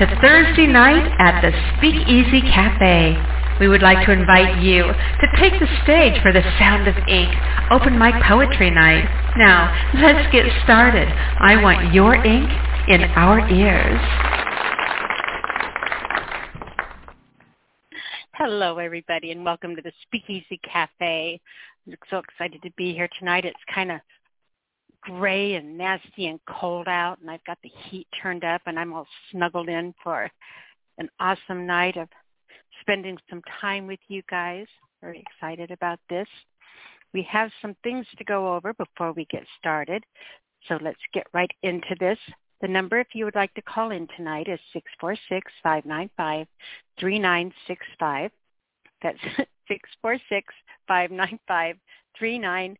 to 0.00 0.06
Thursday 0.22 0.66
night 0.66 1.12
at 1.18 1.42
the 1.42 1.52
Speakeasy 1.76 2.40
Cafe. 2.40 3.20
We 3.60 3.68
would 3.68 3.82
like 3.82 4.06
to 4.06 4.12
invite 4.12 4.62
you 4.62 4.84
to 4.84 5.26
take 5.36 5.52
the 5.60 5.68
stage 5.84 6.16
for 6.22 6.32
the 6.32 6.40
Sound 6.58 6.88
of 6.88 6.96
Ink 7.06 7.28
Open 7.70 7.98
Mic 7.98 8.14
Poetry 8.24 8.70
Night. 8.70 9.04
Now, 9.36 9.68
let's 10.00 10.32
get 10.32 10.46
started. 10.64 11.06
I 11.06 11.62
want 11.62 11.92
your 11.92 12.14
ink 12.14 12.48
in 12.88 13.02
our 13.12 13.46
ears. 13.50 14.00
Hello, 18.32 18.78
everybody, 18.78 19.32
and 19.32 19.44
welcome 19.44 19.76
to 19.76 19.82
the 19.82 19.92
Speakeasy 20.06 20.58
Cafe. 20.64 21.38
I'm 21.86 21.94
so 22.08 22.16
excited 22.20 22.62
to 22.62 22.70
be 22.78 22.94
here 22.94 23.10
tonight. 23.18 23.44
It's 23.44 23.60
kind 23.74 23.92
of 23.92 24.00
gray 25.02 25.54
and 25.54 25.76
nasty 25.76 26.26
and 26.26 26.40
cold 26.46 26.88
out, 26.88 27.18
and 27.20 27.30
I've 27.30 27.44
got 27.44 27.58
the 27.62 27.70
heat 27.88 28.06
turned 28.22 28.44
up, 28.44 28.62
and 28.66 28.78
I'm 28.78 28.92
all 28.92 29.06
snuggled 29.30 29.68
in 29.68 29.94
for 30.02 30.30
an 30.98 31.08
awesome 31.18 31.66
night 31.66 31.96
of 31.96 32.08
spending 32.80 33.18
some 33.28 33.42
time 33.60 33.86
with 33.86 34.00
you 34.08 34.22
guys. 34.30 34.66
Very 35.00 35.24
excited 35.26 35.70
about 35.70 35.98
this. 36.08 36.28
We 37.12 37.26
have 37.30 37.50
some 37.60 37.74
things 37.82 38.06
to 38.18 38.24
go 38.24 38.54
over 38.54 38.72
before 38.74 39.12
we 39.12 39.26
get 39.30 39.44
started, 39.58 40.04
so 40.68 40.78
let's 40.80 41.00
get 41.12 41.26
right 41.32 41.50
into 41.62 41.96
this. 41.98 42.18
The 42.60 42.68
number, 42.68 43.00
if 43.00 43.08
you 43.14 43.24
would 43.24 43.34
like 43.34 43.54
to 43.54 43.62
call 43.62 43.90
in 43.90 44.06
tonight, 44.16 44.48
is 44.48 44.60
646-595-3965. 45.64 48.30
That's 49.02 49.18
646-595-3965 50.90 52.76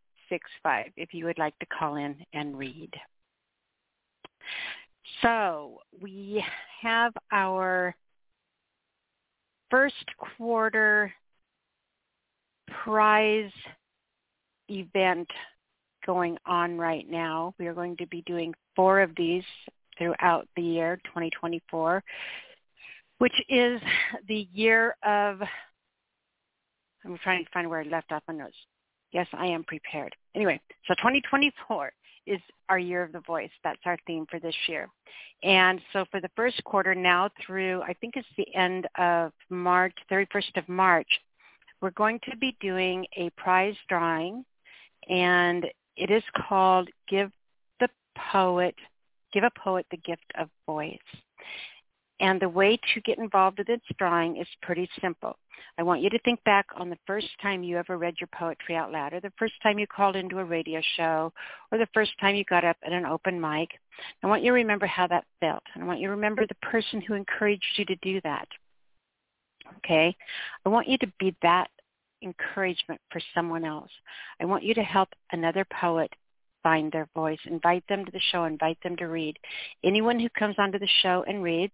if 0.95 1.13
you 1.13 1.25
would 1.25 1.37
like 1.37 1.57
to 1.59 1.65
call 1.65 1.95
in 1.95 2.15
and 2.33 2.57
read. 2.57 2.91
So 5.21 5.79
we 6.01 6.43
have 6.81 7.13
our 7.31 7.95
first 9.69 10.05
quarter 10.37 11.13
prize 12.83 13.51
event 14.69 15.27
going 16.05 16.37
on 16.45 16.77
right 16.77 17.09
now. 17.09 17.53
We 17.59 17.67
are 17.67 17.73
going 17.73 17.97
to 17.97 18.07
be 18.07 18.23
doing 18.25 18.53
four 18.75 19.01
of 19.01 19.11
these 19.15 19.43
throughout 19.97 20.47
the 20.55 20.61
year 20.61 20.97
2024, 21.05 22.03
which 23.19 23.33
is 23.49 23.81
the 24.27 24.47
year 24.53 24.95
of, 25.03 25.41
I'm 27.05 27.17
trying 27.23 27.43
to 27.43 27.51
find 27.51 27.69
where 27.69 27.81
I 27.81 27.83
left 27.83 28.11
off 28.11 28.23
on 28.27 28.37
those. 28.37 28.49
Yes, 29.11 29.27
I 29.33 29.47
am 29.47 29.63
prepared. 29.63 30.15
Anyway, 30.35 30.59
so 30.87 30.93
2024 30.95 31.91
is 32.27 32.39
our 32.69 32.79
year 32.79 33.03
of 33.03 33.11
the 33.11 33.19
voice. 33.21 33.49
That's 33.63 33.81
our 33.85 33.97
theme 34.07 34.25
for 34.29 34.39
this 34.39 34.55
year. 34.67 34.87
And 35.43 35.81
so 35.91 36.05
for 36.11 36.21
the 36.21 36.29
first 36.35 36.63
quarter 36.63 36.93
now 36.93 37.29
through, 37.45 37.81
I 37.81 37.93
think 37.93 38.15
it's 38.15 38.27
the 38.37 38.55
end 38.55 38.87
of 38.97 39.31
March, 39.49 39.93
31st 40.11 40.57
of 40.57 40.69
March, 40.69 41.07
we're 41.81 41.91
going 41.91 42.19
to 42.29 42.37
be 42.37 42.55
doing 42.61 43.05
a 43.17 43.31
prize 43.31 43.75
drawing 43.89 44.45
and 45.09 45.65
it 45.97 46.11
is 46.11 46.23
called 46.47 46.89
Give 47.09 47.31
the 47.79 47.89
Poet, 48.31 48.75
Give 49.33 49.43
a 49.43 49.51
Poet 49.59 49.85
the 49.91 49.97
Gift 49.97 50.31
of 50.39 50.49
Voice. 50.65 50.97
And 52.21 52.39
the 52.39 52.49
way 52.49 52.77
to 52.93 53.01
get 53.01 53.17
involved 53.17 53.57
with 53.57 53.67
this 53.67 53.81
drawing 53.97 54.37
is 54.37 54.47
pretty 54.61 54.87
simple. 55.01 55.35
I 55.79 55.83
want 55.83 56.01
you 56.01 56.09
to 56.11 56.19
think 56.19 56.43
back 56.43 56.67
on 56.77 56.89
the 56.89 56.97
first 57.07 57.27
time 57.41 57.63
you 57.63 57.77
ever 57.77 57.97
read 57.97 58.13
your 58.19 58.29
poetry 58.33 58.75
out 58.75 58.91
loud, 58.91 59.13
or 59.13 59.19
the 59.19 59.33
first 59.39 59.55
time 59.63 59.79
you 59.79 59.87
called 59.87 60.15
into 60.15 60.37
a 60.37 60.45
radio 60.45 60.81
show, 60.95 61.33
or 61.71 61.79
the 61.79 61.87
first 61.95 62.11
time 62.21 62.35
you 62.35 62.43
got 62.45 62.63
up 62.63 62.77
at 62.85 62.93
an 62.93 63.07
open 63.07 63.41
mic. 63.41 63.69
I 64.23 64.27
want 64.27 64.43
you 64.43 64.51
to 64.51 64.55
remember 64.55 64.85
how 64.85 65.07
that 65.07 65.25
felt. 65.39 65.63
And 65.73 65.83
I 65.83 65.87
want 65.87 65.99
you 65.99 66.07
to 66.07 66.15
remember 66.15 66.45
the 66.45 66.67
person 66.67 67.01
who 67.01 67.15
encouraged 67.15 67.65
you 67.77 67.85
to 67.85 67.95
do 68.03 68.21
that. 68.23 68.47
Okay? 69.77 70.15
I 70.63 70.69
want 70.69 70.87
you 70.87 70.99
to 70.99 71.11
be 71.19 71.35
that 71.41 71.71
encouragement 72.21 73.01
for 73.11 73.19
someone 73.33 73.65
else. 73.65 73.91
I 74.39 74.45
want 74.45 74.63
you 74.63 74.75
to 74.75 74.83
help 74.83 75.09
another 75.31 75.65
poet 75.81 76.11
find 76.61 76.91
their 76.91 77.07
voice. 77.15 77.39
Invite 77.45 77.83
them 77.89 78.05
to 78.05 78.11
the 78.11 78.21
show. 78.31 78.43
Invite 78.43 78.77
them 78.83 78.95
to 78.97 79.05
read. 79.05 79.37
Anyone 79.83 80.19
who 80.19 80.29
comes 80.37 80.55
onto 80.59 80.77
the 80.77 80.89
show 81.01 81.25
and 81.27 81.41
reads 81.41 81.73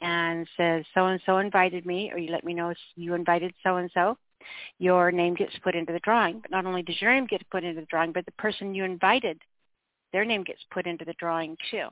and 0.00 0.48
says, 0.56 0.84
so-and-so 0.94 1.38
invited 1.38 1.86
me, 1.86 2.10
or 2.12 2.18
you 2.18 2.30
let 2.30 2.44
me 2.44 2.54
know 2.54 2.72
you 2.96 3.14
invited 3.14 3.52
so-and-so, 3.62 4.16
your 4.78 5.12
name 5.12 5.34
gets 5.34 5.54
put 5.62 5.74
into 5.74 5.92
the 5.92 6.00
drawing. 6.00 6.40
But 6.40 6.50
not 6.50 6.66
only 6.66 6.82
does 6.82 7.00
your 7.00 7.12
name 7.12 7.26
get 7.26 7.48
put 7.50 7.64
into 7.64 7.80
the 7.80 7.86
drawing, 7.86 8.12
but 8.12 8.24
the 8.24 8.32
person 8.32 8.74
you 8.74 8.84
invited, 8.84 9.38
their 10.12 10.24
name 10.24 10.42
gets 10.44 10.60
put 10.70 10.86
into 10.86 11.04
the 11.04 11.14
drawing 11.14 11.56
too. 11.70 11.88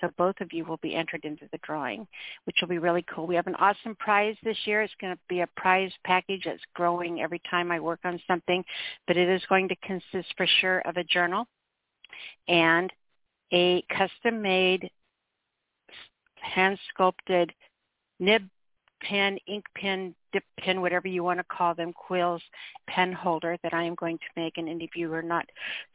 So 0.00 0.10
both 0.18 0.40
of 0.40 0.52
you 0.52 0.64
will 0.64 0.78
be 0.78 0.94
entered 0.94 1.24
into 1.24 1.48
the 1.52 1.58
drawing, 1.62 2.06
which 2.44 2.56
will 2.60 2.68
be 2.68 2.78
really 2.78 3.04
cool. 3.08 3.26
We 3.26 3.36
have 3.36 3.46
an 3.46 3.54
awesome 3.56 3.94
prize 3.96 4.36
this 4.42 4.56
year. 4.64 4.82
It's 4.82 4.92
going 5.00 5.14
to 5.14 5.20
be 5.28 5.40
a 5.40 5.48
prize 5.56 5.92
package 6.04 6.42
that's 6.44 6.62
growing 6.74 7.20
every 7.20 7.40
time 7.48 7.70
I 7.70 7.78
work 7.78 8.00
on 8.04 8.20
something, 8.26 8.64
but 9.06 9.16
it 9.16 9.28
is 9.28 9.42
going 9.48 9.68
to 9.68 9.76
consist 9.76 10.34
for 10.36 10.46
sure 10.60 10.80
of 10.80 10.96
a 10.96 11.04
journal 11.04 11.46
and 12.48 12.92
a 13.52 13.82
custom-made 13.82 14.90
hand-sculpted 16.44 17.52
nib 18.20 18.42
pen, 19.02 19.38
ink 19.46 19.64
pen, 19.76 20.14
dip 20.32 20.44
pen, 20.58 20.80
whatever 20.80 21.08
you 21.08 21.22
want 21.22 21.38
to 21.38 21.44
call 21.44 21.74
them, 21.74 21.92
quills, 21.92 22.42
pen 22.88 23.12
holder 23.12 23.58
that 23.62 23.74
I 23.74 23.82
am 23.82 23.94
going 23.94 24.18
to 24.18 24.40
make. 24.40 24.56
And 24.56 24.68
of 24.82 24.88
you 24.94 25.12
are 25.12 25.22
not 25.22 25.46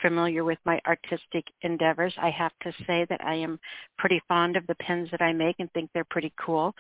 familiar 0.02 0.44
with 0.44 0.60
my 0.66 0.80
artistic 0.86 1.46
endeavors, 1.62 2.14
I 2.22 2.30
have 2.30 2.52
to 2.64 2.72
say 2.86 3.06
that 3.10 3.24
I 3.24 3.36
am 3.36 3.60
pretty 3.98 4.22
fond 4.28 4.58
of 4.58 4.68
the 4.68 4.76
pens 4.76 5.10
that 5.12 5.22
I 5.22 5.34
make 5.34 5.56
and 5.60 5.72
think 5.74 5.90
they're 5.94 6.04
pretty 6.04 6.32
cool. 6.40 6.76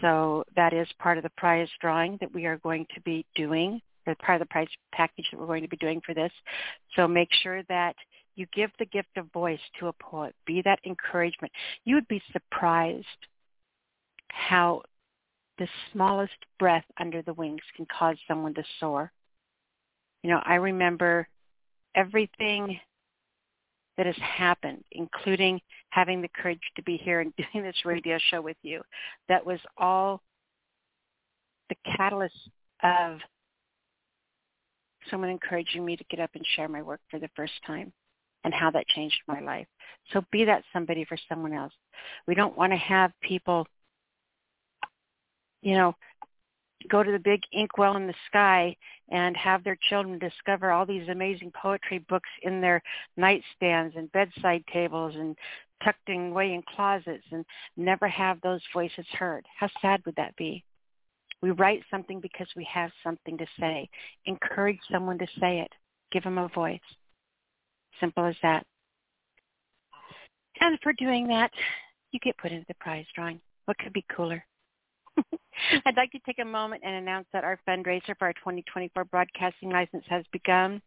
So 0.00 0.44
that 0.56 0.72
is 0.72 0.88
part 0.98 1.18
of 1.18 1.24
the 1.24 1.30
prize 1.36 1.68
drawing 1.80 2.18
that 2.20 2.32
we 2.32 2.46
are 2.46 2.58
going 2.58 2.86
to 2.94 3.00
be 3.02 3.24
doing, 3.34 3.80
or 4.06 4.14
part 4.16 4.40
of 4.40 4.46
the 4.46 4.52
prize 4.52 4.68
package 4.92 5.26
that 5.30 5.40
we're 5.40 5.46
going 5.46 5.62
to 5.62 5.68
be 5.68 5.76
doing 5.76 6.00
for 6.04 6.14
this. 6.14 6.32
So 6.94 7.08
make 7.08 7.32
sure 7.42 7.62
that 7.64 7.96
you 8.36 8.46
give 8.52 8.70
the 8.78 8.86
gift 8.86 9.16
of 9.16 9.32
voice 9.32 9.60
to 9.78 9.88
a 9.88 9.92
poet. 9.92 10.34
Be 10.46 10.62
that 10.62 10.80
encouragement. 10.84 11.52
You 11.84 11.94
would 11.94 12.08
be 12.08 12.22
surprised 12.32 13.06
how 14.28 14.82
the 15.58 15.68
smallest 15.92 16.34
breath 16.58 16.84
under 16.98 17.22
the 17.22 17.34
wings 17.34 17.62
can 17.76 17.86
cause 17.86 18.16
someone 18.26 18.54
to 18.54 18.64
soar. 18.80 19.12
You 20.22 20.30
know, 20.30 20.40
I 20.44 20.56
remember 20.56 21.28
everything 21.94 22.80
that 23.96 24.06
has 24.06 24.16
happened, 24.16 24.82
including 24.90 25.60
having 25.90 26.20
the 26.20 26.30
courage 26.34 26.60
to 26.74 26.82
be 26.82 26.96
here 26.96 27.20
and 27.20 27.32
doing 27.52 27.64
this 27.64 27.84
radio 27.84 28.18
show 28.30 28.40
with 28.40 28.56
you. 28.62 28.82
That 29.28 29.46
was 29.46 29.60
all 29.78 30.20
the 31.68 31.76
catalyst 31.96 32.34
of 32.82 33.18
someone 35.08 35.30
encouraging 35.30 35.84
me 35.84 35.96
to 35.96 36.04
get 36.10 36.18
up 36.18 36.30
and 36.34 36.44
share 36.56 36.68
my 36.68 36.82
work 36.82 37.00
for 37.10 37.20
the 37.20 37.30
first 37.36 37.52
time 37.66 37.92
and 38.44 38.54
how 38.54 38.70
that 38.70 38.86
changed 38.88 39.20
my 39.26 39.40
life. 39.40 39.66
So 40.12 40.22
be 40.30 40.44
that 40.44 40.64
somebody 40.72 41.04
for 41.04 41.16
someone 41.28 41.52
else. 41.52 41.72
We 42.26 42.34
don't 42.34 42.56
want 42.56 42.72
to 42.72 42.78
have 42.78 43.12
people 43.22 43.66
you 45.64 45.74
know, 45.74 45.96
go 46.90 47.02
to 47.02 47.10
the 47.10 47.18
big 47.18 47.40
inkwell 47.52 47.96
in 47.96 48.06
the 48.06 48.14
sky 48.28 48.76
and 49.10 49.36
have 49.36 49.64
their 49.64 49.78
children 49.88 50.18
discover 50.18 50.70
all 50.70 50.84
these 50.86 51.08
amazing 51.08 51.50
poetry 51.60 52.04
books 52.08 52.28
in 52.42 52.60
their 52.60 52.82
nightstands 53.18 53.96
and 53.96 54.12
bedside 54.12 54.62
tables 54.72 55.14
and 55.16 55.36
tucked 55.82 56.08
away 56.08 56.52
in 56.52 56.62
closets 56.76 57.24
and 57.32 57.44
never 57.76 58.06
have 58.06 58.40
those 58.42 58.60
voices 58.72 59.06
heard. 59.18 59.44
How 59.58 59.68
sad 59.80 60.02
would 60.04 60.16
that 60.16 60.36
be? 60.36 60.62
We 61.40 61.50
write 61.50 61.82
something 61.90 62.20
because 62.20 62.48
we 62.54 62.66
have 62.72 62.90
something 63.02 63.38
to 63.38 63.46
say. 63.58 63.88
Encourage 64.26 64.78
someone 64.92 65.18
to 65.18 65.26
say 65.40 65.60
it. 65.60 65.72
Give 66.12 66.22
them 66.22 66.38
a 66.38 66.48
voice. 66.48 66.78
Simple 68.00 68.24
as 68.24 68.36
that. 68.42 68.64
And 70.60 70.78
for 70.82 70.92
doing 70.92 71.26
that, 71.28 71.50
you 72.12 72.20
get 72.20 72.38
put 72.38 72.52
into 72.52 72.66
the 72.68 72.74
prize 72.74 73.06
drawing. 73.14 73.40
What 73.64 73.78
could 73.78 73.92
be 73.92 74.04
cooler? 74.14 74.44
I'd 75.86 75.96
like 75.96 76.12
to 76.12 76.18
take 76.26 76.38
a 76.38 76.44
moment 76.44 76.82
and 76.84 76.94
announce 76.94 77.26
that 77.32 77.44
our 77.44 77.58
fundraiser 77.68 78.16
for 78.18 78.26
our 78.26 78.32
2024 78.34 79.04
broadcasting 79.04 79.70
license 79.70 80.04
has 80.08 80.24
begun. 80.32 80.80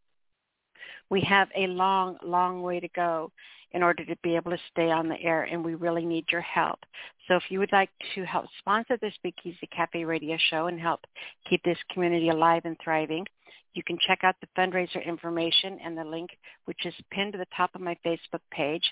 We 1.09 1.21
have 1.21 1.49
a 1.55 1.67
long, 1.67 2.17
long 2.23 2.61
way 2.61 2.79
to 2.79 2.87
go 2.89 3.31
in 3.71 3.83
order 3.83 4.05
to 4.05 4.15
be 4.23 4.35
able 4.35 4.51
to 4.51 4.57
stay 4.71 4.91
on 4.91 5.09
the 5.09 5.21
air, 5.21 5.43
and 5.43 5.63
we 5.63 5.75
really 5.75 6.05
need 6.05 6.25
your 6.31 6.41
help. 6.41 6.79
So 7.27 7.35
if 7.35 7.43
you 7.49 7.59
would 7.59 7.71
like 7.71 7.89
to 8.15 8.23
help 8.25 8.45
sponsor 8.59 8.97
the 8.97 9.11
Speakeasy 9.15 9.67
Cafe 9.75 10.05
radio 10.05 10.37
show 10.49 10.67
and 10.67 10.79
help 10.79 11.01
keep 11.49 11.61
this 11.63 11.77
community 11.91 12.29
alive 12.29 12.61
and 12.65 12.77
thriving, 12.81 13.25
you 13.77 13.83
can 13.83 13.97
check 14.05 14.23
out 14.23 14.35
the 14.41 14.47
fundraiser 14.57 15.05
information 15.05 15.79
and 15.83 15.97
the 15.97 16.03
link, 16.03 16.31
which 16.65 16.85
is 16.85 16.93
pinned 17.11 17.33
to 17.33 17.37
the 17.37 17.45
top 17.55 17.69
of 17.75 17.81
my 17.81 17.95
Facebook 18.05 18.41
page. 18.51 18.83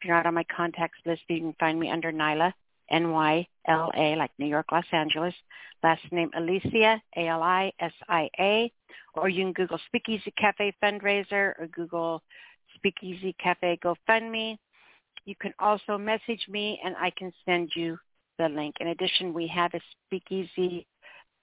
If 0.00 0.06
you're 0.06 0.16
not 0.16 0.26
on 0.26 0.34
my 0.34 0.44
contacts 0.54 0.98
list, 1.06 1.22
you 1.28 1.38
can 1.38 1.54
find 1.60 1.78
me 1.78 1.90
under 1.90 2.12
Nyla 2.12 2.52
N-Y-L-A, 2.90 4.16
like 4.16 4.30
New 4.38 4.46
York, 4.46 4.66
Los 4.72 4.84
Angeles. 4.92 5.34
Last 5.82 6.02
name 6.10 6.30
Alisia, 6.36 7.00
A-L-I-S-I-A. 7.16 8.72
Or 9.14 9.28
you 9.28 9.44
can 9.44 9.52
Google 9.52 9.78
Speakeasy 9.86 10.32
Cafe 10.38 10.74
Fundraiser 10.82 11.58
or 11.58 11.68
Google 11.72 12.22
Speakeasy 12.74 13.34
Cafe 13.42 13.78
GoFundMe. 13.82 14.58
You 15.24 15.34
can 15.40 15.54
also 15.58 15.96
message 15.96 16.46
me 16.48 16.80
and 16.84 16.96
I 16.96 17.10
can 17.16 17.32
send 17.46 17.70
you 17.74 17.98
the 18.38 18.48
link. 18.48 18.76
In 18.80 18.88
addition, 18.88 19.32
we 19.32 19.46
have 19.48 19.72
a 19.74 19.80
Speakeasy 20.06 20.86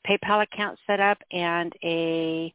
PayPal 0.08 0.44
account 0.44 0.78
set 0.88 1.00
up 1.00 1.18
and 1.32 1.74
a 1.84 2.54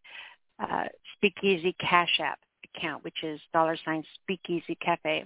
uh, 0.60 0.84
Speakeasy 1.16 1.74
Cash 1.80 2.20
App 2.20 2.38
account, 2.76 3.04
which 3.04 3.22
is 3.22 3.40
dollar 3.52 3.76
sign 3.84 4.04
Speakeasy 4.22 4.76
Cafe. 4.76 5.24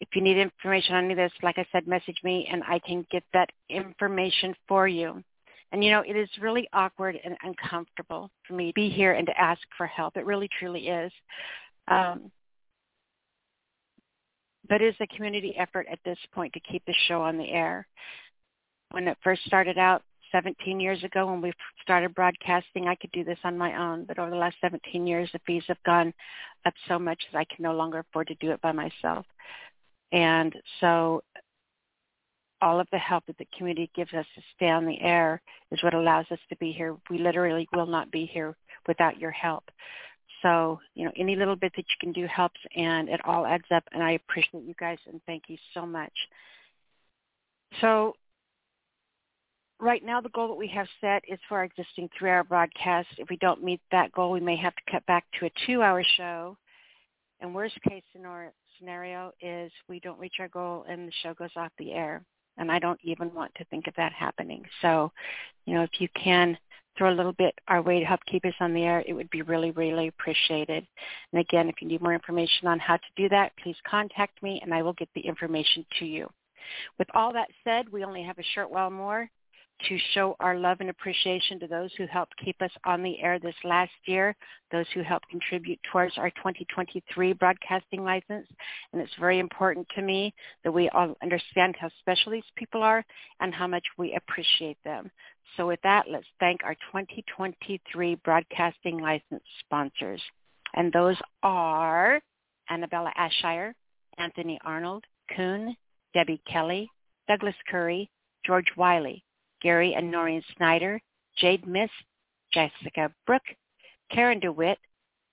If 0.00 0.08
you 0.14 0.22
need 0.22 0.36
information 0.36 0.96
on 0.96 1.04
any 1.04 1.12
of 1.12 1.16
this, 1.16 1.32
like 1.42 1.58
I 1.58 1.66
said, 1.72 1.86
message 1.86 2.18
me 2.24 2.48
and 2.50 2.62
I 2.64 2.78
can 2.80 3.06
get 3.10 3.22
that 3.32 3.50
information 3.70 4.54
for 4.68 4.86
you. 4.88 5.22
And 5.72 5.82
you 5.82 5.90
know, 5.90 6.02
it 6.06 6.16
is 6.16 6.28
really 6.40 6.68
awkward 6.72 7.18
and 7.24 7.36
uncomfortable 7.42 8.30
for 8.46 8.54
me 8.54 8.68
to 8.68 8.74
be 8.74 8.90
here 8.90 9.12
and 9.12 9.26
to 9.26 9.40
ask 9.40 9.60
for 9.76 9.86
help. 9.86 10.16
It 10.16 10.26
really, 10.26 10.48
truly 10.58 10.88
is. 10.88 11.12
Um, 11.88 12.30
but 14.68 14.80
it 14.80 14.86
is 14.86 14.94
a 15.00 15.16
community 15.16 15.54
effort 15.58 15.86
at 15.90 15.98
this 16.04 16.18
point 16.32 16.52
to 16.54 16.60
keep 16.60 16.84
the 16.86 16.94
show 17.08 17.22
on 17.22 17.38
the 17.38 17.50
air. 17.50 17.86
When 18.90 19.08
it 19.08 19.18
first 19.22 19.42
started 19.46 19.78
out 19.78 20.02
17 20.34 20.80
years 20.80 21.04
ago 21.04 21.26
when 21.26 21.40
we 21.40 21.52
started 21.80 22.14
broadcasting, 22.14 22.88
I 22.88 22.96
could 22.96 23.12
do 23.12 23.22
this 23.22 23.38
on 23.44 23.56
my 23.56 23.80
own. 23.80 24.04
But 24.04 24.18
over 24.18 24.30
the 24.30 24.36
last 24.36 24.56
17 24.60 25.06
years, 25.06 25.30
the 25.32 25.40
fees 25.46 25.62
have 25.68 25.82
gone 25.86 26.12
up 26.66 26.74
so 26.88 26.98
much 26.98 27.22
that 27.32 27.38
I 27.38 27.44
can 27.44 27.62
no 27.62 27.72
longer 27.72 28.00
afford 28.00 28.26
to 28.28 28.34
do 28.36 28.50
it 28.50 28.60
by 28.60 28.72
myself. 28.72 29.24
And 30.10 30.54
so 30.80 31.22
all 32.60 32.80
of 32.80 32.88
the 32.90 32.98
help 32.98 33.24
that 33.26 33.38
the 33.38 33.46
community 33.56 33.90
gives 33.94 34.12
us 34.12 34.26
to 34.34 34.42
stay 34.56 34.70
on 34.70 34.86
the 34.86 35.00
air 35.00 35.40
is 35.70 35.82
what 35.82 35.94
allows 35.94 36.26
us 36.30 36.38
to 36.48 36.56
be 36.56 36.72
here. 36.72 36.96
We 37.10 37.18
literally 37.18 37.68
will 37.72 37.86
not 37.86 38.10
be 38.10 38.26
here 38.26 38.56
without 38.88 39.18
your 39.18 39.30
help. 39.30 39.64
So, 40.42 40.80
you 40.94 41.04
know, 41.04 41.12
any 41.16 41.36
little 41.36 41.56
bit 41.56 41.72
that 41.76 41.84
you 41.88 41.96
can 42.00 42.12
do 42.12 42.26
helps 42.26 42.60
and 42.74 43.08
it 43.08 43.20
all 43.24 43.46
adds 43.46 43.64
up 43.72 43.84
and 43.92 44.02
I 44.02 44.12
appreciate 44.12 44.64
you 44.64 44.74
guys 44.78 44.98
and 45.06 45.20
thank 45.26 45.44
you 45.48 45.56
so 45.72 45.86
much. 45.86 46.12
So 47.80 48.14
right 49.80 50.04
now 50.04 50.20
the 50.20 50.28
goal 50.30 50.48
that 50.48 50.54
we 50.54 50.68
have 50.68 50.86
set 51.00 51.22
is 51.28 51.38
for 51.48 51.58
our 51.58 51.64
existing 51.64 52.08
three-hour 52.18 52.44
broadcast. 52.44 53.08
If 53.18 53.28
we 53.28 53.36
don't 53.36 53.62
meet 53.62 53.80
that 53.90 54.12
goal, 54.12 54.30
we 54.30 54.40
may 54.40 54.56
have 54.56 54.74
to 54.74 54.90
cut 54.90 55.04
back 55.06 55.24
to 55.38 55.46
a 55.46 55.50
two-hour 55.66 56.02
show. 56.16 56.56
And 57.40 57.54
worst 57.54 57.78
case 57.88 58.02
scenario 58.78 59.32
is 59.40 59.70
we 59.88 60.00
don't 60.00 60.18
reach 60.18 60.36
our 60.38 60.48
goal 60.48 60.84
and 60.88 61.08
the 61.08 61.12
show 61.22 61.34
goes 61.34 61.50
off 61.56 61.72
the 61.78 61.92
air. 61.92 62.24
And 62.56 62.70
I 62.70 62.78
don't 62.78 63.00
even 63.02 63.34
want 63.34 63.52
to 63.56 63.64
think 63.64 63.86
of 63.88 63.94
that 63.96 64.12
happening. 64.12 64.64
So, 64.80 65.10
you 65.66 65.74
know, 65.74 65.82
if 65.82 66.00
you 66.00 66.08
can 66.14 66.56
throw 66.96 67.12
a 67.12 67.16
little 67.16 67.32
bit 67.32 67.52
our 67.66 67.82
way 67.82 67.98
to 67.98 68.06
help 68.06 68.20
keep 68.30 68.44
us 68.44 68.54
on 68.60 68.72
the 68.72 68.84
air, 68.84 69.02
it 69.06 69.12
would 69.12 69.30
be 69.30 69.42
really, 69.42 69.72
really 69.72 70.06
appreciated. 70.06 70.86
And 71.32 71.40
again, 71.40 71.68
if 71.68 71.74
you 71.80 71.88
need 71.88 72.00
more 72.00 72.14
information 72.14 72.68
on 72.68 72.78
how 72.78 72.96
to 72.96 73.02
do 73.16 73.28
that, 73.30 73.52
please 73.62 73.76
contact 73.88 74.40
me 74.42 74.60
and 74.62 74.72
I 74.72 74.82
will 74.82 74.92
get 74.92 75.08
the 75.16 75.22
information 75.22 75.84
to 75.98 76.04
you. 76.04 76.28
With 76.98 77.08
all 77.14 77.32
that 77.32 77.48
said, 77.64 77.88
we 77.90 78.04
only 78.04 78.22
have 78.22 78.38
a 78.38 78.44
short 78.54 78.70
while 78.70 78.90
more 78.90 79.28
to 79.88 79.98
show 80.12 80.36
our 80.40 80.56
love 80.56 80.78
and 80.80 80.90
appreciation 80.90 81.58
to 81.60 81.66
those 81.66 81.90
who 81.96 82.06
helped 82.06 82.34
keep 82.42 82.60
us 82.62 82.70
on 82.84 83.02
the 83.02 83.20
air 83.20 83.38
this 83.38 83.54
last 83.64 83.92
year, 84.06 84.34
those 84.72 84.86
who 84.94 85.02
helped 85.02 85.28
contribute 85.28 85.78
towards 85.90 86.16
our 86.16 86.30
2023 86.30 87.32
broadcasting 87.34 88.04
license. 88.04 88.46
And 88.92 89.02
it's 89.02 89.12
very 89.18 89.38
important 89.38 89.86
to 89.94 90.02
me 90.02 90.32
that 90.62 90.72
we 90.72 90.88
all 90.90 91.14
understand 91.22 91.76
how 91.78 91.90
special 92.00 92.32
these 92.32 92.42
people 92.56 92.82
are 92.82 93.04
and 93.40 93.54
how 93.54 93.66
much 93.66 93.84
we 93.98 94.14
appreciate 94.14 94.78
them. 94.84 95.10
So 95.56 95.66
with 95.66 95.80
that, 95.82 96.06
let's 96.10 96.26
thank 96.40 96.64
our 96.64 96.74
2023 96.74 98.14
broadcasting 98.24 98.98
license 98.98 99.42
sponsors. 99.60 100.22
And 100.74 100.92
those 100.92 101.16
are 101.42 102.20
Annabella 102.70 103.12
Ashire, 103.18 103.72
Anthony 104.18 104.58
Arnold, 104.64 105.04
Kuhn, 105.34 105.76
Debbie 106.14 106.40
Kelly, 106.50 106.88
Douglas 107.28 107.54
Curry, 107.70 108.10
George 108.44 108.70
Wiley, 108.76 109.23
Gary 109.64 109.94
and 109.94 110.10
Noreen 110.10 110.42
Snyder, 110.56 111.00
Jade 111.38 111.66
Miss, 111.66 111.90
Jessica 112.52 113.10
Brooke, 113.26 113.42
Karen 114.12 114.38
DeWitt, 114.38 114.78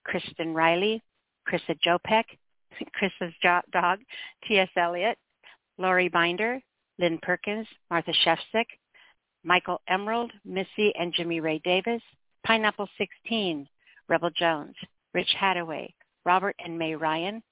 Kristen 0.05 0.53
Riley, 0.55 1.03
Chrissa 1.47 1.77
Jopek, 1.85 2.23
Chris's 2.93 3.33
dog, 3.43 3.99
T.S. 4.47 4.69
Eliot, 4.77 5.17
Lori 5.77 6.07
Binder, 6.07 6.61
Lynn 6.97 7.19
Perkins, 7.21 7.67
Martha 7.89 8.13
Shefsick, 8.25 8.65
Michael 9.43 9.81
Emerald, 9.89 10.31
Missy 10.45 10.93
and 10.97 11.13
Jimmy 11.13 11.41
Ray 11.41 11.59
Davis, 11.63 12.01
Pineapple 12.45 12.87
16, 12.97 13.67
Rebel 14.07 14.29
Jones, 14.31 14.75
Rich 15.13 15.35
Hadaway, 15.39 15.93
Robert 16.25 16.55
and 16.63 16.77
May 16.77 16.95
Ryan, 16.95 17.43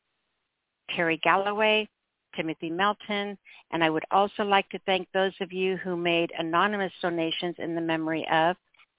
Terry 0.96 1.20
Galloway, 1.24 1.88
Timothy 2.36 2.70
Melton, 2.70 3.38
and 3.72 3.84
I 3.84 3.90
would 3.90 4.06
also 4.12 4.44
like 4.44 4.70
to 4.70 4.80
thank 4.86 5.08
those 5.14 5.34
of 5.42 5.52
you 5.52 5.78
who 5.78 5.96
made 5.96 6.32
anonymous 6.38 6.94
donations 7.02 7.56
in 7.58 7.76
the 7.76 7.82
memory 7.82 8.28
of 8.32 8.56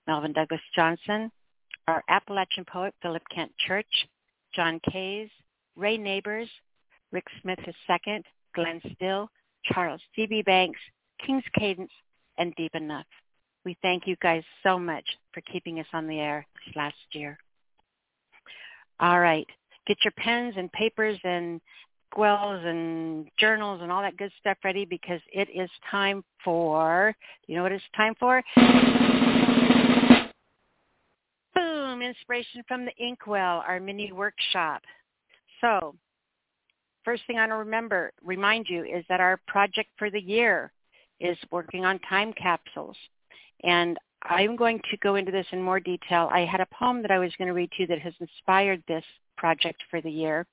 Melvin 0.06 0.32
Douglas 0.32 0.60
Johnson, 0.74 1.30
our 1.88 2.02
Appalachian 2.08 2.64
poet 2.64 2.94
Philip 3.02 3.22
Kent 3.34 3.52
Church, 3.66 4.08
John 4.54 4.80
Kays, 4.90 5.28
Ray 5.76 5.96
Neighbors, 5.96 6.48
Rick 7.12 7.24
Smith 7.42 7.58
II, 7.66 8.22
Glenn 8.54 8.80
Still, 8.94 9.28
Charles 9.64 10.00
C.B. 10.14 10.42
Banks, 10.42 10.80
King's 11.24 11.44
Cadence, 11.58 11.92
and 12.38 12.54
Deep 12.56 12.74
Enough. 12.74 13.06
We 13.64 13.76
thank 13.82 14.06
you 14.06 14.16
guys 14.22 14.42
so 14.62 14.78
much 14.78 15.04
for 15.32 15.42
keeping 15.42 15.80
us 15.80 15.86
on 15.92 16.06
the 16.06 16.18
air 16.18 16.46
this 16.66 16.76
last 16.76 16.96
year. 17.12 17.38
All 18.98 19.20
right. 19.20 19.46
Get 19.86 19.98
your 20.04 20.12
pens 20.16 20.54
and 20.56 20.70
papers 20.72 21.18
and 21.24 21.60
squells 22.10 22.60
and 22.64 23.28
journals 23.38 23.80
and 23.82 23.92
all 23.92 24.02
that 24.02 24.16
good 24.16 24.32
stuff 24.40 24.58
ready 24.64 24.84
because 24.84 25.20
it 25.32 25.48
is 25.54 25.70
time 25.90 26.24
for, 26.44 27.14
you 27.46 27.56
know 27.56 27.62
what 27.62 27.72
it's 27.72 27.84
time 27.96 28.14
for? 28.18 28.42
Boom, 31.54 32.02
inspiration 32.02 32.62
from 32.66 32.84
the 32.84 32.92
Inkwell, 32.98 33.62
our 33.66 33.80
mini 33.80 34.12
workshop. 34.12 34.82
So 35.60 35.94
first 37.04 37.22
thing 37.26 37.38
I 37.38 37.42
want 37.42 37.52
to 37.52 37.56
remember, 37.56 38.12
remind 38.24 38.66
you 38.68 38.84
is 38.84 39.04
that 39.08 39.20
our 39.20 39.40
project 39.46 39.90
for 39.98 40.10
the 40.10 40.20
year 40.20 40.72
is 41.20 41.36
working 41.50 41.84
on 41.84 41.98
time 42.00 42.32
capsules. 42.32 42.96
And 43.62 43.98
I'm 44.22 44.56
going 44.56 44.80
to 44.90 44.96
go 44.98 45.16
into 45.16 45.32
this 45.32 45.46
in 45.52 45.62
more 45.62 45.80
detail. 45.80 46.28
I 46.32 46.40
had 46.40 46.60
a 46.60 46.66
poem 46.74 47.02
that 47.02 47.10
I 47.10 47.18
was 47.18 47.32
going 47.38 47.48
to 47.48 47.54
read 47.54 47.70
to 47.72 47.82
you 47.82 47.86
that 47.88 48.00
has 48.00 48.14
inspired 48.20 48.82
this 48.88 49.04
project 49.36 49.82
for 49.90 50.00
the 50.00 50.10
year, 50.10 50.46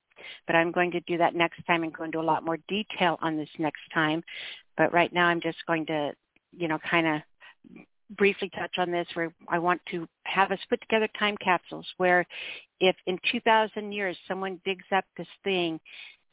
but 0.46 0.56
I'm 0.56 0.72
going 0.72 0.90
to 0.92 1.00
do 1.00 1.18
that 1.18 1.34
next 1.34 1.64
time 1.66 1.82
and 1.82 1.92
go 1.92 2.04
into 2.04 2.20
a 2.20 2.22
lot 2.22 2.44
more 2.44 2.58
detail 2.68 3.18
on 3.20 3.36
this 3.36 3.48
next 3.58 3.82
time. 3.92 4.22
But 4.76 4.92
right 4.92 5.12
now 5.12 5.26
I'm 5.26 5.40
just 5.40 5.58
going 5.66 5.86
to, 5.86 6.12
you 6.56 6.68
know, 6.68 6.78
kind 6.88 7.06
of 7.06 7.22
briefly 8.16 8.50
touch 8.58 8.76
on 8.78 8.90
this 8.90 9.06
where 9.14 9.32
I 9.48 9.58
want 9.58 9.82
to 9.90 10.08
have 10.24 10.50
us 10.50 10.58
put 10.70 10.80
together 10.80 11.08
time 11.18 11.36
capsules 11.44 11.86
where 11.98 12.24
if 12.80 12.96
in 13.06 13.18
2,000 13.30 13.92
years 13.92 14.16
someone 14.26 14.60
digs 14.64 14.86
up 14.92 15.04
this 15.16 15.26
thing 15.44 15.78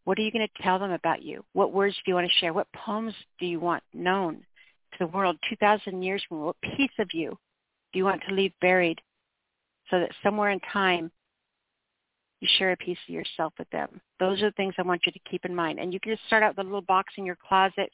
what 0.06 0.20
are 0.20 0.22
you 0.22 0.32
going 0.32 0.48
to 0.48 0.64
tell 0.64 0.80
them 0.80 0.92
about 0.92 1.24
you? 1.24 1.44
What 1.54 1.74
words 1.74 1.96
do 1.96 2.12
you 2.12 2.16
want 2.16 2.28
to 2.28 2.40
share? 2.40 2.54
What 2.54 2.72
poems 2.74 3.14
do 3.40 3.46
you 3.48 3.60
want 3.60 3.84
known 3.94 4.36
to 4.36 4.98
the 5.00 5.08
world 5.08 5.38
2,000 5.50 6.02
years 6.02 6.24
from 6.30 6.38
now? 6.40 6.46
What 6.46 6.62
piece 6.78 6.92
of 7.00 7.10
you 7.12 7.32
do 7.92 8.00
you 8.00 8.06
want 8.06 8.22
to 8.28 8.34
leave 8.34 8.54
buried 8.62 9.02
so 9.90 10.00
that 10.00 10.12
somewhere 10.24 10.52
in 10.52 10.60
time 10.72 11.12
you 12.46 12.58
share 12.58 12.72
a 12.72 12.78
piece 12.78 12.98
of 13.08 13.14
yourself 13.14 13.54
with 13.58 13.70
them? 13.72 14.02
Those 14.20 14.42
are 14.42 14.50
the 14.50 14.54
things 14.54 14.74
I 14.78 14.84
want 14.84 15.02
you 15.06 15.12
to 15.12 15.20
keep 15.30 15.46
in 15.46 15.56
mind. 15.56 15.80
And 15.80 15.94
you 15.94 16.00
can 16.00 16.14
just 16.14 16.26
start 16.28 16.44
out 16.44 16.58
a 16.58 16.62
little 16.62 16.82
box 16.82 17.14
in 17.18 17.26
your 17.26 17.38
closet 17.48 17.92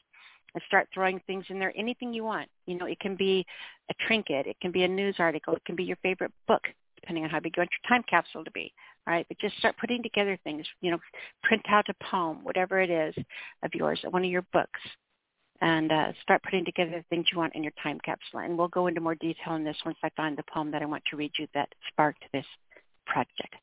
and 0.54 0.62
start 0.66 0.88
throwing 0.92 1.20
things 1.26 1.46
in 1.48 1.58
there, 1.58 1.72
anything 1.76 2.12
you 2.12 2.24
want. 2.24 2.48
You 2.66 2.76
know, 2.78 2.86
it 2.86 3.00
can 3.00 3.16
be 3.16 3.46
a 3.90 3.94
trinket. 4.06 4.46
It 4.46 4.56
can 4.60 4.70
be 4.70 4.84
a 4.84 4.88
news 4.88 5.16
article. 5.18 5.54
It 5.54 5.64
can 5.64 5.76
be 5.76 5.84
your 5.84 5.96
favorite 6.02 6.32
book, 6.46 6.62
depending 6.96 7.24
on 7.24 7.30
how 7.30 7.40
big 7.40 7.56
you 7.56 7.60
want 7.60 7.70
your 7.70 7.88
time 7.88 8.04
capsule 8.08 8.44
to 8.44 8.50
be 8.50 8.72
right? 9.06 9.26
But 9.28 9.38
just 9.38 9.56
start 9.58 9.76
putting 9.80 10.02
together 10.02 10.38
things, 10.44 10.66
you 10.80 10.90
know, 10.90 10.98
print 11.42 11.62
out 11.68 11.86
a 11.88 12.04
poem, 12.04 12.44
whatever 12.44 12.80
it 12.80 12.90
is 12.90 13.14
of 13.62 13.74
yours, 13.74 14.00
one 14.10 14.24
of 14.24 14.30
your 14.30 14.46
books, 14.52 14.80
and 15.60 15.92
uh, 15.92 16.12
start 16.22 16.42
putting 16.42 16.64
together 16.64 16.90
the 16.90 17.04
things 17.08 17.26
you 17.32 17.38
want 17.38 17.54
in 17.54 17.62
your 17.62 17.72
time 17.82 17.98
capsule. 18.04 18.40
And 18.40 18.56
we'll 18.56 18.68
go 18.68 18.86
into 18.88 19.00
more 19.00 19.14
detail 19.14 19.54
on 19.54 19.64
this 19.64 19.76
once 19.84 19.98
I 20.02 20.10
find 20.16 20.36
the 20.36 20.44
poem 20.52 20.70
that 20.72 20.82
I 20.82 20.86
want 20.86 21.04
to 21.10 21.16
read 21.16 21.32
you 21.38 21.46
that 21.54 21.68
sparked 21.88 22.24
this 22.32 22.46
project. 23.06 23.54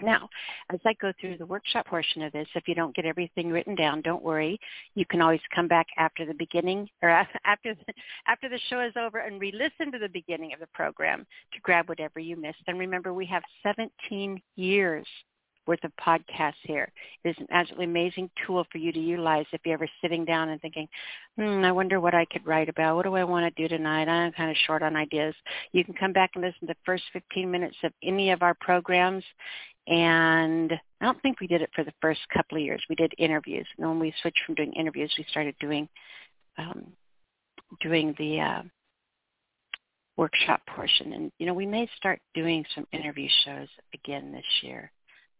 Now, 0.00 0.28
as 0.70 0.80
I 0.86 0.94
go 0.94 1.12
through 1.20 1.38
the 1.38 1.46
workshop 1.46 1.86
portion 1.86 2.22
of 2.22 2.32
this, 2.32 2.48
if 2.54 2.66
you 2.66 2.74
don't 2.74 2.94
get 2.94 3.04
everything 3.04 3.50
written 3.50 3.74
down, 3.74 4.00
don't 4.02 4.22
worry. 4.22 4.58
You 4.94 5.04
can 5.04 5.20
always 5.20 5.40
come 5.54 5.68
back 5.68 5.86
after 5.98 6.24
the 6.24 6.34
beginning 6.34 6.88
or 7.02 7.10
after 7.44 7.74
the, 7.74 7.92
after 8.26 8.48
the 8.48 8.60
show 8.68 8.80
is 8.80 8.94
over 8.96 9.18
and 9.18 9.40
re-listen 9.40 9.92
to 9.92 9.98
the 9.98 10.08
beginning 10.08 10.52
of 10.52 10.60
the 10.60 10.68
program 10.74 11.26
to 11.52 11.60
grab 11.60 11.88
whatever 11.88 12.20
you 12.20 12.36
missed. 12.36 12.62
And 12.66 12.78
remember, 12.78 13.12
we 13.12 13.26
have 13.26 13.42
17 13.62 14.40
years 14.56 15.06
worth 15.66 15.82
of 15.84 15.92
podcasts 15.96 16.54
here. 16.64 16.90
It 17.24 17.30
is 17.30 17.36
an 17.38 17.46
absolutely 17.50 17.86
amazing 17.86 18.30
tool 18.46 18.66
for 18.70 18.78
you 18.78 18.92
to 18.92 18.98
utilize 18.98 19.46
if 19.52 19.60
you're 19.64 19.74
ever 19.74 19.88
sitting 20.00 20.24
down 20.24 20.48
and 20.48 20.60
thinking, 20.60 20.88
hmm, 21.38 21.64
I 21.64 21.72
wonder 21.72 22.00
what 22.00 22.14
I 22.14 22.24
could 22.26 22.46
write 22.46 22.68
about. 22.68 22.96
What 22.96 23.04
do 23.04 23.14
I 23.14 23.24
want 23.24 23.54
to 23.54 23.62
do 23.62 23.68
tonight? 23.68 24.08
I'm 24.08 24.32
kind 24.32 24.50
of 24.50 24.56
short 24.66 24.82
on 24.82 24.96
ideas. 24.96 25.34
You 25.72 25.84
can 25.84 25.94
come 25.94 26.12
back 26.12 26.30
and 26.34 26.42
listen 26.42 26.60
to 26.60 26.66
the 26.66 26.76
first 26.84 27.04
15 27.12 27.50
minutes 27.50 27.76
of 27.84 27.92
any 28.02 28.30
of 28.30 28.42
our 28.42 28.54
programs 28.54 29.24
and 29.86 30.72
I 31.00 31.04
don't 31.04 31.20
think 31.22 31.40
we 31.40 31.46
did 31.46 31.62
it 31.62 31.70
for 31.74 31.84
the 31.84 31.92
first 32.00 32.20
couple 32.32 32.58
of 32.58 32.64
years. 32.64 32.82
We 32.88 32.94
did 32.94 33.12
interviews. 33.18 33.66
And 33.78 33.88
when 33.88 33.98
we 33.98 34.14
switched 34.22 34.40
from 34.46 34.54
doing 34.54 34.72
interviews, 34.74 35.12
we 35.18 35.26
started 35.30 35.54
doing 35.58 35.88
um, 36.58 36.92
doing 37.80 38.14
the 38.18 38.40
uh, 38.40 38.62
workshop 40.16 40.60
portion. 40.66 41.12
And, 41.12 41.32
you 41.38 41.46
know, 41.46 41.54
we 41.54 41.66
may 41.66 41.88
start 41.96 42.20
doing 42.34 42.64
some 42.74 42.86
interview 42.92 43.28
shows 43.44 43.68
again 43.94 44.32
this 44.32 44.44
year. 44.62 44.92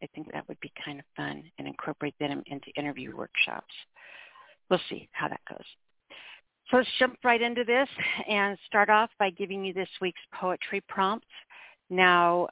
I 0.03 0.07
think 0.15 0.33
that 0.33 0.49
would 0.49 0.59
be 0.61 0.73
kind 0.85 0.99
of 0.99 1.05
fun 1.17 1.45
and 1.59 1.69
incorporate 1.69 2.15
them 2.19 2.43
into 2.47 2.71
interview 2.77 3.17
workshops. 3.17 3.73
We'll 4.69 4.81
see 4.89 5.09
how 5.13 5.29
that 5.29 5.41
goes. 5.49 5.65
So 6.71 6.79
let's 6.79 6.89
jump 6.99 7.19
right 7.23 7.43
into 7.43 7.65
this 7.65 7.89
and 8.29 8.57
start 8.67 8.89
off 8.89 9.11
by 9.19 9.31
giving 9.31 9.65
you 9.65 9.73
this 9.73 9.89
week's 10.01 10.21
poetry 10.35 10.83
prompts. 10.89 11.27
Now, 11.91 12.49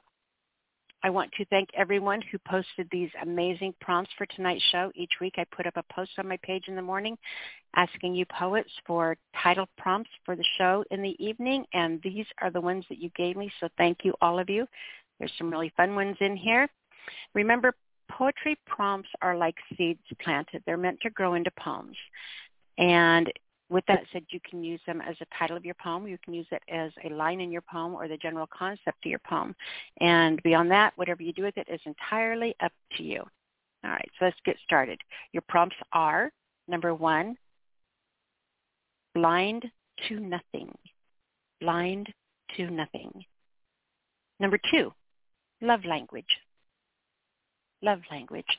I 1.03 1.09
want 1.09 1.31
to 1.33 1.45
thank 1.45 1.69
everyone 1.75 2.21
who 2.31 2.37
posted 2.47 2.87
these 2.91 3.09
amazing 3.23 3.73
prompts 3.81 4.11
for 4.17 4.25
tonight's 4.27 4.63
show. 4.71 4.91
Each 4.93 5.13
week 5.19 5.35
I 5.37 5.45
put 5.55 5.65
up 5.65 5.75
a 5.75 5.93
post 5.93 6.11
on 6.19 6.27
my 6.27 6.37
page 6.43 6.65
in 6.67 6.75
the 6.75 6.81
morning 6.81 7.17
asking 7.75 8.13
you 8.13 8.25
poets 8.25 8.69
for 8.85 9.17
title 9.41 9.67
prompts 9.77 10.11
for 10.25 10.35
the 10.35 10.45
show 10.57 10.83
in 10.91 11.01
the 11.01 11.15
evening, 11.23 11.65
and 11.73 11.99
these 12.03 12.25
are 12.41 12.51
the 12.51 12.61
ones 12.61 12.85
that 12.89 12.99
you 12.99 13.09
gave 13.15 13.35
me, 13.35 13.51
so 13.59 13.67
thank 13.77 13.99
you 14.03 14.13
all 14.21 14.37
of 14.39 14.49
you. 14.49 14.67
There's 15.19 15.31
some 15.37 15.49
really 15.49 15.73
fun 15.75 15.95
ones 15.95 16.17
in 16.19 16.35
here. 16.35 16.67
Remember, 17.33 17.73
poetry 18.11 18.57
prompts 18.67 19.09
are 19.21 19.37
like 19.37 19.55
seeds 19.77 20.01
planted. 20.21 20.61
They're 20.65 20.77
meant 20.77 20.99
to 21.01 21.09
grow 21.09 21.33
into 21.33 21.51
poems. 21.57 21.97
And 22.77 23.31
with 23.71 23.85
that 23.87 24.03
said, 24.11 24.25
you 24.29 24.39
can 24.47 24.63
use 24.63 24.81
them 24.85 25.01
as 25.01 25.15
a 25.21 25.37
title 25.39 25.55
of 25.55 25.63
your 25.63 25.75
poem. 25.75 26.05
You 26.05 26.17
can 26.23 26.33
use 26.33 26.45
it 26.51 26.61
as 26.69 26.91
a 27.05 27.09
line 27.13 27.39
in 27.39 27.51
your 27.51 27.61
poem 27.61 27.95
or 27.95 28.07
the 28.09 28.17
general 28.17 28.47
concept 28.47 29.05
of 29.05 29.09
your 29.09 29.21
poem. 29.27 29.55
And 30.01 30.43
beyond 30.43 30.69
that, 30.71 30.91
whatever 30.97 31.23
you 31.23 31.31
do 31.31 31.43
with 31.43 31.57
it 31.57 31.67
is 31.71 31.79
entirely 31.85 32.53
up 32.61 32.73
to 32.97 33.03
you. 33.03 33.23
All 33.83 33.91
right, 33.91 34.09
so 34.19 34.25
let's 34.25 34.37
get 34.45 34.57
started. 34.63 34.99
Your 35.31 35.43
prompts 35.47 35.77
are, 35.93 36.31
number 36.67 36.93
one, 36.93 37.37
blind 39.15 39.65
to 40.07 40.19
nothing. 40.19 40.71
Blind 41.61 42.13
to 42.57 42.69
nothing. 42.69 43.23
Number 44.39 44.59
two, 44.69 44.91
love 45.61 45.85
language. 45.85 46.25
Love 47.81 48.01
language. 48.11 48.57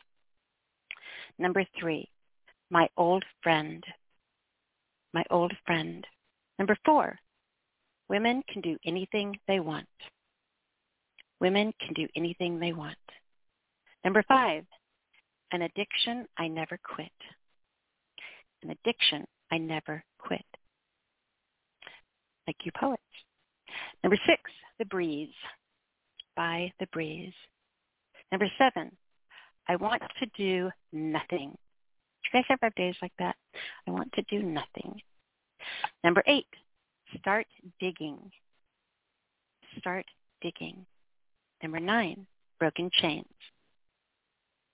Number 1.39 1.65
three, 1.79 2.09
my 2.71 2.89
old 2.97 3.25
friend 3.43 3.85
my 5.13 5.25
old 5.31 5.53
friend. 5.67 6.07
Number 6.59 6.77
four, 6.85 7.19
women 8.09 8.43
can 8.49 8.63
do 8.63 8.77
anything 8.85 9.39
they 9.49 9.61
want. 9.61 9.87
Women 11.41 11.73
can 11.81 11.95
do 11.95 12.07
anything 12.15 12.59
they 12.59 12.73
want. 12.73 12.97
Number 14.05 14.23
five, 14.29 14.65
an 15.53 15.63
addiction 15.63 16.27
I 16.39 16.49
never 16.49 16.79
quit. 16.83 17.11
An 18.63 18.71
addiction 18.71 19.25
I 19.51 19.59
never 19.59 20.05
quit. 20.19 20.45
Like 22.47 22.57
you 22.65 22.73
poets. 22.79 23.03
Number 24.03 24.19
six, 24.27 24.43
the 24.79 24.85
breeze. 24.85 25.35
By 26.37 26.73
the 26.81 26.87
breeze. 26.93 27.35
Number 28.31 28.51
seven, 28.57 28.91
I 29.69 29.77
want 29.77 30.03
to 30.21 30.27
do 30.37 30.71
nothing. 30.93 31.55
You 32.25 32.41
guys 32.41 32.57
have 32.63 32.75
days 32.75 32.97
like 33.03 33.13
that? 33.19 33.37
I 33.87 33.91
want 33.91 34.13
to 34.13 34.23
do 34.23 34.43
nothing. 34.43 35.01
Number 36.05 36.23
eight, 36.27 36.47
start 37.19 37.47
digging. 37.81 38.19
Start 39.79 40.07
digging. 40.41 40.85
Number 41.63 41.81
nine, 41.81 42.27
broken 42.59 42.91
chains. 42.93 43.27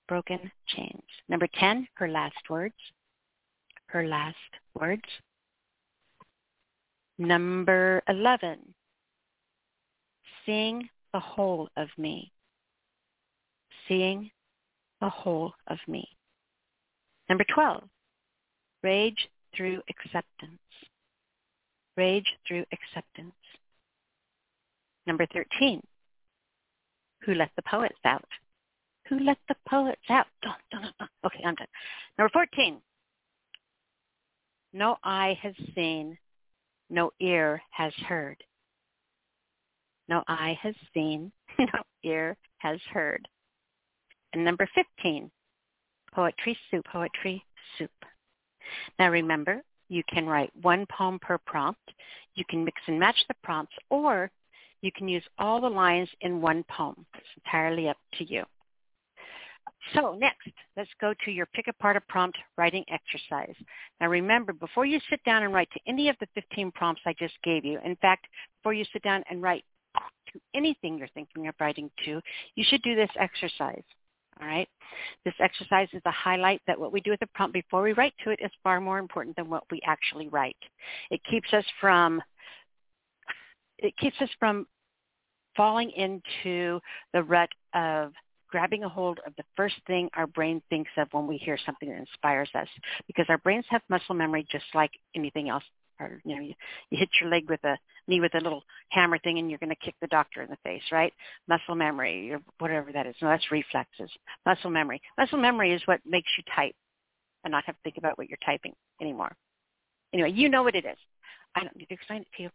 Broken 0.09 0.51
chains. 0.67 1.03
Number 1.29 1.47
10, 1.59 1.87
her 1.95 2.09
last 2.09 2.49
words. 2.49 2.75
Her 3.87 4.07
last 4.07 4.37
words. 4.75 5.03
Number 7.19 8.03
11, 8.09 8.59
seeing 10.47 10.89
the 11.13 11.21
whole 11.21 11.69
of 11.77 11.89
me. 11.99 12.33
Seeing 13.87 14.31
the 15.01 15.09
whole 15.09 15.53
of 15.67 15.79
me. 15.87 16.09
Number 17.29 17.45
12, 17.53 17.85
rage 18.83 19.29
through 19.55 19.83
acceptance. 19.91 20.61
Rage 21.97 22.27
through 22.47 22.65
acceptance. 22.73 23.35
Number 25.07 25.27
13, 25.33 25.81
who 27.25 27.35
let 27.35 27.51
the 27.57 27.63
poets 27.63 27.99
out? 28.05 28.25
Who 29.09 29.19
let 29.21 29.39
the 29.49 29.57
poets 29.69 30.03
out? 30.11 30.27
Dun, 30.43 30.55
dun, 30.71 30.93
dun, 30.99 31.09
okay, 31.25 31.41
I'm 31.45 31.55
done. 31.55 31.67
Number 32.19 32.31
14, 32.33 32.81
no 34.73 34.97
eye 35.03 35.39
has 35.43 35.55
seen, 35.75 36.19
no 36.91 37.11
ear 37.21 37.63
has 37.71 37.93
heard. 38.07 38.37
No 40.09 40.23
eye 40.29 40.59
has 40.63 40.75
seen, 40.95 41.33
no 41.59 41.83
ear 42.03 42.37
has 42.59 42.81
heard. 42.93 43.27
And 44.33 44.45
number 44.45 44.69
15, 44.75 45.31
Poetry 46.19 46.59
Soup, 46.69 46.85
Poetry 46.85 47.45
Soup. 47.79 47.93
Now 48.99 49.09
remember, 49.09 49.63
you 49.89 50.03
can 50.13 50.27
write 50.27 50.51
one 50.63 50.85
poem 50.87 51.21
per 51.21 51.39
prompt. 51.39 51.93
You 52.35 52.45
can 52.51 52.65
mix 52.65 52.81
and 52.89 52.99
match 52.99 53.15
the 53.29 53.37
prompts, 53.45 53.77
or 53.89 54.29
you 54.81 54.91
can 54.91 55.07
use 55.07 55.23
all 55.39 55.61
the 55.61 55.69
lines 55.69 56.09
in 56.23 56.41
one 56.41 56.65
poem. 56.69 57.07
It's 57.15 57.45
entirely 57.45 57.89
up 57.89 57.99
to 58.19 58.25
you. 58.25 58.43
So 59.95 60.17
next, 60.19 60.49
let's 60.77 60.91
go 61.01 61.15
to 61.25 61.31
your 61.31 61.47
pick 61.55 61.69
apart 61.69 61.97
a 61.97 62.01
prompt 62.09 62.37
writing 62.57 62.85
exercise. 62.91 63.55
Now 64.01 64.09
remember, 64.09 64.53
before 64.53 64.87
you 64.87 64.99
sit 65.09 65.23
down 65.23 65.45
and 65.45 65.55
write 65.55 65.71
to 65.71 65.81
any 65.87 66.09
of 66.09 66.17
the 66.19 66.27
15 66.35 66.73
prompts 66.73 67.03
I 67.07 67.15
just 67.17 67.35
gave 67.45 67.65
you, 67.65 67.79
in 67.85 67.95
fact, 67.95 68.27
before 68.59 68.75
you 68.75 68.85
sit 68.93 69.05
down 69.05 69.23
and 69.31 69.41
write 69.41 69.65
to 70.33 70.41
anything 70.53 70.99
you're 70.99 71.07
thinking 71.15 71.47
of 71.47 71.55
writing 71.61 71.93
to, 72.07 72.21
you 72.57 72.65
should 72.67 72.83
do 72.83 72.97
this 72.97 73.11
exercise. 73.21 73.85
All 74.41 74.47
right. 74.47 74.69
This 75.25 75.35
exercise 75.41 75.89
is 75.93 76.03
a 76.05 76.11
highlight 76.11 76.61
that 76.67 76.79
what 76.79 76.93
we 76.93 77.01
do 77.01 77.11
with 77.11 77.21
the 77.21 77.27
prompt 77.35 77.53
before 77.53 77.83
we 77.83 77.93
write 77.93 78.15
to 78.25 78.31
it 78.31 78.41
is 78.43 78.51
far 78.63 78.81
more 78.81 78.99
important 78.99 79.37
than 79.37 79.51
what 79.51 79.65
we 79.71 79.81
actually 79.85 80.29
write. 80.29 80.57
It 81.11 81.21
keeps 81.29 81.53
us 81.53 81.65
from 81.81 82.23
it 83.79 83.97
keeps 83.97 84.17
us 84.21 84.31
from 84.39 84.67
falling 85.57 85.91
into 85.91 86.81
the 87.13 87.23
rut 87.23 87.49
of 87.75 88.13
grabbing 88.51 88.85
a 88.85 88.89
hold 88.89 89.21
of 89.27 89.35
the 89.37 89.45
first 89.57 89.77
thing 89.87 90.09
our 90.15 90.27
brain 90.27 90.63
thinks 90.71 90.91
of 90.97 91.09
when 91.13 91.27
we 91.27 91.37
hear 91.37 91.59
something 91.67 91.89
that 91.89 91.99
inspires 91.99 92.49
us 92.55 92.69
because 93.07 93.27
our 93.29 93.39
brains 93.39 93.65
have 93.69 93.83
muscle 93.89 94.15
memory 94.15 94.47
just 94.51 94.65
like 94.75 94.91
anything 95.15 95.49
else 95.49 95.65
or 96.01 96.21
you 96.25 96.35
know 96.35 96.43
you, 96.43 96.55
you 96.91 96.99
hit 96.99 97.09
your 97.21 97.31
leg 97.31 97.49
with 97.49 97.63
a 97.65 97.77
knee 98.09 98.21
with 98.21 98.35
a 98.35 98.41
little 98.41 98.63
hammer 98.91 99.19
thing 99.19 99.39
and 99.39 99.51
you're 99.51 99.59
going 99.59 99.71
to 99.71 99.85
kick 99.85 99.95
the 100.01 100.07
doctor 100.09 100.43
in 100.43 100.51
the 100.51 100.57
face 100.65 100.83
right? 100.91 101.13
Muscle 101.49 101.75
memory 101.75 102.33
or 102.33 102.41
whatever 102.59 102.93
that 102.93 103.07
is. 103.07 103.15
No 103.23 103.29
that's 103.29 103.51
reflexes. 103.51 104.11
Muscle 104.47 104.71
memory. 104.71 105.01
Muscle 105.17 105.39
memory 105.39 105.73
is 105.73 105.83
what 105.87 106.01
makes 106.07 106.31
you 106.37 106.45
type 106.55 106.75
and 107.45 107.53
not 107.53 107.65
have 107.65 107.77
to 107.77 107.83
think 107.83 107.97
about 107.99 108.19
what 108.19 108.29
you're 108.29 108.39
typing 108.45 108.73
anymore. 109.01 109.35
Anyway 110.13 110.33
you 110.33 110.49
know 110.49 110.63
what 110.63 110.75
it 110.75 110.85
is. 110.85 110.99
I 111.55 111.61
don't 111.61 111.77
need 111.77 111.87
to 111.87 111.95
explain 111.95 112.23
it 112.23 112.29
to 112.37 112.43
you. 112.45 112.51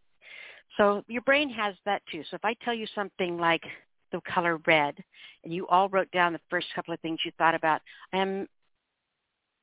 So 0.77 1.03
your 1.07 1.21
brain 1.21 1.49
has 1.49 1.75
that 1.85 2.01
too. 2.11 2.23
So 2.29 2.35
if 2.35 2.45
i 2.45 2.55
tell 2.65 2.73
you 2.73 2.87
something 2.95 3.37
like 3.37 3.63
the 4.11 4.21
color 4.31 4.59
red 4.67 4.95
and 5.43 5.53
you 5.53 5.67
all 5.67 5.89
wrote 5.89 6.09
down 6.11 6.33
the 6.33 6.39
first 6.49 6.67
couple 6.75 6.93
of 6.93 6.99
things 7.01 7.19
you 7.25 7.31
thought 7.37 7.55
about 7.55 7.81
i 8.13 8.17
am 8.17 8.47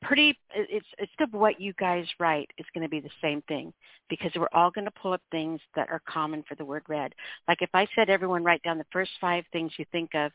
pretty 0.02 0.38
it's 0.54 0.86
it's 0.98 1.12
of 1.20 1.32
what 1.32 1.60
you 1.60 1.72
guys 1.74 2.06
write 2.18 2.50
is 2.58 2.66
going 2.74 2.82
to 2.82 2.88
be 2.88 3.00
the 3.00 3.10
same 3.20 3.42
thing 3.42 3.72
because 4.08 4.30
we're 4.34 4.48
all 4.52 4.70
going 4.70 4.86
to 4.86 4.90
pull 5.02 5.12
up 5.12 5.20
things 5.30 5.60
that 5.76 5.88
are 5.90 6.00
common 6.08 6.42
for 6.48 6.54
the 6.54 6.64
word 6.64 6.82
red. 6.88 7.12
Like 7.48 7.62
if 7.62 7.70
i 7.74 7.86
said 7.94 8.08
everyone 8.08 8.44
write 8.44 8.62
down 8.62 8.78
the 8.78 8.86
first 8.92 9.10
five 9.20 9.44
things 9.52 9.72
you 9.78 9.84
think 9.92 10.14
of 10.14 10.32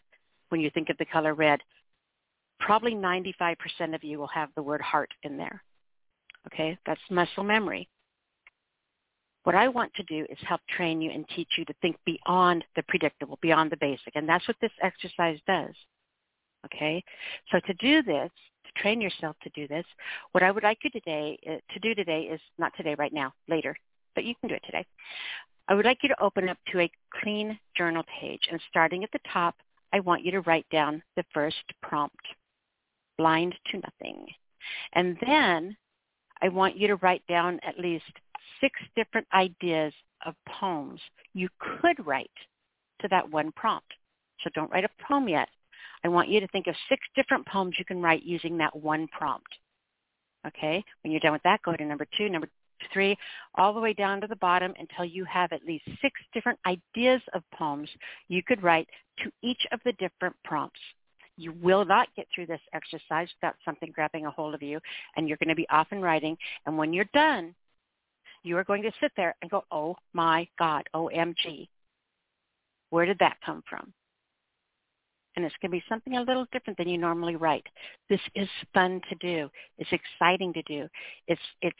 when 0.50 0.62
you 0.62 0.69
think 0.69 0.89
of 0.89 0.98
the 0.98 1.05
color 1.05 1.34
red 1.34 1.62
probably 2.60 2.95
95% 2.95 3.57
of 3.93 4.03
you 4.03 4.17
will 4.17 4.27
have 4.27 4.50
the 4.55 4.63
word 4.63 4.81
heart 4.81 5.12
in 5.24 5.38
there. 5.38 5.62
Okay? 6.48 6.77
That's 6.86 7.01
muscle 7.10 7.43
memory. 7.43 7.88
What 9.43 9.55
i 9.55 9.67
want 9.67 9.93
to 9.93 10.03
do 10.03 10.25
is 10.29 10.38
help 10.41 10.62
train 10.75 11.01
you 11.01 11.12
and 11.12 11.24
teach 11.36 11.50
you 11.57 11.65
to 11.65 11.74
think 11.81 11.98
beyond 12.05 12.63
the 12.75 12.84
predictable 12.88 13.38
beyond 13.43 13.72
the 13.72 13.77
basic 13.77 14.15
and 14.15 14.27
that's 14.27 14.48
what 14.48 14.57
this 14.60 14.72
exercise 14.81 15.38
does. 15.45 15.74
Okay? 16.65 17.03
So 17.51 17.60
to 17.60 17.74
do 17.75 18.01
this 18.01 18.31
train 18.77 19.01
yourself 19.01 19.36
to 19.44 19.50
do 19.50 19.67
this. 19.67 19.86
What 20.32 20.44
I 20.44 20.51
would 20.51 20.63
like 20.63 20.79
you 20.84 20.89
today 20.89 21.38
uh, 21.50 21.58
to 21.74 21.79
do 21.79 21.96
today 21.96 22.22
is 22.32 22.41
not 22.58 22.72
today, 22.77 22.96
right 22.98 23.13
now, 23.13 23.34
later, 23.48 23.75
but 24.13 24.24
you 24.24 24.34
can 24.39 24.50
do 24.50 24.55
it 24.55 24.63
today. 24.65 24.86
I 25.67 25.74
would 25.74 25.86
like 25.86 26.00
you 26.03 26.10
to 26.10 26.24
open 26.24 26.50
up 26.50 26.58
to 26.72 26.82
a 26.82 26.91
clean 27.22 27.58
journal 27.75 28.03
page, 28.20 28.41
and 28.51 28.60
starting 28.70 29.03
at 29.03 29.12
the 29.12 29.20
top, 29.32 29.55
I 29.94 30.00
want 30.00 30.24
you 30.24 30.32
to 30.32 30.41
write 30.41 30.67
down 30.72 31.01
the 31.15 31.24
first 31.34 31.63
prompt, 31.82 32.25
blind 33.17 33.55
to 33.72 33.77
nothing. 33.77 34.27
And 34.94 35.17
then 35.25 35.75
I 36.41 36.50
want 36.50 36.77
you 36.77 36.88
to 36.88 36.98
write 36.98 37.25
down 37.27 37.60
at 37.63 37.79
least 37.79 38.12
six 38.62 38.79
different 38.96 39.27
ideas 39.34 39.94
of 40.25 40.36
poems 40.48 41.00
you 41.34 41.50
could 41.60 42.05
write 42.05 42.32
to 43.01 43.08
that 43.10 43.29
one 43.29 43.51
prompt. 43.53 43.91
So 44.44 44.50
don't 44.53 44.72
write 44.72 44.86
a 44.86 45.03
poem 45.08 45.27
yet. 45.27 45.50
I 46.05 46.07
want 46.07 46.29
you 46.29 46.39
to 46.39 46.47
think 46.50 46.67
of 46.67 46.75
six 46.88 47.01
different 47.15 47.47
poems 47.47 47.77
you 47.79 47.83
can 47.83 48.00
write 48.00 48.21
using 48.21 48.59
that 48.59 48.75
one 48.75 49.07
prompt. 49.07 49.47
Okay? 50.45 50.83
When 51.01 51.09
you're 51.09 51.19
done 51.19 51.31
with 51.31 51.41
that, 51.41 51.63
go 51.63 51.75
to 51.75 51.83
number 51.83 52.05
two. 52.15 52.29
Number 52.29 52.47
three, 52.93 53.17
all 53.55 53.74
the 53.74 53.79
way 53.79 53.91
down 53.91 54.21
to 54.21 54.27
the 54.27 54.35
bottom 54.35 54.75
until 54.77 55.03
you 55.03 55.25
have 55.25 55.51
at 55.51 55.65
least 55.65 55.85
six 56.03 56.13
different 56.31 56.59
ideas 56.67 57.24
of 57.33 57.41
poems 57.55 57.89
you 58.27 58.43
could 58.43 58.62
write 58.62 58.88
to 59.24 59.31
each 59.41 59.65
of 59.71 59.79
the 59.83 59.93
different 59.93 60.35
prompts. 60.43 60.79
You 61.38 61.53
will 61.53 61.85
not 61.85 62.07
get 62.15 62.27
through 62.35 62.45
this 62.45 62.62
exercise 62.71 63.29
without 63.41 63.55
something 63.65 63.91
grabbing 63.91 64.27
a 64.27 64.31
hold 64.31 64.53
of 64.53 64.62
you, 64.62 64.79
and 65.17 65.27
you're 65.27 65.38
going 65.38 65.50
to 65.50 65.55
be 65.55 65.67
off 65.69 65.88
and 65.89 66.03
writing. 66.03 66.38
And 66.67 66.77
when 66.77 66.93
you're 66.93 67.09
done, 67.15 67.55
you 68.43 68.55
are 68.59 68.63
going 68.63 68.83
to 68.83 68.91
sit 69.01 69.12
there 69.17 69.35
and 69.41 69.50
go, 69.50 69.63
oh 69.71 69.95
my 70.13 70.47
God, 70.59 70.83
OMG. 70.93 71.67
Where 72.91 73.07
did 73.07 73.17
that 73.17 73.38
come 73.43 73.63
from? 73.67 73.91
And 75.36 75.44
it's 75.44 75.56
going 75.62 75.72
to 75.72 75.77
be 75.77 75.84
something 75.89 76.15
a 76.15 76.22
little 76.22 76.46
different 76.51 76.77
than 76.77 76.88
you 76.88 76.98
normally 76.98 77.36
write. 77.36 77.65
This 78.10 78.22
is 78.36 78.48
fun 78.74 79.01
to 79.10 79.15
do. 79.15 79.50
It's 79.77 79.92
exciting 79.92 80.54
to 80.54 80.62
do. 80.63 80.88
It's, 81.27 81.42
it's 81.62 81.77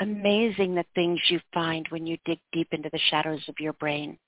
amazing 0.00 0.74
the 0.74 0.84
things 0.94 1.18
you 1.28 1.40
find 1.54 1.86
when 1.88 2.06
you 2.06 2.18
dig 2.26 2.38
deep 2.52 2.68
into 2.72 2.90
the 2.92 3.00
shadows 3.10 3.42
of 3.48 3.54
your 3.58 3.72
brain, 3.74 4.18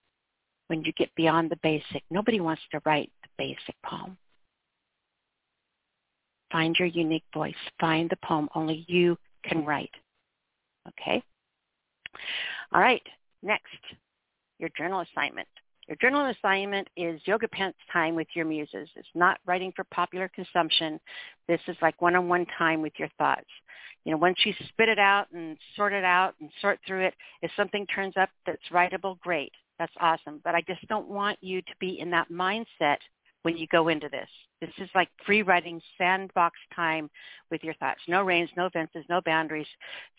when 0.69 0.83
you 0.85 0.93
get 0.93 1.15
beyond 1.17 1.51
the 1.51 1.59
basic. 1.63 2.03
Nobody 2.11 2.41
wants 2.41 2.63
to 2.73 2.81
write 2.87 3.11
the 3.23 3.29
basic 3.37 3.75
poem. 3.85 4.17
Find 6.51 6.75
your 6.79 6.89
unique 6.89 7.27
voice. 7.35 7.55
Find 7.79 8.09
the 8.09 8.17
poem 8.25 8.49
only 8.55 8.87
you 8.89 9.19
can 9.45 9.65
write. 9.65 9.91
Okay? 10.89 11.23
All 12.73 12.81
right, 12.81 13.03
next, 13.43 13.67
your 14.59 14.71
journal 14.77 15.01
assignment. 15.01 15.49
Your 15.89 15.97
journal 16.03 16.27
assignment 16.27 16.87
is 16.99 17.19
yoga 17.25 17.49
pants 17.49 17.79
time 17.91 18.15
with 18.15 18.27
your 18.35 18.45
muses. 18.45 18.91
It's 18.95 19.09
not 19.15 19.39
writing 19.47 19.73
for 19.75 19.85
popular 19.85 20.29
consumption. 20.29 21.01
This 21.49 21.61
is 21.67 21.77
like 21.81 22.01
one-on-one 22.03 22.45
time 22.59 22.83
with 22.83 22.93
your 22.99 23.09
thoughts. 23.17 23.49
You 24.05 24.13
know, 24.13 24.19
once 24.19 24.37
you 24.45 24.53
spit 24.69 24.91
it 24.91 24.99
out 24.99 25.29
and 25.33 25.57
sort 25.77 25.95
it 25.95 26.05
out 26.05 26.35
and 26.41 26.51
sort 26.61 26.79
through 26.87 27.07
it, 27.07 27.15
if 27.41 27.51
something 27.57 27.87
turns 27.87 28.15
up 28.21 28.29
that's 28.45 28.61
writable, 28.71 29.19
great. 29.21 29.53
That's 29.79 29.93
awesome. 29.99 30.41
But 30.45 30.55
I 30.55 30.61
just 30.61 30.87
don't 30.89 31.09
want 31.09 31.39
you 31.41 31.63
to 31.63 31.73
be 31.81 31.99
in 32.01 32.11
that 32.11 32.31
mindset 32.31 32.99
when 33.49 33.57
you 33.57 33.67
go 33.69 33.89
into 33.89 34.11
this. 34.11 34.29
This 34.61 34.75
is 34.77 34.91
like 34.95 35.09
free 35.25 35.41
writing 35.41 35.81
sandbox 35.97 36.55
time 36.77 37.09
with 37.51 37.65
your 37.65 37.73
thoughts. 37.77 38.01
No 38.07 38.23
reins, 38.23 38.51
no 38.59 38.69
fences, 38.69 39.07
no 39.09 39.23
boundaries. 39.25 39.67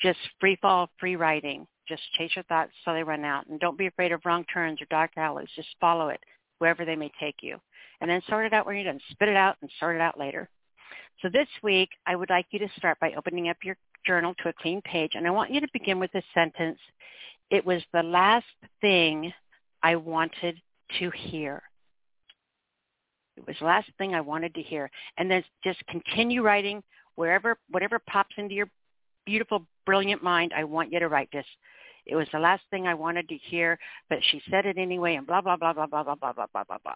Just 0.02 0.18
free 0.40 0.58
fall, 0.60 0.90
free 1.00 1.16
writing. 1.16 1.68
Just 1.88 2.02
chase 2.18 2.32
your 2.36 2.44
thoughts 2.46 2.72
till 2.84 2.96
they 2.96 3.04
run 3.04 3.24
out. 3.24 3.46
And 3.46 3.60
don't 3.60 3.78
be 3.78 3.86
afraid 3.86 4.12
of 4.14 4.22
wrong 4.26 4.46
turns 4.52 4.82
or 4.82 4.88
dark 4.90 5.12
alleys. 5.16 5.48
Just 5.56 5.68
follow 5.80 6.10
it 6.10 6.20
wherever 6.58 6.86
they 6.86 6.96
may 6.96 7.12
take 7.20 7.36
you. 7.44 7.58
And 8.02 8.10
then 8.10 8.24
sort 8.28 8.48
it 8.48 8.54
out 8.54 8.66
when 8.66 8.78
you're 8.78 8.86
done. 8.86 9.00
Spit 9.12 9.30
it 9.30 9.36
out 9.36 9.58
and 9.62 9.70
sort 9.80 9.96
it 9.96 10.02
out 10.02 10.20
later. 10.20 10.50
So 11.22 11.30
this 11.32 11.48
week, 11.62 11.90
I 12.08 12.16
would 12.16 12.32
like 12.32 12.48
you 12.50 12.58
to 12.58 12.70
start 12.78 13.00
by 13.00 13.14
opening 13.16 13.50
up 13.50 13.58
your 13.64 13.78
journal 14.08 14.34
to 14.42 14.50
a 14.50 14.54
clean 14.60 14.82
page. 14.82 15.12
And 15.14 15.28
I 15.28 15.30
want 15.30 15.54
you 15.54 15.62
to 15.62 15.68
begin 15.72 16.00
with 16.00 16.12
this 16.14 16.26
sentence. 16.34 16.80
It 17.52 17.64
was 17.64 17.84
the 17.94 18.02
last 18.02 18.48
thing 18.82 19.32
I 19.84 19.98
wanted 19.98 20.60
to 20.98 21.12
hear. 21.12 21.62
It 23.40 23.48
was 23.48 23.56
the 23.60 23.66
last 23.66 23.90
thing 23.98 24.14
I 24.14 24.22
wanted 24.22 24.54
to 24.56 24.62
hear. 24.62 24.90
And 25.18 25.30
then 25.32 25.44
just 25.64 25.80
continue 25.88 26.42
writing 26.42 26.84
wherever, 27.16 27.58
whatever 27.70 28.00
pops 28.00 28.36
into 28.38 28.56
your 28.56 28.70
beautiful, 29.26 29.66
brilliant 29.86 30.24
mind. 30.24 30.54
I 30.56 30.64
want 30.64 30.92
you 30.92 31.00
to 31.00 31.08
write 31.08 31.30
this. 31.32 31.46
It 32.06 32.16
was 32.16 32.28
the 32.32 32.40
last 32.40 32.64
thing 32.70 32.88
I 32.88 32.94
wanted 32.94 33.30
to 33.30 33.38
hear, 33.38 33.78
but 34.10 34.20
she 34.32 34.42
said 34.50 34.66
it 34.66 34.78
anyway 34.78 35.16
and 35.16 35.28
blah, 35.28 35.42
blah, 35.42 35.58
blah, 35.58 35.74
blah, 35.74 35.86
blah, 35.86 36.04
blah, 36.04 36.16
blah, 36.16 36.34
blah, 36.34 36.48
blah, 36.52 36.64
blah, 36.64 36.78
blah. 36.84 36.94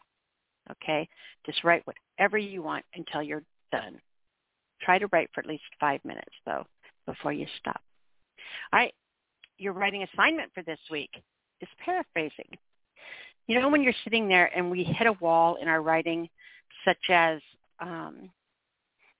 Okay? 0.71 1.07
Just 1.45 1.63
write 1.63 1.83
whatever 1.85 2.37
you 2.37 2.63
want 2.63 2.85
until 2.95 3.21
you're 3.21 3.43
done. 3.71 3.99
Try 4.81 4.97
to 4.99 5.07
write 5.11 5.29
for 5.33 5.41
at 5.41 5.47
least 5.47 5.63
five 5.79 6.03
minutes, 6.03 6.35
though, 6.45 6.65
before 7.05 7.31
you 7.31 7.45
stop. 7.59 7.81
All 8.71 8.79
right. 8.79 8.93
Your 9.57 9.73
writing 9.73 10.03
assignment 10.03 10.51
for 10.53 10.63
this 10.63 10.79
week 10.89 11.11
is 11.61 11.69
paraphrasing. 11.85 12.57
You 13.47 13.59
know, 13.59 13.69
when 13.69 13.83
you're 13.83 13.93
sitting 14.03 14.27
there 14.27 14.49
and 14.55 14.71
we 14.71 14.83
hit 14.83 15.05
a 15.05 15.13
wall 15.13 15.57
in 15.61 15.67
our 15.67 15.81
writing, 15.81 16.29
such 16.85 17.09
as 17.09 17.41
um, 17.79 18.29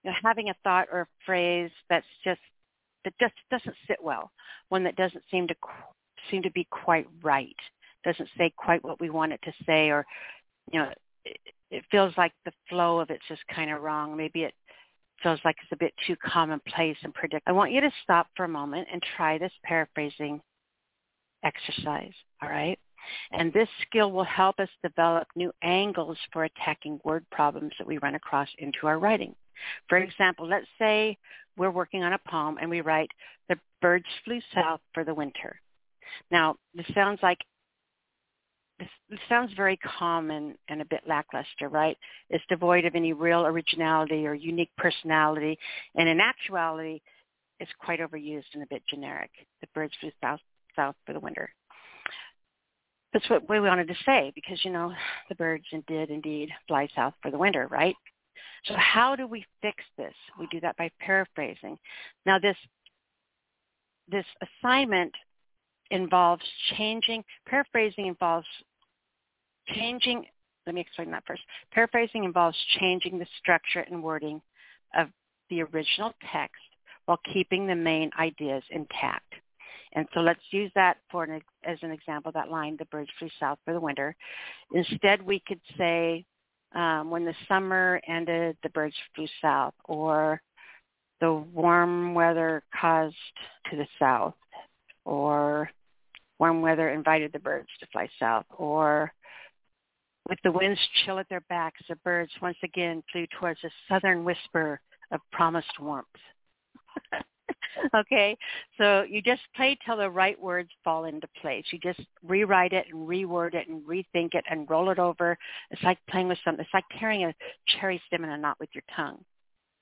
you 0.03 0.11
know, 0.11 0.17
having 0.23 0.49
a 0.49 0.55
thought 0.63 0.87
or 0.91 1.01
a 1.01 1.07
phrase 1.25 1.71
that's 1.89 2.05
just 2.23 2.41
that 3.05 3.13
just 3.19 3.33
doesn't 3.51 3.75
sit 3.87 3.97
well, 4.01 4.31
one 4.69 4.83
that 4.83 4.95
doesn't 4.95 5.23
seem 5.29 5.47
to 5.47 5.55
seem 6.31 6.41
to 6.43 6.51
be 6.51 6.67
quite 6.69 7.07
right, 7.21 7.55
doesn't 8.05 8.29
say 8.37 8.51
quite 8.55 8.83
what 8.83 8.99
we 8.99 9.09
want 9.09 9.33
it 9.33 9.41
to 9.43 9.53
say, 9.65 9.89
or 9.89 10.05
you 10.71 10.79
know, 10.79 10.89
it, 11.25 11.37
it 11.71 11.83
feels 11.91 12.13
like 12.17 12.33
the 12.45 12.53
flow 12.69 12.99
of 12.99 13.09
it's 13.09 13.27
just 13.27 13.41
kind 13.53 13.71
of 13.71 13.81
wrong. 13.81 14.15
Maybe 14.15 14.43
it 14.43 14.53
feels 15.21 15.39
like 15.45 15.55
it's 15.61 15.71
a 15.71 15.77
bit 15.77 15.93
too 16.05 16.15
commonplace 16.23 16.97
and 17.03 17.13
predict. 17.13 17.47
I 17.47 17.51
want 17.51 17.71
you 17.71 17.81
to 17.81 17.91
stop 18.03 18.27
for 18.35 18.45
a 18.45 18.49
moment 18.49 18.87
and 18.91 19.01
try 19.15 19.37
this 19.37 19.51
paraphrasing 19.63 20.41
exercise. 21.43 22.13
All 22.41 22.49
right. 22.49 22.79
And 23.31 23.51
this 23.51 23.69
skill 23.87 24.11
will 24.11 24.23
help 24.23 24.59
us 24.59 24.69
develop 24.81 25.27
new 25.35 25.51
angles 25.61 26.17
for 26.31 26.43
attacking 26.43 26.99
word 27.03 27.25
problems 27.31 27.73
that 27.77 27.87
we 27.87 27.97
run 27.97 28.15
across 28.15 28.49
into 28.57 28.87
our 28.87 28.99
writing. 28.99 29.35
For 29.89 29.97
example, 29.97 30.47
let's 30.47 30.67
say 30.79 31.17
we're 31.57 31.71
working 31.71 32.03
on 32.03 32.13
a 32.13 32.19
poem 32.27 32.57
and 32.59 32.69
we 32.69 32.81
write, 32.81 33.11
the 33.49 33.57
birds 33.81 34.05
flew 34.25 34.39
south 34.53 34.81
for 34.93 35.03
the 35.03 35.13
winter. 35.13 35.59
Now, 36.31 36.55
this 36.73 36.85
sounds 36.93 37.19
like 37.21 37.39
this, 38.79 38.89
sounds 39.29 39.53
very 39.55 39.77
common 39.77 40.55
and 40.67 40.81
a 40.81 40.85
bit 40.85 41.01
lackluster, 41.07 41.69
right? 41.69 41.97
It's 42.29 42.43
devoid 42.49 42.85
of 42.85 42.95
any 42.95 43.13
real 43.13 43.45
originality 43.45 44.25
or 44.25 44.33
unique 44.33 44.71
personality, 44.77 45.57
and 45.95 46.09
in 46.09 46.19
actuality, 46.19 47.01
it's 47.59 47.71
quite 47.79 47.99
overused 47.99 48.53
and 48.53 48.63
a 48.63 48.67
bit 48.67 48.83
generic. 48.89 49.29
The 49.61 49.67
birds 49.73 49.93
flew 49.99 50.11
south, 50.21 50.39
south 50.75 50.95
for 51.05 51.13
the 51.13 51.19
winter 51.19 51.53
that's 53.13 53.29
what 53.29 53.47
we 53.47 53.59
wanted 53.59 53.87
to 53.87 53.95
say 54.05 54.31
because, 54.33 54.63
you 54.65 54.71
know, 54.71 54.91
the 55.29 55.35
birds 55.35 55.65
did 55.87 56.09
indeed 56.09 56.49
fly 56.67 56.87
south 56.95 57.13
for 57.21 57.31
the 57.31 57.37
winter, 57.37 57.67
right? 57.69 57.95
So 58.65 58.73
how 58.77 59.15
do 59.15 59.27
we 59.27 59.45
fix 59.61 59.77
this? 59.97 60.13
We 60.39 60.47
do 60.51 60.59
that 60.61 60.77
by 60.77 60.89
paraphrasing. 60.99 61.77
Now 62.25 62.39
this, 62.39 62.57
this 64.09 64.25
assignment 64.41 65.13
involves 65.91 66.43
changing, 66.75 67.23
paraphrasing 67.45 68.07
involves 68.07 68.47
changing, 69.67 70.25
let 70.65 70.75
me 70.75 70.81
explain 70.81 71.11
that 71.11 71.23
first. 71.27 71.41
Paraphrasing 71.71 72.23
involves 72.23 72.57
changing 72.79 73.19
the 73.19 73.27
structure 73.39 73.81
and 73.81 74.01
wording 74.01 74.41
of 74.95 75.07
the 75.49 75.61
original 75.61 76.13
text 76.31 76.55
while 77.05 77.19
keeping 77.31 77.67
the 77.67 77.75
main 77.75 78.09
ideas 78.19 78.63
intact. 78.71 79.33
And 79.93 80.07
so 80.13 80.21
let's 80.21 80.41
use 80.51 80.71
that 80.75 80.97
for 81.11 81.23
an, 81.23 81.41
as 81.63 81.77
an 81.81 81.91
example, 81.91 82.31
that 82.33 82.49
line, 82.49 82.75
the 82.77 82.85
birds 82.85 83.09
flew 83.19 83.29
south 83.39 83.59
for 83.63 83.73
the 83.73 83.79
winter. 83.79 84.15
Instead, 84.73 85.21
we 85.21 85.39
could 85.47 85.61
say, 85.77 86.25
um, 86.73 87.11
when 87.11 87.25
the 87.25 87.35
summer 87.47 88.01
ended, 88.07 88.57
the 88.63 88.69
birds 88.69 88.95
flew 89.15 89.27
south, 89.41 89.75
or 89.85 90.41
the 91.21 91.31
warm 91.31 92.15
weather 92.15 92.63
caused 92.79 93.15
to 93.69 93.77
the 93.77 93.87
south, 93.99 94.33
or 95.05 95.69
warm 96.39 96.61
weather 96.61 96.89
invited 96.89 97.31
the 97.31 97.39
birds 97.39 97.69
to 97.79 97.85
fly 97.91 98.09
south, 98.19 98.45
or 98.57 99.13
with 100.27 100.39
the 100.43 100.51
winds 100.51 100.79
chill 101.05 101.19
at 101.19 101.29
their 101.29 101.41
backs, 101.49 101.81
the 101.87 101.95
birds 101.97 102.31
once 102.41 102.57
again 102.63 103.03
flew 103.11 103.27
towards 103.39 103.63
a 103.63 103.69
southern 103.87 104.23
whisper 104.23 104.79
of 105.11 105.19
promised 105.31 105.79
warmth. 105.79 106.07
okay, 107.95 108.37
so 108.77 109.03
you 109.03 109.21
just 109.21 109.41
play 109.55 109.77
till 109.85 109.97
the 109.97 110.09
right 110.09 110.39
words 110.39 110.69
fall 110.83 111.05
into 111.05 111.27
place. 111.41 111.65
You 111.71 111.79
just 111.79 112.01
rewrite 112.25 112.73
it 112.73 112.87
and 112.91 113.07
reword 113.07 113.53
it 113.53 113.67
and 113.67 113.81
rethink 113.83 114.33
it 114.33 114.43
and 114.49 114.69
roll 114.69 114.89
it 114.89 114.99
over. 114.99 115.37
It's 115.71 115.83
like 115.83 115.97
playing 116.09 116.27
with 116.27 116.37
something. 116.43 116.63
It's 116.63 116.73
like 116.73 116.85
carrying 116.97 117.25
a 117.25 117.33
cherry 117.67 118.01
stem 118.07 118.23
in 118.23 118.29
a 118.29 118.37
knot 118.37 118.57
with 118.59 118.69
your 118.73 118.83
tongue 118.95 119.23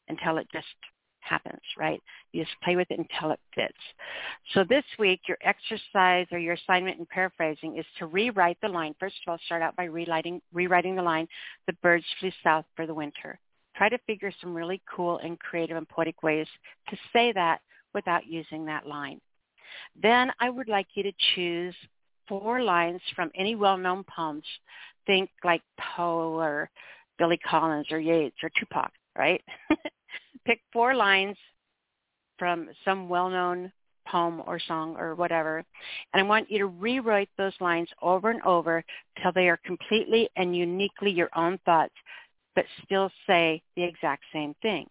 until 0.08 0.38
it 0.38 0.48
just 0.52 0.68
happens, 1.22 1.62
right? 1.78 2.02
You 2.32 2.44
just 2.44 2.56
play 2.64 2.76
with 2.76 2.90
it 2.92 3.00
until 3.00 3.32
it 3.32 3.40
fits. 3.56 3.78
So 4.54 4.64
this 4.64 4.84
week, 5.00 5.22
your 5.28 5.38
exercise 5.42 6.28
or 6.32 6.40
your 6.40 6.56
assignment 6.56 7.00
in 7.00 7.06
paraphrasing 7.06 7.78
is 7.78 7.86
to 8.00 8.08
rewrite 8.08 8.58
the 8.62 8.68
line. 8.68 8.96
First 9.00 9.16
of 9.26 9.32
all, 9.32 9.38
start 9.46 9.62
out 9.62 9.76
by 9.76 9.86
rewriting, 9.86 10.42
rewriting 10.52 10.96
the 10.96 11.02
line, 11.02 11.28
the 11.68 11.74
birds 11.82 12.06
flew 12.20 12.32
south 12.44 12.66
for 12.76 12.86
the 12.86 12.94
winter. 12.94 13.40
Try 13.78 13.90
to 13.90 13.98
figure 14.00 14.34
some 14.42 14.54
really 14.54 14.82
cool 14.94 15.20
and 15.20 15.40
creative 15.40 15.78
and 15.78 15.88
poetic 15.88 16.24
ways 16.24 16.48
to 16.90 16.98
say 17.14 17.32
that 17.34 17.62
without 17.94 18.26
using 18.26 18.66
that 18.66 18.88
line. 18.88 19.20
Then 20.02 20.32
I 20.40 20.50
would 20.50 20.68
like 20.68 20.88
you 20.96 21.04
to 21.04 21.12
choose 21.36 21.76
four 22.28 22.62
lines 22.62 23.02
from 23.16 23.32
any 23.36 23.56
well-known 23.56 24.04
poems. 24.04 24.46
Think 25.06 25.30
like 25.44 25.62
Poe 25.80 26.40
or 26.40 26.70
Billy 27.18 27.38
Collins 27.38 27.88
or 27.92 28.00
Yeats 28.00 28.38
or 28.44 28.50
Tupac, 28.60 28.92
right? 29.18 29.42
Pick 30.46 30.62
four 30.72 30.96
lines 30.96 31.38
from 32.38 32.70
some 32.86 33.10
well-known 33.10 33.72
poem 34.08 34.42
or 34.46 34.60
song 34.60 34.96
or 34.98 35.16
whatever. 35.16 35.64
And 36.14 36.24
I 36.24 36.24
want 36.24 36.50
you 36.50 36.60
to 36.60 36.68
rewrite 36.68 37.30
those 37.38 37.54
lines 37.60 37.90
over 38.02 38.30
and 38.30 38.42
over 38.44 38.84
till 39.22 39.32
they 39.32 39.48
are 39.50 39.60
completely 39.66 40.30
and 40.36 40.56
uniquely 40.56 41.12
your 41.12 41.30
own 41.36 41.60
thoughts, 41.66 41.94
but 42.56 42.66
still 42.84 43.12
say 43.28 43.62
the 43.76 43.84
exact 43.84 44.24
same 44.34 44.56
thing. 44.62 44.88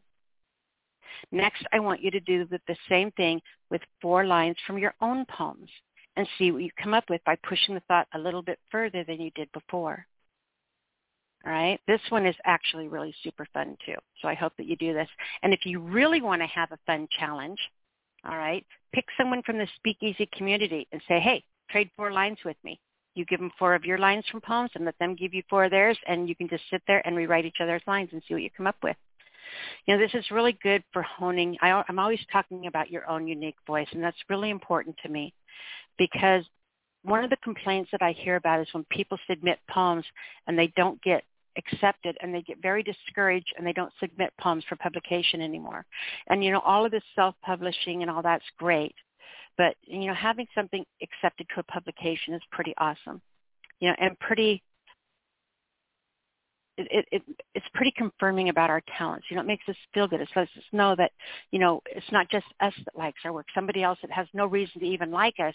Next, 1.33 1.64
I 1.73 1.81
want 1.81 2.03
you 2.03 2.11
to 2.11 2.20
do 2.20 2.46
the 2.46 2.77
same 2.88 3.11
thing 3.12 3.40
with 3.70 3.83
four 4.01 4.27
lines 4.27 4.57
from 4.66 4.79
your 4.79 4.94
own 5.01 5.25
poems 5.27 5.70
and 6.16 6.29
see 6.38 6.51
what 6.51 6.62
you 6.62 6.70
come 6.83 6.94
up 6.94 7.09
with 7.09 7.23
by 7.25 7.37
pushing 7.49 7.75
the 7.75 7.83
thought 7.88 8.09
a 8.14 8.18
little 8.18 8.42
bit 8.42 8.59
further 8.70 9.05
than 9.05 9.20
you 9.20 9.31
did 9.35 9.51
before. 9.53 10.07
All 11.46 11.53
right. 11.53 11.81
This 11.87 12.01
one 12.11 12.27
is 12.27 12.37
actually 12.44 12.88
really 12.88 13.14
super 13.23 13.46
fun 13.55 13.77
too. 13.87 13.94
So 14.20 14.29
I 14.29 14.35
hope 14.35 14.53
that 14.59 14.66
you 14.66 14.77
do 14.77 14.92
this. 14.92 15.09
And 15.42 15.55
if 15.55 15.64
you 15.64 15.81
really 15.81 16.20
want 16.20 16.42
to 16.42 16.46
have 16.49 16.70
a 16.73 16.79
fun 16.87 17.09
challenge, 17.18 17.59
all 18.29 18.37
right, 18.37 18.66
pick 18.92 19.07
someone 19.16 19.42
from 19.42 19.57
the 19.57 19.66
speakeasy 19.77 20.29
community 20.37 20.87
and 20.92 21.01
say, 21.09 21.18
hey, 21.20 21.42
trade 21.70 21.90
four 21.96 22.12
lines 22.12 22.38
with 22.44 22.57
me. 22.62 22.79
You 23.14 23.25
give 23.25 23.40
them 23.40 23.51
four 23.59 23.75
of 23.75 23.85
your 23.85 23.99
lines 23.99 24.25
from 24.31 24.42
poems 24.42 24.70
and 24.75 24.85
let 24.85 24.99
them 24.99 25.16
give 25.16 25.33
you 25.33 25.42
four 25.49 25.64
of 25.64 25.70
theirs 25.70 25.99
and 26.07 26.29
you 26.29 26.37
can 26.37 26.49
just 26.49 26.64
sit 26.70 26.83
there 26.87 27.05
and 27.07 27.16
rewrite 27.16 27.46
each 27.46 27.57
other's 27.62 27.83
lines 27.87 28.11
and 28.12 28.23
see 28.29 28.35
what 28.35 28.42
you 28.42 28.51
come 28.55 28.66
up 28.66 28.77
with. 28.83 28.96
You 29.86 29.96
know, 29.96 30.00
this 30.00 30.14
is 30.14 30.30
really 30.30 30.58
good 30.62 30.82
for 30.92 31.02
honing. 31.02 31.56
I, 31.60 31.82
I'm 31.88 31.98
always 31.98 32.20
talking 32.32 32.66
about 32.66 32.90
your 32.90 33.08
own 33.08 33.26
unique 33.26 33.56
voice 33.66 33.88
and 33.92 34.02
that's 34.02 34.16
really 34.28 34.50
important 34.50 34.96
to 35.02 35.08
me 35.08 35.32
because 35.98 36.44
one 37.02 37.24
of 37.24 37.30
the 37.30 37.36
complaints 37.42 37.90
that 37.92 38.02
I 38.02 38.12
hear 38.12 38.36
about 38.36 38.60
is 38.60 38.68
when 38.72 38.84
people 38.90 39.18
submit 39.28 39.58
poems 39.70 40.04
and 40.46 40.58
they 40.58 40.72
don't 40.76 41.00
get 41.02 41.24
accepted 41.56 42.16
and 42.20 42.34
they 42.34 42.42
get 42.42 42.62
very 42.62 42.82
discouraged 42.82 43.52
and 43.56 43.66
they 43.66 43.72
don't 43.72 43.92
submit 44.00 44.32
poems 44.40 44.64
for 44.68 44.76
publication 44.76 45.40
anymore. 45.40 45.84
And 46.28 46.44
you 46.44 46.52
know, 46.52 46.60
all 46.60 46.84
of 46.84 46.92
this 46.92 47.02
self-publishing 47.14 48.02
and 48.02 48.10
all 48.10 48.22
that's 48.22 48.44
great. 48.58 48.94
But 49.56 49.76
you 49.82 50.06
know, 50.06 50.14
having 50.14 50.46
something 50.54 50.84
accepted 51.02 51.46
to 51.54 51.60
a 51.60 51.64
publication 51.64 52.34
is 52.34 52.42
pretty 52.52 52.74
awesome. 52.78 53.20
You 53.80 53.88
know, 53.88 53.96
and 53.98 54.18
pretty 54.18 54.62
it, 56.90 57.07
it, 57.12 57.23
it's 57.55 57.66
pretty 57.75 57.93
confirming 57.97 58.49
about 58.49 58.71
our 58.71 58.83
talents. 58.97 59.27
You 59.31 59.37
know, 59.37 59.43
it 59.43 59.47
makes 59.47 59.69
us 59.69 59.77
feel 59.93 60.09
good. 60.09 60.21
It 60.21 60.29
lets 60.35 60.51
us 60.57 60.64
know 60.73 60.95
that, 60.97 61.12
you 61.51 61.59
know, 61.59 61.83
it's 61.87 62.11
not 62.12 62.29
just 62.31 62.47
us 62.61 62.75
that 62.85 62.97
likes 62.97 63.21
our 63.25 63.33
work. 63.33 63.47
Somebody 63.55 63.83
else 63.83 63.99
that 64.03 64.11
has 64.11 64.27
no 64.33 64.47
reason 64.47 64.81
to 64.81 64.87
even 64.87 65.11
like 65.11 65.35
us 65.40 65.55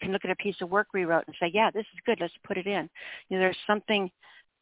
can 0.00 0.12
look 0.12 0.24
at 0.24 0.30
a 0.30 0.36
piece 0.36 0.56
of 0.60 0.70
work 0.70 0.88
we 0.92 1.04
wrote 1.04 1.24
and 1.26 1.36
say, 1.40 1.50
yeah, 1.52 1.70
this 1.70 1.86
is 1.94 2.00
good. 2.04 2.18
Let's 2.20 2.34
put 2.46 2.58
it 2.58 2.66
in. 2.66 2.88
You 3.28 3.36
know, 3.36 3.40
there's 3.40 3.56
something 3.66 4.10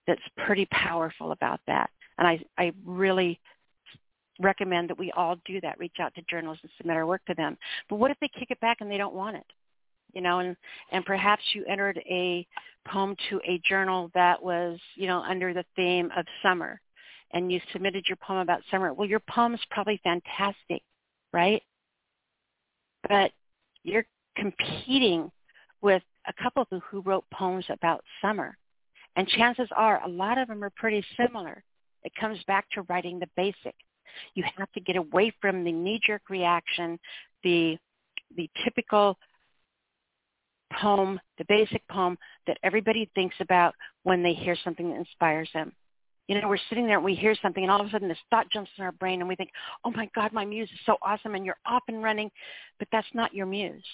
that's 0.07 0.23
pretty 0.47 0.67
powerful 0.71 1.33
about 1.33 1.61
that. 1.67 1.91
And 2.19 2.27
I, 2.27 2.41
I 2.59 2.73
really 2.85 3.41
recommend 4.41 4.91
that 4.91 4.99
we 4.99 5.13
all 5.13 5.37
do 5.45 5.61
that, 5.61 5.79
reach 5.79 5.97
out 6.01 6.15
to 6.15 6.23
journals 6.29 6.59
and 6.63 6.71
submit 6.77 6.97
our 6.97 7.07
work 7.07 7.25
to 7.27 7.35
them. 7.35 7.57
But 7.89 7.97
what 7.97 8.11
if 8.11 8.19
they 8.21 8.29
kick 8.29 8.51
it 8.51 8.61
back 8.61 8.79
and 8.81 8.91
they 8.91 8.99
don't 8.99 9.15
want 9.15 9.37
it? 9.37 9.47
You 10.12 10.20
know, 10.20 10.40
and, 10.40 10.57
and 10.90 11.05
perhaps 11.05 11.42
you 11.55 11.64
entered 11.64 11.98
a 12.09 12.46
poem 12.87 13.16
to 13.31 13.40
a 13.48 13.61
journal 13.66 14.11
that 14.14 14.42
was, 14.42 14.79
you 14.94 15.07
know, 15.07 15.20
under 15.20 15.55
the 15.55 15.64
theme 15.77 16.11
of 16.16 16.27
summer 16.42 16.81
and 17.33 17.51
you 17.51 17.61
submitted 17.72 18.05
your 18.09 18.16
poem 18.16 18.40
about 18.40 18.62
summer. 18.70 18.92
Well, 18.92 19.09
your 19.09 19.22
poem's 19.31 19.61
probably 19.70 20.01
fantastic, 20.05 20.83
right? 21.33 21.62
But 23.09 23.33
you're 23.83 24.07
competing 24.37 25.31
with 25.81 26.03
a 26.29 26.42
couple 26.42 26.66
who, 26.70 26.81
who 26.81 27.01
wrote 27.01 27.25
poems 27.33 27.64
about 27.70 28.05
summer. 28.20 28.57
And 29.16 29.27
chances 29.29 29.68
are 29.77 30.03
a 30.05 30.09
lot 30.09 30.38
of 30.38 30.48
them 30.48 30.62
are 30.62 30.72
pretty 30.77 31.05
similar. 31.16 31.62
It 32.03 32.12
comes 32.18 32.38
back 32.46 32.66
to 32.72 32.83
writing 32.83 33.18
the 33.18 33.29
basic. 33.37 33.75
You 34.35 34.44
have 34.57 34.70
to 34.72 34.81
get 34.81 34.96
away 34.96 35.33
from 35.40 35.64
the 35.64 35.72
knee-jerk 35.72 36.22
reaction, 36.29 36.98
the 37.42 37.79
the 38.35 38.48
typical 38.64 39.18
poem, 40.81 41.21
the 41.39 41.45
basic 41.49 41.87
poem 41.89 42.17
that 42.47 42.59
everybody 42.63 43.11
thinks 43.15 43.37
about 43.41 43.75
when 44.03 44.23
they 44.23 44.33
hear 44.33 44.57
something 44.65 44.91
that 44.91 44.97
inspires 44.97 45.49
them. 45.55 45.73
You 46.29 46.41
know, 46.41 46.49
we're 46.49 46.59
sitting 46.69 46.87
there 46.87 46.97
and 46.97 47.05
we 47.05 47.15
hear 47.15 47.35
something 47.43 47.63
and 47.63 47.71
all 47.71 47.81
of 47.81 47.87
a 47.87 47.91
sudden 47.91 48.09
this 48.09 48.19
thought 48.31 48.51
jumps 48.51 48.71
in 48.79 48.85
our 48.85 48.93
brain 48.93 49.21
and 49.21 49.29
we 49.29 49.35
think, 49.35 49.51
oh 49.85 49.91
my 49.91 50.09
God, 50.15 50.33
my 50.33 50.45
muse 50.45 50.71
is 50.73 50.79
so 50.87 50.97
awesome 51.03 51.35
and 51.35 51.45
you're 51.45 51.59
off 51.67 51.83
and 51.89 52.03
running. 52.03 52.31
But 52.79 52.89
that's 52.93 53.09
not 53.13 53.35
your 53.35 53.47
muse. 53.47 53.85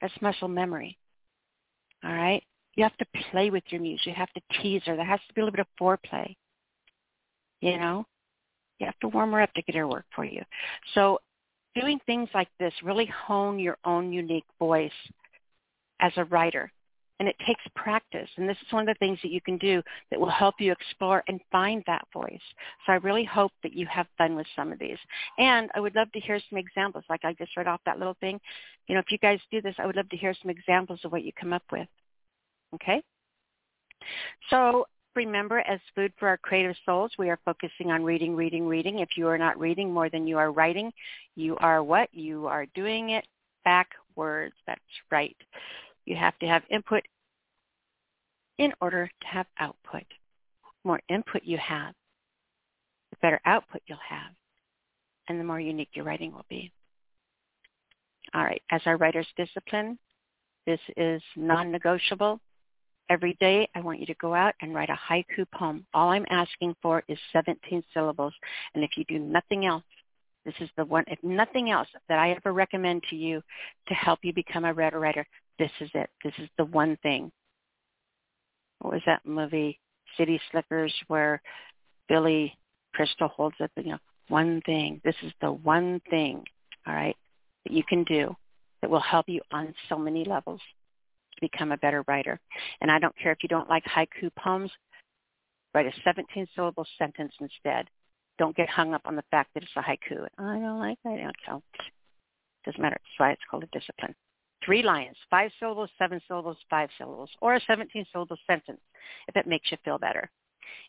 That's 0.00 0.14
muscle 0.20 0.48
memory. 0.48 0.98
All 2.04 2.12
right? 2.12 2.42
You 2.74 2.84
have 2.84 2.96
to 2.96 3.06
play 3.30 3.50
with 3.50 3.62
your 3.68 3.80
muse. 3.80 4.00
You 4.04 4.14
have 4.14 4.32
to 4.32 4.40
tease 4.60 4.82
her. 4.86 4.96
There 4.96 5.04
has 5.04 5.20
to 5.28 5.34
be 5.34 5.42
a 5.42 5.44
little 5.44 5.56
bit 5.56 5.66
of 5.66 5.80
foreplay. 5.80 6.34
You 7.60 7.78
know? 7.78 8.06
You 8.78 8.86
have 8.86 8.98
to 9.00 9.08
warm 9.08 9.32
her 9.32 9.42
up 9.42 9.52
to 9.54 9.62
get 9.62 9.76
her 9.76 9.86
work 9.86 10.06
for 10.14 10.24
you. 10.24 10.42
So 10.94 11.18
doing 11.74 12.00
things 12.06 12.28
like 12.34 12.48
this 12.58 12.72
really 12.82 13.06
hone 13.06 13.58
your 13.58 13.76
own 13.84 14.12
unique 14.12 14.46
voice 14.58 14.90
as 16.02 16.12
a 16.16 16.24
writer. 16.24 16.70
And 17.18 17.28
it 17.28 17.36
takes 17.46 17.62
practice. 17.76 18.28
And 18.36 18.48
this 18.48 18.56
is 18.66 18.72
one 18.72 18.88
of 18.88 18.92
the 18.92 18.98
things 18.98 19.18
that 19.22 19.30
you 19.30 19.40
can 19.40 19.56
do 19.58 19.80
that 20.10 20.18
will 20.18 20.28
help 20.30 20.56
you 20.58 20.72
explore 20.72 21.22
and 21.28 21.40
find 21.52 21.84
that 21.86 22.04
voice. 22.12 22.40
So 22.84 22.92
I 22.92 22.96
really 22.96 23.24
hope 23.24 23.52
that 23.62 23.74
you 23.74 23.86
have 23.86 24.08
fun 24.18 24.34
with 24.34 24.46
some 24.56 24.72
of 24.72 24.80
these. 24.80 24.98
And 25.38 25.70
I 25.76 25.80
would 25.80 25.94
love 25.94 26.10
to 26.12 26.20
hear 26.20 26.40
some 26.50 26.58
examples, 26.58 27.04
like 27.08 27.24
I 27.24 27.32
just 27.34 27.56
read 27.56 27.68
off 27.68 27.80
that 27.86 27.98
little 27.98 28.16
thing. 28.18 28.40
You 28.88 28.96
know, 28.96 29.00
if 29.00 29.12
you 29.12 29.18
guys 29.18 29.38
do 29.52 29.62
this, 29.62 29.76
I 29.78 29.86
would 29.86 29.94
love 29.94 30.08
to 30.08 30.16
hear 30.16 30.34
some 30.42 30.50
examples 30.50 30.98
of 31.04 31.12
what 31.12 31.22
you 31.22 31.32
come 31.40 31.52
up 31.52 31.62
with. 31.70 31.86
Okay? 32.74 33.00
So 34.50 34.86
remember, 35.14 35.60
as 35.60 35.78
food 35.94 36.12
for 36.18 36.26
our 36.26 36.38
creative 36.38 36.74
souls, 36.84 37.12
we 37.18 37.30
are 37.30 37.38
focusing 37.44 37.92
on 37.92 38.02
reading, 38.02 38.34
reading, 38.34 38.66
reading. 38.66 38.98
If 38.98 39.10
you 39.16 39.28
are 39.28 39.38
not 39.38 39.60
reading 39.60 39.92
more 39.92 40.10
than 40.10 40.26
you 40.26 40.38
are 40.38 40.50
writing, 40.50 40.90
you 41.36 41.56
are 41.58 41.84
what? 41.84 42.08
You 42.12 42.48
are 42.48 42.66
doing 42.74 43.10
it 43.10 43.24
backwards. 43.64 44.54
That's 44.66 44.80
right. 45.10 45.36
You 46.04 46.16
have 46.16 46.38
to 46.40 46.46
have 46.46 46.62
input 46.70 47.02
in 48.58 48.72
order 48.80 49.06
to 49.20 49.26
have 49.26 49.46
output. 49.58 50.04
The 50.62 50.88
more 50.88 51.00
input 51.08 51.42
you 51.44 51.58
have, 51.58 51.94
the 53.10 53.16
better 53.22 53.40
output 53.44 53.82
you'll 53.86 53.98
have, 54.08 54.32
and 55.28 55.38
the 55.38 55.44
more 55.44 55.60
unique 55.60 55.90
your 55.94 56.04
writing 56.04 56.32
will 56.32 56.46
be. 56.48 56.72
All 58.34 58.44
right, 58.44 58.62
as 58.70 58.80
our 58.86 58.96
writer's 58.96 59.28
discipline, 59.36 59.98
this 60.66 60.80
is 60.96 61.22
non-negotiable. 61.36 62.40
Every 63.10 63.36
day 63.40 63.68
I 63.74 63.80
want 63.80 64.00
you 64.00 64.06
to 64.06 64.14
go 64.14 64.32
out 64.32 64.54
and 64.62 64.74
write 64.74 64.88
a 64.88 64.98
haiku 65.10 65.44
poem. 65.52 65.84
All 65.92 66.10
I'm 66.10 66.24
asking 66.30 66.74
for 66.80 67.02
is 67.08 67.18
17 67.32 67.82
syllables. 67.92 68.32
And 68.74 68.82
if 68.82 68.96
you 68.96 69.04
do 69.04 69.18
nothing 69.18 69.66
else, 69.66 69.82
this 70.44 70.54
is 70.60 70.70
the 70.76 70.84
one, 70.84 71.04
if 71.08 71.22
nothing 71.22 71.70
else 71.70 71.88
that 72.08 72.18
I 72.18 72.30
ever 72.32 72.52
recommend 72.52 73.02
to 73.10 73.16
you 73.16 73.42
to 73.88 73.94
help 73.94 74.20
you 74.22 74.32
become 74.32 74.64
a 74.64 74.72
better 74.72 74.98
writer, 74.98 75.26
this 75.58 75.70
is 75.80 75.90
it. 75.94 76.10
This 76.24 76.34
is 76.38 76.48
the 76.58 76.64
one 76.64 76.96
thing. 77.02 77.30
What 78.80 78.94
was 78.94 79.02
that 79.06 79.24
movie, 79.24 79.78
City 80.16 80.40
Slickers, 80.50 80.94
where 81.08 81.40
Billy 82.08 82.56
Crystal 82.94 83.28
holds 83.28 83.56
up, 83.62 83.70
you 83.76 83.92
know, 83.92 83.98
one 84.28 84.60
thing. 84.66 85.00
This 85.04 85.14
is 85.22 85.32
the 85.40 85.52
one 85.52 86.00
thing, 86.10 86.44
all 86.86 86.94
right, 86.94 87.16
that 87.64 87.72
you 87.72 87.82
can 87.88 88.04
do 88.04 88.34
that 88.80 88.90
will 88.90 89.00
help 89.00 89.28
you 89.28 89.40
on 89.52 89.74
so 89.88 89.96
many 89.96 90.24
levels 90.24 90.60
to 91.34 91.40
become 91.40 91.72
a 91.72 91.76
better 91.76 92.04
writer. 92.08 92.40
And 92.80 92.90
I 92.90 92.98
don't 92.98 93.16
care 93.16 93.32
if 93.32 93.38
you 93.42 93.48
don't 93.48 93.68
like 93.68 93.84
haiku 93.84 94.30
poems, 94.36 94.70
write 95.74 95.86
a 95.86 96.08
17-syllable 96.08 96.86
sentence 96.98 97.32
instead. 97.40 97.88
Don't 98.38 98.56
get 98.56 98.68
hung 98.68 98.94
up 98.94 99.02
on 99.04 99.14
the 99.14 99.24
fact 99.30 99.50
that 99.54 99.62
it's 99.62 99.72
a 99.76 99.80
haiku. 99.80 100.26
I 100.38 100.58
don't 100.58 100.80
like 100.80 100.98
that. 101.04 101.12
I 101.12 101.30
don't. 101.46 101.64
It 101.74 102.66
doesn't 102.66 102.80
matter. 102.82 102.96
That's 102.96 103.18
why 103.18 103.30
it's 103.30 103.42
called 103.48 103.64
a 103.64 103.78
discipline 103.78 104.14
three 104.64 104.82
lines, 104.82 105.16
five 105.30 105.50
syllables, 105.58 105.90
seven 105.98 106.20
syllables, 106.28 106.56
five 106.70 106.88
syllables, 106.98 107.30
or 107.40 107.54
a 107.54 107.60
17-syllable 107.62 108.36
sentence 108.46 108.80
if 109.28 109.36
it 109.36 109.46
makes 109.46 109.70
you 109.70 109.78
feel 109.84 109.98
better. 109.98 110.30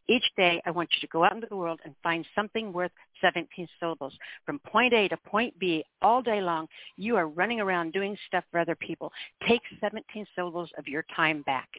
Each 0.08 0.24
day, 0.36 0.62
I 0.66 0.72
want 0.72 0.90
you 0.94 1.02
to 1.02 1.12
go 1.12 1.24
out 1.24 1.34
into 1.34 1.48
the 1.50 1.56
world 1.56 1.80
and 1.86 1.96
find 2.04 2.26
something 2.36 2.74
worth 2.74 2.92
17 3.22 3.68
syllables. 3.80 4.14
From 4.46 4.60
point 4.60 4.94
A 4.94 5.08
to 5.08 5.18
point 5.18 5.58
B, 5.60 5.84
all 6.02 6.22
day 6.22 6.42
long, 6.42 6.68
you 6.98 7.16
are 7.16 7.28
running 7.28 7.62
around 7.62 7.94
doing 7.94 8.18
stuff 8.28 8.44
for 8.52 8.60
other 8.60 8.76
people. 8.76 9.12
Take 9.48 9.62
17 9.80 10.26
syllables 10.36 10.70
of 10.78 10.88
your 10.88 11.06
time 11.16 11.42
back. 11.44 11.70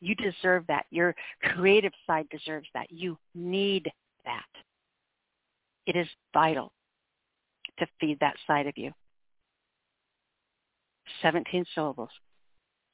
You 0.00 0.14
deserve 0.16 0.64
that. 0.68 0.86
Your 0.90 1.14
creative 1.42 1.92
side 2.06 2.26
deserves 2.30 2.68
that. 2.74 2.90
You 2.90 3.16
need 3.34 3.90
that. 4.24 4.48
It 5.86 5.96
is 5.96 6.08
vital 6.32 6.72
to 7.78 7.86
feed 8.00 8.18
that 8.20 8.36
side 8.46 8.66
of 8.66 8.76
you. 8.76 8.92
17 11.22 11.64
syllables. 11.74 12.10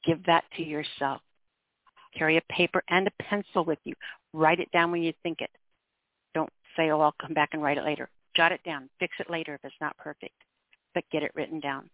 Give 0.05 0.23
that 0.25 0.43
to 0.55 0.63
yourself. 0.63 1.21
Carry 2.17 2.37
a 2.37 2.53
paper 2.53 2.83
and 2.89 3.07
a 3.07 3.23
pencil 3.23 3.65
with 3.65 3.79
you. 3.83 3.93
Write 4.33 4.59
it 4.59 4.71
down 4.71 4.91
when 4.91 5.03
you 5.03 5.13
think 5.23 5.41
it. 5.41 5.51
Don't 6.33 6.49
say, 6.75 6.89
oh, 6.91 7.01
I'll 7.01 7.15
come 7.21 7.33
back 7.33 7.49
and 7.53 7.61
write 7.61 7.77
it 7.77 7.83
later. 7.83 8.09
Jot 8.35 8.51
it 8.51 8.63
down. 8.63 8.89
Fix 8.99 9.15
it 9.19 9.29
later 9.29 9.55
if 9.55 9.61
it's 9.63 9.75
not 9.81 9.97
perfect. 9.97 10.35
But 10.93 11.03
get 11.11 11.23
it 11.23 11.31
written 11.35 11.59
down. 11.59 11.89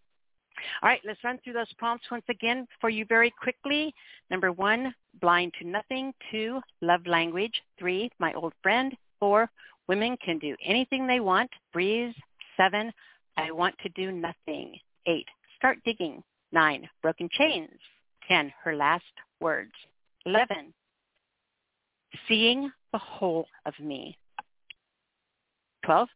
All 0.82 0.88
right, 0.88 1.00
let's 1.04 1.22
run 1.24 1.38
through 1.42 1.54
those 1.54 1.72
prompts 1.78 2.06
once 2.10 2.24
again 2.28 2.66
for 2.80 2.88
you 2.88 3.04
very 3.06 3.32
quickly. 3.42 3.92
Number 4.30 4.52
one, 4.52 4.94
blind 5.20 5.52
to 5.60 5.66
nothing. 5.66 6.14
Two, 6.30 6.60
love 6.80 7.06
language. 7.06 7.60
Three, 7.78 8.10
my 8.18 8.32
old 8.34 8.52
friend. 8.62 8.96
Four, 9.18 9.50
women 9.88 10.16
can 10.24 10.38
do 10.38 10.54
anything 10.64 11.06
they 11.06 11.20
want. 11.20 11.50
Breeze. 11.72 12.14
Seven, 12.56 12.92
I 13.36 13.50
want 13.50 13.74
to 13.82 13.88
do 13.90 14.12
nothing. 14.12 14.78
Eight, 15.06 15.26
Start 15.64 15.78
digging. 15.86 16.22
9. 16.52 16.86
Broken 17.00 17.26
chains. 17.32 17.70
10. 18.28 18.52
Her 18.62 18.76
last 18.76 19.02
words. 19.40 19.72
11. 20.26 20.74
Seeing 22.28 22.70
the 22.92 22.98
whole 22.98 23.46
of 23.64 23.72
me. 23.80 24.14
12. 25.86 26.06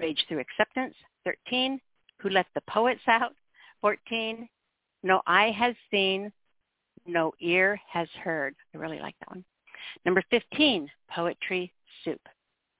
Rage 0.00 0.24
Through 0.26 0.40
Acceptance. 0.40 0.96
13, 1.24 1.78
Who 2.18 2.30
Let 2.30 2.46
the 2.56 2.62
Poets 2.68 3.02
Out. 3.06 3.32
14, 3.80 4.48
No 5.04 5.22
Eye 5.24 5.54
Has 5.56 5.76
Seen, 5.92 6.32
No 7.06 7.30
Ear 7.38 7.80
Has 7.88 8.08
Heard. 8.24 8.56
I 8.74 8.78
really 8.78 8.98
like 8.98 9.14
that 9.20 9.28
one. 9.28 9.44
Number 10.04 10.24
15, 10.30 10.90
Poetry 11.14 11.72
Soup. 12.04 12.20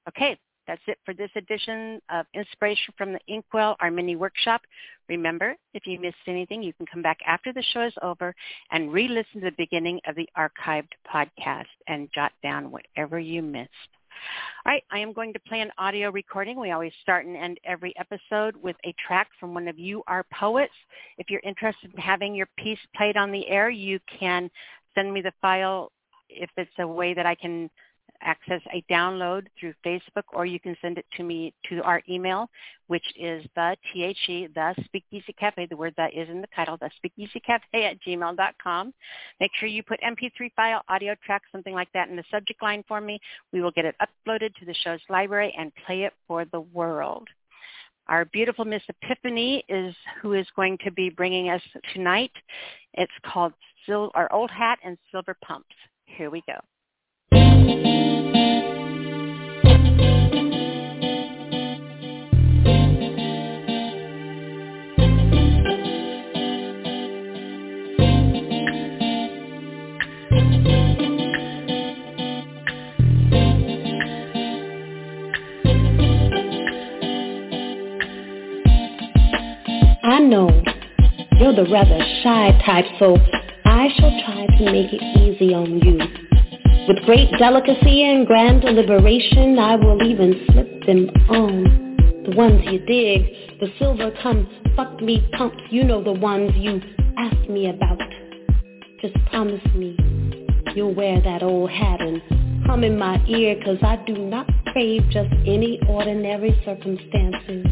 Okay, 0.09 0.37
that's 0.70 0.80
it 0.87 0.98
for 1.04 1.12
this 1.14 1.30
edition 1.35 2.00
of 2.11 2.26
Inspiration 2.33 2.94
from 2.96 3.12
the 3.12 3.18
Inkwell, 3.26 3.74
our 3.80 3.90
mini 3.90 4.14
workshop. 4.14 4.61
Remember, 5.09 5.56
if 5.74 5.85
you 5.85 5.98
missed 5.98 6.14
anything, 6.28 6.62
you 6.62 6.72
can 6.72 6.87
come 6.87 7.02
back 7.02 7.18
after 7.26 7.52
the 7.52 7.64
show 7.72 7.85
is 7.85 7.92
over 8.02 8.33
and 8.70 8.92
re-listen 8.92 9.40
to 9.40 9.46
the 9.46 9.54
beginning 9.59 9.98
of 10.06 10.14
the 10.14 10.28
archived 10.38 10.92
podcast 11.12 11.64
and 11.88 12.09
jot 12.14 12.30
down 12.44 12.70
whatever 12.70 13.18
you 13.18 13.42
missed. 13.42 13.70
All 14.64 14.72
right, 14.72 14.85
I 14.92 15.00
am 15.00 15.12
going 15.12 15.33
to 15.33 15.40
play 15.40 15.61
an 15.61 15.72
audio 15.76 16.12
recording. 16.12 16.61
We 16.61 16.70
always 16.70 16.92
start 17.02 17.26
and 17.26 17.37
end 17.37 17.59
every 17.64 17.92
episode 17.98 18.54
with 18.54 18.76
a 18.85 18.94
track 19.04 19.26
from 19.40 19.54
one 19.54 19.66
of 19.66 19.76
you, 19.76 20.04
our 20.06 20.24
poets. 20.33 20.74
If 21.18 21.30
you're 21.30 21.42
interested 21.42 21.92
in 21.92 22.00
having 22.00 22.33
your 22.33 22.48
piece 22.56 22.78
played 22.94 23.16
on 23.16 23.33
the 23.33 23.48
air, 23.48 23.70
you 23.70 23.98
can 24.20 24.48
send 24.94 25.12
me 25.12 25.20
the 25.20 25.33
file 25.42 25.90
if 26.28 26.50
it's 26.56 26.70
a 26.78 26.87
way 26.87 27.12
that 27.12 27.26
I 27.26 27.35
can 27.35 27.68
access 28.22 28.61
a 28.72 28.83
download 28.90 29.46
through 29.59 29.74
Facebook 29.85 30.24
or 30.33 30.46
you 30.46 30.61
can 30.61 30.76
send 30.80 30.98
it 30.98 31.06
to 31.16 31.22
me 31.22 31.52
to 31.68 31.83
our 31.83 32.02
email, 32.09 32.48
which 32.88 33.04
is 33.18 33.44
the 33.54 33.76
T-H-E, 33.92 34.48
the 34.54 34.74
Speakeasy 34.85 35.33
Cafe, 35.38 35.66
the 35.66 35.76
word 35.76 35.94
that 35.96 36.14
is 36.14 36.28
in 36.28 36.40
the 36.40 36.48
title, 36.54 36.76
the 36.76 36.90
Speakeasy 36.96 37.40
Cafe 37.40 37.85
at 37.85 38.00
gmail.com. 38.02 38.94
Make 39.40 39.50
sure 39.59 39.68
you 39.68 39.83
put 39.83 40.00
MP3 40.00 40.52
file, 40.54 40.83
audio 40.88 41.14
track, 41.24 41.42
something 41.52 41.74
like 41.74 41.92
that 41.94 42.09
in 42.09 42.16
the 42.16 42.24
subject 42.30 42.62
line 42.62 42.85
for 42.87 43.00
me. 43.00 43.20
We 43.52 43.62
will 43.62 43.70
get 43.70 43.85
it 43.85 43.96
uploaded 44.00 44.54
to 44.56 44.66
the 44.66 44.74
show's 44.74 45.00
library 45.09 45.54
and 45.59 45.72
play 45.87 46.04
it 46.04 46.12
for 46.26 46.44
the 46.44 46.61
world. 46.61 47.28
Our 48.09 48.24
beautiful 48.24 48.64
Miss 48.64 48.83
Epiphany 48.88 49.64
is 49.68 49.94
who 50.20 50.33
is 50.33 50.46
going 50.56 50.78
to 50.85 50.90
be 50.90 51.11
bringing 51.11 51.50
us 51.50 51.62
tonight. 51.94 52.33
It's 52.94 53.12
called 53.24 53.52
Sil- 53.87 54.11
our 54.14 54.30
Old 54.33 54.50
Hat 54.50 54.80
and 54.85 54.98
Silver 55.12 55.37
Pumps. 55.44 55.74
Here 56.06 56.28
we 56.28 56.42
go. 56.46 56.59
I 80.20 80.22
know 80.22 80.50
you're 81.40 81.54
the 81.54 81.66
rather 81.72 81.98
shy 82.22 82.52
type, 82.66 82.85
so 82.98 83.16
I 83.64 83.88
shall 83.96 84.11
try 84.22 84.46
to 84.59 84.64
make 84.70 84.92
it 84.92 85.02
easy 85.16 85.54
on 85.54 85.80
you. 85.80 85.96
With 86.87 87.02
great 87.06 87.30
delicacy 87.38 88.04
and 88.04 88.26
grand 88.26 88.61
deliberation, 88.61 89.59
I 89.59 89.76
will 89.76 90.02
even 90.02 90.44
slip 90.52 90.85
them 90.85 91.09
on. 91.30 91.96
The 92.28 92.37
ones 92.37 92.61
you 92.66 92.80
dig, 92.80 93.33
the 93.61 93.72
silver 93.78 94.12
come 94.22 94.46
fuck 94.76 95.00
me 95.00 95.26
pumps, 95.38 95.62
you 95.70 95.85
know 95.85 96.04
the 96.04 96.12
ones 96.12 96.52
you 96.54 96.83
ask 97.16 97.48
me 97.48 97.70
about. 97.70 97.98
Just 99.00 99.14
promise 99.30 99.64
me 99.74 99.96
you'll 100.76 100.94
wear 100.94 101.22
that 101.22 101.42
old 101.42 101.70
hat 101.70 102.02
and 102.02 102.20
hum 102.66 102.85
in 102.85 102.98
my 102.98 103.24
ear, 103.26 103.56
cause 103.64 103.78
I 103.80 103.96
do 104.06 104.18
not 104.18 104.46
crave 104.66 105.02
just 105.11 105.33
any 105.46 105.80
ordinary 105.88 106.61
circumstances. 106.66 107.64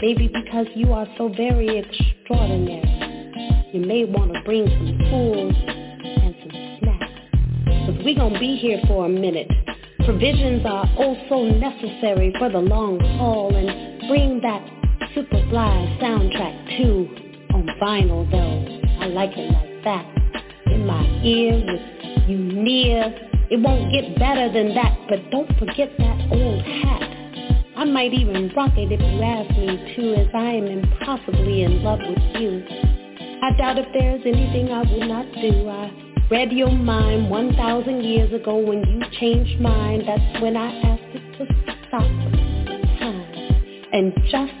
Maybe 0.00 0.28
because 0.28 0.66
you 0.74 0.92
are 0.92 1.06
so 1.16 1.28
very 1.28 1.78
extraordinary. 1.78 3.70
You 3.72 3.80
may 3.80 4.04
want 4.04 4.32
to 4.32 4.40
bring 4.44 4.66
some 4.66 4.98
tools 5.10 5.54
and 5.66 6.34
some 6.40 6.78
snacks. 6.80 7.12
Cause 7.86 8.04
we 8.04 8.14
gonna 8.14 8.38
be 8.38 8.56
here 8.56 8.80
for 8.86 9.06
a 9.06 9.08
minute. 9.08 9.50
Provisions 10.04 10.64
are 10.64 10.88
also 10.96 11.44
necessary 11.58 12.32
for 12.38 12.48
the 12.48 12.58
long 12.58 13.00
haul 13.18 13.54
and 13.54 14.08
bring 14.08 14.40
that 14.40 14.66
Superfly 15.14 15.98
soundtrack 16.00 16.76
too. 16.76 17.08
On 17.54 17.66
vinyl 17.80 18.30
though, 18.30 19.02
I 19.02 19.06
like 19.06 19.30
it 19.36 19.50
like 19.50 19.84
that. 19.84 20.06
In 20.66 20.86
my 20.86 21.02
ear 21.24 21.54
with 21.66 22.28
you 22.28 22.38
near. 22.38 23.14
It 23.50 23.58
won't 23.60 23.90
get 23.90 24.18
better 24.18 24.52
than 24.52 24.74
that, 24.74 24.98
but 25.08 25.30
don't 25.30 25.48
forget 25.58 25.90
that 25.98 26.28
old 26.30 26.62
hat. 26.62 27.07
I 27.78 27.84
might 27.84 28.12
even 28.12 28.50
rock 28.56 28.72
it 28.76 28.90
if 28.90 28.98
you 28.98 29.22
ask 29.22 29.50
me 29.56 29.94
to, 29.94 30.20
as 30.20 30.26
I 30.34 30.50
am 30.50 30.66
impossibly 30.66 31.62
in 31.62 31.84
love 31.84 32.00
with 32.00 32.18
you. 32.42 32.64
I 33.40 33.52
doubt 33.56 33.78
if 33.78 33.86
there's 33.92 34.20
anything 34.26 34.72
I 34.72 34.80
would 34.80 35.06
not 35.08 35.26
do. 35.34 35.68
I 35.68 35.92
read 36.28 36.50
your 36.50 36.72
mind 36.72 37.30
1,000 37.30 38.02
years 38.02 38.32
ago 38.32 38.58
when 38.58 38.82
you 38.82 39.00
changed 39.20 39.60
mine. 39.60 40.04
That's 40.04 40.42
when 40.42 40.56
I 40.56 40.76
asked 40.76 41.14
it 41.14 41.38
to 41.38 41.46
stop 41.86 42.02
time 42.98 43.38
and 43.92 44.12
just 44.28 44.52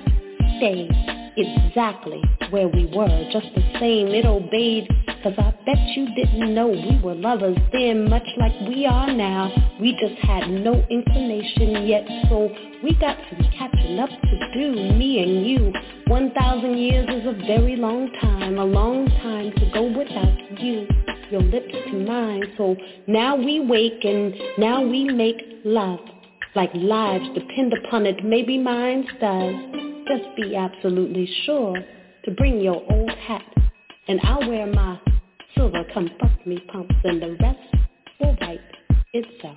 stay 0.58 1.17
exactly 1.38 2.22
where 2.50 2.68
we 2.68 2.86
were. 2.86 3.30
Just 3.32 3.46
the 3.54 3.62
same, 3.80 4.08
it 4.08 4.26
obeyed 4.26 4.88
Cause 5.22 5.34
I 5.36 5.52
bet 5.66 5.96
you 5.96 6.06
didn't 6.14 6.54
know 6.54 6.68
we 6.68 7.00
were 7.02 7.16
lovers 7.16 7.58
then, 7.72 8.08
much 8.08 8.26
like 8.36 8.52
we 8.68 8.86
are 8.86 9.12
now. 9.12 9.50
We 9.80 9.92
just 10.00 10.14
had 10.22 10.48
no 10.48 10.74
inclination 10.88 11.88
yet, 11.88 12.06
so 12.28 12.48
we 12.84 12.94
got 13.00 13.16
some 13.28 13.44
catching 13.58 13.98
up 13.98 14.10
to 14.10 14.52
do, 14.54 14.96
me 14.96 15.20
and 15.20 15.44
you. 15.44 15.72
One 16.06 16.30
thousand 16.34 16.78
years 16.78 17.08
is 17.10 17.26
a 17.26 17.46
very 17.48 17.74
long 17.74 18.12
time, 18.20 18.58
a 18.58 18.64
long 18.64 19.06
time 19.22 19.50
to 19.56 19.70
go 19.74 19.90
without 19.90 20.62
you, 20.62 20.86
your 21.32 21.42
lips 21.42 21.74
to 21.90 21.92
mine. 21.94 22.44
So 22.56 22.76
now 23.08 23.34
we 23.34 23.58
wake 23.58 24.04
and 24.04 24.32
now 24.56 24.82
we 24.82 25.02
make 25.02 25.42
love, 25.64 25.98
like 26.54 26.70
lives 26.74 27.26
depend 27.34 27.72
upon 27.84 28.06
it. 28.06 28.24
Maybe 28.24 28.58
mine 28.58 29.06
does. 29.20 29.54
Just 30.08 30.36
be 30.36 30.56
absolutely 30.56 31.28
sure 31.44 31.76
to 32.24 32.30
bring 32.32 32.60
your 32.60 32.82
old 32.90 33.10
hat 33.10 33.44
and 34.08 34.20
I'll 34.22 34.48
wear 34.48 34.66
my 34.66 34.98
silver 35.54 35.84
come 35.92 36.10
fuck 36.20 36.46
me 36.46 36.58
pumps 36.72 36.94
and 37.04 37.22
the 37.22 37.36
rest 37.40 37.58
will 38.20 38.36
write 38.40 38.60
itself. 39.12 39.56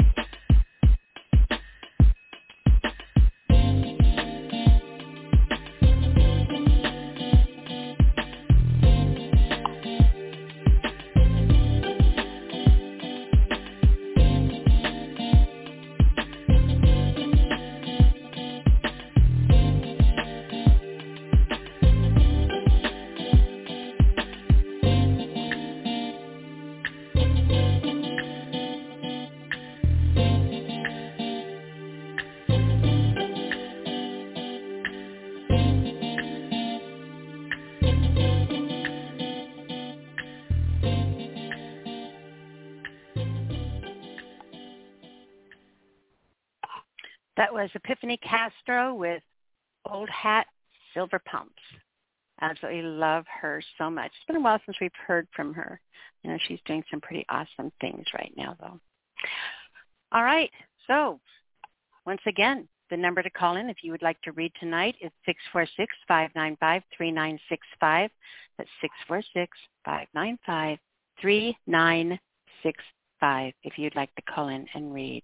That 47.41 47.51
was 47.51 47.73
Epiphany 47.73 48.17
Castro 48.17 48.93
with 48.93 49.23
Old 49.89 50.08
Hat 50.10 50.45
Silver 50.93 51.19
Pumps. 51.25 51.63
Absolutely 52.39 52.84
love 52.84 53.25
her 53.41 53.63
so 53.80 53.89
much. 53.89 54.12
It's 54.15 54.27
been 54.27 54.36
a 54.36 54.41
while 54.41 54.60
since 54.63 54.77
we've 54.80 54.91
heard 55.08 55.27
from 55.36 55.51
her. 55.56 55.82
You 56.23 56.30
know, 56.30 56.38
she's 56.47 56.60
doing 56.67 56.84
some 56.91 57.01
pretty 57.01 57.25
awesome 57.30 57.71
things 57.82 58.06
right 58.13 58.32
now, 58.38 58.56
though. 58.60 58.80
All 60.12 60.23
right. 60.23 60.51
So, 60.86 61.19
once 62.06 62.21
again, 62.27 62.67
the 62.91 62.97
number 62.97 63.23
to 63.23 63.30
call 63.32 63.56
in 63.56 63.71
if 63.71 63.77
you 63.82 63.89
would 63.89 64.04
like 64.04 64.21
to 64.21 64.34
read 64.34 64.51
tonight 64.60 64.93
is 65.01 65.12
646-595-3965. 66.12 68.10
That's 68.60 68.69
646-595-3965 69.89 72.19
if 73.63 73.80
you'd 73.80 73.95
like 73.95 74.13
to 74.13 74.21
call 74.32 74.49
in 74.49 74.67
and 74.75 74.93
read. 74.93 75.23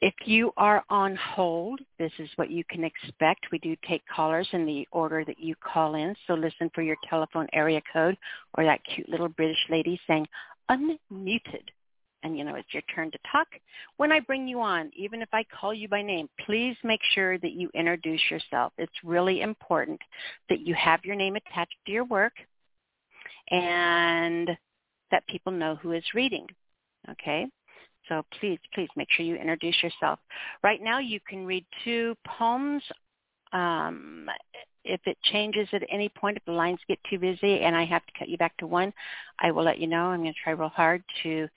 If 0.00 0.14
you 0.24 0.50
are 0.56 0.82
on 0.88 1.14
hold, 1.16 1.80
this 1.98 2.12
is 2.18 2.30
what 2.36 2.50
you 2.50 2.64
can 2.64 2.84
expect. 2.84 3.46
We 3.52 3.58
do 3.58 3.76
take 3.86 4.02
callers 4.06 4.48
in 4.52 4.64
the 4.64 4.88
order 4.92 5.24
that 5.26 5.38
you 5.38 5.54
call 5.56 5.94
in, 5.94 6.14
so 6.26 6.34
listen 6.34 6.70
for 6.74 6.80
your 6.80 6.96
telephone 7.08 7.46
area 7.52 7.82
code 7.92 8.16
or 8.56 8.64
that 8.64 8.80
cute 8.84 9.10
little 9.10 9.28
British 9.28 9.58
lady 9.68 10.00
saying 10.06 10.26
unmuted 10.70 11.68
and 12.22 12.36
you 12.36 12.44
know 12.44 12.54
it's 12.54 12.72
your 12.72 12.82
turn 12.94 13.10
to 13.10 13.18
talk. 13.30 13.48
When 13.96 14.12
I 14.12 14.20
bring 14.20 14.46
you 14.46 14.60
on, 14.60 14.90
even 14.94 15.22
if 15.22 15.28
I 15.32 15.44
call 15.44 15.72
you 15.72 15.88
by 15.88 16.02
name, 16.02 16.28
please 16.44 16.76
make 16.84 17.00
sure 17.14 17.38
that 17.38 17.52
you 17.52 17.70
introduce 17.74 18.20
yourself. 18.30 18.72
It's 18.78 18.92
really 19.04 19.40
important 19.40 20.00
that 20.48 20.60
you 20.60 20.74
have 20.74 21.04
your 21.04 21.16
name 21.16 21.36
attached 21.36 21.76
to 21.86 21.92
your 21.92 22.04
work 22.04 22.34
and 23.50 24.50
that 25.10 25.26
people 25.26 25.52
know 25.52 25.76
who 25.76 25.92
is 25.92 26.04
reading. 26.14 26.46
Okay? 27.10 27.46
So 28.10 28.24
please, 28.40 28.58
please 28.74 28.88
make 28.96 29.08
sure 29.12 29.24
you 29.24 29.36
introduce 29.36 29.80
yourself. 29.82 30.18
Right 30.62 30.82
now 30.82 30.98
you 30.98 31.20
can 31.26 31.46
read 31.46 31.64
two 31.84 32.16
poems. 32.26 32.82
Um, 33.52 34.28
if 34.84 35.00
it 35.06 35.16
changes 35.22 35.68
at 35.72 35.82
any 35.90 36.08
point, 36.08 36.36
if 36.36 36.44
the 36.44 36.52
lines 36.52 36.80
get 36.88 36.98
too 37.08 37.18
busy 37.18 37.60
and 37.60 37.76
I 37.76 37.84
have 37.84 38.04
to 38.06 38.12
cut 38.18 38.28
you 38.28 38.36
back 38.36 38.56
to 38.58 38.66
one, 38.66 38.92
I 39.38 39.52
will 39.52 39.62
let 39.62 39.78
you 39.78 39.86
know. 39.86 40.06
I'm 40.06 40.22
going 40.22 40.32
to 40.32 40.40
try 40.42 40.52
real 40.52 40.70
hard 40.70 41.04
to 41.22 41.48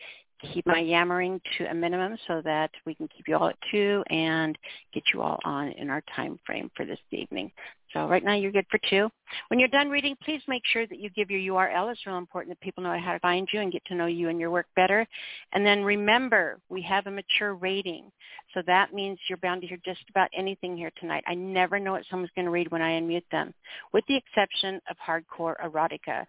keep 0.53 0.65
my 0.65 0.79
yammering 0.79 1.39
to 1.57 1.65
a 1.65 1.73
minimum 1.73 2.17
so 2.27 2.41
that 2.43 2.71
we 2.85 2.95
can 2.95 3.07
keep 3.07 3.27
you 3.27 3.35
all 3.37 3.47
at 3.47 3.57
two 3.71 4.03
and 4.09 4.57
get 4.93 5.03
you 5.13 5.21
all 5.21 5.39
on 5.45 5.69
in 5.73 5.89
our 5.89 6.03
time 6.15 6.39
frame 6.45 6.69
for 6.75 6.85
this 6.85 6.99
evening. 7.11 7.51
So 7.93 8.07
right 8.07 8.23
now 8.23 8.33
you're 8.33 8.51
good 8.51 8.65
for 8.71 8.79
two. 8.89 9.09
When 9.49 9.59
you're 9.59 9.69
done 9.69 9.89
reading, 9.89 10.15
please 10.23 10.41
make 10.47 10.63
sure 10.65 10.87
that 10.87 10.99
you 10.99 11.09
give 11.11 11.29
your 11.29 11.55
URL. 11.55 11.91
It's 11.91 12.05
real 12.07 12.17
important 12.17 12.55
that 12.55 12.63
people 12.63 12.83
know 12.83 12.97
how 12.99 13.13
to 13.13 13.19
find 13.19 13.47
you 13.53 13.61
and 13.61 13.71
get 13.71 13.85
to 13.85 13.95
know 13.95 14.07
you 14.07 14.29
and 14.29 14.39
your 14.39 14.49
work 14.49 14.65
better. 14.75 15.05
And 15.53 15.65
then 15.65 15.83
remember, 15.83 16.59
we 16.69 16.81
have 16.81 17.05
a 17.05 17.11
mature 17.11 17.53
rating. 17.53 18.11
So 18.53 18.63
that 18.65 18.93
means 18.93 19.19
you're 19.29 19.37
bound 19.37 19.61
to 19.61 19.67
hear 19.67 19.77
just 19.85 20.01
about 20.09 20.29
anything 20.35 20.75
here 20.75 20.91
tonight. 20.99 21.23
I 21.27 21.35
never 21.35 21.79
know 21.79 21.91
what 21.91 22.05
someone's 22.09 22.31
going 22.35 22.45
to 22.45 22.51
read 22.51 22.71
when 22.71 22.81
I 22.81 22.99
unmute 22.99 23.29
them, 23.31 23.53
with 23.93 24.03
the 24.07 24.17
exception 24.17 24.81
of 24.89 24.97
hardcore 24.97 25.55
erotica 25.63 26.25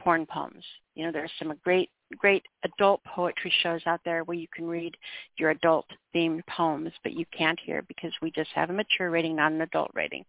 porn 0.00 0.26
poems. 0.26 0.64
You 0.94 1.06
know, 1.06 1.12
there's 1.12 1.30
some 1.38 1.54
great, 1.64 1.90
great 2.16 2.44
adult 2.64 3.02
poetry 3.04 3.52
shows 3.62 3.82
out 3.86 4.00
there 4.04 4.24
where 4.24 4.36
you 4.36 4.48
can 4.54 4.66
read 4.66 4.96
your 5.36 5.50
adult 5.50 5.86
themed 6.14 6.46
poems, 6.46 6.92
but 7.02 7.12
you 7.12 7.26
can't 7.36 7.60
hear 7.60 7.82
because 7.82 8.12
we 8.22 8.30
just 8.30 8.50
have 8.54 8.70
a 8.70 8.72
mature 8.72 9.10
rating, 9.10 9.36
not 9.36 9.52
an 9.52 9.60
adult 9.60 9.90
rating. 9.94 10.24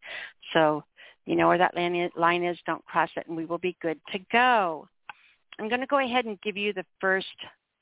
So 0.54 0.84
you 1.26 1.36
know 1.36 1.48
where 1.48 1.58
that 1.58 1.76
line 1.76 2.44
is, 2.44 2.58
don't 2.66 2.86
cross 2.86 3.10
it, 3.16 3.28
and 3.28 3.38
we 3.38 3.46
will 3.46 3.58
be 3.60 3.78
good 3.82 4.00
to 4.12 4.20
go. 4.32 4.88
I'm 5.60 5.70
going 5.70 5.82
to 5.82 5.88
go 5.88 6.00
ahead 6.00 6.26
and 6.26 6.42
give 6.42 6.58
you 6.58 6.74
the 6.74 6.86
first 7.00 7.28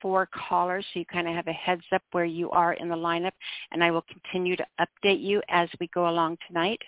four 0.01 0.27
callers 0.27 0.86
so 0.93 0.99
you 0.99 1.05
kind 1.05 1.27
of 1.27 1.33
have 1.33 1.47
a 1.47 1.53
heads 1.53 1.83
up 1.91 2.03
where 2.12 2.25
you 2.25 2.51
are 2.51 2.73
in 2.73 2.89
the 2.89 2.95
lineup, 2.95 3.31
and 3.71 3.83
I 3.83 3.91
will 3.91 4.03
continue 4.03 4.55
to 4.55 4.65
update 4.79 5.21
you 5.21 5.41
as 5.49 5.69
we 5.79 5.88
go 5.93 6.10
along 6.10 6.38
tonight. 6.47 6.81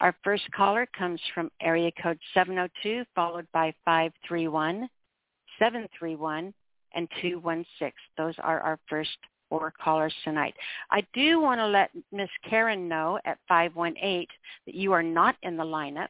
Our 0.00 0.14
first 0.24 0.50
caller 0.54 0.88
comes 0.98 1.20
from 1.34 1.50
area 1.60 1.90
code 2.02 2.18
702, 2.34 3.04
followed 3.14 3.46
by 3.52 3.72
531, 3.84 4.88
731, 5.58 6.52
and 6.94 7.08
216. 7.20 7.92
Those 8.16 8.34
are 8.38 8.60
our 8.60 8.78
first 8.88 9.10
four 9.48 9.72
callers 9.82 10.14
tonight. 10.24 10.54
I 10.90 11.04
do 11.12 11.40
want 11.40 11.60
to 11.60 11.66
let 11.66 11.90
Miss 12.10 12.30
Karen 12.48 12.88
know 12.88 13.18
at 13.24 13.38
518 13.48 14.26
that 14.66 14.74
you 14.74 14.92
are 14.92 15.02
not 15.02 15.36
in 15.42 15.56
the 15.56 15.64
lineup. 15.64 16.08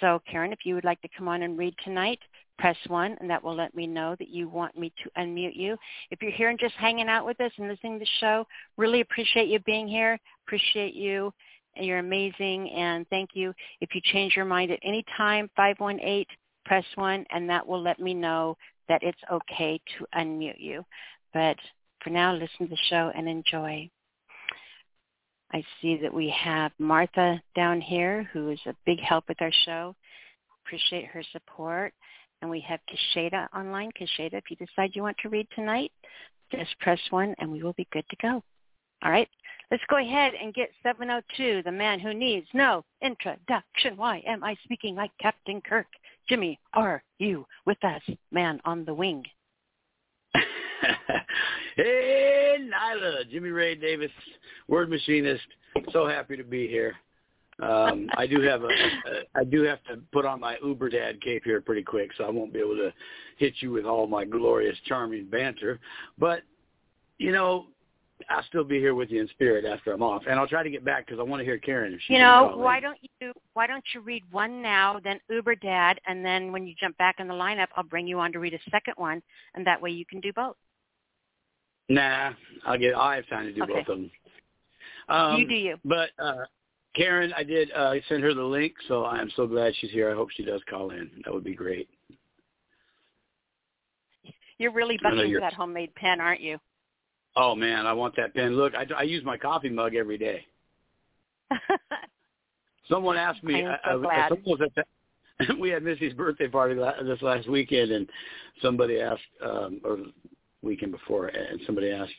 So 0.00 0.20
Karen, 0.30 0.52
if 0.52 0.60
you 0.64 0.74
would 0.74 0.84
like 0.84 1.00
to 1.02 1.08
come 1.16 1.28
on 1.28 1.42
and 1.42 1.56
read 1.56 1.74
tonight, 1.84 2.18
press 2.58 2.76
1 2.88 3.16
and 3.20 3.30
that 3.30 3.42
will 3.42 3.54
let 3.54 3.74
me 3.74 3.86
know 3.86 4.16
that 4.18 4.28
you 4.28 4.48
want 4.48 4.76
me 4.76 4.92
to 5.02 5.10
unmute 5.20 5.56
you. 5.56 5.76
If 6.10 6.20
you're 6.20 6.32
here 6.32 6.50
and 6.50 6.58
just 6.58 6.74
hanging 6.74 7.08
out 7.08 7.26
with 7.26 7.40
us 7.40 7.52
and 7.58 7.68
listening 7.68 7.94
to 7.94 7.98
the 8.00 8.10
show, 8.20 8.46
really 8.76 9.00
appreciate 9.00 9.48
you 9.48 9.60
being 9.60 9.86
here. 9.86 10.18
Appreciate 10.46 10.94
you 10.94 11.32
you're 11.76 11.98
amazing, 11.98 12.70
and 12.70 13.06
thank 13.08 13.30
you. 13.34 13.52
If 13.80 13.94
you 13.94 14.00
change 14.04 14.36
your 14.36 14.44
mind 14.44 14.70
at 14.70 14.78
any 14.82 15.04
time, 15.16 15.50
518, 15.56 16.24
press 16.64 16.84
1, 16.94 17.24
and 17.30 17.48
that 17.48 17.66
will 17.66 17.82
let 17.82 18.00
me 18.00 18.14
know 18.14 18.56
that 18.88 19.02
it's 19.02 19.20
okay 19.30 19.80
to 19.98 20.06
unmute 20.18 20.60
you. 20.60 20.84
But 21.32 21.56
for 22.02 22.10
now, 22.10 22.32
listen 22.32 22.66
to 22.66 22.68
the 22.68 22.78
show 22.88 23.10
and 23.14 23.28
enjoy. 23.28 23.88
I 25.52 25.64
see 25.80 25.96
that 26.02 26.12
we 26.12 26.28
have 26.30 26.72
Martha 26.78 27.40
down 27.54 27.80
here, 27.80 28.28
who 28.32 28.50
is 28.50 28.60
a 28.66 28.74
big 28.84 29.00
help 29.00 29.28
with 29.28 29.40
our 29.40 29.52
show. 29.64 29.94
Appreciate 30.64 31.06
her 31.06 31.22
support. 31.32 31.92
And 32.42 32.50
we 32.50 32.60
have 32.60 32.80
Kasheda 32.90 33.48
online. 33.54 33.90
Kasheda, 33.92 34.34
if 34.34 34.44
you 34.50 34.56
decide 34.56 34.90
you 34.94 35.02
want 35.02 35.16
to 35.22 35.28
read 35.28 35.46
tonight, 35.54 35.92
just 36.52 36.78
press 36.80 37.00
1 37.10 37.34
and 37.38 37.50
we 37.50 37.62
will 37.62 37.72
be 37.72 37.86
good 37.90 38.04
to 38.10 38.16
go. 38.20 38.42
All 39.02 39.10
right? 39.10 39.28
Let's 39.70 39.82
go 39.88 39.96
ahead 39.96 40.34
and 40.34 40.52
get 40.52 40.70
702, 40.82 41.62
the 41.64 41.72
man 41.72 41.98
who 42.00 42.12
needs 42.12 42.46
no 42.52 42.84
introduction. 43.02 43.96
Why 43.96 44.22
am 44.26 44.44
I 44.44 44.56
speaking 44.64 44.94
like 44.94 45.10
Captain 45.20 45.60
Kirk? 45.62 45.86
Jimmy, 46.28 46.58
are 46.72 47.02
you 47.18 47.46
with 47.66 47.82
us, 47.84 48.02
man 48.30 48.60
on 48.64 48.84
the 48.84 48.94
wing? 48.94 49.22
hey, 51.76 52.56
Nyla, 52.60 53.30
Jimmy 53.30 53.50
Ray 53.50 53.74
Davis, 53.74 54.10
word 54.68 54.88
machinist. 54.90 55.42
So 55.92 56.06
happy 56.08 56.36
to 56.36 56.44
be 56.44 56.66
here. 56.66 56.94
Um, 57.62 58.08
I 58.16 58.26
do 58.26 58.40
have 58.40 58.62
a, 58.62 58.66
a, 58.66 59.40
I 59.40 59.44
do 59.44 59.62
have 59.62 59.82
to 59.84 59.98
put 60.12 60.26
on 60.26 60.40
my 60.40 60.56
Uber 60.64 60.88
Dad 60.88 61.20
cape 61.20 61.42
here 61.44 61.60
pretty 61.60 61.82
quick, 61.82 62.10
so 62.16 62.24
I 62.24 62.30
won't 62.30 62.52
be 62.52 62.58
able 62.58 62.76
to 62.76 62.92
hit 63.36 63.54
you 63.60 63.70
with 63.70 63.84
all 63.84 64.06
my 64.06 64.24
glorious, 64.24 64.76
charming 64.86 65.26
banter. 65.26 65.78
But 66.18 66.42
you 67.18 67.30
know, 67.30 67.66
I'll 68.28 68.44
still 68.44 68.64
be 68.64 68.78
here 68.78 68.94
with 68.94 69.10
you 69.10 69.20
in 69.20 69.28
spirit 69.28 69.64
after 69.64 69.92
I'm 69.92 70.02
off, 70.02 70.22
and 70.28 70.38
I'll 70.38 70.46
try 70.46 70.62
to 70.62 70.70
get 70.70 70.84
back 70.84 71.06
because 71.06 71.18
I 71.18 71.22
want 71.22 71.40
to 71.40 71.44
hear 71.44 71.58
Karen. 71.58 71.92
If 71.92 72.00
she 72.06 72.14
you 72.14 72.20
know, 72.20 72.54
why 72.56 72.80
don't 72.80 72.98
you 73.20 73.32
why 73.54 73.66
don't 73.66 73.84
you 73.92 74.00
read 74.00 74.22
one 74.30 74.62
now, 74.62 75.00
then 75.02 75.18
Uber 75.28 75.56
Dad, 75.56 76.00
and 76.06 76.24
then 76.24 76.52
when 76.52 76.66
you 76.66 76.74
jump 76.80 76.96
back 76.96 77.16
in 77.18 77.28
the 77.28 77.34
lineup, 77.34 77.66
I'll 77.76 77.84
bring 77.84 78.06
you 78.06 78.20
on 78.20 78.32
to 78.32 78.38
read 78.38 78.54
a 78.54 78.70
second 78.70 78.94
one, 78.96 79.22
and 79.54 79.66
that 79.66 79.80
way 79.80 79.90
you 79.90 80.06
can 80.06 80.20
do 80.20 80.32
both. 80.32 80.56
Nah, 81.88 82.32
I'll 82.66 82.78
get. 82.78 82.94
I 82.94 83.16
have 83.16 83.28
time 83.28 83.46
to 83.46 83.52
do 83.52 83.62
okay. 83.64 83.72
both 83.72 83.88
of 83.88 83.98
them. 83.98 84.10
Um, 85.08 85.40
you 85.40 85.48
do 85.48 85.54
you. 85.54 85.76
But 85.84 86.10
uh, 86.18 86.44
Karen, 86.94 87.32
I 87.36 87.42
did 87.42 87.70
uh, 87.72 87.94
send 88.08 88.22
her 88.22 88.32
the 88.32 88.42
link, 88.42 88.74
so 88.88 89.04
I 89.04 89.20
am 89.20 89.30
so 89.36 89.46
glad 89.46 89.74
she's 89.80 89.90
here. 89.90 90.10
I 90.10 90.14
hope 90.14 90.30
she 90.30 90.44
does 90.44 90.60
call 90.70 90.90
in. 90.90 91.10
That 91.24 91.34
would 91.34 91.44
be 91.44 91.54
great. 91.54 91.88
You're 94.58 94.72
really 94.72 94.98
bucking 95.02 95.36
that 95.40 95.52
homemade 95.52 95.94
pen, 95.96 96.20
aren't 96.20 96.40
you? 96.40 96.58
Oh 97.36 97.54
man, 97.54 97.86
I 97.86 97.92
want 97.92 98.14
that 98.16 98.34
pen. 98.34 98.56
Look, 98.56 98.74
I, 98.74 98.86
I 98.96 99.02
use 99.02 99.24
my 99.24 99.36
coffee 99.36 99.70
mug 99.70 99.94
every 99.94 100.18
day. 100.18 100.46
someone 102.88 103.16
asked 103.16 103.42
me. 103.42 103.64
I 103.64 103.72
am 103.72 103.78
so 103.84 104.08
I, 104.08 104.28
glad. 104.28 104.32
was 104.46 104.60
at 104.62 104.74
the, 104.74 105.54
we 105.60 105.70
had 105.70 105.82
Missy's 105.82 106.12
birthday 106.12 106.48
party 106.48 106.74
this 106.74 107.22
last 107.22 107.48
weekend, 107.48 107.90
and 107.90 108.08
somebody 108.62 109.00
asked, 109.00 109.22
um, 109.44 109.80
or 109.84 109.98
weekend 110.62 110.92
before, 110.92 111.28
and 111.28 111.60
somebody 111.66 111.90
asked, 111.90 112.12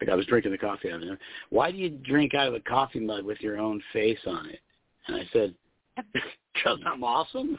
like 0.00 0.10
I 0.10 0.14
was 0.14 0.26
drinking 0.26 0.52
the 0.52 0.58
coffee 0.58 0.90
out 0.90 1.02
of 1.02 1.06
there, 1.06 1.18
why 1.50 1.70
do 1.70 1.78
you 1.78 1.90
drink 1.90 2.34
out 2.34 2.48
of 2.48 2.54
a 2.54 2.60
coffee 2.60 3.00
mug 3.00 3.24
with 3.24 3.40
your 3.40 3.58
own 3.58 3.82
face 3.92 4.18
on 4.26 4.48
it? 4.48 4.60
And 5.06 5.16
I 5.16 5.28
said, 5.32 5.54
because 6.54 6.78
I'm 6.86 7.04
awesome. 7.04 7.58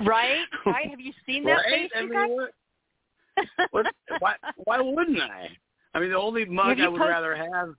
right? 0.00 0.38
Right? 0.66 0.90
Have 0.90 1.00
you 1.00 1.12
seen 1.26 1.44
that 1.44 1.52
right? 1.52 1.82
face? 1.82 1.90
I 1.94 2.06
mean, 2.06 2.36
what, 2.36 2.52
what, 3.70 3.86
why, 4.18 4.34
why 4.64 4.80
wouldn't 4.80 5.20
I? 5.20 5.48
I 5.94 6.00
mean, 6.00 6.10
the 6.10 6.18
only 6.18 6.44
mug 6.44 6.80
I 6.80 6.88
would 6.88 6.98
post- 6.98 7.08
rather 7.08 7.34
have 7.34 7.74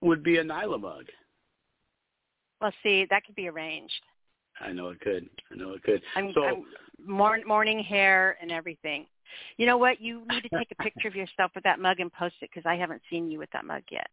would 0.00 0.22
be 0.22 0.38
a 0.38 0.44
Nyla 0.44 0.80
mug. 0.80 1.04
Well, 2.60 2.72
see, 2.82 3.06
that 3.10 3.24
could 3.24 3.34
be 3.34 3.48
arranged. 3.48 4.02
I 4.60 4.72
know 4.72 4.88
it 4.88 5.00
could. 5.00 5.28
I 5.52 5.56
know 5.56 5.72
it 5.72 5.82
could. 5.82 6.02
I'm, 6.14 6.32
so, 6.34 6.44
I'm 6.44 6.64
morning, 7.06 7.46
morning 7.46 7.80
hair 7.80 8.38
and 8.40 8.50
everything. 8.50 9.06
You 9.58 9.66
know 9.66 9.76
what? 9.76 10.00
You 10.00 10.22
need 10.30 10.42
to 10.42 10.48
take 10.56 10.70
a 10.70 10.82
picture 10.82 11.08
of 11.08 11.14
yourself 11.14 11.50
with 11.54 11.64
that 11.64 11.78
mug 11.78 12.00
and 12.00 12.10
post 12.12 12.36
it 12.40 12.50
because 12.52 12.66
I 12.66 12.76
haven't 12.76 13.02
seen 13.10 13.30
you 13.30 13.38
with 13.38 13.50
that 13.52 13.64
mug 13.64 13.82
yet. 13.90 14.08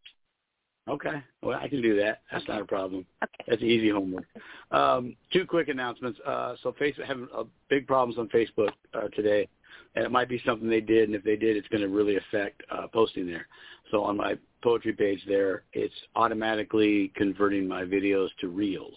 Okay. 0.86 1.22
Well, 1.42 1.58
I 1.58 1.68
can 1.68 1.80
do 1.80 1.96
that. 1.96 2.20
That's 2.30 2.44
okay. 2.44 2.52
not 2.52 2.62
a 2.62 2.66
problem. 2.66 3.06
Okay. 3.22 3.44
That's 3.48 3.62
easy 3.62 3.88
homework. 3.88 4.26
Um, 4.70 5.16
two 5.32 5.46
quick 5.46 5.68
announcements. 5.68 6.18
Uh, 6.26 6.56
so 6.62 6.72
Facebook 6.72 7.06
having 7.06 7.28
uh, 7.34 7.44
big 7.70 7.86
problems 7.86 8.18
on 8.18 8.28
Facebook 8.28 8.70
uh, 8.92 9.08
today 9.14 9.48
and 9.94 10.04
it 10.04 10.10
might 10.10 10.28
be 10.28 10.40
something 10.44 10.68
they 10.68 10.80
did, 10.80 11.08
and 11.08 11.14
if 11.14 11.22
they 11.22 11.36
did, 11.36 11.56
it's 11.56 11.68
going 11.68 11.82
to 11.82 11.88
really 11.88 12.16
affect 12.16 12.62
uh, 12.70 12.86
posting 12.92 13.26
there. 13.26 13.46
So 13.90 14.02
on 14.02 14.16
my 14.16 14.36
poetry 14.62 14.92
page 14.92 15.20
there, 15.28 15.64
it's 15.72 15.94
automatically 16.16 17.12
converting 17.16 17.68
my 17.68 17.82
videos 17.82 18.28
to 18.40 18.48
reels, 18.48 18.96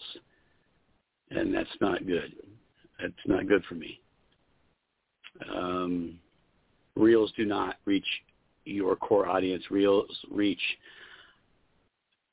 and 1.30 1.54
that's 1.54 1.68
not 1.80 2.06
good. 2.06 2.34
That's 3.00 3.12
not 3.26 3.46
good 3.46 3.62
for 3.68 3.74
me. 3.74 4.00
Um, 5.54 6.18
reels 6.96 7.32
do 7.36 7.44
not 7.44 7.76
reach 7.84 8.06
your 8.64 8.96
core 8.96 9.28
audience. 9.28 9.64
Reels 9.70 10.10
reach 10.30 10.60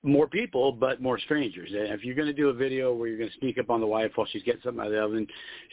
more 0.06 0.28
people, 0.28 0.72
but 0.72 1.02
more 1.02 1.20
strangers. 1.20 1.70
And 1.72 1.88
if 1.88 2.04
you're 2.04 2.16
going 2.16 2.28
to 2.28 2.34
do 2.34 2.50
a 2.50 2.54
video 2.54 2.94
where 2.94 3.08
you're 3.08 3.18
going 3.18 3.30
to 3.30 3.40
sneak 3.40 3.58
up 3.58 3.70
on 3.70 3.82
the 3.82 3.88
wife 3.88 4.12
while 4.16 4.28
she's 4.32 4.44
getting 4.44 4.62
something 4.64 4.80
out 4.80 4.88
of 4.88 4.94
the 4.94 5.02
oven, 5.02 5.28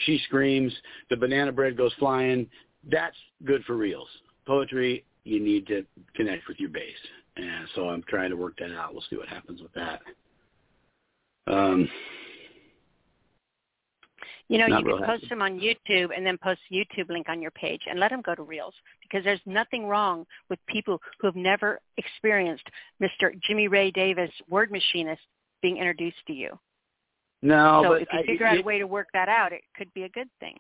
she 0.06 0.18
screams, 0.26 0.72
the 1.10 1.16
banana 1.16 1.52
bread 1.52 1.76
goes 1.76 1.92
flying, 1.98 2.48
that's 2.90 3.16
good 3.44 3.62
for 3.64 3.76
reels. 3.76 4.08
Poetry, 4.46 5.04
you 5.24 5.38
need 5.38 5.66
to 5.68 5.84
connect 6.14 6.48
with 6.48 6.58
your 6.58 6.70
base. 6.70 6.96
And 7.36 7.68
so 7.74 7.88
I'm 7.88 8.02
trying 8.08 8.30
to 8.30 8.36
work 8.36 8.56
that 8.58 8.74
out. 8.74 8.92
We'll 8.92 9.04
see 9.08 9.16
what 9.16 9.28
happens 9.28 9.62
with 9.62 9.72
that. 9.74 10.00
Um, 11.46 11.88
You 14.52 14.58
know, 14.58 14.66
Not 14.66 14.80
you 14.84 14.88
can 14.96 14.98
post 14.98 15.22
happy. 15.22 15.26
them 15.30 15.40
on 15.40 15.58
YouTube 15.58 16.10
and 16.14 16.26
then 16.26 16.36
post 16.36 16.60
the 16.70 16.76
YouTube 16.76 17.08
link 17.08 17.30
on 17.30 17.40
your 17.40 17.50
page 17.52 17.80
and 17.88 17.98
let 17.98 18.10
them 18.10 18.20
go 18.20 18.34
to 18.34 18.42
Reels 18.42 18.74
because 19.00 19.24
there's 19.24 19.40
nothing 19.46 19.86
wrong 19.86 20.26
with 20.50 20.58
people 20.66 21.00
who 21.18 21.26
have 21.26 21.36
never 21.36 21.80
experienced 21.96 22.64
Mr. 23.02 23.32
Jimmy 23.46 23.68
Ray 23.68 23.90
Davis, 23.90 24.30
word 24.50 24.70
machinist, 24.70 25.22
being 25.62 25.78
introduced 25.78 26.18
to 26.26 26.34
you. 26.34 26.50
No, 27.40 27.80
so 27.82 27.88
but 27.94 28.02
if 28.02 28.08
you 28.12 28.18
I- 28.18 28.26
figure 28.26 28.46
out 28.46 28.58
a 28.58 28.62
way 28.62 28.78
to 28.78 28.86
work 28.86 29.08
that 29.14 29.30
out, 29.30 29.52
it 29.54 29.62
could 29.74 29.92
be 29.94 30.02
a 30.02 30.08
good 30.10 30.28
thing. 30.38 30.56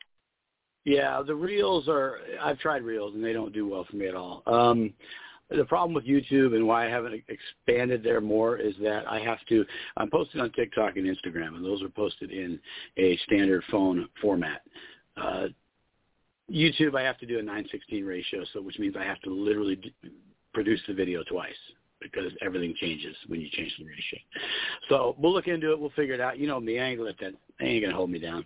Yeah, 0.86 1.20
the 1.24 1.34
reels 1.34 1.86
are. 1.86 2.18
I've 2.40 2.58
tried 2.58 2.82
reels 2.84 3.14
and 3.14 3.22
they 3.22 3.34
don't 3.34 3.52
do 3.52 3.68
well 3.68 3.84
for 3.88 3.96
me 3.96 4.08
at 4.08 4.16
all. 4.16 4.42
Um, 4.46 4.94
the 5.50 5.64
problem 5.64 5.94
with 5.94 6.06
YouTube 6.06 6.54
and 6.54 6.66
why 6.66 6.86
I 6.86 6.90
haven't 6.90 7.22
expanded 7.28 8.02
there 8.02 8.20
more 8.20 8.56
is 8.56 8.74
that 8.82 9.06
I 9.06 9.20
have 9.20 9.38
to. 9.48 9.64
I'm 9.96 10.10
posting 10.10 10.40
on 10.40 10.50
TikTok 10.52 10.96
and 10.96 11.06
Instagram, 11.06 11.56
and 11.56 11.64
those 11.64 11.82
are 11.82 11.88
posted 11.88 12.30
in 12.30 12.58
a 12.96 13.16
standard 13.18 13.62
phone 13.70 14.08
format. 14.20 14.62
Uh, 15.16 15.48
YouTube, 16.50 16.96
I 16.96 17.02
have 17.02 17.18
to 17.18 17.26
do 17.26 17.38
a 17.38 17.42
9:16 17.42 18.06
ratio, 18.06 18.44
so 18.52 18.60
which 18.60 18.78
means 18.78 18.96
I 18.96 19.04
have 19.04 19.20
to 19.20 19.30
literally 19.30 19.76
d- 19.76 19.94
produce 20.54 20.80
the 20.86 20.94
video 20.94 21.22
twice 21.24 21.54
because 22.00 22.32
everything 22.40 22.74
changes 22.80 23.16
when 23.28 23.40
you 23.40 23.48
change 23.52 23.72
the 23.78 23.84
ratio. 23.84 24.18
So 24.88 25.14
we'll 25.18 25.32
look 25.32 25.48
into 25.48 25.72
it. 25.72 25.78
We'll 25.78 25.90
figure 25.90 26.14
it 26.14 26.20
out. 26.20 26.38
You 26.38 26.46
know 26.46 26.60
me, 26.60 26.80
I 26.80 26.88
ain't 26.90 27.00
let 27.00 27.18
that. 27.20 27.34
They 27.60 27.66
ain't 27.66 27.84
gonna 27.84 27.96
hold 27.96 28.10
me 28.10 28.18
down. 28.18 28.44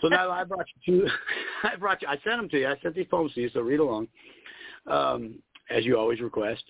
So 0.00 0.08
now 0.08 0.30
I 0.30 0.44
brought 0.44 0.66
you 0.84 1.02
two. 1.02 1.08
I 1.62 1.76
brought 1.76 2.02
you. 2.02 2.08
I 2.08 2.14
sent 2.24 2.38
them 2.38 2.48
to 2.48 2.58
you. 2.58 2.68
I 2.68 2.76
sent 2.82 2.94
these 2.94 3.06
poems 3.06 3.34
to 3.34 3.42
you. 3.42 3.50
So 3.50 3.60
read 3.60 3.80
along, 3.80 4.08
um, 4.86 5.34
as 5.70 5.84
you 5.84 5.98
always 5.98 6.20
request. 6.20 6.64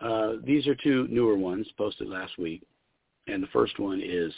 Uh, 0.00 0.34
these 0.44 0.66
are 0.66 0.74
two 0.76 1.06
newer 1.08 1.36
ones 1.36 1.66
posted 1.76 2.08
last 2.08 2.38
week, 2.38 2.62
and 3.26 3.42
the 3.42 3.48
first 3.48 3.78
one 3.78 4.00
is 4.02 4.32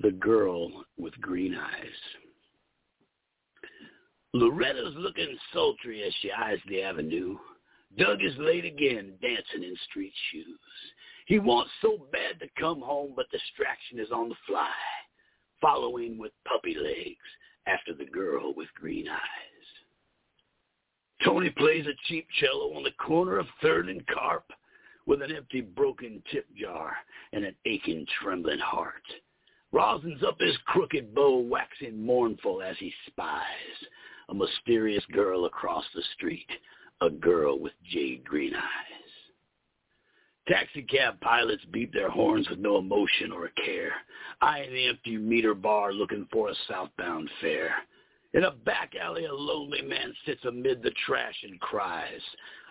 "The 0.00 0.10
Girl 0.12 0.84
with 0.98 1.18
Green 1.20 1.54
Eyes." 1.54 2.16
Loretta's 4.34 4.94
looking 4.96 5.34
sultry 5.52 6.02
as 6.02 6.12
she 6.20 6.30
eyes 6.30 6.58
the 6.68 6.82
avenue. 6.82 7.38
Doug 7.96 8.22
is 8.22 8.36
late 8.36 8.66
again, 8.66 9.14
dancing 9.22 9.62
in 9.62 9.74
street 9.88 10.12
shoes. 10.30 10.58
He 11.26 11.38
wants 11.38 11.70
so 11.80 12.06
bad 12.12 12.38
to 12.40 12.60
come 12.60 12.80
home, 12.80 13.14
but 13.16 13.30
distraction 13.30 13.98
is 13.98 14.10
on 14.12 14.28
the 14.28 14.34
fly, 14.46 14.68
following 15.60 16.18
with 16.18 16.32
puppy 16.46 16.74
legs 16.74 17.16
after 17.66 17.94
the 17.94 18.04
girl 18.04 18.52
with 18.54 18.68
green 18.74 19.08
eyes. 19.08 19.55
Tony 21.24 21.50
plays 21.50 21.86
a 21.86 22.08
cheap 22.08 22.26
cello 22.40 22.74
on 22.76 22.82
the 22.82 22.92
corner 22.92 23.38
of 23.38 23.46
Third 23.62 23.88
and 23.88 24.06
Carp 24.06 24.44
with 25.06 25.22
an 25.22 25.34
empty 25.34 25.60
broken 25.60 26.22
tip 26.30 26.46
jar 26.54 26.96
and 27.32 27.44
an 27.44 27.54
aching 27.64 28.06
trembling 28.20 28.58
heart. 28.58 29.02
Rosins 29.72 30.22
up 30.22 30.40
his 30.40 30.56
crooked 30.66 31.14
bow, 31.14 31.38
waxing 31.38 32.04
mournful 32.04 32.62
as 32.62 32.76
he 32.78 32.92
spies 33.06 33.42
a 34.28 34.34
mysterious 34.34 35.04
girl 35.12 35.44
across 35.44 35.84
the 35.94 36.02
street, 36.14 36.50
a 37.00 37.10
girl 37.10 37.58
with 37.58 37.72
jade 37.84 38.24
green 38.24 38.54
eyes. 38.54 38.96
Taxicab 40.48 41.20
pilots 41.20 41.64
beat 41.72 41.92
their 41.92 42.10
horns 42.10 42.48
with 42.48 42.58
no 42.58 42.78
emotion 42.78 43.32
or 43.32 43.46
a 43.46 43.52
care, 43.52 43.92
eyeing 44.40 44.72
the 44.72 44.86
empty 44.86 45.16
meter 45.16 45.54
bar 45.54 45.92
looking 45.92 46.26
for 46.32 46.48
a 46.48 46.54
southbound 46.68 47.28
fare. 47.40 47.74
In 48.36 48.44
a 48.44 48.50
back 48.50 48.92
alley, 49.00 49.24
a 49.24 49.32
lonely 49.32 49.80
man 49.80 50.12
sits 50.26 50.44
amid 50.44 50.82
the 50.82 50.92
trash 51.06 51.34
and 51.42 51.58
cries, 51.58 52.20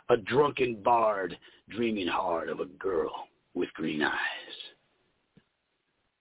a 0.10 0.18
drunken 0.18 0.76
bard 0.84 1.36
dreaming 1.72 2.06
hard 2.08 2.50
of 2.50 2.60
a 2.60 2.66
girl 2.66 3.28
with 3.56 3.74
green 3.74 4.04
eyes. 4.04 4.56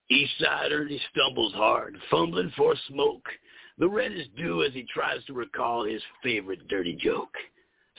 East 0.09 0.33
Sider, 0.41 0.87
he 0.87 0.99
stumbles 1.11 1.53
hard, 1.53 1.99
fumbling 2.11 2.53
for 2.57 2.75
smoke. 2.89 3.27
The 3.77 3.89
red 3.89 4.13
is 4.13 4.27
due 4.35 4.63
as 4.63 4.73
he 4.73 4.85
tries 4.85 5.23
to 5.27 5.35
recall 5.35 5.85
his 5.85 6.01
favorite 6.23 6.67
dirty 6.69 6.95
joke. 6.95 7.35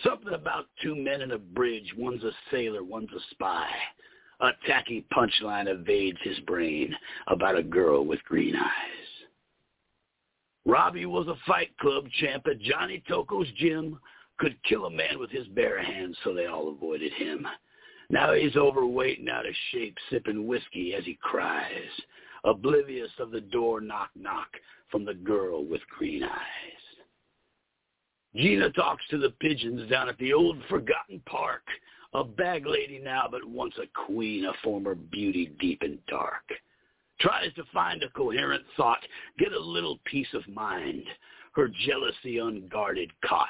Something 0.04 0.34
about 0.34 0.66
two 0.82 0.96
men 0.96 1.22
in 1.22 1.34
a 1.34 1.38
bridge, 1.38 1.94
one's 1.96 2.24
a 2.24 2.32
sailor, 2.50 2.84
one's 2.84 3.14
a 3.14 3.20
spy. 3.30 3.70
A 4.40 4.50
tacky 4.66 5.06
punchline 5.14 5.68
evades 5.68 6.18
his 6.24 6.40
brain 6.40 6.96
about 7.28 7.56
a 7.56 7.64
girl 7.64 8.04
with 8.04 8.24
green 8.24 8.56
eyes. 8.56 9.05
Robbie 10.66 11.06
was 11.06 11.28
a 11.28 11.36
fight 11.46 11.78
club 11.78 12.06
champ 12.20 12.48
at 12.48 12.60
Johnny 12.60 13.04
Toko's 13.08 13.48
gym, 13.58 14.00
could 14.38 14.62
kill 14.64 14.86
a 14.86 14.92
man 14.92 15.20
with 15.20 15.30
his 15.30 15.48
bare 15.50 15.82
hands, 15.82 16.18
so 16.24 16.34
they 16.34 16.48
all 16.48 16.70
avoided 16.70 17.14
him. 17.14 17.48
Now 18.10 18.34
he's 18.34 18.56
overweight 18.56 19.20
and 19.20 19.30
out 19.30 19.46
of 19.46 19.54
shape, 19.72 19.96
sipping 20.10 20.48
whiskey 20.48 20.94
as 20.94 21.06
he 21.06 21.18
cries, 21.22 21.72
oblivious 22.44 23.12
of 23.20 23.32
the 23.32 23.42
door 23.42 23.80
knock 23.80 24.10
knock 24.16 24.50
from 24.92 25.06
the 25.06 25.14
girl 25.14 25.66
with 25.66 25.82
green 25.98 26.24
eyes. 26.24 26.42
Gina 28.36 28.70
talks 28.72 29.04
to 29.10 29.18
the 29.18 29.30
pigeons 29.40 29.90
down 29.90 30.10
at 30.10 30.18
the 30.18 30.34
old 30.34 30.58
forgotten 30.70 31.22
park, 31.26 31.64
a 32.14 32.24
bag 32.24 32.66
lady 32.66 33.00
now 33.00 33.28
but 33.30 33.46
once 33.46 33.74
a 33.82 33.88
queen, 34.06 34.46
a 34.46 34.54
former 34.64 34.96
beauty 34.96 35.54
deep 35.60 35.82
and 35.82 35.98
dark. 36.08 36.44
Tries 37.20 37.54
to 37.54 37.64
find 37.74 38.04
a 38.04 38.10
coherent 38.10 38.64
thought, 38.76 39.00
get 39.40 39.54
a 39.54 39.60
little 39.60 40.00
peace 40.06 40.34
of 40.34 40.48
mind, 40.48 41.04
her 41.54 41.70
jealousy 41.88 42.40
unguarded 42.40 43.12
caught 43.24 43.48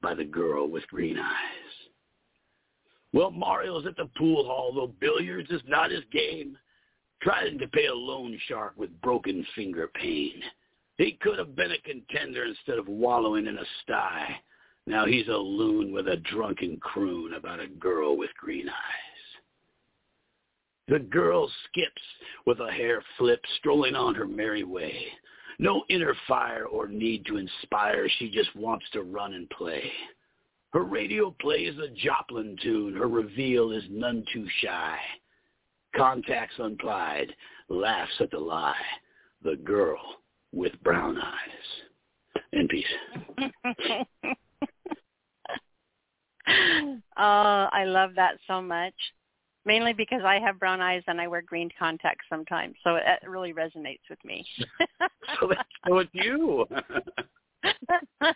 by 0.00 0.14
the 0.14 0.24
girl 0.24 0.68
with 0.68 0.86
green 0.88 1.18
eyes. 1.18 1.62
Well, 3.12 3.30
Mario's 3.30 3.86
at 3.86 3.96
the 3.96 4.08
pool 4.16 4.44
hall, 4.44 4.72
though 4.72 4.94
billiards 5.00 5.50
is 5.50 5.60
not 5.66 5.90
his 5.90 6.04
game. 6.12 6.56
Trying 7.20 7.58
to 7.58 7.68
pay 7.68 7.86
a 7.86 7.94
loan 7.94 8.38
shark 8.48 8.74
with 8.76 9.00
broken 9.00 9.46
finger 9.54 9.88
pain. 9.94 10.42
He 10.98 11.18
could 11.20 11.38
have 11.38 11.54
been 11.54 11.72
a 11.72 11.78
contender 11.78 12.44
instead 12.44 12.78
of 12.78 12.88
wallowing 12.88 13.46
in 13.46 13.58
a 13.58 13.64
sty. 13.82 14.36
Now 14.86 15.06
he's 15.06 15.28
a 15.28 15.36
loon 15.36 15.92
with 15.92 16.08
a 16.08 16.16
drunken 16.16 16.78
croon 16.78 17.34
about 17.34 17.60
a 17.60 17.68
girl 17.68 18.16
with 18.16 18.30
green 18.38 18.68
eyes. 18.68 19.11
The 20.92 20.98
girl 20.98 21.50
skips 21.64 22.02
with 22.44 22.60
a 22.60 22.70
hair 22.70 23.02
flip, 23.16 23.40
strolling 23.56 23.94
on 23.94 24.14
her 24.14 24.26
merry 24.26 24.62
way. 24.62 25.06
No 25.58 25.86
inner 25.88 26.14
fire 26.28 26.66
or 26.66 26.86
need 26.86 27.24
to 27.24 27.38
inspire, 27.38 28.10
she 28.18 28.30
just 28.30 28.54
wants 28.54 28.84
to 28.92 29.02
run 29.02 29.32
and 29.32 29.48
play. 29.48 29.90
Her 30.74 30.84
radio 30.84 31.34
plays 31.40 31.72
a 31.78 31.88
Joplin 31.96 32.58
tune, 32.62 32.94
her 32.94 33.08
reveal 33.08 33.72
is 33.72 33.84
none 33.88 34.22
too 34.34 34.46
shy. 34.60 34.98
Contacts 35.96 36.56
unplied, 36.58 37.34
laughs 37.70 38.20
at 38.20 38.30
the 38.30 38.38
lie. 38.38 38.76
The 39.42 39.56
girl 39.64 39.98
with 40.52 40.78
brown 40.82 41.16
eyes. 41.16 42.44
In 42.52 42.68
peace. 42.68 42.84
oh, 47.16 47.68
I 47.72 47.84
love 47.86 48.10
that 48.16 48.36
so 48.46 48.60
much. 48.60 48.92
Mainly 49.64 49.92
because 49.92 50.22
I 50.24 50.40
have 50.40 50.58
brown 50.58 50.80
eyes 50.80 51.02
and 51.06 51.20
I 51.20 51.28
wear 51.28 51.42
green 51.42 51.70
contacts 51.78 52.26
sometimes, 52.28 52.74
so 52.82 52.96
it 52.96 53.04
really 53.28 53.52
resonates 53.52 54.00
with 54.10 54.18
me. 54.24 54.44
so 55.40 55.48
that's 55.48 55.68
so 55.86 55.98
it's 55.98 56.10
you. 56.12 56.66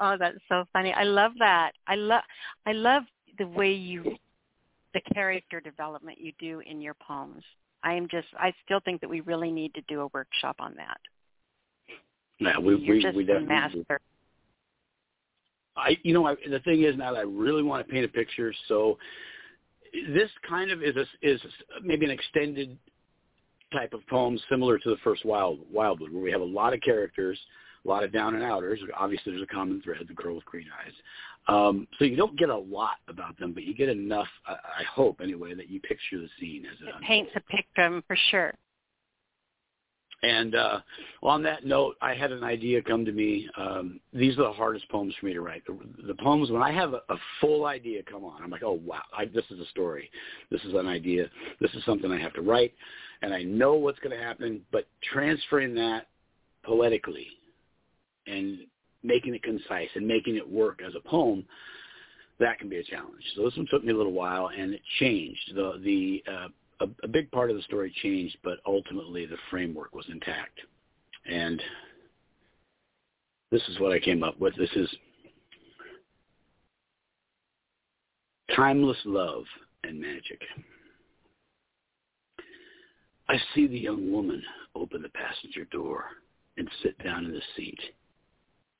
oh, 0.00 0.16
that's 0.18 0.38
so 0.48 0.64
funny. 0.72 0.92
I 0.94 1.04
love 1.04 1.32
that. 1.38 1.72
I 1.86 1.96
love 1.96 2.22
I 2.64 2.72
love 2.72 3.02
the 3.36 3.46
way 3.46 3.72
you 3.72 4.16
the 4.94 5.02
character 5.12 5.60
development 5.60 6.18
you 6.18 6.32
do 6.38 6.60
in 6.60 6.80
your 6.80 6.94
poems. 6.94 7.42
I 7.82 7.94
am 7.94 8.08
just 8.08 8.28
I 8.38 8.54
still 8.64 8.80
think 8.80 9.02
that 9.02 9.10
we 9.10 9.20
really 9.20 9.50
need 9.50 9.74
to 9.74 9.82
do 9.82 10.00
a 10.00 10.06
workshop 10.14 10.56
on 10.60 10.74
that. 10.76 10.98
Yeah, 12.38 12.58
we 12.58 12.76
You're 12.76 12.96
we, 12.96 13.02
just 13.02 13.16
we 13.16 13.24
definitely 13.24 13.84
do. 13.86 13.96
I 15.76 15.98
you 16.02 16.14
know 16.14 16.26
I, 16.26 16.34
the 16.48 16.60
thing 16.60 16.82
is 16.82 16.96
now 16.96 17.12
that 17.12 17.18
I 17.18 17.22
really 17.22 17.62
want 17.62 17.86
to 17.86 17.92
paint 17.92 18.04
a 18.04 18.08
picture, 18.08 18.52
so 18.68 18.98
this 20.12 20.30
kind 20.48 20.70
of 20.70 20.82
is 20.82 20.96
a, 20.96 21.04
is 21.22 21.40
maybe 21.82 22.04
an 22.04 22.10
extended 22.10 22.76
type 23.72 23.92
of 23.92 24.06
poem 24.06 24.38
similar 24.48 24.78
to 24.78 24.90
the 24.90 24.96
first 25.02 25.24
Wild 25.24 25.60
Wildwood, 25.72 26.12
where 26.12 26.22
we 26.22 26.30
have 26.30 26.40
a 26.40 26.44
lot 26.44 26.74
of 26.74 26.80
characters, 26.80 27.38
a 27.84 27.88
lot 27.88 28.04
of 28.04 28.12
down 28.12 28.34
and 28.34 28.44
outers. 28.44 28.80
Obviously, 28.96 29.32
there's 29.32 29.42
a 29.42 29.54
common 29.54 29.82
thread: 29.82 30.04
the 30.06 30.14
girl 30.14 30.36
with 30.36 30.44
green 30.44 30.66
eyes. 30.84 30.92
Um, 31.46 31.86
so 31.98 32.04
you 32.04 32.16
don't 32.16 32.38
get 32.38 32.48
a 32.48 32.56
lot 32.56 32.96
about 33.08 33.38
them, 33.38 33.52
but 33.52 33.64
you 33.64 33.74
get 33.74 33.88
enough. 33.88 34.28
I, 34.46 34.52
I 34.52 34.84
hope 34.84 35.20
anyway 35.22 35.54
that 35.54 35.68
you 35.68 35.80
picture 35.80 36.18
the 36.18 36.28
scene 36.40 36.64
as 36.66 36.80
it, 36.80 36.88
It 36.88 37.06
paints 37.06 37.32
a 37.34 37.40
picture 37.40 38.02
for 38.06 38.16
sure. 38.30 38.54
And 40.24 40.54
uh, 40.54 40.80
on 41.22 41.42
that 41.42 41.66
note, 41.66 41.96
I 42.00 42.14
had 42.14 42.32
an 42.32 42.42
idea 42.42 42.80
come 42.82 43.04
to 43.04 43.12
me. 43.12 43.48
Um, 43.58 44.00
these 44.12 44.38
are 44.38 44.44
the 44.44 44.52
hardest 44.52 44.88
poems 44.88 45.14
for 45.20 45.26
me 45.26 45.34
to 45.34 45.42
write. 45.42 45.62
The, 45.66 45.78
the 46.06 46.14
poems 46.14 46.50
when 46.50 46.62
I 46.62 46.72
have 46.72 46.94
a, 46.94 47.02
a 47.10 47.16
full 47.40 47.66
idea 47.66 48.02
come 48.02 48.24
on, 48.24 48.42
I'm 48.42 48.50
like, 48.50 48.62
oh 48.62 48.80
wow, 48.84 49.02
I, 49.16 49.26
this 49.26 49.44
is 49.50 49.60
a 49.60 49.66
story. 49.66 50.10
This 50.50 50.62
is 50.62 50.72
an 50.74 50.86
idea. 50.86 51.28
This 51.60 51.72
is 51.74 51.84
something 51.84 52.10
I 52.10 52.18
have 52.18 52.32
to 52.34 52.42
write, 52.42 52.72
and 53.22 53.34
I 53.34 53.42
know 53.42 53.74
what's 53.74 53.98
going 53.98 54.16
to 54.16 54.22
happen. 54.22 54.62
But 54.72 54.86
transferring 55.12 55.74
that 55.74 56.06
poetically 56.64 57.26
and 58.26 58.60
making 59.02 59.34
it 59.34 59.42
concise 59.42 59.90
and 59.94 60.06
making 60.06 60.36
it 60.36 60.50
work 60.50 60.80
as 60.86 60.94
a 60.94 61.06
poem, 61.06 61.44
that 62.40 62.58
can 62.58 62.70
be 62.70 62.78
a 62.78 62.84
challenge. 62.84 63.22
So 63.36 63.44
this 63.44 63.56
one 63.56 63.66
took 63.70 63.84
me 63.84 63.92
a 63.92 63.96
little 63.96 64.12
while, 64.12 64.48
and 64.56 64.72
it 64.72 64.80
changed. 65.00 65.52
The 65.54 65.80
the 65.84 66.24
uh, 66.30 66.48
a, 66.84 67.04
a 67.04 67.08
big 67.08 67.30
part 67.30 67.50
of 67.50 67.56
the 67.56 67.62
story 67.62 67.94
changed, 68.02 68.36
but 68.42 68.58
ultimately 68.66 69.26
the 69.26 69.36
framework 69.50 69.94
was 69.94 70.06
intact. 70.10 70.60
and 71.26 71.62
this 73.50 73.62
is 73.68 73.78
what 73.78 73.92
I 73.92 74.00
came 74.00 74.24
up 74.24 74.38
with. 74.40 74.56
This 74.56 74.72
is 74.74 74.88
timeless 78.56 78.98
love 79.04 79.44
and 79.84 80.00
magic. 80.00 80.40
I 83.28 83.36
see 83.54 83.68
the 83.68 83.78
young 83.78 84.10
woman 84.10 84.42
open 84.74 85.02
the 85.02 85.08
passenger 85.10 85.66
door 85.66 86.04
and 86.56 86.68
sit 86.82 86.98
down 87.04 87.26
in 87.26 87.32
the 87.32 87.40
seat. 87.56 87.78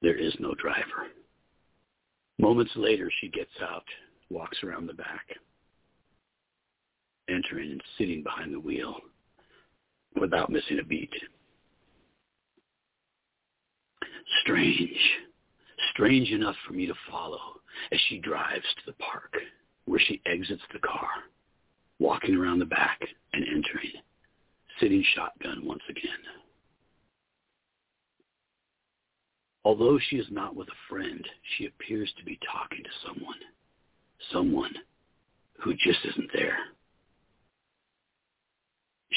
There 0.03 0.17
is 0.17 0.35
no 0.41 0.55
driver. 0.55 1.09
Moments 2.41 2.73
later, 2.75 3.11
she 3.21 3.29
gets 3.29 3.55
out, 3.63 3.85
walks 4.29 4.59
around 4.65 4.89
the 4.89 4.95
back, 4.95 5.25
entering 7.29 7.73
and 7.73 7.83
sitting 7.99 8.23
behind 8.23 8.53
the 8.53 8.61
wheel 8.61 8.97
without 10.21 10.51
missing 10.51 10.79
a 10.81 10.85
beat. 10.85 11.13
Strange, 14.43 14.99
strange 15.93 16.31
enough 16.31 16.57
for 16.67 16.73
me 16.73 16.87
to 16.87 16.95
follow 17.11 17.61
as 17.93 17.99
she 18.09 18.19
drives 18.19 18.65
to 18.77 18.83
the 18.87 18.97
park 19.05 19.35
where 19.87 20.01
she 20.01 20.23
exits 20.27 20.63
the 20.73 20.79
car, 20.79 21.09
walking 21.99 22.35
around 22.35 22.59
the 22.59 22.65
back 22.65 23.01
and 23.33 23.45
entering, 23.45 23.93
sitting 24.81 25.05
shotgun 25.15 25.65
once 25.65 25.83
again. 25.89 26.11
Although 29.65 29.99
she 29.99 30.17
is 30.17 30.27
not 30.31 30.55
with 30.55 30.69
a 30.69 30.89
friend, 30.91 31.27
she 31.57 31.67
appears 31.67 32.13
to 32.19 32.25
be 32.25 32.39
talking 32.53 32.85
to 32.85 32.91
someone, 33.07 33.39
someone 34.31 34.75
who 35.61 35.73
just 35.75 36.05
isn't 36.05 36.31
there. 36.35 36.59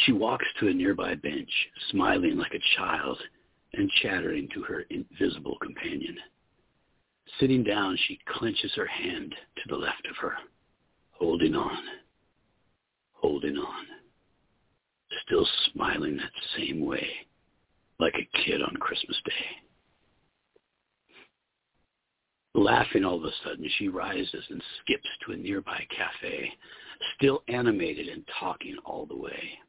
She 0.08 0.14
walks 0.14 0.46
to 0.62 0.70
a 0.70 0.74
nearby 0.74 1.16
bench, 1.16 1.50
smiling 1.92 2.38
like 2.38 2.54
a 2.54 2.78
child 2.78 3.22
and 3.74 3.92
chattering 4.02 4.48
to 4.54 4.62
her 4.62 4.86
invisible 4.90 5.58
companion. 5.62 6.18
Sitting 7.42 7.62
down, 7.62 7.98
she 8.08 8.18
clenches 8.26 8.72
her 8.76 8.86
hand 8.86 9.36
to 9.58 9.64
the 9.68 9.76
left 9.76 10.08
of 10.10 10.16
her, 10.16 10.36
holding 11.12 11.56
on, 11.56 11.84
holding 13.12 13.58
on, 13.58 13.86
still 15.26 15.46
smiling 15.74 16.16
that 16.16 16.32
same 16.56 16.86
way, 16.86 17.10
like 18.00 18.16
a 18.16 18.38
kid 18.46 18.62
on 18.62 18.78
Christmas 18.80 19.18
Day. 19.26 19.58
Laughing 22.56 23.04
all 23.04 23.18
of 23.18 23.26
a 23.26 23.32
sudden, 23.44 23.70
she 23.78 23.90
rises 23.90 24.46
and 24.50 24.64
skips 24.82 25.10
to 25.26 25.34
a 25.34 25.36
nearby 25.36 25.86
cafe, 25.94 26.50
still 27.18 27.44
animated 27.50 28.08
and 28.08 28.24
talking 28.40 28.78
all 28.86 29.06
the 29.06 29.18
way. 29.18 29.60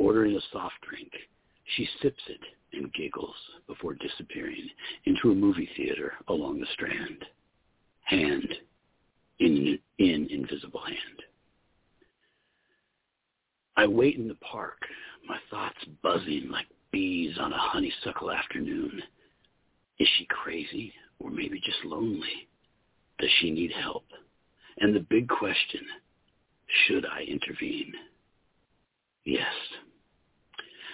Ordering 0.00 0.34
a 0.34 0.40
soft 0.50 0.76
drink, 0.88 1.12
she 1.76 1.86
sips 2.00 2.22
it 2.28 2.40
and 2.72 2.90
giggles 2.94 3.34
before 3.66 3.92
disappearing 3.92 4.66
into 5.04 5.30
a 5.30 5.34
movie 5.34 5.68
theater 5.76 6.14
along 6.28 6.58
the 6.58 6.66
Strand, 6.72 7.22
hand 8.04 8.48
in, 9.40 9.78
in 9.98 10.26
invisible 10.30 10.80
hand. 10.80 11.22
I 13.76 13.86
wait 13.86 14.16
in 14.16 14.26
the 14.26 14.36
park, 14.36 14.78
my 15.28 15.36
thoughts 15.50 15.76
buzzing 16.02 16.48
like 16.50 16.66
bees 16.90 17.36
on 17.38 17.52
a 17.52 17.58
honeysuckle 17.58 18.30
afternoon. 18.30 19.02
Is 19.98 20.08
she 20.16 20.24
crazy 20.24 20.94
or 21.18 21.30
maybe 21.30 21.60
just 21.60 21.84
lonely? 21.84 22.48
Does 23.18 23.30
she 23.40 23.50
need 23.50 23.72
help? 23.72 24.06
And 24.78 24.96
the 24.96 25.00
big 25.10 25.28
question, 25.28 25.82
should 26.86 27.04
I 27.04 27.20
intervene? 27.24 27.92
Yes, 29.26 29.52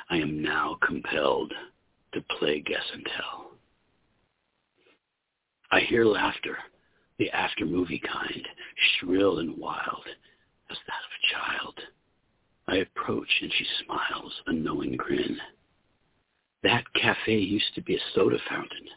I 0.08 0.16
am 0.16 0.42
now 0.42 0.78
compelled 0.86 1.52
to 2.14 2.20
play 2.38 2.60
guess 2.60 2.84
and 2.92 3.06
tell. 3.16 3.50
I 5.70 5.80
hear 5.80 6.04
laughter, 6.04 6.56
the 7.18 7.30
after-movie 7.30 8.02
kind, 8.10 8.46
shrill 8.76 9.38
and 9.38 9.56
wild 9.58 10.04
as 10.70 10.76
that 10.86 10.94
of 10.94 11.12
a 11.12 11.34
child. 11.34 11.80
I 12.68 12.76
approach 12.76 13.28
and 13.42 13.52
she 13.52 13.66
smiles, 13.84 14.32
a 14.46 14.52
knowing 14.52 14.96
grin. 14.96 15.36
That 16.62 16.84
cafe 16.94 17.36
used 17.36 17.74
to 17.74 17.82
be 17.82 17.96
a 17.96 18.00
soda 18.14 18.38
fountain. 18.48 18.88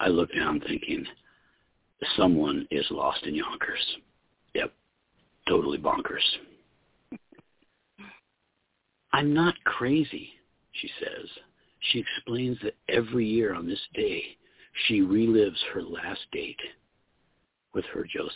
I 0.00 0.08
look 0.08 0.34
down 0.34 0.60
thinking, 0.60 1.06
someone 2.16 2.66
is 2.70 2.86
lost 2.90 3.24
in 3.24 3.34
Yonkers. 3.34 3.96
Yep, 4.54 4.72
totally 5.48 5.78
bonkers. 5.78 6.22
I'm 9.12 9.34
not 9.34 9.54
crazy, 9.64 10.30
she 10.72 10.90
says. 11.00 11.28
She 11.90 11.98
explains 11.98 12.58
that 12.62 12.76
every 12.88 13.26
year 13.26 13.54
on 13.54 13.66
this 13.66 13.80
day, 13.94 14.22
she 14.86 15.00
relives 15.00 15.60
her 15.72 15.82
last 15.82 16.20
date 16.32 16.60
with 17.74 17.84
her 17.86 18.04
Joseph 18.04 18.32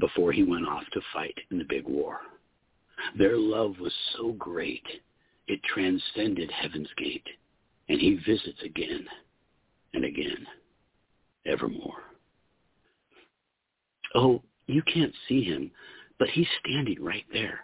before 0.00 0.32
he 0.32 0.42
went 0.42 0.66
off 0.66 0.84
to 0.92 1.00
fight 1.12 1.36
in 1.50 1.58
the 1.58 1.64
big 1.64 1.86
war. 1.86 2.20
Their 3.16 3.36
love 3.36 3.78
was 3.80 3.92
so 4.16 4.32
great, 4.32 4.84
it 5.46 5.60
transcended 5.62 6.50
heaven's 6.50 6.92
gate, 6.96 7.26
and 7.88 8.00
he 8.00 8.20
visits 8.26 8.60
again 8.64 9.06
and 9.94 10.04
again, 10.04 10.46
evermore. 11.46 12.02
Oh, 14.14 14.42
you 14.66 14.82
can't 14.82 15.14
see 15.28 15.42
him, 15.42 15.70
but 16.18 16.28
he's 16.28 16.48
standing 16.64 17.02
right 17.02 17.24
there. 17.32 17.60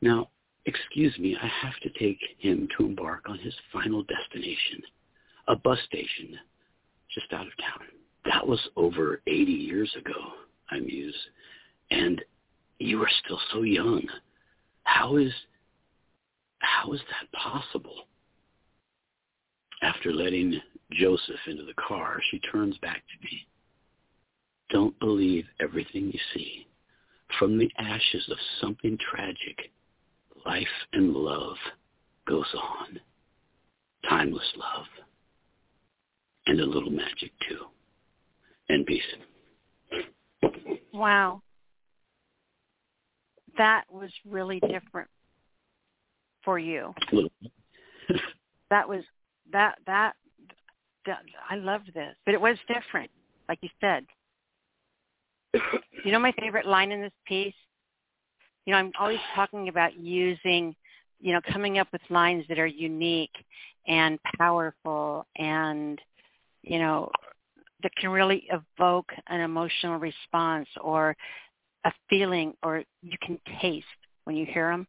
Now, 0.00 0.30
excuse 0.66 1.16
me, 1.18 1.36
I 1.40 1.46
have 1.46 1.78
to 1.82 1.90
take 1.98 2.18
him 2.38 2.68
to 2.76 2.86
embark 2.86 3.28
on 3.28 3.38
his 3.38 3.54
final 3.72 4.04
destination, 4.04 4.82
a 5.48 5.56
bus 5.56 5.78
station 5.86 6.38
just 7.14 7.32
out 7.32 7.46
of 7.46 7.56
town. 7.58 7.86
That 8.24 8.46
was 8.46 8.60
over 8.76 9.22
80 9.26 9.50
years 9.50 9.94
ago, 9.98 10.32
I 10.70 10.80
muse, 10.80 11.16
and 11.90 12.22
you 12.78 13.02
are 13.02 13.10
still 13.24 13.40
so 13.52 13.62
young. 13.62 14.02
How 14.84 15.16
is, 15.16 15.32
how 16.58 16.92
is 16.92 17.00
that 17.00 17.38
possible? 17.38 18.06
After 19.82 20.12
letting 20.12 20.60
Joseph 20.92 21.40
into 21.46 21.64
the 21.64 21.74
car, 21.74 22.20
she 22.30 22.38
turns 22.40 22.76
back 22.78 22.96
to 22.96 23.24
me. 23.24 23.46
Don't 24.68 24.98
believe 25.00 25.46
everything 25.60 26.10
you 26.12 26.20
see. 26.34 26.66
From 27.38 27.58
the 27.58 27.70
ashes 27.78 28.28
of 28.30 28.36
something 28.60 28.98
tragic, 28.98 29.70
life 30.46 30.66
and 30.92 31.14
love 31.14 31.56
goes 32.26 32.46
on. 32.54 33.00
Timeless 34.08 34.52
love. 34.56 34.86
And 36.46 36.60
a 36.60 36.64
little 36.64 36.90
magic 36.90 37.32
too. 37.48 37.66
And 38.68 38.86
peace. 38.86 39.02
Wow. 40.92 41.42
That 43.58 43.84
was 43.90 44.10
really 44.26 44.60
different 44.60 45.08
for 46.44 46.58
you. 46.58 46.94
that 48.70 48.88
was 48.88 49.04
that 49.52 49.78
that 49.86 50.14
I 51.48 51.56
loved 51.56 51.92
this, 51.94 52.14
but 52.24 52.34
it 52.34 52.40
was 52.40 52.56
different, 52.68 53.10
like 53.48 53.58
you 53.62 53.68
said. 53.80 54.06
you 56.04 56.12
know 56.12 56.18
my 56.18 56.32
favorite 56.38 56.66
line 56.66 56.92
in 56.92 57.00
this 57.00 57.12
piece? 57.26 57.54
You 58.70 58.76
know, 58.76 58.82
I'm 58.82 58.92
always 59.00 59.18
talking 59.34 59.66
about 59.66 59.98
using, 59.98 60.76
you 61.18 61.32
know, 61.32 61.40
coming 61.52 61.78
up 61.80 61.88
with 61.90 62.02
lines 62.08 62.44
that 62.48 62.60
are 62.60 62.68
unique 62.68 63.34
and 63.88 64.16
powerful 64.38 65.26
and, 65.34 66.00
you 66.62 66.78
know, 66.78 67.10
that 67.82 67.90
can 67.96 68.10
really 68.10 68.46
evoke 68.52 69.10
an 69.26 69.40
emotional 69.40 69.98
response 69.98 70.68
or 70.80 71.16
a 71.84 71.90
feeling 72.08 72.54
or 72.62 72.84
you 73.02 73.18
can 73.20 73.40
taste 73.60 73.86
when 74.22 74.36
you 74.36 74.46
hear 74.46 74.70
them. 74.70 74.86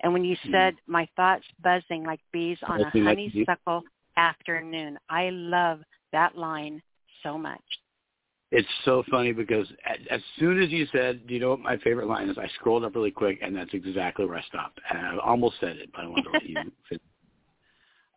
And 0.00 0.12
when 0.12 0.24
you 0.24 0.34
mm-hmm. 0.34 0.52
said, 0.52 0.74
my 0.88 1.06
thoughts 1.14 1.44
buzzing 1.62 2.02
like 2.02 2.18
bees 2.32 2.58
on 2.66 2.80
a 2.80 2.90
honeysuckle 2.90 3.82
afternoon, 4.16 4.98
I 5.08 5.30
love 5.30 5.82
that 6.10 6.36
line 6.36 6.82
so 7.22 7.38
much. 7.38 7.62
It's 8.52 8.68
so 8.84 9.04
funny 9.10 9.32
because 9.32 9.66
as 10.10 10.20
soon 10.38 10.60
as 10.60 10.70
you 10.70 10.86
said, 10.86 11.26
"Do 11.26 11.34
you 11.34 11.40
know 11.40 11.50
what 11.50 11.60
my 11.60 11.76
favorite 11.78 12.08
line 12.08 12.28
is?" 12.28 12.36
I 12.36 12.48
scrolled 12.48 12.84
up 12.84 12.96
really 12.96 13.12
quick, 13.12 13.38
and 13.42 13.54
that's 13.54 13.72
exactly 13.72 14.26
where 14.26 14.38
I 14.38 14.42
stopped. 14.42 14.80
And 14.90 14.98
I 14.98 15.18
almost 15.18 15.56
said 15.60 15.76
it, 15.76 15.90
but 15.92 16.02
I 16.02 16.06
wanted 16.08 16.24
to 16.24 16.30
let 16.32 16.48
you. 16.48 16.72
Finish. 16.88 17.02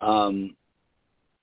Um, 0.01 0.55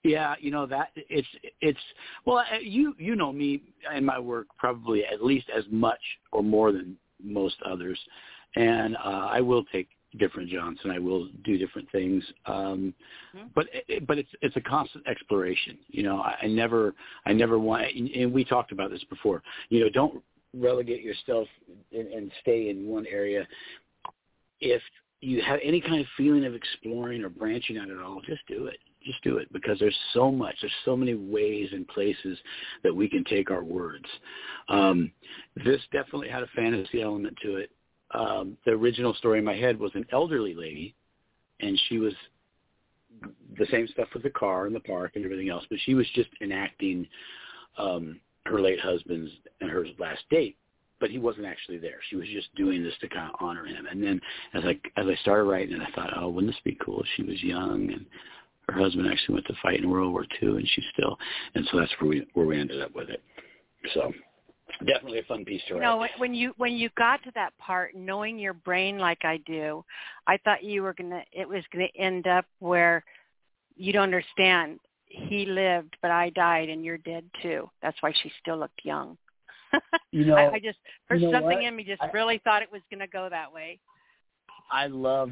yeah, 0.03 0.35
you 0.41 0.51
know 0.51 0.67
that 0.67 0.89
it's 0.97 1.29
it's 1.61 1.79
well, 2.25 2.39
uh, 2.39 2.59
you 2.61 2.95
you 2.99 3.15
know 3.15 3.33
me 3.33 3.63
and 3.93 4.05
my 4.05 4.19
work 4.19 4.47
probably 4.59 5.05
at 5.05 5.23
least 5.23 5.47
as 5.55 5.65
much 5.71 6.01
or 6.33 6.43
more 6.43 6.73
than 6.73 6.97
most 7.23 7.57
others, 7.65 7.99
and 8.57 8.97
uh, 8.97 9.29
I 9.31 9.41
will 9.41 9.65
take 9.65 9.89
different 10.19 10.51
and 10.51 10.93
I 10.93 10.99
will 10.99 11.29
do 11.45 11.57
different 11.59 11.91
things. 11.93 12.25
Um, 12.47 12.95
mm-hmm. 13.35 13.47
But 13.55 13.67
but 14.07 14.19
it's 14.19 14.31
it's 14.43 14.57
a 14.57 14.61
constant 14.61 15.07
exploration. 15.07 15.79
You 15.89 16.03
know, 16.03 16.21
I, 16.21 16.37
I 16.43 16.47
never 16.47 16.95
I 17.27 17.33
never 17.33 17.59
want. 17.59 17.85
And 17.95 18.33
we 18.33 18.45
talked 18.45 18.73
about 18.73 18.91
this 18.91 19.05
before. 19.05 19.43
You 19.69 19.81
know, 19.81 19.91
don't 19.91 20.23
relegate 20.57 21.03
yourself 21.03 21.47
and, 21.93 22.09
and 22.09 22.31
stay 22.41 22.71
in 22.71 22.87
one 22.89 23.07
area. 23.07 23.47
If 24.61 24.83
you 25.21 25.43
have 25.43 25.61
any 25.63 25.81
kind 25.81 26.01
of 26.01 26.07
feeling 26.17 26.45
of 26.45 26.55
exploring 26.55 27.23
or 27.23 27.29
branching 27.29 27.79
out 27.79 27.91
at 27.91 27.99
all, 27.99 28.21
just 28.23 28.47
do 28.49 28.67
it. 28.67 28.79
Just 29.05 29.23
do 29.23 29.39
it 29.39 29.51
because 29.53 29.79
there's 29.79 29.97
so 30.13 30.31
much. 30.31 30.57
There's 30.61 30.73
so 30.85 30.95
many 30.95 31.15
ways 31.15 31.71
and 31.73 31.89
places 31.89 32.39
that 32.83 32.95
we 32.95 33.09
can 33.09 33.25
take 33.25 33.51
our 33.51 33.63
words. 33.63 34.05
Um, 34.69 35.11
this 35.57 35.81
definitely 35.91 36.29
had 36.29 36.43
a 36.43 36.49
fantasy 36.49 37.01
element 37.01 37.37
to 37.43 37.57
it. 37.57 37.71
Um, 38.13 38.57
the 38.65 38.73
original 38.73 39.15
story 39.15 39.39
in 39.39 39.45
my 39.45 39.57
head 39.57 39.79
was 39.79 39.93
an 39.95 40.05
elderly 40.13 40.55
lady, 40.55 40.95
and 41.61 41.81
she 41.89 41.99
was 41.99 42.15
the 43.59 43.67
same 43.71 43.87
stuff 43.89 44.09
with 44.15 44.23
the 44.23 44.31
car 44.31 44.67
and 44.67 44.75
the 44.75 44.81
park 44.81 45.13
and 45.15 45.25
everything 45.25 45.49
else, 45.49 45.65
but 45.69 45.79
she 45.85 45.95
was 45.95 46.07
just 46.15 46.29
enacting 46.41 47.07
um, 47.79 48.21
her 48.47 48.61
late 48.61 48.81
husband's 48.81 49.31
and 49.61 49.71
her 49.71 49.85
last 49.99 50.23
date 50.31 50.57
but 51.01 51.11
he 51.11 51.19
wasn't 51.19 51.47
actually 51.47 51.79
there. 51.79 51.99
She 52.11 52.17
was 52.17 52.29
just 52.29 52.55
doing 52.55 52.83
this 52.83 52.93
to 53.01 53.09
kind 53.09 53.31
of 53.31 53.37
honor 53.41 53.65
him. 53.65 53.87
And 53.91 54.03
then 54.03 54.21
as 54.55 54.63
I 54.65 54.79
as 55.01 55.07
I 55.09 55.15
started 55.23 55.45
writing 55.45 55.75
it, 55.75 55.81
I 55.81 55.91
thought, 55.93 56.13
oh, 56.17 56.29
wouldn't 56.29 56.53
this 56.53 56.61
be 56.63 56.79
cool 56.85 57.03
she 57.17 57.23
was 57.23 57.43
young 57.43 57.91
and 57.91 58.07
her 58.69 58.81
husband 58.81 59.09
actually 59.11 59.35
went 59.35 59.47
to 59.47 59.55
fight 59.63 59.81
in 59.81 59.91
World 59.91 60.13
War 60.13 60.27
II 60.43 60.51
and 60.51 60.69
she's 60.75 60.85
still. 60.93 61.19
And 61.55 61.67
so 61.71 61.79
that's 61.79 61.93
where 61.99 62.11
we 62.11 62.27
where 62.35 62.47
we 62.47 62.61
ended 62.61 62.83
up 62.83 62.95
with 62.95 63.09
it. 63.09 63.23
So 63.95 64.13
definitely 64.79 65.19
a 65.21 65.25
fun 65.25 65.45
piece 65.45 65.63
to 65.69 65.75
write. 65.75 65.81
You 65.81 65.87
know, 65.87 66.07
when 66.19 66.35
you 66.35 66.53
when 66.57 66.73
you 66.73 66.91
got 66.97 67.23
to 67.25 67.33
that 67.35 67.57
part, 67.59 67.95
knowing 67.95 68.39
your 68.39 68.55
brain 68.55 68.99
like 68.99 69.25
I 69.25 69.39
do, 69.47 69.85
I 70.27 70.39
thought 70.39 70.65
you 70.65 70.83
were 70.83 70.95
gonna 70.95 71.23
it 71.33 71.49
was 71.49 71.63
gonna 71.73 71.89
end 71.97 72.27
up 72.27 72.45
where 72.59 73.05
you 73.77 73.93
don't 73.93 74.05
understand. 74.05 74.79
He 75.07 75.45
lived, 75.45 75.97
but 76.03 76.11
I 76.11 76.31
died, 76.31 76.69
and 76.69 76.85
you're 76.85 76.99
dead 76.99 77.25
too. 77.43 77.69
That's 77.83 78.01
why 78.01 78.13
she 78.23 78.31
still 78.41 78.59
looked 78.59 78.81
young. 78.85 79.17
You 80.13 80.25
know, 80.25 80.35
I, 80.37 80.55
I 80.55 80.59
just 80.59 80.79
there's 81.09 81.23
you 81.23 81.29
know 81.31 81.39
something 81.39 81.59
what? 81.59 81.65
in 81.65 81.77
me 81.77 81.85
just 81.85 82.03
I- 82.03 82.11
really 82.13 82.41
thought 82.43 82.63
it 82.63 82.73
was 82.73 82.83
going 82.91 82.99
to 82.99 83.07
go 83.07 83.29
that 83.31 83.53
way. 83.53 83.79
I 84.73 84.89
love 84.89 85.31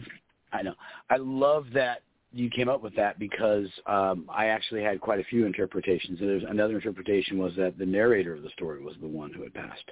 I 0.53 0.63
know. 0.63 0.75
I 1.11 1.17
love 1.17 1.67
that 1.75 2.03
you 2.33 2.51
came 2.51 2.69
up 2.69 2.83
with 2.83 2.95
that 2.97 3.19
because 3.19 3.67
um 3.87 4.29
I 4.29 4.47
actually 4.47 4.83
had 4.83 5.01
quite 5.01 5.21
a 5.21 5.25
few 5.25 5.47
interpretations. 5.47 6.21
And 6.21 6.29
there's 6.29 6.45
another 6.49 6.75
interpretation 6.75 7.39
was 7.39 7.55
that 7.57 7.79
the 7.79 7.87
narrator 7.87 8.35
of 8.35 8.43
the 8.43 8.51
story 8.51 8.83
was 8.83 8.95
the 9.01 9.09
one 9.09 9.33
who 9.33 9.43
had 9.43 9.55
passed. 9.55 9.91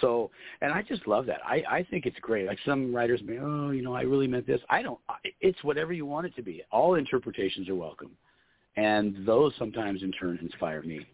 So, 0.00 0.30
and 0.60 0.72
I 0.72 0.82
just 0.82 1.06
love 1.06 1.26
that. 1.26 1.40
I 1.44 1.62
I 1.68 1.86
think 1.90 2.06
it's 2.06 2.18
great. 2.20 2.46
Like 2.46 2.58
some 2.64 2.94
writers 2.94 3.20
may, 3.24 3.38
oh, 3.38 3.70
you 3.70 3.82
know, 3.82 3.94
I 3.94 4.02
really 4.02 4.28
meant 4.28 4.46
this. 4.46 4.60
I 4.70 4.82
don't. 4.82 5.00
It's 5.40 5.62
whatever 5.64 5.92
you 5.92 6.06
want 6.06 6.26
it 6.26 6.36
to 6.36 6.42
be. 6.42 6.62
All 6.70 6.94
interpretations 6.94 7.68
are 7.68 7.74
welcome, 7.74 8.12
and 8.76 9.26
those 9.26 9.52
sometimes 9.58 10.02
in 10.02 10.12
turn 10.12 10.38
inspire 10.40 10.82
me. 10.82 11.06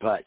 But 0.00 0.24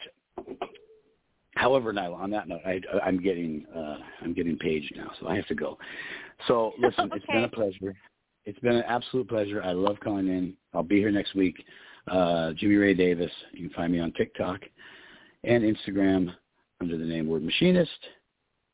However, 1.60 1.92
Nyla, 1.92 2.16
on 2.16 2.32
that 2.32 2.48
note, 2.48 2.62
I, 2.66 2.80
I'm 3.04 3.22
getting 3.22 3.66
uh, 3.76 3.98
I'm 4.22 4.34
getting 4.34 4.58
paged 4.58 4.94
now, 4.96 5.12
so 5.20 5.28
I 5.28 5.36
have 5.36 5.48
to 5.48 5.56
go. 5.56 5.78
So 6.48 6.72
listen, 6.80 7.12
it's 7.16 7.26
been 7.26 7.44
a 7.44 7.50
pleasure. 7.50 7.96
It's 8.46 8.60
been 8.60 8.78
an 8.78 8.86
absolute 8.88 9.28
pleasure. 9.28 9.62
I 9.62 9.74
love 9.74 9.98
calling 10.02 10.30
in. 10.30 10.54
I'll 10.74 10.84
be 10.84 11.00
here 11.00 11.12
next 11.12 11.36
week. 11.36 11.62
Uh, 12.08 12.54
Jimmy 12.54 12.76
Ray 12.76 12.94
Davis. 12.94 13.32
You 13.52 13.68
can 13.68 13.76
find 13.76 13.92
me 13.92 14.00
on 14.00 14.14
TikTok 14.14 14.62
and 15.44 15.64
Instagram 15.64 16.34
under 16.80 16.98
the 16.98 17.04
name 17.04 17.28
Word 17.28 17.44
Machinist. 17.44 17.92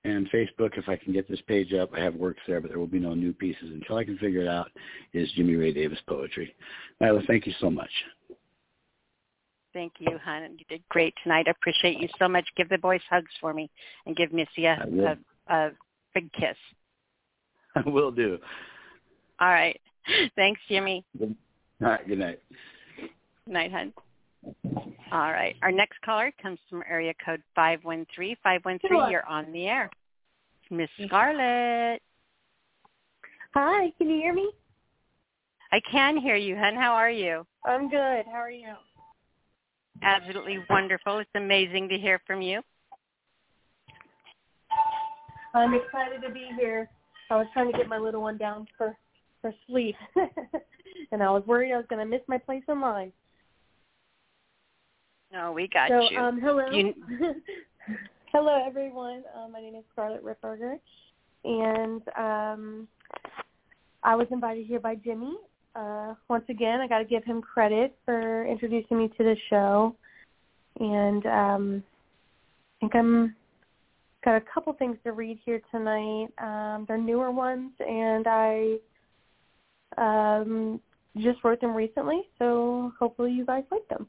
And 0.04 0.30
Facebook, 0.30 0.78
if 0.78 0.88
I 0.88 0.96
can 0.96 1.12
get 1.12 1.28
this 1.28 1.42
page 1.48 1.74
up, 1.74 1.90
I 1.92 2.02
have 2.02 2.14
works 2.14 2.42
there, 2.46 2.62
but 2.62 2.70
there 2.70 2.78
will 2.78 2.86
be 2.86 3.00
no 3.00 3.16
new 3.16 3.34
pieces 3.34 3.72
until 3.74 3.98
I 3.98 4.04
can 4.04 4.20
figure 4.20 4.42
it 4.42 4.48
out. 4.48 4.70
Is 5.14 5.32
Jimmy 5.32 5.56
Ray 5.56 5.74
Davis 5.74 5.98
poetry? 6.08 6.54
Nyla, 7.02 7.26
thank 7.26 7.48
you 7.48 7.54
so 7.60 7.72
much. 7.72 7.90
Thank 9.76 9.96
you, 10.00 10.18
hon. 10.24 10.56
You 10.58 10.66
did 10.70 10.82
great 10.88 11.14
tonight. 11.22 11.48
I 11.48 11.52
appreciate 11.52 12.00
you 12.00 12.08
so 12.18 12.30
much. 12.30 12.48
Give 12.56 12.70
the 12.70 12.78
boys 12.78 13.02
hugs 13.10 13.32
for 13.42 13.54
me 13.54 13.70
and 14.06 14.16
give 14.16 14.32
Missy 14.32 14.68
a, 14.68 14.80
I 14.82 14.86
will. 14.88 15.06
a, 15.06 15.54
a 15.54 15.72
big 16.14 16.32
kiss. 16.32 16.56
I 17.76 17.82
will 17.90 18.10
do. 18.10 18.38
All 19.42 19.50
right. 19.50 19.78
Thanks, 20.38 20.62
Jimmy. 20.70 21.04
All 21.20 21.28
right. 21.82 22.08
Good 22.08 22.20
night. 22.20 22.40
Good 22.98 23.54
night, 23.54 23.72
hon. 23.74 23.94
All 25.12 25.32
right. 25.32 25.58
Our 25.62 25.74
next 25.74 26.02
caller 26.06 26.32
comes 26.42 26.58
from 26.70 26.82
area 26.90 27.14
code 27.26 27.44
513. 27.54 28.38
513, 28.44 29.12
you're 29.12 29.26
on 29.26 29.52
the 29.52 29.68
air. 29.68 29.90
Miss 30.72 30.90
Scarlett. 31.06 32.02
Hi, 33.54 33.92
can 33.98 34.10
you 34.10 34.16
hear 34.16 34.34
me? 34.34 34.50
I 35.74 35.82
can 35.92 36.16
hear 36.16 36.38
you, 36.38 36.56
hon. 36.56 36.76
How 36.76 36.94
are 36.94 37.12
you? 37.12 37.46
I'm 37.66 37.90
good. 37.90 38.24
How 38.26 38.40
are 38.40 38.50
you? 38.50 38.74
Absolutely 40.04 40.60
wonderful. 40.70 41.20
It's 41.20 41.30
amazing 41.36 41.90
to 41.90 41.98
hear 41.98 42.22
from 42.28 42.42
you. 42.42 42.62
I'm 45.54 45.74
excited 45.74 46.22
to 46.22 46.32
be 46.32 46.50
here. 46.60 46.90
I 47.32 47.38
was 47.38 47.48
trying 47.54 47.72
to 47.72 47.78
get 47.78 47.88
my 47.88 47.98
little 47.98 48.22
one 48.22 48.38
down 48.38 48.68
for 48.78 48.96
for 49.42 49.54
sleep, 49.68 49.96
and 51.12 51.22
I 51.22 51.30
was 51.30 51.44
worried 51.46 51.72
I 51.72 51.78
was 51.78 51.86
going 51.90 52.00
to 52.00 52.06
miss 52.06 52.22
my 52.28 52.38
place 52.38 52.64
in 52.68 52.82
line. 52.82 53.12
No, 55.32 55.52
we 55.52 55.68
got 55.68 55.90
so, 55.90 56.10
you. 56.10 56.18
um, 56.18 56.42
hello, 56.42 56.70
You- 56.72 56.94
hello 58.32 58.64
everyone. 58.66 59.24
Um, 59.36 59.52
my 59.52 59.62
name 59.62 59.76
is 59.76 59.84
Scarlett 59.92 60.24
Ripberger, 60.24 60.80
and 61.44 62.02
um, 62.18 62.88
I 64.04 64.16
was 64.16 64.28
invited 64.32 64.66
here 64.68 64.80
by 64.80 64.96
Jimmy. 64.96 65.36
Uh, 65.76 66.14
once 66.30 66.46
again, 66.50 66.80
I 66.80 66.88
got 66.88 67.00
to 67.00 67.06
give 67.06 67.24
him 67.26 67.42
credit 67.42 67.96
for 68.06 68.46
introducing 68.46 68.98
me 68.98 69.10
to 69.10 69.24
the 69.24 69.36
show, 69.50 69.96
and 70.80 71.26
um, 71.26 71.84
I 72.78 72.80
think 72.80 72.96
I'm 72.96 73.36
got 74.24 74.38
a 74.38 74.42
couple 74.54 74.74
things 74.74 74.98
to 75.04 75.12
read 75.12 75.38
here 75.46 75.62
tonight. 75.72 76.28
Um, 76.38 76.86
they're 76.88 76.98
newer 76.98 77.30
ones, 77.30 77.72
and 77.80 78.26
I 78.28 78.78
um, 79.98 80.80
just 81.18 81.44
wrote 81.44 81.62
them 81.62 81.76
recently, 81.76 82.22
so 82.40 82.92
hopefully 83.00 83.32
you 83.32 83.46
guys 83.46 83.64
like 83.70 83.88
them. 83.90 84.08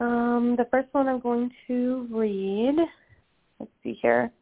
Um, 0.00 0.54
the 0.56 0.66
first 0.70 0.88
one 0.92 1.08
I'm 1.08 1.20
going 1.20 1.50
to 1.68 2.08
read. 2.10 2.76
Let's 3.60 3.72
see 3.84 3.98
here. 4.00 4.32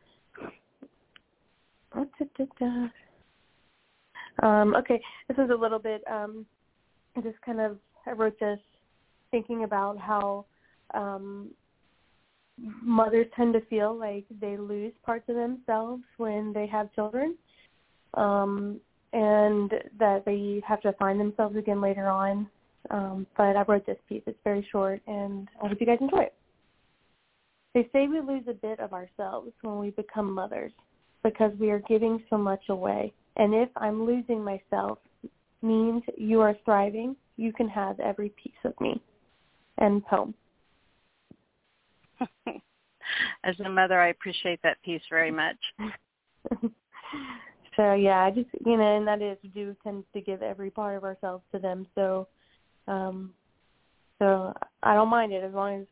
Um, 4.42 4.74
okay, 4.76 5.00
this 5.28 5.36
is 5.38 5.50
a 5.50 5.54
little 5.54 5.78
bit. 5.78 6.02
Um, 6.10 6.46
just 7.22 7.40
kind 7.42 7.60
of 7.60 7.78
I 8.06 8.12
wrote 8.12 8.38
this 8.40 8.58
thinking 9.30 9.64
about 9.64 9.98
how 9.98 10.46
um, 10.94 11.50
mothers 12.82 13.26
tend 13.36 13.52
to 13.54 13.60
feel 13.66 13.96
like 13.96 14.24
they 14.40 14.56
lose 14.56 14.92
parts 15.04 15.28
of 15.28 15.36
themselves 15.36 16.02
when 16.16 16.52
they 16.52 16.66
have 16.66 16.92
children, 16.94 17.36
um, 18.14 18.80
and 19.12 19.70
that 19.98 20.24
they 20.24 20.62
have 20.66 20.80
to 20.82 20.92
find 20.94 21.20
themselves 21.20 21.56
again 21.56 21.80
later 21.80 22.08
on. 22.08 22.48
Um, 22.90 23.26
but 23.36 23.56
I 23.56 23.62
wrote 23.68 23.84
this 23.84 23.98
piece. 24.08 24.22
It's 24.26 24.38
very 24.42 24.66
short, 24.72 25.02
and 25.06 25.48
I 25.62 25.68
hope 25.68 25.78
you 25.80 25.86
guys 25.86 25.98
enjoy 26.00 26.22
it. 26.22 26.34
They 27.74 27.88
say 27.92 28.08
we 28.08 28.20
lose 28.20 28.44
a 28.48 28.54
bit 28.54 28.80
of 28.80 28.92
ourselves 28.92 29.52
when 29.62 29.78
we 29.78 29.90
become 29.90 30.32
mothers 30.32 30.72
because 31.22 31.52
we 31.60 31.70
are 31.70 31.80
giving 31.80 32.22
so 32.30 32.38
much 32.38 32.62
away. 32.68 33.12
And 33.36 33.54
if 33.54 33.68
I'm 33.76 34.04
losing 34.04 34.42
myself 34.42 34.98
means 35.62 36.02
you 36.16 36.40
are 36.40 36.56
thriving, 36.64 37.16
you 37.36 37.52
can 37.52 37.68
have 37.68 37.98
every 38.00 38.30
piece 38.30 38.52
of 38.64 38.74
me. 38.80 39.00
End 39.80 40.04
poem. 40.06 40.34
As 43.44 43.58
a 43.64 43.68
mother, 43.68 44.00
I 44.00 44.08
appreciate 44.08 44.60
that 44.62 44.82
piece 44.82 45.02
very 45.08 45.30
much. 45.30 45.56
so 47.76 47.94
yeah, 47.94 48.20
I 48.24 48.30
just 48.30 48.48
you 48.66 48.76
know, 48.76 48.96
and 48.96 49.06
that 49.06 49.22
is 49.22 49.38
we 49.42 49.48
do 49.50 49.74
tend 49.82 50.04
to 50.12 50.20
give 50.20 50.42
every 50.42 50.70
part 50.70 50.96
of 50.96 51.04
ourselves 51.04 51.44
to 51.52 51.58
them. 51.58 51.86
So, 51.94 52.28
um, 52.88 53.32
so 54.18 54.52
I 54.82 54.94
don't 54.94 55.08
mind 55.08 55.32
it 55.32 55.42
as 55.42 55.54
long 55.54 55.80
as 55.80 55.86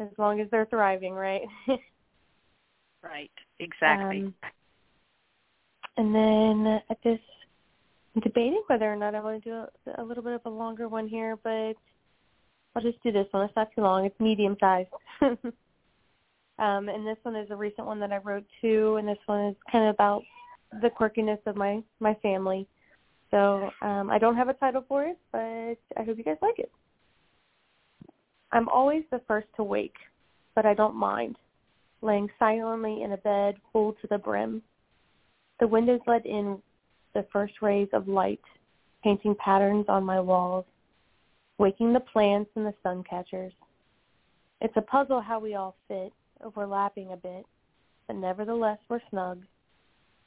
as 0.00 0.08
long 0.16 0.40
as 0.40 0.48
they're 0.50 0.66
thriving, 0.66 1.12
right? 1.12 1.42
Right. 3.02 3.30
Exactly. 3.60 4.22
Um, 4.22 4.34
and 5.98 6.14
then 6.14 6.80
at 6.88 6.98
this, 7.04 7.18
I'm 8.14 8.22
debating 8.22 8.62
whether 8.68 8.90
or 8.90 8.96
not 8.96 9.14
I 9.14 9.20
want 9.20 9.42
to 9.42 9.50
do 9.50 9.54
a, 9.54 10.02
a 10.02 10.04
little 10.04 10.22
bit 10.22 10.32
of 10.32 10.40
a 10.46 10.50
longer 10.50 10.88
one 10.88 11.06
here, 11.06 11.36
but 11.42 11.74
I'll 12.74 12.82
just 12.82 13.02
do 13.02 13.12
this 13.12 13.26
one. 13.32 13.44
It's 13.44 13.56
not 13.56 13.68
too 13.74 13.82
long. 13.82 14.06
It's 14.06 14.18
medium 14.20 14.56
sized. 14.60 14.88
um, 15.20 15.42
and 16.58 17.06
this 17.06 17.18
one 17.22 17.36
is 17.36 17.50
a 17.50 17.56
recent 17.56 17.86
one 17.86 18.00
that 18.00 18.12
I 18.12 18.18
wrote 18.18 18.46
too, 18.60 18.96
and 18.96 19.06
this 19.06 19.18
one 19.26 19.46
is 19.46 19.56
kind 19.70 19.84
of 19.84 19.94
about 19.94 20.22
the 20.82 20.88
quirkiness 20.88 21.44
of 21.46 21.56
my 21.56 21.82
my 22.00 22.14
family. 22.22 22.66
So 23.30 23.70
um, 23.82 24.08
I 24.10 24.18
don't 24.18 24.36
have 24.36 24.48
a 24.48 24.54
title 24.54 24.84
for 24.88 25.04
it, 25.04 25.18
but 25.32 25.76
I 26.00 26.04
hope 26.04 26.16
you 26.16 26.24
guys 26.24 26.38
like 26.40 26.58
it. 26.58 26.72
I'm 28.52 28.68
always 28.68 29.02
the 29.10 29.20
first 29.26 29.48
to 29.56 29.62
wake, 29.62 29.96
but 30.54 30.64
I 30.64 30.74
don't 30.74 30.94
mind 30.94 31.36
laying 32.00 32.28
silently 32.38 33.02
in 33.02 33.12
a 33.12 33.16
bed 33.16 33.56
full 33.72 33.94
to 33.94 34.06
the 34.08 34.18
brim. 34.18 34.62
The 35.60 35.66
windows 35.66 36.00
let 36.06 36.24
in 36.24 36.62
the 37.14 37.26
first 37.32 37.54
rays 37.62 37.88
of 37.92 38.08
light, 38.08 38.40
painting 39.02 39.34
patterns 39.34 39.86
on 39.88 40.04
my 40.04 40.20
walls, 40.20 40.64
waking 41.58 41.92
the 41.92 42.00
plants 42.00 42.50
and 42.54 42.64
the 42.64 42.74
sun 42.82 43.02
catchers. 43.08 43.52
It's 44.60 44.76
a 44.76 44.82
puzzle 44.82 45.20
how 45.20 45.40
we 45.40 45.54
all 45.54 45.74
fit, 45.88 46.12
overlapping 46.44 47.12
a 47.12 47.16
bit, 47.16 47.44
but 48.06 48.16
nevertheless 48.16 48.78
we're 48.88 49.00
snug. 49.10 49.42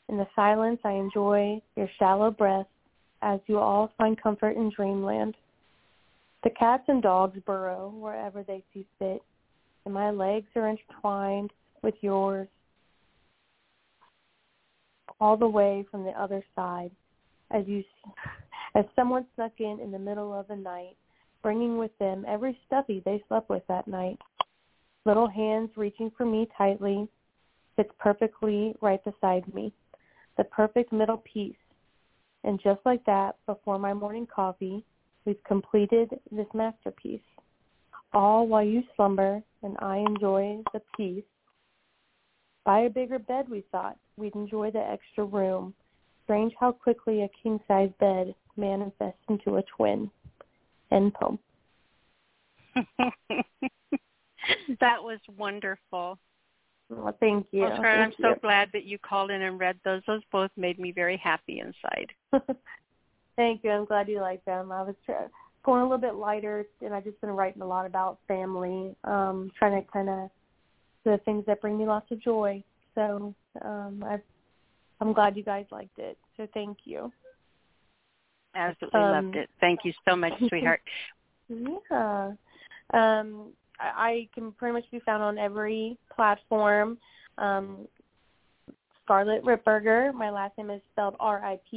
In 0.10 0.18
the 0.18 0.28
silence, 0.36 0.80
I 0.84 0.92
enjoy 0.92 1.62
your 1.76 1.90
shallow 1.98 2.32
breath 2.32 2.68
as 3.22 3.40
you 3.48 3.60
all 3.60 3.92
find 3.98 4.22
comfort 4.22 4.58
in 4.58 4.70
dreamland. 4.76 5.36
The 6.44 6.50
cats 6.50 6.84
and 6.88 7.02
dogs 7.02 7.40
burrow 7.46 7.94
wherever 7.96 8.44
they 8.44 8.64
see 8.74 8.86
fit, 9.00 9.22
and 9.86 9.94
my 9.94 10.12
legs 10.12 10.48
are 10.56 10.68
intertwined 10.68 11.54
with 11.82 11.96
yours 12.02 12.48
all 15.22 15.38
the 15.38 15.48
way 15.48 15.86
from 15.90 16.04
the 16.04 16.20
other 16.20 16.44
side 16.56 16.92
as 17.52 17.66
you 17.68 17.84
as 18.76 18.86
someone 18.96 19.26
snuck 19.36 19.52
in 19.60 19.80
in 19.80 19.92
the 19.92 20.00
middle 20.00 20.34
of 20.34 20.48
the 20.48 20.56
night, 20.56 20.96
bringing 21.44 21.78
with 21.78 21.96
them 22.00 22.26
every 22.28 22.58
stuffy 22.66 23.02
they 23.06 23.24
slept 23.28 23.50
with 23.50 23.64
that 23.68 23.88
night. 23.88 24.18
Little 25.06 25.28
hands 25.28 25.70
reaching 25.76 26.12
for 26.18 26.26
me 26.26 26.48
tightly, 26.58 27.08
fits 27.76 27.92
perfectly 28.00 28.74
right 28.82 29.04
beside 29.04 29.54
me. 29.54 29.74
The 30.38 30.46
perfect 30.46 30.92
middle 30.94 31.18
piece. 31.18 31.56
And 32.44 32.62
just 32.64 32.80
like 32.86 33.04
that, 33.06 33.36
before 33.46 33.78
my 33.78 33.94
morning 33.94 34.28
coffee, 34.34 34.84
we've 35.26 35.44
completed 35.44 36.10
this 36.32 36.48
masterpiece. 36.54 37.22
All 38.14 38.48
while 38.48 38.64
you 38.64 38.84
slumber 38.96 39.42
and 39.64 39.76
I 39.80 39.98
enjoy 39.98 40.60
the 40.74 40.82
peace. 40.96 41.24
Buy 42.64 42.82
a 42.82 42.90
bigger 42.90 43.20
bed, 43.20 43.50
we 43.50 43.64
thought. 43.72 43.98
We'd 44.22 44.36
enjoy 44.36 44.70
the 44.70 44.80
extra 44.80 45.26
room 45.26 45.74
strange 46.24 46.54
how 46.60 46.72
quickly 46.72 47.24
a 47.24 47.30
king-size 47.42 47.90
bed 48.00 48.36
manifests 48.56 49.20
into 49.28 49.58
a 49.58 49.64
twin. 49.76 50.12
End 50.92 51.12
poem. 51.16 51.40
that 54.80 55.02
was 55.02 55.18
wonderful. 55.38 56.20
Well, 56.90 57.18
thank 57.20 57.48
you. 57.50 57.62
Well, 57.62 57.82
I'm 57.84 58.12
you. 58.12 58.16
so 58.22 58.36
glad 58.40 58.70
that 58.74 58.84
you 58.84 59.00
called 59.00 59.32
in 59.32 59.42
and 59.42 59.60
read 59.60 59.80
those. 59.84 60.04
Those 60.06 60.22
both 60.32 60.52
made 60.56 60.78
me 60.78 60.92
very 60.92 61.18
happy 61.18 61.60
inside. 61.60 62.12
thank 63.36 63.64
you. 63.64 63.72
I'm 63.72 63.86
glad 63.86 64.08
you 64.08 64.22
liked 64.22 64.46
them. 64.46 64.72
I 64.72 64.84
was 64.84 64.94
try- 65.04 65.26
going 65.64 65.82
a 65.82 65.84
little 65.84 65.98
bit 65.98 66.14
lighter, 66.14 66.68
and 66.82 66.94
I've 66.94 67.06
just 67.06 67.20
been 67.22 67.32
writing 67.32 67.64
a 67.64 67.68
lot 67.68 67.88
about 67.88 68.20
family, 68.28 68.96
um, 69.04 69.52
trying 69.58 69.82
to 69.82 69.92
kind 69.92 70.10
of 70.10 70.30
the 71.06 71.20
things 71.26 71.44
that 71.48 71.60
bring 71.60 71.80
me 71.80 71.88
lots 71.88 72.12
of 72.12 72.22
joy. 72.22 72.64
So 72.96 73.34
um, 73.64 74.04
I've 74.08 74.22
I'm 75.00 75.14
glad 75.14 75.36
you 75.36 75.44
guys 75.44 75.66
liked 75.72 75.98
it. 75.98 76.18
So 76.38 76.48
thank 76.54 76.80
you. 76.84 77.12
Absolutely 78.54 79.00
um, 79.02 79.12
loved 79.12 79.36
it. 79.36 79.50
Thank 79.60 79.80
you 79.84 79.94
so 80.08 80.16
much, 80.16 80.34
sweetheart. 80.48 80.82
yeah. 81.50 82.32
Um, 82.94 83.54
I, 83.80 83.92
I 83.96 84.28
can 84.34 84.52
pretty 84.52 84.74
much 84.74 84.86
be 84.92 85.00
found 85.00 85.24
on 85.24 85.38
every 85.40 85.98
platform. 86.16 86.98
Um, 87.38 87.88
Scarlett 89.04 89.44
Ripberger. 89.44 90.14
My 90.14 90.30
last 90.30 90.58
name 90.58 90.70
is 90.70 90.82
spelled 90.92 91.16
R-I-P-B-E-R-G-E-R. 91.20 91.72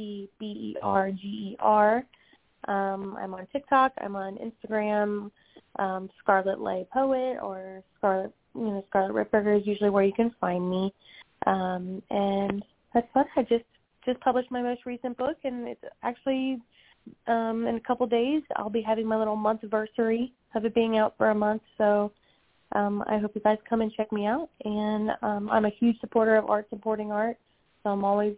Um, 2.67 3.17
I'm 3.19 3.33
on 3.33 3.47
TikTok. 3.51 3.93
I'm 3.99 4.15
on 4.15 4.37
Instagram. 4.37 5.31
Um, 5.77 6.09
Scarlett 6.19 6.61
Lay 6.61 6.85
Poet 6.93 7.39
or 7.41 7.83
Scarlett, 7.97 8.31
you 8.55 8.65
know, 8.65 8.85
Scarlett 8.89 9.13
Ripberger 9.13 9.59
is 9.59 9.67
usually 9.67 9.89
where 9.89 10.03
you 10.03 10.13
can 10.13 10.33
find 10.39 10.69
me. 10.69 10.93
Um, 11.45 12.01
and 12.09 12.63
that's 12.93 13.07
fun. 13.13 13.25
I 13.35 13.43
just 13.43 13.65
just 14.05 14.19
published 14.19 14.51
my 14.51 14.61
most 14.61 14.85
recent 14.85 15.17
book, 15.17 15.37
and 15.43 15.67
it's 15.67 15.83
actually 16.03 16.59
um, 17.27 17.67
in 17.67 17.75
a 17.75 17.79
couple 17.79 18.05
days 18.07 18.43
I'll 18.55 18.69
be 18.69 18.81
having 18.81 19.07
my 19.07 19.17
little 19.17 19.35
month 19.35 19.61
anniversary 19.63 20.31
of 20.55 20.65
it 20.65 20.73
being 20.73 20.97
out 20.97 21.15
for 21.17 21.31
a 21.31 21.35
month. 21.35 21.61
So 21.77 22.11
um, 22.71 23.03
I 23.07 23.17
hope 23.17 23.31
you 23.35 23.41
guys 23.41 23.57
come 23.69 23.81
and 23.81 23.91
check 23.91 24.11
me 24.11 24.25
out. 24.25 24.49
And 24.63 25.11
um, 25.21 25.49
I'm 25.51 25.65
a 25.65 25.69
huge 25.69 25.99
supporter 25.99 26.35
of 26.35 26.49
art 26.49 26.67
supporting 26.69 27.11
art, 27.11 27.37
so 27.83 27.89
I'm 27.89 28.03
always 28.03 28.35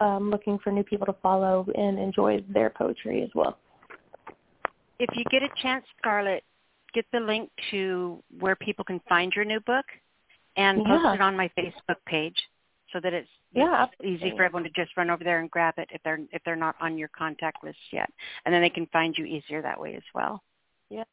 um, 0.00 0.30
looking 0.30 0.58
for 0.58 0.72
new 0.72 0.82
people 0.82 1.06
to 1.06 1.14
follow 1.22 1.66
and 1.74 1.98
enjoy 1.98 2.44
their 2.48 2.70
poetry 2.70 3.22
as 3.22 3.30
well. 3.34 3.58
If 4.98 5.10
you 5.14 5.24
get 5.30 5.42
a 5.42 5.48
chance, 5.60 5.84
Scarlett, 5.98 6.44
get 6.94 7.06
the 7.12 7.20
link 7.20 7.50
to 7.70 8.22
where 8.38 8.56
people 8.56 8.84
can 8.84 9.00
find 9.08 9.32
your 9.34 9.44
new 9.44 9.60
book 9.60 9.84
and 10.56 10.78
yeah. 10.78 10.84
post 10.84 11.14
it 11.14 11.20
on 11.20 11.36
my 11.36 11.50
Facebook 11.58 11.96
page 12.06 12.36
so 12.92 13.00
that 13.00 13.12
it's 13.12 13.28
yeah, 13.52 13.86
easy 14.02 14.32
for 14.36 14.44
everyone 14.44 14.64
to 14.64 14.70
just 14.70 14.96
run 14.96 15.10
over 15.10 15.24
there 15.24 15.40
and 15.40 15.50
grab 15.50 15.74
it 15.78 15.88
if 15.92 16.02
they're 16.02 16.20
if 16.30 16.42
they're 16.44 16.56
not 16.56 16.74
on 16.80 16.96
your 16.96 17.08
contact 17.08 17.62
list 17.62 17.78
yet, 17.92 18.10
and 18.44 18.54
then 18.54 18.62
they 18.62 18.70
can 18.70 18.86
find 18.86 19.16
you 19.16 19.24
easier 19.24 19.60
that 19.62 19.78
way 19.78 19.94
as 19.94 20.02
well. 20.14 20.42
Yeah, 20.90 21.04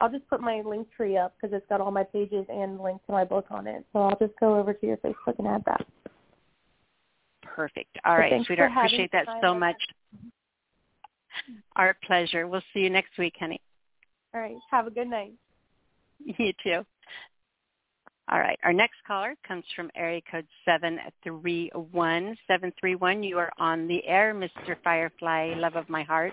I'll 0.00 0.10
just 0.10 0.28
put 0.28 0.40
my 0.40 0.62
Linktree 0.64 1.22
up 1.22 1.34
because 1.40 1.54
it's 1.54 1.66
got 1.68 1.80
all 1.80 1.90
my 1.90 2.04
pages 2.04 2.44
and 2.48 2.80
links 2.80 3.04
to 3.06 3.12
my 3.12 3.24
book 3.24 3.46
on 3.50 3.66
it. 3.66 3.84
So 3.92 4.00
I'll 4.00 4.18
just 4.18 4.38
go 4.40 4.58
over 4.58 4.72
to 4.72 4.86
your 4.86 4.98
Facebook 4.98 5.38
and 5.38 5.46
add 5.46 5.62
that. 5.66 5.86
Perfect. 7.42 7.96
All 8.04 8.18
right, 8.18 8.44
sweetheart. 8.44 8.72
Appreciate 8.76 9.12
that 9.12 9.26
so 9.42 9.54
much. 9.54 9.76
Our 11.76 11.96
pleasure. 12.06 12.46
We'll 12.46 12.62
see 12.74 12.80
you 12.80 12.90
next 12.90 13.16
week, 13.18 13.34
honey. 13.38 13.60
All 14.36 14.42
right. 14.42 14.56
Have 14.70 14.86
a 14.86 14.90
good 14.90 15.08
night. 15.08 15.32
You 16.38 16.52
too. 16.62 16.86
All 18.30 18.38
right. 18.40 18.58
Our 18.64 18.72
next 18.72 18.96
caller 19.06 19.34
comes 19.46 19.64
from 19.74 19.90
area 19.94 20.22
code 20.30 20.46
731 20.64 23.22
You 23.22 23.38
are 23.38 23.52
on 23.58 23.86
the 23.86 24.02
air, 24.06 24.34
Mr. 24.34 24.76
Firefly, 24.82 25.54
love 25.56 25.76
of 25.76 25.88
my 25.88 26.02
heart. 26.02 26.32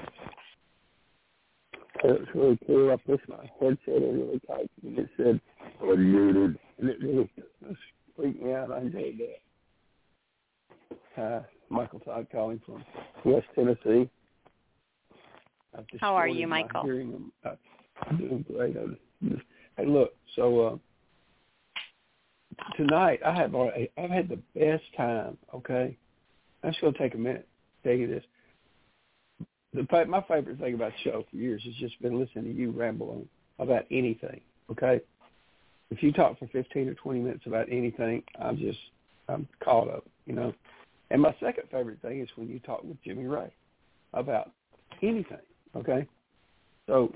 It 2.04 2.20
was 2.20 2.28
really 2.34 2.58
cool. 2.66 2.92
I 2.92 2.96
pushed 2.96 3.30
my 3.30 3.48
headset 3.60 4.02
in 4.02 4.20
really 4.20 4.40
tight 4.48 4.72
and 4.84 4.98
it 5.00 5.10
said 5.18 5.40
unmuted. 5.82 6.58
And 6.80 6.90
it 6.90 7.00
really 7.02 7.30
freaked 8.16 8.42
me 8.42 8.54
out. 8.54 8.72
I 8.72 8.80
enjoyed 8.80 9.20
that. 11.16 11.22
Uh, 11.22 11.44
Michael 11.70 12.00
Todd 12.00 12.26
calling 12.32 12.60
from 12.66 12.84
West 13.26 13.46
Tennessee. 13.54 14.10
How 16.00 16.16
are 16.16 16.28
you, 16.28 16.48
Michael? 16.48 16.84
Hearing. 16.84 17.32
Uh, 17.46 17.52
I'm 18.08 18.18
doing 18.18 18.46
great. 18.52 18.76
Hey, 19.78 19.86
look, 19.86 20.14
so 20.36 20.60
uh, 20.62 20.78
tonight 22.78 23.20
I 23.26 23.34
have 23.34 23.56
already, 23.56 23.90
I've 23.98 24.10
had 24.10 24.30
the 24.30 24.40
best 24.56 24.84
time. 24.96 25.38
Okay, 25.54 25.98
I'm 26.64 26.72
just 26.72 26.82
gonna 26.82 26.98
take 26.98 27.16
a 27.16 27.18
minute 27.18 27.48
tell 27.84 27.94
you 27.94 28.08
this. 28.08 28.24
The 29.74 30.06
my 30.06 30.22
favorite 30.28 30.60
thing 30.60 30.76
about 30.76 30.94
the 30.94 31.10
show 31.10 31.26
for 31.30 31.36
years 31.36 31.64
has 31.66 31.74
just 31.76 32.00
been 32.02 32.20
listening 32.20 32.46
to 32.46 32.52
you 32.52 32.72
ramble 32.72 33.10
on 33.10 33.66
about 33.66 33.86
anything. 33.92 34.42
Okay, 34.72 35.02
if 35.92 36.02
you 36.02 36.12
talk 36.12 36.40
for 36.40 36.48
15 36.48 36.90
or 36.90 36.94
20 36.94 37.20
minutes 37.20 37.46
about 37.46 37.68
anything, 37.72 38.24
I'm 38.40 38.58
just 38.58 38.80
I'm 39.28 39.48
caught 39.64 39.90
up. 39.90 40.06
You 40.26 40.34
know, 40.34 40.54
and 41.12 41.22
my 41.22 41.36
second 41.40 41.64
favorite 41.72 42.02
thing 42.02 42.22
is 42.22 42.30
when 42.36 42.48
you 42.48 42.60
talk 42.60 42.84
with 42.84 43.02
Jimmy 43.04 43.26
Ray 43.26 43.52
about 44.14 44.52
anything. 45.02 45.38
Okay, 45.76 46.08
so 46.88 47.12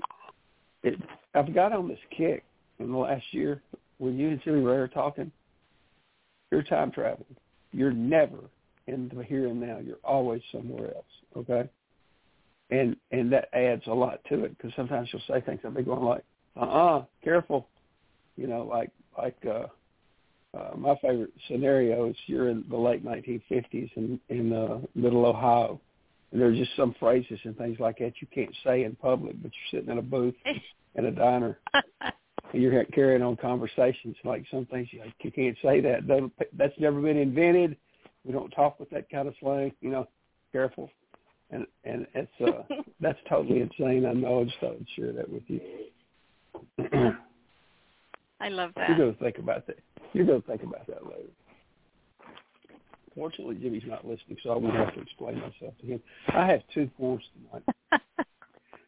it 0.82 0.94
I've 1.34 1.54
got 1.54 1.72
on 1.72 1.88
this 1.88 1.98
kick 2.16 2.44
in 2.78 2.90
the 2.90 2.98
last 2.98 3.24
year 3.32 3.62
when 3.98 4.18
you 4.18 4.28
and 4.28 4.40
Jimmy 4.42 4.60
Ray 4.60 4.76
are 4.76 4.88
talking, 4.88 5.30
you're 6.50 6.62
time 6.62 6.90
traveling. 6.90 7.36
You're 7.72 7.92
never 7.92 8.38
in 8.86 9.10
the 9.14 9.22
here 9.22 9.48
and 9.48 9.60
now. 9.60 9.78
You're 9.78 9.96
always 10.04 10.40
somewhere 10.50 10.94
else. 10.94 11.04
Okay, 11.36 11.68
and 12.70 12.96
and 13.12 13.30
that 13.32 13.48
adds 13.52 13.82
a 13.86 13.92
lot 13.92 14.20
to 14.30 14.44
it 14.44 14.56
because 14.56 14.72
sometimes 14.74 15.08
you'll 15.12 15.22
say 15.28 15.44
things 15.44 15.60
I'll 15.64 15.70
be 15.70 15.82
going 15.82 16.02
like, 16.02 16.24
uh 16.56 16.60
uh-uh, 16.60 16.98
uh, 16.98 17.04
careful. 17.22 17.68
You 18.36 18.46
know, 18.46 18.62
like 18.62 18.90
like 19.18 19.36
uh, 19.46 19.66
uh, 20.56 20.76
my 20.76 20.94
favorite 21.02 21.32
scenario 21.48 22.08
is 22.08 22.16
you're 22.26 22.48
in 22.48 22.64
the 22.70 22.76
late 22.76 23.04
1950s 23.04 23.90
in 23.96 24.18
in 24.30 24.52
uh, 24.52 24.78
Middle 24.94 25.26
Ohio, 25.26 25.80
there's 26.32 26.58
just 26.58 26.76
some 26.76 26.94
phrases 27.00 27.38
and 27.44 27.56
things 27.56 27.78
like 27.80 27.98
that 27.98 28.14
you 28.20 28.26
can't 28.34 28.54
say 28.64 28.84
in 28.84 28.94
public, 28.96 29.40
but 29.42 29.50
you're 29.50 29.80
sitting 29.80 29.92
in 29.92 29.98
a 29.98 30.02
booth 30.02 30.34
in 30.94 31.06
a 31.06 31.10
diner 31.10 31.58
and 32.52 32.62
you're 32.62 32.84
carrying 32.86 33.22
on 33.22 33.36
conversations 33.36 34.16
like 34.24 34.44
some 34.50 34.66
things 34.66 34.88
you, 34.90 35.00
like, 35.00 35.14
you 35.20 35.30
can't 35.30 35.56
say 35.62 35.80
that. 35.80 36.30
That's 36.56 36.74
never 36.78 37.00
been 37.00 37.16
invented. 37.16 37.76
We 38.24 38.32
don't 38.32 38.50
talk 38.50 38.80
with 38.80 38.90
that 38.90 39.08
kind 39.10 39.28
of 39.28 39.34
slang. 39.40 39.72
You 39.80 39.90
know, 39.90 40.08
careful. 40.52 40.90
And 41.50 41.66
and 41.84 42.06
it's 42.14 42.30
uh 42.40 42.62
that's 43.00 43.18
totally 43.28 43.60
insane. 43.60 44.06
I 44.06 44.12
know. 44.12 44.40
I 44.40 44.44
just 44.44 44.58
thought 44.60 44.76
I'd 44.78 44.86
share 44.96 45.12
that 45.12 45.30
with 45.30 45.42
you. 45.46 45.60
I 48.40 48.48
love 48.48 48.72
that. 48.76 48.90
You're 48.90 48.98
gonna 48.98 49.14
think 49.14 49.38
about 49.38 49.66
that. 49.66 49.78
You're 50.12 50.26
gonna 50.26 50.42
think 50.42 50.62
about 50.62 50.86
that 50.86 51.04
later. 51.04 51.30
Fortunately, 53.18 53.56
Jimmy's 53.56 53.82
not 53.84 54.06
listening, 54.06 54.36
so 54.44 54.50
I 54.50 54.56
won't 54.56 54.76
have 54.76 54.94
to 54.94 55.00
explain 55.00 55.40
myself 55.40 55.74
to 55.80 55.86
him. 55.86 56.00
I 56.28 56.46
have 56.46 56.60
two 56.72 56.88
forms 56.96 57.24
tonight 57.34 57.64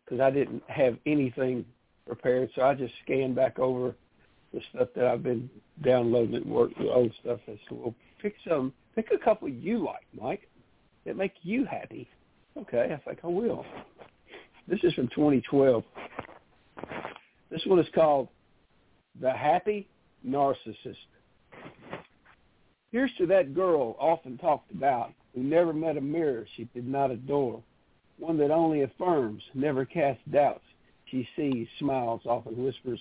because 0.04 0.20
I 0.20 0.30
didn't 0.30 0.62
have 0.68 0.96
anything 1.04 1.64
prepared. 2.06 2.48
So 2.54 2.62
I 2.62 2.74
just 2.74 2.94
scanned 3.02 3.34
back 3.34 3.58
over 3.58 3.96
the 4.54 4.60
stuff 4.72 4.88
that 4.94 5.06
I've 5.06 5.24
been 5.24 5.50
downloading 5.84 6.36
and 6.36 6.46
work 6.46 6.70
the 6.78 6.88
old 6.92 7.12
stuff. 7.20 7.40
I 7.48 7.58
said, 7.68 7.78
well, 7.78 7.92
pick 8.22 8.36
some, 8.48 8.72
pick 8.94 9.08
a 9.12 9.18
couple 9.18 9.48
you 9.48 9.84
like, 9.84 10.06
Mike, 10.16 10.48
that 11.06 11.16
make 11.16 11.34
you 11.42 11.64
happy. 11.64 12.08
Okay, 12.56 12.92
I 12.94 13.08
think 13.08 13.18
I 13.24 13.26
will. 13.26 13.66
This 14.68 14.78
is 14.84 14.94
from 14.94 15.08
2012. 15.08 15.82
This 17.50 17.62
one 17.66 17.80
is 17.80 17.86
called 17.96 18.28
The 19.20 19.32
Happy 19.32 19.88
Narcissist. 20.24 21.06
Here's 22.92 23.14
to 23.18 23.26
that 23.26 23.54
girl 23.54 23.96
often 23.98 24.36
talked 24.38 24.72
about 24.72 25.12
who 25.34 25.42
never 25.42 25.72
met 25.72 25.96
a 25.96 26.00
mirror 26.00 26.46
she 26.56 26.64
did 26.74 26.86
not 26.86 27.10
adore, 27.10 27.62
one 28.18 28.36
that 28.38 28.50
only 28.50 28.82
affirms, 28.82 29.42
never 29.54 29.84
casts 29.84 30.22
doubts. 30.30 30.64
She 31.06 31.28
sees, 31.36 31.68
smiles, 31.78 32.22
often 32.26 32.62
whispers, 32.62 33.00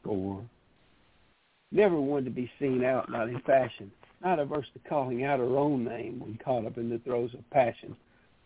score. 0.00 0.44
Never 1.70 2.00
one 2.00 2.24
to 2.24 2.30
be 2.30 2.50
seen 2.58 2.84
out, 2.84 3.10
not 3.10 3.28
in 3.28 3.40
fashion, 3.40 3.90
not 4.24 4.38
averse 4.38 4.66
to 4.72 4.88
calling 4.88 5.24
out 5.24 5.38
her 5.38 5.56
own 5.56 5.84
name 5.84 6.18
when 6.18 6.38
caught 6.44 6.66
up 6.66 6.78
in 6.78 6.88
the 6.88 6.98
throes 6.98 7.32
of 7.34 7.48
passion, 7.50 7.96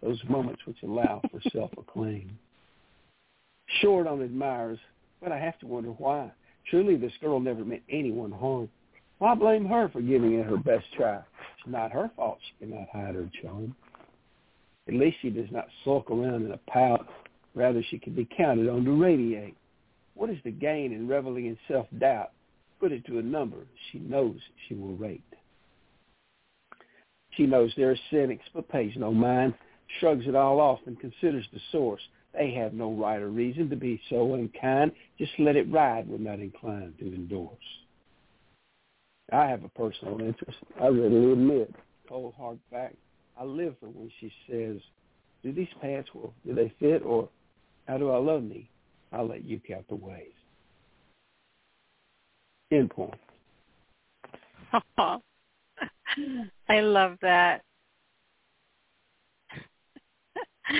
those 0.02 0.22
moments 0.28 0.62
which 0.66 0.82
allow 0.82 1.22
for 1.30 1.40
self-acclaim. 1.52 2.38
Short 3.80 4.06
on 4.06 4.20
admirers, 4.20 4.78
but 5.22 5.32
I 5.32 5.38
have 5.38 5.58
to 5.60 5.66
wonder 5.66 5.90
why. 5.90 6.30
Truly, 6.68 6.96
this 6.96 7.12
girl 7.20 7.40
never 7.40 7.64
meant 7.64 7.82
anyone 7.88 8.32
harm. 8.32 8.68
Why 9.22 9.36
blame 9.36 9.66
her 9.66 9.88
for 9.88 10.00
giving 10.00 10.32
it 10.32 10.46
her 10.46 10.56
best 10.56 10.84
try? 10.96 11.18
It's 11.18 11.68
not 11.68 11.92
her 11.92 12.10
fault 12.16 12.38
she 12.42 12.66
cannot 12.66 12.88
hide 12.88 13.14
her 13.14 13.30
charm. 13.40 13.72
At 14.88 14.94
least 14.94 15.18
she 15.22 15.30
does 15.30 15.46
not 15.52 15.68
sulk 15.84 16.10
around 16.10 16.44
in 16.44 16.50
a 16.50 16.58
pout. 16.68 17.08
Rather, 17.54 17.84
she 17.88 18.00
can 18.00 18.14
be 18.14 18.28
counted 18.36 18.68
on 18.68 18.84
to 18.84 18.90
radiate. 18.90 19.54
What 20.14 20.28
is 20.28 20.38
the 20.42 20.50
gain 20.50 20.92
in 20.92 21.06
reveling 21.06 21.46
in 21.46 21.56
self-doubt? 21.68 22.32
Put 22.80 22.90
it 22.90 23.06
to 23.06 23.20
a 23.20 23.22
number 23.22 23.58
she 23.92 24.00
knows 24.00 24.40
she 24.66 24.74
will 24.74 24.96
rate. 24.96 25.22
She 27.36 27.46
knows 27.46 27.72
there 27.76 27.92
are 27.92 27.96
cynics, 28.10 28.46
but 28.52 28.68
pays 28.68 28.94
no 28.96 29.14
mind, 29.14 29.54
shrugs 30.00 30.26
it 30.26 30.34
all 30.34 30.58
off 30.58 30.80
and 30.86 30.98
considers 30.98 31.46
the 31.52 31.60
source. 31.70 32.02
They 32.34 32.50
have 32.54 32.74
no 32.74 32.92
right 32.92 33.22
or 33.22 33.28
reason 33.28 33.70
to 33.70 33.76
be 33.76 34.00
so 34.10 34.34
unkind. 34.34 34.90
Just 35.16 35.38
let 35.38 35.54
it 35.54 35.70
ride. 35.70 36.08
We're 36.08 36.18
not 36.18 36.40
inclined 36.40 36.98
to 36.98 37.06
endorse. 37.06 37.81
I 39.32 39.46
have 39.46 39.64
a 39.64 39.68
personal 39.70 40.20
interest. 40.20 40.58
I 40.80 40.88
readily 40.88 41.32
admit, 41.32 41.74
cold 42.08 42.34
hard 42.36 42.58
fact. 42.70 42.96
I 43.38 43.44
live 43.44 43.74
for 43.80 43.86
when 43.86 44.10
she 44.20 44.30
says, 44.48 44.78
"Do 45.42 45.52
these 45.52 45.72
pants 45.80 46.10
well? 46.14 46.34
Do 46.44 46.54
they 46.54 46.68
fit? 46.78 47.02
Or 47.02 47.28
how 47.88 47.98
do 47.98 48.10
I 48.10 48.18
love 48.18 48.42
me?" 48.42 48.68
I'll 49.12 49.26
let 49.26 49.44
you 49.44 49.60
count 49.60 49.88
the 49.88 49.94
ways. 49.94 50.32
End 52.70 52.90
point. 52.90 53.14
I 56.68 56.80
love 56.80 57.18
that. 57.20 57.62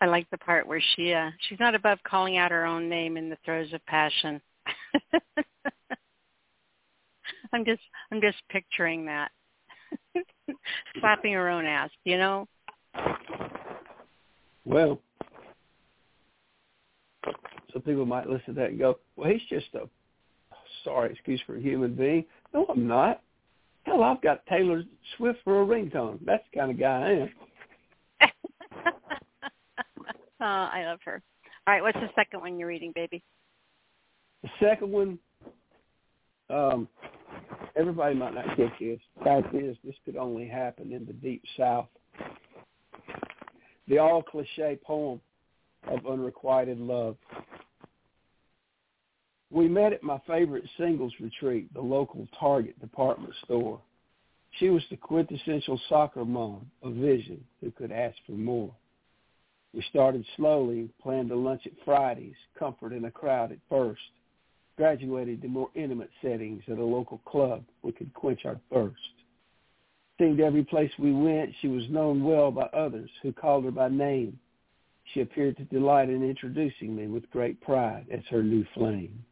I 0.00 0.06
like 0.06 0.28
the 0.30 0.38
part 0.38 0.66
where 0.66 0.82
she 0.94 1.12
uh 1.12 1.30
she's 1.48 1.60
not 1.60 1.74
above 1.74 1.98
calling 2.02 2.36
out 2.36 2.50
her 2.50 2.64
own 2.64 2.88
name 2.88 3.16
in 3.16 3.28
the 3.28 3.36
throes 3.44 3.72
of 3.72 3.84
passion. 3.86 4.40
I'm 7.52 7.64
just 7.64 7.82
I'm 8.10 8.20
just 8.20 8.38
picturing 8.50 9.06
that. 9.06 9.30
Slapping 11.00 11.34
her 11.34 11.48
own 11.48 11.66
ass, 11.66 11.90
you 12.04 12.16
know? 12.16 12.46
Well, 14.64 15.00
some 17.72 17.82
people 17.82 18.06
might 18.06 18.28
listen 18.28 18.54
to 18.54 18.60
that 18.60 18.70
and 18.70 18.78
go, 18.78 18.98
Well, 19.16 19.30
he's 19.30 19.42
just 19.48 19.74
a 19.74 19.88
sorry 20.84 21.12
excuse 21.12 21.40
for 21.46 21.56
a 21.56 21.60
human 21.60 21.94
being. 21.94 22.24
No, 22.54 22.66
I'm 22.68 22.86
not. 22.86 23.22
Hell, 23.84 24.02
I've 24.02 24.22
got 24.22 24.46
Taylor 24.46 24.84
Swift 25.16 25.40
for 25.44 25.62
a 25.62 25.66
ringtone. 25.66 26.18
That's 26.24 26.44
the 26.52 26.58
kind 26.58 26.70
of 26.70 26.78
guy 26.78 27.00
I 27.00 27.10
am. 27.10 27.30
oh, 30.40 30.44
I 30.44 30.84
love 30.86 31.00
her. 31.04 31.20
All 31.66 31.74
right, 31.74 31.82
what's 31.82 31.98
the 31.98 32.10
second 32.14 32.40
one 32.40 32.58
you're 32.58 32.68
reading, 32.68 32.92
baby? 32.94 33.22
The 34.42 34.50
second 34.60 34.90
one, 34.90 35.18
um, 36.50 36.88
everybody 37.76 38.14
might 38.14 38.34
not 38.34 38.56
get 38.56 38.70
this. 38.78 39.00
Fact 39.22 39.54
is, 39.54 39.76
this 39.84 39.94
could 40.04 40.16
only 40.16 40.46
happen 40.46 40.92
in 40.92 41.06
the 41.06 41.12
deep 41.12 41.42
south. 41.56 41.88
The 43.88 43.98
all 43.98 44.22
cliche 44.22 44.78
poem 44.84 45.20
of 45.88 46.06
unrequited 46.06 46.78
love. 46.78 47.16
We 49.50 49.68
met 49.68 49.92
at 49.92 50.02
my 50.02 50.18
favorite 50.26 50.64
singles 50.78 51.12
retreat, 51.20 51.72
the 51.74 51.80
local 51.80 52.26
Target 52.38 52.78
department 52.80 53.34
store. 53.44 53.80
She 54.58 54.68
was 54.68 54.82
the 54.90 54.96
quintessential 54.96 55.80
soccer 55.88 56.24
mom, 56.24 56.70
a 56.82 56.90
vision 56.90 57.42
who 57.60 57.70
could 57.70 57.92
ask 57.92 58.16
for 58.26 58.32
more. 58.32 58.72
We 59.74 59.82
started 59.90 60.24
slowly, 60.36 60.90
planned 61.02 61.30
a 61.30 61.36
lunch 61.36 61.62
at 61.66 61.72
Fridays, 61.84 62.34
comfort 62.58 62.92
in 62.92 63.06
a 63.06 63.10
crowd 63.10 63.52
at 63.52 63.58
first 63.68 64.00
graduated 64.82 65.40
to 65.40 65.46
more 65.46 65.70
intimate 65.76 66.10
settings 66.20 66.60
at 66.66 66.76
a 66.76 66.84
local 66.84 67.18
club 67.18 67.62
we 67.82 67.92
could 67.92 68.12
quench 68.14 68.40
our 68.44 68.58
thirst. 68.72 68.96
Seemed 70.18 70.40
every 70.40 70.64
place 70.64 70.90
we 70.98 71.12
went, 71.12 71.52
she 71.60 71.68
was 71.68 71.84
known 71.88 72.24
well 72.24 72.50
by 72.50 72.62
others 72.62 73.08
who 73.22 73.32
called 73.32 73.62
her 73.64 73.70
by 73.70 73.88
name. 73.88 74.36
She 75.14 75.20
appeared 75.20 75.56
to 75.58 75.64
delight 75.66 76.10
in 76.10 76.28
introducing 76.28 76.96
me 76.96 77.06
with 77.06 77.30
great 77.30 77.60
pride 77.60 78.06
as 78.12 78.22
her 78.28 78.42
new 78.42 78.66
flame. 78.74 79.24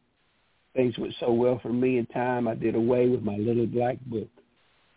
Things 0.73 0.97
went 0.97 1.15
so 1.19 1.33
well 1.33 1.59
for 1.61 1.73
me 1.73 1.97
in 1.97 2.05
time, 2.05 2.47
I 2.47 2.55
did 2.55 2.75
away 2.75 3.09
with 3.09 3.21
my 3.21 3.35
little 3.35 3.67
black 3.67 3.97
book. 4.05 4.29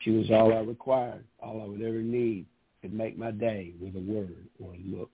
She 0.03 0.13
was 0.13 0.31
all 0.31 0.53
I 0.53 0.61
required, 0.61 1.25
all 1.43 1.63
I 1.63 1.67
would 1.67 1.83
ever 1.83 2.01
need, 2.01 2.47
could 2.81 2.95
make 2.95 3.19
my 3.19 3.33
day 3.33 3.73
with 3.81 3.97
a 3.97 3.99
word 3.99 4.47
or 4.63 4.73
a 4.73 4.97
look. 4.97 5.11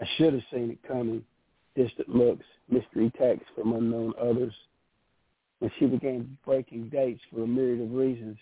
I 0.00 0.06
should 0.16 0.32
have 0.32 0.42
seen 0.50 0.70
it 0.70 0.88
coming, 0.88 1.22
distant 1.76 2.08
looks, 2.08 2.44
mystery 2.68 3.12
texts 3.18 3.48
from 3.54 3.74
unknown 3.74 4.14
others. 4.20 4.54
When 5.58 5.70
she 5.78 5.86
began 5.86 6.36
breaking 6.44 6.88
dates 6.88 7.20
for 7.32 7.42
a 7.42 7.46
myriad 7.46 7.82
of 7.82 7.92
reasons, 7.92 8.36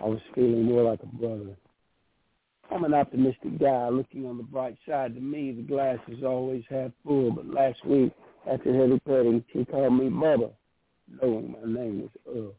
I 0.00 0.04
was 0.04 0.20
feeling 0.34 0.64
more 0.64 0.82
like 0.82 1.02
a 1.02 1.06
brother. 1.06 1.56
I'm 2.70 2.84
an 2.84 2.94
optimistic 2.94 3.58
guy 3.58 3.88
looking 3.88 4.26
on 4.26 4.36
the 4.36 4.44
bright 4.44 4.76
side. 4.88 5.14
To 5.14 5.20
me, 5.20 5.52
the 5.52 5.62
glass 5.62 5.98
is 6.06 6.22
always 6.22 6.62
half 6.70 6.92
full, 7.04 7.32
but 7.32 7.46
last 7.46 7.84
week, 7.84 8.12
after 8.48 8.72
heavy 8.72 9.00
petting, 9.00 9.44
she 9.52 9.64
called 9.64 9.94
me 9.94 10.08
Bubba, 10.08 10.52
knowing 11.20 11.52
my 11.52 11.80
name 11.80 12.02
was 12.02 12.10
Earl. 12.28 12.54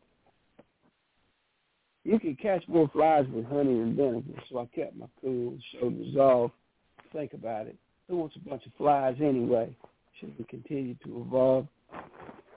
You 2.04 2.20
can 2.20 2.36
catch 2.36 2.68
more 2.68 2.90
flies 2.90 3.26
with 3.34 3.46
honey 3.46 3.80
than 3.80 3.96
vinegar, 3.96 4.42
so 4.50 4.60
I 4.60 4.66
kept 4.76 4.98
my 4.98 5.06
cool, 5.22 5.58
showed 5.72 5.98
resolve. 5.98 6.52
Think 7.14 7.34
about 7.34 7.68
it. 7.68 7.78
Who 8.10 8.18
wants 8.18 8.36
a 8.36 8.50
bunch 8.50 8.66
of 8.66 8.74
flies 8.78 9.16
anyway? 9.22 9.74
Should 10.20 10.38
we 10.38 10.46
continue 10.46 10.96
to 11.06 11.22
evolve. 11.22 11.68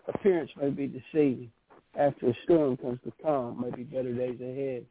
Appearance 0.09 0.51
may 0.61 0.71
be 0.71 0.87
deceiving. 0.87 1.51
After 1.99 2.29
a 2.29 2.35
storm 2.45 2.77
comes 2.77 2.99
the 3.05 3.13
calm, 3.23 3.61
may 3.61 3.71
be 3.75 3.85
better 3.85 4.13
days 4.13 4.41
ahead. 4.41 4.85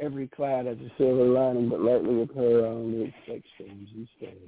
Every 0.00 0.26
cloud 0.26 0.66
has 0.66 0.78
a 0.78 0.90
silver 0.98 1.24
lining, 1.24 1.68
but 1.68 1.80
lately 1.80 2.14
with 2.16 2.34
her 2.34 2.66
I 2.66 2.68
only 2.68 3.04
expect 3.04 3.46
storms 3.54 3.88
instead. 3.94 4.38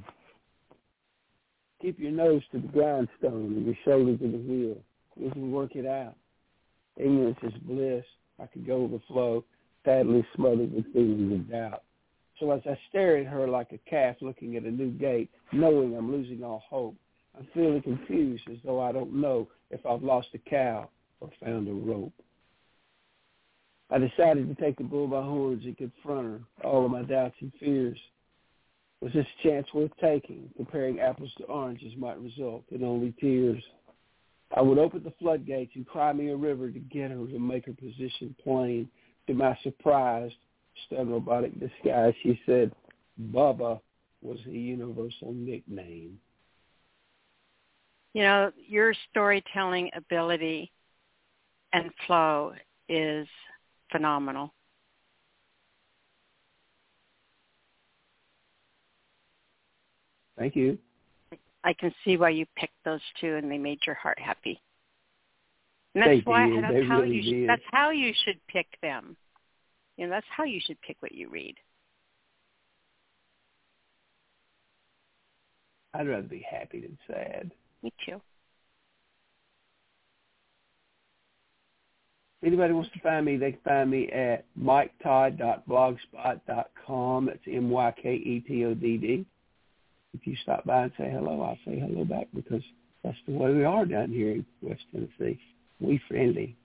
Keep 1.80 2.00
your 2.00 2.10
nose 2.10 2.42
to 2.52 2.58
the 2.58 2.68
grindstone 2.68 3.54
and 3.54 3.66
your 3.66 3.76
shoulder 3.84 4.16
to 4.16 4.30
the 4.30 4.38
wheel. 4.38 4.76
We 5.16 5.30
can 5.30 5.52
work 5.52 5.76
it 5.76 5.86
out. 5.86 6.16
Ignorance 6.96 7.38
is 7.42 7.52
bliss. 7.62 8.04
I 8.40 8.46
could 8.46 8.66
go 8.66 8.82
with 8.82 8.92
the 8.92 9.06
flow, 9.06 9.44
sadly 9.84 10.26
smothered 10.34 10.72
with 10.72 10.92
feelings 10.92 11.32
of 11.32 11.50
doubt. 11.50 11.82
So 12.40 12.50
as 12.50 12.60
I 12.66 12.78
stare 12.88 13.18
at 13.18 13.26
her 13.26 13.46
like 13.48 13.72
a 13.72 13.90
calf 13.90 14.16
looking 14.20 14.56
at 14.56 14.64
a 14.64 14.70
new 14.70 14.90
gate, 14.90 15.30
knowing 15.52 15.94
I'm 15.96 16.10
losing 16.10 16.42
all 16.42 16.62
hope, 16.68 16.96
I'm 17.36 17.46
feeling 17.52 17.82
confused 17.82 18.44
as 18.50 18.56
though 18.64 18.80
I 18.80 18.92
don't 18.92 19.14
know 19.14 19.48
if 19.70 19.84
I've 19.84 20.02
lost 20.02 20.28
a 20.34 20.38
cow 20.38 20.88
or 21.20 21.30
found 21.42 21.68
a 21.68 21.72
rope. 21.72 22.14
I 23.90 23.98
decided 23.98 24.48
to 24.48 24.62
take 24.62 24.78
the 24.78 24.84
bull 24.84 25.06
by 25.06 25.22
horns 25.22 25.64
and 25.64 25.76
confront 25.76 26.26
her, 26.26 26.40
all 26.64 26.84
of 26.84 26.90
my 26.90 27.02
doubts 27.02 27.36
and 27.40 27.52
fears. 27.60 27.98
Was 29.00 29.12
this 29.12 29.26
chance 29.42 29.66
worth 29.74 29.92
taking? 30.00 30.50
Comparing 30.56 31.00
apples 31.00 31.30
to 31.38 31.44
oranges 31.44 31.92
might 31.98 32.18
result 32.20 32.64
in 32.70 32.82
only 32.82 33.14
tears. 33.20 33.62
I 34.56 34.62
would 34.62 34.78
open 34.78 35.02
the 35.02 35.12
floodgates 35.18 35.72
and 35.74 35.86
cry 35.86 36.12
me 36.12 36.30
a 36.30 36.36
river 36.36 36.70
to 36.70 36.78
get 36.78 37.10
her 37.10 37.26
to 37.26 37.38
make 37.38 37.66
her 37.66 37.74
position 37.74 38.34
plain. 38.42 38.88
To 39.26 39.34
my 39.34 39.56
surprise, 39.62 40.30
stunned 40.86 41.10
robotic 41.10 41.52
disguise, 41.60 42.14
she 42.22 42.40
said, 42.46 42.72
Bubba 43.30 43.80
was 44.22 44.38
a 44.46 44.50
universal 44.50 45.32
nickname 45.32 46.18
you 48.16 48.22
know, 48.22 48.50
your 48.66 48.94
storytelling 49.10 49.90
ability 49.94 50.72
and 51.74 51.90
flow 52.06 52.54
is 52.88 53.28
phenomenal. 53.92 54.54
Thank 60.38 60.56
you. 60.56 60.78
I 61.62 61.74
can 61.74 61.92
see 62.06 62.16
why 62.16 62.30
you 62.30 62.46
picked 62.56 62.82
those 62.86 63.02
two 63.20 63.34
and 63.34 63.50
they 63.50 63.58
made 63.58 63.80
your 63.84 63.96
heart 63.96 64.18
happy. 64.18 64.62
And 65.94 66.00
that's 66.02 66.24
they 66.24 66.30
why 66.30 66.48
did. 66.48 66.64
that's 66.64 66.72
they 66.72 66.84
how 66.86 67.00
really 67.00 67.16
you 67.16 67.40
did. 67.40 67.50
that's 67.50 67.62
how 67.70 67.90
you 67.90 68.14
should 68.24 68.40
pick 68.48 68.66
them. 68.80 69.14
You 69.98 70.06
know, 70.06 70.10
that's 70.10 70.26
how 70.34 70.44
you 70.44 70.60
should 70.64 70.80
pick 70.80 70.96
what 71.00 71.12
you 71.12 71.28
read. 71.28 71.56
I'd 75.92 76.08
rather 76.08 76.22
be 76.22 76.46
happy 76.50 76.80
than 76.80 76.96
sad. 77.06 77.50
Me 77.82 77.92
too. 78.04 78.20
anybody 82.46 82.72
wants 82.72 82.90
to 82.92 83.00
find 83.00 83.26
me, 83.26 83.36
they 83.36 83.50
can 83.52 83.60
find 83.64 83.90
me 83.90 84.08
at 84.10 84.44
myketodd.blogspot.com. 84.60 87.26
That's 87.26 87.38
M-Y-K-E-T-O-D-D. 87.46 89.26
If 90.14 90.26
you 90.26 90.36
stop 90.42 90.64
by 90.64 90.84
and 90.84 90.92
say 90.96 91.10
hello, 91.10 91.42
I'll 91.42 91.58
say 91.66 91.78
hello 91.78 92.04
back 92.04 92.28
because 92.34 92.62
that's 93.02 93.18
the 93.26 93.34
way 93.34 93.52
we 93.52 93.64
are 93.64 93.84
down 93.84 94.10
here 94.10 94.30
in 94.30 94.46
West 94.62 94.84
Tennessee. 94.92 95.38
We 95.80 96.00
friendly. 96.08 96.56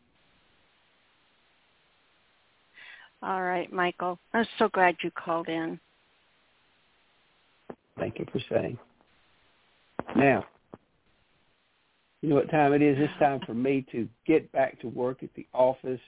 All 3.24 3.44
right, 3.44 3.72
Michael. 3.72 4.18
I'm 4.34 4.48
so 4.58 4.68
glad 4.70 4.96
you 5.04 5.12
called 5.12 5.48
in. 5.50 5.80
Thank 8.00 8.18
you 8.20 8.26
for 8.32 8.40
saying. 8.50 8.80
Now, 10.16 10.46
you 12.22 12.30
know 12.30 12.36
what 12.36 12.52
time 12.52 12.74
it 12.74 12.82
is? 12.82 12.98
It's 13.00 13.20
time 13.20 13.40
for 13.46 13.54
me 13.54 13.86
to 13.92 14.08
get 14.28 14.52
back 14.52 14.80
to 14.82 14.88
work 14.88 15.24
at 15.24 15.34
the 15.36 15.48
office 15.54 16.00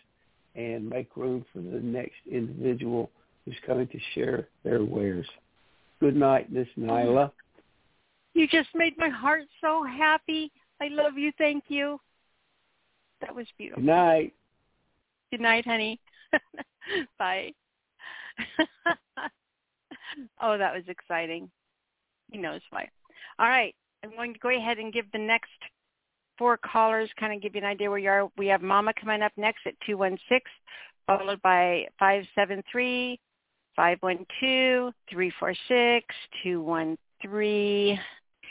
and 0.55 0.87
make 0.87 1.17
room 1.17 1.43
for 1.51 1.59
the 1.59 1.79
next 1.79 2.15
individual 2.29 3.09
who's 3.45 3.55
coming 3.65 3.87
to 3.87 3.99
share 4.13 4.47
their 4.63 4.83
wares. 4.83 5.27
Good 5.99 6.15
night, 6.15 6.51
Miss 6.51 6.67
Nyla. 6.77 7.31
You 8.35 8.47
just 8.47 8.69
made 8.75 8.97
my 8.97 9.09
heart 9.09 9.43
so 9.61 9.83
happy. 9.83 10.51
I 10.81 10.89
love 10.89 11.17
you. 11.17 11.31
Thank 11.37 11.65
you. 11.67 11.99
That 13.21 13.35
was 13.35 13.47
beautiful. 13.57 13.81
Good 13.81 13.87
night. 13.87 14.33
Good 15.31 15.41
night, 15.41 15.65
honey. 15.65 15.99
Bye. 17.19 17.53
oh, 20.41 20.57
that 20.57 20.73
was 20.73 20.83
exciting. 20.87 21.49
He 22.31 22.37
knows 22.37 22.61
why. 22.69 22.87
All 23.39 23.47
right. 23.47 23.73
I'm 24.03 24.11
going 24.11 24.33
to 24.33 24.39
go 24.39 24.49
ahead 24.49 24.79
and 24.79 24.91
give 24.91 25.05
the 25.11 25.19
next 25.19 25.49
four 26.37 26.57
callers, 26.57 27.09
kind 27.19 27.33
of 27.33 27.41
give 27.41 27.55
you 27.55 27.61
an 27.61 27.67
idea 27.67 27.89
where 27.89 27.99
you 27.99 28.09
are. 28.09 28.29
We 28.37 28.47
have 28.47 28.61
Mama 28.61 28.93
coming 28.99 29.21
up 29.21 29.31
next 29.37 29.61
at 29.65 29.73
216, 29.85 30.41
followed 31.07 31.41
by 31.41 31.85
573, 31.99 33.19
512, 33.75 34.93
346, 35.09 36.15
213. 36.43 37.99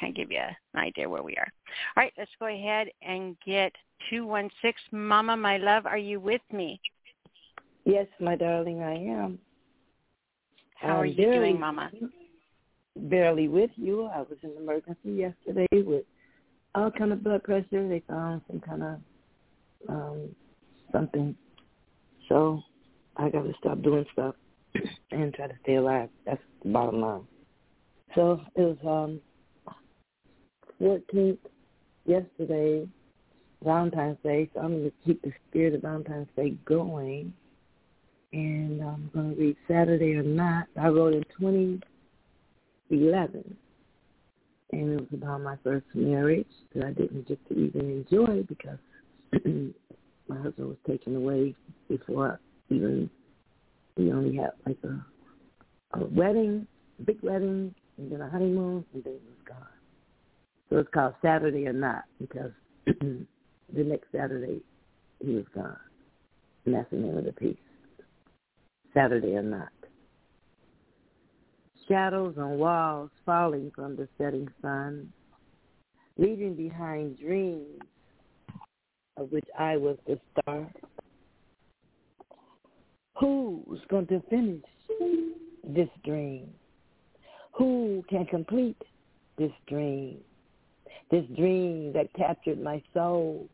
Kind 0.01 0.11
of 0.11 0.17
give 0.17 0.33
you 0.33 0.39
an 0.39 0.81
idea 0.81 1.09
where 1.09 1.23
we 1.23 1.35
are. 1.37 1.49
All 1.97 2.03
right, 2.03 2.13
let's 2.19 2.31
go 2.41 2.47
ahead 2.47 2.89
and 3.03 3.37
get 3.47 3.73
216. 4.11 4.75
Mama, 4.91 5.37
my 5.37 5.59
love, 5.59 5.87
are 5.87 5.99
you 5.99 6.19
with 6.19 6.43
me? 6.53 6.81
Yes, 7.85 8.07
my 8.21 8.37
darling, 8.37 8.83
I 8.83 8.95
am. 8.95 9.39
How 10.77 10.97
are 10.97 11.05
I'm 11.05 11.11
you 11.11 11.17
barely, 11.17 11.39
doing, 11.39 11.61
Mama? 11.61 11.91
Barely 12.97 13.49
with 13.49 13.71
you. 13.77 14.07
I 14.07 14.19
was 14.19 14.39
in 14.43 14.51
emergency 14.57 15.13
yesterday 15.13 15.67
with 15.73 16.05
all 16.75 16.91
kind 16.91 17.13
of 17.13 17.23
blood 17.23 17.45
pressure. 17.45 17.87
They 17.89 18.03
found 18.09 18.41
some 18.47 18.61
kind 18.61 18.83
of 18.83 18.99
um 19.89 20.35
something. 20.91 21.37
So 22.29 22.63
I 23.17 23.29
got 23.29 23.43
to 23.43 23.53
stop 23.59 23.83
doing 23.83 24.07
stuff 24.13 24.35
and 25.11 25.35
try 25.35 25.49
to 25.49 25.55
stay 25.63 25.75
alive. 25.77 26.09
That's 26.25 26.41
the 26.63 26.71
bottom 26.71 27.01
line. 27.01 27.27
So 28.15 28.41
it 28.57 28.63
was 28.63 28.79
um 28.87 29.21
14th 30.81 31.39
yesterday, 32.05 32.89
Valentine's 33.63 34.19
Day. 34.25 34.51
So 34.55 34.61
I'm 34.61 34.73
going 34.73 34.85
to 34.85 34.93
keep 35.05 35.21
the 35.23 35.33
spirit 35.49 35.75
of 35.75 35.83
Valentine's 35.83 36.29
Day 36.37 36.57
going. 36.65 37.35
And 38.33 38.83
I'm 38.83 39.11
going 39.13 39.35
to 39.35 39.41
read 39.41 39.57
Saturday 39.69 40.15
or 40.15 40.23
Not. 40.23 40.67
I 40.81 40.89
wrote 40.89 41.13
in 41.13 41.23
2011 41.39 43.57
and 44.73 44.93
it 44.93 45.01
was 45.01 45.09
about 45.13 45.43
my 45.43 45.57
first 45.63 45.87
marriage 45.95 46.47
that 46.75 46.85
I 46.85 46.93
didn't 46.93 47.29
get 47.29 47.39
to 47.49 47.55
even 47.55 48.05
enjoy 48.11 48.43
because 48.43 48.79
my 50.29 50.37
husband 50.37 50.69
was 50.69 50.79
taken 50.87 51.17
away 51.17 51.55
before 51.89 52.41
even 52.71 53.11
we 53.97 54.13
only 54.13 54.37
had 54.37 54.51
like 54.67 54.79
a 54.85 55.05
a 55.95 56.05
wedding, 56.07 56.67
a 56.99 57.03
big 57.03 57.19
wedding, 57.23 57.75
and 57.99 58.11
then 58.11 58.21
a 58.23 58.31
honeymoon, 58.31 58.85
and 58.95 59.05
then 59.05 59.13
he 59.13 59.29
was 59.29 59.47
gone. 59.47 59.67
So 60.71 60.79
it's 60.79 60.89
called 60.93 61.15
Saturday 61.21 61.67
or 61.67 61.75
Not 61.75 62.05
because 62.19 62.51
the 62.87 63.27
next 63.75 64.07
Saturday 64.11 64.63
he 65.23 65.35
was 65.35 65.45
gone, 65.55 65.77
and 66.65 66.75
that's 66.75 66.91
the 66.91 66.97
name 66.97 67.17
of 67.17 67.25
the 67.25 67.33
piece. 67.33 67.57
Saturday 68.95 69.37
or 69.37 69.43
Not 69.43 69.69
shadows 71.93 72.35
on 72.39 72.57
walls 72.57 73.11
falling 73.27 73.71
from 73.75 73.97
the 73.97 74.09
setting 74.17 74.49
sun, 74.63 75.13
leaving 76.17 76.55
behind 76.55 77.19
dreams 77.19 77.83
of 79.19 79.31
which 79.31 79.45
I 79.59 79.77
was 79.77 79.99
the 80.07 80.19
star. 80.31 80.73
Who's 83.21 83.81
going 83.91 84.07
to 84.07 84.23
finish 84.31 84.63
this 85.69 85.89
dream? 86.03 86.49
Who 87.59 88.03
can 88.09 88.25
complete 88.25 88.81
this 89.37 89.53
dream? 89.69 90.17
This 91.11 91.27
dream 91.37 91.93
that 91.93 92.11
captured 92.15 92.63
my 92.63 92.83
soul. 92.95 93.51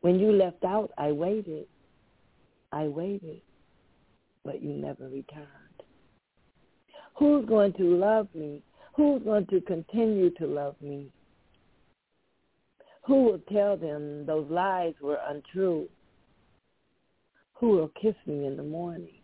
When 0.00 0.18
you 0.18 0.32
left 0.32 0.64
out, 0.64 0.92
I 0.96 1.12
waited. 1.12 1.66
I 2.72 2.84
waited, 2.84 3.42
but 4.46 4.62
you 4.62 4.70
never 4.70 5.04
returned. 5.10 5.59
Who's 7.20 7.44
going 7.44 7.74
to 7.74 7.84
love 7.84 8.28
me? 8.34 8.62
Who's 8.94 9.22
going 9.22 9.46
to 9.48 9.60
continue 9.60 10.30
to 10.30 10.46
love 10.46 10.74
me? 10.80 11.12
Who 13.06 13.24
will 13.24 13.40
tell 13.52 13.76
them 13.76 14.24
those 14.24 14.50
lies 14.50 14.94
were 15.02 15.18
untrue? 15.28 15.86
Who 17.56 17.68
will 17.72 17.92
kiss 18.00 18.14
me 18.24 18.46
in 18.46 18.56
the 18.56 18.62
morning 18.62 19.20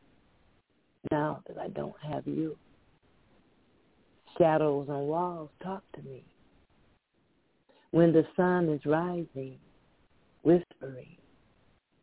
now 1.11 1.43
that 1.49 1.57
I 1.57 1.69
don't 1.69 1.95
have 2.13 2.27
you? 2.27 2.59
Shadows 4.37 4.89
on 4.91 5.07
walls 5.07 5.49
talk 5.63 5.83
to 5.95 6.03
me. 6.03 6.23
When 7.93 8.13
the 8.13 8.27
sun 8.37 8.69
is 8.69 8.85
rising, 8.85 9.57
whispering 10.43 11.17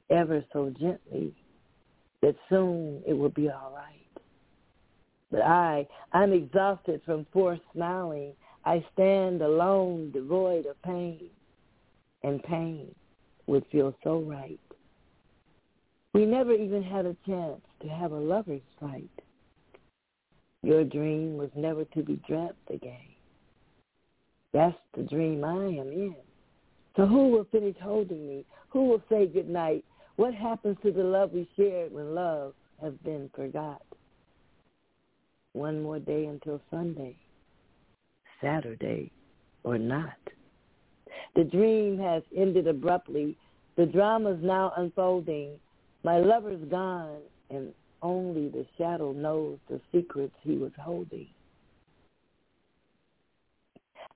ever 0.10 0.44
so 0.52 0.74
gently 0.80 1.36
that 2.24 2.36
soon 2.50 3.04
it 3.06 3.14
will 3.14 3.30
be 3.30 3.48
all 3.48 3.74
right. 3.76 4.03
But 5.34 5.42
I, 5.42 5.88
I'm 6.12 6.32
exhausted 6.32 7.02
from 7.08 7.26
forced 7.34 7.64
smiling. 7.74 8.34
I 8.66 8.86
stand 8.94 9.42
alone, 9.42 10.12
devoid 10.12 10.68
of 10.68 10.80
pain, 10.84 11.22
and 12.22 12.42
pain 12.44 12.94
would 13.48 13.66
feel 13.72 13.96
so 14.04 14.20
right. 14.20 14.60
We 16.14 16.28
never 16.28 16.54
even 16.54 16.84
had 16.84 17.08
a 17.08 17.18
chance 17.26 17.62
to 17.82 17.88
have 17.88 18.12
a 18.12 18.20
lover's 18.20 18.62
fight. 18.80 19.10
Your 20.62 20.84
dream 20.84 21.38
was 21.38 21.50
never 21.56 21.84
to 21.84 22.04
be 22.04 22.22
dreamt 22.28 22.54
again. 22.70 23.10
That's 24.54 24.78
the 24.96 25.02
dream 25.02 25.44
I 25.44 25.56
am 25.56 25.92
in. 25.92 26.16
So 26.96 27.08
who 27.08 27.30
will 27.30 27.48
finish 27.52 27.76
holding 27.82 28.28
me? 28.28 28.46
Who 28.70 28.84
will 28.84 29.02
say 29.10 29.26
goodnight? 29.26 29.84
What 30.16 30.36
happens 30.36 30.78
to 30.84 30.92
the 30.92 31.04
love 31.04 31.32
we 31.32 31.50
shared 31.58 31.92
when 31.92 32.14
love 32.14 32.54
has 32.80 32.94
been 33.04 33.32
forgot? 33.36 33.82
One 35.54 35.82
more 35.82 36.00
day 36.00 36.26
until 36.26 36.60
Sunday, 36.72 37.16
Saturday, 38.42 39.12
or 39.64 39.78
not. 39.78 40.18
The 41.36 41.44
dream 41.44 42.00
has 42.00 42.24
ended 42.36 42.68
abruptly. 42.68 43.38
The 43.78 43.86
drama's 43.86 44.40
now 44.42 44.74
unfolding. 44.78 45.60
My 46.04 46.18
lover's 46.18 46.64
gone, 46.70 47.22
and 47.50 47.74
only 48.02 48.50
the 48.50 48.66
shadow 48.78 49.14
knows 49.14 49.58
the 49.70 49.80
secrets 49.92 50.34
he 50.42 50.58
was 50.58 50.72
holding. 50.80 51.28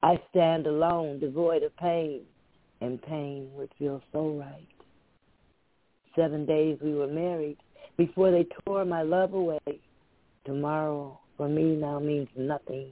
I 0.04 0.20
stand 0.30 0.68
alone, 0.68 1.20
devoid 1.20 1.64
of 1.64 1.76
pain, 1.78 2.22
and 2.82 3.02
pain 3.02 3.50
would 3.56 3.72
feel 3.80 4.02
so 4.12 4.30
right. 4.32 4.68
Seven 6.16 6.46
days 6.46 6.78
we 6.82 6.94
were 6.94 7.08
married 7.08 7.58
before 7.96 8.32
they 8.32 8.46
tore 8.66 8.86
my 8.86 9.02
love 9.02 9.34
away. 9.34 9.60
Tomorrow 10.46 11.20
for 11.38 11.48
me 11.48 11.76
now 11.76 12.00
means 12.00 12.28
nothing, 12.36 12.88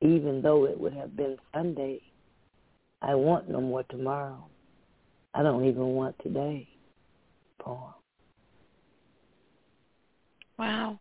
even 0.00 0.40
though 0.42 0.64
it 0.64 0.78
would 0.78 0.94
have 0.94 1.16
been 1.16 1.36
Sunday. 1.54 2.00
I 3.02 3.14
want 3.14 3.50
no 3.50 3.60
more 3.60 3.82
tomorrow. 3.84 4.46
I 5.34 5.42
don't 5.42 5.64
even 5.64 5.88
want 5.88 6.16
today. 6.22 6.68
Paul. 7.58 8.00
Wow. 10.58 11.00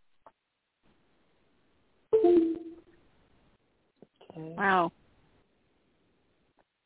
Okay. 2.13 2.55
Wow. 4.57 4.91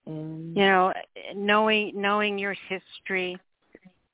And 0.06 0.56
You 0.56 0.66
know, 0.66 0.94
knowing 1.36 1.94
knowing 1.96 2.38
your 2.38 2.56
history, 2.70 3.38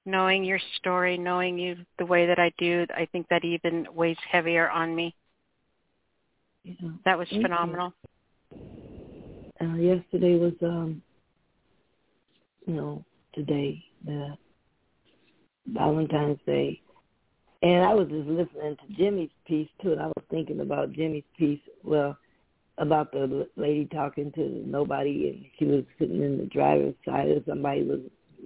knowing 0.05 0.43
your 0.43 0.59
story, 0.77 1.17
knowing 1.17 1.57
you 1.57 1.77
the 1.99 2.05
way 2.05 2.25
that 2.25 2.39
I 2.39 2.51
do, 2.57 2.85
I 2.95 3.07
think 3.11 3.27
that 3.29 3.43
even 3.43 3.87
weighs 3.93 4.17
heavier 4.29 4.69
on 4.69 4.95
me. 4.95 5.15
know, 6.81 6.93
That 7.05 7.17
was 7.17 7.27
Thank 7.29 7.43
phenomenal. 7.43 7.93
uh, 9.61 9.75
yesterday 9.75 10.37
was 10.37 10.53
um 10.61 11.01
you 12.67 12.73
know, 12.75 13.03
today 13.33 13.83
that 14.05 14.37
Valentine's 15.67 16.39
Day. 16.45 16.81
And 17.63 17.83
I 17.85 17.93
was 17.93 18.07
just 18.07 18.27
listening 18.27 18.75
to 18.75 18.95
Jimmy's 18.95 19.29
piece 19.45 19.69
too, 19.81 19.91
and 19.91 20.01
I 20.01 20.07
was 20.07 20.23
thinking 20.29 20.61
about 20.61 20.93
Jimmy's 20.93 21.23
piece. 21.37 21.59
Well, 21.83 22.17
about 22.77 23.11
the 23.11 23.47
lady 23.55 23.85
talking 23.85 24.31
to 24.31 24.63
nobody, 24.65 25.29
and 25.29 25.45
she 25.59 25.65
was 25.65 25.83
sitting 25.99 26.23
in 26.23 26.37
the 26.39 26.45
driver's 26.45 26.95
side, 27.05 27.27
and 27.27 27.43
somebody 27.47 27.83
was 27.83 27.99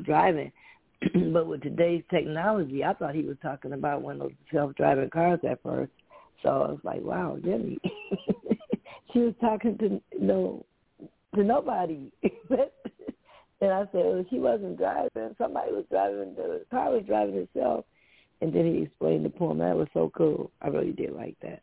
driving. 0.03 0.51
but 1.33 1.47
with 1.47 1.61
today's 1.61 2.03
technology, 2.09 2.83
I 2.83 2.93
thought 2.93 3.15
he 3.15 3.23
was 3.23 3.37
talking 3.41 3.73
about 3.73 4.01
one 4.01 4.15
of 4.15 4.21
those 4.21 4.31
self-driving 4.53 5.09
cars 5.09 5.39
at 5.49 5.61
first. 5.63 5.91
So 6.43 6.49
I 6.49 6.71
was 6.71 6.79
like, 6.83 7.01
"Wow, 7.01 7.37
Jimmy." 7.43 7.79
she 9.13 9.19
was 9.19 9.33
talking 9.41 9.77
to 9.79 10.01
no 10.19 10.65
to 11.35 11.43
nobody. 11.43 12.11
and 12.23 13.71
I 13.71 13.81
said, 13.91 13.91
well, 13.93 14.25
she 14.29 14.39
wasn't 14.39 14.77
driving. 14.77 15.35
Somebody 15.37 15.71
was 15.71 15.85
driving. 15.89 16.35
The 16.35 16.65
car 16.71 16.91
was 16.91 17.03
driving 17.05 17.35
itself. 17.35 17.85
And 18.41 18.53
then 18.53 18.65
he 18.65 18.83
explained 18.83 19.25
the 19.25 19.29
poem. 19.29 19.59
That 19.59 19.75
was 19.75 19.87
so 19.93 20.11
cool. 20.15 20.51
I 20.61 20.67
really 20.67 20.91
did 20.91 21.13
like 21.13 21.35
that. 21.41 21.61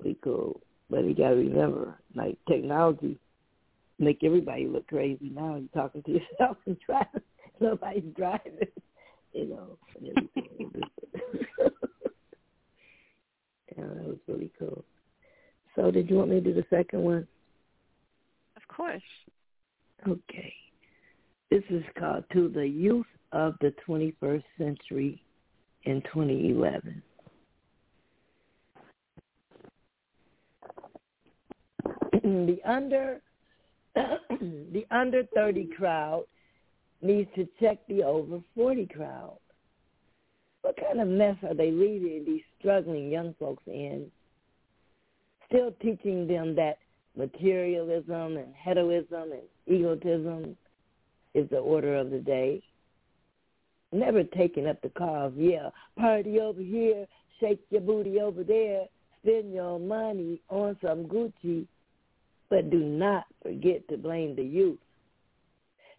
Pretty 0.00 0.18
cool. 0.22 0.60
But 0.90 1.04
you 1.04 1.14
got 1.14 1.30
to 1.30 1.36
remember, 1.36 1.98
like 2.14 2.36
technology 2.48 3.18
make 3.98 4.24
everybody 4.24 4.66
look 4.66 4.86
crazy 4.88 5.30
now. 5.34 5.56
You're 5.56 5.68
talking 5.82 6.02
to 6.02 6.10
yourself 6.10 6.56
and 6.66 6.76
driving. 6.84 7.22
Nobody's 7.60 8.04
driving. 8.16 8.58
You 9.36 9.48
know. 9.48 9.78
yeah, 10.00 10.20
that 13.76 14.06
was 14.06 14.18
really 14.28 14.52
cool. 14.56 14.84
So 15.74 15.90
did 15.90 16.08
you 16.08 16.14
want 16.14 16.30
me 16.30 16.36
to 16.36 16.40
do 16.40 16.54
the 16.54 16.64
second 16.70 17.02
one? 17.02 17.26
Of 18.56 18.62
course. 18.68 19.02
Okay. 20.06 20.54
This 21.50 21.64
is 21.68 21.82
called 21.98 22.22
To 22.32 22.48
the 22.48 22.64
Youth 22.66 23.06
of 23.32 23.56
the 23.60 23.74
21st 23.88 24.44
Century 24.56 25.20
in 25.84 26.00
2011. 26.02 27.02
the 32.22 32.58
under 32.64 33.20
the 33.94 34.86
under 34.90 35.24
30 35.34 35.68
crowd 35.76 36.24
needs 37.04 37.28
to 37.36 37.46
check 37.60 37.78
the 37.86 38.02
over 38.02 38.40
40 38.56 38.86
crowd. 38.86 39.38
What 40.62 40.78
kind 40.80 41.00
of 41.00 41.08
mess 41.08 41.36
are 41.42 41.54
they 41.54 41.70
leaving 41.70 42.24
these 42.24 42.42
struggling 42.58 43.10
young 43.10 43.34
folks 43.38 43.62
in? 43.66 44.10
Still 45.48 45.72
teaching 45.82 46.26
them 46.26 46.56
that 46.56 46.78
materialism 47.16 48.38
and 48.38 48.54
hedonism 48.64 49.32
and 49.32 49.42
egotism 49.66 50.56
is 51.34 51.48
the 51.50 51.58
order 51.58 51.96
of 51.96 52.10
the 52.10 52.18
day. 52.18 52.62
Never 53.92 54.24
taking 54.24 54.66
up 54.66 54.80
the 54.80 54.88
cause, 54.88 55.32
yeah, 55.36 55.68
party 55.98 56.40
over 56.40 56.60
here, 56.60 57.06
shake 57.38 57.60
your 57.70 57.82
booty 57.82 58.20
over 58.20 58.42
there, 58.42 58.86
spend 59.22 59.52
your 59.52 59.78
money 59.78 60.40
on 60.48 60.76
some 60.82 61.04
Gucci, 61.04 61.66
but 62.48 62.70
do 62.70 62.78
not 62.78 63.26
forget 63.42 63.86
to 63.88 63.98
blame 63.98 64.34
the 64.34 64.42
youth. 64.42 64.78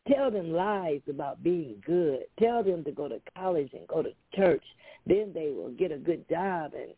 Tell 0.07 0.29
them 0.29 0.51
lies 0.51 1.01
about 1.09 1.43
being 1.43 1.81
good. 1.85 2.25
Tell 2.39 2.63
them 2.63 2.83
to 2.83 2.91
go 2.91 3.07
to 3.07 3.19
college 3.35 3.71
and 3.73 3.87
go 3.87 4.03
to 4.03 4.11
church. 4.35 4.63
Then 5.07 5.31
they 5.33 5.51
will 5.51 5.71
get 5.71 5.91
a 5.91 5.97
good 5.97 6.27
job 6.29 6.73
and 6.75 6.93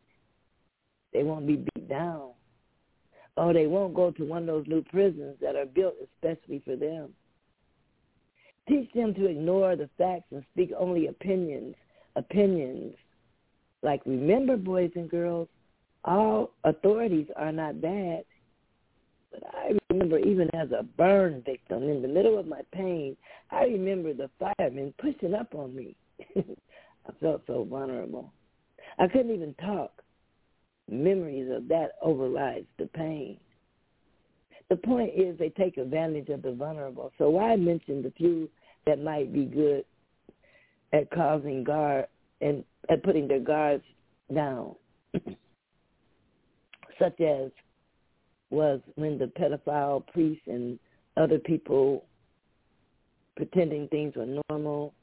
they 1.14 1.24
won't 1.24 1.48
be 1.48 1.56
beat 1.56 1.88
down 1.88 2.32
or 3.38 3.54
they 3.54 3.68
won't 3.68 3.94
go 3.94 4.12
to 4.12 4.26
one 4.26 4.42
of 4.42 4.48
those 4.48 4.68
new 4.68 4.82
prisons 4.84 5.36
that 5.40 5.56
are 5.56 5.66
built 5.66 5.96
especially 6.04 6.62
for 6.66 6.76
them. 6.76 7.14
Teach 8.68 8.92
them 8.94 9.14
to 9.14 9.28
ignore 9.28 9.76
the 9.76 9.90
facts 9.98 10.26
and 10.32 10.44
speak 10.54 10.72
only 10.78 11.08
opinions, 11.08 11.76
opinions. 12.16 12.96
Like 13.84 14.02
remember, 14.06 14.58
boys 14.58 14.92
and 14.96 15.10
girls, 15.10 15.48
all 16.04 16.52
authorities 16.64 17.28
are 17.36 17.52
not 17.52 17.80
bad. 17.80 18.26
But 19.32 19.44
I 19.54 19.78
remember 19.90 20.20
even 20.20 20.50
as 20.56 20.72
a 20.72 20.84
burn 20.84 21.44
victim 21.46 21.84
in 21.84 22.02
the 22.02 22.08
middle 22.08 22.38
of 22.38 22.48
my 22.48 22.62
pain, 22.72 23.16
I 23.52 23.64
remember 23.64 24.14
the 24.14 24.30
firemen 24.40 24.94
pushing 24.98 25.34
up 25.34 25.54
on 25.54 25.76
me. 25.76 25.96
I 26.38 27.12
felt 27.20 27.44
so 27.48 27.64
vulnerable. 27.70 28.34
I 29.00 29.08
couldn't 29.08 29.34
even 29.34 29.54
talk 29.56 30.02
memories 30.90 31.50
of 31.52 31.68
that 31.68 31.94
overrides 32.02 32.68
the 32.78 32.88
pain. 32.88 33.38
The 34.70 34.76
point 34.78 35.12
is 35.16 35.38
they 35.38 35.50
take 35.50 35.78
advantage 35.78 36.30
of 36.30 36.42
the 36.42 36.52
vulnerable. 36.52 37.12
So 37.18 37.30
why 37.30 37.56
mention 37.56 38.02
the 38.02 38.12
few 38.12 38.50
that 38.86 39.02
might 39.02 39.34
be 39.34 39.46
good 39.46 39.86
at 40.94 41.10
causing 41.12 41.64
guard 41.64 42.08
and 42.42 42.64
at 42.90 43.04
putting 43.04 43.28
their 43.28 43.40
guards 43.40 43.84
down, 44.34 44.76
such 47.00 47.22
as 47.22 47.52
was 48.50 48.80
when 48.96 49.18
the 49.18 49.26
pedophile 49.26 50.06
priests 50.08 50.44
and 50.48 50.80
other 51.18 51.40
people 51.40 52.06
pretending 53.36 53.88
things 53.90 54.16
were 54.16 54.42
normal, 54.50 54.94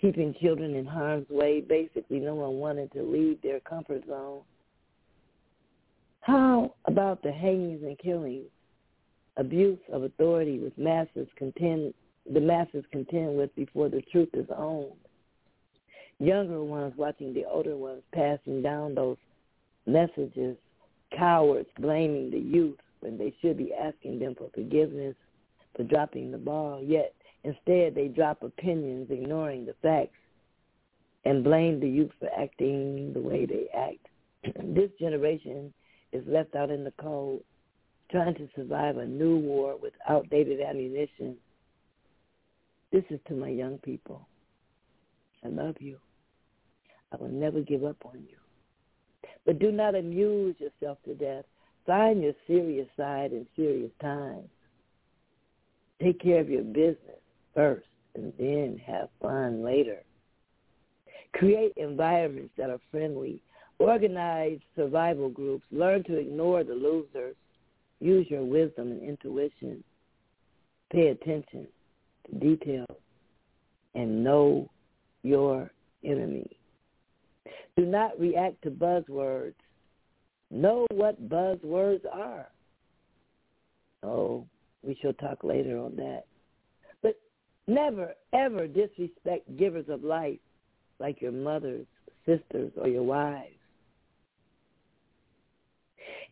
keeping 0.00 0.34
children 0.40 0.74
in 0.74 0.86
harm's 0.86 1.28
way. 1.28 1.60
Basically, 1.60 2.18
no 2.18 2.34
one 2.34 2.54
wanted 2.54 2.92
to 2.92 3.02
leave 3.02 3.40
their 3.42 3.60
comfort 3.60 4.02
zone. 4.06 4.40
How 6.20 6.74
about 6.84 7.22
the 7.22 7.32
hangings 7.32 7.82
and 7.82 7.98
killings, 7.98 8.48
abuse 9.36 9.78
of 9.92 10.02
authority 10.02 10.58
with 10.58 10.76
masses 10.76 11.28
contend 11.36 11.94
the 12.30 12.40
masses 12.40 12.84
contend 12.92 13.36
with 13.36 13.54
before 13.56 13.88
the 13.88 14.02
truth 14.12 14.28
is 14.34 14.46
owned? 14.54 14.92
Younger 16.18 16.62
ones 16.62 16.92
watching 16.96 17.32
the 17.32 17.44
older 17.46 17.76
ones 17.76 18.02
passing 18.12 18.60
down 18.62 18.94
those 18.94 19.16
messages, 19.86 20.56
cowards 21.16 21.68
blaming 21.78 22.30
the 22.30 22.38
youth 22.38 22.78
when 23.00 23.18
they 23.18 23.34
should 23.40 23.56
be 23.56 23.72
asking 23.72 24.18
them 24.18 24.34
for 24.36 24.50
forgiveness 24.54 25.14
for 25.76 25.84
dropping 25.84 26.30
the 26.30 26.38
ball, 26.38 26.82
yet 26.82 27.14
instead 27.44 27.94
they 27.94 28.08
drop 28.08 28.42
opinions 28.42 29.10
ignoring 29.10 29.64
the 29.64 29.74
facts 29.82 30.16
and 31.24 31.44
blame 31.44 31.80
the 31.80 31.88
youth 31.88 32.10
for 32.18 32.28
acting 32.38 33.12
the 33.12 33.20
way 33.20 33.46
they 33.46 33.66
act. 33.76 34.06
this 34.74 34.90
generation 34.98 35.72
is 36.12 36.24
left 36.26 36.54
out 36.54 36.70
in 36.70 36.84
the 36.84 36.92
cold, 37.00 37.42
trying 38.10 38.34
to 38.34 38.48
survive 38.56 38.96
a 38.96 39.06
new 39.06 39.36
war 39.38 39.76
with 39.80 39.92
outdated 40.08 40.60
ammunition. 40.60 41.36
This 42.90 43.04
is 43.10 43.20
to 43.28 43.34
my 43.34 43.48
young 43.48 43.78
people. 43.78 44.26
I 45.44 45.48
love 45.48 45.76
you. 45.78 45.98
I 47.12 47.16
will 47.16 47.28
never 47.28 47.60
give 47.60 47.84
up 47.84 47.96
on 48.04 48.24
you. 48.28 48.39
But 49.46 49.58
do 49.58 49.72
not 49.72 49.94
amuse 49.94 50.56
yourself 50.58 50.98
to 51.04 51.14
death. 51.14 51.44
Find 51.86 52.22
your 52.22 52.34
serious 52.46 52.88
side 52.96 53.32
in 53.32 53.46
serious 53.56 53.90
times. 54.00 54.48
Take 56.00 56.20
care 56.20 56.40
of 56.40 56.48
your 56.48 56.62
business 56.62 57.20
first 57.54 57.86
and 58.14 58.32
then 58.38 58.80
have 58.86 59.08
fun 59.20 59.62
later. 59.62 60.02
Create 61.34 61.72
environments 61.76 62.52
that 62.56 62.70
are 62.70 62.80
friendly 62.90 63.42
Organize 63.80 64.58
survival 64.76 65.30
groups. 65.30 65.64
Learn 65.72 66.04
to 66.04 66.18
ignore 66.18 66.62
the 66.62 66.74
losers. 66.74 67.34
Use 67.98 68.26
your 68.28 68.44
wisdom 68.44 68.92
and 68.92 69.02
intuition. 69.02 69.82
Pay 70.92 71.08
attention 71.08 71.66
to 72.26 72.38
details 72.38 72.98
and 73.94 74.22
know 74.22 74.68
your 75.22 75.70
enemy. 76.04 76.46
Do 77.76 77.86
not 77.86 78.18
react 78.18 78.62
to 78.62 78.70
buzzwords. 78.70 79.54
Know 80.50 80.86
what 80.92 81.28
buzzwords 81.28 82.04
are. 82.12 82.48
Oh, 84.02 84.46
we 84.82 84.98
shall 85.00 85.12
talk 85.14 85.44
later 85.44 85.78
on 85.78 85.96
that. 85.96 86.24
But 87.02 87.20
never, 87.66 88.14
ever 88.32 88.66
disrespect 88.66 89.56
givers 89.56 89.88
of 89.88 90.02
life 90.02 90.38
like 90.98 91.20
your 91.20 91.32
mothers, 91.32 91.86
sisters, 92.26 92.72
or 92.76 92.88
your 92.88 93.02
wives 93.02 93.54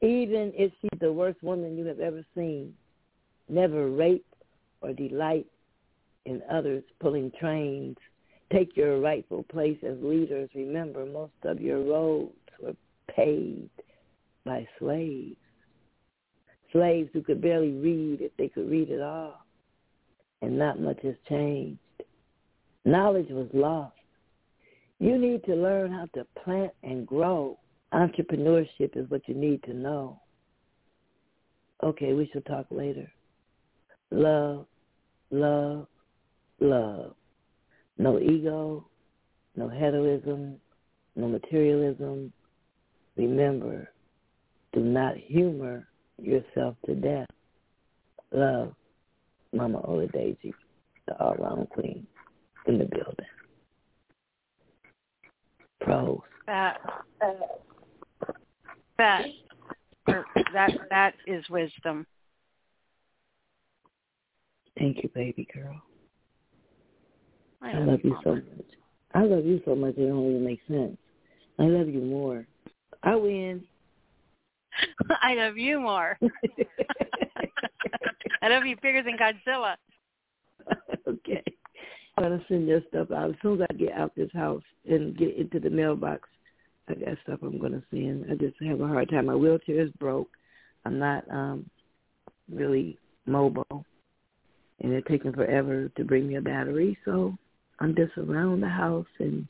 even 0.00 0.52
if 0.54 0.72
she's 0.80 1.00
the 1.00 1.12
worst 1.12 1.42
woman 1.42 1.76
you 1.76 1.84
have 1.86 2.00
ever 2.00 2.24
seen. 2.34 2.74
Never 3.48 3.90
rape 3.90 4.26
or 4.80 4.92
delight 4.92 5.46
in 6.24 6.42
others 6.50 6.84
pulling 7.00 7.32
trains. 7.40 7.96
Take 8.52 8.76
your 8.76 9.00
rightful 9.00 9.42
place 9.44 9.78
as 9.82 9.96
leaders. 10.00 10.48
Remember, 10.54 11.04
most 11.04 11.32
of 11.44 11.60
your 11.60 11.82
roads 11.82 12.32
were 12.62 12.74
paved 13.14 13.70
by 14.44 14.66
slaves. 14.78 15.36
Slaves 16.72 17.10
who 17.12 17.22
could 17.22 17.40
barely 17.40 17.72
read 17.72 18.20
if 18.20 18.32
they 18.36 18.48
could 18.48 18.70
read 18.70 18.90
at 18.90 19.00
all. 19.00 19.44
And 20.40 20.58
not 20.58 20.80
much 20.80 20.98
has 21.02 21.14
changed. 21.28 21.80
Knowledge 22.84 23.28
was 23.30 23.48
lost. 23.52 23.94
You 24.98 25.18
need 25.18 25.44
to 25.44 25.54
learn 25.54 25.92
how 25.92 26.06
to 26.14 26.26
plant 26.44 26.72
and 26.82 27.06
grow 27.06 27.58
Entrepreneurship 27.92 28.96
is 28.96 29.08
what 29.08 29.26
you 29.26 29.34
need 29.34 29.62
to 29.62 29.72
know. 29.72 30.20
Okay, 31.82 32.12
we 32.12 32.28
shall 32.32 32.42
talk 32.42 32.66
later. 32.70 33.10
Love, 34.10 34.66
love, 35.30 35.86
love. 36.60 37.14
No 37.98 38.20
ego, 38.20 38.86
no 39.56 39.68
hedonism, 39.68 40.56
no 41.16 41.28
materialism. 41.28 42.32
Remember, 43.16 43.90
do 44.72 44.80
not 44.80 45.16
humor 45.16 45.88
yourself 46.16 46.76
to 46.86 46.94
death. 46.94 47.26
Love, 48.32 48.72
Mama 49.52 49.80
Oladeji, 49.80 50.52
the 51.06 51.18
all-round 51.18 51.68
queen 51.70 52.06
in 52.66 52.78
the 52.78 52.84
building. 52.84 53.26
Pros. 55.80 56.20
That, 56.46 56.78
that, 58.98 59.26
that, 60.06 60.70
that 60.90 61.14
is 61.26 61.44
wisdom. 61.50 62.06
Thank 64.78 65.02
you, 65.02 65.10
baby 65.14 65.48
girl. 65.52 65.82
I, 67.62 67.72
I 67.72 67.78
love 67.80 68.00
you 68.02 68.16
so 68.22 68.34
much. 68.34 68.44
I 69.14 69.22
love 69.22 69.44
you 69.44 69.60
so 69.64 69.74
much 69.74 69.96
it 69.96 70.06
don't 70.06 70.30
even 70.30 70.44
make 70.44 70.60
sense. 70.68 70.96
I 71.58 71.64
love 71.64 71.88
you 71.88 72.00
more. 72.00 72.46
I 73.02 73.16
win. 73.16 73.64
I 75.22 75.34
love 75.34 75.56
you 75.56 75.80
more. 75.80 76.18
I 78.42 78.48
love 78.48 78.66
you 78.66 78.76
bigger 78.80 79.02
than 79.02 79.16
Godzilla. 79.16 79.74
okay. 81.08 81.42
I'm 82.16 82.24
gonna 82.24 82.44
send 82.48 82.68
your 82.68 82.80
stuff 82.88 83.10
out 83.10 83.30
as 83.30 83.36
soon 83.42 83.62
as 83.62 83.68
I 83.70 83.74
get 83.74 83.92
out 83.92 84.14
this 84.16 84.30
house 84.32 84.62
and 84.88 85.16
get 85.16 85.36
into 85.36 85.60
the 85.60 85.70
mailbox. 85.70 86.28
I 86.88 86.94
got 86.94 87.18
stuff 87.22 87.40
I'm 87.42 87.60
gonna 87.60 87.82
send. 87.90 88.26
I 88.30 88.34
just 88.34 88.56
have 88.62 88.80
a 88.80 88.86
hard 88.86 89.10
time. 89.10 89.26
My 89.26 89.34
wheelchair 89.34 89.80
is 89.80 89.90
broke. 89.98 90.30
I'm 90.84 90.98
not 90.98 91.24
um 91.30 91.68
really 92.52 92.98
mobile, 93.26 93.84
and 94.80 94.92
it's 94.92 95.06
taking 95.08 95.32
forever 95.32 95.88
to 95.96 96.04
bring 96.04 96.28
me 96.28 96.36
a 96.36 96.40
battery. 96.40 96.96
So 97.04 97.36
I'm 97.80 97.94
just 97.94 98.16
around 98.18 98.60
the 98.60 98.68
house, 98.68 99.06
and 99.18 99.46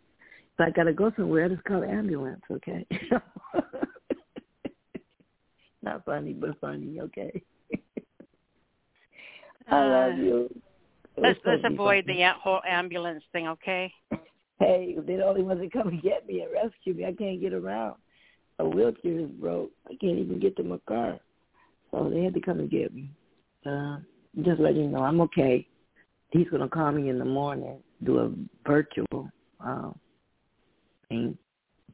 if 0.55 0.61
I 0.61 0.71
gotta 0.71 0.93
go 0.93 1.11
somewhere, 1.17 1.47
I 1.47 1.49
just 1.49 1.65
call 1.65 1.83
an 1.83 1.91
ambulance. 1.91 2.43
Okay. 2.51 2.87
not 5.83 6.05
funny, 6.05 6.33
but 6.35 6.59
funny. 6.61 7.01
Okay. 7.01 7.43
I 9.71 9.87
love 9.87 10.13
Uh, 10.13 10.17
you. 10.17 10.49
It 11.17 11.23
Let's 11.23 11.41
let's 11.45 11.63
avoid 11.65 12.05
funny. 12.05 12.19
the 12.19 12.23
a- 12.23 12.35
whole 12.35 12.61
ambulance 12.69 13.25
thing, 13.33 13.49
okay? 13.49 13.93
Hey, 14.61 14.97
they're 15.07 15.19
the 15.19 15.25
only 15.25 15.43
ones 15.45 15.61
that 15.61 15.73
come 15.73 15.87
and 15.87 16.03
get 16.03 16.27
me 16.27 16.41
and 16.41 16.51
rescue 16.53 16.93
me. 16.93 17.05
I 17.05 17.13
can't 17.13 17.41
get 17.41 17.53
around. 17.53 17.95
A 18.59 18.69
wheelchair 18.69 19.21
is 19.21 19.31
broke. 19.41 19.71
I 19.87 19.95
can't 20.01 20.19
even 20.19 20.41
get 20.41 20.57
to 20.57 20.65
my 20.65 20.79
car. 20.89 21.21
So 21.93 22.11
they 22.11 22.25
had 22.25 22.35
to 22.35 22.41
come 22.41 22.59
and 22.59 22.69
get 22.69 22.93
me. 22.93 23.09
Uh, 23.65 23.99
just 24.43 24.61
letting 24.61 24.83
you 24.83 24.89
know 24.89 25.05
I'm 25.05 25.21
okay. 25.21 25.65
He's 26.31 26.49
gonna 26.51 26.69
call 26.69 26.91
me 26.91 27.09
in 27.09 27.21
the 27.21 27.25
morning, 27.25 27.79
do 28.05 28.19
a 28.19 28.33
virtual 28.69 29.31
um 29.61 29.99
thing 31.09 31.37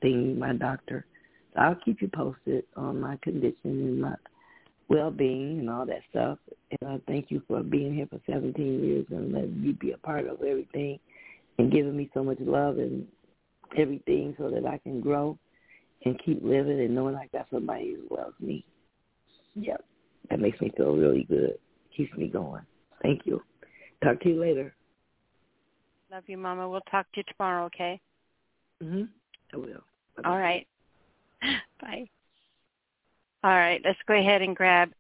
thing 0.00 0.38
my 0.38 0.52
doctor. 0.52 1.06
So 1.54 1.60
I'll 1.60 1.76
keep 1.76 2.02
you 2.02 2.08
posted 2.08 2.64
on 2.76 3.00
my 3.00 3.16
condition 3.22 3.56
and 3.64 4.00
my 4.00 4.14
well 4.88 5.10
being 5.10 5.60
and 5.60 5.70
all 5.70 5.86
that 5.86 6.02
stuff. 6.10 6.38
And 6.80 6.90
I 6.90 7.00
thank 7.06 7.30
you 7.30 7.42
for 7.48 7.62
being 7.62 7.94
here 7.94 8.06
for 8.10 8.20
seventeen 8.26 8.84
years 8.84 9.06
and 9.10 9.32
letting 9.32 9.62
me 9.62 9.72
be 9.72 9.92
a 9.92 9.98
part 9.98 10.26
of 10.26 10.42
everything 10.42 10.98
and 11.58 11.72
giving 11.72 11.96
me 11.96 12.10
so 12.12 12.22
much 12.24 12.38
love 12.40 12.78
and 12.78 13.06
everything 13.76 14.34
so 14.38 14.50
that 14.50 14.66
I 14.66 14.78
can 14.78 15.00
grow 15.00 15.38
and 16.04 16.20
keep 16.24 16.42
living 16.42 16.80
and 16.80 16.94
knowing 16.94 17.16
I 17.16 17.28
got 17.32 17.46
somebody 17.50 17.96
who 17.96 18.14
loves 18.14 18.34
me. 18.40 18.64
Yep. 19.54 19.84
That 20.30 20.40
makes 20.40 20.60
me 20.60 20.72
feel 20.76 20.96
really 20.96 21.24
good. 21.24 21.58
Keeps 21.96 22.12
me 22.16 22.28
going. 22.28 22.62
Thank 23.02 23.22
you. 23.24 23.42
Talk 24.02 24.20
to 24.20 24.28
you 24.28 24.40
later. 24.40 24.74
Love 26.10 26.24
you, 26.26 26.38
Mama. 26.38 26.68
We'll 26.68 26.80
talk 26.82 27.06
to 27.12 27.20
you 27.20 27.24
tomorrow, 27.36 27.64
okay? 27.66 28.00
Mhm. 28.82 29.08
I 29.52 29.56
will. 29.56 29.82
All 30.24 30.38
right. 30.38 30.66
Bye. 31.80 32.08
All 33.42 33.50
right, 33.50 33.80
let's 33.84 33.98
go 34.06 34.14
ahead 34.14 34.40
and 34.40 34.56
grab 34.56 34.90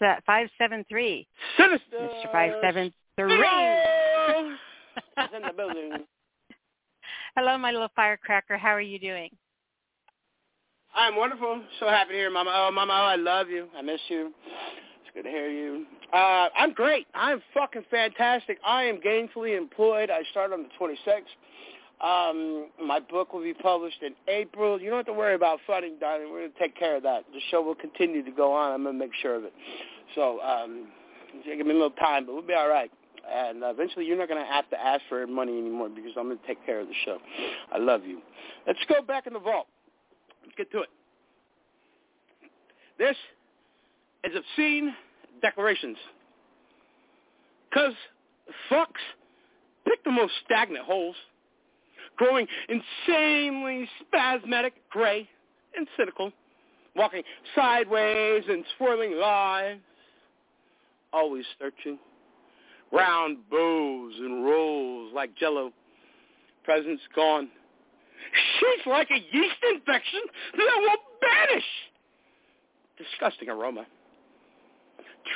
se- 0.00 0.18
573. 0.26 1.26
Sinister. 1.56 1.86
Mr. 2.00 2.32
573. 2.32 3.36
Hello. 3.36 4.56
Is 5.18 5.30
in 5.36 5.42
the 5.42 5.52
building. 5.52 6.04
Hello, 7.36 7.56
my 7.58 7.70
little 7.70 7.90
firecracker. 7.94 8.56
How 8.56 8.70
are 8.70 8.80
you 8.80 8.98
doing? 8.98 9.30
I'm 10.96 11.16
wonderful. 11.16 11.62
So 11.80 11.88
happy 11.88 12.12
to 12.12 12.16
hear 12.18 12.30
Mama. 12.30 12.52
Oh, 12.54 12.70
Mama, 12.72 12.92
oh, 12.92 13.06
I 13.06 13.16
love 13.16 13.48
you. 13.48 13.66
I 13.76 13.82
miss 13.82 14.00
you. 14.08 14.32
Good 15.14 15.22
to 15.22 15.28
hear 15.28 15.48
you. 15.48 15.86
Uh, 16.12 16.48
I'm 16.56 16.72
great. 16.72 17.06
I'm 17.14 17.40
fucking 17.54 17.84
fantastic. 17.88 18.58
I 18.66 18.84
am 18.84 19.00
gainfully 19.00 19.56
employed. 19.56 20.10
I 20.10 20.22
started 20.32 20.54
on 20.54 20.64
the 20.64 20.68
26th. 20.78 21.22
Um, 22.00 22.66
my 22.84 22.98
book 22.98 23.32
will 23.32 23.42
be 23.42 23.54
published 23.54 24.02
in 24.02 24.14
April. 24.26 24.80
You 24.80 24.90
don't 24.90 24.98
have 24.98 25.06
to 25.06 25.12
worry 25.12 25.36
about 25.36 25.60
funding, 25.68 25.98
darling. 26.00 26.32
We're 26.32 26.40
going 26.40 26.52
to 26.52 26.58
take 26.58 26.76
care 26.76 26.96
of 26.96 27.04
that. 27.04 27.24
The 27.32 27.38
show 27.52 27.62
will 27.62 27.76
continue 27.76 28.24
to 28.24 28.30
go 28.32 28.52
on. 28.52 28.72
I'm 28.72 28.82
going 28.82 28.96
to 28.96 28.98
make 28.98 29.14
sure 29.22 29.36
of 29.36 29.44
it. 29.44 29.52
So 30.16 30.40
um, 30.40 30.88
give 31.44 31.64
me 31.64 31.70
a 31.70 31.74
little 31.74 31.90
time, 31.90 32.26
but 32.26 32.34
we'll 32.34 32.42
be 32.42 32.54
all 32.54 32.68
right. 32.68 32.90
And 33.32 33.62
uh, 33.62 33.68
eventually 33.68 34.06
you're 34.06 34.18
not 34.18 34.28
going 34.28 34.44
to 34.44 34.52
have 34.52 34.68
to 34.70 34.80
ask 34.80 35.02
for 35.08 35.24
money 35.28 35.56
anymore 35.56 35.88
because 35.88 36.12
I'm 36.18 36.24
going 36.24 36.38
to 36.38 36.46
take 36.46 36.64
care 36.66 36.80
of 36.80 36.88
the 36.88 36.94
show. 37.04 37.18
I 37.72 37.78
love 37.78 38.04
you. 38.04 38.20
Let's 38.66 38.80
go 38.88 39.00
back 39.00 39.28
in 39.28 39.32
the 39.32 39.38
vault. 39.38 39.68
Let's 40.42 40.56
get 40.56 40.72
to 40.72 40.80
it. 40.80 40.88
This 42.98 43.16
is 44.24 44.36
obscene 44.36 44.94
declarations. 45.42 45.96
Because 47.70 47.94
fucks 48.70 48.86
pick 49.86 50.02
the 50.04 50.10
most 50.10 50.32
stagnant 50.44 50.84
holes, 50.84 51.16
growing 52.16 52.46
insanely 52.68 53.88
spasmodic, 54.00 54.74
gray, 54.90 55.28
and 55.76 55.86
cynical, 55.96 56.32
walking 56.94 57.22
sideways 57.54 58.44
and 58.48 58.64
swirling 58.76 59.16
lies, 59.16 59.78
always 61.12 61.44
searching, 61.58 61.98
round 62.92 63.38
bows 63.50 64.14
and 64.18 64.44
rolls 64.44 65.12
like 65.14 65.34
jello, 65.36 65.72
presents 66.64 67.02
gone. 67.14 67.48
She's 68.58 68.86
like 68.86 69.10
a 69.10 69.36
yeast 69.36 69.56
infection 69.72 70.20
that 70.56 70.76
won't 70.78 71.00
banish. 71.20 71.64
Disgusting 72.96 73.48
aroma. 73.48 73.86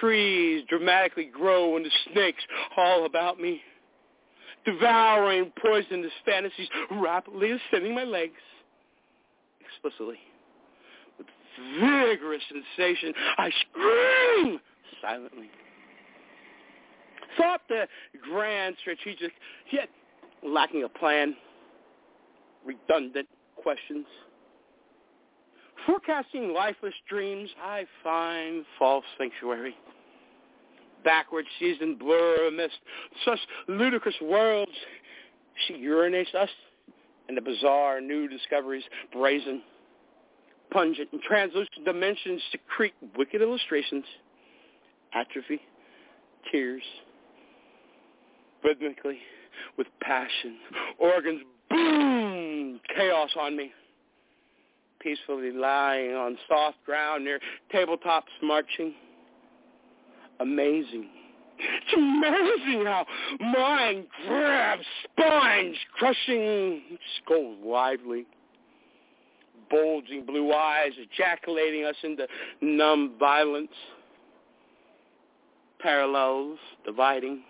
Trees 0.01 0.65
dramatically 0.69 1.27
grow 1.27 1.77
and 1.77 1.85
the 1.85 1.91
snakes 2.13 2.43
all 2.77 3.07
about 3.07 3.41
me, 3.41 3.61
devouring 4.65 5.53
poisonous 5.61 6.13
fantasies, 6.25 6.69
rapidly 6.91 7.53
ascending 7.53 7.95
my 7.95 8.05
legs. 8.05 8.41
Explicitly. 9.61 10.19
With 11.17 11.27
vigorous 11.81 12.43
sensation, 12.49 13.13
I 13.39 13.51
scream 13.71 14.61
silently. 15.01 15.51
Thought 17.37 17.63
the 17.69 17.87
grand 18.33 18.77
strategic, 18.81 19.33
yet 19.71 19.89
lacking 20.43 20.85
a 20.85 20.89
plan 20.89 21.37
redundant 22.65 23.29
questions. 23.57 24.07
Forecasting 25.87 26.53
lifeless 26.53 26.95
dreams, 27.09 27.49
I 27.63 27.87
find 28.03 28.65
false 28.79 29.05
sanctuary. 29.17 29.75
Backward 31.05 31.45
season 31.59 31.97
blur 31.97 32.49
amidst 32.49 32.79
such 33.25 33.39
ludicrous 33.69 34.15
worlds. 34.21 34.73
She 35.67 35.75
urinates 35.75 36.35
us 36.35 36.51
in 37.29 37.35
the 37.35 37.41
bizarre 37.41 38.01
new 38.01 38.29
discoveries, 38.29 38.85
brazen, 39.13 39.63
pungent, 40.71 41.09
and 41.13 41.23
translucent 41.23 41.85
dimensions 41.85 42.43
secrete 42.51 42.95
wicked 43.17 43.43
illustrations, 43.43 44.05
atrophy, 45.15 45.61
tears, 46.51 46.83
rhythmically, 48.65 49.19
with 49.77 49.87
passion, 50.01 50.59
organs 50.99 51.43
boom, 51.71 52.81
chaos 52.95 53.31
on 53.39 53.57
me. 53.57 53.73
Peacefully 55.01 55.53
lying 55.53 56.13
on 56.15 56.37
soft 56.49 56.79
ground 56.85 57.25
near 57.25 57.39
tabletops 57.73 58.23
marching. 58.43 58.95
Amazing. 60.41 61.09
It's 61.59 61.95
amazing 61.97 62.85
how 62.87 63.07
mind 63.41 64.07
grabs 64.27 64.85
spines, 65.05 65.77
crushing 65.95 66.83
skulls 67.23 67.59
lively. 67.65 68.27
Bulging 69.71 70.25
blue 70.25 70.53
eyes 70.53 70.93
ejaculating 70.97 71.85
us 71.85 71.97
into 72.03 72.27
numb 72.61 73.15
violence. 73.19 73.73
Parallels 75.81 76.59
dividing. 76.85 77.43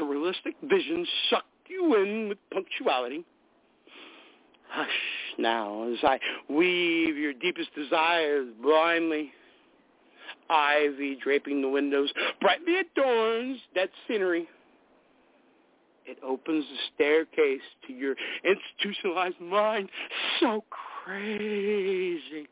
Surrealistic 0.00 0.54
visions 0.62 1.08
suck 1.30 1.44
you 1.68 1.94
in 2.02 2.28
with 2.28 2.38
punctuality. 2.52 3.24
Hush 4.74 4.88
now 5.38 5.88
as 5.92 5.98
I 6.02 6.18
weave 6.48 7.16
your 7.16 7.32
deepest 7.32 7.72
desires 7.76 8.48
blindly. 8.60 9.30
Ivy 10.50 11.16
draping 11.22 11.62
the 11.62 11.68
windows 11.68 12.12
brightly 12.40 12.78
adorns 12.78 13.58
that 13.76 13.90
scenery. 14.08 14.48
It 16.06 16.18
opens 16.24 16.64
the 16.64 16.76
staircase 16.92 17.62
to 17.86 17.92
your 17.92 18.16
institutionalized 18.44 19.40
mind. 19.40 19.90
So 20.40 20.64
crazy. 21.04 22.48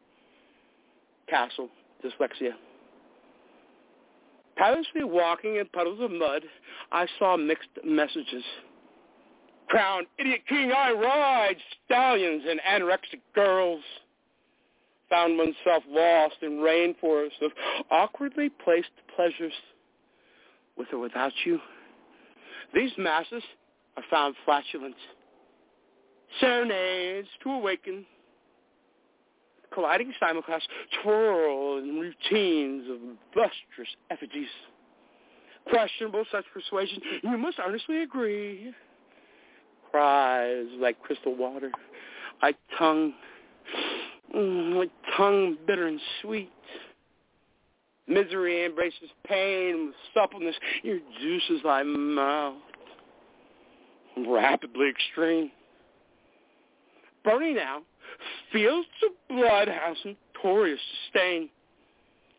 Castle, 1.29 1.71
dyslexia. 2.05 2.53
Tirelessly 4.57 5.03
walking 5.03 5.57
in 5.57 5.67
puddles 5.67 5.99
of 6.01 6.13
mud, 6.13 6.45
I 6.93 7.07
saw 7.19 7.37
mixed 7.37 7.69
messages. 7.85 8.45
Crown, 9.69 10.05
idiot 10.19 10.43
king, 10.49 10.73
I 10.73 10.93
ride, 10.93 11.57
stallions 11.85 12.43
and 12.49 12.61
anorexic 12.61 13.21
girls. 13.35 13.83
Found 15.11 15.37
oneself 15.39 15.83
lost 15.89 16.37
in 16.43 16.53
rainforests 16.53 17.43
of 17.43 17.53
awkwardly 17.91 18.51
placed 18.65 18.91
pleasures, 19.15 19.53
with 20.77 20.89
or 20.93 20.99
without 20.99 21.33
you. 21.45 21.61
These 22.75 22.93
masses 22.97 23.43
are 23.97 24.03
found 24.11 24.35
flatulent. 24.45 24.97
Serenades 26.41 27.29
to 27.43 27.51
awaken, 27.51 28.07
colliding 29.75 30.13
simulcast 30.23 30.63
twirl 31.03 31.79
in 31.79 32.01
routines 32.01 32.89
of 32.91 32.99
lustrous 33.37 33.89
effigies. 34.11 34.49
Questionable 35.69 36.25
such 36.33 36.45
persuasion, 36.53 37.01
you 37.23 37.37
must 37.37 37.59
earnestly 37.59 38.03
agree. 38.03 38.73
Cries 39.93 40.67
like 40.81 41.01
crystal 41.03 41.37
water, 41.37 41.71
I 42.41 42.55
tongue, 42.79 43.13
mm, 44.35 44.75
my 44.75 44.91
tongue 45.17 45.59
bitter 45.67 45.87
and 45.87 46.01
sweet. 46.23 46.51
Misery 48.09 48.65
embraces 48.65 49.11
pain 49.25 49.87
with 49.87 49.95
suppleness. 50.15 50.57
Your 50.83 50.99
juices 51.21 51.61
thy 51.63 51.83
mouth. 51.83 52.57
Rapidly 54.27 54.89
extreme. 54.89 55.51
Burning 57.23 57.57
now, 57.57 57.83
fields 58.53 58.89
of 59.05 59.37
blood 59.37 59.69
have 59.69 59.95
notorious 60.05 60.81
stain. 61.11 61.49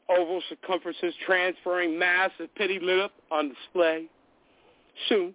Oval 0.09 0.41
circumferences 0.49 1.13
transferring 1.25 1.97
mass 1.97 2.31
of 2.39 2.53
pity 2.55 2.79
lit 2.81 2.99
up 2.99 3.13
on 3.31 3.49
display. 3.49 4.07
Soon, 5.07 5.33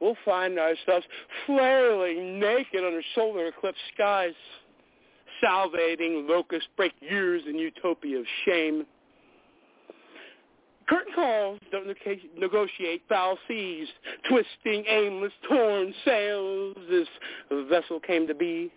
we'll 0.00 0.16
find 0.24 0.58
ourselves 0.58 1.06
flailing 1.46 2.38
naked 2.40 2.84
under 2.84 3.02
solar 3.14 3.48
eclipse 3.48 3.78
skies, 3.94 4.34
salvating 5.40 6.26
locust 6.28 6.68
break 6.76 6.92
years 7.00 7.42
in 7.48 7.56
utopia 7.56 8.18
of 8.18 8.26
shame. 8.44 8.86
Curtain 10.88 11.12
calls 11.14 11.58
don't 11.72 11.88
negotiate 12.38 13.02
foul 13.08 13.36
seas, 13.48 13.88
twisting 14.28 14.84
aimless 14.88 15.32
torn 15.48 15.92
sails 16.04 16.76
this 16.88 17.08
vessel 17.68 17.98
came 17.98 18.26
to 18.28 18.34
be. 18.34 18.70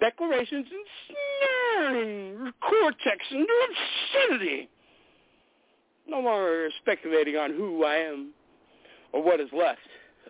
Declarations 0.00 0.66
ensnaring 1.80 2.52
cortex 2.60 3.18
into 3.30 3.52
obscenity. 3.68 4.68
No 6.06 6.20
longer 6.20 6.70
speculating 6.80 7.36
on 7.36 7.50
who 7.52 7.84
I 7.84 7.96
am 7.96 8.32
or 9.12 9.22
what 9.22 9.40
is 9.40 9.48
left 9.52 9.80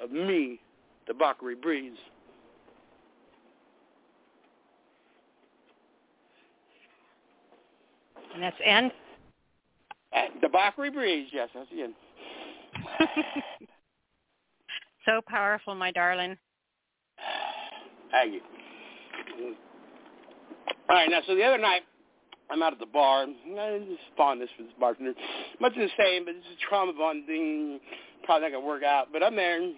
of 0.02 0.10
me, 0.10 0.60
the 1.06 1.12
debauchery 1.12 1.54
breeze. 1.54 1.96
And 8.34 8.42
that's 8.42 8.56
end? 8.64 8.92
The 10.12 10.40
debauchery 10.42 10.90
breeze, 10.90 11.28
yes, 11.32 11.48
that's 11.54 11.68
the 11.70 11.82
end. 11.82 11.94
so 15.04 15.20
powerful, 15.26 15.74
my 15.74 15.90
darling. 15.90 16.36
Thank 18.10 18.34
you. 18.34 18.40
All 20.88 20.96
right, 20.96 21.10
now, 21.10 21.20
so 21.26 21.34
the 21.34 21.42
other 21.42 21.58
night, 21.58 21.82
I'm 22.50 22.62
out 22.62 22.72
at 22.72 22.78
the 22.78 22.86
bar. 22.86 23.24
I 23.24 23.78
just 23.80 24.40
this 24.40 24.48
for 24.56 24.62
this 24.62 24.72
bartender. 24.80 25.12
Much 25.60 25.74
the 25.74 25.88
same, 25.98 26.24
but 26.24 26.34
it's 26.34 26.46
a 26.46 26.68
trauma 26.68 26.92
bonding. 26.92 27.80
Probably 28.24 28.50
not 28.50 28.60
to 28.60 28.64
work 28.64 28.82
out. 28.82 29.08
But 29.12 29.22
I'm 29.22 29.36
there, 29.36 29.60
and 29.62 29.74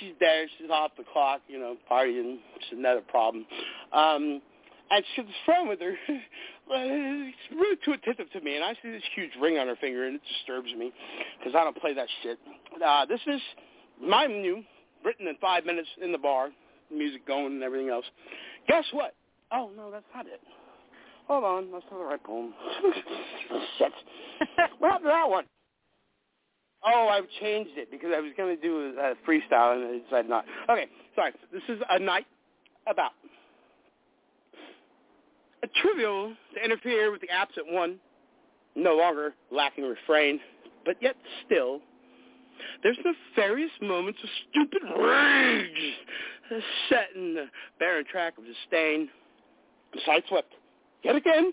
she's 0.00 0.12
there. 0.20 0.46
She's 0.58 0.70
off 0.70 0.92
the 0.96 1.04
clock, 1.12 1.40
you 1.48 1.58
know, 1.58 1.76
partying. 1.90 2.38
It's 2.56 2.66
another 2.72 3.00
problem. 3.00 3.46
Um, 3.92 4.42
and 4.90 5.04
she's 5.14 5.24
friend 5.44 5.68
with 5.68 5.80
her. 5.80 5.94
it's 6.70 7.36
really 7.52 7.76
too 7.84 7.92
attentive 7.92 8.30
to 8.32 8.40
me, 8.40 8.56
and 8.56 8.64
I 8.64 8.74
see 8.82 8.90
this 8.90 9.02
huge 9.14 9.30
ring 9.40 9.58
on 9.58 9.66
her 9.66 9.76
finger, 9.76 10.06
and 10.06 10.16
it 10.16 10.22
disturbs 10.38 10.72
me 10.76 10.92
because 11.38 11.54
I 11.58 11.64
don't 11.64 11.76
play 11.76 11.94
that 11.94 12.08
shit. 12.22 12.38
Uh, 12.84 13.06
this 13.06 13.20
is 13.26 13.40
my 14.02 14.26
new, 14.26 14.62
written 15.04 15.26
in 15.26 15.36
five 15.40 15.64
minutes 15.64 15.88
in 16.02 16.12
the 16.12 16.18
bar, 16.18 16.50
music 16.92 17.26
going 17.26 17.46
and 17.46 17.62
everything 17.62 17.88
else. 17.88 18.04
Guess 18.68 18.84
what? 18.92 19.14
Oh 19.52 19.70
no, 19.76 19.90
that's 19.90 20.04
not 20.14 20.26
it. 20.26 20.40
Hold 21.28 21.44
on, 21.44 21.72
that's 21.72 21.84
not 21.90 21.98
the 21.98 22.04
right 22.04 22.22
poem. 22.22 22.52
Shit. 23.78 23.92
what 24.78 24.90
happened 24.90 25.04
to 25.04 25.08
that 25.08 25.28
one? 25.28 25.44
Oh, 26.86 27.08
I've 27.08 27.28
changed 27.40 27.72
it 27.76 27.90
because 27.90 28.10
I 28.14 28.20
was 28.20 28.32
going 28.36 28.54
to 28.54 28.62
do 28.62 28.94
a 28.98 29.14
freestyle 29.28 29.74
and 29.74 29.84
I 29.86 30.04
decided 30.04 30.28
not. 30.28 30.44
Okay, 30.68 30.86
sorry. 31.14 31.32
This 31.52 31.62
is 31.68 31.80
a 31.88 31.98
night 31.98 32.26
about 32.86 33.12
a 35.62 35.66
trivial 35.80 36.34
to 36.54 36.62
interfere 36.62 37.10
with 37.10 37.22
the 37.22 37.30
absent 37.30 37.66
one, 37.70 37.98
no 38.76 38.96
longer 38.96 39.34
lacking 39.50 39.84
refrain, 39.84 40.38
but 40.84 40.96
yet 41.00 41.16
still, 41.46 41.80
there's 42.82 42.98
nefarious 43.04 43.70
moments 43.80 44.18
of 44.22 44.28
stupid 44.50 44.82
rage 45.00 45.94
set 46.90 47.08
in 47.16 47.34
the 47.34 47.46
barren 47.78 48.04
track 48.10 48.34
of 48.36 48.44
disdain. 48.44 49.08
Sideswept. 50.06 50.52
Yet 51.02 51.16
again, 51.16 51.52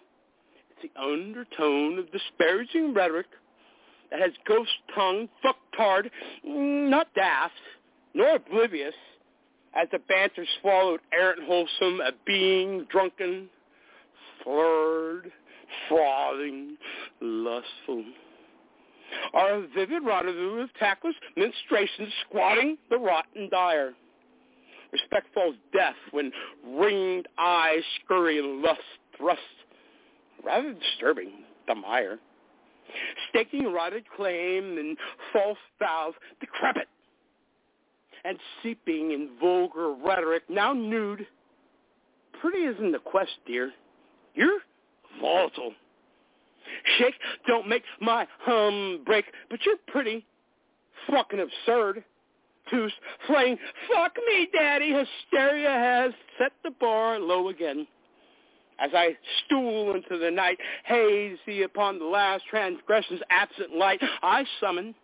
it's 0.72 0.94
the 0.94 1.02
undertone 1.02 2.00
of 2.00 2.12
disparaging 2.12 2.94
rhetoric 2.94 3.28
that 4.12 4.20
has 4.20 4.32
ghost 4.48 4.72
tongue, 4.94 5.30
fucktard, 5.44 6.10
not 6.44 7.08
daft, 7.16 7.54
nor 8.14 8.36
oblivious, 8.36 8.94
as 9.74 9.88
the 9.92 10.00
banter 10.00 10.46
swallowed 10.60 11.00
errant 11.14 11.44
wholesome, 11.44 12.02
a 12.02 12.12
being 12.26 12.86
drunken, 12.90 13.50
slurred, 14.44 15.32
frothing, 15.88 16.78
lustful. 17.22 18.04
Are 19.34 19.56
a 19.56 19.68
vivid 19.76 20.04
rendezvous 20.04 20.60
of 20.60 20.74
tactless 20.76 21.16
menstruation 21.36 22.12
squatting 22.28 22.78
the 22.90 22.98
rotten 22.98 23.50
dire. 23.50 23.94
Respect 24.92 25.28
falls 25.34 25.56
death 25.74 25.96
when 26.12 26.32
ringed 26.66 27.28
eyes 27.38 27.84
scurry 28.04 28.42
lust 28.42 28.82
thrust. 29.18 29.40
Rather 30.44 30.74
disturbing, 30.74 31.32
the 31.68 31.76
mire. 31.76 32.20
Staking 33.30 33.72
rotted 33.72 34.04
claim 34.16 34.78
and 34.78 34.98
false 35.34 35.58
vows, 35.80 36.14
decrepit. 36.40 36.88
And 38.24 38.38
seeping 38.62 39.12
in 39.12 39.30
vulgar 39.40 39.94
rhetoric, 39.94 40.44
now 40.50 40.74
nude. 40.74 41.26
Pretty 42.40 42.60
isn't 42.60 42.92
the 42.92 43.00
quest, 43.00 43.32
dear. 43.48 43.72
You're 44.36 44.60
volatile. 45.20 45.74
Shake, 46.98 47.16
don't 47.48 47.68
make 47.68 47.84
my 48.00 48.28
hum 48.40 49.02
break, 49.06 49.26
but 49.50 49.60
you're 49.66 49.78
pretty 49.88 50.26
fucking 51.10 51.40
absurd. 51.40 52.04
Tooth, 52.70 52.92
flaying, 53.28 53.58
fuck 53.92 54.14
me, 54.28 54.48
daddy, 54.54 54.94
hysteria 54.94 55.72
has 55.72 56.12
set 56.38 56.52
the 56.64 56.72
bar 56.80 57.20
low 57.20 57.50
again. 57.50 57.88
As 58.82 58.90
I 58.96 59.16
stool 59.46 59.94
into 59.94 60.18
the 60.18 60.32
night, 60.32 60.58
hazy 60.86 61.62
upon 61.62 62.00
the 62.00 62.06
last 62.06 62.44
transgression's 62.52 63.22
absent 63.30 63.76
light, 63.76 64.02
I 64.24 64.44
summon, 64.60 64.96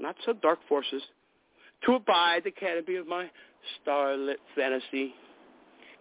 not 0.00 0.16
so 0.24 0.32
dark 0.32 0.60
forces, 0.66 1.02
to 1.84 1.96
abide 1.96 2.44
the 2.44 2.50
canopy 2.50 2.96
of 2.96 3.06
my 3.06 3.30
starlit 3.82 4.38
fantasy. 4.56 5.14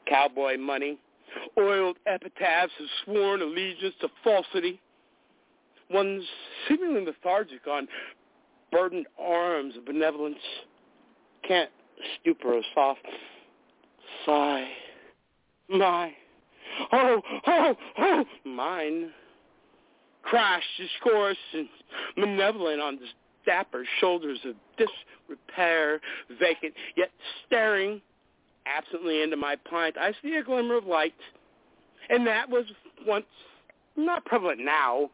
Cowboy 0.08 0.58
money, 0.58 0.98
oiled 1.58 1.98
epitaphs 2.08 2.72
of 2.80 2.86
sworn 3.04 3.42
allegiance 3.42 3.96
to 4.00 4.08
falsity. 4.24 4.80
One's 5.90 6.24
seemingly 6.68 7.06
lethargic 7.06 7.68
on 7.68 7.88
burdened 8.72 9.08
arms 9.20 9.76
of 9.76 9.86
benevolence. 9.86 10.38
Can't 11.46 11.70
stupor 12.22 12.58
a 12.58 12.62
soft 12.74 13.06
sigh. 14.26 14.70
My, 15.70 16.14
oh, 16.92 17.22
oh, 17.48 17.76
oh, 17.98 18.26
mine. 18.46 19.12
Crash 20.24 20.64
discourse 20.78 21.38
and 21.54 21.68
malevolent 22.16 22.80
on 22.82 22.96
the 22.96 23.06
dapper 23.46 23.84
shoulders 24.00 24.40
of 24.46 24.56
disrepair, 24.78 26.00
vacant, 26.40 26.74
yet 26.96 27.12
staring 27.46 28.02
absently 28.66 29.22
into 29.22 29.36
my 29.36 29.58
pint, 29.70 29.98
I 29.98 30.14
see 30.22 30.36
a 30.36 30.44
glimmer 30.44 30.78
of 30.78 30.86
light. 30.86 31.14
And 32.10 32.26
that 32.26 32.50
was 32.50 32.64
once 33.06 33.26
not 33.98 34.24
prevalent 34.26 34.62
now. 34.64 35.10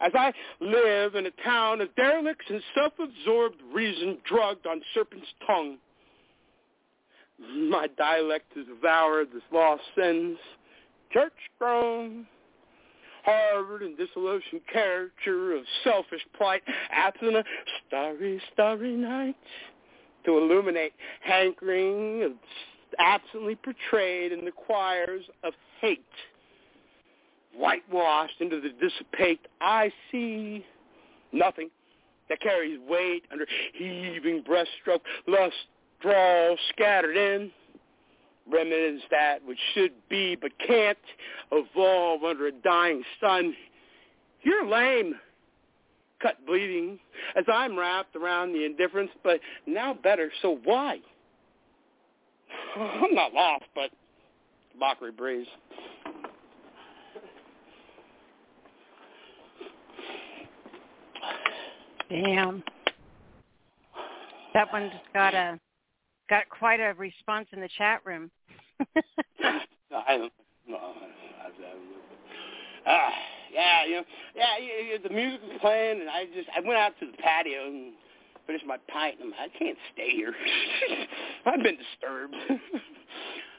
as 0.00 0.12
I 0.14 0.32
live 0.60 1.14
in 1.14 1.26
a 1.26 1.30
town 1.44 1.80
of 1.80 1.94
derelicts 1.94 2.46
and 2.48 2.62
self-absorbed 2.74 3.60
reason 3.72 4.18
drugged 4.26 4.66
on 4.66 4.80
serpent's 4.94 5.26
tongue. 5.46 5.76
My 7.70 7.86
dialect 7.98 8.52
has 8.56 8.66
devoured 8.66 9.28
this 9.32 9.42
lost 9.52 9.82
sins, 9.96 10.38
church-grown, 11.12 12.26
Harvard 13.24 13.82
and 13.82 13.96
dissolution 13.98 14.60
character 14.72 15.54
of 15.54 15.62
selfish 15.84 16.22
plight, 16.36 16.62
absent 16.90 17.36
a 17.36 17.44
starry, 17.86 18.40
starry 18.52 18.96
night 18.96 19.36
to 20.24 20.38
illuminate 20.38 20.92
hankering 21.20 22.22
of 22.22 22.32
absently 22.98 23.56
portrayed 23.56 24.32
in 24.32 24.44
the 24.44 24.50
choirs 24.50 25.22
of 25.44 25.52
hate. 25.80 26.04
Whitewashed 27.54 28.40
into 28.40 28.60
the 28.60 28.70
dissipate, 28.80 29.40
I 29.60 29.92
see 30.10 30.64
nothing 31.32 31.70
that 32.28 32.40
carries 32.40 32.78
weight 32.88 33.24
under 33.32 33.46
heaving 33.74 34.42
breaststroke, 34.42 35.00
lust, 35.26 35.54
drawl 36.00 36.56
scattered 36.70 37.16
in, 37.16 37.50
remnants 38.50 39.04
that 39.10 39.44
which 39.44 39.58
should 39.74 39.92
be 40.08 40.36
but 40.36 40.52
can't 40.66 40.98
evolve 41.52 42.24
under 42.24 42.46
a 42.46 42.52
dying 42.52 43.02
sun. 43.20 43.54
You're 44.42 44.66
lame, 44.66 45.14
cut 46.20 46.44
bleeding, 46.46 46.98
as 47.36 47.44
I'm 47.52 47.78
wrapped 47.78 48.16
around 48.16 48.52
the 48.52 48.64
indifference, 48.64 49.10
but 49.22 49.40
now 49.66 49.94
better, 49.94 50.30
so 50.42 50.58
why? 50.64 50.98
I'm 52.76 53.14
not 53.14 53.32
lost, 53.32 53.64
but 53.74 53.90
mockery 54.78 55.12
breeze. 55.12 55.46
Damn. 62.08 62.62
That 64.52 64.72
one's 64.72 64.92
got 65.14 65.32
a 65.32 65.60
got 66.30 66.48
quite 66.48 66.80
a 66.80 66.94
response 66.96 67.48
in 67.52 67.60
the 67.60 67.68
chat 67.76 68.00
room. 68.06 68.30
I. 69.92 70.30
Ah, 72.86 73.12
yeah, 73.52 73.84
you 73.84 73.96
know, 73.96 74.04
yeah, 74.34 74.56
yeah, 74.58 74.98
the 75.02 75.14
music 75.14 75.40
was 75.42 75.58
playing, 75.60 76.00
and 76.00 76.08
I 76.08 76.24
just 76.34 76.48
I 76.56 76.60
went 76.60 76.78
out 76.78 76.92
to 77.00 77.06
the 77.06 77.16
patio 77.18 77.66
and 77.66 77.92
finished 78.46 78.64
my 78.66 78.78
pint. 78.88 79.16
And 79.20 79.34
I'm, 79.34 79.50
I 79.50 79.58
can't 79.58 79.76
stay 79.92 80.10
here. 80.10 80.34
I've 81.46 81.62
been 81.62 81.76
disturbed. 81.76 82.34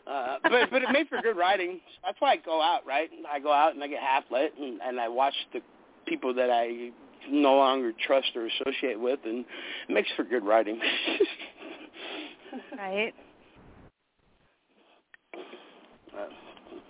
uh, 0.08 0.38
but 0.44 0.72
but 0.72 0.82
it 0.82 0.90
made 0.92 1.08
for 1.08 1.22
good 1.22 1.38
writing. 1.38 1.82
That's 2.04 2.20
why 2.20 2.32
I 2.32 2.38
go 2.38 2.62
out, 2.62 2.86
right? 2.86 3.10
I 3.32 3.40
go 3.40 3.52
out 3.52 3.76
and 3.76 3.84
I 3.84 3.88
get 3.88 4.02
half 4.02 4.24
lit, 4.32 4.54
and, 4.60 4.82
and 4.82 5.00
I 5.00 5.08
watch 5.08 5.36
the 5.54 5.62
people 6.08 6.34
that 6.34 6.50
I 6.50 6.90
no 7.30 7.56
longer 7.56 7.92
trust 8.06 8.32
or 8.36 8.48
associate 8.48 9.00
with, 9.00 9.20
and 9.26 9.46
it 9.88 9.94
makes 9.94 10.10
for 10.16 10.24
good 10.24 10.44
writing. 10.44 10.80
right. 12.78 13.14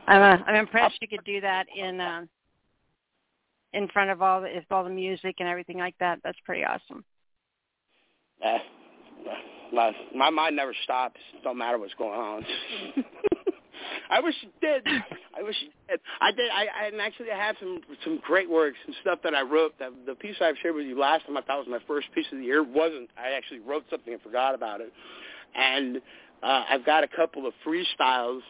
I'm 0.08 0.22
uh, 0.22 0.44
I'm 0.46 0.56
impressed 0.56 0.98
you 1.02 1.08
could 1.08 1.24
do 1.26 1.42
that 1.42 1.68
in 1.76 2.00
uh, 2.00 2.22
in 3.74 3.88
front 3.90 4.10
of 4.10 4.22
all 4.22 4.42
the 4.42 4.58
if 4.58 4.66
all 4.72 4.84
the 4.84 4.90
music 4.90 5.36
and 5.40 5.48
everything 5.48 5.78
like 5.78 5.96
that. 6.00 6.20
That's 6.24 6.38
pretty 6.46 6.64
awesome. 6.64 7.04
Uh, 8.44 8.58
my 9.74 9.92
my 10.16 10.30
mind 10.30 10.56
never 10.56 10.74
stops. 10.84 11.20
It 11.34 11.44
Don't 11.44 11.58
matter 11.58 11.78
what's 11.78 11.94
going 11.96 12.20
on. 12.20 12.46
I 14.10 14.20
wish 14.20 14.36
it 14.44 14.52
did. 14.60 14.86
I 15.38 15.42
wish 15.42 15.56
it 15.62 15.72
did. 15.90 16.00
I 16.20 16.32
did. 16.32 16.52
I, 16.52 16.66
I 16.84 16.88
and 16.88 17.00
actually 17.00 17.32
I 17.32 17.38
have 17.38 17.56
some 17.60 17.80
some 18.04 18.20
great 18.26 18.50
works 18.50 18.78
and 18.86 18.96
stuff 19.02 19.20
that 19.24 19.34
I 19.34 19.42
wrote. 19.42 19.78
That 19.80 19.92
the 20.06 20.16
piece 20.16 20.36
I've 20.42 20.56
shared 20.62 20.76
with 20.76 20.86
you 20.86 21.00
last 21.00 21.26
time 21.26 21.38
I 21.38 21.42
thought 21.42 21.60
was 21.60 21.68
my 21.70 21.80
first 21.88 22.08
piece 22.14 22.26
of 22.32 22.40
the 22.40 22.44
year 22.44 22.64
wasn't. 22.64 23.10
I 23.18 23.32
actually 23.32 23.60
wrote 23.60 23.86
something 23.90 24.14
and 24.14 24.22
forgot 24.22 24.56
about 24.56 24.82
it. 24.82 24.92
And 25.56 25.98
uh, 26.44 26.64
I've 26.70 26.86
got 26.86 27.04
a 27.04 27.08
couple 27.08 27.46
of 27.46 27.54
freestyles 27.66 28.42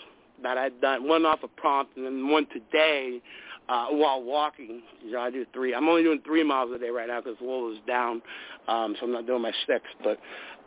that 0.44 0.58
I've 0.58 0.80
done. 0.82 1.08
One 1.08 1.26
off 1.26 1.40
a 1.44 1.48
prompt 1.48 1.98
and 1.98 2.06
then 2.06 2.30
one 2.30 2.48
today 2.48 3.22
uh, 3.70 3.88
while 3.88 4.22
walking. 4.22 4.82
You 5.04 5.12
know, 5.14 5.22
I 5.22 5.32
do 5.32 5.46
three. 5.54 5.74
I'm 5.74 5.88
only 5.88 6.04
doing 6.04 6.22
three 6.26 6.44
miles 6.44 6.72
a 6.76 6.80
day 6.80 6.90
right 6.90 7.08
now 7.08 7.22
because 7.22 7.38
Lola's 7.42 7.80
down, 7.88 8.22
um, 8.68 8.96
so 9.00 9.06
I'm 9.06 9.12
not 9.12 9.28
doing 9.28 9.42
my 9.42 9.54
six. 9.68 9.84
But 10.04 10.20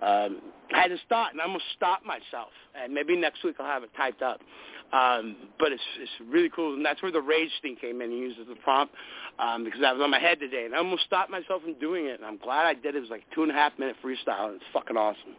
um, 0.04 0.40
I 0.72 0.82
had 0.82 0.88
to 0.88 0.98
stop, 1.06 1.32
and 1.32 1.40
I 1.40 1.44
almost 1.44 1.64
stopped 1.76 2.04
myself. 2.04 2.50
And 2.74 2.92
maybe 2.92 3.16
next 3.16 3.44
week 3.44 3.56
I'll 3.58 3.66
have 3.66 3.82
it 3.82 3.90
typed 3.96 4.22
up. 4.22 4.40
Um, 4.92 5.36
but 5.58 5.72
it's 5.72 5.82
it's 5.98 6.10
really 6.30 6.50
cool, 6.54 6.74
and 6.74 6.84
that's 6.84 7.02
where 7.02 7.10
the 7.10 7.20
rage 7.20 7.50
thing 7.62 7.76
came 7.80 8.00
in 8.00 8.12
used 8.12 8.38
as 8.38 8.46
a 8.50 8.62
prompt 8.62 8.94
um, 9.38 9.64
because 9.64 9.80
I 9.84 9.92
was 9.92 10.00
on 10.00 10.10
my 10.10 10.20
head 10.20 10.38
today, 10.38 10.66
and 10.66 10.74
I 10.74 10.78
almost 10.78 11.04
stopped 11.04 11.30
myself 11.30 11.62
from 11.62 11.74
doing 11.74 12.06
it. 12.06 12.20
And 12.20 12.24
I'm 12.24 12.36
glad 12.36 12.66
I 12.66 12.74
did. 12.74 12.94
It 12.94 13.00
was 13.00 13.10
like 13.10 13.24
two 13.34 13.42
and 13.42 13.50
a 13.50 13.54
half 13.54 13.76
minute 13.78 13.96
freestyle, 14.04 14.46
and 14.46 14.56
it's 14.56 14.64
fucking 14.72 14.96
awesome. 14.96 15.34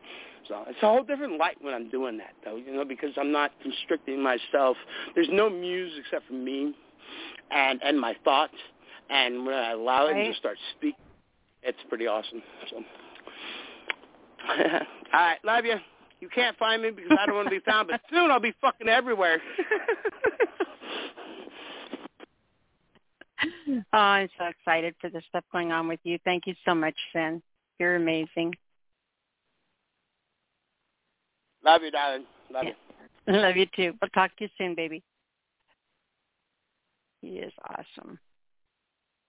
So 0.48 0.64
it's 0.68 0.78
a 0.82 0.88
whole 0.88 1.04
different 1.04 1.38
light 1.38 1.58
when 1.62 1.74
I'm 1.74 1.90
doing 1.90 2.18
that, 2.18 2.34
though, 2.44 2.56
you 2.56 2.74
know, 2.74 2.86
because 2.86 3.12
I'm 3.18 3.32
not 3.32 3.52
constricting 3.62 4.22
myself. 4.22 4.78
There's 5.16 5.30
no 5.32 5.50
muse 5.50 5.94
except 6.00 6.28
for 6.28 6.34
me 6.34 6.74
and 7.52 7.82
and 7.84 8.00
my 8.00 8.16
thoughts, 8.24 8.54
and 9.10 9.46
when 9.46 9.56
I 9.56 9.72
allow 9.72 10.08
it 10.08 10.14
right. 10.14 10.32
to 10.32 10.36
start 10.36 10.58
speaking, 10.78 11.00
it's 11.64 11.78
pretty 11.90 12.08
awesome. 12.08 12.42
So, 12.70 12.78
all 14.48 14.56
right, 15.14 15.38
love 15.44 15.66
you. 15.66 15.76
You 16.22 16.30
can't 16.30 16.58
find 16.58 16.82
me 16.82 16.92
because 16.92 17.12
I 17.20 17.26
don't 17.26 17.36
want 17.36 17.48
to 17.48 17.56
be 17.56 17.60
found, 17.60 17.90
but 17.90 18.00
soon 18.10 18.32
I'll 18.32 18.40
be 18.40 18.54
fucking 18.62 18.88
everywhere. 18.88 19.42
oh, 23.94 23.98
I'm 23.98 24.30
so 24.38 24.46
excited 24.46 24.96
for 25.02 25.10
the 25.10 25.22
stuff 25.30 25.44
going 25.52 25.72
on 25.72 25.88
with 25.88 26.00
you. 26.04 26.18
Thank 26.24 26.48
you 26.48 26.56
so 26.66 26.74
much, 26.74 26.96
Sin. 27.14 27.42
You're 27.80 27.98
amazing. 27.98 28.54
Love 31.66 31.82
you, 31.82 31.92
darling. 31.92 32.26
Love 32.52 32.66
yeah. 32.66 32.72
you. 33.28 33.34
Love 33.42 33.58
you 33.58 33.66
too. 33.76 33.94
We'll 34.02 34.10
talk 34.10 34.36
to 34.38 34.44
you 34.44 34.50
soon, 34.58 34.76
baby. 34.76 35.04
He 37.22 37.40
is 37.40 37.52
awesome. 37.70 38.20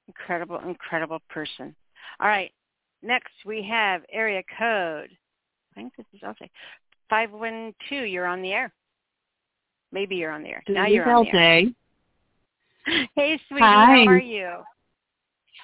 Incredible, 0.07 0.61
incredible 0.67 1.21
person. 1.31 1.75
All 2.21 2.29
right. 2.29 2.53
Next 3.03 3.33
we 3.47 3.67
have 3.69 4.03
area 4.13 4.43
code. 4.59 5.09
I 5.73 5.75
think 5.75 5.95
this 5.97 6.07
is 6.13 6.21
okay. 6.23 6.51
Five 7.09 7.31
one 7.33 7.75
two. 7.89 8.03
You're 8.03 8.27
on 8.27 8.43
the 8.43 8.53
air. 8.53 8.73
Maybe 9.93 10.17
you're 10.17 10.33
on 10.33 10.43
the 10.43 10.51
air. 10.51 10.63
now 10.69 10.87
you're 10.87 11.09
on 11.09 11.25
the 11.25 11.39
air. 11.39 11.63
Hey, 13.17 13.41
sweetie. 13.49 13.65
Hi. 13.65 14.05
How 14.05 14.07
are 14.07 14.19
you? 14.19 14.51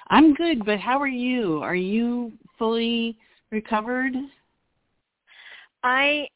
I'm 0.09 0.33
good, 0.33 0.65
but 0.65 0.79
how 0.79 0.99
are 0.99 1.07
you? 1.07 1.61
Are 1.61 1.75
you 1.75 2.31
fully 2.57 3.17
recovered? 3.51 4.13
I 5.83 6.27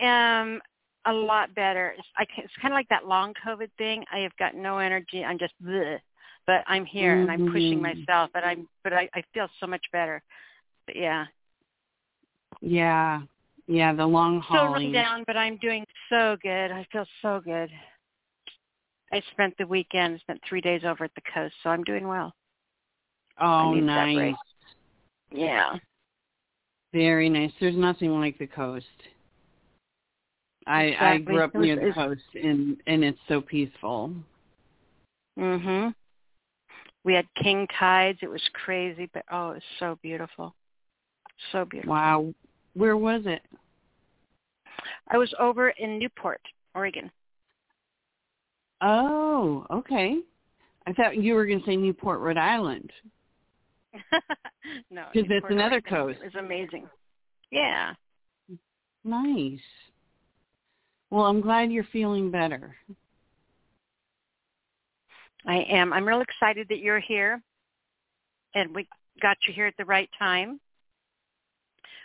am 0.00 0.60
a 1.06 1.12
lot 1.12 1.54
better. 1.54 1.94
It's, 1.98 2.08
I 2.16 2.24
can, 2.24 2.44
it's 2.44 2.54
kind 2.60 2.72
of 2.72 2.76
like 2.76 2.88
that 2.88 3.06
long 3.06 3.34
COVID 3.46 3.70
thing. 3.78 4.04
I 4.12 4.18
have 4.18 4.36
got 4.38 4.54
no 4.54 4.78
energy. 4.78 5.24
I'm 5.24 5.38
just 5.38 5.54
bleh. 5.64 5.98
But 6.46 6.64
I'm 6.66 6.84
here 6.84 7.14
mm-hmm. 7.14 7.30
and 7.30 7.44
I'm 7.44 7.52
pushing 7.52 7.80
myself. 7.82 8.30
But 8.34 8.44
I'm 8.44 8.68
but 8.82 8.92
I, 8.92 9.08
I 9.14 9.22
feel 9.32 9.48
so 9.60 9.66
much 9.66 9.84
better. 9.92 10.22
But 10.86 10.96
yeah. 10.96 11.26
Yeah. 12.60 13.22
Yeah, 13.68 13.94
the 13.94 14.04
long 14.04 14.40
haul. 14.40 14.56
Still 14.56 14.72
run 14.72 14.92
down, 14.92 15.24
but 15.26 15.36
I'm 15.36 15.56
doing 15.58 15.84
so 16.08 16.36
good. 16.42 16.72
I 16.72 16.86
feel 16.90 17.06
so 17.22 17.40
good. 17.44 17.70
I 19.12 19.22
spent 19.32 19.54
the 19.58 19.66
weekend, 19.66 20.18
spent 20.20 20.40
three 20.48 20.60
days 20.60 20.82
over 20.84 21.04
at 21.04 21.14
the 21.14 21.22
coast, 21.32 21.54
so 21.62 21.70
I'm 21.70 21.84
doing 21.84 22.08
well. 22.08 22.32
Oh, 23.40 23.74
nice. 23.74 24.34
Yeah. 25.30 25.76
Very 26.92 27.28
nice. 27.28 27.52
There's 27.60 27.76
nothing 27.76 28.18
like 28.18 28.38
the 28.38 28.46
coast. 28.46 28.86
I 30.66 30.82
exactly. 30.84 31.06
I 31.08 31.18
grew 31.18 31.44
up 31.44 31.54
near 31.54 31.76
the 31.76 31.92
coast 31.92 32.22
and 32.34 32.76
and 32.86 33.04
it's 33.04 33.18
so 33.28 33.40
peaceful. 33.40 34.14
Mhm. 35.38 35.94
We 37.04 37.14
had 37.14 37.26
king 37.34 37.66
tides. 37.78 38.18
It 38.22 38.30
was 38.30 38.42
crazy, 38.52 39.08
but 39.12 39.24
oh, 39.30 39.50
it 39.50 39.54
was 39.54 39.62
so 39.78 39.98
beautiful. 40.02 40.54
So 41.50 41.64
beautiful. 41.64 41.92
Wow. 41.92 42.34
Where 42.74 42.96
was 42.96 43.22
it? 43.26 43.42
I 45.08 45.18
was 45.18 45.32
over 45.38 45.70
in 45.70 45.98
Newport, 45.98 46.40
Oregon. 46.74 47.10
Oh, 48.80 49.66
okay. 49.70 50.20
I 50.86 50.92
thought 50.92 51.16
you 51.16 51.34
were 51.34 51.46
going 51.46 51.60
to 51.60 51.66
say 51.66 51.76
Newport, 51.76 52.20
Rhode 52.20 52.36
Island. 52.36 52.90
no, 54.90 55.04
because 55.12 55.30
it's 55.30 55.46
another 55.48 55.74
Oregon. 55.74 55.90
coast. 55.90 56.18
It 56.22 56.34
was 56.34 56.44
amazing. 56.44 56.88
Yeah. 57.50 57.94
Nice. 59.04 59.60
Well, 61.12 61.26
I'm 61.26 61.42
glad 61.42 61.70
you're 61.70 61.84
feeling 61.92 62.30
better. 62.30 62.74
I 65.46 65.58
am. 65.68 65.92
I'm 65.92 66.08
real 66.08 66.22
excited 66.22 66.68
that 66.70 66.78
you're 66.78 67.00
here, 67.00 67.42
and 68.54 68.74
we 68.74 68.88
got 69.20 69.36
you 69.46 69.52
here 69.52 69.66
at 69.66 69.74
the 69.76 69.84
right 69.84 70.08
time, 70.18 70.58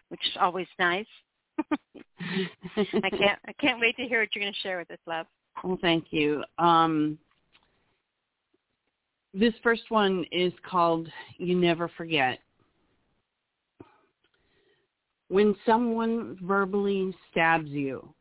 which 0.09 0.19
is 0.25 0.33
always 0.41 0.67
nice. 0.77 1.05
I 2.19 3.09
can't. 3.09 3.39
I 3.47 3.53
can't 3.61 3.79
wait 3.79 3.95
to 3.95 4.03
hear 4.03 4.19
what 4.19 4.35
you're 4.35 4.43
going 4.43 4.53
to 4.53 4.59
share 4.59 4.77
with 4.77 4.91
us, 4.91 4.99
love. 5.07 5.25
Well, 5.63 5.79
thank 5.81 6.07
you. 6.09 6.43
Um, 6.59 7.17
this 9.33 9.53
first 9.63 9.83
one 9.87 10.25
is 10.33 10.51
called 10.69 11.07
You 11.37 11.55
Never 11.55 11.89
Forget. 11.95 12.39
When 15.29 15.55
someone 15.65 16.37
verbally 16.41 17.15
stabs 17.31 17.69
you, 17.69 18.13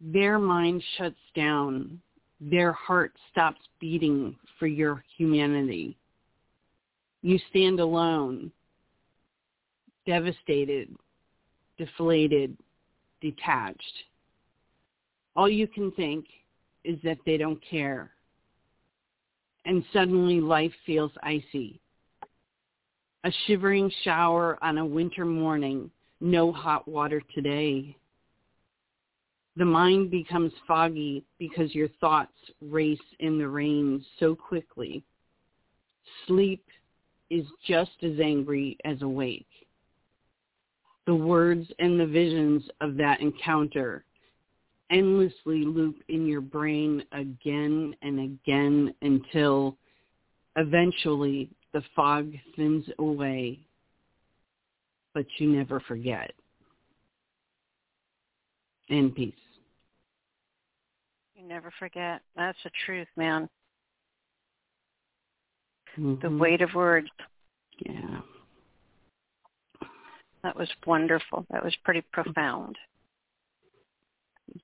their 0.00 0.38
mind 0.38 0.82
shuts 0.96 1.16
down. 1.34 2.00
Their 2.40 2.72
heart 2.72 3.12
stops 3.30 3.60
beating 3.80 4.36
for 4.58 4.66
your 4.66 5.02
humanity. 5.16 5.96
You 7.22 7.38
stand 7.50 7.80
alone, 7.80 8.52
devastated, 10.06 10.94
deflated, 11.78 12.56
detached. 13.20 13.82
All 15.34 15.48
you 15.48 15.66
can 15.66 15.90
think 15.92 16.26
is 16.84 16.98
that 17.02 17.18
they 17.26 17.36
don't 17.36 17.60
care. 17.68 18.10
And 19.64 19.84
suddenly 19.92 20.40
life 20.40 20.72
feels 20.84 21.10
icy. 21.22 21.80
A 23.24 23.32
shivering 23.46 23.90
shower 24.04 24.56
on 24.62 24.78
a 24.78 24.86
winter 24.86 25.24
morning, 25.24 25.90
no 26.20 26.52
hot 26.52 26.86
water 26.86 27.20
today. 27.34 27.96
The 29.56 29.64
mind 29.64 30.10
becomes 30.10 30.52
foggy 30.66 31.24
because 31.38 31.74
your 31.74 31.88
thoughts 32.00 32.36
race 32.60 32.98
in 33.20 33.38
the 33.38 33.48
rain 33.48 34.04
so 34.20 34.34
quickly. 34.34 35.02
Sleep 36.26 36.62
is 37.30 37.46
just 37.66 37.92
as 38.02 38.20
angry 38.22 38.76
as 38.84 39.00
awake. 39.00 39.46
The 41.06 41.14
words 41.14 41.66
and 41.78 41.98
the 41.98 42.06
visions 42.06 42.64
of 42.80 42.96
that 42.96 43.20
encounter 43.20 44.04
endlessly 44.90 45.64
loop 45.64 45.96
in 46.08 46.26
your 46.26 46.40
brain 46.40 47.02
again 47.12 47.94
and 48.02 48.20
again 48.20 48.94
until 49.02 49.76
eventually 50.56 51.48
the 51.72 51.82
fog 51.94 52.32
thins 52.56 52.84
away, 52.98 53.58
but 55.14 55.26
you 55.38 55.48
never 55.48 55.80
forget. 55.80 56.32
In 58.88 59.10
peace. 59.10 59.34
Never 61.46 61.70
forget. 61.78 62.22
That's 62.34 62.58
the 62.64 62.70
truth, 62.84 63.06
man. 63.16 63.48
Mm-hmm. 65.98 66.26
The 66.26 66.36
weight 66.36 66.60
of 66.60 66.74
words. 66.74 67.08
Yeah. 67.78 68.20
That 70.42 70.56
was 70.56 70.68
wonderful. 70.86 71.46
That 71.50 71.64
was 71.64 71.74
pretty 71.84 72.02
profound. 72.12 72.76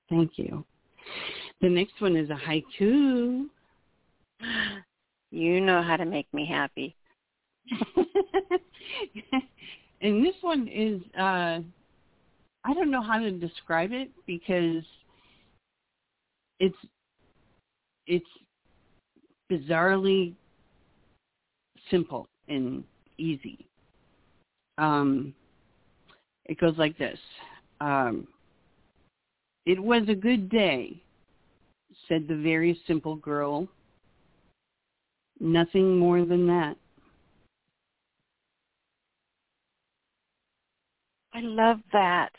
Thank 0.09 0.31
you. 0.37 0.65
The 1.61 1.69
next 1.69 1.99
one 1.99 2.15
is 2.15 2.29
a 2.29 2.35
haiku. 2.35 3.45
You 5.31 5.61
know 5.61 5.81
how 5.81 5.97
to 5.97 6.05
make 6.05 6.27
me 6.33 6.45
happy. 6.45 6.95
and 10.01 10.25
this 10.25 10.35
one 10.41 10.67
is 10.67 11.01
uh 11.17 11.59
I 12.65 12.73
don't 12.73 12.91
know 12.91 13.01
how 13.01 13.19
to 13.19 13.31
describe 13.31 13.91
it 13.93 14.09
because 14.27 14.83
it's 16.59 16.77
it's 18.07 18.25
bizarrely 19.51 20.33
simple 21.89 22.27
and 22.47 22.83
easy. 23.17 23.65
Um, 24.77 25.33
it 26.45 26.59
goes 26.59 26.77
like 26.77 26.97
this. 26.97 27.19
Um, 27.79 28.27
it 29.65 29.81
was 29.81 30.03
a 30.09 30.15
good 30.15 30.49
day, 30.49 31.01
said 32.07 32.27
the 32.27 32.35
very 32.35 32.79
simple 32.87 33.15
girl. 33.15 33.67
Nothing 35.39 35.97
more 35.97 36.25
than 36.25 36.47
that. 36.47 36.75
I 41.33 41.41
love 41.41 41.79
that. 41.91 42.31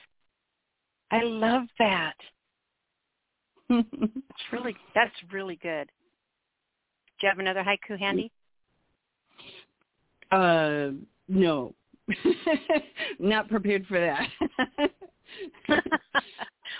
I 1.10 1.22
love 1.22 1.64
that. 1.78 2.14
It's 4.36 4.52
really 4.52 4.76
that's 4.94 5.14
really 5.32 5.56
good. 5.62 5.88
Do 7.20 7.26
you 7.26 7.28
have 7.28 7.38
another 7.38 7.62
haiku 7.62 7.98
handy? 7.98 8.30
Uh, 10.30 10.90
no, 11.28 11.74
not 13.18 13.48
prepared 13.48 13.86
for 13.86 14.00
that. 14.00 14.28
well, 15.68 15.80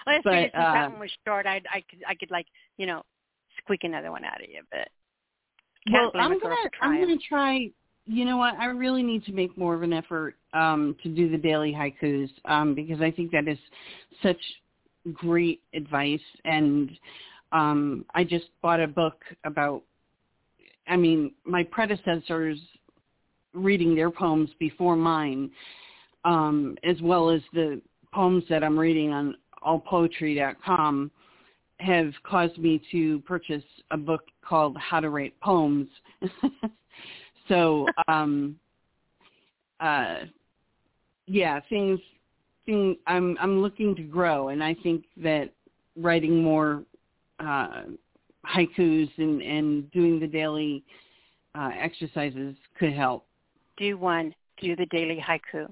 I 0.07 0.21
But, 0.25 0.31
figured 0.31 0.51
since 0.53 0.65
uh, 0.65 0.73
that 0.73 0.91
one 0.91 1.01
was 1.01 1.11
short, 1.27 1.47
I 1.47 1.63
I 1.73 1.83
could 1.89 2.03
I 2.09 2.15
could 2.15 2.31
like 2.31 2.47
you 2.77 2.87
know 2.87 3.03
squeak 3.59 3.85
another 3.85 4.11
one 4.11 4.25
out 4.25 4.43
of 4.43 4.49
you, 4.49 4.63
but 4.71 4.89
well, 5.93 6.11
I'm 6.15 6.39
gonna 6.41 6.57
I'm 6.83 7.01
gonna 7.01 7.17
try. 7.29 7.71
You 8.07 8.27
know 8.27 8.37
what? 8.37 8.55
I 8.59 8.67
really 8.67 9.03
need 9.03 9.25
to 9.25 9.33
make 9.33 9.57
more 9.57 9.75
of 9.75 9.83
an 9.83 9.93
effort 9.93 10.35
um, 10.53 10.95
to 11.03 11.09
do 11.09 11.31
the 11.31 11.39
daily 11.39 11.73
haikus 11.73 12.29
um, 12.45 12.75
because 12.75 13.01
I 13.01 13.11
think 13.11 13.31
that 13.33 13.49
is 13.49 13.59
such 14.23 14.41
great 15.13 15.61
advice. 15.75 16.21
And 16.45 16.91
um, 17.53 18.05
I 18.15 18.25
just 18.25 18.47
bought 18.63 18.81
a 18.81 18.89
book 18.89 19.23
about. 19.45 19.83
I 20.87 20.97
mean, 20.97 21.33
my 21.45 21.63
predecessors 21.63 22.59
reading 23.55 23.95
their 23.95 24.11
poems 24.11 24.51
before 24.59 24.97
mine, 24.97 25.51
um, 26.25 26.77
as 26.85 27.01
well 27.01 27.31
as 27.31 27.41
the 27.55 27.81
poems 28.13 28.45
that 28.51 28.63
I'm 28.63 28.79
reading 28.79 29.11
on 29.11 29.37
allpoetry.com 29.67 31.11
have 31.81 32.13
caused 32.23 32.59
me 32.59 32.81
to 32.93 33.21
purchase 33.21 33.65
a 33.91 33.97
book 33.97 34.23
called 34.47 34.77
How 34.77 35.01
to 35.01 35.11
Write 35.11 35.39
Poems. 35.41 35.89
so, 37.49 37.87
um, 38.09 38.57
uh, 39.81 40.21
yeah, 41.27 41.61
things, 41.69 41.99
thing, 42.67 42.97
I'm, 43.07 43.37
I'm 43.41 43.61
looking 43.61 43.95
to 43.97 44.03
grow 44.03 44.49
and 44.49 44.63
I 44.63 44.75
think 44.83 45.05
that 45.19 45.51
writing 45.97 46.43
more, 46.43 46.83
uh, 47.41 47.83
haikus 48.47 49.11
and, 49.19 49.43
and 49.43 49.91
doing 49.93 50.21
the 50.21 50.27
daily, 50.27 50.85
uh, 51.55 51.71
exercises 51.79 52.55
could 52.79 52.93
help. 52.93 53.27
do 53.77 53.97
one. 53.97 54.35
Do 54.61 54.77
the 54.77 54.87
daily 54.87 55.23
haiku. 55.25 55.69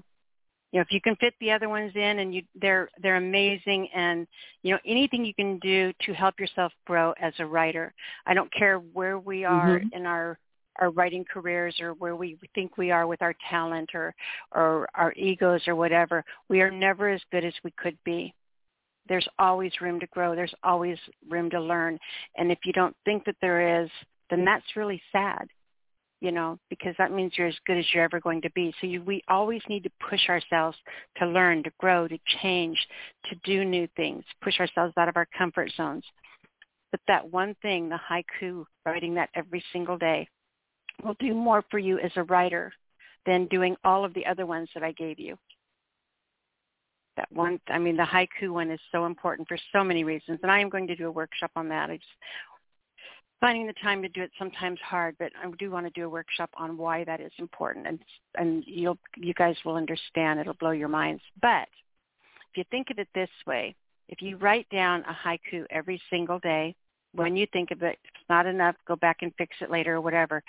You 0.71 0.79
know, 0.79 0.81
if 0.81 0.91
you 0.91 0.99
can 1.01 1.15
fit 1.17 1.35
the 1.39 1.51
other 1.51 1.69
ones 1.69 1.91
in, 1.95 2.19
and 2.19 2.33
you 2.33 2.41
they're 2.59 2.89
they're 3.01 3.17
amazing, 3.17 3.87
and 3.93 4.27
you 4.63 4.71
know 4.73 4.79
anything 4.85 5.23
you 5.23 5.33
can 5.33 5.59
do 5.59 5.93
to 6.05 6.13
help 6.13 6.39
yourself 6.39 6.73
grow 6.85 7.13
as 7.21 7.33
a 7.39 7.45
writer. 7.45 7.93
I 8.25 8.33
don't 8.33 8.51
care 8.53 8.79
where 8.79 9.19
we 9.19 9.45
are 9.45 9.79
Mhm. 9.79 9.93
in 9.93 10.05
our 10.05 10.39
our 10.79 10.89
writing 10.91 11.25
careers 11.31 11.75
or 11.79 11.93
where 11.93 12.15
we 12.15 12.37
think 12.55 12.77
we 12.77 12.91
are 12.91 13.07
with 13.07 13.21
our 13.21 13.35
talent 13.49 13.89
or 13.93 14.13
or 14.53 14.87
our 14.95 15.13
egos 15.13 15.61
or 15.67 15.75
whatever. 15.75 16.23
We 16.49 16.61
are 16.61 16.71
never 16.71 17.09
as 17.09 17.21
good 17.31 17.45
as 17.45 17.53
we 17.63 17.71
could 17.77 17.97
be. 18.03 18.33
There's 19.07 19.27
always 19.37 19.71
room 19.81 19.99
to 19.99 20.07
grow. 20.07 20.35
There's 20.35 20.55
always 20.63 20.97
room 21.29 21.49
to 21.49 21.61
learn. 21.61 21.99
And 22.37 22.51
if 22.51 22.59
you 22.63 22.73
don't 22.73 22.95
think 23.03 23.25
that 23.25 23.35
there 23.41 23.83
is, 23.83 23.89
then 24.29 24.45
that's 24.45 24.75
really 24.75 25.01
sad 25.11 25.47
you 26.23 26.31
know, 26.31 26.57
because 26.69 26.95
that 26.97 27.11
means 27.11 27.33
you're 27.35 27.47
as 27.47 27.55
good 27.67 27.77
as 27.77 27.85
you're 27.93 28.05
ever 28.05 28.21
going 28.21 28.41
to 28.41 28.49
be. 28.51 28.73
So 28.79 28.87
you, 28.87 29.03
we 29.03 29.21
always 29.27 29.61
need 29.67 29.83
to 29.83 29.89
push 30.09 30.29
ourselves 30.29 30.77
to 31.17 31.27
learn, 31.27 31.63
to 31.63 31.71
grow, 31.79 32.07
to 32.07 32.17
change, 32.41 32.77
to 33.25 33.35
do 33.43 33.65
new 33.65 33.89
things, 33.97 34.23
push 34.41 34.57
ourselves 34.57 34.93
out 34.95 35.09
of 35.09 35.17
our 35.17 35.27
comfort 35.37 35.69
zones. 35.75 36.05
But 36.91 37.01
that 37.09 37.29
one 37.29 37.57
thing, 37.61 37.89
the 37.89 37.99
haiku, 38.09 38.63
writing 38.85 39.15
that 39.15 39.31
every 39.35 39.61
single 39.73 39.97
day, 39.97 40.29
will 41.03 41.15
do 41.19 41.33
more 41.33 41.63
for 41.69 41.79
you 41.79 41.99
as 41.99 42.11
a 42.15 42.23
writer 42.23 42.71
than 43.25 43.47
doing 43.47 43.75
all 43.83 44.03
of 44.03 44.13
the 44.13 44.25
other 44.25 44.45
ones 44.45 44.69
that 44.73 44.83
I 44.83 44.91
gave 44.91 45.19
you. 45.19 45.37
That 47.15 47.31
one, 47.31 47.59
I 47.67 47.77
mean, 47.77 47.95
the 47.95 48.03
haiku 48.03 48.49
one 48.49 48.71
is 48.71 48.79
so 48.91 49.05
important 49.05 49.47
for 49.47 49.57
so 49.71 49.83
many 49.83 50.03
reasons, 50.03 50.39
and 50.41 50.51
I 50.51 50.59
am 50.59 50.69
going 50.69 50.87
to 50.87 50.95
do 50.95 51.07
a 51.07 51.11
workshop 51.11 51.51
on 51.55 51.69
that. 51.69 51.91
I 51.91 51.97
just 51.97 52.09
finding 53.39 53.67
the 53.67 53.73
time 53.73 54.01
to 54.01 54.09
do 54.09 54.23
it 54.23 54.31
sometimes 54.39 54.79
hard, 54.79 55.15
but 55.19 55.31
I 55.37 55.51
do 55.59 55.69
want 55.69 55.85
to 55.85 55.91
do 55.91 56.05
a 56.05 56.09
workshop 56.09 56.49
on 56.57 56.77
why 56.77 57.03
that 57.03 57.19
is 57.19 57.31
important, 57.37 57.85
and 57.85 57.99
and 58.35 58.63
you'll 58.65 58.97
you 59.15 59.33
guys 59.33 59.55
will 59.63 59.75
understand. 59.75 60.39
It'll 60.39 60.53
blow 60.55 60.71
your 60.71 60.87
minds. 60.87 61.21
But 61.41 61.67
if 62.49 62.57
you 62.57 62.63
think 62.71 62.89
of 62.89 62.99
it 62.99 63.09
this 63.13 63.29
way, 63.45 63.75
if 64.09 64.21
you 64.21 64.37
write 64.37 64.67
down 64.69 65.03
a 65.03 65.13
haiku 65.13 65.65
every 65.69 66.01
single 66.09 66.39
day, 66.39 66.73
when 67.13 67.35
you 67.35 67.47
think 67.53 67.71
of 67.71 67.81
it, 67.83 67.97
it's 68.03 68.23
not 68.29 68.45
enough, 68.45 68.75
go 68.87 68.95
back 68.95 69.17
and 69.21 69.33
fix 69.37 69.55
it 69.61 69.71
later 69.71 69.95
or 69.95 70.01
whatever. 70.01 70.43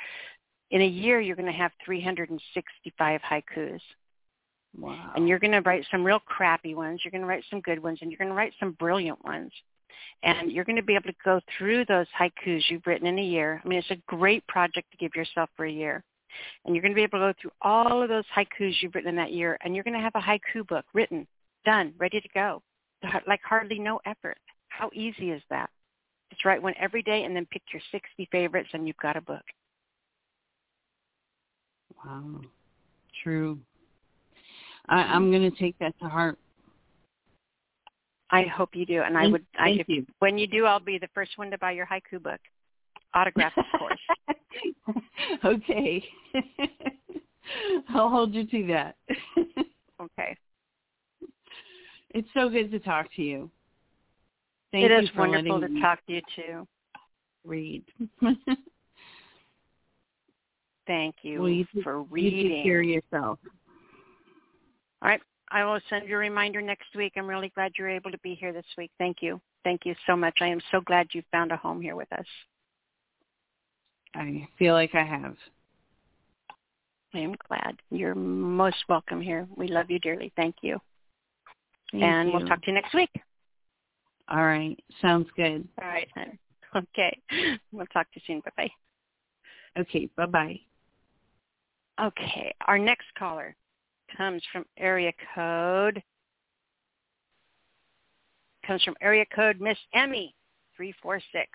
In 0.70 0.80
a 0.80 0.86
year, 0.86 1.20
you're 1.20 1.36
going 1.36 1.50
to 1.50 1.52
have 1.52 1.72
365 1.84 3.20
haikus. 3.20 3.80
Wow. 4.76 5.12
And 5.14 5.28
you're 5.28 5.38
going 5.38 5.52
to 5.52 5.60
write 5.60 5.86
some 5.90 6.02
real 6.04 6.18
crappy 6.20 6.74
ones. 6.74 7.00
You're 7.04 7.12
going 7.12 7.22
to 7.22 7.28
write 7.28 7.44
some 7.48 7.60
good 7.60 7.82
ones, 7.82 7.98
and 8.00 8.10
you're 8.10 8.18
going 8.18 8.30
to 8.30 8.34
write 8.34 8.54
some 8.58 8.72
brilliant 8.72 9.22
ones. 9.24 9.52
And 10.22 10.50
you're 10.50 10.64
going 10.64 10.76
to 10.76 10.82
be 10.82 10.94
able 10.94 11.10
to 11.10 11.16
go 11.24 11.40
through 11.56 11.84
those 11.84 12.06
haikus 12.18 12.62
you've 12.68 12.86
written 12.86 13.06
in 13.06 13.18
a 13.18 13.22
year. 13.22 13.60
I 13.64 13.68
mean, 13.68 13.78
it's 13.78 13.90
a 13.90 14.02
great 14.06 14.46
project 14.48 14.90
to 14.90 14.96
give 14.96 15.14
yourself 15.14 15.50
for 15.56 15.66
a 15.66 15.70
year. 15.70 16.02
And 16.64 16.74
you're 16.74 16.82
going 16.82 16.92
to 16.92 16.96
be 16.96 17.02
able 17.02 17.20
to 17.20 17.32
go 17.32 17.34
through 17.40 17.52
all 17.62 18.02
of 18.02 18.08
those 18.08 18.24
haikus 18.36 18.74
you've 18.80 18.94
written 18.94 19.10
in 19.10 19.16
that 19.16 19.32
year, 19.32 19.56
and 19.62 19.74
you're 19.74 19.84
going 19.84 19.94
to 19.94 20.00
have 20.00 20.16
a 20.16 20.20
haiku 20.20 20.66
book 20.66 20.84
written, 20.92 21.26
done, 21.64 21.92
ready 21.98 22.20
to 22.20 22.28
go. 22.34 22.62
Like 23.28 23.40
hardly 23.44 23.78
no 23.78 24.00
effort. 24.06 24.38
How 24.68 24.90
easy 24.92 25.30
is 25.30 25.42
that? 25.50 25.70
Just 26.30 26.44
write 26.44 26.62
one 26.62 26.74
every 26.80 27.02
day 27.02 27.24
and 27.24 27.34
then 27.34 27.46
pick 27.50 27.62
your 27.72 27.82
60 27.92 28.28
favorites, 28.32 28.70
and 28.72 28.86
you've 28.86 28.96
got 28.96 29.16
a 29.16 29.20
book. 29.20 29.44
Wow. 32.04 32.40
True. 33.22 33.58
I, 34.88 34.96
I'm 34.96 35.30
going 35.30 35.50
to 35.50 35.56
take 35.56 35.78
that 35.78 35.98
to 36.00 36.08
heart. 36.08 36.38
I 38.30 38.42
hope 38.42 38.70
you 38.74 38.84
do, 38.84 39.02
and 39.02 39.16
I 39.16 39.28
would. 39.28 39.44
I, 39.56 39.66
thank 39.66 39.80
if, 39.82 39.88
you. 39.88 40.06
When 40.18 40.38
you 40.38 40.46
do, 40.46 40.64
I'll 40.64 40.80
be 40.80 40.98
the 40.98 41.08
first 41.14 41.32
one 41.36 41.50
to 41.50 41.58
buy 41.58 41.70
your 41.70 41.86
haiku 41.86 42.20
book, 42.22 42.40
autographed, 43.14 43.58
of 43.58 43.64
course. 43.78 45.04
okay. 45.44 46.04
I'll 47.90 48.08
hold 48.08 48.34
you 48.34 48.44
to 48.46 48.66
that. 48.68 48.96
okay. 50.00 50.36
It's 52.10 52.28
so 52.34 52.48
good 52.48 52.70
to 52.72 52.78
talk 52.78 53.06
to 53.16 53.22
you. 53.22 53.50
Thank 54.74 54.86
it 54.86 54.90
you 54.90 54.98
is 54.98 55.10
wonderful 55.16 55.60
to 55.60 55.80
talk 55.80 56.04
to 56.06 56.14
you 56.14 56.20
too. 56.34 56.66
read. 57.44 57.84
Thank 60.88 61.14
you, 61.22 61.40
well, 61.40 61.48
you, 61.48 61.64
for 61.84 61.98
you 61.98 62.06
reading. 62.10 62.64
care 62.64 62.80
of 62.80 62.86
yourself. 62.86 63.38
All 65.00 65.08
right. 65.08 65.20
I 65.52 65.64
will 65.64 65.78
send 65.88 66.08
you 66.08 66.16
a 66.16 66.18
reminder 66.18 66.60
next 66.60 66.88
week. 66.96 67.12
I'm 67.16 67.28
really 67.28 67.50
glad 67.54 67.70
you're 67.78 67.88
able 67.88 68.10
to 68.10 68.18
be 68.18 68.34
here 68.34 68.52
this 68.52 68.66
week. 68.76 68.90
Thank 68.98 69.18
you. 69.20 69.40
Thank 69.62 69.82
you 69.84 69.94
so 70.08 70.16
much. 70.16 70.38
I 70.40 70.48
am 70.48 70.60
so 70.72 70.80
glad 70.80 71.06
you 71.12 71.22
found 71.30 71.52
a 71.52 71.56
home 71.56 71.80
here 71.80 71.94
with 71.94 72.12
us. 72.12 72.26
I 74.16 74.48
feel 74.58 74.74
like 74.74 74.96
I 74.96 75.04
have. 75.04 75.36
I 77.14 77.18
am 77.18 77.36
glad. 77.46 77.76
You're 77.92 78.16
most 78.16 78.84
welcome 78.88 79.20
here. 79.20 79.46
We 79.56 79.68
love 79.68 79.88
you 79.88 80.00
dearly. 80.00 80.32
Thank 80.34 80.56
you. 80.62 80.80
Thank 81.92 82.02
and 82.02 82.28
you. 82.30 82.34
we'll 82.36 82.48
talk 82.48 82.60
to 82.62 82.72
you 82.72 82.74
next 82.74 82.92
week. 82.92 83.10
All 84.28 84.44
right. 84.44 84.78
Sounds 85.02 85.28
good. 85.36 85.66
All 85.80 85.88
right. 85.88 86.08
hon. 86.14 86.38
Okay. 86.76 87.20
We'll 87.72 87.86
talk 87.86 88.10
to 88.12 88.20
you 88.20 88.22
soon. 88.26 88.40
Bye-bye. 88.40 88.70
Okay. 89.80 90.08
Bye-bye. 90.16 90.60
Okay. 92.02 92.54
Our 92.66 92.78
next 92.78 93.06
caller 93.18 93.54
comes 94.16 94.42
from 94.52 94.64
area 94.78 95.12
code 95.34 96.02
comes 98.66 98.82
from 98.82 98.94
area 99.00 99.24
code 99.34 99.60
Miss 99.60 99.78
Emmy, 99.92 100.34
346. 100.76 101.50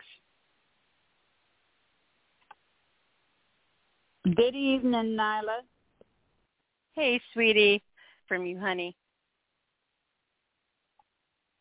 Good 4.35 4.55
evening, 4.55 5.17
Nyla. 5.17 5.61
Hey, 6.93 7.19
sweetie, 7.33 7.81
from 8.27 8.45
you, 8.45 8.59
honey. 8.59 8.95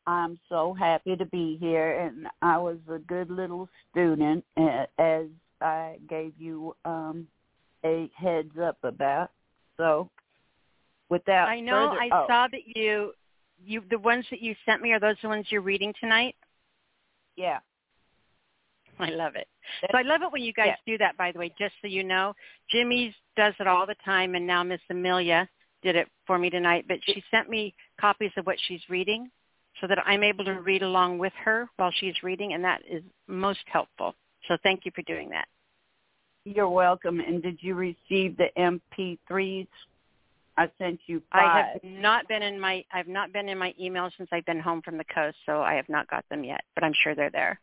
I'm 0.09 0.39
so 0.49 0.73
happy 0.73 1.17
to 1.17 1.27
be 1.27 1.59
here, 1.61 2.01
and 2.01 2.29
I 2.41 2.57
was 2.57 2.79
a 2.91 2.99
good 2.99 3.31
little 3.31 3.69
student, 3.91 4.43
as 4.57 5.27
I 5.61 5.99
gave 6.09 6.33
you 6.39 6.75
um, 6.87 7.27
a 7.85 8.09
heads 8.17 8.59
up 8.59 8.79
about. 8.85 9.31
So, 9.77 10.09
without 11.11 11.49
I 11.49 11.61
know 11.61 11.91
further, 11.91 12.01
I 12.01 12.09
oh, 12.11 12.27
saw 12.27 12.49
that 12.49 12.63
you 12.75 13.13
you 13.63 13.83
the 13.91 13.99
ones 13.99 14.25
that 14.31 14.41
you 14.41 14.55
sent 14.65 14.81
me 14.81 14.93
are 14.93 15.01
those 15.01 15.17
the 15.21 15.29
ones 15.29 15.45
you're 15.51 15.61
reading 15.61 15.93
tonight? 16.01 16.37
Yeah, 17.37 17.59
I 18.99 19.11
love 19.11 19.37
it. 19.37 19.47
So 19.83 19.99
I 19.99 20.03
love 20.03 20.23
it 20.23 20.33
when 20.33 20.43
you 20.43 20.55
guys 20.55 20.73
do 20.87 20.97
that, 20.97 21.19
by 21.19 21.33
the 21.33 21.39
way, 21.39 21.53
just 21.59 21.75
so 21.83 21.87
you 21.87 22.03
know. 22.03 22.33
Jimmy's 22.71 23.13
does 23.37 23.53
it 23.61 23.67
all 23.67 23.85
the 23.85 23.97
time, 24.07 24.37
and 24.37 24.47
now 24.47 24.63
Miss 24.63 24.81
Emilia 24.89 25.47
did 25.83 25.97
it 25.97 26.09
for 26.27 26.39
me 26.39 26.49
tonight. 26.49 26.87
But 26.89 27.01
she 27.05 27.23
sent 27.31 27.51
me 27.51 27.75
copies 28.01 28.33
of 28.39 28.47
what 28.47 28.57
she's 28.67 28.81
reading 28.89 29.31
so 29.81 29.87
that 29.87 29.99
I'm 30.07 30.23
able 30.23 30.45
to 30.45 30.61
read 30.61 30.83
along 30.83 31.19
with 31.19 31.33
her 31.45 31.69
while 31.77 31.93
she's 31.93 32.23
reading, 32.23 32.53
and 32.55 32.65
that 32.65 32.83
is 32.89 33.03
most 33.27 33.61
helpful. 33.67 34.15
So 34.47 34.57
thank 34.63 34.85
you 34.85 34.93
for 34.95 35.03
doing 35.03 35.31
that. 35.31 35.47
you're 36.45 36.69
welcome. 36.69 37.21
And 37.21 37.43
did 37.43 37.59
you 37.61 37.75
receive 37.75 38.37
the 38.37 38.49
MP3s? 38.57 39.69
I 40.57 40.69
sent 40.79 40.99
you 41.07 41.23
five. 41.33 41.43
I 41.43 41.73
have 41.73 41.85
not 41.85 42.27
been 42.27 42.43
in 42.43 42.59
my 42.59 42.85
I've 42.93 43.07
not 43.07 43.33
been 43.33 43.49
in 43.49 43.59
my 43.59 43.73
email 43.81 44.11
since 44.17 44.29
I've 44.33 44.45
been 44.45 44.59
home 44.59 44.83
from 44.83 44.99
the 44.99 45.05
coast, 45.05 45.37
so 45.47 45.63
I 45.63 45.75
have 45.75 45.89
not 45.89 46.11
got 46.11 46.25
them 46.31 46.43
yet, 46.43 46.63
but 46.75 46.83
I'm 46.83 46.95
sure 47.05 47.15
they're 47.15 47.31
there. 47.31 47.61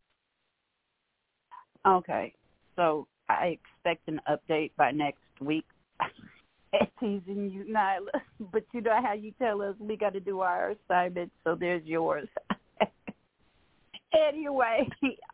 Okay. 1.86 2.34
So 2.78 3.08
I 3.28 3.58
expect 3.60 4.08
an 4.08 4.22
update 4.30 4.72
by 4.78 4.92
next 4.92 5.20
week. 5.42 5.66
Teasing 7.00 7.50
you, 7.52 7.66
Nyla. 7.74 8.22
But 8.52 8.64
you 8.74 8.82
know 8.82 9.00
how 9.02 9.14
you 9.14 9.32
tell 9.40 9.62
us 9.62 9.76
we 9.80 9.96
got 9.96 10.14
to 10.14 10.20
do 10.20 10.42
our 10.42 10.72
assignment, 10.72 11.32
so 11.44 11.56
there's 11.56 11.86
yours. 11.86 12.28
anyway, 14.14 14.88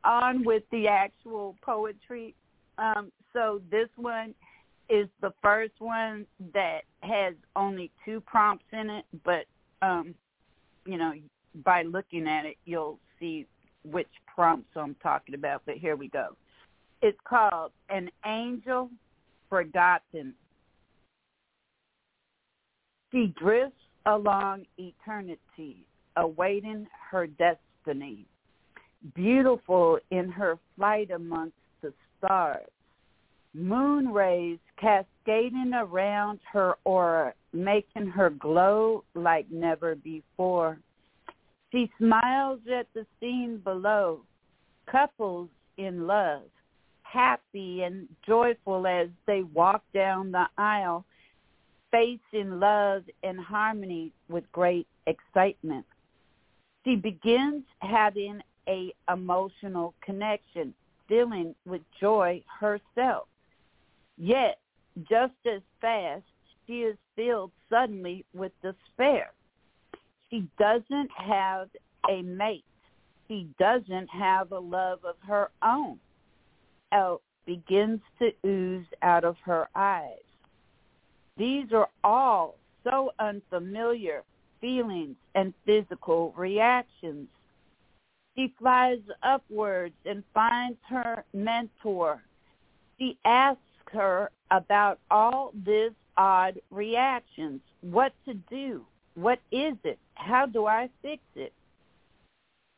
on 0.03 0.43
with 0.43 0.63
the 0.71 0.87
actual 0.87 1.55
poetry. 1.61 2.35
Um, 2.77 3.11
so 3.33 3.61
this 3.71 3.89
one 3.95 4.33
is 4.89 5.07
the 5.21 5.33
first 5.41 5.73
one 5.79 6.25
that 6.53 6.81
has 7.01 7.33
only 7.55 7.91
two 8.05 8.21
prompts 8.21 8.65
in 8.73 8.89
it, 8.89 9.05
but 9.23 9.45
um, 9.81 10.13
you 10.85 10.97
know, 10.97 11.13
by 11.63 11.83
looking 11.83 12.27
at 12.27 12.45
it, 12.45 12.57
you'll 12.65 12.99
see 13.19 13.45
which 13.83 14.09
prompts 14.33 14.69
I'm 14.75 14.95
talking 15.01 15.35
about. 15.35 15.63
But 15.65 15.77
here 15.77 15.95
we 15.95 16.07
go. 16.07 16.35
It's 17.01 17.17
called 17.23 17.71
An 17.89 18.09
Angel 18.25 18.89
Forgotten. 19.49 20.33
She 23.11 23.33
drifts 23.37 23.75
along 24.05 24.65
eternity, 24.77 25.83
awaiting 26.15 26.87
her 27.09 27.27
destiny, 27.27 28.25
beautiful 29.13 29.99
in 30.11 30.29
her 30.29 30.57
flight 30.75 31.11
amongst 31.11 31.57
the 31.81 31.93
stars. 32.17 32.67
Moon 33.53 34.13
rays 34.13 34.59
cascading 34.79 35.73
around 35.73 36.39
her 36.51 36.75
aura, 36.85 37.33
making 37.51 38.07
her 38.07 38.29
glow 38.29 39.03
like 39.13 39.45
never 39.51 39.95
before. 39.95 40.79
She 41.71 41.91
smiles 41.97 42.59
at 42.73 42.87
the 42.93 43.05
scene 43.19 43.57
below, 43.63 44.21
couples 44.89 45.49
in 45.77 46.07
love, 46.07 46.43
happy 47.03 47.83
and 47.83 48.07
joyful 48.25 48.87
as 48.87 49.09
they 49.27 49.41
walk 49.53 49.83
down 49.93 50.31
the 50.31 50.45
aisle, 50.57 51.05
facing 51.91 52.59
love 52.59 53.03
and 53.23 53.39
harmony 53.39 54.11
with 54.29 54.49
great 54.51 54.87
excitement. 55.07 55.85
She 56.85 56.95
begins 56.95 57.63
having 57.79 58.41
a 58.67 58.93
emotional 59.11 59.93
connection, 60.01 60.73
dealing 61.07 61.53
with 61.65 61.81
joy 61.99 62.43
herself. 62.59 63.27
Yet, 64.17 64.59
just 65.09 65.33
as 65.45 65.61
fast, 65.79 66.23
she 66.65 66.81
is 66.81 66.97
filled 67.15 67.51
suddenly 67.69 68.25
with 68.33 68.51
despair. 68.61 69.31
She 70.29 70.47
doesn't 70.57 71.09
have 71.11 71.69
a 72.09 72.21
mate. 72.21 72.63
She 73.27 73.47
doesn't 73.59 74.07
have 74.09 74.51
a 74.51 74.59
love 74.59 74.99
of 75.03 75.15
her 75.27 75.49
own. 75.63 75.99
Out 76.91 77.21
begins 77.45 77.99
to 78.19 78.31
ooze 78.45 78.85
out 79.01 79.23
of 79.23 79.37
her 79.43 79.69
eyes. 79.75 80.19
These 81.37 81.71
are 81.73 81.89
all 82.03 82.55
so 82.83 83.11
unfamiliar 83.19 84.23
feelings 84.59 85.15
and 85.35 85.53
physical 85.65 86.33
reactions. 86.37 87.27
She 88.35 88.53
flies 88.59 88.99
upwards 89.23 89.95
and 90.05 90.23
finds 90.33 90.77
her 90.87 91.23
mentor. 91.33 92.23
She 92.97 93.17
asks 93.25 93.61
her 93.91 94.31
about 94.51 94.99
all 95.09 95.51
these 95.65 95.91
odd 96.17 96.59
reactions, 96.69 97.61
what 97.81 98.13
to 98.25 98.33
do, 98.33 98.85
what 99.15 99.39
is 99.51 99.75
it, 99.83 99.99
how 100.15 100.45
do 100.45 100.65
I 100.65 100.89
fix 101.01 101.21
it? 101.35 101.53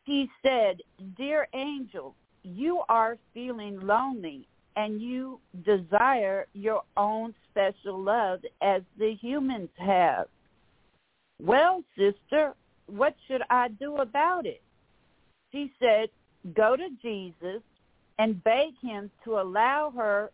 He 0.05 0.29
said, 0.41 0.81
Dear 1.17 1.47
angel, 1.53 2.15
you 2.43 2.81
are 2.89 3.17
feeling 3.33 3.79
lonely 3.81 4.47
and 4.75 5.01
you 5.01 5.39
desire 5.65 6.47
your 6.53 6.83
own 6.97 7.33
special 7.53 8.01
love 8.01 8.39
as 8.61 8.81
the 8.97 9.13
humans 9.13 9.69
have. 9.77 10.25
Well, 11.39 11.83
sister, 11.97 12.53
what 12.87 13.15
should 13.27 13.41
I 13.49 13.69
do 13.69 13.97
about 13.97 14.45
it? 14.45 14.61
She 15.51 15.71
said, 15.79 16.09
go 16.55 16.75
to 16.75 16.89
Jesus 17.01 17.61
and 18.17 18.43
beg 18.43 18.69
him 18.81 19.09
to 19.23 19.39
allow 19.39 19.91
her 19.95 20.31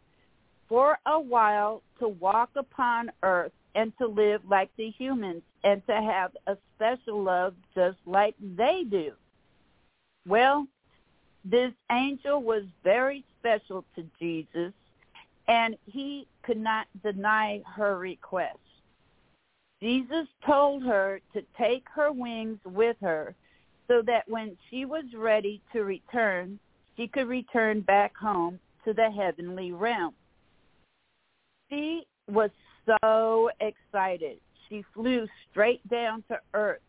for 0.67 0.97
a 1.05 1.19
while 1.19 1.81
to 1.99 2.07
walk 2.07 2.51
upon 2.55 3.11
earth 3.23 3.51
and 3.75 3.91
to 3.97 4.07
live 4.07 4.41
like 4.47 4.69
the 4.77 4.89
humans 4.91 5.41
and 5.63 5.85
to 5.87 5.93
have 5.93 6.31
a 6.47 6.57
special 6.75 7.21
love 7.21 7.53
just 7.75 7.97
like 8.05 8.35
they 8.57 8.83
do. 8.89 9.11
Well, 10.27 10.67
this 11.43 11.73
angel 11.91 12.41
was 12.41 12.63
very 12.83 13.23
special 13.39 13.83
to 13.95 14.05
Jesus 14.19 14.73
and 15.47 15.75
he 15.85 16.27
could 16.49 16.57
not 16.59 16.87
deny 17.03 17.61
her 17.75 17.99
request. 17.99 18.57
Jesus 19.83 20.25
told 20.47 20.81
her 20.81 21.21
to 21.31 21.43
take 21.55 21.85
her 21.93 22.11
wings 22.11 22.57
with 22.65 22.97
her 23.01 23.35
so 23.87 24.01
that 24.07 24.27
when 24.27 24.57
she 24.67 24.83
was 24.83 25.03
ready 25.15 25.61
to 25.71 25.83
return, 25.83 26.57
she 26.97 27.07
could 27.07 27.27
return 27.27 27.81
back 27.81 28.17
home 28.17 28.59
to 28.83 28.93
the 28.93 29.11
heavenly 29.11 29.73
realm. 29.73 30.15
She 31.69 32.07
was 32.27 32.49
so 33.03 33.51
excited. 33.59 34.39
She 34.67 34.83
flew 34.95 35.27
straight 35.51 35.87
down 35.87 36.23
to 36.29 36.39
earth, 36.55 36.81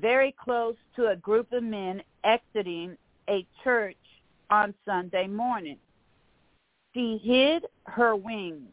very 0.00 0.32
close 0.40 0.76
to 0.94 1.08
a 1.08 1.16
group 1.16 1.52
of 1.52 1.64
men 1.64 2.04
exiting 2.22 2.96
a 3.28 3.44
church 3.64 3.96
on 4.48 4.72
Sunday 4.86 5.26
morning. 5.26 5.78
She 6.94 7.18
hid 7.24 7.66
her 7.86 8.14
wings 8.14 8.70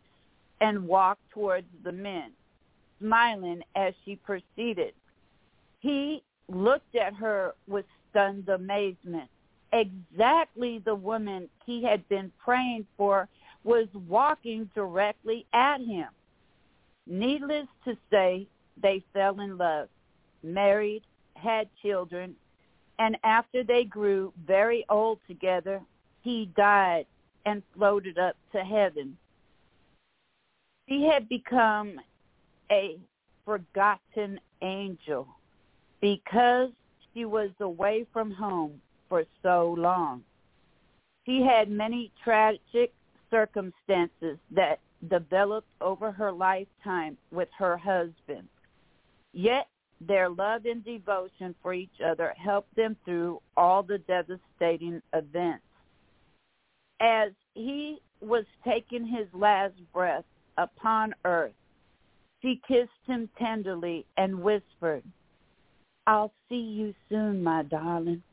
and 0.61 0.87
walked 0.87 1.29
towards 1.31 1.67
the 1.83 1.91
men, 1.91 2.31
smiling 2.99 3.61
as 3.75 3.93
she 4.03 4.15
proceeded. 4.15 4.93
He 5.79 6.23
looked 6.47 6.95
at 6.95 7.13
her 7.13 7.53
with 7.67 7.85
stunned 8.09 8.49
amazement. 8.49 9.29
Exactly 9.71 10.79
the 10.79 10.95
woman 10.95 11.47
he 11.65 11.83
had 11.83 12.07
been 12.09 12.31
praying 12.43 12.85
for 12.97 13.27
was 13.63 13.87
walking 14.07 14.69
directly 14.73 15.45
at 15.53 15.79
him. 15.79 16.07
Needless 17.05 17.67
to 17.85 17.97
say, 18.11 18.47
they 18.81 19.03
fell 19.13 19.39
in 19.39 19.57
love, 19.57 19.89
married, 20.43 21.03
had 21.35 21.67
children, 21.81 22.35
and 22.99 23.17
after 23.23 23.63
they 23.63 23.83
grew 23.85 24.33
very 24.45 24.85
old 24.89 25.19
together, 25.27 25.81
he 26.21 26.49
died 26.55 27.05
and 27.45 27.63
floated 27.75 28.17
up 28.17 28.35
to 28.51 28.63
heaven. 28.63 29.17
She 30.89 31.03
had 31.03 31.29
become 31.29 32.01
a 32.71 32.97
forgotten 33.45 34.39
angel 34.63 35.27
because 36.01 36.71
she 37.13 37.25
was 37.25 37.51
away 37.59 38.07
from 38.11 38.31
home 38.31 38.81
for 39.07 39.23
so 39.43 39.75
long. 39.77 40.23
She 41.27 41.43
had 41.43 41.69
many 41.69 42.11
tragic 42.23 42.91
circumstances 43.29 44.39
that 44.49 44.79
developed 45.07 45.67
over 45.79 46.11
her 46.11 46.31
lifetime 46.31 47.17
with 47.31 47.49
her 47.57 47.77
husband. 47.77 48.47
Yet 49.31 49.67
their 50.01 50.27
love 50.27 50.65
and 50.65 50.83
devotion 50.83 51.53
for 51.61 51.73
each 51.73 52.01
other 52.03 52.33
helped 52.35 52.75
them 52.75 52.97
through 53.05 53.41
all 53.55 53.83
the 53.83 53.99
devastating 53.99 55.03
events. 55.13 55.63
As 56.99 57.31
he 57.53 57.99
was 58.21 58.45
taking 58.65 59.05
his 59.05 59.27
last 59.33 59.75
breath 59.93 60.25
upon 60.59 61.15
earth, 61.25 61.53
she 62.41 62.61
kissed 62.67 62.91
him 63.07 63.29
tenderly 63.37 64.05
and 64.17 64.41
whispered, 64.41 65.03
I'll 66.05 66.33
see 66.47 66.55
you 66.55 66.93
soon, 67.09 67.43
my 67.43 67.63
darling. 67.63 68.23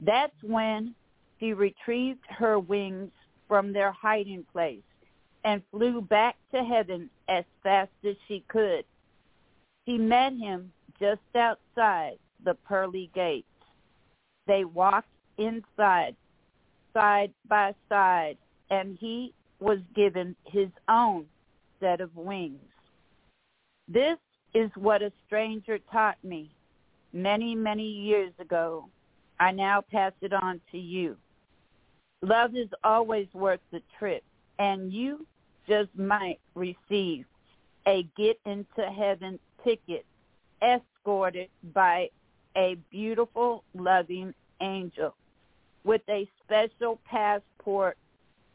That's 0.00 0.34
when 0.42 0.94
she 1.38 1.52
retrieved 1.52 2.24
her 2.28 2.58
wings 2.58 3.10
from 3.48 3.72
their 3.72 3.92
hiding 3.92 4.44
place 4.52 4.82
and 5.44 5.62
flew 5.70 6.00
back 6.00 6.36
to 6.54 6.62
heaven 6.62 7.10
as 7.28 7.44
fast 7.62 7.90
as 8.04 8.14
she 8.28 8.44
could. 8.48 8.84
She 9.86 9.98
met 9.98 10.34
him 10.34 10.72
just 11.00 11.20
outside 11.34 12.18
the 12.44 12.54
pearly 12.54 13.10
gates. 13.14 13.46
They 14.46 14.64
walked 14.64 15.08
inside, 15.38 16.16
side 16.92 17.32
by 17.48 17.74
side, 17.88 18.36
and 18.70 18.96
he 19.00 19.32
was 19.60 19.78
given 19.94 20.34
his 20.44 20.68
own 20.88 21.26
set 21.80 22.00
of 22.00 22.14
wings. 22.16 22.60
This 23.88 24.18
is 24.54 24.70
what 24.74 25.02
a 25.02 25.12
stranger 25.26 25.78
taught 25.92 26.22
me 26.24 26.50
many, 27.12 27.54
many 27.54 27.86
years 27.86 28.32
ago. 28.38 28.88
I 29.38 29.52
now 29.52 29.80
pass 29.80 30.12
it 30.20 30.32
on 30.32 30.60
to 30.72 30.78
you. 30.78 31.16
Love 32.22 32.54
is 32.54 32.68
always 32.84 33.26
worth 33.32 33.60
the 33.70 33.82
trip, 33.98 34.22
and 34.58 34.92
you 34.92 35.26
just 35.66 35.88
might 35.96 36.38
receive 36.54 37.24
a 37.86 38.06
get 38.16 38.38
into 38.44 38.82
heaven 38.82 39.38
ticket 39.64 40.04
escorted 40.62 41.48
by 41.72 42.10
a 42.56 42.76
beautiful, 42.90 43.64
loving 43.74 44.34
angel 44.60 45.14
with 45.84 46.02
a 46.08 46.28
special 46.44 46.98
passport 47.08 47.96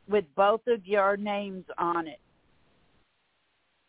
with 0.08 0.26
both 0.36 0.62
of 0.68 0.86
your 0.86 1.18
names 1.18 1.66
on 1.78 2.08
it. 2.08 2.20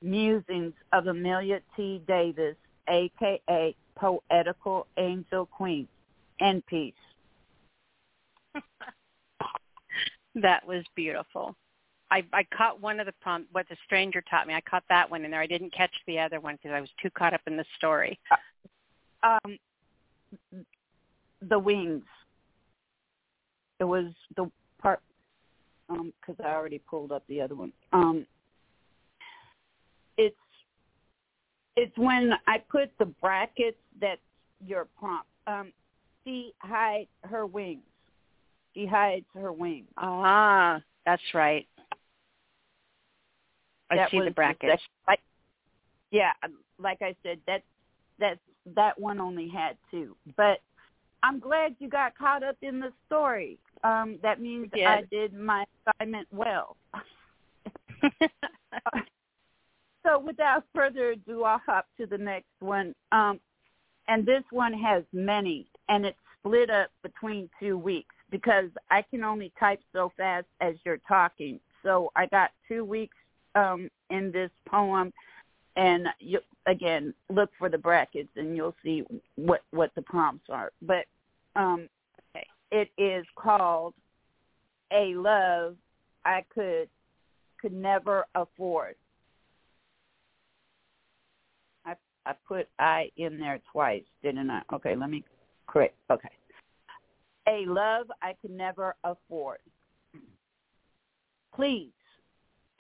Musings 0.03 0.75
of 0.93 1.07
Emilia 1.07 1.61
T. 1.77 2.03
Davis, 2.07 2.57
a.k.a. 2.89 3.75
Poetical 3.97 4.87
Angel 4.99 5.47
Queen, 5.47 5.89
and 6.41 6.65
peace. 6.67 6.93
that 10.35 10.67
was 10.67 10.85
beautiful. 10.95 11.57
I, 12.11 12.25
I 12.33 12.45
caught 12.57 12.81
one 12.81 13.01
of 13.01 13.07
the 13.07 13.15
prompt, 13.21 13.49
what 13.53 13.69
the 13.69 13.77
stranger 13.85 14.23
taught 14.31 14.47
me. 14.47 14.55
I 14.55 14.61
caught 14.61 14.85
that 14.89 15.11
one 15.11 15.25
in 15.25 15.31
there. 15.31 15.41
I 15.41 15.47
didn't 15.47 15.73
catch 15.73 15.91
the 16.07 16.21
other 16.21 16.41
one 16.41 16.57
because 16.57 16.75
I 16.75 16.81
was 16.81 16.91
too 17.03 17.11
caught 17.11 17.35
up 17.35 17.41
in 17.47 17.57
the 17.57 17.65
story. 17.77 18.19
Um, 19.23 19.59
the 21.41 21.59
wings. 21.59 22.05
It 23.81 23.85
was 23.85 24.07
the 24.37 24.51
part 24.81 25.01
because 25.89 26.37
um, 26.41 26.45
I 26.45 26.55
already 26.55 26.79
pulled 26.79 27.13
up 27.13 27.23
the 27.29 27.41
other 27.41 27.55
one. 27.55 27.73
Um, 27.93 28.27
it's 30.17 30.37
it's 31.77 31.97
when 31.97 32.33
I 32.47 32.59
put 32.59 32.91
the 32.99 33.05
brackets 33.07 33.77
that's 34.01 34.21
your 34.65 34.87
prompt. 34.99 35.27
Um, 35.47 35.73
she 36.25 36.53
hides 36.59 37.09
her 37.23 37.47
wings. 37.47 37.83
She 38.75 38.87
hides 38.87 39.27
her 39.35 39.53
wings. 39.53 39.87
Ah, 39.97 40.81
that's 41.05 41.23
right. 41.35 41.67
I 43.91 43.97
that 43.97 44.11
see 44.11 44.21
the 44.21 44.31
brackets. 44.31 44.83
Like, 45.07 45.21
yeah, 46.11 46.33
like 46.79 47.01
I 47.03 47.15
said, 47.23 47.39
that 47.47 47.63
that 48.19 48.39
that 48.75 48.99
one 48.99 49.21
only 49.21 49.49
had 49.49 49.77
two. 49.91 50.17
But 50.37 50.61
I'm 51.23 51.39
glad 51.39 51.77
you 51.79 51.89
got 51.89 52.17
caught 52.19 52.43
up 52.43 52.57
in 52.63 52.81
the 52.81 52.93
story. 53.07 53.59
Um, 53.87 54.19
that 54.23 54.41
means 54.41 54.69
I 54.75 55.03
did 55.11 55.33
my 55.33 55.65
assignment 55.87 56.27
well. 56.33 56.77
so 60.05 60.19
without 60.19 60.65
further 60.75 61.11
ado, 61.13 61.45
I'll 61.45 61.61
hop 61.65 61.87
to 61.99 62.07
the 62.07 62.19
next 62.19 62.51
one. 62.61 62.95
Um, 63.13 63.41
and 64.09 64.25
this 64.27 64.43
one 64.51 64.73
has 64.73 65.05
many, 65.13 65.67
and 65.89 66.07
it's 66.07 66.19
split 66.41 66.71
up 66.71 66.91
between 67.03 67.49
two 67.61 67.77
weeks 67.79 68.15
because 68.31 68.71
I 68.91 69.03
can 69.03 69.25
only 69.25 69.53
type 69.59 69.81
so 69.93 70.13
fast 70.17 70.47
as 70.61 70.75
you're 70.85 71.01
talking. 71.09 71.61
So 71.83 72.11
I 72.17 72.27
got 72.27 72.51
two 72.69 72.85
weeks 72.85 73.17
um, 73.55 73.89
in 74.11 74.33
this 74.33 74.51
poem, 74.69 75.13
and 75.77 76.09
you, 76.19 76.41
again, 76.67 77.15
look 77.31 77.51
for 77.59 77.69
the 77.69 77.79
brackets, 77.79 78.31
and 78.37 78.57
you'll 78.57 78.75
see 78.83 79.05
what 79.37 79.63
what 79.71 79.95
the 79.95 80.03
prompts 80.03 80.51
are. 80.51 80.73
But 80.83 81.07
um. 81.55 81.89
It 82.71 82.91
is 82.99 83.25
called 83.37 83.95
"A 84.93 85.15
Love 85.15 85.77
I 86.25 86.45
Could 86.55 86.89
Could 87.61 87.73
Never 87.73 88.27
Afford." 88.35 88.97
I 91.85 91.95
I 92.25 92.35
put 92.47 92.69
I 92.79 93.11
in 93.17 93.39
there 93.39 93.61
twice, 93.73 94.05
didn't 94.23 94.51
I? 94.51 94.63
Okay, 94.73 94.97
let 94.97 95.11
me 95.11 95.25
correct. 95.67 95.97
Okay. 96.11 96.31
A 97.49 97.65
love 97.67 98.07
I 98.23 98.35
could 98.43 98.51
never 98.51 98.97
afford. 99.05 99.59
Please 101.55 101.93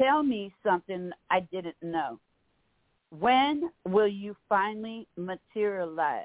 Tell 0.00 0.22
me 0.22 0.52
something 0.62 1.10
I 1.30 1.40
didn't 1.40 1.76
know. 1.82 2.18
When 3.10 3.70
will 3.86 4.08
you 4.08 4.36
finally 4.48 5.06
materialize? 5.16 6.24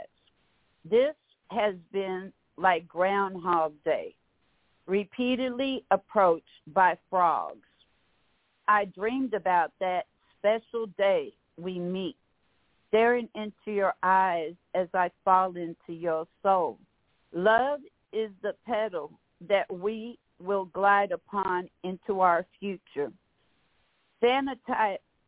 This 0.83 1.15
has 1.51 1.75
been 1.93 2.33
like 2.61 2.87
Groundhog 2.87 3.73
Day, 3.83 4.15
repeatedly 4.85 5.83
approached 5.91 6.45
by 6.67 6.97
frogs. 7.09 7.67
I 8.67 8.85
dreamed 8.85 9.33
about 9.33 9.71
that 9.79 10.05
special 10.37 10.87
day 10.97 11.33
we 11.57 11.79
meet, 11.79 12.15
staring 12.89 13.27
into 13.35 13.75
your 13.75 13.93
eyes 14.03 14.53
as 14.75 14.87
I 14.93 15.11
fall 15.25 15.55
into 15.57 15.93
your 15.93 16.27
soul. 16.43 16.77
Love 17.33 17.79
is 18.13 18.29
the 18.41 18.55
pedal 18.65 19.11
that 19.47 19.71
we 19.71 20.17
will 20.39 20.65
glide 20.65 21.11
upon 21.11 21.69
into 21.83 22.21
our 22.21 22.45
future 22.59 23.11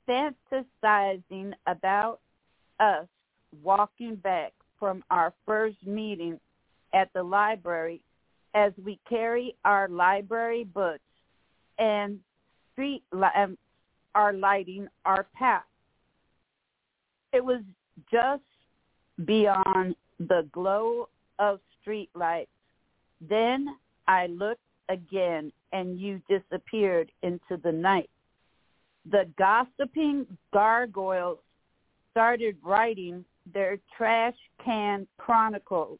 fantasizing 0.08 1.54
about 1.68 2.20
us 2.80 3.08
walking 3.64 4.16
back 4.16 4.54
from 4.80 5.04
our 5.10 5.34
first 5.46 5.78
meeting 5.86 6.40
at 6.94 7.12
the 7.14 7.24
library 7.24 8.02
as 8.54 8.72
we 8.84 9.00
carry 9.10 9.56
our 9.66 9.88
library 9.90 10.64
books 10.64 11.00
and 11.80 12.20
street 12.72 13.04
li- 13.12 13.28
um, 13.36 13.58
are 14.16 14.34
lighting 14.34 14.88
our 15.06 15.26
path. 15.34 15.64
It 17.32 17.44
was 17.44 17.62
just 18.12 18.44
beyond 19.26 19.96
the 20.20 20.48
glow 20.52 21.10
of 21.40 21.60
street 21.82 22.10
lights. 22.14 22.52
Then 23.28 23.76
I 24.08 24.28
looked 24.28 24.62
again 24.90 25.52
and 25.72 26.00
you 26.00 26.22
disappeared 26.30 27.12
into 27.24 27.58
the 27.64 27.72
night 27.72 28.10
the 29.10 29.28
gossiping 29.38 30.26
gargoyles 30.54 31.40
started 32.12 32.58
writing 32.64 33.26
their 33.54 33.78
trash 33.98 34.36
can 34.64 35.08
chronicles. 35.18 36.00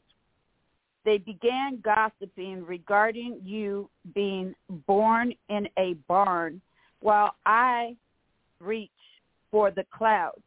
They 1.04 1.18
began 1.18 1.80
gossiping 1.82 2.64
regarding 2.64 3.40
you 3.44 3.90
being 4.14 4.54
born 4.86 5.34
in 5.48 5.68
a 5.78 5.94
barn 6.08 6.60
while 7.00 7.34
I 7.44 7.96
reach 8.60 8.90
for 9.50 9.70
the 9.70 9.84
clouds. 9.90 10.40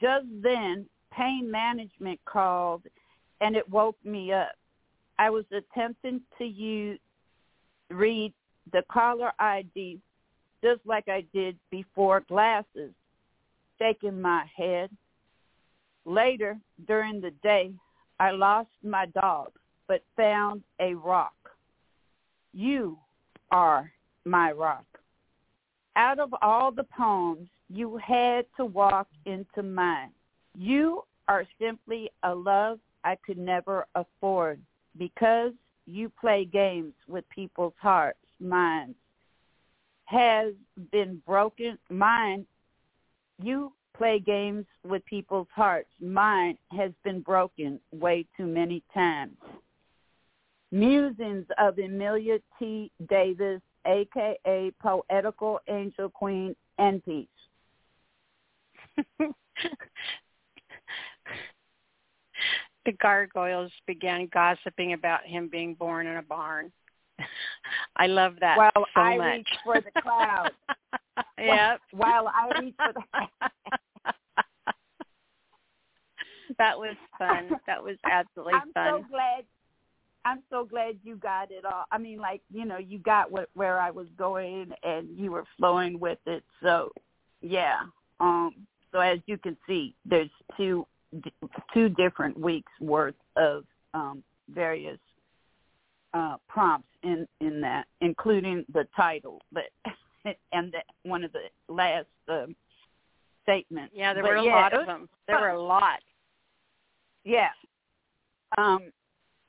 Just 0.00 0.26
then, 0.40 0.86
pain 1.12 1.50
management 1.50 2.20
called 2.24 2.82
and 3.40 3.56
it 3.56 3.68
woke 3.68 3.96
me 4.04 4.32
up. 4.32 4.52
I 5.18 5.30
was 5.30 5.44
attempting 5.50 6.20
to 6.38 6.44
use, 6.44 7.00
read 7.90 8.32
the 8.72 8.82
caller 8.90 9.32
ID 9.40 9.98
just 10.62 10.80
like 10.84 11.08
I 11.08 11.24
did 11.32 11.56
before 11.70 12.20
glasses, 12.28 12.92
shaking 13.78 14.20
my 14.20 14.44
head. 14.56 14.90
Later, 16.04 16.58
during 16.86 17.20
the 17.20 17.32
day, 17.42 17.72
I 18.20 18.32
lost 18.32 18.68
my 18.84 19.06
dog, 19.06 19.50
but 19.88 20.04
found 20.14 20.62
a 20.78 20.92
rock. 20.94 21.32
You 22.52 22.98
are 23.50 23.90
my 24.26 24.52
rock. 24.52 24.84
Out 25.96 26.18
of 26.18 26.34
all 26.42 26.70
the 26.70 26.84
poems, 26.84 27.48
you 27.70 27.96
had 27.96 28.44
to 28.58 28.66
walk 28.66 29.08
into 29.24 29.62
mine. 29.62 30.10
You 30.54 31.02
are 31.28 31.44
simply 31.58 32.10
a 32.22 32.34
love 32.34 32.78
I 33.04 33.16
could 33.24 33.38
never 33.38 33.86
afford 33.94 34.60
because 34.98 35.52
you 35.86 36.12
play 36.20 36.44
games 36.44 36.92
with 37.08 37.26
people's 37.30 37.72
hearts, 37.80 38.18
minds, 38.38 38.96
has 40.04 40.52
been 40.92 41.22
broken. 41.26 41.78
Mine, 41.88 42.44
you 43.42 43.72
play 43.96 44.18
games 44.18 44.64
with 44.84 45.04
people's 45.06 45.48
hearts. 45.54 45.88
Mine 46.00 46.56
has 46.72 46.92
been 47.04 47.20
broken 47.20 47.80
way 47.92 48.26
too 48.36 48.46
many 48.46 48.82
times. 48.92 49.36
Musings 50.72 51.46
of 51.58 51.78
Emilia 51.78 52.38
T. 52.58 52.90
Davis, 53.08 53.60
aka 53.86 54.72
Poetical 54.80 55.60
Angel 55.68 56.08
Queen, 56.08 56.54
and 56.78 57.04
Peace. 57.04 57.26
the 62.86 62.92
gargoyles 63.00 63.72
began 63.86 64.28
gossiping 64.32 64.92
about 64.92 65.24
him 65.24 65.48
being 65.48 65.74
born 65.74 66.06
in 66.06 66.16
a 66.16 66.22
barn. 66.22 66.70
I 67.96 68.06
love 68.06 68.34
that 68.40 68.56
well, 68.56 68.86
so 68.94 69.00
I 69.00 69.16
much. 69.16 69.36
reach 69.36 69.48
for 69.64 69.80
the 69.80 70.00
clouds. 70.00 70.54
yep. 71.38 71.80
While 71.92 72.28
I 72.28 72.58
reach 72.58 72.74
for 72.76 72.92
the 72.92 73.02
That 76.58 76.78
was 76.78 76.96
fun. 77.18 77.50
That 77.66 77.82
was 77.82 77.96
absolutely 78.10 78.54
I'm 78.54 78.72
fun. 78.72 78.88
so 78.88 79.06
glad 79.08 79.44
I'm 80.24 80.42
so 80.50 80.64
glad 80.64 80.98
you 81.02 81.16
got 81.16 81.50
it 81.50 81.64
all. 81.64 81.84
I 81.90 81.98
mean 81.98 82.18
like, 82.18 82.42
you 82.52 82.64
know, 82.64 82.78
you 82.78 82.98
got 82.98 83.30
what 83.30 83.48
where 83.54 83.78
I 83.78 83.90
was 83.90 84.06
going 84.18 84.72
and 84.82 85.08
you 85.16 85.30
were 85.30 85.44
flowing 85.56 85.98
with 85.98 86.18
it. 86.26 86.44
So, 86.62 86.90
yeah. 87.40 87.80
Um 88.18 88.66
so 88.92 88.98
as 88.98 89.20
you 89.26 89.38
can 89.38 89.56
see, 89.66 89.94
there's 90.04 90.30
two 90.56 90.86
two 91.72 91.88
different 91.90 92.38
weeks 92.38 92.72
worth 92.80 93.14
of 93.36 93.64
um 93.94 94.22
various 94.48 94.98
uh, 96.12 96.36
prompts 96.48 96.88
in 97.02 97.26
in 97.40 97.60
that, 97.60 97.86
including 98.00 98.64
the 98.72 98.86
title, 98.96 99.40
but 99.52 99.64
and 100.24 100.72
the, 100.72 100.78
one 101.08 101.24
of 101.24 101.32
the 101.32 101.72
last 101.72 102.06
um, 102.28 102.54
statements. 103.42 103.92
Yeah, 103.96 104.14
there 104.14 104.22
But 104.22 104.30
were 104.30 104.36
a 104.36 104.44
yeah, 104.44 104.54
lot 104.54 104.74
of 104.74 104.86
them. 104.86 105.08
There 105.26 105.40
were 105.40 105.50
a 105.50 105.62
lot. 105.62 106.00
Yeah. 107.24 107.50
Um, 108.58 108.90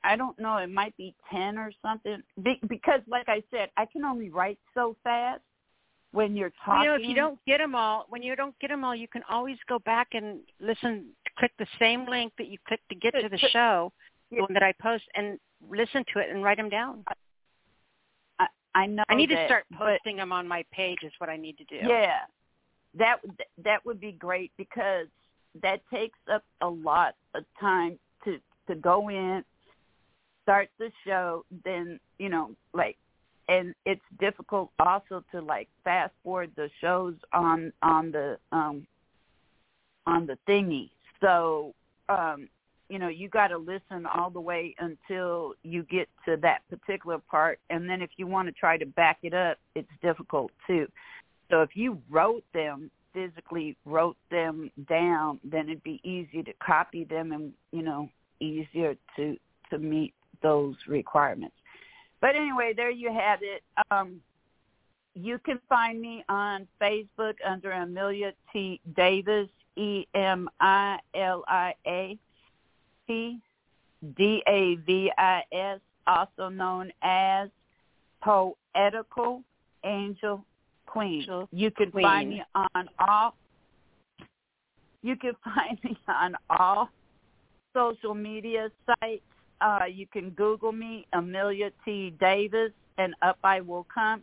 I 0.04 0.16
don't 0.16 0.38
know. 0.38 0.56
It 0.56 0.70
might 0.70 0.96
be 0.96 1.14
ten 1.30 1.58
or 1.58 1.72
something. 1.82 2.22
Be- 2.42 2.60
because, 2.68 3.00
like 3.08 3.28
I 3.28 3.42
said, 3.50 3.70
I 3.76 3.86
can 3.86 4.04
only 4.04 4.30
write 4.30 4.58
so 4.74 4.96
fast 5.04 5.42
when 6.12 6.36
you're 6.36 6.52
talking. 6.64 6.82
You 6.82 6.88
know, 6.88 6.94
if 6.96 7.08
you 7.08 7.14
don't 7.14 7.38
get 7.46 7.58
them 7.58 7.74
all, 7.74 8.06
when 8.08 8.22
you 8.22 8.34
don't 8.36 8.58
get 8.60 8.68
them 8.68 8.84
all, 8.84 8.94
you 8.96 9.08
can 9.08 9.22
always 9.28 9.56
go 9.68 9.78
back 9.80 10.08
and 10.12 10.40
listen. 10.60 11.06
Click 11.38 11.52
the 11.58 11.66
same 11.78 12.06
link 12.06 12.32
that 12.36 12.48
you 12.48 12.58
clicked 12.68 12.88
to 12.90 12.94
get 12.94 13.14
to 13.14 13.28
the 13.28 13.38
show, 13.38 13.90
the 14.30 14.40
one 14.40 14.52
that 14.52 14.62
I 14.62 14.72
post, 14.82 15.04
and 15.14 15.38
listen 15.70 16.04
to 16.12 16.20
it 16.20 16.28
and 16.30 16.42
write 16.42 16.58
them 16.58 16.68
down. 16.68 17.04
I, 18.74 18.86
know. 18.86 19.02
I 19.08 19.14
need 19.14 19.28
to 19.28 19.34
that, 19.34 19.48
start 19.48 19.64
but- 19.70 19.78
posting 19.78 20.16
them 20.16 20.32
on 20.32 20.46
my 20.48 20.64
page. 20.72 20.98
Is 21.02 21.12
what 21.18 21.30
I 21.30 21.36
need 21.36 21.58
to 21.58 21.64
do. 21.64 21.76
Yeah, 21.86 22.20
that 22.98 23.18
that 23.64 23.84
would 23.84 24.00
be 24.00 24.12
great 24.12 24.52
because 24.56 25.06
that 25.62 25.80
takes 25.92 26.18
up 26.32 26.44
a 26.60 26.68
lot 26.68 27.14
of 27.34 27.44
time 27.60 27.98
to 28.24 28.38
to 28.68 28.74
go 28.74 29.08
in, 29.10 29.44
start 30.42 30.68
the 30.78 30.90
show, 31.04 31.44
then 31.64 32.00
you 32.18 32.28
know 32.28 32.50
like, 32.72 32.96
and 33.48 33.74
it's 33.84 34.00
difficult 34.20 34.70
also 34.78 35.22
to 35.32 35.40
like 35.40 35.68
fast 35.84 36.12
forward 36.22 36.50
the 36.56 36.70
shows 36.80 37.14
on 37.32 37.72
on 37.82 38.10
the 38.12 38.38
um 38.52 38.86
on 40.06 40.26
the 40.26 40.38
thingy. 40.48 40.90
So 41.20 41.74
um 42.08 42.48
you 42.92 42.98
know 42.98 43.08
you 43.08 43.30
got 43.30 43.48
to 43.48 43.56
listen 43.56 44.04
all 44.04 44.28
the 44.28 44.40
way 44.40 44.74
until 44.78 45.54
you 45.62 45.82
get 45.84 46.10
to 46.26 46.36
that 46.42 46.60
particular 46.68 47.18
part. 47.18 47.58
And 47.70 47.88
then 47.88 48.02
if 48.02 48.10
you 48.18 48.26
want 48.26 48.48
to 48.48 48.52
try 48.52 48.76
to 48.76 48.84
back 48.84 49.20
it 49.22 49.32
up 49.32 49.56
it's 49.74 49.88
difficult 50.02 50.50
too. 50.66 50.86
So 51.50 51.62
if 51.62 51.70
you 51.74 51.98
wrote 52.10 52.44
them 52.52 52.90
physically 53.14 53.76
wrote 53.86 54.18
them 54.30 54.70
down 54.90 55.40
then 55.42 55.70
it'd 55.70 55.82
be 55.82 56.00
easy 56.04 56.42
to 56.42 56.52
copy 56.62 57.04
them 57.04 57.32
and 57.32 57.52
you 57.70 57.82
know 57.82 58.10
easier 58.40 58.94
to 59.16 59.38
to 59.70 59.78
meet 59.78 60.12
those 60.42 60.76
requirements. 60.86 61.56
But 62.20 62.36
anyway 62.36 62.74
there 62.76 62.90
you 62.90 63.10
have 63.10 63.38
it. 63.40 63.62
Um 63.90 64.20
you 65.14 65.38
can 65.38 65.60
find 65.66 65.98
me 65.98 66.24
on 66.28 66.68
facebook 66.78 67.36
under 67.46 67.72
emilia 67.72 68.32
t. 68.52 68.82
Davis 68.94 69.48
e 69.76 70.06
m 70.14 70.46
i 70.60 70.98
l 71.14 71.42
i 71.48 71.72
a 71.86 72.18
T 73.12 73.40
D 74.16 74.42
A 74.48 74.76
V 74.86 75.12
I 75.16 75.42
S, 75.52 75.80
also 76.06 76.48
known 76.48 76.92
as 77.02 77.48
Poetical 78.22 79.42
Angel 79.84 80.44
Queen. 80.86 81.20
Angel 81.20 81.48
you 81.52 81.70
can 81.70 81.90
Queen. 81.90 82.04
find 82.04 82.30
me 82.30 82.42
on 82.54 82.88
all 82.98 83.34
you 85.02 85.16
can 85.16 85.32
find 85.44 85.78
me 85.84 85.96
on 86.08 86.36
all 86.50 86.88
social 87.74 88.14
media 88.14 88.70
sites. 88.86 89.22
Uh, 89.60 89.84
you 89.84 90.06
can 90.06 90.30
Google 90.30 90.72
me, 90.72 91.06
Emilia 91.12 91.70
T. 91.84 92.12
Davis, 92.18 92.72
and 92.98 93.14
up 93.22 93.38
I 93.44 93.60
will 93.60 93.86
come. 93.92 94.22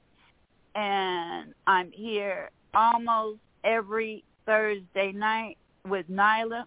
And 0.76 1.54
I'm 1.66 1.92
here 1.92 2.50
almost 2.74 3.40
every 3.64 4.24
Thursday 4.46 5.12
night 5.14 5.58
with 5.88 6.06
Nyla 6.10 6.66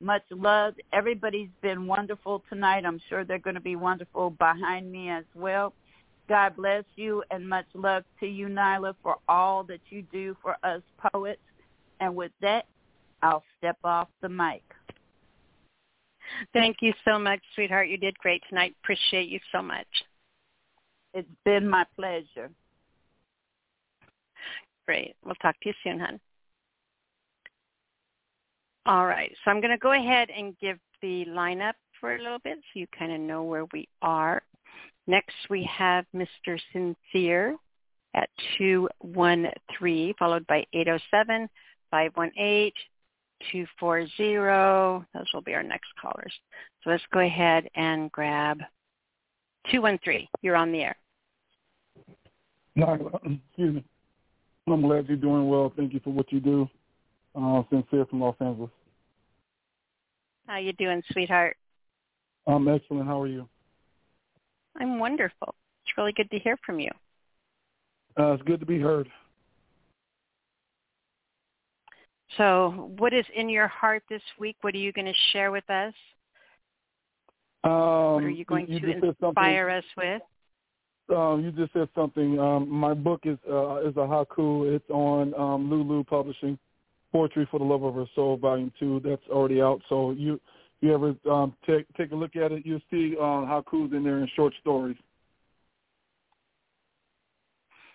much 0.00 0.22
love. 0.30 0.74
Everybody's 0.92 1.50
been 1.62 1.86
wonderful 1.86 2.42
tonight. 2.48 2.84
I'm 2.84 3.00
sure 3.08 3.24
they're 3.24 3.38
going 3.38 3.54
to 3.54 3.60
be 3.60 3.76
wonderful 3.76 4.30
behind 4.30 4.90
me 4.90 5.10
as 5.10 5.24
well. 5.34 5.72
God 6.28 6.56
bless 6.56 6.84
you 6.96 7.22
and 7.30 7.48
much 7.48 7.66
love 7.74 8.04
to 8.20 8.26
you, 8.26 8.48
Nyla, 8.48 8.94
for 9.02 9.16
all 9.28 9.64
that 9.64 9.80
you 9.88 10.02
do 10.12 10.36
for 10.42 10.56
us 10.62 10.82
poets. 11.12 11.40
And 12.00 12.14
with 12.14 12.32
that, 12.42 12.66
I'll 13.22 13.42
step 13.56 13.78
off 13.82 14.08
the 14.20 14.28
mic. 14.28 14.62
Thank 16.52 16.78
you 16.80 16.92
so 17.04 17.18
much, 17.18 17.40
sweetheart. 17.54 17.88
You 17.88 17.96
did 17.96 18.16
great 18.18 18.42
tonight. 18.48 18.74
Appreciate 18.82 19.28
you 19.28 19.40
so 19.50 19.62
much. 19.62 19.86
It's 21.14 21.28
been 21.44 21.68
my 21.68 21.84
pleasure. 21.96 22.50
Great. 24.86 25.16
We'll 25.24 25.34
talk 25.36 25.58
to 25.60 25.68
you 25.70 25.74
soon, 25.82 25.98
hon. 25.98 26.20
All 28.88 29.04
right. 29.04 29.30
So 29.44 29.50
I'm 29.50 29.60
going 29.60 29.70
to 29.70 29.76
go 29.76 29.92
ahead 29.92 30.30
and 30.30 30.58
give 30.58 30.78
the 31.02 31.26
lineup 31.26 31.74
for 32.00 32.16
a 32.16 32.22
little 32.22 32.38
bit 32.42 32.56
so 32.56 32.80
you 32.80 32.86
kind 32.98 33.12
of 33.12 33.20
know 33.20 33.42
where 33.44 33.66
we 33.74 33.86
are. 34.00 34.42
Next, 35.06 35.36
we 35.50 35.62
have 35.64 36.06
Mr. 36.16 36.58
Sincere 36.72 37.54
at 38.14 38.30
213, 38.56 40.14
followed 40.18 40.46
by 40.46 40.64
807, 40.72 41.50
518, 41.90 42.72
240. 43.52 45.06
Those 45.12 45.26
will 45.34 45.42
be 45.42 45.54
our 45.54 45.62
next 45.62 45.88
callers. 46.00 46.32
So 46.82 46.88
let's 46.88 47.04
go 47.12 47.20
ahead 47.20 47.68
and 47.74 48.10
grab 48.10 48.58
213. 49.70 50.28
You're 50.40 50.56
on 50.56 50.72
the 50.72 50.84
air. 50.84 50.96
No, 52.74 53.20
excuse 53.22 53.74
me. 53.74 53.84
I'm 54.66 54.80
glad 54.80 55.08
you're 55.08 55.18
doing 55.18 55.46
well. 55.46 55.74
Thank 55.76 55.92
you 55.92 56.00
for 56.02 56.10
what 56.10 56.32
you 56.32 56.40
do. 56.40 56.68
Uh, 57.34 57.62
sincere 57.70 58.06
from 58.06 58.20
Los 58.20 58.36
Angeles. 58.40 58.70
How 60.48 60.56
you 60.56 60.72
doing, 60.72 61.02
sweetheart? 61.12 61.58
I'm 62.46 62.66
excellent. 62.68 63.06
How 63.06 63.20
are 63.20 63.26
you? 63.26 63.46
I'm 64.80 64.98
wonderful. 64.98 65.54
It's 65.84 65.98
really 65.98 66.12
good 66.12 66.30
to 66.30 66.38
hear 66.38 66.56
from 66.64 66.80
you. 66.80 66.90
Uh, 68.18 68.32
it's 68.32 68.42
good 68.44 68.58
to 68.58 68.64
be 68.64 68.80
heard. 68.80 69.10
So, 72.38 72.90
what 72.96 73.12
is 73.12 73.26
in 73.36 73.50
your 73.50 73.68
heart 73.68 74.02
this 74.08 74.22
week? 74.38 74.56
What 74.62 74.74
are 74.74 74.78
you 74.78 74.90
going 74.90 75.06
to 75.06 75.12
share 75.32 75.52
with 75.52 75.68
us? 75.68 75.92
Um, 77.64 78.14
what 78.14 78.24
are 78.24 78.30
you 78.30 78.46
going 78.46 78.68
you 78.68 78.80
to 78.80 79.06
inspire 79.06 79.68
us 79.68 79.84
with? 79.98 80.22
Um, 81.14 81.42
you 81.44 81.52
just 81.52 81.74
said 81.74 81.88
something. 81.94 82.38
Um, 82.38 82.70
my 82.70 82.94
book 82.94 83.20
is 83.24 83.38
uh, 83.50 83.80
is 83.80 83.94
a 83.96 84.00
haiku. 84.00 84.74
It's 84.74 84.88
on 84.88 85.34
um, 85.34 85.68
Lulu 85.68 86.04
Publishing, 86.04 86.58
Poetry 87.12 87.48
for 87.50 87.58
the 87.58 87.64
Love 87.64 87.82
of 87.82 87.94
Her 87.94 88.06
Soul, 88.14 88.36
Volume 88.36 88.72
Two. 88.78 89.00
That's 89.04 89.22
already 89.30 89.62
out. 89.62 89.80
So 89.88 90.10
you 90.12 90.40
you 90.80 90.94
ever 90.94 91.14
um, 91.30 91.54
take 91.66 91.86
take 91.96 92.12
a 92.12 92.14
look 92.14 92.36
at 92.36 92.52
it, 92.52 92.64
you'll 92.64 92.80
see 92.90 93.16
uh, 93.18 93.22
haikus 93.22 93.92
in 93.94 94.04
there 94.04 94.18
in 94.18 94.28
short 94.36 94.52
stories. 94.60 94.96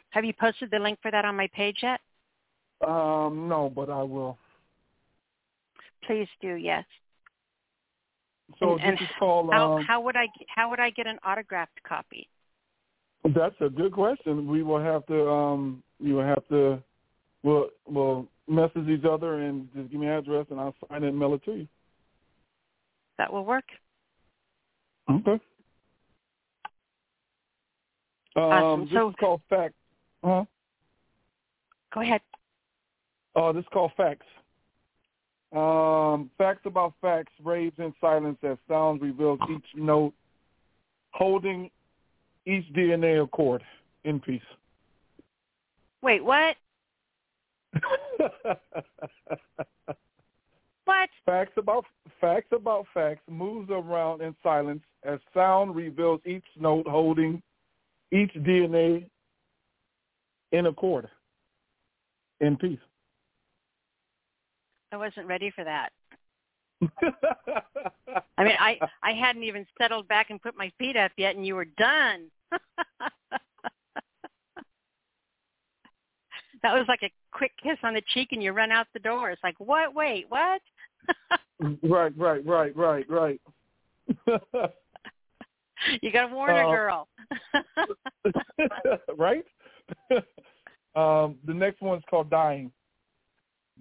Have 0.09 0.25
you 0.25 0.33
posted 0.39 0.69
the 0.71 0.79
link 0.79 0.99
for 1.01 1.09
that 1.11 1.25
on 1.25 1.35
my 1.35 1.47
page 1.55 1.77
yet? 1.81 1.99
Um, 2.85 3.47
no, 3.47 3.71
but 3.73 3.89
I 3.89 4.03
will. 4.03 4.37
Please 6.05 6.27
do. 6.41 6.55
Yes. 6.55 6.85
So 8.59 8.73
and, 8.73 8.81
and 8.81 9.01
is 9.01 9.07
called. 9.17 9.49
How, 9.51 9.77
um, 9.77 9.85
how 9.85 10.01
would 10.01 10.15
I 10.15 10.27
how 10.53 10.69
would 10.69 10.79
I 10.79 10.89
get 10.89 11.07
an 11.07 11.17
autographed 11.25 11.81
copy? 11.87 12.27
That's 13.23 13.55
a 13.61 13.69
good 13.69 13.93
question. 13.93 14.47
We 14.47 14.63
will 14.63 14.81
have 14.81 15.05
to. 15.07 15.29
Um, 15.29 15.83
you 15.99 16.15
will 16.15 16.25
have 16.25 16.45
to. 16.49 16.83
We'll 17.41 17.69
we'll 17.87 18.27
message 18.47 18.87
each 18.87 19.05
other 19.05 19.39
and 19.41 19.67
just 19.75 19.89
give 19.89 19.99
me 19.99 20.07
an 20.07 20.13
address 20.13 20.45
and 20.49 20.59
I'll 20.59 20.75
sign 20.89 21.03
it 21.03 21.09
and 21.09 21.19
mail 21.19 21.33
it 21.33 21.43
to 21.45 21.53
you. 21.53 21.67
That 23.17 23.31
will 23.31 23.45
work. 23.45 23.65
Okay. 25.09 25.39
Um, 28.35 28.41
Awesome. 28.43 28.85
This 28.85 28.93
So- 28.93 29.09
is 29.09 29.15
called 29.15 29.41
Facts. 29.49 29.75
Huh? 30.23 30.45
Go 31.93 32.01
ahead. 32.01 32.21
Oh, 33.35 33.53
this 33.53 33.63
is 33.63 33.69
called 33.69 33.91
Facts. 33.93 34.25
Um, 35.51 36.31
facts 36.39 36.65
about 36.65 36.95
facts, 36.99 37.31
raves 37.43 37.77
in 37.77 37.93
silence 38.01 38.39
as 38.43 38.57
sound 38.67 39.01
reveals 39.01 39.39
each 39.51 39.75
note, 39.75 40.13
holding 41.11 41.69
each 42.45 42.65
DNA 42.73 43.23
accord 43.23 43.63
in 44.03 44.19
peace. 44.19 44.41
Wait, 46.01 46.23
what? 46.23 46.57
What? 50.85 51.09
Facts 51.25 51.53
about 51.57 51.85
facts 52.19 52.49
about 52.51 52.85
facts 52.93 53.21
moves 53.29 53.69
around 53.69 54.21
in 54.21 54.35
silence 54.43 54.81
as 55.03 55.19
sound 55.33 55.75
reveals 55.75 56.19
each 56.25 56.43
note 56.59 56.87
holding 56.87 57.41
each 58.11 58.33
DNA 58.33 59.09
in 60.51 60.65
accord 60.65 61.07
in 62.41 62.57
peace. 62.57 62.79
I 64.91 64.97
wasn't 64.97 65.27
ready 65.27 65.51
for 65.51 65.63
that. 65.63 65.89
I 68.37 68.43
mean, 68.43 68.57
I 68.59 68.77
I 69.01 69.13
hadn't 69.13 69.43
even 69.43 69.65
settled 69.77 70.07
back 70.09 70.29
and 70.29 70.41
put 70.41 70.57
my 70.57 70.71
feet 70.77 70.97
up 70.97 71.13
yet, 71.17 71.35
and 71.35 71.45
you 71.45 71.55
were 71.55 71.65
done. 71.65 72.29
that 76.63 76.73
was 76.73 76.85
like 76.87 77.03
a 77.03 77.11
quick 77.31 77.51
kiss 77.61 77.77
on 77.83 77.93
the 77.93 78.01
cheek, 78.13 78.29
and 78.31 78.41
you 78.41 78.51
run 78.53 78.71
out 78.71 78.87
the 78.93 78.99
door. 78.99 79.29
It's 79.31 79.43
like, 79.43 79.59
what? 79.59 79.93
Wait, 79.93 80.25
what? 80.29 80.61
right, 81.83 82.13
right, 82.17 82.45
right, 82.45 82.75
right, 82.75 83.05
right. 83.09 83.41
you 86.01 86.11
got 86.11 86.27
to 86.27 86.33
warn 86.33 86.55
Uh, 86.55 86.67
a 86.67 86.71
girl. 86.71 87.07
right? 89.17 89.45
um, 90.95 91.35
the 91.45 91.53
next 91.53 91.81
one 91.81 91.97
is 91.97 92.03
called 92.09 92.29
Dying. 92.29 92.71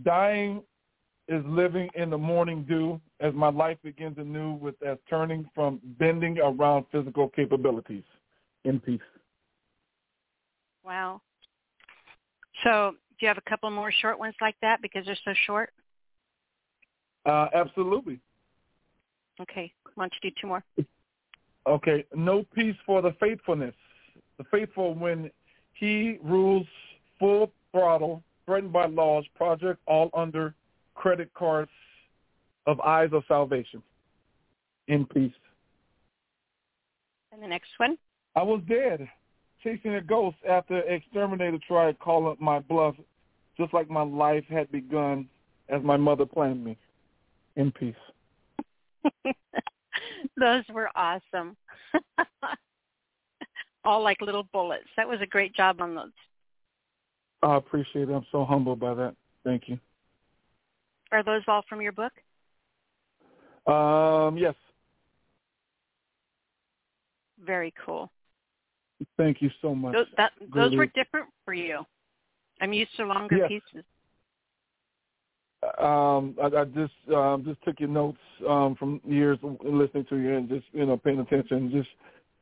Dying 0.04 0.62
is 1.28 1.44
living 1.46 1.88
in 1.94 2.10
the 2.10 2.18
morning 2.18 2.64
dew 2.68 3.00
as 3.20 3.32
my 3.34 3.48
life 3.48 3.78
begins 3.84 4.18
anew 4.18 4.54
with 4.54 4.74
as 4.82 4.98
turning 5.08 5.48
from 5.54 5.80
bending 5.98 6.38
around 6.38 6.84
physical 6.90 7.28
capabilities 7.28 8.02
in 8.64 8.80
peace. 8.80 9.00
wow. 10.84 11.20
So, 12.64 12.92
do 12.92 13.16
you 13.20 13.28
have 13.28 13.38
a 13.38 13.50
couple 13.50 13.70
more 13.70 13.92
short 13.92 14.18
ones 14.18 14.34
like 14.40 14.56
that 14.62 14.82
because 14.82 15.06
they're 15.06 15.16
so 15.24 15.34
short? 15.46 15.70
Uh, 17.24 17.46
absolutely. 17.54 18.20
Okay. 19.40 19.72
Why 19.94 20.04
don't 20.04 20.14
you 20.22 20.30
do 20.30 20.36
two 20.40 20.46
more? 20.48 20.64
Okay, 21.66 22.04
no 22.14 22.44
peace 22.54 22.74
for 22.84 23.02
the 23.02 23.14
faithfulness. 23.20 23.74
The 24.38 24.44
faithful 24.50 24.94
when 24.94 25.30
he 25.74 26.18
rules 26.22 26.66
full 27.18 27.52
throttle, 27.70 28.22
threatened 28.46 28.72
by 28.72 28.86
laws, 28.86 29.24
project 29.36 29.80
all 29.86 30.10
under 30.14 30.54
credit 30.94 31.32
cards 31.34 31.70
of 32.66 32.80
eyes 32.80 33.10
of 33.12 33.22
salvation. 33.28 33.82
In 34.88 35.06
peace. 35.06 35.32
And 37.32 37.42
the 37.42 37.46
next 37.46 37.70
one? 37.76 37.96
I 38.34 38.42
was 38.42 38.60
dead, 38.68 39.08
chasing 39.62 39.94
a 39.94 40.00
ghost 40.00 40.36
after 40.48 40.80
exterminator 40.80 41.58
tried 41.66 41.98
calling 41.98 42.32
up 42.32 42.40
my 42.40 42.60
bluff, 42.60 42.94
just 43.56 43.74
like 43.74 43.90
my 43.90 44.02
life 44.02 44.44
had 44.48 44.70
begun 44.72 45.28
as 45.68 45.82
my 45.82 45.96
mother 45.96 46.26
planned 46.26 46.64
me. 46.64 46.76
In 47.56 47.70
peace. 47.70 47.94
Those 50.38 50.64
were 50.72 50.88
awesome. 50.96 51.54
All 53.84 54.02
like 54.02 54.22
little 54.22 54.44
bullets. 54.52 54.88
That 54.96 55.08
was 55.08 55.20
a 55.20 55.26
great 55.26 55.54
job 55.54 55.80
on 55.80 55.94
those. 55.94 56.12
I 57.42 57.56
appreciate 57.56 58.08
it. 58.08 58.14
I'm 58.14 58.26
so 58.30 58.44
humbled 58.44 58.80
by 58.80 58.94
that. 58.94 59.16
Thank 59.44 59.68
you. 59.68 59.78
Are 61.10 61.22
those 61.22 61.42
all 61.48 61.62
from 61.68 61.82
your 61.82 61.92
book? 61.92 62.12
Um, 63.66 64.38
yes. 64.38 64.54
Very 67.44 67.74
cool. 67.84 68.10
Thank 69.16 69.42
you 69.42 69.50
so 69.60 69.74
much. 69.74 69.94
Those, 69.94 70.06
that, 70.16 70.32
those 70.54 70.74
were 70.74 70.86
different 70.86 71.28
for 71.44 71.54
you. 71.54 71.84
I'm 72.60 72.72
used 72.72 72.94
to 72.96 73.04
longer 73.04 73.36
Yes. 73.36 73.48
pieces. 73.48 73.84
Um, 75.78 76.36
I, 76.42 76.46
I 76.46 76.64
just 76.64 76.92
um, 77.14 77.44
just 77.44 77.62
took 77.62 77.78
your 77.78 77.88
notes 77.88 78.18
um, 78.48 78.74
from 78.74 79.00
years 79.04 79.38
of 79.44 79.58
listening 79.62 80.04
to 80.06 80.16
you 80.16 80.34
and 80.34 80.48
just 80.48 80.64
you 80.72 80.84
know 80.84 80.96
paying 80.96 81.20
attention, 81.20 81.56
and 81.56 81.70
just 81.70 81.88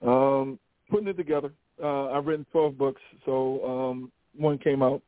um, 0.07 0.59
putting 0.91 1.09
it 1.09 1.19
together. 1.19 1.53
Uh, 1.83 2.09
I've 2.13 2.25
written 2.25 2.47
twelve 2.51 2.79
books, 2.79 3.03
so 3.27 3.63
um, 3.91 4.13
one 4.35 4.57
came 4.57 4.83
out 4.83 5.03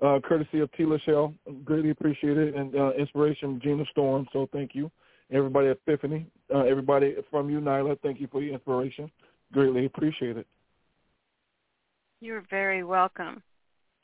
uh, 0.00 0.20
courtesy 0.22 0.60
of 0.60 0.70
Tila 0.72 1.00
Shell. 1.02 1.34
Greatly 1.64 1.90
appreciate 1.90 2.38
it, 2.38 2.54
and 2.54 2.74
uh, 2.74 2.92
inspiration 2.92 3.52
from 3.52 3.60
Gina 3.60 3.84
Storm. 3.90 4.26
So 4.32 4.48
thank 4.52 4.74
you, 4.74 4.90
everybody 5.32 5.68
at 5.68 5.78
Epiphany, 5.86 6.26
uh, 6.54 6.60
everybody 6.60 7.16
from 7.30 7.50
you, 7.50 7.60
Nyla. 7.60 7.98
Thank 8.00 8.20
you 8.20 8.28
for 8.30 8.42
your 8.42 8.54
inspiration. 8.54 9.10
Greatly 9.52 9.86
appreciate 9.86 10.36
it. 10.36 10.46
You're 12.20 12.44
very 12.50 12.84
welcome. 12.84 13.42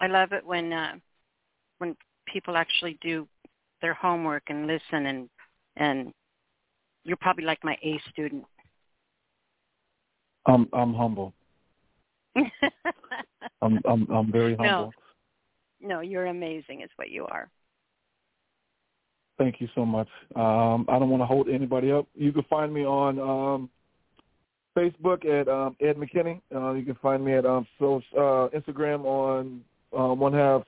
I 0.01 0.07
love 0.07 0.33
it 0.33 0.45
when 0.45 0.73
uh, 0.73 0.95
when 1.79 1.97
people 2.27 2.57
actually 2.57 2.99
do 3.03 3.29
their 3.83 3.95
homework 3.95 4.45
and 4.49 4.67
listen 4.67 5.07
and 5.07 5.29
and 5.77 6.13
you're 7.05 7.19
probably 7.19 7.45
like 7.45 7.63
my 7.63 7.77
A 7.83 8.01
student. 8.11 8.45
I'm 10.47 10.69
I'm 10.73 10.95
humble. 10.95 11.35
I'm 12.37 13.81
I'm 13.85 14.07
I'm 14.11 14.33
very 14.33 14.57
humble. 14.57 14.95
no, 15.81 15.97
no, 15.97 16.01
you're 16.01 16.27
amazing. 16.27 16.81
Is 16.81 16.91
what 16.97 17.11
you 17.11 17.27
are. 17.27 17.51
Thank 19.39 19.61
you 19.61 19.69
so 19.75 19.85
much. 19.85 20.09
Um, 20.35 20.87
I 20.89 20.99
don't 20.99 21.11
want 21.11 21.21
to 21.21 21.27
hold 21.27 21.51
anybody 21.51 21.93
up. 21.93 22.07
You 22.15 22.33
can 22.33 22.45
find 22.45 22.73
me 22.73 22.87
on 22.87 23.19
um, 23.19 23.71
Facebook 24.77 25.24
at 25.24 25.48
um, 25.48 25.77
Ed 25.81 25.97
McKinney. 25.97 26.40
Uh, 26.55 26.73
you 26.73 26.85
can 26.85 26.97
find 26.97 27.24
me 27.24 27.35
at 27.35 27.47
um, 27.47 27.66
so, 27.78 28.03
uh, 28.16 28.48
Instagram 28.57 29.05
on 29.05 29.62
uh, 29.97 30.15
one 30.15 30.32
half 30.32 30.62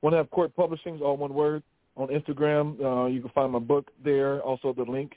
one 0.00 0.12
half 0.12 0.28
court 0.30 0.54
publishing, 0.56 1.00
all 1.00 1.16
one 1.16 1.32
word. 1.32 1.62
On 1.96 2.08
Instagram, 2.08 2.80
uh, 2.84 3.06
you 3.06 3.20
can 3.20 3.30
find 3.30 3.52
my 3.52 3.60
book 3.60 3.88
there. 4.04 4.40
Also, 4.42 4.72
the 4.72 4.82
link 4.82 5.12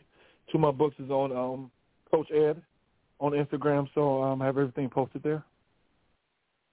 to 0.52 0.60
my 0.60 0.72
books 0.72 0.96
is 1.00 1.10
on 1.10 1.36
um, 1.36 1.72
Coach 2.12 2.30
Ed 2.32 2.62
on 3.20 3.32
Instagram. 3.32 3.88
So 3.96 4.22
um, 4.22 4.42
I 4.42 4.46
have 4.46 4.58
everything 4.58 4.90
posted 4.90 5.24
there. 5.24 5.44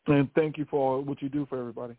And 0.06 0.28
thank 0.34 0.58
you 0.58 0.66
for 0.70 1.00
what 1.00 1.22
you 1.22 1.30
do 1.30 1.46
for 1.46 1.58
everybody. 1.58 1.94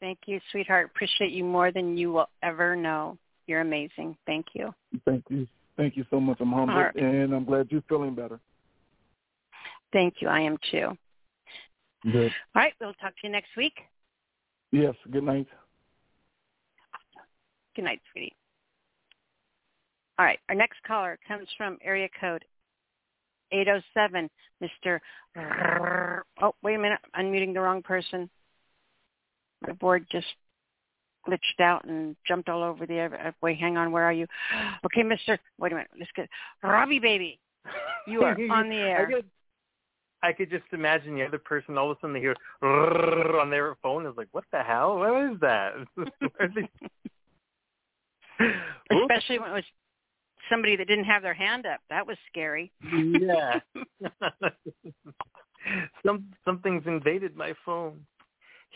Thank 0.00 0.20
you, 0.26 0.40
sweetheart. 0.50 0.90
Appreciate 0.94 1.32
you 1.32 1.44
more 1.44 1.70
than 1.70 1.96
you 1.96 2.12
will 2.12 2.28
ever 2.42 2.74
know. 2.74 3.18
You're 3.46 3.60
amazing. 3.60 4.16
Thank 4.26 4.46
you. 4.54 4.74
Thank 5.04 5.24
you. 5.28 5.46
Thank 5.76 5.96
you 5.96 6.04
so 6.10 6.18
much. 6.18 6.38
I'm 6.40 6.52
humbled, 6.52 6.76
right. 6.76 6.96
and 6.96 7.32
I'm 7.34 7.44
glad 7.44 7.68
you're 7.70 7.82
feeling 7.88 8.14
better. 8.14 8.40
Thank 9.92 10.14
you. 10.20 10.28
I 10.28 10.40
am 10.40 10.56
too. 10.70 10.96
Good. 12.10 12.32
All 12.54 12.62
right, 12.62 12.72
we'll 12.80 12.94
talk 12.94 13.10
to 13.10 13.20
you 13.24 13.30
next 13.30 13.50
week. 13.56 13.74
Yes. 14.72 14.94
Good 15.10 15.24
night. 15.24 15.46
Good 17.74 17.84
night, 17.84 18.00
sweetie. 18.12 18.34
All 20.18 20.24
right, 20.24 20.38
our 20.48 20.54
next 20.54 20.82
caller 20.86 21.18
comes 21.28 21.46
from 21.58 21.76
area 21.82 22.08
code 22.18 22.44
807, 23.52 24.30
Mr. 24.62 24.98
Oh, 26.40 26.54
wait 26.62 26.74
a 26.74 26.78
minute. 26.78 27.00
I'm 27.14 27.30
muting 27.30 27.52
the 27.52 27.60
wrong 27.60 27.82
person. 27.82 28.30
My 29.66 29.72
board 29.74 30.06
just 30.10 30.26
glitched 31.26 31.60
out 31.60 31.84
and 31.84 32.16
jumped 32.26 32.48
all 32.48 32.62
over 32.62 32.86
the 32.86 33.00
uh, 33.00 33.32
wait 33.42 33.58
hang 33.58 33.76
on 33.76 33.92
where 33.92 34.04
are 34.04 34.12
you? 34.12 34.26
Okay 34.84 35.02
mister 35.02 35.38
wait 35.58 35.72
a 35.72 35.74
minute 35.74 35.90
let's 35.98 36.10
get 36.14 36.28
robbie 36.62 36.98
baby 36.98 37.40
you 38.06 38.22
are 38.22 38.36
on 38.50 38.68
the 38.68 38.76
air. 38.76 39.06
I 39.06 39.12
could, 39.12 39.24
I 40.22 40.32
could 40.32 40.50
just 40.50 40.64
imagine 40.72 41.14
the 41.14 41.24
other 41.24 41.38
person 41.38 41.78
all 41.78 41.90
of 41.90 41.96
a 41.96 42.00
sudden 42.00 42.14
they 42.14 42.20
hear 42.20 42.36
on 42.62 43.50
their 43.50 43.76
phone. 43.82 44.06
Is 44.06 44.14
like 44.16 44.28
what 44.32 44.44
the 44.52 44.62
hell? 44.62 44.98
What 44.98 45.32
is 45.32 45.40
that? 45.40 45.72
Especially 48.90 49.38
when 49.38 49.50
it 49.50 49.54
was 49.54 49.64
somebody 50.50 50.76
that 50.76 50.86
didn't 50.86 51.04
have 51.04 51.22
their 51.22 51.34
hand 51.34 51.66
up. 51.66 51.80
That 51.90 52.06
was 52.06 52.16
scary. 52.30 52.70
Yeah. 52.92 53.60
Some 56.04 56.26
something's 56.44 56.86
invaded 56.86 57.36
my 57.36 57.52
phone 57.64 58.00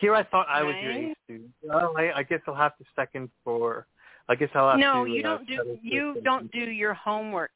here 0.00 0.14
I 0.14 0.24
thought 0.24 0.46
I 0.48 0.62
was 0.62 0.74
your 0.82 0.92
A 0.92 1.14
student. 1.24 1.50
Well, 1.62 1.92
I, 1.96 2.10
I 2.16 2.22
guess 2.22 2.40
I'll 2.46 2.54
have 2.54 2.76
to 2.78 2.84
second 2.96 3.30
for. 3.44 3.86
I 4.28 4.34
guess 4.34 4.48
I'll 4.54 4.70
have 4.70 4.80
no, 4.80 5.04
to. 5.04 5.10
you 5.10 5.20
uh, 5.20 5.22
don't 5.22 5.46
do 5.46 5.78
you 5.82 6.16
don't 6.24 6.50
do 6.52 6.58
your 6.60 6.94
homework 6.94 7.50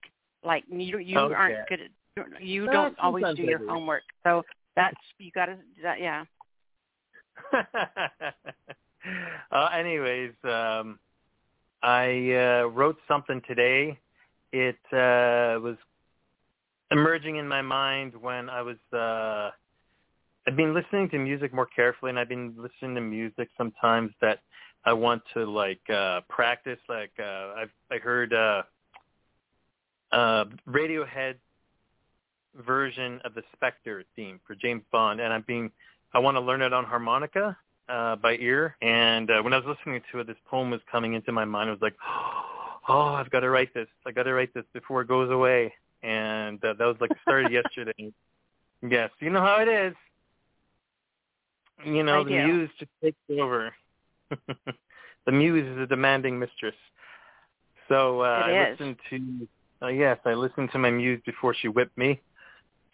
like 0.44 0.64
you 0.68 0.98
you 0.98 1.18
Okay. 1.18 1.34
aren't 1.34 1.68
good 1.68 1.80
at 1.80 2.42
you 2.42 2.66
Uh, 2.68 2.72
don't 2.72 2.98
always 2.98 3.24
do 3.36 3.42
your 3.42 3.58
do. 3.58 3.68
homework. 3.68 4.02
So 4.24 4.44
that's 4.76 4.96
you 5.18 5.30
got 5.32 5.46
to 5.46 5.56
that 5.82 6.00
yeah. 6.00 6.24
uh, 9.50 9.66
anyways, 9.72 10.32
um, 10.44 10.98
I 11.82 12.32
uh, 12.32 12.68
wrote 12.68 12.98
something 13.08 13.40
today. 13.46 13.98
It 14.52 14.78
uh, 14.92 15.60
was 15.60 15.76
emerging 16.90 17.36
in 17.36 17.48
my 17.48 17.62
mind 17.62 18.14
when 18.14 18.48
I 18.50 18.62
was. 18.62 18.76
I've 20.46 20.56
been 20.56 20.74
listening 20.74 21.08
to 21.10 21.18
music 21.18 21.54
more 21.54 21.66
carefully, 21.66 22.10
and 22.10 22.18
I've 22.18 22.28
been 22.28 22.54
listening 22.56 22.94
to 22.96 23.00
music 23.00 23.48
sometimes 23.56 24.12
that 24.20 24.40
I 24.84 24.92
want 24.92 25.22
to 25.32 25.44
like 25.46 25.80
uh, 25.88 26.20
practice. 26.28 26.78
Like 26.88 27.12
uh, 27.18 27.54
I've 27.56 27.70
I 27.90 27.96
heard 27.96 28.34
uh, 28.34 28.62
uh, 30.12 30.44
Radiohead 30.68 31.36
version 32.66 33.20
of 33.24 33.34
the 33.34 33.42
Spectre 33.54 34.04
theme 34.14 34.38
for 34.46 34.54
James 34.54 34.82
Bond, 34.92 35.20
and 35.20 35.32
I'm 35.32 35.44
being 35.46 35.70
I 36.12 36.18
want 36.18 36.36
to 36.36 36.40
learn 36.40 36.62
it 36.62 36.72
on 36.72 36.84
harmonica 36.84 37.56
uh, 37.88 38.16
by 38.16 38.36
ear. 38.36 38.76
And 38.82 39.30
uh, 39.30 39.42
when 39.42 39.52
I 39.52 39.58
was 39.58 39.66
listening 39.66 40.02
to 40.12 40.20
it, 40.20 40.26
this 40.26 40.36
poem 40.46 40.70
was 40.70 40.80
coming 40.90 41.14
into 41.14 41.32
my 41.32 41.44
mind. 41.44 41.70
I 41.70 41.72
was 41.72 41.82
like, 41.82 41.96
oh, 42.88 43.14
I've 43.14 43.30
got 43.30 43.40
to 43.40 43.50
write 43.50 43.74
this. 43.74 43.88
I 44.06 44.12
got 44.12 44.24
to 44.24 44.34
write 44.34 44.54
this 44.54 44.64
before 44.72 45.00
it 45.02 45.08
goes 45.08 45.30
away. 45.30 45.72
And 46.02 46.62
uh, 46.64 46.74
that 46.78 46.84
was 46.84 46.96
like 47.00 47.10
started 47.22 47.50
yesterday. 47.64 48.12
Yes, 48.86 49.10
you 49.20 49.30
know 49.30 49.40
how 49.40 49.62
it 49.62 49.68
is. 49.68 49.94
You 51.84 52.02
know, 52.02 52.20
I 52.20 52.24
the 52.24 52.30
do. 52.30 52.46
muse 52.46 52.70
just 52.78 52.90
takes 53.02 53.16
over. 53.30 53.74
the 55.26 55.32
muse 55.32 55.66
is 55.66 55.78
a 55.78 55.86
demanding 55.86 56.38
mistress. 56.38 56.74
So 57.88 58.20
uh, 58.22 58.24
I 58.24 58.50
is. 58.50 58.78
listened 58.78 58.96
to 59.10 59.48
uh, 59.82 59.88
yes, 59.88 60.18
I 60.24 60.34
listened 60.34 60.70
to 60.72 60.78
my 60.78 60.90
muse 60.90 61.20
before 61.26 61.54
she 61.54 61.68
whipped 61.68 61.98
me, 61.98 62.20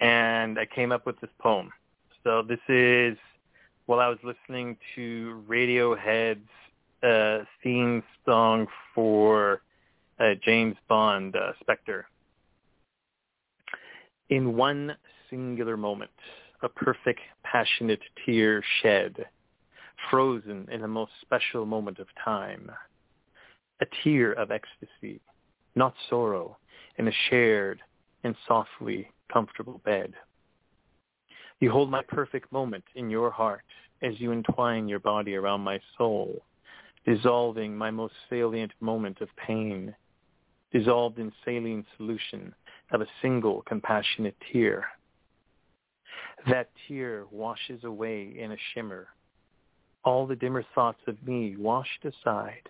and 0.00 0.58
I 0.58 0.66
came 0.66 0.92
up 0.92 1.06
with 1.06 1.20
this 1.20 1.30
poem. 1.38 1.70
So 2.24 2.42
this 2.42 2.58
is 2.68 3.16
while 3.86 4.00
I 4.00 4.08
was 4.08 4.18
listening 4.22 4.76
to 4.94 5.42
Radiohead's 5.48 6.48
uh, 7.02 7.44
theme 7.62 8.02
song 8.24 8.66
for 8.94 9.62
uh, 10.18 10.34
James 10.44 10.76
Bond, 10.88 11.36
uh, 11.36 11.52
Spectre. 11.60 12.06
In 14.28 14.56
one 14.56 14.96
singular 15.28 15.76
moment, 15.76 16.10
a 16.62 16.68
perfect, 16.68 17.20
passionate 17.42 18.02
tear 18.24 18.62
shed, 18.82 19.26
frozen 20.10 20.68
in 20.70 20.82
a 20.82 20.88
most 20.88 21.12
special 21.20 21.64
moment 21.66 21.98
of 21.98 22.06
time. 22.22 22.70
A 23.80 23.86
tear 24.02 24.32
of 24.32 24.50
ecstasy, 24.50 25.20
not 25.74 25.94
sorrow, 26.08 26.58
in 26.98 27.08
a 27.08 27.12
shared 27.28 27.80
and 28.24 28.34
softly 28.46 29.10
comfortable 29.32 29.80
bed. 29.84 30.12
You 31.60 31.70
hold 31.70 31.90
my 31.90 32.02
perfect 32.02 32.52
moment 32.52 32.84
in 32.94 33.10
your 33.10 33.30
heart 33.30 33.64
as 34.02 34.18
you 34.18 34.32
entwine 34.32 34.88
your 34.88 34.98
body 34.98 35.34
around 35.34 35.60
my 35.60 35.80
soul, 35.96 36.42
dissolving 37.06 37.76
my 37.76 37.90
most 37.90 38.14
salient 38.28 38.72
moment 38.80 39.20
of 39.20 39.28
pain, 39.36 39.94
dissolved 40.72 41.18
in 41.18 41.32
saline 41.44 41.84
solution 41.96 42.54
of 42.92 43.00
a 43.00 43.06
single 43.22 43.62
compassionate 43.62 44.36
tear. 44.52 44.86
That 46.48 46.70
tear 46.88 47.26
washes 47.30 47.84
away 47.84 48.34
in 48.38 48.52
a 48.52 48.56
shimmer, 48.72 49.08
all 50.04 50.26
the 50.26 50.36
dimmer 50.36 50.64
thoughts 50.74 51.00
of 51.06 51.22
me 51.26 51.56
washed 51.56 52.04
aside, 52.04 52.68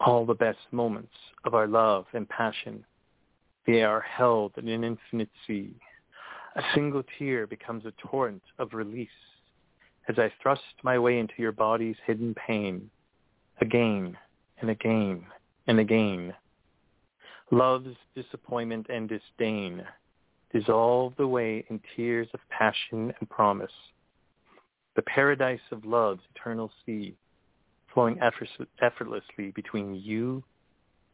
all 0.00 0.26
the 0.26 0.34
best 0.34 0.58
moments 0.70 1.14
of 1.44 1.54
our 1.54 1.66
love 1.66 2.04
and 2.12 2.28
passion, 2.28 2.84
they 3.66 3.82
are 3.82 4.00
held 4.02 4.52
in 4.58 4.68
an 4.68 4.84
infinite 4.84 5.30
sea. 5.46 5.74
A 6.56 6.62
single 6.74 7.02
tear 7.18 7.46
becomes 7.46 7.86
a 7.86 7.92
torrent 7.92 8.42
of 8.58 8.74
release 8.74 9.08
as 10.08 10.18
I 10.18 10.30
thrust 10.42 10.62
my 10.82 10.98
way 10.98 11.18
into 11.18 11.34
your 11.38 11.52
body's 11.52 11.96
hidden 12.06 12.34
pain, 12.34 12.90
again 13.60 14.16
and 14.60 14.70
again 14.70 15.24
and 15.66 15.80
again. 15.80 16.34
Love's 17.50 17.96
disappointment 18.14 18.86
and 18.88 19.08
disdain 19.08 19.84
dissolved 20.52 21.20
away 21.20 21.64
in 21.68 21.80
tears 21.94 22.28
of 22.34 22.40
passion 22.50 23.12
and 23.18 23.28
promise. 23.30 23.72
The 24.94 25.02
paradise 25.02 25.60
of 25.72 25.84
love's 25.84 26.22
eternal 26.34 26.70
sea, 26.84 27.16
flowing 27.92 28.18
effortlessly 28.80 29.52
between 29.54 29.94
you 29.94 30.42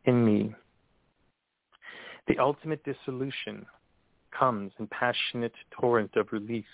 and 0.06 0.24
me. 0.24 0.54
The 2.28 2.38
ultimate 2.38 2.84
dissolution 2.84 3.66
comes 4.38 4.72
in 4.78 4.86
passionate 4.88 5.54
torrent 5.80 6.16
of 6.16 6.32
release, 6.32 6.64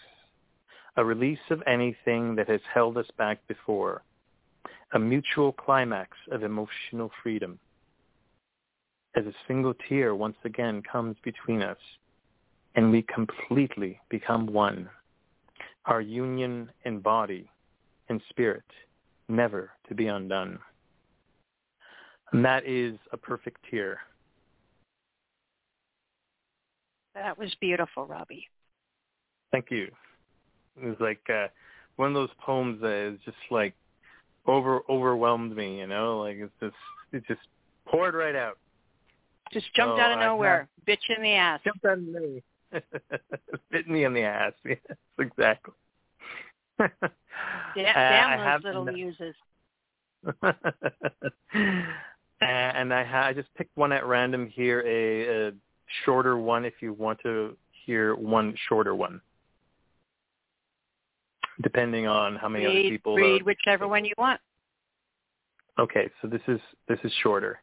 a 0.96 1.04
release 1.04 1.38
of 1.50 1.62
anything 1.66 2.34
that 2.36 2.48
has 2.48 2.60
held 2.72 2.98
us 2.98 3.06
back 3.16 3.38
before, 3.48 4.02
a 4.92 4.98
mutual 4.98 5.52
climax 5.52 6.16
of 6.30 6.42
emotional 6.42 7.10
freedom. 7.22 7.58
As 9.16 9.24
a 9.24 9.34
single 9.46 9.74
tear 9.88 10.14
once 10.14 10.36
again 10.44 10.82
comes 10.82 11.16
between 11.24 11.62
us, 11.62 11.78
and 12.78 12.92
we 12.92 13.02
completely 13.12 14.00
become 14.08 14.46
one, 14.46 14.88
our 15.86 16.00
union 16.00 16.70
in 16.84 17.00
body 17.00 17.50
and 18.08 18.20
spirit, 18.30 18.62
never 19.28 19.72
to 19.88 19.96
be 19.96 20.06
undone. 20.06 20.60
And 22.30 22.44
that 22.44 22.64
is 22.64 22.94
a 23.12 23.16
perfect 23.16 23.56
tear. 23.68 23.98
That 27.16 27.36
was 27.36 27.52
beautiful, 27.60 28.06
Robbie. 28.06 28.46
Thank 29.50 29.72
you. 29.72 29.90
It 30.80 30.86
was 30.86 30.96
like 31.00 31.28
uh, 31.28 31.48
one 31.96 32.06
of 32.06 32.14
those 32.14 32.30
poems 32.38 32.80
that 32.80 33.12
is 33.12 33.18
just 33.24 33.38
like 33.50 33.74
over 34.46 34.82
overwhelmed 34.88 35.56
me. 35.56 35.80
You 35.80 35.88
know, 35.88 36.20
like 36.20 36.36
it's 36.36 36.52
just 36.60 36.76
it 37.12 37.24
just 37.26 37.40
poured 37.88 38.14
right 38.14 38.36
out. 38.36 38.56
Just 39.52 39.66
jumped 39.74 39.98
So 39.98 40.00
out 40.00 40.12
of 40.12 40.18
I 40.18 40.26
nowhere. 40.26 40.68
Bitch 40.86 40.98
in 41.16 41.24
the 41.24 41.32
ass. 41.32 41.58
Jumped 41.64 41.84
out 41.84 41.94
of 41.94 42.04
me. 42.04 42.40
Bit 43.70 43.88
me 43.88 44.04
in 44.04 44.12
the 44.14 44.22
ass. 44.22 44.52
Yes, 44.64 44.78
exactly. 45.18 45.74
Da- 46.78 46.84
Uh, 46.84 47.92
damn 47.94 48.40
I 48.40 48.54
those 48.56 48.64
little 48.64 48.88
an- 48.88 48.94
muses. 48.94 49.34
and 52.40 52.92
I, 52.94 53.04
ha- 53.04 53.26
I 53.26 53.32
just 53.32 53.52
picked 53.54 53.76
one 53.76 53.92
at 53.92 54.06
random 54.06 54.46
here, 54.48 54.80
a, 54.86 55.48
a 55.48 55.52
shorter 56.04 56.36
one 56.38 56.64
if 56.64 56.74
you 56.80 56.92
want 56.92 57.18
to 57.22 57.56
hear 57.86 58.14
one 58.14 58.54
shorter 58.68 58.94
one, 58.94 59.20
depending 61.62 62.06
on 62.06 62.36
how 62.36 62.48
many 62.48 62.66
other 62.66 62.74
Read, 62.74 62.90
people. 62.90 63.14
read 63.16 63.42
uh, 63.42 63.44
whichever 63.44 63.88
one 63.88 64.04
you 64.04 64.12
want. 64.18 64.40
Okay, 65.78 66.10
so 66.20 66.28
this 66.28 66.42
is 66.48 66.60
this 66.88 66.98
is 67.04 67.12
shorter. 67.22 67.60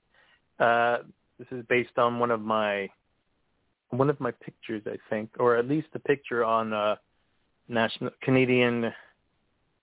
Uh, 0.60 0.99
this 1.38 1.48
is 1.52 1.65
based 1.68 1.98
on 1.98 2.18
one 2.19 2.32
of 2.32 2.41
my 2.41 2.90
one 3.90 4.10
of 4.10 4.20
my 4.20 4.32
pictures, 4.32 4.84
I 4.86 4.98
think, 5.10 5.30
or 5.40 5.57
at 5.57 5.68
least 5.68 5.88
a 5.94 5.99
picture 5.99 6.44
on 6.44 6.74
uh, 6.74 6.95
national 7.68 8.12
Canadian 8.22 8.91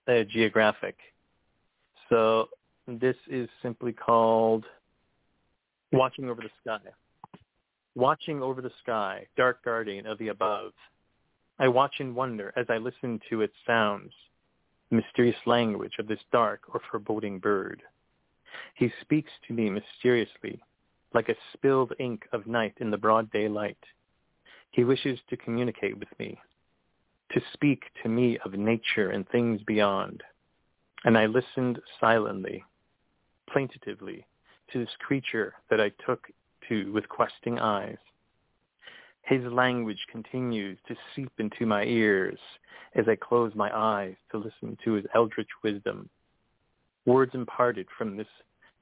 uh, 0.07 0.23
Geographic. 0.29 0.97
So 2.09 2.49
this 2.87 3.15
is 3.29 3.49
simply 3.61 3.93
called 3.93 4.65
"Watching 5.91 6.29
Over 6.29 6.41
the 6.41 6.49
Sky." 6.61 6.79
Watching 7.95 8.41
over 8.41 8.59
the 8.59 8.71
sky, 8.81 9.27
dark 9.37 9.63
guardian 9.63 10.07
of 10.07 10.17
the 10.17 10.29
above. 10.29 10.71
I 11.59 11.67
watch 11.67 11.95
in 11.99 12.15
wonder 12.15 12.51
as 12.55 12.65
I 12.67 12.77
listen 12.77 13.21
to 13.29 13.41
its 13.41 13.53
sounds, 13.67 14.11
the 14.89 14.95
mysterious 14.95 15.37
language 15.45 15.93
of 15.99 16.07
this 16.07 16.19
dark 16.31 16.61
or 16.73 16.81
foreboding 16.89 17.37
bird. 17.37 17.83
He 18.73 18.91
speaks 19.01 19.31
to 19.47 19.53
me 19.53 19.69
mysteriously, 19.69 20.59
like 21.13 21.29
a 21.29 21.35
spilled 21.53 21.93
ink 21.99 22.25
of 22.31 22.47
night 22.47 22.73
in 22.79 22.89
the 22.91 22.97
broad 22.97 23.31
daylight. 23.31 23.77
He 24.71 24.83
wishes 24.83 25.19
to 25.29 25.37
communicate 25.37 25.97
with 25.97 26.09
me, 26.19 26.39
to 27.31 27.41
speak 27.53 27.83
to 28.01 28.09
me 28.09 28.37
of 28.43 28.53
nature 28.53 29.11
and 29.11 29.27
things 29.29 29.61
beyond. 29.63 30.23
and 31.05 31.17
I 31.17 31.25
listened 31.25 31.79
silently, 31.99 32.63
plaintively, 33.51 34.25
to 34.71 34.79
this 34.79 34.95
creature 34.99 35.53
that 35.69 35.81
I 35.81 35.91
took 36.05 36.27
to 36.69 36.91
with 36.91 37.07
questing 37.09 37.59
eyes. 37.59 37.97
His 39.23 39.43
language 39.43 39.99
continues 40.11 40.77
to 40.87 40.95
seep 41.15 41.31
into 41.39 41.65
my 41.65 41.83
ears 41.83 42.39
as 42.95 43.07
I 43.07 43.15
close 43.15 43.53
my 43.55 43.75
eyes 43.75 44.15
to 44.31 44.37
listen 44.37 44.77
to 44.83 44.93
his 44.93 45.05
eldritch 45.13 45.49
wisdom. 45.63 46.09
Words 47.05 47.33
imparted 47.33 47.87
from 47.97 48.15
this 48.15 48.27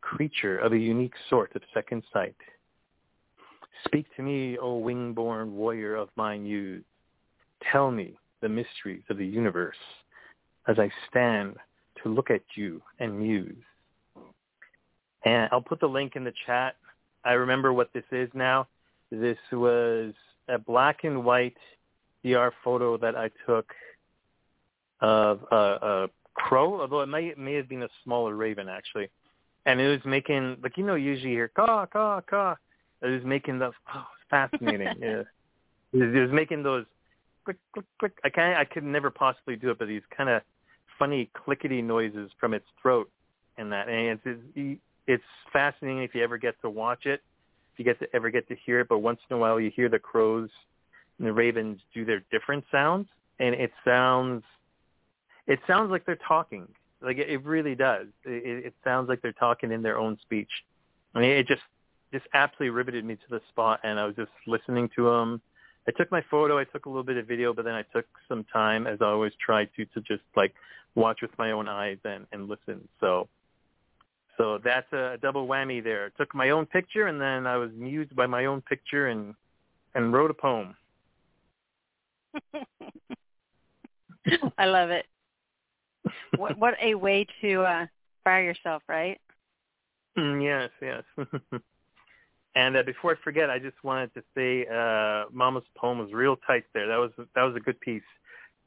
creature 0.01 0.57
of 0.57 0.73
a 0.73 0.77
unique 0.77 1.13
sort 1.29 1.55
of 1.55 1.61
second 1.73 2.03
sight. 2.11 2.35
Speak 3.85 4.05
to 4.15 4.21
me, 4.21 4.57
O 4.57 4.77
wing-born 4.77 5.55
warrior 5.55 5.95
of 5.95 6.09
mine 6.15 6.45
youth. 6.45 6.83
Tell 7.71 7.91
me 7.91 8.17
the 8.41 8.49
mysteries 8.49 9.03
of 9.09 9.17
the 9.17 9.25
universe 9.25 9.77
as 10.67 10.77
I 10.77 10.91
stand 11.09 11.55
to 12.03 12.09
look 12.09 12.29
at 12.29 12.41
you 12.55 12.81
and 12.99 13.19
muse. 13.19 13.55
And 15.23 15.49
I'll 15.51 15.61
put 15.61 15.79
the 15.79 15.87
link 15.87 16.15
in 16.15 16.23
the 16.23 16.33
chat. 16.45 16.75
I 17.23 17.33
remember 17.33 17.73
what 17.73 17.93
this 17.93 18.03
is 18.11 18.29
now. 18.33 18.67
This 19.11 19.37
was 19.51 20.13
a 20.47 20.57
black 20.57 21.03
and 21.03 21.23
white 21.23 21.57
DR 22.23 22.51
photo 22.63 22.97
that 22.97 23.15
I 23.15 23.29
took 23.45 23.71
of 25.01 25.41
a, 25.51 25.55
a 25.55 26.09
crow, 26.33 26.81
although 26.81 27.01
it 27.01 27.07
may 27.07 27.27
it 27.27 27.37
may 27.37 27.53
have 27.53 27.67
been 27.67 27.83
a 27.83 27.89
smaller 28.03 28.35
raven 28.35 28.69
actually, 28.69 29.09
and 29.65 29.79
it 29.79 29.87
was 29.87 29.99
making 30.05 30.57
like 30.63 30.77
you 30.77 30.85
know 30.85 30.95
usually 30.95 31.31
you 31.31 31.37
hear 31.37 31.47
caw 31.49 31.85
caw 31.85 32.21
caw. 32.21 32.55
It 33.01 33.07
was 33.07 33.23
making 33.23 33.59
the 33.59 33.67
oh, 33.67 33.71
it's 33.95 34.29
fascinating. 34.29 34.87
yeah, 34.99 35.23
it 35.93 35.97
was, 35.97 36.15
it 36.15 36.19
was 36.19 36.31
making 36.31 36.63
those 36.63 36.85
click 37.45 37.57
click 37.73 37.85
click. 37.99 38.13
I 38.23 38.29
can't 38.29 38.57
I 38.57 38.65
could 38.65 38.83
never 38.83 39.09
possibly 39.09 39.55
do 39.55 39.71
it, 39.71 39.79
but 39.79 39.87
these 39.87 40.03
kind 40.15 40.29
of 40.29 40.41
funny 40.99 41.29
clickety 41.33 41.81
noises 41.81 42.29
from 42.39 42.53
its 42.53 42.65
throat 42.81 43.09
and 43.57 43.71
that, 43.71 43.89
and 43.89 44.19
it's, 44.23 44.79
it's 45.07 45.23
fascinating 45.51 46.03
if 46.03 46.13
you 46.13 46.23
ever 46.23 46.37
get 46.37 46.59
to 46.61 46.69
watch 46.69 47.05
it 47.05 47.21
if 47.73 47.79
you 47.79 47.85
get 47.85 47.99
to 47.99 48.15
ever 48.15 48.29
get 48.29 48.47
to 48.49 48.55
hear 48.65 48.81
it, 48.81 48.87
but 48.89 48.99
once 48.99 49.19
in 49.29 49.35
a 49.35 49.39
while 49.39 49.59
you 49.59 49.71
hear 49.73 49.89
the 49.89 49.99
crows 49.99 50.49
and 51.17 51.27
the 51.27 51.33
ravens 51.33 51.79
do 51.93 52.03
their 52.05 52.23
different 52.31 52.63
sounds, 52.71 53.07
and 53.39 53.55
it 53.55 53.71
sounds 53.85 54.43
it 55.47 55.59
sounds 55.67 55.89
like 55.89 56.05
they're 56.05 56.19
talking. 56.27 56.67
Like 57.01 57.17
it, 57.17 57.29
it 57.29 57.43
really 57.43 57.75
does. 57.75 58.07
It, 58.25 58.65
it 58.65 58.73
sounds 58.83 59.09
like 59.09 59.21
they're 59.21 59.33
talking 59.33 59.71
in 59.71 59.81
their 59.81 59.97
own 59.97 60.17
speech. 60.21 60.49
I 61.15 61.19
mean, 61.19 61.31
it 61.31 61.47
just 61.47 61.61
just 62.13 62.25
absolutely 62.33 62.69
riveted 62.69 63.05
me 63.05 63.15
to 63.15 63.29
the 63.29 63.41
spot, 63.49 63.79
and 63.83 63.99
I 63.99 64.05
was 64.05 64.15
just 64.15 64.31
listening 64.47 64.89
to 64.95 65.09
them. 65.09 65.41
I 65.87 65.91
took 65.91 66.11
my 66.11 66.23
photo, 66.29 66.59
I 66.59 66.65
took 66.65 66.85
a 66.85 66.89
little 66.89 67.03
bit 67.03 67.17
of 67.17 67.27
video, 67.27 67.53
but 67.53 67.65
then 67.65 67.73
I 67.73 67.83
took 67.93 68.05
some 68.27 68.43
time, 68.53 68.85
as 68.85 68.99
I 69.01 69.05
always 69.05 69.33
try 69.43 69.65
to, 69.65 69.85
to 69.85 70.01
just 70.01 70.21
like 70.35 70.53
watch 70.93 71.19
with 71.21 71.31
my 71.37 71.51
own 71.51 71.67
eyes 71.67 71.97
and 72.03 72.27
and 72.31 72.47
listen. 72.47 72.87
So 72.99 73.27
so 74.37 74.59
that's 74.63 74.91
a 74.93 75.17
double 75.21 75.47
whammy 75.47 75.83
there. 75.83 76.11
Took 76.17 76.33
my 76.33 76.49
own 76.49 76.65
picture 76.65 77.07
and 77.07 77.19
then 77.21 77.45
I 77.45 77.57
was 77.57 77.71
mused 77.75 78.15
by 78.15 78.27
my 78.27 78.45
own 78.45 78.61
picture 78.61 79.07
and 79.07 79.35
and 79.93 80.13
wrote 80.13 80.31
a 80.31 80.33
poem. 80.33 80.75
I 84.57 84.65
love 84.65 84.89
it. 84.89 85.05
What 86.37 86.57
what 86.57 86.75
a 86.81 86.95
way 86.95 87.25
to 87.41 87.63
uh 87.63 87.85
fire 88.23 88.43
yourself, 88.43 88.83
right? 88.87 89.19
Mm, 90.17 90.43
yes, 90.43 90.69
yes. 90.81 91.03
and 92.55 92.75
uh, 92.75 92.83
before 92.83 93.13
I 93.13 93.15
forget, 93.23 93.49
I 93.49 93.59
just 93.59 93.81
wanted 93.83 94.13
to 94.13 94.23
say 94.35 94.65
uh 94.67 95.25
Mama's 95.31 95.63
poem 95.75 95.99
was 95.99 96.11
real 96.13 96.35
tight 96.35 96.65
there. 96.73 96.87
That 96.87 96.97
was 96.97 97.11
that 97.35 97.43
was 97.43 97.55
a 97.55 97.59
good 97.59 97.79
piece. 97.79 98.01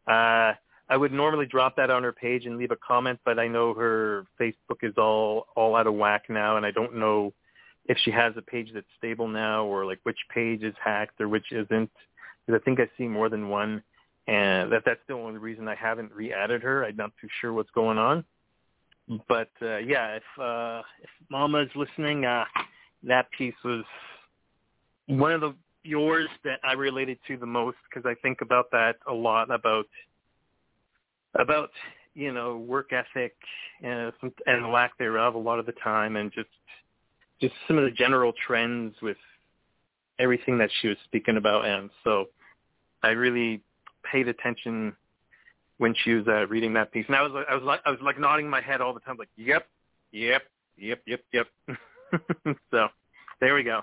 Uh 0.06 0.52
I 0.89 0.98
would 0.98 1.12
normally 1.12 1.47
drop 1.47 1.77
that 1.77 1.90
on 1.90 2.02
her 2.02 2.12
page 2.12 2.44
and 2.44 2.59
leave 2.59 2.70
a 2.70 2.77
comment, 2.77 3.19
but 3.24 3.39
I 3.39 3.48
know 3.48 3.73
her 3.74 4.27
Facebook 4.39 4.82
is 4.82 4.94
all 4.98 5.47
all 5.56 5.77
out 5.77 5.86
of 5.86 5.94
whack 5.94 6.24
now, 6.28 6.56
and 6.56 6.66
I 6.66 6.70
don't 6.70 6.97
know 6.97 7.32
if 7.86 7.98
she 8.05 8.11
has 8.11 8.35
a 8.36 8.43
page 8.43 8.70
that's 8.73 8.86
stable 8.98 9.28
now 9.28 9.65
or 9.65 9.85
like 9.85 10.01
which 10.05 10.19
page 10.32 10.62
is 10.62 10.74
hacked 10.82 11.20
or 11.20 11.28
which 11.28 11.52
isn't. 11.52 11.90
Because 12.47 12.61
I 12.61 12.65
think 12.65 12.81
I 12.81 12.89
see 12.98 13.09
more 13.09 13.28
than 13.28 13.48
one, 13.48 13.82
and 14.26 14.72
that 14.72 14.82
that's 14.86 15.01
the 15.06 15.14
only 15.14 15.38
reason 15.38 15.68
I 15.68 15.74
haven't 15.74 16.12
re-added 16.12 16.62
her. 16.62 16.84
I'm 16.84 16.96
not 16.96 17.12
too 17.20 17.28
sure 17.40 17.52
what's 17.52 17.70
going 17.70 17.98
on. 17.98 18.24
But 19.28 19.51
uh, 19.60 19.78
yeah, 19.78 20.16
if 20.16 20.40
uh, 20.40 20.82
if 21.02 21.10
Mama 21.28 21.59
is 21.59 21.70
listening, 21.74 22.24
uh, 22.24 22.44
that 23.02 23.30
piece 23.36 23.55
was 23.62 23.84
one 25.06 25.32
of 25.32 25.42
the 25.42 25.55
yours 25.82 26.28
that 26.44 26.59
I 26.64 26.72
related 26.72 27.18
to 27.28 27.36
the 27.36 27.46
most 27.46 27.76
because 27.88 28.09
I 28.09 28.14
think 28.22 28.40
about 28.40 28.70
that 28.70 28.96
a 29.06 29.12
lot 29.12 29.51
about 29.51 29.86
about 31.38 31.70
you 32.14 32.32
know 32.32 32.56
work 32.56 32.92
ethic 32.92 33.34
and, 33.82 34.10
and 34.46 34.72
lack 34.72 34.96
thereof 34.96 35.34
a 35.34 35.38
lot 35.38 35.59
of 35.59 35.66
the 35.66 35.72
time, 35.72 36.16
and 36.16 36.32
just 36.32 36.48
just 37.42 37.55
some 37.68 37.76
of 37.76 37.84
the 37.84 37.90
general 37.90 38.32
trends 38.46 38.94
with 39.02 39.18
everything 40.18 40.56
that 40.59 40.70
she 40.80 40.88
was 40.88 40.96
speaking 41.05 41.36
about. 41.36 41.66
And 41.66 41.90
so 42.05 42.26
I 43.02 43.09
really 43.09 43.60
paid 44.10 44.28
attention 44.28 44.94
when 45.78 45.94
she 46.05 46.12
was 46.12 46.26
uh, 46.28 46.47
reading 46.47 46.72
that 46.74 46.93
piece, 46.93 47.05
and 47.06 47.16
I 47.16 47.22
was 47.22 47.44
I 47.48 47.55
was 47.55 47.64
like 47.64 47.81
I 47.85 47.90
was 47.90 48.01
like 48.02 48.18
nodding 48.18 48.48
my 48.48 48.60
head 48.60 48.81
all 48.81 48.94
the 48.94 49.01
time, 49.01 49.16
like 49.18 49.28
yep, 49.36 49.66
yep, 50.12 50.43
yep, 50.76 51.01
yep, 51.06 51.20
yep. 51.32 51.47
so 52.70 52.89
there 53.40 53.55
we 53.55 53.62
go. 53.62 53.81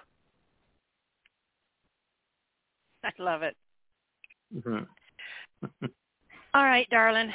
I 3.03 3.11
love 3.18 3.41
it. 3.41 3.56
Mm-hmm. 4.56 5.85
All 6.53 6.64
right, 6.64 6.88
darling. 6.89 7.31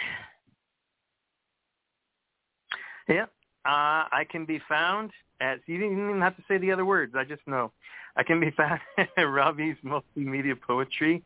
Yeah. 3.09 3.25
Uh, 3.65 4.07
I 4.13 4.27
can 4.31 4.45
be 4.45 4.61
found 4.69 5.11
at, 5.41 5.61
you 5.67 5.79
didn't 5.79 6.09
even 6.09 6.21
have 6.21 6.37
to 6.37 6.43
say 6.47 6.59
the 6.59 6.71
other 6.71 6.85
words. 6.85 7.15
I 7.17 7.25
just 7.25 7.43
know. 7.47 7.73
I 8.17 8.23
can 8.23 8.41
be 8.41 8.51
found 8.51 8.81
at 8.99 9.23
Robbie's 9.23 9.77
Multimedia 9.85 10.61
Poetry 10.61 11.23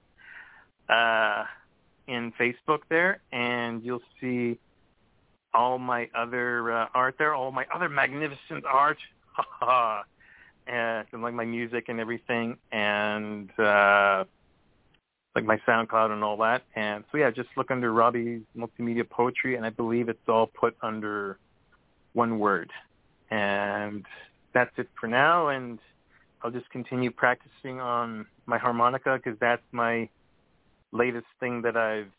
uh, 0.91 1.45
in 2.07 2.33
Facebook 2.33 2.81
there, 2.89 3.21
and 3.33 3.85
you'll 3.85 4.03
see 4.21 4.59
all 5.55 5.79
my 5.79 6.09
other 6.15 6.73
uh, 6.73 6.87
art 6.95 7.17
there, 7.19 7.35
all 7.35 7.53
my 7.53 7.67
other 7.75 7.89
magnificent 7.89 8.65
art, 8.65 8.99
and 10.67 11.07
like 11.23 11.35
my 11.35 11.45
music 11.45 11.89
and 11.89 12.01
everything, 12.01 12.57
and 12.73 13.51
uh, 13.59 14.25
like 15.35 15.45
my 15.45 15.59
SoundCloud 15.59 16.11
and 16.11 16.25
all 16.25 16.37
that. 16.39 16.62
And 16.75 17.05
so 17.11 17.19
yeah, 17.19 17.31
just 17.31 17.49
look 17.57 17.71
under 17.71 17.93
Robbie's 17.93 18.43
Multimedia 18.57 19.09
Poetry, 19.09 19.57
and 19.57 19.65
I 19.65 19.71
believe 19.71 20.09
it's 20.09 20.29
all 20.29 20.47
put 20.47 20.77
under 20.83 21.39
one 22.12 22.39
word. 22.39 22.71
And 23.31 24.05
that's 24.53 24.73
it 24.77 24.89
for 25.01 25.07
now. 25.07 25.49
And 25.49 25.79
I'll 26.43 26.51
just 26.51 26.69
continue 26.71 27.11
practicing 27.11 27.81
on 27.81 28.27
my 28.47 28.59
harmonica 28.59 29.21
because 29.23 29.39
that's 29.39 29.62
my 29.71 30.09
latest 30.93 31.27
thing 31.39 31.62
that 31.62 31.77
I've 31.77 32.11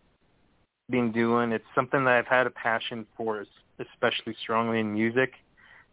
been 0.90 1.12
doing. 1.12 1.52
It's 1.52 1.66
something 1.74 2.04
that 2.06 2.14
I've 2.14 2.28
had 2.28 2.48
a 2.48 2.52
passion 2.52 3.06
for, 3.16 3.46
especially 3.80 4.36
strongly 4.42 4.80
in 4.80 4.94
music. 4.94 5.34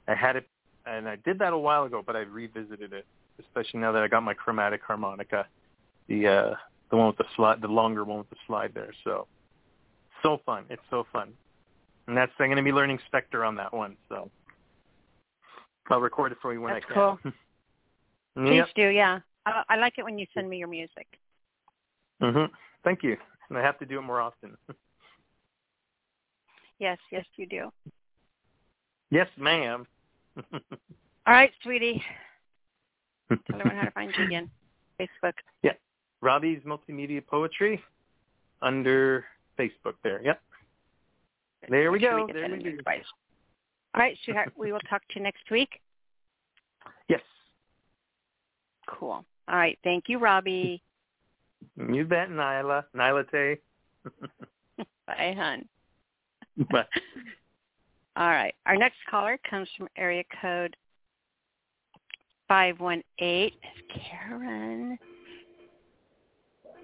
I 0.06 0.14
had 0.14 0.36
it, 0.36 0.46
and 0.86 1.09
I 1.09 1.16
did 1.16 1.38
that 1.40 1.52
a 1.52 1.59
while 1.59 1.84
ago, 1.84 2.02
but 2.05 2.16
I 2.16 2.20
revisited 2.20 2.92
it, 2.92 3.06
especially 3.38 3.80
now 3.80 3.92
that 3.92 4.02
I 4.02 4.09
got 4.09 4.22
my 4.22 4.34
chromatic 4.34 4.82
harmonica, 4.82 5.46
the 6.09 6.26
uh, 6.26 6.55
the 6.90 6.96
one 6.96 7.09
with 7.09 7.18
the 7.18 7.26
slide, 7.36 7.60
the 7.60 7.68
longer 7.68 8.05
one 8.05 8.18
with 8.18 8.30
the 8.30 8.36
slide 8.46 8.72
there. 8.74 8.92
So, 9.05 9.26
so 10.22 10.40
fun! 10.46 10.64
It's 10.70 10.82
so 10.90 11.06
fun, 11.12 11.32
and 12.06 12.16
that's 12.16 12.32
I'm 12.38 12.46
going 12.46 12.56
to 12.56 12.62
be 12.62 12.72
learning 12.72 12.98
Spectre 13.06 13.44
on 13.44 13.56
that 13.56 13.72
one. 13.74 13.96
So, 14.09 14.30
I'll 15.90 16.00
record 16.00 16.32
it 16.32 16.38
for 16.40 16.52
you 16.52 16.60
when 16.60 16.72
that's 16.72 16.84
I 16.90 16.94
can. 16.94 17.18
Cool. 17.24 17.32
Please 18.46 18.56
yep. 18.56 18.68
do, 18.76 18.86
yeah. 18.88 19.18
I, 19.46 19.62
I 19.68 19.76
like 19.76 19.94
it 19.98 20.05
when 20.05 20.18
you 20.18 20.26
send 20.32 20.48
me 20.48 20.59
your 20.59 20.68
music. 20.68 21.06
Mhm. 22.22 22.48
Thank 22.89 23.02
you. 23.02 23.19
And 23.51 23.59
I 23.59 23.62
have 23.62 23.78
to 23.81 23.85
do 23.85 23.98
it 23.98 24.01
more 24.01 24.19
often. 24.19 24.56
yes, 26.78 26.97
yes, 27.12 27.27
you 27.36 27.47
do. 27.47 27.70
Yes, 29.10 29.27
ma'am. 29.36 29.86
All 30.52 30.60
right, 31.27 31.51
sweetie. 31.62 32.02
Tell 33.28 33.39
everyone 33.60 33.77
how 33.77 33.85
to 33.85 33.90
find 33.90 34.10
you 34.16 34.24
again. 34.24 34.51
Facebook. 34.98 35.35
Yeah. 35.62 35.73
Robbie's 36.23 36.62
Multimedia 36.62 37.24
Poetry 37.27 37.78
under 38.62 39.27
Facebook 39.59 39.97
there. 40.02 40.23
Yep. 40.23 40.40
There 41.69 41.93
we 41.93 41.98
Make 41.98 42.09
sure 42.09 42.20
go. 42.20 42.24
We 42.24 42.32
there 42.32 42.51
we 42.51 42.62
go. 42.62 42.93
All 43.94 44.01
right, 44.01 44.16
sweetheart. 44.24 44.52
we 44.56 44.73
will 44.73 44.81
talk 44.89 45.02
to 45.09 45.16
you 45.16 45.23
next 45.23 45.51
week. 45.51 45.78
Yes. 47.10 47.20
Cool. 48.89 49.27
All 49.47 49.56
right. 49.56 49.78
Thank 49.85 50.05
you, 50.09 50.19
Robbie. 50.19 50.82
You 51.76 52.05
bet, 52.05 52.30
Nyla. 52.30 52.85
Nyla 52.94 53.30
Tay. 53.30 53.59
Bye, 55.06 55.35
hon. 55.36 55.64
Bye. 56.70 56.85
All 58.16 58.28
right. 58.28 58.55
Our 58.66 58.76
next 58.76 58.97
caller 59.09 59.39
comes 59.48 59.68
from 59.76 59.89
area 59.97 60.24
code 60.40 60.76
518. 62.48 63.05
It's 63.18 63.55
Karen. 64.10 64.98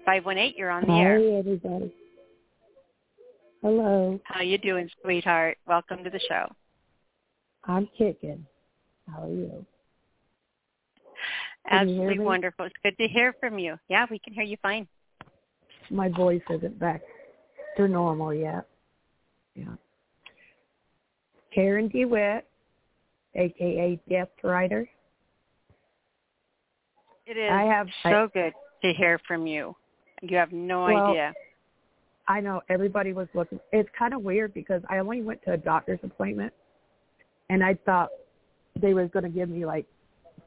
518, 0.05 0.53
you're 0.57 0.69
on 0.69 0.83
the 0.83 0.93
air. 0.93 1.17
Hi, 1.17 1.25
air. 1.25 1.39
everybody. 1.39 1.93
Hello. 3.61 4.19
How 4.25 4.41
you 4.41 4.59
doing, 4.59 4.87
sweetheart? 5.01 5.57
Welcome 5.67 6.03
to 6.03 6.09
the 6.09 6.19
show. 6.29 6.45
I'm 7.63 7.89
kicking. 7.97 8.45
How 9.11 9.23
are 9.23 9.29
you? 9.29 9.65
Absolutely 11.69 12.19
wonderful. 12.19 12.65
It's 12.65 12.75
good 12.83 12.97
to 12.97 13.07
hear 13.07 13.33
from 13.39 13.57
you. 13.59 13.77
Yeah, 13.89 14.05
we 14.09 14.19
can 14.19 14.33
hear 14.33 14.43
you 14.43 14.57
fine. 14.61 14.87
My 15.89 16.09
voice 16.09 16.41
isn't 16.49 16.79
back 16.79 17.01
to 17.77 17.87
normal 17.87 18.33
yet. 18.33 18.67
Yeah. 19.55 19.75
Karen 21.53 21.87
DeWitt, 21.87 22.45
aka 23.35 23.99
Death 24.09 24.29
Rider. 24.43 24.87
It 27.25 27.37
is 27.37 27.49
I 27.51 27.63
have, 27.63 27.87
so 28.03 28.09
I, 28.09 28.27
good 28.33 28.53
to 28.83 28.93
hear 28.93 29.19
from 29.27 29.47
you. 29.47 29.75
You 30.21 30.37
have 30.37 30.51
no 30.51 30.85
well, 30.85 31.07
idea. 31.07 31.33
I 32.27 32.39
know 32.41 32.61
everybody 32.69 33.13
was 33.13 33.27
looking. 33.33 33.59
It's 33.71 33.89
kind 33.97 34.13
of 34.13 34.21
weird 34.21 34.53
because 34.53 34.81
I 34.89 34.97
only 34.97 35.21
went 35.21 35.43
to 35.45 35.53
a 35.53 35.57
doctor's 35.57 35.99
appointment, 36.03 36.53
and 37.49 37.63
I 37.63 37.75
thought 37.85 38.09
they 38.79 38.93
was 38.93 39.09
going 39.13 39.23
to 39.23 39.29
give 39.29 39.49
me 39.49 39.65
like 39.65 39.85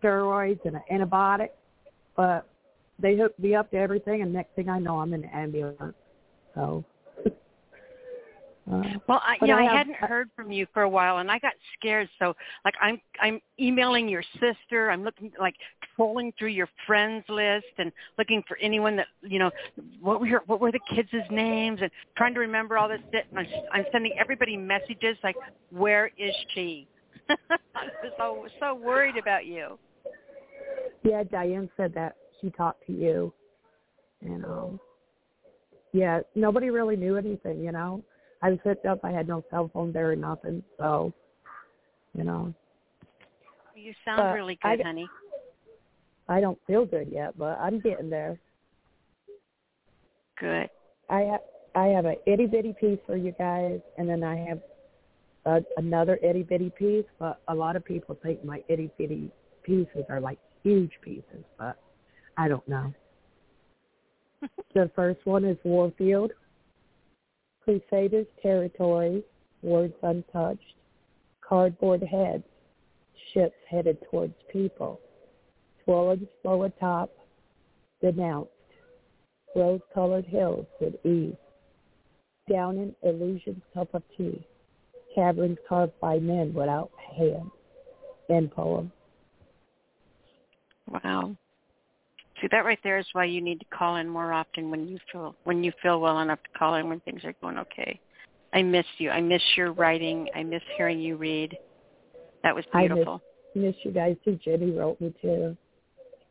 steroids 0.03 0.61
and 0.65 0.77
an 0.77 0.83
antibiotic, 0.91 1.51
but 2.16 2.49
they 2.99 3.16
hooked 3.16 3.39
me 3.39 3.55
up 3.55 3.70
to 3.70 3.77
everything, 3.77 4.23
and 4.23 4.33
next 4.33 4.55
thing 4.55 4.69
I 4.69 4.79
know, 4.79 4.99
I'm 4.99 5.15
in 5.15 5.23
the 5.23 5.37
ambulance. 5.37 5.95
So 6.55 6.85
uh, 7.27 8.83
well, 9.07 9.23
I, 9.23 9.37
yeah, 9.43 9.57
I, 9.57 9.62
have, 9.62 9.70
I 9.70 9.77
hadn't 9.77 9.97
heard 9.97 10.31
from 10.35 10.51
you 10.51 10.66
for 10.75 10.83
a 10.83 10.89
while, 10.89 11.19
and 11.19 11.31
I 11.31 11.39
got 11.39 11.53
scared. 11.79 12.09
So, 12.19 12.35
like, 12.65 12.75
I'm 12.81 13.01
I'm 13.20 13.41
emailing 13.61 14.09
your 14.09 14.25
sister. 14.41 14.91
I'm 14.91 15.05
looking 15.05 15.33
like 15.39 15.55
trolling 15.95 16.33
through 16.39 16.49
your 16.49 16.69
friends 16.87 17.25
list 17.29 17.66
and 17.79 17.93
looking 18.19 18.43
for 18.49 18.57
anyone 18.59 18.97
that 18.97 19.07
you 19.23 19.39
know. 19.39 19.51
What 20.01 20.20
were 20.20 20.27
your, 20.27 20.43
what 20.47 20.61
were 20.61 20.73
the 20.73 20.81
kids' 20.95 21.09
names 21.31 21.81
and 21.81 21.91
trying 22.16 22.35
to 22.35 22.41
remember 22.41 22.77
all 22.77 22.89
this. 22.89 23.01
Shit. 23.12 23.27
I'm, 23.37 23.47
I'm 23.73 23.85
sending 23.93 24.12
everybody 24.19 24.57
messages 24.57 25.16
like, 25.23 25.37
"Where 25.70 26.11
is 26.19 26.35
she?" 26.55 26.89
I 27.31 27.37
was 28.03 28.12
so 28.19 28.47
so 28.59 28.75
worried 28.75 29.16
about 29.16 29.47
you. 29.47 29.79
Yeah, 31.03 31.23
Diane 31.25 31.70
said 31.77 31.95
that 31.95 32.16
she 32.41 32.51
talked 32.51 32.87
to 32.87 32.93
you, 32.93 33.33
and 34.23 34.45
um, 34.45 34.81
yeah, 35.93 36.20
nobody 36.35 36.70
really 36.70 36.97
knew 36.97 37.16
anything, 37.16 37.62
you 37.62 37.73
know 37.73 38.03
I 38.43 38.51
was 38.51 38.59
hooked 38.62 38.87
up. 38.87 39.01
I 39.05 39.11
had 39.11 39.27
no 39.27 39.43
cell 39.51 39.70
phone 39.73 39.93
there 39.93 40.12
or 40.12 40.16
nothing. 40.16 40.62
So, 40.79 41.12
you 42.15 42.25
know. 42.25 42.55
You 43.75 43.93
sound 44.05 44.19
but 44.19 44.35
really 44.35 44.59
good, 44.62 44.81
I, 44.81 44.85
honey. 44.85 45.09
I 46.29 46.41
don't 46.41 46.59
feel 46.66 46.85
good 46.85 47.09
yet, 47.11 47.39
but 47.39 47.59
I'm 47.61 47.81
getting 47.81 48.11
there. 48.11 48.39
Good. 50.39 50.69
I 51.09 51.20
have 51.20 51.41
I 51.75 51.87
have 51.87 52.07
a 52.07 52.15
itty 52.27 52.47
bitty 52.47 52.75
piece 52.79 52.99
for 53.07 53.16
you 53.16 53.33
guys, 53.39 53.81
and 53.97 54.09
then 54.09 54.25
I 54.25 54.37
have 54.37 54.61
a, 55.47 55.61
another 55.77 56.19
itty 56.23 56.43
bitty 56.43 56.70
piece. 56.70 57.05
But 57.19 57.41
a 57.49 57.55
lot 57.55 57.77
of 57.77 57.85
people 57.85 58.16
think 58.23 58.45
my 58.45 58.62
itty 58.69 58.91
bitty 58.99 59.31
pieces 59.62 60.05
are 60.09 60.20
like 60.20 60.39
huge 60.63 60.93
pieces, 61.03 61.45
but 61.59 61.79
I 62.37 62.49
don't 62.49 62.67
know. 62.69 62.93
the 64.75 64.91
first 64.95 65.21
one 65.25 65.45
is 65.45 65.57
Warfield. 65.65 66.33
Crusaders 67.65 68.27
territory, 68.43 69.23
words 69.63 69.95
untouched, 70.03 70.75
cardboard 71.47 72.03
heads, 72.03 72.45
ships 73.33 73.57
headed 73.69 73.99
towards 74.11 74.35
people, 74.51 75.01
swollen 75.85 76.27
slow 76.43 76.63
atop, 76.63 77.11
denounced, 78.01 78.51
rose-colored 79.55 80.25
hills 80.25 80.67
with 80.81 80.95
ease, 81.05 81.35
down 82.51 82.79
in 82.79 82.95
illusion's 83.03 83.63
cup 83.75 83.93
of 83.95 84.03
tea, 84.17 84.47
caverns 85.15 85.59
carved 85.69 85.99
by 86.01 86.19
men 86.19 86.55
without 86.55 86.91
hands. 87.17 87.51
End 88.31 88.51
poem. 88.51 88.93
Wow. 90.90 91.36
See 92.40 92.48
that 92.51 92.65
right 92.65 92.78
there 92.85 92.98
is 92.98 93.06
why 93.12 93.24
you 93.24 93.40
need 93.40 93.59
to 93.60 93.66
call 93.66 93.97
in 93.97 94.09
more 94.09 94.32
often 94.32 94.70
when 94.70 94.86
you 94.86 94.98
feel 95.10 95.35
when 95.44 95.65
you 95.65 95.73
feel 95.82 96.01
well 96.01 96.20
enough 96.20 96.39
to 96.44 96.59
call 96.59 96.77
in 96.77 96.89
when 96.89 97.01
things 97.01 97.24
are 97.24 97.35
going 97.40 97.59
okay. 97.59 98.01
I 98.52 98.62
miss 98.62 98.86
you. 98.98 99.10
I 99.10 99.20
miss 99.20 99.43
your 99.56 99.73
writing. 99.73 100.28
I 100.35 100.43
miss 100.43 100.62
hearing 100.77 101.01
you 101.01 101.16
read. 101.16 101.56
That 102.43 102.55
was 102.55 102.65
beautiful. 102.73 103.20
I 103.55 103.59
miss, 103.59 103.74
miss 103.74 103.85
you 103.85 103.90
guys 103.90 104.16
too. 104.24 104.39
Jenny 104.43 104.70
wrote 104.70 105.01
me 105.01 105.12
too. 105.20 105.56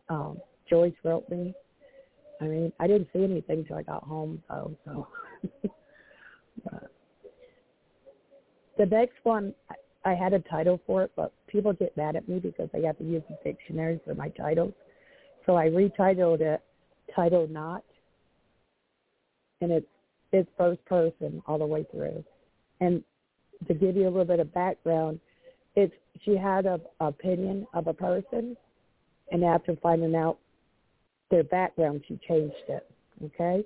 Um, 0.10 0.40
Joyce 0.70 0.94
wrote 1.04 1.30
me. 1.30 1.54
I 2.40 2.46
mean, 2.46 2.72
I 2.80 2.88
didn't 2.88 3.10
see 3.14 3.24
anything 3.24 3.66
till 3.66 3.78
I 3.78 3.84
got 3.84 4.04
home, 4.04 4.42
so 4.48 4.76
so. 4.86 5.08
but 6.64 6.92
the 8.78 8.86
next 8.86 9.18
one, 9.24 9.54
I 10.08 10.16
had 10.16 10.32
a 10.32 10.40
title 10.40 10.80
for 10.88 11.04
it, 11.04 11.12
but 11.18 11.34
people 11.48 11.74
get 11.74 11.98
mad 11.98 12.16
at 12.16 12.30
me 12.30 12.40
because 12.40 12.70
I 12.74 12.78
have 12.88 12.98
to 13.00 13.04
use 13.04 13.24
the 13.28 13.38
dictionary 13.44 14.00
for 14.06 14.16
my 14.16 14.30
titles. 14.30 14.74
So 15.46 15.58
I 15.58 15.66
retitled 15.68 16.40
it 16.40 16.62
Title 17.14 17.46
Not, 17.50 17.84
and 19.60 19.70
it's 19.70 19.86
it's 20.32 20.50
first 20.58 20.84
person 20.86 21.42
all 21.46 21.58
the 21.58 21.66
way 21.66 21.86
through. 21.92 22.24
And 22.80 23.04
to 23.68 23.74
give 23.74 23.98
you 23.98 24.04
a 24.04 24.10
little 24.10 24.24
bit 24.24 24.40
of 24.40 24.54
background, 24.54 25.20
it's 25.76 25.94
she 26.24 26.38
had 26.38 26.66
a 26.66 26.80
opinion 27.02 27.68
of 27.74 27.88
a 27.88 27.94
person, 27.94 28.56
and 29.34 29.44
after 29.44 29.76
finding 29.84 30.16
out 30.16 30.38
their 31.30 31.44
background, 31.44 32.02
she 32.08 32.18
changed 32.26 32.56
it. 32.70 32.90
Okay, 33.26 33.66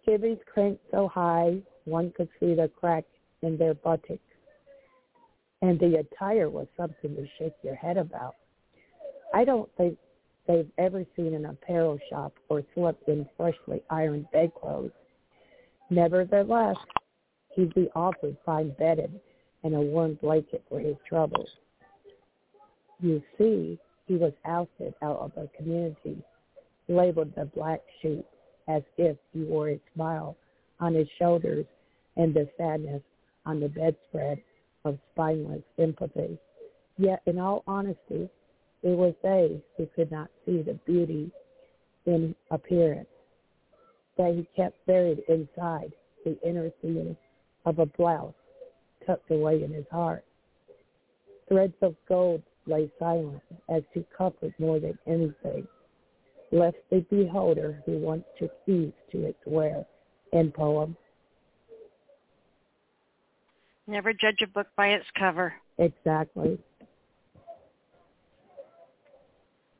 skivvies 0.00 0.40
cranked 0.50 0.82
so 0.90 1.08
high 1.08 1.58
one 1.84 2.10
could 2.16 2.30
see 2.40 2.54
the 2.54 2.70
crack 2.80 3.04
in 3.42 3.58
their 3.58 3.74
buttocks, 3.74 4.18
and 5.62 5.78
the 5.78 5.96
attire 5.96 6.50
was 6.50 6.66
something 6.76 7.14
to 7.14 7.26
shake 7.38 7.54
your 7.62 7.74
head 7.74 7.96
about. 7.96 8.34
I 9.34 9.44
don't 9.44 9.68
think 9.76 9.98
they've 10.46 10.70
ever 10.78 11.04
seen 11.16 11.34
an 11.34 11.46
apparel 11.46 11.98
shop 12.10 12.34
or 12.48 12.62
slept 12.74 13.08
in 13.08 13.28
freshly 13.36 13.82
ironed 13.90 14.26
bedclothes. 14.32 14.92
Nevertheless, 15.90 16.76
he'd 17.54 17.74
be 17.74 17.88
offered 17.94 18.36
fine 18.44 18.74
bedding 18.78 19.20
and 19.64 19.74
a 19.74 19.80
warm 19.80 20.14
blanket 20.20 20.62
for 20.68 20.78
his 20.78 20.96
troubles. 21.08 21.48
You 23.00 23.22
see, 23.38 23.78
he 24.06 24.16
was 24.16 24.32
ousted 24.44 24.94
out 25.02 25.18
of 25.18 25.32
the 25.34 25.48
community, 25.56 26.22
labeled 26.88 27.32
the 27.34 27.46
black 27.46 27.80
sheep, 28.00 28.24
as 28.68 28.82
if 28.96 29.16
he 29.32 29.42
wore 29.42 29.70
a 29.70 29.80
smile 29.94 30.36
on 30.80 30.94
his 30.94 31.08
shoulders 31.18 31.66
and 32.16 32.34
the 32.34 32.48
sadness 32.56 33.02
on 33.44 33.60
the 33.60 33.68
bedspread 33.68 34.40
of 34.86 34.98
spineless 35.12 35.62
empathy. 35.78 36.38
Yet, 36.96 37.20
in 37.26 37.38
all 37.38 37.64
honesty, 37.66 38.30
it 38.82 38.96
was 38.96 39.14
they 39.22 39.60
who 39.76 39.86
could 39.94 40.10
not 40.10 40.30
see 40.44 40.62
the 40.62 40.78
beauty 40.86 41.30
in 42.06 42.34
appearance 42.50 43.08
that 44.16 44.34
he 44.34 44.48
kept 44.56 44.86
buried 44.86 45.22
inside 45.28 45.92
the 46.24 46.38
inner 46.46 46.70
seam 46.80 47.16
of 47.64 47.80
a 47.80 47.86
blouse 47.86 48.32
tucked 49.04 49.30
away 49.30 49.62
in 49.62 49.72
his 49.72 49.84
heart. 49.90 50.24
Threads 51.48 51.74
of 51.82 51.94
gold 52.08 52.42
lay 52.66 52.90
silent 52.98 53.42
as 53.68 53.82
to 53.94 54.04
comfort 54.16 54.52
more 54.58 54.80
than 54.80 54.98
anything, 55.06 55.66
lest 56.52 56.76
the 56.90 57.04
beholder 57.10 57.82
who 57.84 57.98
once 57.98 58.24
took 58.38 58.52
ease 58.66 58.92
to 59.12 59.26
its 59.26 59.38
wear. 59.46 59.84
End 60.32 60.54
poem. 60.54 60.96
Never 63.86 64.12
judge 64.12 64.42
a 64.42 64.46
book 64.48 64.66
by 64.76 64.88
its 64.88 65.06
cover. 65.18 65.54
Exactly. 65.78 66.58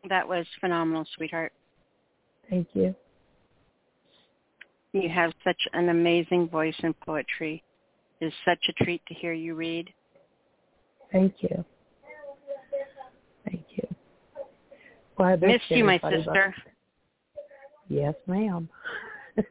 That 0.09 0.29
was 0.29 0.47
phenomenal, 0.61 1.05
sweetheart. 1.17 1.53
Thank 2.49 2.69
you. 2.75 2.95
You 4.93 5.09
have 5.09 5.33
such 5.43 5.61
an 5.73 5.89
amazing 5.89 6.49
voice 6.49 6.77
in 6.83 6.95
poetry. 7.05 7.63
It 8.21 8.27
is 8.27 8.33
such 8.45 8.61
a 8.69 8.85
treat 8.85 9.03
to 9.07 9.15
hear 9.15 9.33
you 9.33 9.55
read. 9.55 9.93
Thank 11.13 11.35
you. 11.41 11.65
Thank 13.45 13.65
you. 13.71 13.87
Well, 15.19 15.29
I 15.29 15.37
missed 15.37 15.65
you, 15.69 15.85
my 15.85 15.99
sister. 15.99 16.55
Yes, 17.89 18.15
ma'am. 18.27 18.69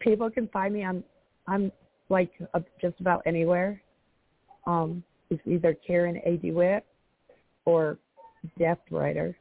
People 0.00 0.30
can 0.30 0.48
find 0.48 0.74
me 0.74 0.84
on 0.84 1.04
I'm 1.46 1.72
like 2.10 2.32
uh, 2.54 2.60
just 2.80 3.00
about 3.00 3.22
anywhere. 3.24 3.80
Um, 4.66 5.02
it's 5.30 5.42
either 5.46 5.74
Karen 5.86 6.20
A. 6.26 6.36
DeWitt 6.36 6.84
or 7.64 7.98
Death 8.58 8.80
Writer. 8.90 9.36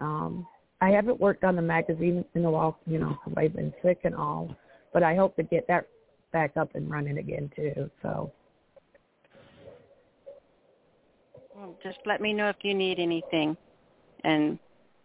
Um, 0.00 0.46
I 0.80 0.90
haven't 0.90 1.20
worked 1.20 1.44
on 1.44 1.56
the 1.56 1.62
magazine 1.62 2.24
in 2.34 2.44
a 2.44 2.50
while, 2.50 2.78
you 2.86 2.98
know, 2.98 3.16
because 3.24 3.32
I've 3.36 3.54
been 3.54 3.72
sick 3.82 4.00
and 4.04 4.14
all. 4.14 4.54
But 4.92 5.02
I 5.02 5.14
hope 5.14 5.36
to 5.36 5.42
get 5.42 5.66
that 5.68 5.88
back 6.32 6.56
up 6.56 6.74
and 6.74 6.90
running 6.90 7.18
again 7.18 7.50
too. 7.54 7.90
So. 8.02 8.30
Just 11.82 11.98
let 12.04 12.20
me 12.20 12.32
know 12.32 12.48
if 12.48 12.56
you 12.62 12.74
need 12.74 12.98
anything, 12.98 13.56
and 14.24 14.58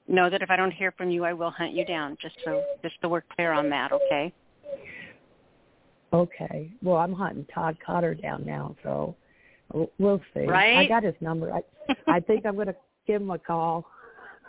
know 0.08 0.30
that 0.30 0.42
if 0.42 0.50
I 0.50 0.56
don't 0.56 0.72
hear 0.72 0.92
from 0.92 1.12
you, 1.12 1.24
I 1.24 1.32
will 1.32 1.52
hunt 1.52 1.74
you 1.74 1.86
down. 1.86 2.18
Just 2.22 2.36
so, 2.44 2.64
just 2.82 2.96
so 3.02 3.08
we're 3.08 3.24
clear 3.36 3.54
on 3.54 3.70
that, 3.70 3.92
okay? 3.92 4.34
Okay. 6.12 6.72
Well, 6.82 6.98
I'm 6.98 7.14
hunting 7.14 7.46
Todd 7.54 7.78
Cotter 7.86 8.16
down 8.16 8.46
now, 8.46 8.76
so 8.84 9.16
we'll 10.00 10.22
see. 10.34 10.46
Right? 10.46 10.78
I 10.78 10.88
got 10.88 11.04
his 11.04 11.16
number. 11.22 11.54
I 11.54 11.62
I 12.08 12.20
think 12.20 12.46
I'm 12.46 12.56
going 12.56 12.68
to 12.68 12.76
give 13.06 13.22
him 13.22 13.30
a 13.30 13.38
call. 13.38 13.86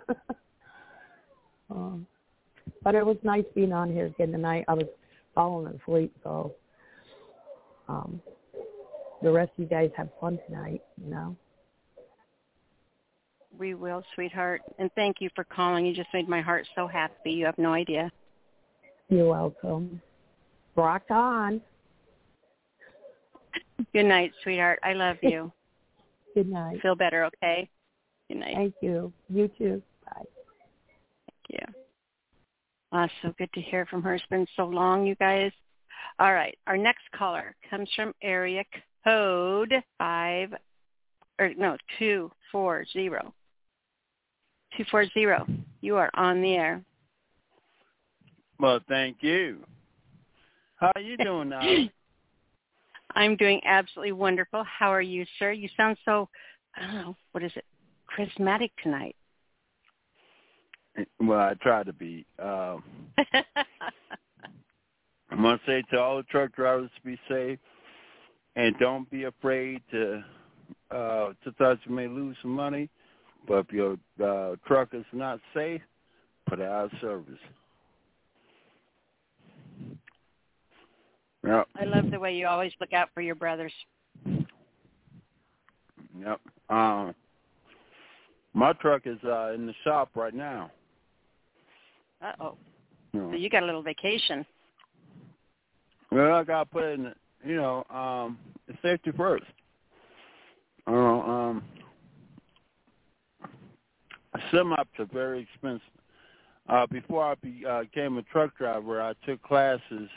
um, 1.70 2.06
but 2.82 2.94
it 2.94 3.04
was 3.04 3.16
nice 3.22 3.44
being 3.54 3.72
on 3.72 3.92
here 3.92 4.06
again 4.06 4.32
tonight. 4.32 4.64
I 4.68 4.74
was 4.74 4.86
falling 5.34 5.78
asleep, 5.80 6.14
so 6.22 6.54
um, 7.88 8.20
the 9.22 9.30
rest 9.30 9.52
of 9.56 9.62
you 9.62 9.66
guys 9.66 9.90
have 9.96 10.08
fun 10.20 10.38
tonight. 10.46 10.82
You 11.02 11.10
know. 11.10 11.36
We 13.58 13.74
will, 13.74 14.02
sweetheart. 14.14 14.62
And 14.78 14.90
thank 14.94 15.16
you 15.20 15.28
for 15.34 15.44
calling. 15.44 15.84
You 15.84 15.94
just 15.94 16.08
made 16.14 16.28
my 16.28 16.40
heart 16.40 16.66
so 16.74 16.86
happy. 16.86 17.32
You 17.32 17.44
have 17.44 17.58
no 17.58 17.74
idea. 17.74 18.10
You're 19.10 19.28
welcome. 19.28 20.00
Rock 20.80 21.02
on. 21.10 21.60
Good 23.92 24.04
night, 24.04 24.32
sweetheart. 24.42 24.78
I 24.82 24.92
love 24.92 25.16
you. 25.22 25.52
Good 26.34 26.48
night. 26.48 26.80
Feel 26.80 26.94
better, 26.94 27.24
okay? 27.24 27.68
Good 28.28 28.38
night. 28.38 28.54
Thank 28.54 28.74
you. 28.80 29.12
You 29.28 29.48
too. 29.58 29.82
Bye. 30.04 30.22
Thank 31.48 31.48
you. 31.48 31.74
Uh, 32.92 33.08
so 33.22 33.34
good 33.38 33.52
to 33.52 33.60
hear 33.60 33.86
from 33.86 34.02
her. 34.02 34.14
It's 34.14 34.24
been 34.30 34.46
so 34.56 34.64
long, 34.64 35.06
you 35.06 35.14
guys. 35.16 35.52
All 36.18 36.32
right. 36.32 36.56
Our 36.66 36.76
next 36.76 37.02
caller 37.16 37.54
comes 37.68 37.88
from 37.94 38.14
area 38.22 38.64
code 39.04 39.72
five, 39.98 40.52
or 41.38 41.50
no, 41.56 41.76
two 41.98 42.30
four 42.52 42.84
zero. 42.92 43.32
Two 44.76 44.84
four 44.90 45.06
zero. 45.14 45.46
You 45.80 45.96
are 45.96 46.10
on 46.14 46.42
the 46.42 46.54
air. 46.54 46.84
Well, 48.58 48.80
thank 48.88 49.18
you. 49.20 49.64
How 50.80 50.92
are 50.96 51.02
you 51.02 51.16
doing 51.18 51.50
now? 51.50 51.60
I'm 53.14 53.36
doing 53.36 53.60
absolutely 53.66 54.12
wonderful. 54.12 54.64
How 54.64 54.88
are 54.88 55.02
you, 55.02 55.26
sir? 55.38 55.52
You 55.52 55.68
sound 55.76 55.98
so, 56.04 56.28
I 56.76 56.80
don't 56.86 56.94
know, 56.94 57.16
what 57.32 57.44
is 57.44 57.52
it, 57.54 57.64
charismatic 58.16 58.70
tonight. 58.82 59.14
Well, 61.20 61.38
I 61.38 61.54
try 61.54 61.82
to 61.82 61.92
be. 61.92 62.24
Um, 62.38 62.82
I'm 65.30 65.42
going 65.42 65.58
to 65.58 65.64
say 65.66 65.82
to 65.90 66.00
all 66.00 66.16
the 66.16 66.22
truck 66.24 66.54
drivers 66.56 66.90
be 67.04 67.18
safe 67.28 67.58
and 68.56 68.74
don't 68.78 69.08
be 69.10 69.24
afraid 69.24 69.82
to, 69.92 70.24
uh, 70.90 71.32
to 71.44 71.52
thought 71.58 71.78
you 71.84 71.94
may 71.94 72.08
lose 72.08 72.36
some 72.42 72.52
money, 72.52 72.88
but 73.46 73.66
if 73.66 73.72
your 73.72 73.98
uh, 74.24 74.56
truck 74.66 74.88
is 74.92 75.04
not 75.12 75.40
safe, 75.54 75.82
put 76.48 76.58
it 76.58 76.66
out 76.66 76.86
of 76.86 77.00
service. 77.00 77.38
Yep. 81.46 81.68
I 81.76 81.84
love 81.84 82.10
the 82.10 82.18
way 82.18 82.34
you 82.34 82.46
always 82.46 82.72
look 82.80 82.92
out 82.92 83.08
for 83.14 83.22
your 83.22 83.34
brothers. 83.34 83.72
Yep. 84.26 86.40
Um, 86.68 87.14
my 88.52 88.72
truck 88.74 89.02
is 89.06 89.18
uh, 89.24 89.52
in 89.52 89.66
the 89.66 89.74
shop 89.84 90.10
right 90.14 90.34
now. 90.34 90.70
Uh 92.22 92.32
oh. 92.40 92.56
You 93.12 93.28
So 93.30 93.36
you 93.36 93.48
got 93.48 93.62
a 93.62 93.66
little 93.66 93.82
vacation. 93.82 94.44
Well, 96.10 96.34
I 96.34 96.44
got 96.44 96.64
to 96.64 96.70
put 96.70 96.84
in, 96.84 97.12
you 97.44 97.56
know, 97.56 97.84
um, 97.84 98.38
safety 98.82 99.12
first. 99.16 99.44
Uh, 100.86 100.92
um, 100.92 101.62
semi-ups 104.50 104.90
are 104.98 105.08
very 105.12 105.42
expensive. 105.42 105.82
Uh, 106.68 106.86
before 106.86 107.24
I 107.24 107.34
be, 107.36 107.64
uh, 107.68 107.82
became 107.82 108.18
a 108.18 108.22
truck 108.22 108.56
driver, 108.56 109.00
I 109.00 109.14
took 109.24 109.42
classes 109.42 110.08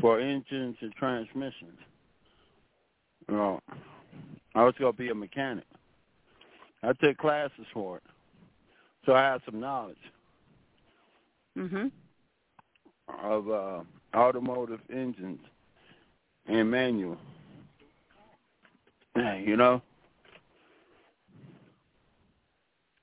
for 0.00 0.20
engines 0.20 0.76
and 0.80 0.92
transmissions. 0.94 1.78
You 3.28 3.36
know, 3.36 3.60
I 4.54 4.64
was 4.64 4.74
going 4.78 4.92
to 4.92 4.98
be 4.98 5.10
a 5.10 5.14
mechanic. 5.14 5.64
I 6.82 6.92
took 6.94 7.18
classes 7.18 7.66
for 7.72 7.98
it, 7.98 8.02
so 9.04 9.14
I 9.14 9.22
have 9.22 9.42
some 9.44 9.60
knowledge 9.60 9.96
Mhm. 11.56 11.90
of 13.22 13.50
uh, 13.50 13.82
automotive 14.14 14.80
engines 14.90 15.40
and 16.46 16.70
manual. 16.70 17.18
You 19.16 19.56
know, 19.56 19.82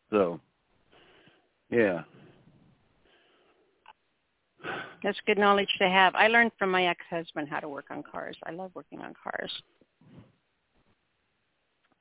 so 0.09 0.39
yeah. 1.69 2.03
That's 5.03 5.19
good 5.25 5.37
knowledge 5.37 5.69
to 5.79 5.87
have. 5.87 6.15
I 6.15 6.27
learned 6.27 6.51
from 6.57 6.71
my 6.71 6.87
ex-husband 6.87 7.47
how 7.49 7.59
to 7.59 7.69
work 7.69 7.85
on 7.91 8.03
cars. 8.03 8.37
I 8.45 8.51
love 8.51 8.71
working 8.73 8.99
on 8.99 9.13
cars. 9.21 9.51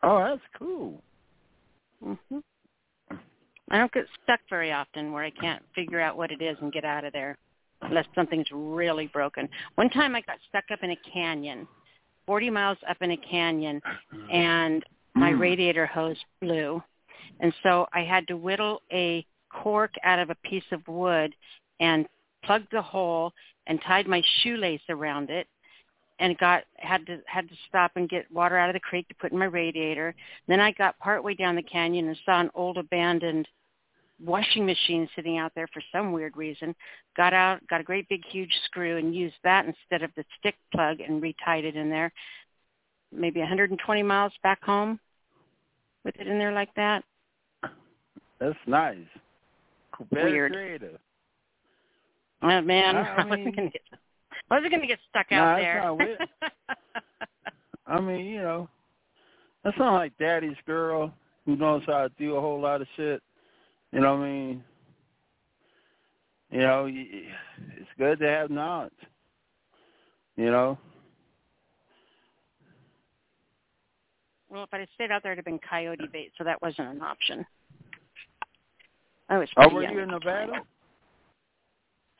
Oh, 0.02 0.18
that's 0.18 0.43
cool. 0.59 1.02
Mhm. 2.02 2.43
I 3.70 3.78
don't 3.78 3.93
get 3.93 4.06
stuck 4.23 4.40
very 4.48 4.73
often 4.73 5.12
where 5.12 5.24
I 5.24 5.31
can't 5.31 5.62
figure 5.74 6.01
out 6.01 6.16
what 6.16 6.31
it 6.31 6.40
is 6.40 6.56
and 6.60 6.73
get 6.73 6.85
out 6.85 7.05
of 7.05 7.12
there 7.12 7.36
unless 7.82 8.06
something's 8.14 8.51
really 8.52 9.09
broken. 9.09 9.48
One 9.74 9.90
time 9.90 10.14
I 10.14 10.20
got 10.23 10.39
stuck 10.48 10.64
up 10.70 10.82
in 10.82 10.90
a 10.90 10.97
canyon, 10.97 11.66
40 12.27 12.51
miles 12.51 12.78
up 12.89 13.02
in 13.02 13.10
a 13.10 13.16
canyon, 13.16 13.82
and 14.31 14.85
my 15.14 15.32
Mm. 15.32 15.40
radiator 15.40 15.86
hose 15.86 16.23
blew. 16.40 16.82
And 17.40 17.52
so 17.62 17.89
I 17.93 18.02
had 18.02 18.27
to 18.28 18.36
whittle 18.36 18.82
a 18.93 19.27
cork 19.48 19.94
out 20.02 20.18
of 20.18 20.31
a 20.31 20.35
piece 20.36 20.70
of 20.73 20.86
wood 20.86 21.35
and 21.81 22.09
plugged 22.47 22.68
the 22.73 22.82
hole 22.82 23.32
and 23.66 23.81
tied 23.82 24.06
my 24.06 24.23
shoelace 24.43 24.81
around 24.89 25.31
it 25.31 25.47
and 26.18 26.39
got 26.39 26.64
had 26.77 27.06
to 27.06 27.20
had 27.27 27.48
to 27.48 27.55
stop 27.68 27.93
and 27.97 28.09
get 28.09 28.31
water 28.32 28.56
out 28.56 28.70
of 28.70 28.74
the 28.74 28.81
creek 28.81 29.06
to 29.09 29.14
put 29.16 29.32
in 29.32 29.39
my 29.39 29.44
radiator. 29.44 30.14
Then 30.48 30.60
I 30.60 30.73
got 30.73 30.98
partway 30.98 31.35
down 31.35 31.56
the 31.56 31.62
canyon 31.62 32.09
and 32.09 32.16
saw 32.24 32.40
an 32.40 32.51
old 32.55 32.78
abandoned 32.78 33.47
washing 34.24 34.64
machine 34.64 35.09
sitting 35.14 35.36
out 35.36 35.52
there 35.55 35.68
for 35.73 35.82
some 35.93 36.12
weird 36.12 36.36
reason. 36.36 36.74
Got 37.16 37.35
out, 37.35 37.66
got 37.68 37.82
a 37.82 37.85
great 37.85 38.09
big 38.09 38.23
huge 38.31 38.52
screw 38.64 38.97
and 38.97 39.14
used 39.14 39.36
that 39.44 39.66
instead 39.66 40.02
of 40.02 40.10
the 40.16 40.24
stick 40.39 40.55
plug 40.73 41.01
and 41.01 41.23
retied 41.23 41.64
it 41.64 41.77
in 41.77 41.90
there. 41.90 42.10
Maybe 43.12 43.40
120 43.40 44.02
miles 44.02 44.32
back 44.43 44.62
home 44.64 44.98
with 46.05 46.16
it 46.18 46.27
in 46.27 46.39
there 46.39 46.52
like 46.52 46.74
that. 46.77 47.05
That's 48.39 48.56
nice. 48.66 48.98
Weird. 50.10 50.52
creative. 50.52 50.98
Oh 52.42 52.60
man, 52.60 52.96
I 52.96 53.00
I, 53.16 53.24
wasn't 53.24 53.56
gonna 53.56 53.70
get 53.70 53.82
gonna 54.50 54.86
get 54.86 54.98
stuck 55.08 55.26
Nah, 55.30 55.54
out 55.54 55.98
there. 55.98 56.18
I 57.86 58.00
mean, 58.00 58.26
you 58.26 58.42
know, 58.42 58.68
that's 59.64 59.78
not 59.78 59.94
like 59.94 60.16
daddy's 60.18 60.56
girl 60.66 61.12
who 61.44 61.56
knows 61.56 61.82
how 61.86 62.08
to 62.08 62.10
do 62.18 62.36
a 62.36 62.40
whole 62.40 62.60
lot 62.60 62.80
of 62.82 62.88
shit. 62.96 63.22
You 63.92 64.00
know 64.00 64.14
what 64.16 64.24
I 64.24 64.28
mean? 64.28 64.64
You 66.50 66.60
know, 66.60 66.86
it's 66.88 67.90
good 67.98 68.18
to 68.20 68.28
have 68.28 68.50
knowledge. 68.50 68.92
You 70.36 70.50
know? 70.50 70.78
well, 74.50 74.64
if 74.64 74.68
I'd 74.72 74.80
have 74.80 74.88
stayed 74.94 75.10
out 75.10 75.22
there, 75.22 75.32
it'd 75.32 75.44
have 75.44 75.44
been 75.44 75.60
coyote 75.68 76.06
bait, 76.12 76.32
so 76.38 76.44
that 76.44 76.60
wasn't 76.62 76.88
an 76.88 77.02
option. 77.02 77.44
I 79.28 79.38
was 79.38 79.48
Oh, 79.56 79.68
were 79.68 79.82
you 79.82 79.98
in. 79.98 80.08
Nevada? 80.08 80.62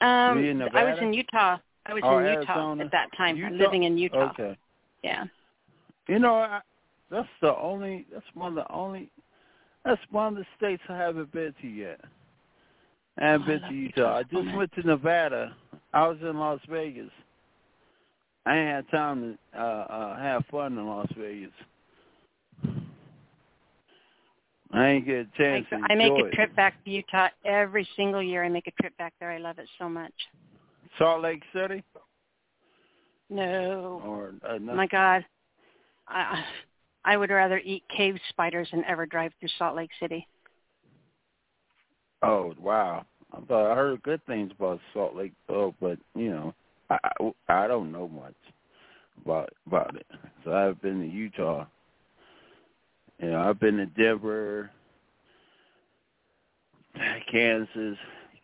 Um, 0.01 0.43
you 0.43 0.51
in 0.51 0.63
I 0.63 0.85
was 0.85 0.99
in 1.01 1.13
Utah. 1.13 1.59
I 1.87 1.95
was 1.95 2.03
Oh, 2.05 2.19
in 2.19 2.27
Utah 2.27 2.53
Arizona. 2.53 2.85
at 2.85 2.93
that 2.93 3.09
time, 3.17 3.37
Utah? 3.37 3.55
living 3.55 3.85
in 3.85 3.97
Utah. 3.97 4.31
Okay. 4.31 4.57
Yeah. 5.03 5.25
You 6.09 6.19
know, 6.19 6.35
I, 6.35 6.61
that's 7.11 7.29
the 7.41 7.57
only. 7.57 8.07
That's 8.13 8.27
one 8.35 8.59
of 8.59 8.65
the 8.65 8.73
only. 8.73 9.11
That's 9.85 10.01
one 10.11 10.29
of 10.29 10.35
the 10.35 10.47
states 10.57 10.83
I 10.89 10.97
haven't 10.97 11.33
been 11.33 11.55
to 11.63 11.69
yet. 11.69 12.01
I 13.19 13.27
haven't 13.29 13.43
Oh, 13.43 13.47
been 13.47 13.61
love 13.63 13.71
to 13.71 13.77
Utah 13.77 14.01
Utah. 14.01 14.17
I 14.17 14.23
just 14.25 14.45
much. 14.45 14.57
went 14.57 14.73
to 14.75 14.87
Nevada. 14.87 15.57
I 15.95 16.09
was 16.09 16.19
in 16.21 16.39
Las 16.39 16.61
Vegas. 16.69 17.11
I 18.45 18.57
ain't 18.57 18.69
had 18.69 18.91
time 18.91 19.39
to 19.55 19.61
uh, 19.61 19.65
uh 19.65 20.19
have 20.19 20.45
fun 20.51 20.77
in 20.79 20.87
Las 20.87 21.09
Vegas. 21.17 21.51
I 24.73 24.87
ain't 24.89 25.07
get 25.07 25.15
a 25.15 25.21
I, 25.21 25.39
chance 25.39 25.67
to 25.71 25.81
I 25.91 25.95
make 25.95 26.13
a 26.13 26.27
it. 26.27 26.33
trip 26.33 26.55
back 26.57 26.83
to 26.85 26.91
Utah 26.91 27.29
every 27.45 27.89
single 27.97 28.23
year. 28.23 28.45
I 28.45 28.49
make 28.49 28.67
a 28.67 28.83
trip 28.83 28.97
back 28.99 29.15
there. 29.21 29.31
I 29.31 29.39
love 29.39 29.59
it 29.59 29.69
so 29.79 29.89
much. 29.89 30.13
Salt 30.99 31.23
Lake 31.23 31.43
City 31.53 31.85
No. 33.31 34.03
or 34.05 34.35
uh, 34.49 34.59
no? 34.59 34.75
My 34.75 34.87
God. 34.87 35.25
I 36.09 36.45
I 37.05 37.17
would 37.17 37.31
rather 37.31 37.59
eat 37.59 37.85
cave 37.97 38.17
spiders 38.31 38.69
than 38.73 38.85
ever 38.85 39.07
drive 39.07 39.33
through 39.39 39.49
Salt 39.59 39.77
Lake 39.77 39.91
City. 40.01 40.27
Oh 42.23 42.55
wow! 42.61 43.05
I 43.33 43.41
thought 43.43 43.71
I 43.71 43.75
heard 43.75 44.03
good 44.03 44.25
things 44.27 44.51
about 44.59 44.81
Salt 44.93 45.15
Lake, 45.15 45.33
oh, 45.49 45.75
but 45.81 45.99
you 46.15 46.31
know, 46.31 46.55
I 46.91 46.99
I, 47.21 47.33
I 47.49 47.67
don't 47.69 47.93
know 47.93 48.09
much 48.09 48.35
about 49.25 49.51
about 49.67 49.95
it. 49.97 50.07
So 50.45 50.53
I've 50.53 50.81
been 50.83 51.01
to 51.01 51.07
Utah. 51.07 51.67
You 53.21 53.31
know, 53.31 53.41
I've 53.41 53.59
been 53.59 53.77
to 53.79 53.87
Denver, 53.87 54.71
Kansas, 57.31 57.97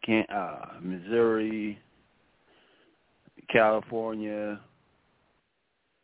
can 0.05 0.25
uh 0.35 0.79
Missouri, 0.81 1.79
California, 3.51 4.59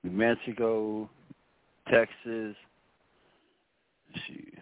New 0.05 0.11
Mexico, 0.11 1.09
Texas. 1.91 2.55
Shoot. 4.27 4.55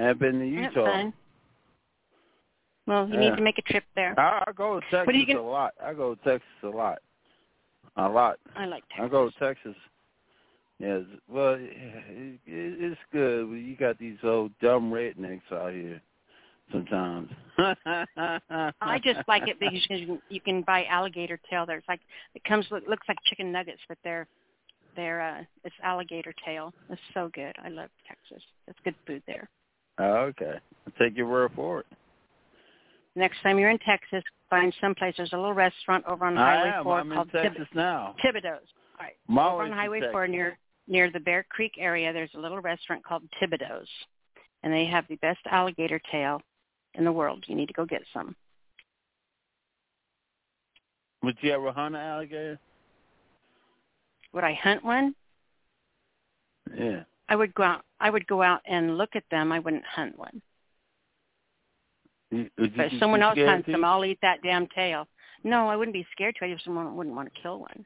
I've 0.00 0.18
been 0.18 0.38
to 0.38 0.46
Utah. 0.46 1.10
Well, 2.86 3.08
you 3.08 3.14
Yeah. 3.14 3.20
need 3.30 3.36
to 3.36 3.42
make 3.42 3.58
a 3.58 3.62
trip 3.62 3.84
there. 3.94 4.18
I, 4.18 4.44
I 4.46 4.52
go 4.52 4.80
to 4.80 4.86
Texas 4.90 5.06
What 5.06 5.14
are 5.14 5.18
you 5.18 5.26
gonna- 5.26 5.40
a 5.40 5.42
lot. 5.42 5.74
I 5.82 5.92
go 5.94 6.14
to 6.14 6.22
Texas 6.24 6.48
a 6.62 6.68
lot. 6.68 6.98
A 7.96 8.08
lot. 8.08 8.38
I 8.56 8.66
like 8.66 8.82
Texas. 8.88 9.04
I 9.04 9.08
go 9.08 9.30
to 9.30 9.38
Texas. 9.38 9.76
Yes. 10.80 11.02
Well, 11.28 11.56
it, 11.58 11.70
it, 11.70 12.40
it's 12.46 13.00
good. 13.12 13.50
You 13.50 13.76
got 13.78 13.98
these 13.98 14.16
old 14.24 14.50
dumb 14.62 14.90
rednecks 14.90 15.52
out 15.52 15.72
here. 15.72 16.00
Sometimes. 16.72 17.28
I 17.58 19.00
just 19.02 19.20
like 19.28 19.48
it 19.48 19.58
because 19.58 19.74
you 20.00 20.06
can, 20.06 20.22
you 20.28 20.40
can 20.40 20.62
buy 20.62 20.84
alligator 20.84 21.38
tail. 21.50 21.66
There's 21.66 21.82
like 21.88 22.00
it 22.34 22.44
comes 22.44 22.64
with 22.70 22.84
looks 22.88 23.06
like 23.08 23.18
chicken 23.26 23.50
nuggets, 23.50 23.80
but 23.88 23.98
they're 24.04 24.26
they're 24.94 25.20
uh 25.20 25.44
it's 25.64 25.74
alligator 25.82 26.32
tail. 26.46 26.72
It's 26.88 27.00
so 27.12 27.28
good. 27.34 27.54
I 27.62 27.68
love 27.68 27.90
Texas. 28.06 28.42
It's 28.68 28.78
good 28.84 28.94
food 29.04 29.22
there. 29.26 29.48
Oh, 29.98 30.30
okay. 30.30 30.54
I'll 30.86 30.92
take 30.98 31.16
your 31.16 31.26
word 31.26 31.50
for 31.56 31.80
it. 31.80 31.86
Next 33.16 33.42
time 33.42 33.58
you're 33.58 33.70
in 33.70 33.78
Texas, 33.80 34.22
find 34.48 34.72
someplace. 34.80 35.14
There's 35.16 35.32
a 35.32 35.36
little 35.36 35.52
restaurant 35.52 36.04
over 36.06 36.24
on 36.24 36.38
I 36.38 36.56
Highway 36.56 36.70
am. 36.76 36.84
4 36.84 37.00
I'm 37.00 37.10
in 37.10 37.16
called 37.16 37.30
Texas 37.32 37.66
now. 37.74 38.14
Thibodeau's. 38.24 38.68
All 38.98 39.00
right. 39.00 39.16
I'm 39.28 39.38
over 39.38 39.64
on 39.64 39.72
Highway 39.72 40.00
Texas. 40.00 40.12
4 40.12 40.28
near 40.28 40.58
near 40.90 41.10
the 41.10 41.20
Bear 41.20 41.46
Creek 41.48 41.72
area, 41.78 42.12
there's 42.12 42.34
a 42.34 42.40
little 42.40 42.60
restaurant 42.60 43.04
called 43.04 43.22
Thibodeau's, 43.40 43.88
and 44.62 44.72
they 44.72 44.84
have 44.86 45.06
the 45.08 45.16
best 45.16 45.40
alligator 45.50 46.00
tail 46.10 46.42
in 46.94 47.04
the 47.04 47.12
world. 47.12 47.44
You 47.46 47.54
need 47.54 47.68
to 47.68 47.72
go 47.72 47.86
get 47.86 48.02
some. 48.12 48.34
Would 51.22 51.36
you 51.40 51.52
ever 51.52 51.70
hunt 51.70 51.94
an 51.94 52.00
alligator? 52.00 52.58
Would 54.32 54.44
I 54.44 54.54
hunt 54.54 54.84
one? 54.84 55.14
Yeah. 56.76 57.02
I 57.28 57.36
would 57.36 57.54
go 57.54 57.62
out. 57.62 57.84
I 58.00 58.10
would 58.10 58.26
go 58.26 58.42
out 58.42 58.60
and 58.66 58.98
look 58.98 59.10
at 59.14 59.24
them. 59.30 59.52
I 59.52 59.58
wouldn't 59.60 59.84
hunt 59.84 60.18
one. 60.18 60.42
Would 62.32 62.50
you 62.56 62.70
But 62.76 62.92
if 62.92 62.98
someone 62.98 63.22
else 63.22 63.38
hunts 63.38 63.66
them, 63.66 63.84
I'll 63.84 64.04
eat 64.04 64.18
that 64.22 64.42
damn 64.42 64.66
tail. 64.68 65.06
No, 65.44 65.68
I 65.68 65.76
wouldn't 65.76 65.94
be 65.94 66.06
scared 66.12 66.36
to. 66.38 66.44
I 66.44 66.52
just 66.52 66.64
someone 66.64 66.96
wouldn't 66.96 67.14
want 67.14 67.32
to 67.32 67.40
kill 67.40 67.60
one. 67.60 67.84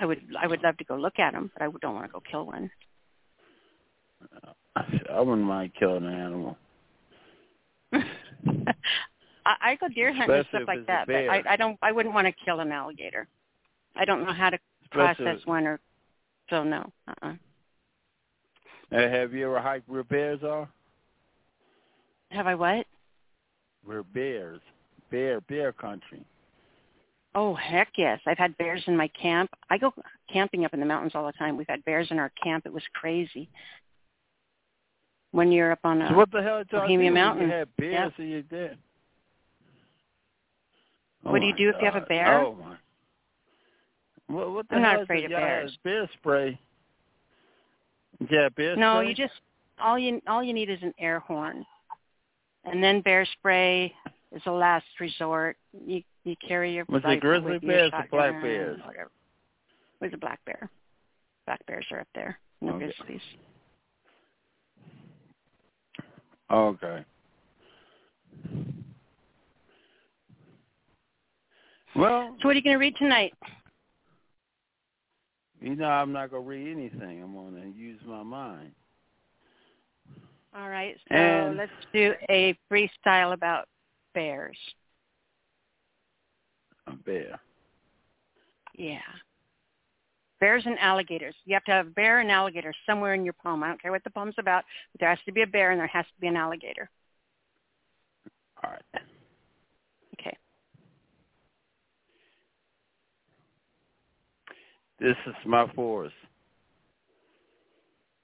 I 0.00 0.06
would. 0.06 0.20
I 0.40 0.46
would 0.46 0.62
love 0.62 0.78
to 0.78 0.84
go 0.84 0.96
look 0.96 1.18
at 1.18 1.34
them, 1.34 1.50
but 1.52 1.62
I 1.62 1.68
don't 1.80 1.94
want 1.94 2.06
to 2.06 2.12
go 2.12 2.22
kill 2.28 2.46
one. 2.46 2.70
I 4.74 5.20
wouldn't 5.20 5.46
mind 5.46 5.72
killing 5.78 6.06
an 6.06 6.14
animal. 6.14 6.56
I, 7.92 9.54
I 9.60 9.76
go 9.76 9.88
deer 9.88 10.12
hunting 10.14 10.36
and 10.36 10.46
stuff 10.48 10.62
like 10.66 10.86
that, 10.86 11.06
but. 11.06 11.14
I, 11.14 11.42
I 11.50 11.56
don't. 11.56 11.78
I 11.82 11.92
wouldn't 11.92 12.14
want 12.14 12.26
to 12.26 12.32
kill 12.44 12.60
an 12.60 12.72
alligator. 12.72 13.28
I 13.94 14.04
don't 14.06 14.24
know 14.24 14.32
how 14.32 14.50
to 14.50 14.58
Especially- 14.84 15.24
process 15.24 15.46
one, 15.46 15.66
or 15.66 15.80
so 16.48 16.64
no. 16.64 16.90
Uh-uh. 17.06 17.34
Uh, 18.92 19.08
have 19.08 19.32
you 19.32 19.44
ever 19.46 19.60
hiked 19.60 19.88
where 19.88 20.02
bears 20.02 20.42
are? 20.42 20.68
Have 22.30 22.46
I 22.46 22.54
what? 22.54 22.86
Where 23.84 24.02
bears, 24.02 24.60
bear, 25.10 25.40
bear 25.42 25.72
country. 25.72 26.24
Oh 27.34 27.54
heck 27.54 27.92
yes! 27.96 28.20
I've 28.26 28.38
had 28.38 28.56
bears 28.58 28.82
in 28.86 28.96
my 28.96 29.08
camp. 29.08 29.50
I 29.70 29.78
go 29.78 29.92
camping 30.32 30.64
up 30.64 30.74
in 30.74 30.80
the 30.80 30.86
mountains 30.86 31.12
all 31.14 31.26
the 31.26 31.32
time. 31.32 31.56
We've 31.56 31.68
had 31.68 31.84
bears 31.84 32.08
in 32.10 32.18
our 32.18 32.32
camp. 32.42 32.66
It 32.66 32.72
was 32.72 32.82
crazy. 32.94 33.48
When 35.32 35.52
you're 35.52 35.70
up 35.70 35.78
on 35.84 36.02
a 36.02 36.08
So 36.08 36.16
what 36.16 36.32
the 36.32 36.42
hell 36.42 36.58
did 36.58 36.72
y'all 36.72 36.80
Bohemia 36.80 37.12
Mountain. 37.12 37.46
You 37.46 37.52
had 37.52 37.68
bears 37.76 38.12
Yeah. 38.18 38.24
in 38.24 38.30
your 38.30 38.42
den. 38.42 38.76
What 41.22 41.40
do 41.40 41.46
you 41.46 41.52
my 41.52 41.58
do 41.58 41.68
if 41.68 41.76
you 41.80 41.84
have 41.84 41.94
a 41.94 42.04
uh, 42.04 42.08
bear? 42.08 42.40
Oh 42.40 42.56
my. 42.56 42.76
What, 44.26 44.50
what 44.52 44.68
the 44.68 44.76
I'm 44.76 44.82
not 44.82 45.02
afraid 45.02 45.22
did 45.22 45.32
of 45.32 45.38
bears. 45.38 45.78
bear 45.84 46.08
spray? 46.18 46.58
Yeah, 48.30 48.48
bear 48.56 48.74
spray. 48.74 48.80
No, 48.80 48.96
spray. 48.96 49.08
you 49.08 49.14
just 49.14 49.34
all 49.80 49.98
you 49.98 50.20
all 50.26 50.42
you 50.42 50.52
need 50.52 50.68
is 50.68 50.82
an 50.82 50.94
air 50.98 51.20
horn, 51.20 51.64
and 52.64 52.82
then 52.82 53.00
bear 53.02 53.24
spray 53.38 53.94
is 54.32 54.42
a 54.46 54.50
last 54.50 54.86
resort. 55.00 55.56
You 55.72 56.02
you 56.24 56.36
carry 56.46 56.74
your 56.74 56.84
Was 56.88 57.02
it 57.02 57.06
rifle 57.06 57.20
grizzly 57.20 57.52
with 57.54 57.62
you, 57.62 57.68
bears 57.68 57.86
or 57.88 58.06
black 58.10 58.10
shotgun, 58.32 58.42
bears? 58.42 58.80
Whatever. 58.84 59.10
It 60.00 60.04
was 60.04 60.10
a 60.14 60.18
black 60.18 60.40
bear. 60.44 60.70
Black 61.46 61.64
bears 61.66 61.86
are 61.90 62.00
up 62.00 62.08
there. 62.14 62.38
No 62.60 62.74
Okay. 62.74 62.92
grizzlies. 62.96 63.22
Okay. 66.50 67.04
Well, 71.96 72.36
So 72.40 72.48
what 72.48 72.52
are 72.52 72.58
you 72.58 72.62
going 72.62 72.74
to 72.76 72.80
read 72.80 72.96
tonight? 72.96 73.32
you 75.60 75.76
know 75.76 75.88
I'm 75.88 76.12
not 76.12 76.30
gonna 76.30 76.42
read 76.42 76.70
anything. 76.74 77.22
I'm 77.22 77.34
gonna 77.34 77.66
use 77.66 78.00
my 78.06 78.22
mind. 78.22 78.72
All 80.56 80.68
right. 80.70 80.96
So 81.08 81.14
And- 81.14 81.56
let's 81.58 81.72
do 81.92 82.14
a 82.30 82.54
freestyle 82.70 83.32
about 83.34 83.68
bears. 84.14 84.58
A 86.86 86.92
bear. 86.92 87.40
Yeah. 88.76 88.98
Bears 90.40 90.62
and 90.64 90.78
alligators. 90.78 91.34
You 91.44 91.54
have 91.54 91.64
to 91.64 91.72
have 91.72 91.86
a 91.88 91.90
bear 91.90 92.20
and 92.20 92.30
alligator 92.30 92.72
somewhere 92.86 93.14
in 93.14 93.24
your 93.24 93.34
poem. 93.34 93.62
I 93.62 93.68
don't 93.68 93.80
care 93.80 93.92
what 93.92 94.04
the 94.04 94.10
poem's 94.10 94.36
about, 94.38 94.64
but 94.92 95.00
there 95.00 95.10
has 95.10 95.18
to 95.26 95.32
be 95.32 95.42
a 95.42 95.46
bear 95.46 95.70
and 95.70 95.78
there 95.78 95.86
has 95.86 96.06
to 96.06 96.20
be 96.20 96.28
an 96.28 96.36
alligator. 96.36 96.88
All 98.64 98.70
right. 98.70 99.02
Okay. 100.18 100.36
This 104.98 105.16
is 105.26 105.34
my 105.46 105.70
forest. 105.74 106.14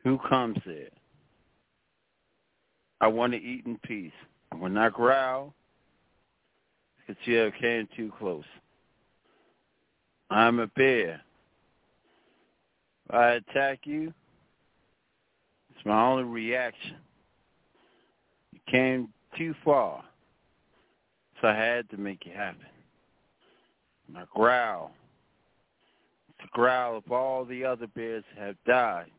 Who 0.04 0.18
comes 0.28 0.58
there? 0.64 0.88
I 3.00 3.08
want 3.08 3.32
to 3.34 3.38
eat 3.38 3.66
in 3.66 3.78
peace. 3.78 4.12
I 4.52 4.56
will 4.56 4.70
not 4.70 4.94
growl 4.94 5.54
because 7.06 7.20
you 7.26 7.36
have 7.36 7.52
came 7.60 7.88
too 7.96 8.12
close. 8.18 8.44
I'm 10.30 10.58
a 10.58 10.66
bear. 10.68 11.20
If 13.08 13.14
I 13.14 13.30
attack 13.32 13.80
you, 13.84 14.12
it's 15.70 15.86
my 15.86 16.02
only 16.04 16.24
reaction. 16.24 16.96
You 18.52 18.60
came 18.68 19.08
too 19.38 19.54
far, 19.64 20.02
so 21.40 21.48
I 21.48 21.54
had 21.54 21.88
to 21.90 21.96
make 21.96 22.26
it 22.26 22.34
happen. 22.34 22.66
My 24.08 24.24
growl 24.34 24.92
the 26.40 26.48
growl 26.52 26.96
of 26.96 27.10
all 27.10 27.44
the 27.44 27.64
other 27.64 27.86
bears 27.86 28.24
have 28.38 28.56
died. 28.66 29.10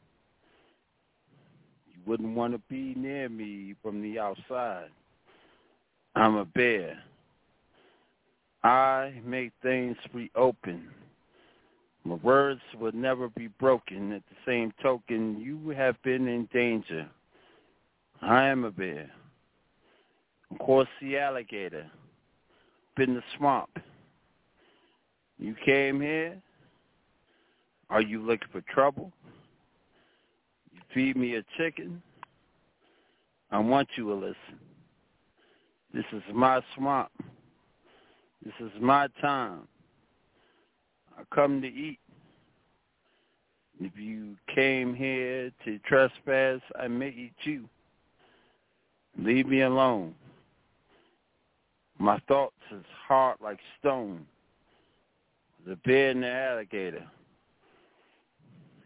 You 1.88 2.00
wouldn't 2.06 2.36
want 2.36 2.54
to 2.54 2.62
be 2.70 2.94
near 2.96 3.30
me 3.30 3.76
from 3.82 4.02
the 4.02 4.20
outside. 4.20 4.90
I'm 6.16 6.36
a 6.36 6.46
bear. 6.46 6.98
I 8.64 9.22
make 9.24 9.52
things 9.62 9.96
reopen. 10.14 10.88
My 12.04 12.16
words 12.16 12.62
will 12.80 12.94
never 12.94 13.30
be 13.30 13.48
broken. 13.48 14.14
At 14.14 14.24
the 14.30 14.36
same 14.46 14.74
token, 14.82 15.40
you 15.40 15.70
have 15.70 16.02
been 16.04 16.28
in 16.28 16.48
danger. 16.54 17.08
I 18.22 18.46
am 18.46 18.64
a 18.64 18.72
bear. 18.72 19.10
Of 20.52 20.60
course, 20.60 20.88
the 21.02 21.18
alligator. 21.18 21.86
Been 22.96 23.14
the 23.14 23.24
swamp. 23.38 23.70
You 25.38 25.56
came 25.66 26.02
here. 26.02 26.42
Are 27.90 28.02
you 28.02 28.22
looking 28.22 28.48
for 28.52 28.62
trouble? 28.62 29.12
You 30.74 30.82
feed 30.94 31.16
me 31.16 31.36
a 31.36 31.44
chicken? 31.58 32.02
I 33.52 33.60
want 33.60 33.88
you 33.96 34.06
to 34.06 34.14
listen. 34.14 34.60
This 35.94 36.06
is 36.12 36.24
my 36.34 36.62
swamp. 36.76 37.12
This 38.44 38.54
is 38.60 38.72
my 38.80 39.08
time. 39.22 39.68
I 41.18 41.24
come 41.34 41.62
to 41.62 41.68
eat. 41.68 42.00
If 43.80 43.92
you 43.98 44.36
came 44.54 44.96
here 44.96 45.52
to 45.66 45.80
trespass, 45.80 46.62
I 46.80 46.88
may 46.88 47.10
eat 47.10 47.34
you. 47.44 47.68
Leave 49.20 49.48
me 49.48 49.62
alone. 49.62 50.16
My 52.00 52.20
thoughts 52.28 52.56
is 52.72 52.86
hard 53.08 53.38
like 53.42 53.60
stone. 53.80 54.26
The 55.66 55.76
bear 55.78 56.12
and 56.12 56.24
the 56.24 56.32
alligator. 56.32 57.06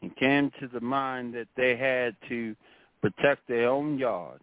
It 0.02 0.15
came 0.18 0.52
to 0.60 0.68
the 0.68 0.82
mind 0.82 1.34
that 1.36 1.48
they 1.56 1.76
had 1.76 2.15
to 2.30 2.56
protect 3.02 3.48
their 3.48 3.69
own 3.69 3.98
yard. 3.98 4.41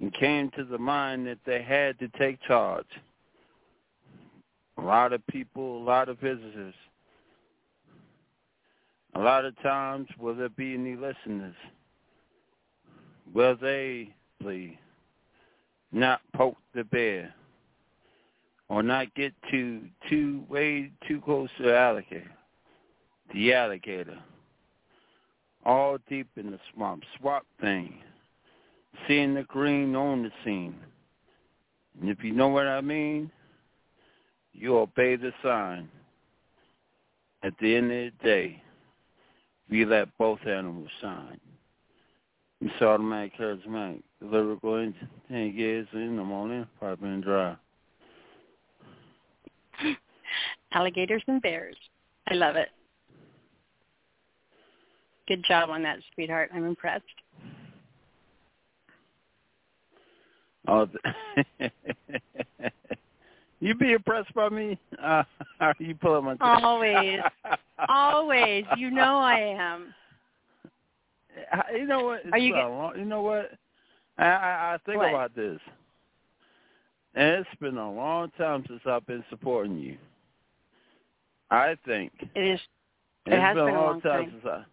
It 0.00 0.14
came 0.14 0.50
to 0.56 0.64
the 0.64 0.78
mind 0.78 1.26
that 1.26 1.38
they 1.44 1.62
had 1.62 1.98
to 1.98 2.08
take 2.18 2.40
charge. 2.42 2.86
A 4.78 4.82
lot 4.82 5.12
of 5.12 5.26
people, 5.26 5.82
a 5.82 5.84
lot 5.84 6.08
of 6.08 6.18
visitors. 6.18 6.74
A 9.14 9.20
lot 9.20 9.44
of 9.44 9.60
times, 9.62 10.08
will 10.18 10.34
there 10.34 10.48
be 10.48 10.74
any 10.74 10.94
listeners? 10.94 11.56
Will 13.34 13.56
they, 13.56 14.14
please, 14.40 14.76
not 15.92 16.20
poke 16.34 16.56
the 16.74 16.84
bear? 16.84 17.34
or 18.68 18.82
not 18.82 19.14
get 19.14 19.32
too 19.50 19.82
too 20.08 20.44
way 20.48 20.90
too 21.06 21.20
close 21.20 21.48
to 21.56 21.64
the 21.64 21.76
alligator. 21.76 22.30
The 23.32 23.52
alligator. 23.52 24.18
All 25.64 25.98
deep 26.08 26.28
in 26.36 26.50
the 26.50 26.58
swamp. 26.72 27.02
Swamp 27.18 27.44
thing. 27.60 27.94
Seeing 29.06 29.34
the 29.34 29.42
green 29.44 29.94
on 29.94 30.22
the 30.22 30.30
scene. 30.44 30.76
And 32.00 32.10
if 32.10 32.22
you 32.22 32.32
know 32.32 32.48
what 32.48 32.66
I 32.66 32.80
mean, 32.80 33.30
you 34.52 34.76
obey 34.76 35.16
the 35.16 35.32
sign. 35.42 35.88
At 37.42 37.54
the 37.60 37.76
end 37.76 37.92
of 37.92 38.12
the 38.18 38.24
day, 38.24 38.62
we 39.70 39.84
let 39.84 40.16
both 40.18 40.40
animals 40.46 40.88
shine. 41.00 41.40
It's 42.60 42.82
automatic 42.82 43.38
charismatic. 43.38 44.02
The 44.20 44.26
lyrical 44.26 44.76
engine. 44.76 45.08
Ten 45.28 45.54
years 45.54 45.86
in 45.92 46.16
the 46.16 46.24
morning, 46.24 46.66
probably 46.78 47.08
been 47.08 47.20
dry. 47.20 47.56
Alligators 50.72 51.22
and 51.28 51.40
bears. 51.40 51.76
I 52.28 52.34
love 52.34 52.56
it. 52.56 52.68
Good 55.28 55.44
job 55.46 55.70
on 55.70 55.82
that, 55.82 55.98
sweetheart. 56.14 56.50
I'm 56.52 56.64
impressed. 56.64 57.04
Oh, 60.66 60.88
you 63.60 63.74
be 63.74 63.92
impressed 63.92 64.34
by 64.34 64.48
me? 64.48 64.78
Uh, 65.02 65.22
are 65.60 65.76
you 65.78 65.94
pulling 65.94 66.24
my? 66.24 66.36
Always, 66.40 67.20
always. 67.88 68.64
You 68.76 68.90
know 68.90 69.18
I 69.18 69.38
am. 69.38 69.94
You 71.72 71.86
know 71.86 72.02
what? 72.02 72.20
Are 72.32 72.38
you? 72.38 72.54
Long, 72.54 72.98
you 72.98 73.04
know 73.04 73.22
what? 73.22 73.52
I 74.18 74.24
I, 74.24 74.74
I 74.74 74.78
think 74.84 74.98
what? 74.98 75.10
about 75.10 75.36
this, 75.36 75.60
and 77.14 77.28
it's 77.28 77.60
been 77.60 77.76
a 77.76 77.92
long 77.92 78.32
time 78.36 78.64
since 78.66 78.80
I've 78.86 79.06
been 79.06 79.24
supporting 79.30 79.78
you. 79.78 79.96
I 81.50 81.76
think 81.86 82.12
it 82.34 82.40
is. 82.40 82.60
It 83.26 83.34
it's 83.34 83.40
has 83.40 83.54
been, 83.54 83.66
been 83.66 83.74
a 83.74 83.78
a 83.78 83.80
long 83.80 83.90
long 83.92 84.00
time 84.00 84.24
time. 84.24 84.30
since 84.32 84.44
I. 84.46 84.64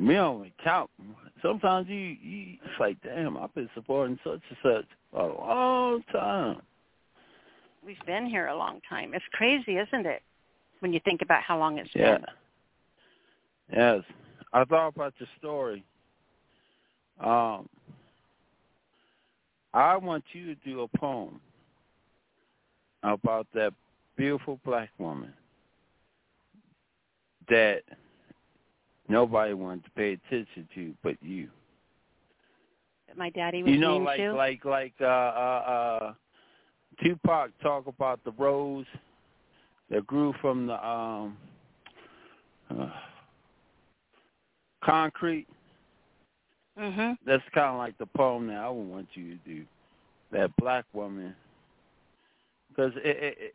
Me 0.00 0.16
only 0.16 0.52
count. 0.62 0.88
Sometimes 1.42 1.88
you, 1.88 1.96
you 1.96 2.56
it's 2.64 2.78
like, 2.78 2.96
damn, 3.02 3.36
I've 3.36 3.52
been 3.54 3.68
supporting 3.74 4.18
such 4.22 4.40
and 4.48 4.58
such 4.62 4.86
a 5.14 5.24
long 5.24 6.04
time. 6.12 6.62
We've 7.88 7.96
been 8.04 8.26
here 8.26 8.48
a 8.48 8.54
long 8.54 8.82
time. 8.86 9.14
It's 9.14 9.24
crazy, 9.32 9.78
isn't 9.78 10.04
it? 10.04 10.20
When 10.80 10.92
you 10.92 11.00
think 11.06 11.22
about 11.22 11.42
how 11.42 11.58
long 11.58 11.78
it's 11.78 11.88
Yeah. 11.94 12.18
been. 12.18 12.26
Yes. 13.72 14.04
I 14.52 14.64
thought 14.64 14.88
about 14.88 15.18
your 15.18 15.28
story. 15.38 15.82
Um, 17.18 17.66
I 19.72 19.96
want 19.96 20.22
you 20.34 20.54
to 20.54 20.54
do 20.56 20.82
a 20.82 20.88
poem 20.98 21.40
about 23.02 23.46
that 23.54 23.72
beautiful 24.16 24.60
black 24.66 24.90
woman 24.98 25.32
that 27.48 27.84
nobody 29.08 29.54
wanted 29.54 29.84
to 29.84 29.90
pay 29.92 30.12
attention 30.12 30.68
to 30.74 30.94
but 31.02 31.16
you. 31.22 31.50
That 33.06 33.16
my 33.16 33.30
daddy 33.30 33.62
was 33.62 33.72
You 33.72 33.78
know, 33.78 33.96
like 33.96 34.20
to. 34.20 34.34
like 34.34 34.64
like 34.66 34.94
uh 35.00 35.04
uh 35.06 35.62
uh 36.10 36.14
Tupac 37.02 37.50
talk 37.62 37.86
about 37.86 38.22
the 38.24 38.32
rose 38.32 38.86
that 39.90 40.06
grew 40.06 40.34
from 40.40 40.66
the 40.66 40.86
um 40.86 41.36
uh, 42.70 42.90
concrete. 44.84 45.46
Mhm. 46.78 47.16
That's 47.26 47.42
kind 47.54 47.70
of 47.70 47.78
like 47.78 47.96
the 47.98 48.06
poem 48.06 48.46
that 48.48 48.56
I 48.56 48.68
would 48.68 48.86
want 48.86 49.08
you 49.14 49.36
to 49.36 49.40
do. 49.44 49.64
That 50.30 50.54
black 50.56 50.84
woman, 50.92 51.34
because 52.68 52.92
it, 52.96 53.16
it, 53.16 53.38
it, 53.40 53.54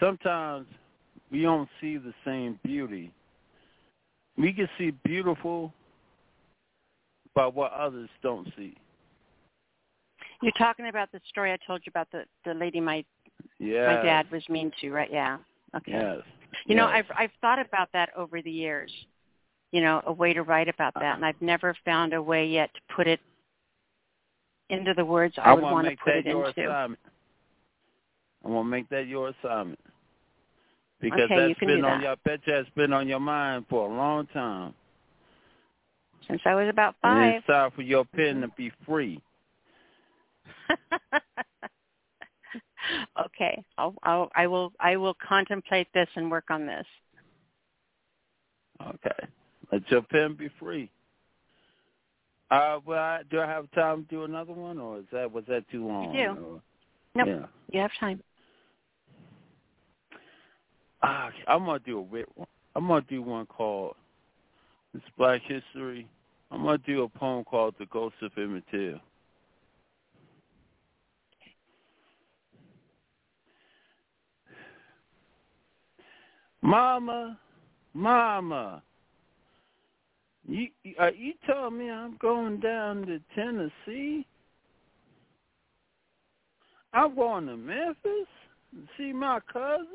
sometimes 0.00 0.66
we 1.30 1.42
don't 1.42 1.68
see 1.80 1.98
the 1.98 2.14
same 2.24 2.58
beauty. 2.64 3.12
We 4.38 4.52
can 4.52 4.68
see 4.78 4.92
beautiful, 5.04 5.72
but 7.34 7.54
what 7.54 7.72
others 7.72 8.08
don't 8.22 8.48
see. 8.56 8.74
You're 10.42 10.52
talking 10.52 10.88
about 10.88 11.10
the 11.12 11.20
story 11.28 11.52
I 11.52 11.58
told 11.66 11.82
you 11.84 11.90
about 11.90 12.08
the 12.12 12.24
the 12.44 12.54
lady 12.54 12.80
my 12.80 13.04
Yeah. 13.58 13.86
my 13.86 14.02
dad 14.02 14.30
was 14.30 14.46
mean 14.48 14.72
to, 14.80 14.90
right? 14.90 15.10
Yeah. 15.10 15.38
Okay. 15.76 15.92
Yes. 15.92 16.20
You 16.66 16.76
know. 16.76 16.86
I've 16.86 17.06
I've 17.16 17.32
thought 17.40 17.58
about 17.58 17.88
that 17.92 18.10
over 18.16 18.40
the 18.42 18.50
years. 18.50 18.92
You 19.72 19.82
know, 19.82 20.02
a 20.06 20.12
way 20.12 20.32
to 20.32 20.42
write 20.42 20.68
about 20.68 20.94
that, 20.94 21.16
and 21.16 21.24
I've 21.24 21.40
never 21.42 21.76
found 21.84 22.14
a 22.14 22.22
way 22.22 22.46
yet 22.46 22.72
to 22.72 22.80
put 22.94 23.06
it 23.06 23.20
into 24.70 24.94
the 24.94 25.04
words 25.04 25.34
I, 25.38 25.50
I 25.50 25.54
would 25.54 25.62
want 25.62 25.86
to 25.88 25.96
put 25.96 26.06
that 26.06 26.16
it 26.18 26.26
your 26.26 26.48
into. 26.48 26.62
assignment. 26.62 27.00
I 28.44 28.48
want 28.48 28.66
to 28.66 28.70
make 28.70 28.88
that 28.88 29.06
your 29.06 29.28
assignment 29.28 29.80
because 31.00 31.20
Okay, 31.22 31.48
that's 31.48 31.60
been 31.60 31.84
on 31.84 32.00
that. 32.00 32.02
your. 32.02 32.12
I 32.12 32.14
bet 32.24 32.40
you 32.46 32.52
that's 32.54 32.68
been 32.70 32.92
on 32.92 33.08
your 33.08 33.20
mind 33.20 33.66
for 33.68 33.90
a 33.90 33.94
long 33.94 34.26
time. 34.28 34.74
Since 36.26 36.42
I 36.44 36.54
was 36.54 36.68
about 36.68 36.94
five. 37.02 37.16
And 37.16 37.34
it's 37.36 37.46
time 37.46 37.70
for 37.74 37.82
your 37.82 38.04
pen 38.04 38.36
mm-hmm. 38.36 38.42
to 38.42 38.48
be 38.56 38.70
free. 38.86 39.20
okay, 43.24 43.62
I'll, 43.76 43.94
I'll 44.02 44.30
I 44.34 44.46
will 44.46 44.72
I 44.80 44.96
will 44.96 45.16
contemplate 45.26 45.88
this 45.94 46.08
and 46.16 46.30
work 46.30 46.44
on 46.50 46.66
this. 46.66 46.86
Okay. 48.80 49.28
Let 49.72 49.90
your 49.90 50.02
pen 50.02 50.34
be 50.34 50.48
free. 50.58 50.90
Uh, 52.50 52.78
well, 52.86 52.98
I, 52.98 53.20
do 53.30 53.40
I 53.40 53.46
have 53.46 53.70
time 53.72 54.04
to 54.04 54.08
do 54.08 54.24
another 54.24 54.54
one, 54.54 54.78
or 54.78 54.98
is 54.98 55.04
that 55.12 55.30
was 55.30 55.44
that 55.48 55.68
too 55.70 55.86
long? 55.86 56.14
You 56.14 56.34
do. 56.34 56.40
Or- 56.54 56.62
Nope. 57.14 57.26
Yeah. 57.26 57.46
You 57.72 57.80
have 57.80 57.90
time. 57.98 58.22
Ah, 61.02 61.30
I'm 61.46 61.64
gonna 61.64 61.78
do 61.80 61.98
a 61.98 62.02
weird 62.02 62.26
one. 62.34 62.46
I'm 62.76 62.86
gonna 62.86 63.04
do 63.08 63.22
one 63.22 63.46
called 63.46 63.94
"It's 64.94 65.04
Black 65.16 65.42
History." 65.42 66.08
I'm 66.50 66.62
gonna 66.62 66.78
do 66.78 67.02
a 67.02 67.08
poem 67.08 67.44
called 67.44 67.74
"The 67.78 67.86
Ghost 67.86 68.16
of 68.22 68.32
Emmett 68.36 68.64
Till." 68.70 69.00
Mama, 76.68 77.38
Mama, 77.94 78.82
you 80.46 80.68
uh, 81.00 81.10
you 81.16 81.32
told 81.46 81.72
me 81.72 81.88
I'm 81.88 82.18
going 82.18 82.60
down 82.60 83.06
to 83.06 83.20
Tennessee. 83.34 84.26
I'm 86.92 87.14
going 87.16 87.46
to 87.46 87.56
Memphis 87.56 88.28
to 88.74 88.82
see 88.98 89.14
my 89.14 89.40
cousins 89.50 89.88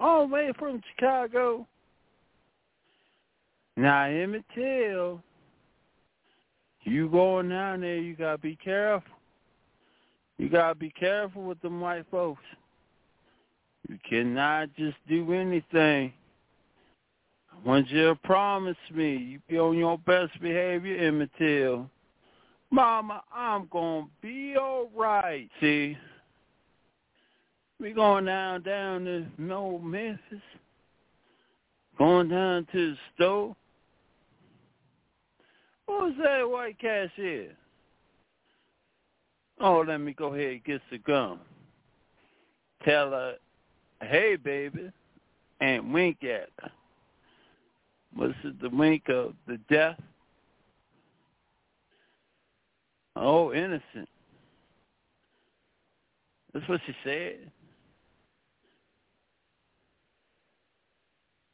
all 0.00 0.26
the 0.26 0.34
way 0.34 0.52
from 0.58 0.80
Chicago. 0.96 1.64
Now, 3.76 4.06
Emmett 4.06 4.44
Till, 4.52 5.22
you 6.82 7.08
going 7.08 7.50
down 7.50 7.82
there, 7.82 7.98
you 7.98 8.16
got 8.16 8.32
to 8.32 8.38
be 8.38 8.56
careful. 8.56 9.14
You 10.38 10.48
got 10.48 10.70
to 10.70 10.74
be 10.74 10.90
careful 10.90 11.44
with 11.44 11.62
them 11.62 11.80
white 11.80 12.06
folks. 12.10 12.42
You 13.88 13.98
cannot 14.08 14.74
just 14.76 14.96
do 15.08 15.32
anything. 15.32 16.12
I 17.50 17.68
want 17.68 17.88
you 17.90 18.08
to 18.08 18.14
promise 18.16 18.76
me 18.94 19.16
you 19.16 19.40
be 19.48 19.58
on 19.58 19.76
your 19.76 19.98
best 19.98 20.40
behavior, 20.40 20.96
Emmett 20.96 21.30
Till. 21.38 21.88
Mama, 22.70 23.22
I'm 23.34 23.68
to 24.04 24.10
be 24.22 24.56
all 24.56 24.90
right. 24.96 25.48
See, 25.60 25.96
we 27.78 27.92
going 27.92 28.24
down, 28.24 28.62
down 28.62 29.04
to 29.04 29.26
no 29.38 29.78
Memphis. 29.78 30.40
Going 31.98 32.28
down 32.28 32.66
to 32.72 32.92
the 32.92 32.96
store. 33.14 33.56
Who's 35.86 36.14
that 36.22 36.48
white 36.48 36.78
cashier? 36.78 37.50
Oh, 39.60 39.84
let 39.86 39.98
me 39.98 40.12
go 40.12 40.34
ahead 40.34 40.52
and 40.52 40.64
get 40.64 40.80
the 40.90 40.98
gum. 40.98 41.40
Tell 42.84 43.10
her, 43.10 43.34
hey, 44.02 44.36
baby, 44.36 44.90
and 45.60 45.92
wink 45.92 46.18
at 46.22 46.48
her. 46.60 46.70
Was 48.16 48.32
it 48.44 48.60
the 48.60 48.68
wink 48.68 49.08
of 49.08 49.34
the 49.46 49.58
death? 49.70 49.98
Oh, 53.16 53.52
innocent. 53.52 54.08
That's 56.52 56.68
what 56.68 56.80
she 56.86 56.94
said. 57.04 57.50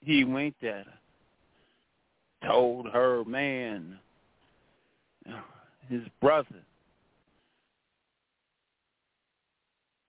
He 0.00 0.24
winked 0.24 0.64
at 0.64 0.86
her. 0.86 2.46
Told 2.46 2.86
her 2.88 3.24
man, 3.24 3.98
his 5.88 6.02
brother. 6.20 6.62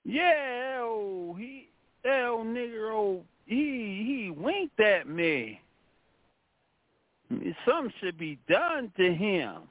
Yeah, 0.06 0.80
oh, 0.82 1.35
he, 1.38 1.69
that 2.10 2.26
old 2.26 2.48
nigger, 2.48 2.92
old, 2.92 3.20
oh, 3.20 3.26
he, 3.46 3.56
he 3.56 4.34
winked 4.36 4.80
at 4.80 5.08
me. 5.08 5.62
Something 7.66 7.94
should 8.00 8.18
be 8.18 8.40
done 8.48 8.92
to 8.98 9.14
him. 9.14 9.62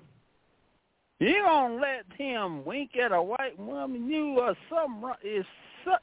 You 1.20 1.42
gonna 1.44 1.74
let 1.74 2.04
him 2.16 2.64
wink 2.64 2.96
at 2.96 3.10
a 3.10 3.20
white 3.20 3.58
woman? 3.58 4.08
You 4.08 4.38
are 4.40 4.56
some 4.70 5.04
if 5.22 5.46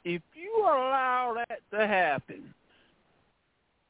if 0.04 0.22
you 0.34 0.52
allow 0.60 1.36
that 1.48 1.60
to 1.72 1.86
happen, 1.86 2.52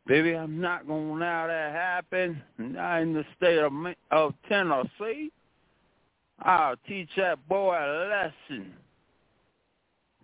baby, 0.07 0.36
I'm 0.36 0.60
not 0.60 0.86
gonna 0.86 1.15
allow 1.15 1.49
that 1.49 1.73
happen. 1.73 2.41
Not 2.58 3.02
in 3.02 3.12
the 3.12 3.25
state 3.36 3.58
of 3.58 3.73
of 4.12 4.34
Tennessee. 4.49 5.33
I'll 6.42 6.76
teach 6.86 7.08
that 7.16 7.49
boy 7.49 7.75
a 7.75 8.33
lesson. 8.50 8.73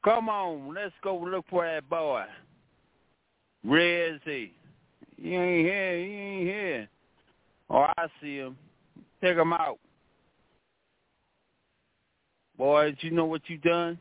Come 0.05 0.29
on, 0.29 0.75
let's 0.75 0.95
go 1.03 1.17
look 1.17 1.45
for 1.49 1.65
that 1.65 1.89
boy. 1.89 2.25
Where 3.63 4.15
is 4.15 4.21
he? 4.25 4.53
He 5.17 5.35
ain't 5.37 5.67
here. 5.67 5.99
He 5.99 6.13
ain't 6.13 6.49
here. 6.49 6.89
Oh, 7.71 7.87
I 7.97 8.07
see 8.21 8.37
him. 8.37 8.57
Take 9.23 9.37
him 9.37 9.53
out. 9.53 9.79
Boys, 12.59 12.97
you 13.01 13.13
know 13.13 13.25
what 13.25 13.43
you 13.47 13.59
done? 13.59 13.99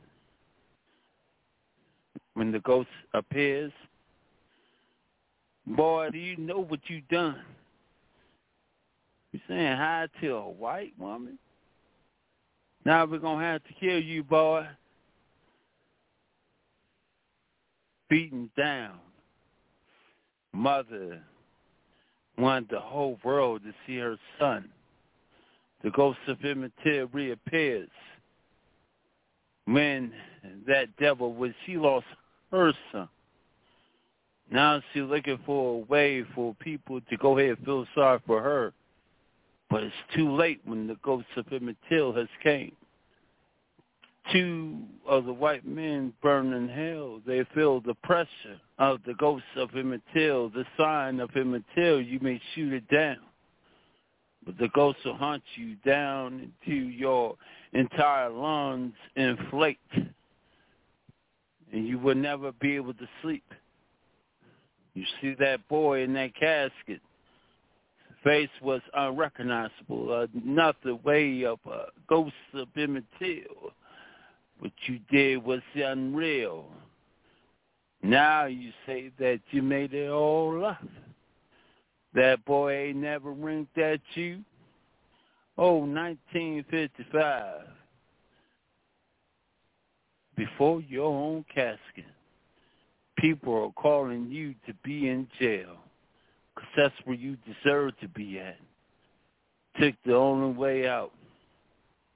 When 2.34 2.52
the 2.52 2.60
ghost 2.60 2.90
appears, 3.14 3.72
boy, 5.68 6.10
do 6.12 6.18
you 6.18 6.38
know 6.38 6.60
what 6.60 6.80
you 6.88 7.02
done? 7.10 7.42
You 9.32 9.40
saying 9.48 9.78
hi 9.78 10.08
to 10.22 10.36
a 10.36 10.50
white 10.50 10.94
woman? 10.98 11.38
Now 12.84 13.06
we're 13.06 13.20
gonna 13.20 13.44
have 13.46 13.64
to 13.64 13.74
kill 13.80 14.02
you, 14.02 14.24
boy. 14.24 14.66
Beaten 18.12 18.52
down. 18.58 19.00
Mother 20.52 21.24
wanted 22.38 22.68
the 22.70 22.80
whole 22.82 23.18
world 23.24 23.62
to 23.64 23.74
see 23.88 24.00
her 24.00 24.18
son. 24.38 24.68
The 25.82 25.92
ghost 25.92 26.20
of 26.28 26.44
Emmett 26.44 26.74
reappears 27.14 27.90
when 29.64 30.12
that 30.68 30.94
devil 30.98 31.34
was 31.34 31.52
she 31.66 31.78
lost 31.78 32.06
her 32.52 32.74
son. 32.92 33.08
Now 34.52 34.82
she's 34.92 35.04
looking 35.04 35.40
for 35.46 35.76
a 35.76 35.86
way 35.86 36.26
for 36.36 36.54
people 36.56 37.00
to 37.00 37.16
go 37.16 37.38
ahead 37.38 37.58
and 37.58 37.66
feel 37.66 37.88
sorry 37.96 38.20
for 38.28 38.42
her. 38.42 38.74
But 39.70 39.84
it's 39.84 39.96
too 40.14 40.36
late 40.36 40.60
when 40.66 40.86
the 40.86 40.98
ghost 41.02 41.28
of 41.38 41.46
Emmett 41.54 41.78
Till 41.88 42.12
has 42.12 42.28
came. 42.44 42.76
Two 44.32 44.78
of 45.08 45.26
the 45.26 45.34
white 45.34 45.66
men 45.66 46.14
burn 46.22 46.54
in 46.54 46.70
hell. 46.70 47.22
They 47.26 47.44
feel 47.54 47.82
the 47.82 47.96
pressure 47.96 48.60
of 48.78 49.00
the 49.06 49.16
ghost 49.16 49.44
of 49.58 49.76
Emmett 49.76 50.02
Till, 50.14 50.50
the 50.50 50.66
sign 50.78 51.20
of 51.20 51.36
Emmett 51.36 51.64
Till. 51.76 52.00
You 52.00 52.20
may 52.22 52.40
shoot 52.54 52.72
it 52.74 52.88
down. 52.88 53.18
But 54.46 54.58
the 54.58 54.70
ghost 54.70 55.00
will 55.06 55.16
hunt 55.16 55.44
you 55.56 55.76
down 55.86 56.52
into 56.62 56.76
your 56.76 57.36
entire 57.74 58.30
lungs 58.30 58.94
inflate. 59.16 59.78
And 61.74 61.88
you 61.88 62.00
will 62.00 62.16
never 62.16 62.52
be 62.54 62.76
able 62.76 62.94
to 62.94 63.08
sleep. 63.22 63.44
You 64.94 65.04
see 65.22 65.36
that 65.40 65.68
boy 65.68 66.04
in 66.04 66.14
that 66.14 66.36
casket. 66.36 67.02
Face 68.24 68.50
was 68.62 68.82
unrecognizable. 68.94 70.14
Uh, 70.14 70.28
Another 70.46 70.96
way 71.04 71.44
of 71.44 71.60
uh, 71.66 71.72
a 71.72 71.86
ghost 72.08 72.34
of 72.54 72.68
Emmett 72.78 73.06
Till. 73.18 73.72
What 74.62 74.72
you 74.86 75.00
did 75.10 75.44
was 75.44 75.62
unreal. 75.74 76.68
Now 78.04 78.46
you 78.46 78.72
say 78.86 79.12
that 79.18 79.40
you 79.50 79.64
made 79.64 79.96
it 79.96 80.12
all 80.12 80.64
up. 80.64 80.84
That 82.14 82.46
boy 82.46 82.72
ain't 82.74 82.98
never 82.98 83.32
winked 83.32 83.76
at 83.80 84.02
you. 84.14 84.44
Oh, 85.58 85.78
1955. 85.78 87.62
Before 90.38 90.82
your 90.82 91.08
own 91.08 91.44
casket, 91.52 92.06
people 93.18 93.64
are 93.64 93.82
calling 93.82 94.30
you 94.30 94.54
to 94.68 94.76
be 94.84 95.10
in 95.10 95.28
jail. 95.40 95.78
Because 96.54 96.70
that's 96.78 96.96
where 97.06 97.16
you 97.16 97.36
deserve 97.64 98.00
to 98.00 98.08
be 98.10 98.38
at. 98.38 98.60
Took 99.80 99.96
the 100.06 100.14
only 100.14 100.56
way 100.56 100.88
out. 100.88 101.14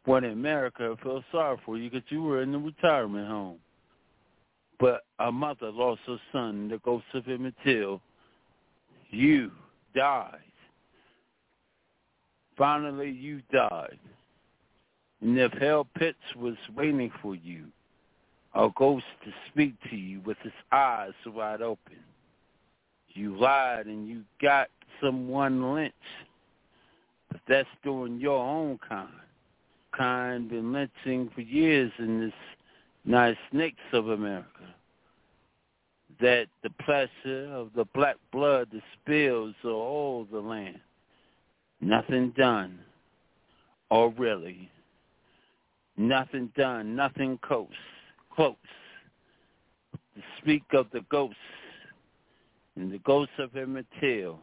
When 0.05 0.23
in 0.23 0.31
America, 0.31 0.95
felt 1.01 1.23
sorry 1.31 1.57
for 1.65 1.77
you 1.77 1.89
because 1.89 2.09
you 2.09 2.21
were 2.21 2.41
in 2.41 2.51
the 2.51 2.59
retirement 2.59 3.27
home. 3.27 3.57
But 4.79 5.01
a 5.19 5.31
mother 5.31 5.71
lost 5.71 6.01
her 6.05 6.19
son, 6.31 6.67
the 6.69 6.77
ghost 6.79 7.05
of 7.13 7.25
him 7.25 7.45
until 7.45 8.01
You 9.09 9.51
died. 9.95 10.39
Finally, 12.57 13.11
you 13.11 13.41
died. 13.51 13.99
And 15.21 15.37
if 15.39 15.51
hell 15.53 15.87
pits 15.97 16.17
was 16.35 16.55
waiting 16.75 17.11
for 17.21 17.35
you, 17.35 17.65
a 18.53 18.69
ghost 18.75 19.05
to 19.23 19.31
speak 19.49 19.73
to 19.89 19.95
you 19.95 20.21
with 20.21 20.37
his 20.43 20.53
eyes 20.71 21.13
wide 21.25 21.61
open, 21.61 21.97
you 23.09 23.37
lied 23.37 23.87
and 23.87 24.07
you 24.07 24.21
got 24.41 24.67
someone 25.01 25.73
lynched. 25.73 25.95
But 27.31 27.41
that's 27.47 27.67
doing 27.83 28.19
your 28.19 28.39
own 28.43 28.77
kind. 28.87 29.09
Kind 29.97 30.49
been 30.49 30.73
lynching 30.73 31.29
for 31.33 31.41
years 31.41 31.91
in 31.99 32.19
this 32.19 32.33
nice 33.05 33.37
snakes 33.51 33.83
of 33.93 34.09
America 34.09 34.49
that 36.19 36.47
the 36.63 36.69
pressure 36.79 37.49
of 37.53 37.69
the 37.75 37.85
black 37.93 38.15
blood 38.31 38.69
that 38.71 38.81
spills 39.01 39.55
all 39.63 40.27
the 40.31 40.39
land. 40.39 40.79
Nothing 41.81 42.33
done, 42.37 42.79
or 43.89 44.13
really, 44.17 44.69
nothing 45.97 46.51
done, 46.57 46.95
nothing 46.95 47.37
close, 47.41 47.67
close. 48.33 48.55
To 50.15 50.21
speak 50.41 50.63
of 50.73 50.87
the 50.93 51.01
ghosts 51.09 51.35
and 52.77 52.91
the 52.91 52.99
ghosts 52.99 53.33
of 53.37 53.55
Emmett 53.55 53.85
Till. 53.99 54.39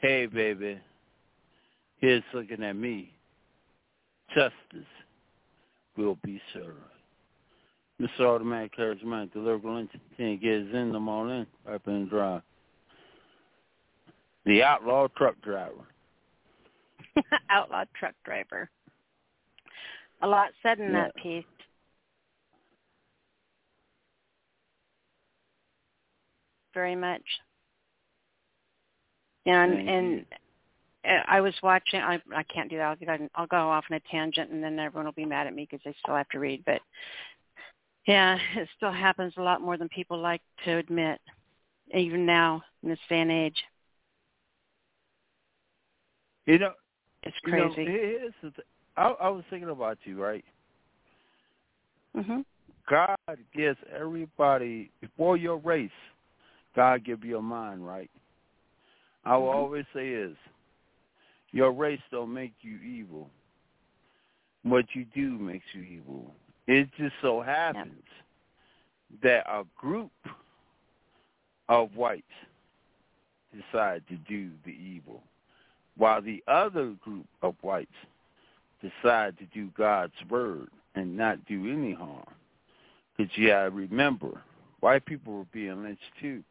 Hey, 0.00 0.26
baby, 0.26 0.80
here's 1.98 2.22
looking 2.32 2.62
at 2.62 2.76
me. 2.76 3.12
Justice 4.36 4.86
will 5.96 6.18
be 6.22 6.40
served. 6.52 6.76
Mr. 8.00 8.20
Automatic 8.20 8.76
Charismatic 8.76 9.32
Delivery 9.32 9.70
Lunch 9.70 9.90
10 10.18 10.38
gets 10.42 10.74
in 10.74 10.92
the 10.92 11.00
morning, 11.00 11.46
up 11.72 11.86
and 11.86 12.10
dry. 12.10 12.42
The 14.44 14.62
outlaw 14.62 15.08
truck 15.16 15.40
driver. 15.40 15.86
outlaw 17.50 17.84
truck 17.98 18.14
driver. 18.26 18.68
A 20.20 20.26
lot 20.26 20.48
said 20.62 20.80
in 20.80 20.92
yeah. 20.92 21.04
that 21.04 21.16
piece. 21.16 21.44
Very 26.74 26.94
much. 26.94 27.22
And 29.46 29.88
and 29.88 30.26
I 31.28 31.40
was 31.40 31.54
watching. 31.62 32.00
I 32.00 32.20
I 32.34 32.42
can't 32.44 32.70
do 32.70 32.76
that. 32.78 32.98
I'll, 33.08 33.28
I'll 33.34 33.46
go 33.46 33.70
off 33.70 33.84
on 33.90 33.96
a 33.96 34.00
tangent, 34.10 34.50
and 34.50 34.62
then 34.62 34.78
everyone 34.78 35.06
will 35.06 35.12
be 35.12 35.24
mad 35.24 35.46
at 35.46 35.54
me 35.54 35.66
because 35.70 35.82
they 35.84 35.94
still 36.02 36.16
have 36.16 36.28
to 36.30 36.38
read. 36.38 36.62
But 36.64 36.80
yeah, 38.06 38.38
it 38.56 38.68
still 38.76 38.92
happens 38.92 39.34
a 39.36 39.42
lot 39.42 39.60
more 39.60 39.76
than 39.76 39.88
people 39.88 40.18
like 40.18 40.42
to 40.64 40.76
admit, 40.78 41.20
even 41.94 42.26
now 42.26 42.62
in 42.82 42.88
this 42.88 42.98
day 43.08 43.20
and 43.20 43.30
age. 43.30 43.56
You 46.46 46.58
know, 46.58 46.72
it's 47.24 47.36
crazy. 47.42 47.82
You 47.82 48.32
know, 48.42 48.50
I, 48.96 49.08
I 49.08 49.28
was 49.28 49.44
thinking 49.50 49.70
about 49.70 49.98
you, 50.04 50.22
right? 50.22 50.44
Mhm. 52.16 52.44
God 52.88 53.16
gives 53.54 53.78
everybody 53.94 54.90
before 55.00 55.36
your 55.36 55.56
race. 55.58 55.90
God 56.76 57.04
give 57.04 57.24
you 57.24 57.38
a 57.38 57.42
mind, 57.42 57.86
right? 57.86 58.10
I 59.24 59.36
will 59.36 59.48
mm-hmm. 59.48 59.58
always 59.58 59.84
say 59.92 60.08
is, 60.08 60.36
your 61.52 61.72
race 61.72 62.00
don't 62.10 62.32
make 62.32 62.52
you 62.60 62.78
evil. 62.78 63.30
What 64.62 64.86
you 64.94 65.06
do 65.14 65.38
makes 65.38 65.66
you 65.72 65.82
evil. 65.82 66.34
It 66.66 66.88
just 66.98 67.14
so 67.22 67.40
happens 67.40 68.02
that 69.22 69.46
a 69.48 69.64
group 69.76 70.10
of 71.68 71.94
whites 71.94 72.24
decide 73.54 74.02
to 74.08 74.16
do 74.28 74.50
the 74.64 74.72
evil, 74.72 75.22
while 75.96 76.20
the 76.20 76.42
other 76.48 76.94
group 77.02 77.26
of 77.42 77.54
whites 77.62 77.90
decide 78.82 79.38
to 79.38 79.46
do 79.54 79.70
God's 79.76 80.12
word 80.28 80.68
and 80.94 81.16
not 81.16 81.44
do 81.46 81.72
any 81.72 81.92
harm. 81.92 82.26
Because 83.16 83.32
gotta 83.36 83.70
remember, 83.70 84.42
white 84.80 85.06
people 85.06 85.32
were 85.32 85.46
being 85.52 85.82
lynched 85.82 86.02
too, 86.20 86.42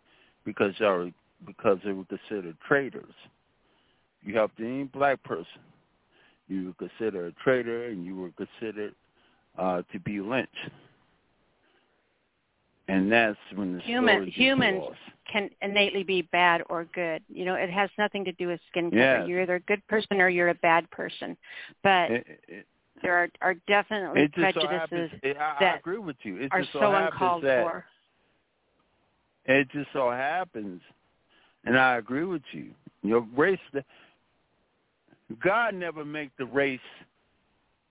because 0.45 0.74
they 0.80 0.85
were, 0.85 1.11
because 1.45 1.77
they 1.83 1.91
were 1.91 2.06
considered 2.06 2.57
traitors. 2.65 3.14
You 4.25 4.35
helped 4.35 4.59
any 4.59 4.83
black 4.85 5.21
person, 5.23 5.61
you 6.47 6.67
were 6.79 6.87
considered 6.87 7.33
a 7.33 7.43
traitor, 7.43 7.85
and 7.85 8.03
you 8.05 8.15
were 8.15 8.31
considered 8.31 8.95
uh, 9.57 9.83
to 9.91 9.99
be 9.99 10.19
lynched. 10.19 10.51
And 12.87 13.11
that's 13.11 13.37
when 13.55 13.73
the 13.75 13.79
Human 13.81 14.27
humans 14.27 14.83
lost. 14.83 14.97
can 15.31 15.49
innately 15.61 16.03
be 16.03 16.23
bad 16.31 16.61
or 16.69 16.85
good. 16.93 17.23
You 17.27 17.45
know, 17.45 17.55
it 17.55 17.69
has 17.71 17.89
nothing 17.97 18.23
to 18.25 18.31
do 18.33 18.47
with 18.47 18.59
skin 18.69 18.91
color. 18.91 19.19
Yes. 19.19 19.27
You're 19.27 19.41
either 19.41 19.55
a 19.55 19.59
good 19.61 19.85
person 19.87 20.21
or 20.21 20.29
you're 20.29 20.49
a 20.49 20.55
bad 20.55 20.89
person. 20.91 21.35
But 21.83 22.11
It, 22.11 22.27
it, 22.47 22.65
there 23.01 23.15
are 23.15 23.29
are 23.41 23.55
definitely 23.67 24.21
it 24.21 24.33
just 24.33 24.53
so 24.53 24.61
prejudices 24.67 24.79
happens. 24.79 25.11
It, 25.23 25.37
I, 25.37 25.41
I 25.41 25.57
that 25.59 25.79
agree 25.79 25.97
with 25.97 26.15
you. 26.23 26.37
It 26.37 26.49
are 26.51 26.61
just 26.61 26.73
so, 26.73 26.79
so 26.79 26.95
uncalled 26.95 27.43
that 27.43 27.63
for. 27.63 27.85
it 29.45 29.67
just 29.71 29.89
so 29.91 30.11
happens, 30.11 30.81
and 31.65 31.77
I 31.77 31.97
agree 31.97 32.23
with 32.23 32.43
you. 32.51 32.71
Your 33.01 33.25
race, 33.35 33.59
God 35.43 35.73
never 35.73 36.05
make 36.05 36.29
the 36.37 36.45
race 36.45 36.79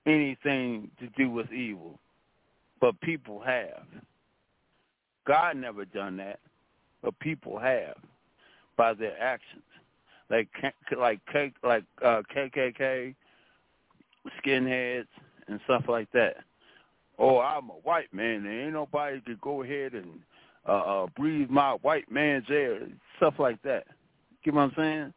anything 0.06 0.90
to 1.00 1.08
do 1.16 1.30
with 1.30 1.52
evil, 1.52 1.98
but 2.80 3.00
people 3.00 3.40
have. 3.40 3.86
God 5.26 5.56
never 5.56 5.84
done 5.84 6.16
that, 6.18 6.40
but 7.02 7.18
people 7.18 7.58
have 7.58 7.96
by 8.76 8.92
their 8.94 9.20
actions, 9.20 9.62
like 10.30 10.48
like 10.96 11.20
like 11.62 11.84
uh, 12.02 12.22
KKK, 12.34 13.14
skinheads, 14.44 15.06
and 15.48 15.60
stuff 15.64 15.84
like 15.88 16.10
that. 16.12 16.36
Oh, 17.18 17.38
I'm 17.38 17.70
a 17.70 17.74
white 17.84 18.12
man, 18.12 18.44
and 18.46 18.48
ain't 18.48 18.72
nobody 18.72 19.20
could 19.20 19.40
go 19.40 19.62
ahead 19.62 19.94
and 19.94 20.20
uh, 20.68 20.72
uh, 20.72 21.06
breathe 21.16 21.48
my 21.48 21.72
white 21.82 22.10
man's 22.10 22.46
air, 22.50 22.80
stuff 23.16 23.34
like 23.38 23.62
that. 23.62 23.86
You 24.42 24.52
know 24.52 24.58
what 24.58 24.64
I'm 24.64 24.72
saying? 24.76 25.14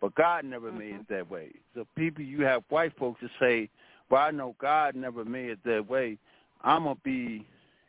But 0.00 0.14
God 0.14 0.44
never 0.44 0.70
made 0.70 0.94
it 0.94 1.08
that 1.08 1.28
way. 1.28 1.50
So 1.74 1.86
people, 1.96 2.22
you 2.24 2.42
have 2.44 2.62
white 2.68 2.96
folks 2.96 3.20
that 3.20 3.30
say, 3.40 3.68
"Well, 4.10 4.22
I 4.22 4.30
know 4.30 4.54
God 4.58 4.94
never 4.94 5.24
made 5.24 5.50
it 5.50 5.62
that 5.64 5.86
way. 5.88 6.18
I'm 6.62 6.84
gonna 6.84 6.96
be 7.02 7.46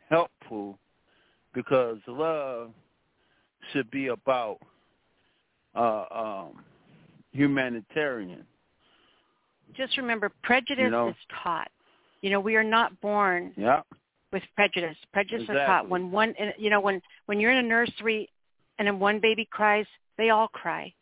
helpful 0.08 0.78
because 1.54 1.98
love 2.06 2.72
should 3.72 3.90
be 3.90 4.08
about 4.08 4.58
uh, 5.74 6.06
um, 6.10 6.64
humanitarian." 7.32 8.44
Just 9.74 9.96
remember, 9.96 10.30
prejudice 10.42 10.84
You 10.84 10.90
know? 10.90 11.08
is 11.10 11.16
taught. 11.42 11.70
You 12.22 12.30
know, 12.30 12.40
we 12.40 12.56
are 12.56 12.64
not 12.64 13.00
born 13.00 13.52
Yeah. 13.56 13.82
with 14.32 14.42
prejudice. 14.56 14.96
Prejudice 15.12 15.48
is 15.48 15.56
taught 15.56 15.88
when 15.88 16.10
one, 16.10 16.34
you 16.58 16.70
know, 16.70 16.80
when 16.80 17.00
when 17.26 17.38
you're 17.38 17.52
in 17.52 17.58
a 17.58 17.68
nursery 17.68 18.28
and 18.78 18.88
then 18.88 18.98
one 18.98 19.20
baby 19.20 19.44
cries, 19.44 19.86
they 20.16 20.30
all 20.30 20.48
cry. 20.48 20.92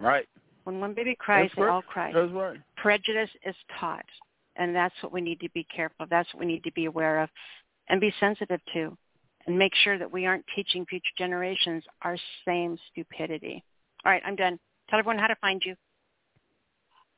Right. 0.00 0.26
When 0.64 0.80
one 0.80 0.94
baby 0.94 1.14
cries, 1.18 1.44
That's 1.44 1.56
they 1.56 1.62
right. 1.62 1.70
all 1.70 1.82
cry. 1.82 2.12
That's 2.12 2.32
right. 2.32 2.58
Prejudice 2.76 3.30
is 3.44 3.54
taught, 3.78 4.04
and 4.56 4.74
that's 4.74 4.94
what 5.02 5.12
we 5.12 5.20
need 5.20 5.40
to 5.40 5.50
be 5.50 5.66
careful. 5.74 6.04
Of. 6.04 6.10
That's 6.10 6.32
what 6.32 6.40
we 6.40 6.46
need 6.46 6.64
to 6.64 6.72
be 6.72 6.86
aware 6.86 7.20
of, 7.20 7.28
and 7.88 8.00
be 8.00 8.12
sensitive 8.20 8.60
to, 8.74 8.96
and 9.46 9.58
make 9.58 9.74
sure 9.84 9.98
that 9.98 10.10
we 10.10 10.26
aren't 10.26 10.44
teaching 10.54 10.86
future 10.86 11.04
generations 11.18 11.84
our 12.02 12.16
same 12.46 12.78
stupidity. 12.90 13.62
All 14.04 14.12
right, 14.12 14.22
I'm 14.24 14.36
done. 14.36 14.58
Tell 14.88 14.98
everyone 14.98 15.18
how 15.18 15.28
to 15.28 15.36
find 15.36 15.62
you. 15.64 15.74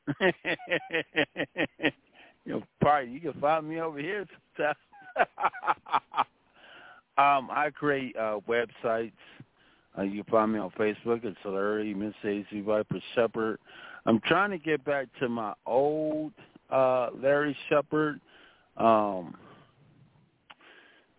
you 2.45 2.53
know, 2.53 2.63
probably 2.81 3.11
you 3.11 3.19
can 3.19 3.33
find 3.39 3.67
me 3.67 3.79
over 3.79 3.99
here 3.99 4.25
sometimes. 4.57 4.77
um, 7.17 7.49
I 7.51 7.69
create 7.73 8.15
uh, 8.17 8.39
websites. 8.47 9.11
Uh, 9.97 10.01
you 10.03 10.23
can 10.23 10.31
find 10.31 10.53
me 10.53 10.59
on 10.59 10.71
Facebook. 10.71 11.23
It's 11.23 11.37
Larry 11.45 11.93
Miss 11.93 12.13
Daisy 12.23 12.61
Viper 12.61 12.99
Shepherd. 13.15 13.59
I'm 14.05 14.19
trying 14.21 14.51
to 14.51 14.57
get 14.57 14.83
back 14.83 15.07
to 15.19 15.29
my 15.29 15.53
old 15.65 16.33
uh, 16.69 17.09
Larry 17.21 17.55
Shepherd. 17.69 18.19
Um, 18.77 19.35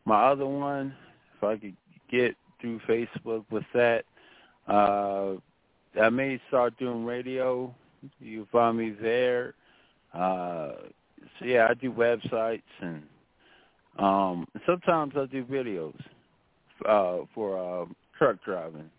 my 0.04 0.24
other 0.24 0.46
one, 0.46 0.94
if 1.36 1.44
I 1.44 1.56
could 1.56 1.76
get 2.10 2.36
through 2.60 2.80
Facebook 2.88 3.44
with 3.50 3.64
that, 3.74 4.04
uh, 4.68 5.34
I 6.00 6.10
may 6.10 6.40
start 6.48 6.76
doing 6.78 7.04
radio. 7.04 7.74
You 8.20 8.46
find 8.50 8.76
me 8.76 8.90
there. 8.90 9.54
Uh, 10.12 10.72
so 11.38 11.44
yeah, 11.44 11.68
I 11.70 11.74
do 11.74 11.92
websites 11.92 12.62
and 12.80 13.02
um, 13.98 14.46
sometimes 14.66 15.14
I 15.16 15.26
do 15.26 15.44
videos 15.44 15.98
uh, 16.86 17.24
for 17.34 17.82
uh, 17.82 17.86
truck 18.18 18.36
driving. 18.44 18.90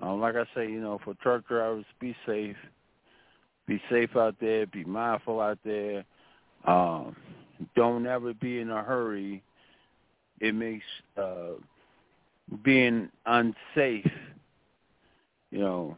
Um, 0.00 0.20
like 0.20 0.36
I 0.36 0.44
say, 0.54 0.70
you 0.70 0.80
know, 0.80 1.00
for 1.04 1.14
truck 1.14 1.46
drivers, 1.48 1.84
be 2.00 2.14
safe. 2.26 2.56
Be 3.66 3.80
safe 3.90 4.16
out 4.16 4.36
there. 4.40 4.66
Be 4.66 4.84
mindful 4.84 5.40
out 5.40 5.58
there. 5.64 6.04
Um, 6.64 7.16
don't 7.74 8.06
ever 8.06 8.32
be 8.34 8.60
in 8.60 8.70
a 8.70 8.82
hurry. 8.82 9.42
It 10.40 10.54
makes 10.54 10.84
uh, 11.16 11.54
being 12.62 13.10
unsafe. 13.26 14.10
You 15.50 15.58
know, 15.58 15.96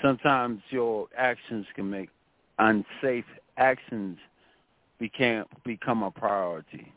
sometimes 0.00 0.62
your 0.70 1.08
actions 1.16 1.66
can 1.74 1.90
make 1.90 2.10
unsafe 2.58 3.24
actions 3.56 4.18
became 4.98 5.44
become 5.64 6.02
a 6.02 6.10
priority. 6.10 6.92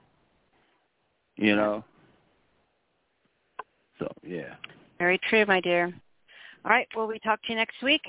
You 1.38 1.56
know. 1.56 1.84
So 4.00 4.12
yeah. 4.24 4.56
Very 5.00 5.20
true, 5.30 5.46
my 5.46 5.60
dear. 5.62 5.94
All 6.64 6.72
right, 6.72 6.88
will 6.96 7.08
we 7.08 7.20
talk 7.20 7.42
to 7.44 7.50
you 7.50 7.56
next 7.56 7.82
week? 7.84 8.02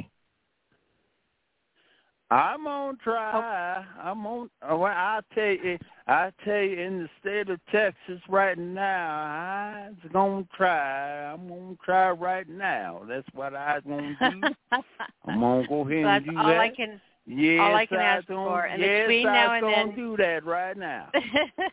I'm 2.30 2.66
on 2.66 2.98
try. 3.04 3.84
Oh. 3.86 4.00
I'm 4.02 4.26
on. 4.26 4.50
Oh, 4.68 4.78
well, 4.78 4.92
I 4.92 5.20
tell 5.32 5.44
you, 5.44 5.78
I 6.08 6.32
tell 6.44 6.60
you, 6.60 6.80
in 6.80 6.98
the 6.98 7.08
state 7.20 7.48
of 7.50 7.60
Texas 7.70 8.20
right 8.28 8.58
now, 8.58 9.20
I'm 9.20 9.96
gonna 10.12 10.46
try. 10.56 11.32
I'm 11.32 11.48
gonna 11.48 11.76
try 11.84 12.10
right 12.10 12.48
now. 12.48 13.02
That's 13.06 13.28
what 13.32 13.54
I'm 13.54 13.82
gonna 13.86 14.16
do. 14.32 14.42
I'm 15.28 15.40
gonna 15.40 15.68
go 15.68 15.88
ahead 15.88 16.04
So 16.04 16.08
and 16.08 16.24
do 16.24 16.38
all 16.38 16.48
that. 16.48 16.58
I 16.58 16.68
can 16.70 17.00
yes, 17.26 17.60
all 17.60 17.76
I 17.76 17.86
can 17.86 17.98
I 17.98 18.02
ask 18.02 18.26
gonna, 18.26 18.48
for. 18.48 18.64
And 18.64 18.82
yes, 18.82 19.02
between 19.02 19.26
now 19.26 19.52
and 19.52 19.62
gonna 19.62 19.76
then 19.76 19.94
do 19.94 20.16
that 20.16 20.44
right 20.44 20.76
now. 20.76 21.10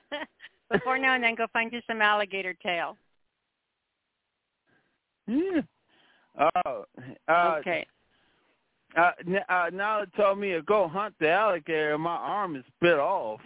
before 0.72 1.00
now 1.00 1.16
and 1.16 1.24
then 1.24 1.34
go 1.34 1.48
find 1.52 1.74
you 1.74 1.82
some 1.88 2.00
alligator 2.00 2.54
tail. 2.62 2.96
Yeah. 5.28 5.62
Oh, 6.66 6.86
uh, 7.28 7.56
Okay. 7.60 7.86
Uh, 8.96 9.12
uh, 9.50 9.70
now 9.74 10.02
it 10.02 10.10
told 10.16 10.38
me 10.38 10.52
to 10.52 10.62
go 10.62 10.88
hunt 10.88 11.16
the 11.20 11.30
alligator. 11.30 11.96
and 11.96 12.04
My 12.04 12.16
arm 12.16 12.56
is 12.56 12.64
bit 12.80 13.00
off. 13.00 13.42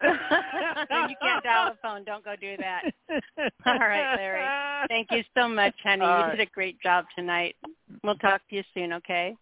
then 0.00 0.12
you 1.08 1.16
can't 1.20 1.42
dial 1.42 1.72
the 1.72 1.78
phone. 1.82 2.04
Don't 2.04 2.24
go 2.24 2.36
do 2.40 2.56
that. 2.58 2.82
All 3.66 3.78
right, 3.78 4.16
Larry. 4.16 4.86
Thank 4.88 5.08
you 5.10 5.24
so 5.36 5.48
much, 5.48 5.74
honey. 5.82 6.04
All 6.04 6.18
you 6.18 6.24
right. 6.24 6.36
did 6.36 6.48
a 6.48 6.50
great 6.50 6.80
job 6.80 7.06
tonight. 7.16 7.56
We'll 8.04 8.14
talk 8.16 8.42
to 8.50 8.56
you 8.56 8.62
soon, 8.74 8.92
okay? 8.92 9.34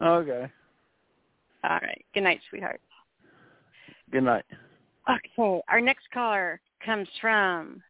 Okay. 0.00 0.46
All 1.64 1.78
right. 1.82 2.04
Good 2.14 2.22
night, 2.22 2.40
sweetheart. 2.48 2.80
Good 4.12 4.22
night. 4.22 4.44
Okay. 5.10 5.62
Our 5.68 5.80
next 5.80 6.04
caller 6.12 6.60
comes 6.84 7.08
from 7.20 7.82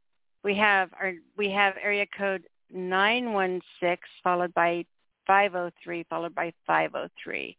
we 0.45 0.55
have 0.57 0.91
our 1.01 1.15
we 1.37 1.51
have 1.51 1.75
area 1.83 2.07
code 2.17 2.45
nine 2.73 3.33
one 3.33 3.61
six 3.81 4.03
followed 4.23 4.53
by 4.55 4.85
five 5.27 5.55
oh 5.55 5.71
three 5.83 6.05
followed 6.09 6.35
by 6.35 6.53
five 6.67 6.91
oh 6.95 7.09
three. 7.23 7.57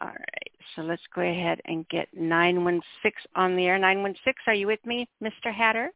All 0.00 0.08
right. 0.08 0.52
So 0.76 0.82
let's 0.82 1.02
go 1.14 1.22
ahead 1.22 1.60
and 1.64 1.88
get 1.88 2.08
nine 2.12 2.64
one 2.64 2.82
six 3.02 3.16
on 3.34 3.56
the 3.56 3.64
air. 3.66 3.78
Nine 3.78 4.02
one 4.02 4.14
six, 4.24 4.42
are 4.46 4.54
you 4.54 4.66
with 4.66 4.84
me, 4.84 5.08
Mr. 5.22 5.54
Hatter? 5.54 5.90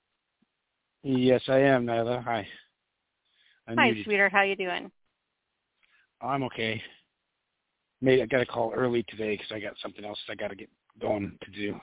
Yes, 1.02 1.43
I 1.49 1.59
am, 1.59 1.85
Nyla. 1.85 2.23
Hi. 2.25 2.47
I'm 3.69 3.77
Hi, 3.77 3.86
muted. 3.86 4.05
sweetheart. 4.05 4.33
How 4.33 4.43
you 4.43 4.57
doing? 4.57 4.91
I'm 6.20 6.44
okay. 6.44 6.81
Maybe 8.01 8.23
I 8.23 8.27
got 8.27 8.41
a 8.41 8.47
call 8.47 8.73
early 8.75 9.05
today 9.09 9.36
because 9.36 9.52
I 9.52 9.61
got 9.61 9.75
something 9.83 10.05
else 10.05 10.19
I 10.28 10.35
got 10.35 10.49
to 10.49 10.57
get 10.57 10.70
going 11.01 11.36
to 11.44 11.51
do. 11.51 11.81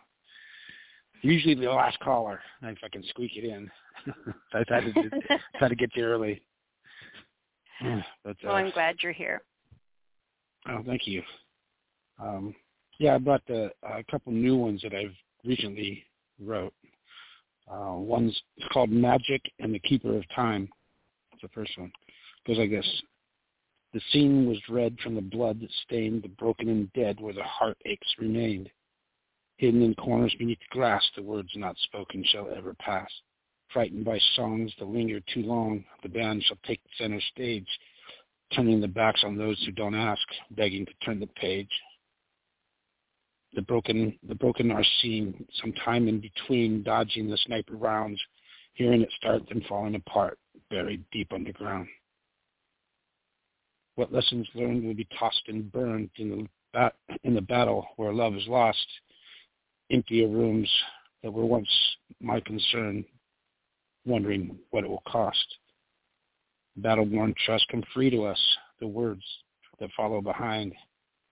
Usually 1.21 1.55
the 1.55 1.69
last 1.69 1.99
caller, 1.99 2.39
if 2.61 2.77
I 2.83 2.89
can 2.89 3.03
squeak 3.09 3.35
it 3.35 3.43
in. 3.43 3.69
I 4.53 4.63
had 4.67 4.93
to 4.93 5.09
had 5.53 5.67
to 5.69 5.75
get 5.75 5.95
you 5.95 6.03
early. 6.03 6.41
But 8.23 8.31
uh, 8.31 8.47
well, 8.47 8.55
I'm 8.55 8.71
glad 8.71 8.97
you're 9.01 9.13
here. 9.13 9.41
oh, 10.67 10.83
thank 10.85 11.07
you. 11.07 11.23
Um, 12.21 12.53
yeah, 12.99 13.15
I 13.15 13.17
brought 13.17 13.41
the, 13.47 13.71
a 13.83 14.03
couple 14.11 14.33
new 14.33 14.57
ones 14.57 14.81
that 14.83 14.93
I've 14.93 15.15
recently 15.45 16.03
wrote. 16.43 16.73
Uh, 17.71 17.93
one's 17.93 18.37
called 18.73 18.89
Magic 18.89 19.41
and 19.59 19.73
the 19.73 19.79
Keeper 19.79 20.17
of 20.17 20.23
Time. 20.35 20.67
That's 21.31 21.43
the 21.43 21.49
first 21.49 21.71
one. 21.77 21.91
goes 22.45 22.57
like 22.57 22.71
this. 22.71 23.01
The 23.93 24.01
scene 24.11 24.47
was 24.47 24.57
red 24.69 24.97
from 25.01 25.15
the 25.15 25.21
blood 25.21 25.61
that 25.61 25.71
stained 25.85 26.23
the 26.23 26.29
broken 26.29 26.67
and 26.69 26.91
dead 26.93 27.19
where 27.19 27.33
the 27.33 27.43
heartaches 27.43 28.15
remained. 28.19 28.69
Hidden 29.59 29.81
in 29.81 29.93
corners 29.95 30.33
beneath 30.39 30.59
the 30.59 30.73
grass, 30.73 31.05
the 31.17 31.21
words 31.21 31.49
not 31.53 31.77
spoken 31.79 32.23
shall 32.23 32.49
ever 32.49 32.73
pass. 32.75 33.09
Frightened 33.73 34.05
by 34.05 34.17
songs 34.33 34.73
that 34.79 34.85
linger 34.85 35.19
too 35.19 35.43
long, 35.43 35.83
the 36.01 36.07
band 36.07 36.43
shall 36.43 36.57
take 36.65 36.81
the 36.81 36.89
center 36.97 37.19
stage, 37.33 37.67
turning 38.55 38.79
the 38.79 38.87
backs 38.87 39.21
on 39.25 39.35
those 39.35 39.61
who 39.65 39.73
don't 39.73 39.95
ask, 39.95 40.25
begging 40.51 40.85
to 40.85 40.93
turn 41.03 41.19
the 41.19 41.27
page. 41.27 41.69
the 43.53 43.61
broken 43.63 44.17
the 44.23 44.35
broken 44.35 44.71
are 44.71 44.85
seen 45.01 45.45
sometime 45.61 46.07
in 46.07 46.21
between 46.21 46.81
dodging 46.81 47.29
the 47.29 47.37
sniper 47.45 47.75
rounds, 47.75 48.21
hearing 48.75 49.01
it 49.01 49.11
start 49.17 49.43
then 49.49 49.61
falling 49.67 49.95
apart, 49.95 50.39
buried 50.69 51.03
deep 51.11 51.33
underground. 51.33 51.89
What 53.95 54.13
lessons 54.13 54.47
learned 54.55 54.85
will 54.85 54.93
be 54.93 55.07
tossed 55.19 55.49
and 55.49 55.69
burned 55.69 56.11
in 56.15 56.29
the 56.29 56.47
bat, 56.71 56.95
in 57.25 57.33
the 57.33 57.41
battle 57.41 57.85
where 57.97 58.13
love 58.13 58.35
is 58.35 58.47
lost. 58.47 58.87
Emptier 59.91 60.27
rooms 60.27 60.69
that 61.23 61.31
were 61.31 61.45
once 61.45 61.69
my 62.21 62.39
concern, 62.41 63.03
wondering 64.05 64.57
what 64.69 64.83
it 64.83 64.89
will 64.89 65.03
cost. 65.07 65.45
Battle-worn 66.77 67.33
trust 67.45 67.67
come 67.69 67.83
free 67.93 68.09
to 68.09 68.23
us, 68.23 68.39
the 68.79 68.87
words 68.87 69.23
that 69.79 69.89
follow 69.97 70.21
behind. 70.21 70.73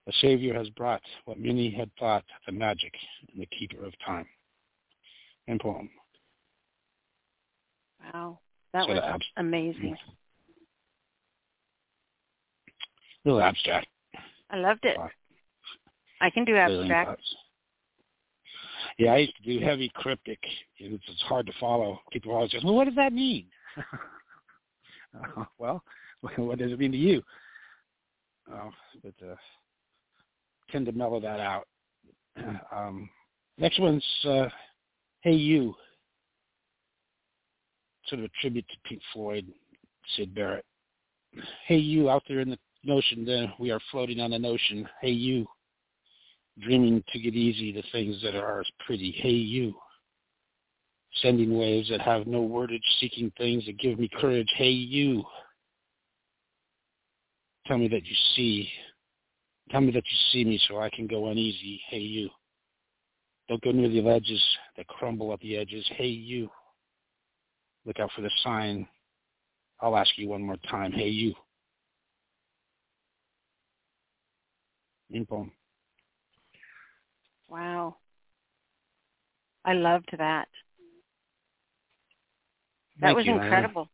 The 0.06 0.12
Savior 0.20 0.54
has 0.54 0.68
brought 0.70 1.02
what 1.24 1.38
many 1.38 1.70
had 1.70 1.90
thought 1.98 2.24
the 2.46 2.52
magic 2.52 2.92
and 3.32 3.40
the 3.40 3.46
keeper 3.46 3.84
of 3.84 3.92
time. 4.04 4.26
End 5.46 5.60
poem. 5.60 5.90
Wow, 8.12 8.38
that 8.72 8.86
So 8.86 8.92
was 8.92 9.02
abs- 9.04 9.26
amazing. 9.36 9.96
A 13.24 13.28
little 13.28 13.42
abstract. 13.42 13.86
I 14.50 14.56
loved 14.56 14.84
it. 14.84 14.96
Wow. 14.98 15.10
I 16.20 16.30
can 16.30 16.44
do 16.44 16.56
abstract. 16.56 17.20
Yeah, 18.98 19.12
I 19.12 19.18
used 19.18 19.36
to 19.36 19.58
do 19.58 19.64
heavy 19.64 19.90
cryptic. 19.94 20.38
It's, 20.78 21.04
it's 21.08 21.22
hard 21.22 21.46
to 21.46 21.52
follow. 21.60 22.00
People 22.12 22.32
always 22.32 22.50
say, 22.50 22.58
well, 22.62 22.74
what 22.74 22.86
does 22.86 22.96
that 22.96 23.12
mean? 23.12 23.46
Uh, 23.76 25.44
well, 25.58 25.82
what 26.36 26.58
does 26.58 26.72
it 26.72 26.78
mean 26.78 26.92
to 26.92 26.98
you? 26.98 27.22
Uh, 28.52 28.70
but 29.02 29.14
uh, 29.26 29.34
tend 30.70 30.86
to 30.86 30.92
mellow 30.92 31.20
that 31.20 31.40
out. 31.40 31.66
Um, 32.72 33.08
next 33.58 33.80
one's 33.80 34.04
uh, 34.24 34.48
Hey 35.22 35.32
You. 35.32 35.74
Sort 38.06 38.20
of 38.20 38.26
a 38.26 38.40
tribute 38.40 38.66
to 38.68 38.88
Pink 38.88 39.02
Floyd, 39.12 39.46
Syd 40.14 40.34
Barrett. 40.34 40.64
Hey 41.66 41.78
you 41.78 42.08
out 42.08 42.22
there 42.28 42.40
in 42.40 42.50
the 42.50 42.92
ocean, 42.92 43.24
then 43.24 43.52
we 43.58 43.70
are 43.70 43.80
floating 43.90 44.20
on 44.20 44.32
an 44.32 44.44
ocean. 44.44 44.88
Hey 45.00 45.10
you, 45.10 45.46
dreaming 46.60 47.02
to 47.12 47.18
get 47.18 47.34
easy 47.34 47.72
the 47.72 47.84
things 47.92 48.20
that 48.22 48.34
are 48.34 48.64
pretty. 48.84 49.12
Hey 49.12 49.30
you, 49.30 49.74
sending 51.22 51.56
waves 51.56 51.88
that 51.90 52.00
have 52.00 52.26
no 52.26 52.40
wordage, 52.40 52.82
seeking 53.00 53.32
things 53.38 53.64
that 53.66 53.78
give 53.78 53.98
me 53.98 54.08
courage. 54.20 54.48
Hey 54.56 54.70
you, 54.70 55.24
tell 57.66 57.78
me 57.78 57.88
that 57.88 58.04
you 58.06 58.16
see. 58.34 58.68
Tell 59.70 59.80
me 59.82 59.92
that 59.92 60.04
you 60.04 60.18
see 60.32 60.44
me 60.44 60.60
so 60.66 60.80
I 60.80 60.90
can 60.90 61.06
go 61.06 61.28
uneasy. 61.28 61.80
Hey 61.88 61.98
you, 61.98 62.30
don't 63.48 63.62
go 63.62 63.70
near 63.70 63.88
the 63.88 64.00
ledges 64.00 64.42
that 64.76 64.86
crumble 64.88 65.32
at 65.32 65.40
the 65.40 65.56
edges. 65.56 65.86
Hey 65.96 66.08
you, 66.08 66.48
look 67.84 68.00
out 68.00 68.10
for 68.14 68.22
the 68.22 68.30
sign. 68.42 68.88
I'll 69.80 69.96
ask 69.96 70.10
you 70.16 70.28
one 70.28 70.42
more 70.42 70.56
time. 70.70 70.92
Hey 70.92 71.08
you. 71.08 71.34
In 75.10 75.24
poem. 75.24 75.52
Wow. 77.48 77.96
I 79.64 79.72
loved 79.74 80.08
that. 80.18 80.48
That 83.00 83.06
Thank 83.08 83.16
was 83.16 83.26
you, 83.26 83.32
Anna. 83.34 83.42
incredible. 83.44 83.88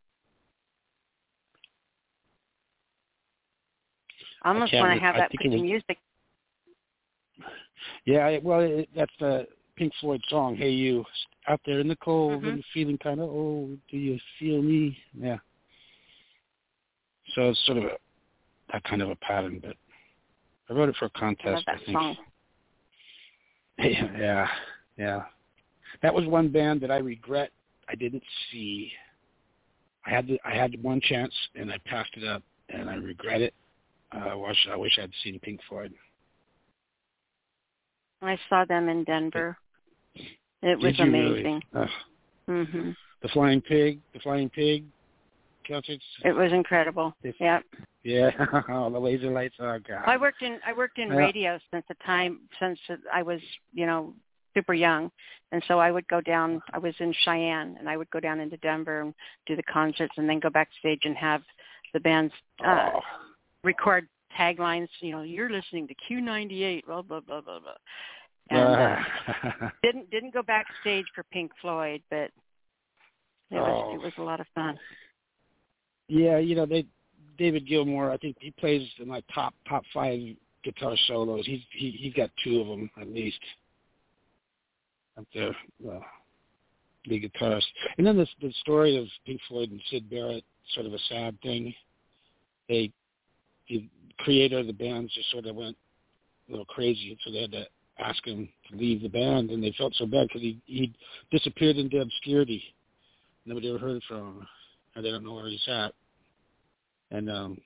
I 4.43 4.49
almost 4.49 4.71
can't 4.71 4.87
want 4.87 4.99
to 4.99 5.05
have 5.05 5.15
I 5.15 5.19
that 5.19 5.31
put 5.31 5.41
to 5.41 5.49
was- 5.49 5.61
music. 5.61 5.97
Yeah, 8.05 8.37
well, 8.41 8.61
it, 8.61 8.89
that's 8.95 9.11
the 9.19 9.47
Pink 9.75 9.93
Floyd 9.99 10.21
song, 10.29 10.55
"Hey 10.55 10.69
You." 10.71 11.05
Out 11.47 11.59
there 11.65 11.79
in 11.79 11.87
the 11.87 11.95
cold 11.97 12.41
Mhm. 12.43 12.53
and 12.53 12.65
feeling 12.73 12.97
kind 12.97 13.19
of, 13.19 13.29
oh, 13.29 13.77
do 13.89 13.97
you 13.97 14.19
feel 14.39 14.61
me? 14.63 14.97
Yeah. 15.13 15.37
So 17.33 17.49
it's 17.49 17.59
sort 17.65 17.77
of 17.79 17.83
a 17.85 17.97
that 18.71 18.83
kind 18.85 19.01
of 19.03 19.09
a 19.11 19.15
pattern, 19.17 19.59
but 19.59 19.77
I 20.69 20.73
wrote 20.73 20.89
it 20.89 20.95
for 20.95 21.05
a 21.05 21.11
I 21.13 21.19
contest. 21.19 21.65
that 21.67 21.75
I 21.75 21.77
think. 21.85 21.91
song. 21.91 22.17
Yeah, 24.17 24.47
yeah. 24.97 25.23
That 26.01 26.13
was 26.13 26.25
one 26.25 26.49
band 26.49 26.81
that 26.81 26.91
I 26.91 26.97
regret 26.97 27.51
I 27.87 27.95
didn't 27.95 28.23
see. 28.51 28.91
I 30.05 30.09
had 30.11 30.27
the, 30.27 30.39
I 30.45 30.55
had 30.55 30.81
one 30.83 31.01
chance 31.01 31.33
and 31.55 31.71
I 31.71 31.77
passed 31.85 32.11
it 32.15 32.23
up, 32.23 32.43
and 32.69 32.89
I 32.89 32.95
regret 32.95 33.41
it. 33.41 33.53
Uh, 34.13 34.29
I 34.29 34.35
wish 34.35 34.67
I 34.71 34.75
wish 34.75 34.97
I'd 35.01 35.11
seen 35.23 35.39
Pink 35.39 35.59
Floyd. 35.67 35.93
I 38.21 38.37
saw 38.49 38.65
them 38.65 38.89
in 38.89 39.03
Denver. 39.03 39.57
It 40.61 40.79
was 40.79 40.95
Did 40.95 41.07
really? 41.07 41.29
amazing. 41.29 41.61
Ugh. 41.73 41.89
Mhm. 42.47 42.95
The 43.21 43.27
Flying 43.29 43.61
Pig, 43.61 43.99
the 44.13 44.19
Flying 44.19 44.49
Pig 44.49 44.83
concerts. 45.67 46.03
It 46.23 46.33
was 46.33 46.51
incredible. 46.51 47.15
If- 47.23 47.39
Yep. 47.39 47.63
Yeah, 48.05 48.29
all 48.69 48.91
the 48.91 48.99
laser 48.99 49.31
lights. 49.31 49.55
Oh 49.59 49.79
god. 49.85 50.03
I 50.05 50.15
worked 50.15 50.43
in 50.43 50.59
I 50.65 50.73
worked 50.73 50.99
in 50.99 51.07
Yeah. 51.09 51.15
radio 51.15 51.59
since 51.71 51.83
the 51.89 51.95
time 52.05 52.41
since 52.59 52.79
I 53.11 53.23
was 53.23 53.41
you 53.73 53.85
know 53.87 54.13
super 54.53 54.75
young, 54.75 55.11
and 55.51 55.61
so 55.67 55.79
I 55.79 55.91
would 55.91 56.07
go 56.07 56.21
down. 56.21 56.61
I 56.71 56.77
was 56.77 56.93
in 56.99 57.11
Cheyenne, 57.23 57.75
and 57.79 57.89
I 57.89 57.97
would 57.97 58.09
go 58.11 58.19
down 58.19 58.39
into 58.39 58.57
Denver 58.57 59.01
and 59.01 59.13
do 59.47 59.55
the 59.55 59.63
concerts, 59.63 60.13
and 60.17 60.29
then 60.29 60.39
go 60.39 60.49
backstage 60.51 61.01
and 61.03 61.17
have 61.17 61.41
the 61.93 61.99
bands 61.99 62.31
uh, 62.63 62.91
Oh. 62.93 62.99
record 63.63 64.07
taglines. 64.37 64.87
You 65.01 65.11
know, 65.13 65.21
you're 65.23 65.49
listening 65.49 65.87
to 65.87 65.95
Q98, 66.07 66.85
blah 66.85 67.01
blah 67.01 67.21
blah 67.21 67.41
blah 67.41 67.59
blah. 67.59 67.73
And 68.51 68.59
uh, 68.61 69.69
didn't 69.83 70.11
didn't 70.11 70.31
go 70.35 70.43
backstage 70.43 71.05
for 71.15 71.23
Pink 71.31 71.51
Floyd, 71.59 72.03
but 72.11 72.29
it 73.49 73.55
was 73.55 73.83
Oh. 73.87 73.95
it 73.95 73.99
was 73.99 74.13
a 74.19 74.21
lot 74.21 74.39
of 74.39 74.45
fun. 74.53 74.77
yeah, 76.07 76.37
you 76.37 76.53
know 76.55 76.67
they 76.67 76.85
David 77.37 77.67
Gilmour. 77.67 78.11
I 78.11 78.17
think 78.17 78.37
he 78.39 78.51
plays 78.51 78.87
in 78.99 79.07
my 79.07 79.21
top 79.33 79.53
top 79.67 79.83
five 79.93 80.19
guitar 80.63 80.95
solos. 81.07 81.45
He's 81.45 81.61
he 81.71 81.91
he's 81.91 82.13
got 82.13 82.29
two 82.43 82.59
of 82.61 82.67
them 82.67 82.89
at 82.99 83.07
least. 83.07 83.39
Up 85.17 85.25
there, 85.33 85.55
well, 85.79 86.03
the 87.07 87.21
guitarist. 87.21 87.63
And 87.97 88.05
then 88.05 88.17
this 88.17 88.29
the 88.41 88.51
story 88.59 88.97
of 88.97 89.07
Pink 89.25 89.39
Floyd 89.47 89.71
and 89.71 89.81
Syd 89.89 90.09
Barrett, 90.09 90.43
sort 90.73 90.85
of 90.85 90.93
a 90.93 90.99
sad 91.09 91.39
thing. 91.41 91.73
They 92.67 92.91
the 93.69 93.87
creator 94.19 94.59
of 94.59 94.67
the 94.67 94.73
band 94.73 95.09
just 95.13 95.31
sort 95.31 95.45
of 95.45 95.55
went 95.55 95.77
a 96.47 96.51
little 96.51 96.65
crazy, 96.65 97.17
so 97.23 97.31
they 97.31 97.41
had 97.41 97.51
to 97.51 97.65
ask 97.99 98.25
him 98.25 98.49
to 98.69 98.77
leave 98.77 99.01
the 99.01 99.07
band, 99.07 99.51
and 99.51 99.63
they 99.63 99.73
felt 99.77 99.93
so 99.95 100.05
bad 100.05 100.27
because 100.27 100.41
he 100.41 100.59
he 100.65 100.93
disappeared 101.31 101.77
into 101.77 102.01
obscurity. 102.01 102.61
Nobody 103.45 103.69
ever 103.69 103.77
heard 103.77 104.03
from 104.07 104.17
him, 104.17 104.47
and 104.95 105.05
they 105.05 105.11
don't 105.11 105.23
know 105.23 105.35
where 105.35 105.47
he's 105.47 105.67
at. 105.67 105.93
And 107.15 107.29
um, 107.29 107.57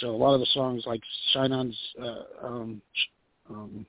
so 0.00 0.10
a 0.10 0.16
lot 0.16 0.34
of 0.34 0.40
the 0.40 0.46
songs, 0.52 0.84
like 0.86 1.00
"Shine 1.32 1.52
On's," 1.52 1.78
uh, 2.00 2.46
um, 2.46 2.82
um, 3.48 3.86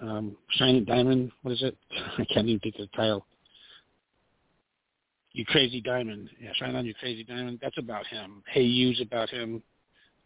um, 0.00 0.36
"Shining 0.50 0.84
Diamond," 0.84 1.32
what 1.42 1.52
is 1.52 1.62
it? 1.62 1.76
I 2.18 2.24
can't 2.32 2.46
even 2.46 2.60
think 2.60 2.76
of 2.76 2.82
the 2.82 2.96
title. 2.96 3.26
You 5.32 5.44
crazy 5.44 5.80
diamond, 5.80 6.30
yeah, 6.40 6.50
shine 6.54 6.74
on 6.74 6.86
you 6.86 6.94
crazy 6.94 7.22
diamond. 7.22 7.58
That's 7.60 7.78
about 7.78 8.06
him. 8.06 8.42
Hey, 8.50 8.62
you's 8.62 9.00
about 9.00 9.28
him. 9.28 9.62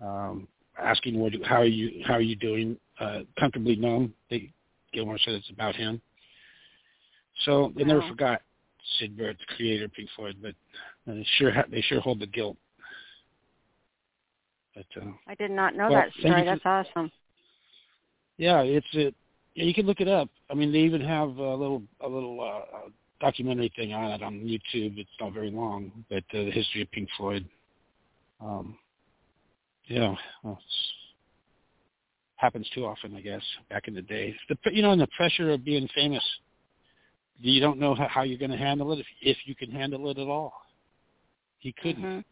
Um, 0.01 0.49
asking 0.81 1.18
what, 1.18 1.33
how 1.44 1.57
are 1.57 1.65
you, 1.67 2.02
how 2.07 2.15
are 2.15 2.23
you 2.23 2.36
doing? 2.36 2.78
Uh, 2.99 3.20
comfortably 3.39 3.76
numb. 3.76 4.15
They, 4.31 4.52
Gilmour 4.94 5.18
said 5.23 5.34
it's 5.34 5.51
about 5.51 5.75
him. 5.75 6.01
So 7.44 7.73
they 7.76 7.84
never 7.84 8.02
forgot 8.09 8.41
Syd 8.99 9.17
Barrett, 9.17 9.39
the 9.39 9.55
creator 9.55 9.84
of 9.86 9.92
Pink 9.92 10.09
Floyd, 10.17 10.36
but 10.41 10.55
uh, 11.09 11.15
they 11.15 11.27
sure 11.39 11.51
ha- 11.53 11.65
they 11.71 11.81
sure 11.83 12.01
hold 12.01 12.21
the 12.21 12.27
guilt. 12.27 12.57
But 14.75 14.87
uh, 15.01 15.11
I 15.29 15.35
did 15.35 15.51
not 15.51 15.75
know 15.75 15.89
Well, 15.91 16.01
that 16.01 16.13
story. 16.19 16.41
for- 16.41 16.45
That's 16.45 16.63
awesome. 16.65 17.11
yeah, 18.39 18.61
it's 18.63 18.87
it. 18.93 19.15
yeah, 19.55 19.65
you 19.65 19.75
can 19.75 19.87
look 19.87 20.01
it 20.01 20.09
up. 20.09 20.29
I 20.51 20.55
mean, 20.55 20.73
they 20.73 20.79
even 20.81 21.01
have 21.03 21.37
a 21.37 21.55
little 21.55 21.83
a 22.01 22.09
little 22.09 22.41
uh, 22.41 22.77
uh, 22.77 22.89
documentary 23.21 23.73
thing 23.77 23.93
on 23.93 24.13
it 24.13 24.23
on 24.23 24.35
YouTube. 24.41 24.99
It's 24.99 25.11
not 25.21 25.33
very 25.33 25.51
long, 25.51 25.93
but 26.09 26.25
uh, 26.35 26.45
the 26.45 26.51
history 26.51 26.83
of 26.83 26.91
Pink 26.91 27.09
Floyd. 27.17 27.47
Um, 28.41 28.77
yeah, 29.87 30.15
well, 30.43 30.59
it's, 30.59 30.93
happens 32.37 32.69
too 32.75 32.85
often, 32.87 33.15
I 33.15 33.21
guess. 33.21 33.43
Back 33.71 33.87
in 33.89 33.95
the 33.95 34.03
day, 34.03 34.35
the 34.49 34.57
you 34.73 34.83
know, 34.83 34.93
and 34.93 35.01
the 35.01 35.07
pressure 35.17 35.51
of 35.51 35.65
being 35.65 35.89
famous. 35.95 36.25
You 37.39 37.61
don't 37.61 37.79
know 37.79 37.95
how, 37.95 38.09
how 38.09 38.23
you're 38.23 38.39
going 38.39 38.51
to 38.53 38.57
handle 38.57 38.93
it 38.93 39.01
if 39.01 39.07
if 39.21 39.37
you 39.45 39.55
can 39.55 39.71
handle 39.71 40.09
it 40.11 40.19
at 40.19 40.29
all. 40.29 40.53
He 41.62 41.73
couldn't, 41.73 42.02
Mhm. 42.02 42.24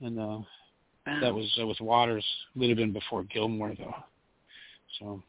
and 0.00 0.18
uh, 0.18 0.38
Wow. 1.06 1.20
that 1.20 1.34
was 1.34 1.58
uh, 1.60 1.66
with 1.66 1.80
Waters. 1.80 2.24
Would 2.54 2.68
have 2.68 2.76
been 2.78 2.92
before 2.92 3.24
Gilmour, 3.24 3.74
though. 3.76 3.94
So, 4.98 5.22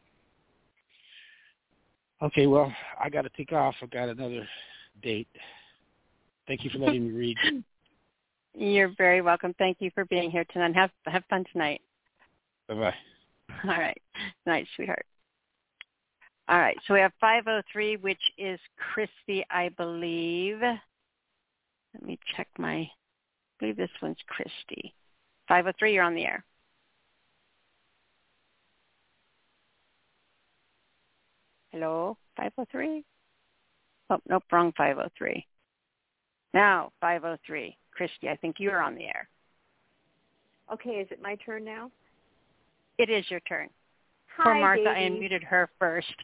okay, 2.22 2.46
well, 2.46 2.72
I 3.00 3.08
got 3.10 3.22
to 3.22 3.30
take 3.30 3.52
off. 3.52 3.74
I've 3.82 3.90
got 3.90 4.08
another 4.08 4.48
date. 5.02 5.28
Thank 6.46 6.62
you 6.62 6.70
for 6.70 6.78
letting 6.78 7.08
me 7.08 7.12
read. 7.12 7.36
You're 8.54 8.94
very 8.96 9.22
welcome. 9.22 9.52
Thank 9.58 9.78
you 9.80 9.90
for 9.92 10.04
being 10.04 10.30
here 10.30 10.44
tonight. 10.52 10.76
Have 10.76 10.90
have 11.06 11.24
fun 11.28 11.44
tonight. 11.52 11.80
Bye 12.68 12.74
bye. 12.74 12.94
All 13.64 13.70
right. 13.70 14.00
Night, 14.46 14.68
sweetheart. 14.76 15.04
All 16.48 16.58
right. 16.58 16.76
So 16.86 16.94
we 16.94 17.00
have 17.00 17.12
503, 17.20 17.96
which 17.96 18.20
is 18.38 18.60
Christy, 18.76 19.44
I 19.50 19.68
believe. 19.70 20.60
Let 21.94 22.04
me 22.04 22.18
check 22.36 22.48
my, 22.58 22.76
I 22.76 22.90
believe 23.58 23.76
this 23.76 23.90
one's 24.00 24.16
Christy. 24.26 24.94
503, 25.48 25.94
you're 25.94 26.04
on 26.04 26.14
the 26.14 26.24
air. 26.24 26.44
Hello, 31.70 32.16
503? 32.36 33.04
Oh, 34.10 34.18
nope, 34.28 34.42
wrong 34.52 34.72
503. 34.76 35.46
Now, 36.52 36.92
503. 37.00 37.76
Christy, 37.92 38.28
I 38.28 38.36
think 38.36 38.56
you're 38.58 38.82
on 38.82 38.94
the 38.94 39.04
air. 39.04 39.28
Okay, 40.72 41.00
is 41.00 41.08
it 41.10 41.22
my 41.22 41.36
turn 41.36 41.64
now? 41.64 41.90
It 42.98 43.10
is 43.10 43.24
your 43.30 43.40
turn. 43.40 43.68
Hi, 44.36 44.44
Poor 44.44 44.54
Martha, 44.54 44.88
I 44.88 45.00
unmuted 45.02 45.42
her 45.44 45.68
first. 45.78 46.14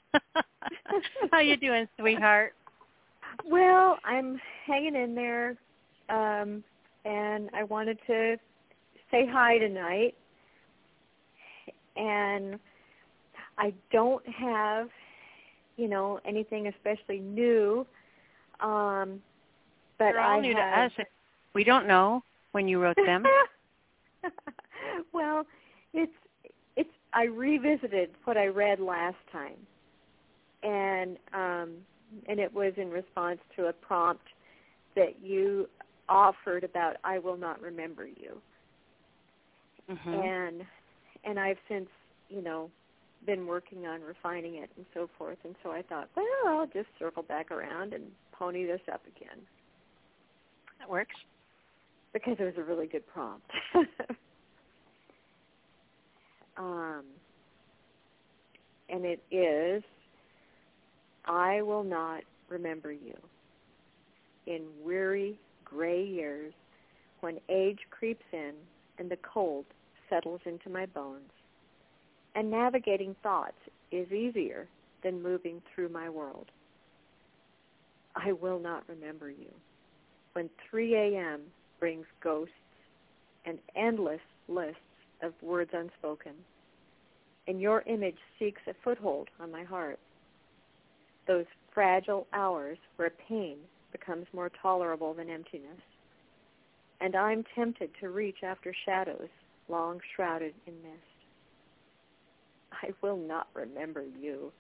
How 1.31 1.41
you 1.41 1.57
doing, 1.57 1.87
sweetheart? 1.99 2.55
Well, 3.47 3.99
I'm 4.05 4.41
hanging 4.67 4.95
in 4.95 5.15
there, 5.15 5.57
um, 6.09 6.63
and 7.05 7.51
I 7.55 7.65
wanted 7.65 7.99
to 8.07 8.37
say 9.11 9.27
hi 9.31 9.59
tonight. 9.59 10.15
And 11.97 12.59
I 13.57 13.73
don't 13.91 14.27
have, 14.29 14.89
you 15.77 15.89
know, 15.89 16.21
anything 16.25 16.69
especially 16.69 17.21
new. 17.21 17.87
Um, 18.61 19.21
but 19.99 20.13
They're 20.13 20.21
all 20.21 20.39
I 20.39 20.41
new 20.41 20.55
have, 20.55 20.93
to 20.93 21.03
us. 21.03 21.07
We 21.55 21.65
don't 21.65 21.87
know 21.89 22.23
when 22.53 22.69
you 22.69 22.81
wrote 22.81 22.97
them. 22.97 23.25
well, 25.13 25.45
it's 25.93 26.13
it's 26.77 26.91
I 27.13 27.25
revisited 27.25 28.11
what 28.25 28.37
I 28.37 28.47
read 28.47 28.79
last 28.79 29.17
time, 29.33 29.57
and 30.63 31.17
um, 31.35 31.71
and 32.29 32.39
it 32.41 32.53
was 32.53 32.73
in 32.77 32.91
response 32.91 33.39
to 33.57 33.67
a 33.67 33.73
prompt 33.73 34.27
that 34.97 35.21
you 35.23 35.69
offered 36.09 36.65
about 36.65 36.97
I 37.05 37.19
will 37.19 37.37
not 37.37 37.61
remember 37.61 38.07
you, 38.07 38.41
Mm-hmm. 39.91 40.11
and 40.11 40.63
and 41.25 41.41
I've 41.41 41.57
since 41.69 41.89
you 42.29 42.43
know 42.43 42.71
been 43.27 43.47
working 43.47 43.87
on 43.87 44.01
refining 44.03 44.57
it 44.57 44.71
and 44.77 44.85
so 44.95 45.09
forth, 45.19 45.39
and 45.45 45.55
so 45.63 45.71
I 45.71 45.83
thought, 45.83 46.09
well, 46.17 46.27
I'll 46.47 46.67
just 46.67 46.89
circle 46.99 47.23
back 47.23 47.51
around 47.51 47.93
and 47.95 48.05
pony 48.33 48.65
this 48.67 48.81
up 48.93 49.01
again 49.07 49.39
That 50.79 50.89
works. 50.89 51.17
because 52.13 52.37
it 52.39 52.45
was 52.45 52.55
a 52.59 52.63
really 52.63 52.87
good 52.87 53.07
prompt. 53.09 53.51
um, 56.57 57.03
and 58.89 59.05
it 59.05 59.23
is, 59.33 59.83
I 61.29 61.61
will 61.63 61.85
not 61.85 62.23
remember 62.49 62.91
you. 62.91 63.15
In 64.47 64.63
weary, 64.83 65.39
gray 65.65 66.03
years, 66.03 66.55
when 67.21 67.39
age 67.51 67.81
creeps 67.91 68.25
in 68.33 68.53
and 68.99 69.11
the 69.11 69.19
cold 69.19 69.67
settles 70.09 70.41
into 70.47 70.71
my 70.71 70.87
bones, 70.87 71.31
and 72.35 72.51
navigating 72.51 73.15
thoughts 73.23 73.59
is 73.93 74.11
easier 74.11 74.67
than 75.03 75.23
moving 75.23 75.61
through 75.75 75.91
my 75.91 76.09
world. 76.09 76.47
I 78.17 78.33
will 78.33 78.59
not 78.59 78.85
remember 78.89 79.31
you. 79.31 79.53
When 80.33 80.49
3 80.71 80.95
a.m. 80.95 81.43
brings 81.79 82.07
ghosts 82.23 82.53
and 83.45 83.59
endless 83.77 84.21
lists 84.49 84.81
of 85.23 85.35
words 85.43 85.71
unspoken, 85.75 86.33
and 87.47 87.61
your 87.61 87.83
image 87.83 88.19
seeks 88.39 88.61
a 88.67 88.73
foothold 88.83 89.29
on 89.41 89.51
my 89.51 89.65
heart. 89.65 89.99
Those 91.29 91.45
fragile 91.73 92.27
hours 92.33 92.79
where 92.97 93.11
pain 93.29 93.59
becomes 93.93 94.27
more 94.33 94.51
tolerable 94.61 95.15
than 95.15 95.31
emptiness. 95.31 95.81
And 97.01 97.15
I'm 97.15 97.45
tempted 97.55 97.91
to 98.01 98.09
reach 98.09 98.39
after 98.43 98.75
shadows 98.85 99.29
long 99.69 100.01
shrouded 100.17 100.55
in 100.67 100.75
mist. 100.83 101.03
I 102.73 102.93
will 103.03 103.17
not 103.17 103.49
remember 103.55 104.03
you. 104.21 104.53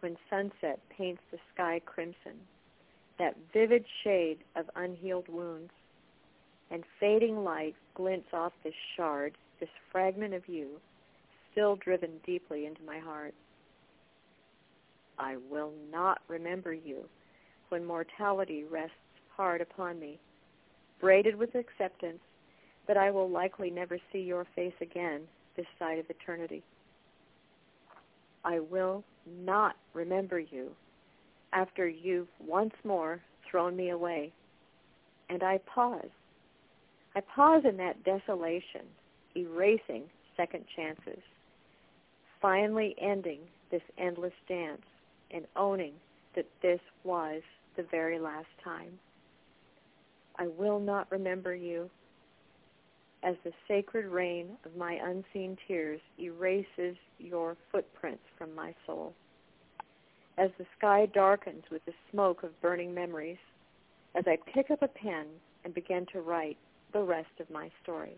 When 0.00 0.16
sunset 0.30 0.80
paints 0.96 1.22
the 1.30 1.38
sky 1.54 1.80
crimson, 1.84 2.40
that 3.18 3.36
vivid 3.52 3.84
shade 4.04 4.38
of 4.56 4.70
unhealed 4.76 5.28
wounds, 5.28 5.72
and 6.70 6.84
fading 7.00 7.44
light 7.44 7.74
glints 7.94 8.28
off 8.32 8.52
this 8.62 8.74
shard, 8.96 9.36
this 9.60 9.68
fragment 9.90 10.34
of 10.34 10.48
you, 10.48 10.80
still 11.50 11.76
driven 11.76 12.10
deeply 12.24 12.66
into 12.66 12.82
my 12.82 12.98
heart. 12.98 13.34
I 15.18 15.36
will 15.50 15.72
not 15.90 16.20
remember 16.28 16.72
you 16.72 17.04
when 17.70 17.84
mortality 17.84 18.64
rests 18.64 18.94
hard 19.36 19.60
upon 19.60 19.98
me, 19.98 20.18
braided 21.00 21.36
with 21.36 21.54
acceptance 21.54 22.20
that 22.86 22.96
I 22.96 23.10
will 23.10 23.28
likely 23.28 23.70
never 23.70 23.98
see 24.12 24.20
your 24.20 24.46
face 24.54 24.74
again 24.80 25.22
this 25.56 25.66
side 25.78 25.98
of 25.98 26.06
eternity. 26.08 26.62
I 28.44 28.60
will 28.60 29.04
not 29.26 29.76
remember 29.92 30.38
you 30.38 30.70
after 31.52 31.88
you've 31.88 32.28
once 32.40 32.74
more 32.84 33.20
thrown 33.50 33.76
me 33.76 33.90
away. 33.90 34.32
And 35.28 35.42
I 35.42 35.58
pause. 35.58 36.08
I 37.14 37.20
pause 37.20 37.64
in 37.68 37.76
that 37.78 38.04
desolation, 38.04 38.86
erasing 39.36 40.04
second 40.36 40.64
chances, 40.74 41.22
finally 42.40 42.94
ending 43.00 43.40
this 43.70 43.82
endless 43.98 44.32
dance 44.48 44.82
and 45.30 45.46
owning 45.56 45.94
that 46.34 46.46
this 46.62 46.80
was 47.04 47.42
the 47.76 47.84
very 47.90 48.18
last 48.18 48.48
time. 48.62 48.98
I 50.38 50.46
will 50.46 50.78
not 50.78 51.10
remember 51.10 51.54
you 51.54 51.90
as 53.22 53.34
the 53.44 53.52
sacred 53.66 54.06
rain 54.06 54.50
of 54.64 54.76
my 54.76 54.92
unseen 54.92 55.56
tears 55.66 56.00
erases 56.20 56.96
your 57.18 57.56
footprints 57.72 58.22
from 58.36 58.54
my 58.54 58.74
soul. 58.86 59.12
As 60.36 60.50
the 60.58 60.66
sky 60.76 61.06
darkens 61.06 61.64
with 61.70 61.84
the 61.84 61.94
smoke 62.12 62.44
of 62.44 62.60
burning 62.60 62.94
memories, 62.94 63.38
as 64.14 64.24
I 64.26 64.38
pick 64.54 64.70
up 64.70 64.82
a 64.82 64.88
pen 64.88 65.26
and 65.64 65.74
begin 65.74 66.06
to 66.12 66.20
write 66.20 66.56
the 66.92 67.02
rest 67.02 67.40
of 67.40 67.50
my 67.50 67.70
story. 67.82 68.16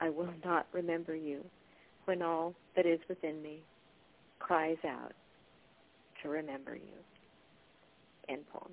I 0.00 0.08
will 0.08 0.32
not 0.44 0.66
remember 0.72 1.14
you 1.14 1.44
when 2.06 2.22
all 2.22 2.54
that 2.74 2.86
is 2.86 3.00
within 3.08 3.42
me 3.42 3.60
cries 4.38 4.78
out 4.86 5.12
to 6.22 6.28
remember 6.28 6.74
you. 6.74 6.96
End 8.28 8.42
poem. 8.52 8.72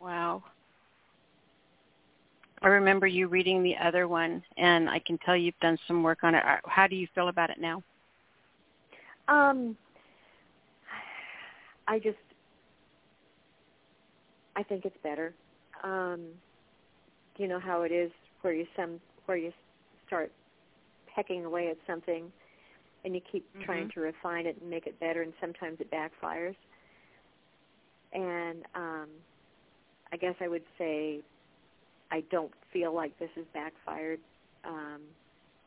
Wow. 0.00 0.42
I 2.62 2.68
remember 2.68 3.06
you 3.06 3.28
reading 3.28 3.62
the 3.62 3.76
other 3.76 4.08
one, 4.08 4.42
and 4.56 4.88
I 4.88 4.98
can 4.98 5.18
tell 5.18 5.36
you've 5.36 5.58
done 5.60 5.78
some 5.86 6.02
work 6.02 6.24
on 6.24 6.34
it. 6.34 6.42
Uh, 6.44 6.56
How 6.66 6.86
do 6.86 6.96
you 6.96 7.06
feel 7.14 7.28
about 7.28 7.50
it 7.50 7.60
now? 7.60 7.82
Um, 9.28 9.76
I 11.86 11.98
just, 11.98 12.16
I 14.56 14.62
think 14.62 14.84
it's 14.84 14.96
better. 15.02 15.34
Um, 15.82 16.20
you 17.36 17.48
know 17.48 17.60
how 17.60 17.82
it 17.82 17.92
is 17.92 18.10
where 18.42 18.54
you 18.54 18.66
some 18.76 19.00
where 19.26 19.36
you 19.36 19.52
start 20.06 20.30
pecking 21.14 21.44
away 21.44 21.68
at 21.68 21.76
something, 21.86 22.30
and 23.04 23.14
you 23.14 23.20
keep 23.30 23.44
Mm-hmm. 23.54 23.64
trying 23.64 23.88
to 23.90 24.00
refine 24.00 24.46
it 24.46 24.56
and 24.60 24.70
make 24.70 24.86
it 24.86 24.98
better, 25.00 25.22
and 25.22 25.32
sometimes 25.40 25.78
it 25.80 25.90
backfires. 25.90 26.56
And 28.12 28.64
um, 28.74 29.08
I 30.12 30.16
guess 30.16 30.34
I 30.40 30.48
would 30.48 30.62
say 30.78 31.20
I 32.10 32.22
don't 32.30 32.52
feel 32.72 32.94
like 32.94 33.18
this 33.18 33.30
has 33.36 33.44
backfired. 33.52 34.20
Um, 34.64 35.00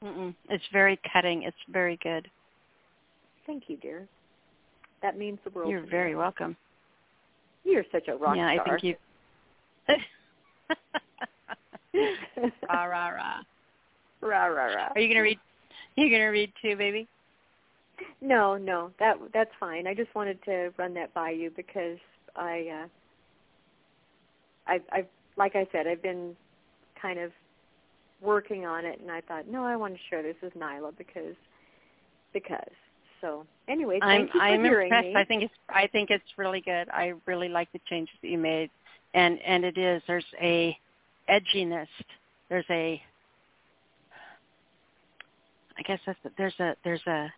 Mm-mm. 0.03 0.35
It's 0.49 0.63
very 0.71 0.99
cutting. 1.11 1.43
It's 1.43 1.57
very 1.69 1.97
good. 2.03 2.29
thank 3.45 3.63
you, 3.67 3.77
dear. 3.77 4.07
That 5.01 5.17
means 5.17 5.39
the 5.43 5.49
world. 5.51 5.69
You're 5.69 5.79
to 5.81 5.85
me. 5.85 5.91
very 5.91 6.15
welcome. 6.15 6.55
You're 7.63 7.85
such 7.91 8.07
a 8.07 8.15
rock 8.15 8.37
yeah, 8.37 8.53
star. 8.53 8.75
I 8.75 8.79
think 8.79 8.83
you. 8.83 8.95
rah 12.69 12.85
rah 12.85 13.09
rah. 13.09 13.39
Rah 14.21 14.45
rah 14.45 14.65
rah. 14.65 14.89
Are 14.95 15.01
you 15.01 15.07
gonna 15.07 15.21
read? 15.21 15.39
You 15.95 16.09
gonna 16.09 16.31
read 16.31 16.51
too, 16.61 16.75
baby? 16.75 17.07
No, 18.21 18.57
no, 18.57 18.91
that 18.99 19.17
that's 19.33 19.51
fine. 19.59 19.87
I 19.87 19.93
just 19.93 20.13
wanted 20.15 20.43
to 20.45 20.71
run 20.77 20.93
that 20.95 21.13
by 21.13 21.31
you 21.31 21.51
because 21.55 21.97
I, 22.35 22.83
uh, 22.83 22.87
I, 24.67 24.81
I've 24.91 25.07
like 25.37 25.55
I 25.55 25.67
said, 25.71 25.87
I've 25.87 26.01
been 26.01 26.35
kind 26.99 27.19
of 27.19 27.31
working 28.21 28.65
on 28.65 28.85
it, 28.85 28.99
and 28.99 29.11
I 29.11 29.21
thought, 29.21 29.47
no, 29.47 29.63
I 29.63 29.75
want 29.75 29.93
to 29.93 29.99
share 30.09 30.23
this 30.23 30.35
with 30.41 30.57
Nyla 30.57 30.97
because 30.97 31.35
because. 32.33 32.71
So 33.21 33.45
anyway, 33.67 33.99
I'm 34.01 34.21
you 34.21 34.27
for 34.27 34.39
I'm 34.39 34.63
hearing 34.63 34.87
impressed. 34.87 35.07
me. 35.07 35.15
I 35.15 35.23
think 35.25 35.43
it's 35.43 35.53
I 35.69 35.87
think 35.87 36.09
it's 36.09 36.23
really 36.37 36.61
good. 36.61 36.89
I 36.89 37.13
really 37.25 37.49
like 37.49 37.71
the 37.71 37.79
changes 37.89 38.15
that 38.21 38.29
you 38.29 38.37
made, 38.37 38.69
and 39.13 39.39
and 39.41 39.63
it 39.63 39.77
is 39.77 40.01
there's 40.07 40.25
a 40.41 40.77
edginess. 41.29 41.87
There's 42.49 42.65
a 42.69 43.01
I 45.77 45.81
guess 45.83 45.99
that's 46.05 46.19
there's 46.37 46.59
a 46.59 46.75
there's 46.83 47.05
a 47.07 47.31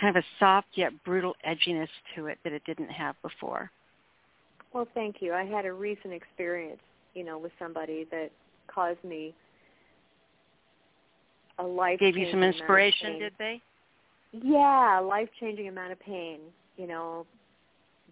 kind 0.00 0.16
of 0.16 0.22
a 0.22 0.26
soft 0.38 0.68
yet 0.74 0.92
brutal 1.04 1.34
edginess 1.46 1.88
to 2.14 2.26
it 2.26 2.38
that 2.44 2.52
it 2.52 2.62
didn't 2.64 2.90
have 2.90 3.14
before. 3.22 3.70
Well, 4.72 4.86
thank 4.94 5.16
you. 5.20 5.32
I 5.32 5.44
had 5.44 5.64
a 5.64 5.72
recent 5.72 6.12
experience, 6.12 6.80
you 7.14 7.24
know, 7.24 7.38
with 7.38 7.52
somebody 7.58 8.06
that 8.10 8.30
caused 8.68 9.02
me 9.04 9.34
a 11.58 11.62
life 11.62 11.98
gave 11.98 12.16
you 12.16 12.30
some 12.30 12.42
inspiration, 12.42 13.18
did 13.18 13.32
they? 13.38 13.62
Yeah, 14.32 15.00
life 15.00 15.28
changing 15.40 15.68
amount 15.68 15.92
of 15.92 16.00
pain, 16.00 16.40
you 16.76 16.86
know, 16.86 17.26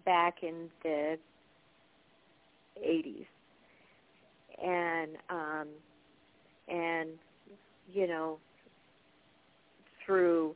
back 0.05 0.37
in 0.41 0.69
the 0.83 1.17
80s. 2.83 3.25
And 4.63 5.11
um 5.29 5.67
and 6.67 7.09
you 7.93 8.07
know 8.07 8.37
through 10.05 10.55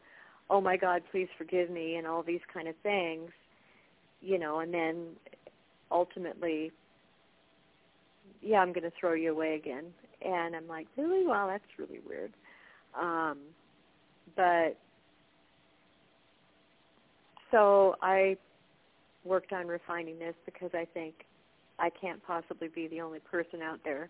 oh 0.50 0.62
my 0.62 0.78
god 0.78 1.02
please 1.12 1.28
forgive 1.38 1.70
me 1.70 1.96
and 1.96 2.08
all 2.08 2.24
these 2.24 2.42
kind 2.54 2.68
of 2.68 2.76
things 2.82 3.30
you 4.22 4.38
know 4.40 4.60
and 4.60 4.74
then 4.74 5.08
ultimately 5.92 6.72
yeah 8.42 8.60
i'm 8.60 8.74
going 8.74 8.84
to 8.84 8.92
throw 9.00 9.14
you 9.14 9.32
away 9.32 9.56
again. 9.56 9.86
And 10.22 10.56
i'm 10.56 10.68
like 10.68 10.88
really? 10.98 11.26
Well 11.26 11.48
that's 11.48 11.64
really 11.78 12.00
weird. 12.08 12.34
Um 13.00 13.38
but 14.36 14.78
so 17.52 17.96
i 18.02 18.38
worked 19.26 19.54
on 19.54 19.68
refining 19.68 20.20
this 20.20 20.36
because 20.46 20.70
i 20.74 20.86
think 20.94 21.14
i 21.80 21.90
can't 21.90 22.22
possibly 22.26 22.68
be 22.68 22.88
the 22.88 23.02
only 23.02 23.20
person 23.20 23.62
out 23.62 23.80
there 23.84 24.10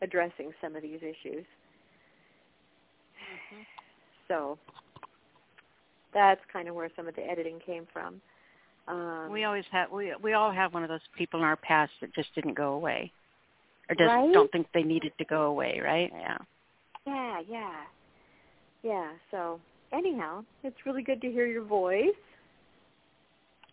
addressing 0.00 0.52
some 0.60 0.74
of 0.74 0.82
these 0.82 0.98
issues. 0.98 1.44
Mm-hmm. 3.32 3.62
so 4.28 4.58
that's 6.14 6.40
kind 6.52 6.68
of 6.68 6.74
where 6.74 6.90
some 6.96 7.08
of 7.08 7.14
the 7.16 7.22
editing 7.22 7.58
came 7.64 7.86
from 7.92 8.20
um, 8.88 9.28
we 9.30 9.44
always 9.44 9.64
have 9.70 9.90
we 9.92 10.12
we 10.22 10.32
all 10.32 10.50
have 10.50 10.74
one 10.74 10.82
of 10.82 10.88
those 10.88 11.00
people 11.16 11.40
in 11.40 11.44
our 11.44 11.56
past 11.56 11.92
that 12.00 12.12
just 12.14 12.34
didn't 12.34 12.54
go 12.54 12.72
away, 12.72 13.12
or 13.88 13.94
just 13.94 14.08
right? 14.08 14.32
don't 14.32 14.50
think 14.50 14.66
they 14.74 14.82
needed 14.82 15.12
to 15.18 15.24
go 15.24 15.42
away, 15.44 15.80
right? 15.82 16.10
Yeah. 16.12 16.38
Yeah, 17.06 17.40
yeah, 17.48 17.74
yeah. 18.82 19.10
So 19.30 19.60
anyhow, 19.92 20.44
it's 20.64 20.76
really 20.84 21.02
good 21.02 21.20
to 21.20 21.30
hear 21.30 21.46
your 21.46 21.64
voice. 21.64 22.08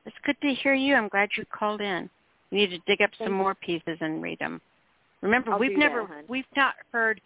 It's 0.05 0.15
good 0.25 0.37
to 0.41 0.53
hear 0.53 0.73
you. 0.73 0.95
I'm 0.95 1.09
glad 1.09 1.29
you 1.37 1.43
called 1.45 1.81
in. 1.81 2.09
You 2.51 2.59
need 2.59 2.69
to 2.69 2.79
dig 2.87 3.01
up 3.01 3.11
Thank 3.17 3.27
some 3.27 3.33
you. 3.33 3.37
more 3.37 3.55
pieces 3.55 3.97
and 4.01 4.21
read 4.21 4.39
them. 4.39 4.61
Remember, 5.21 5.53
I'll 5.53 5.59
we've 5.59 5.77
never 5.77 6.05
that, 6.07 6.29
we've 6.29 6.45
not 6.55 6.75
heard 6.91 7.19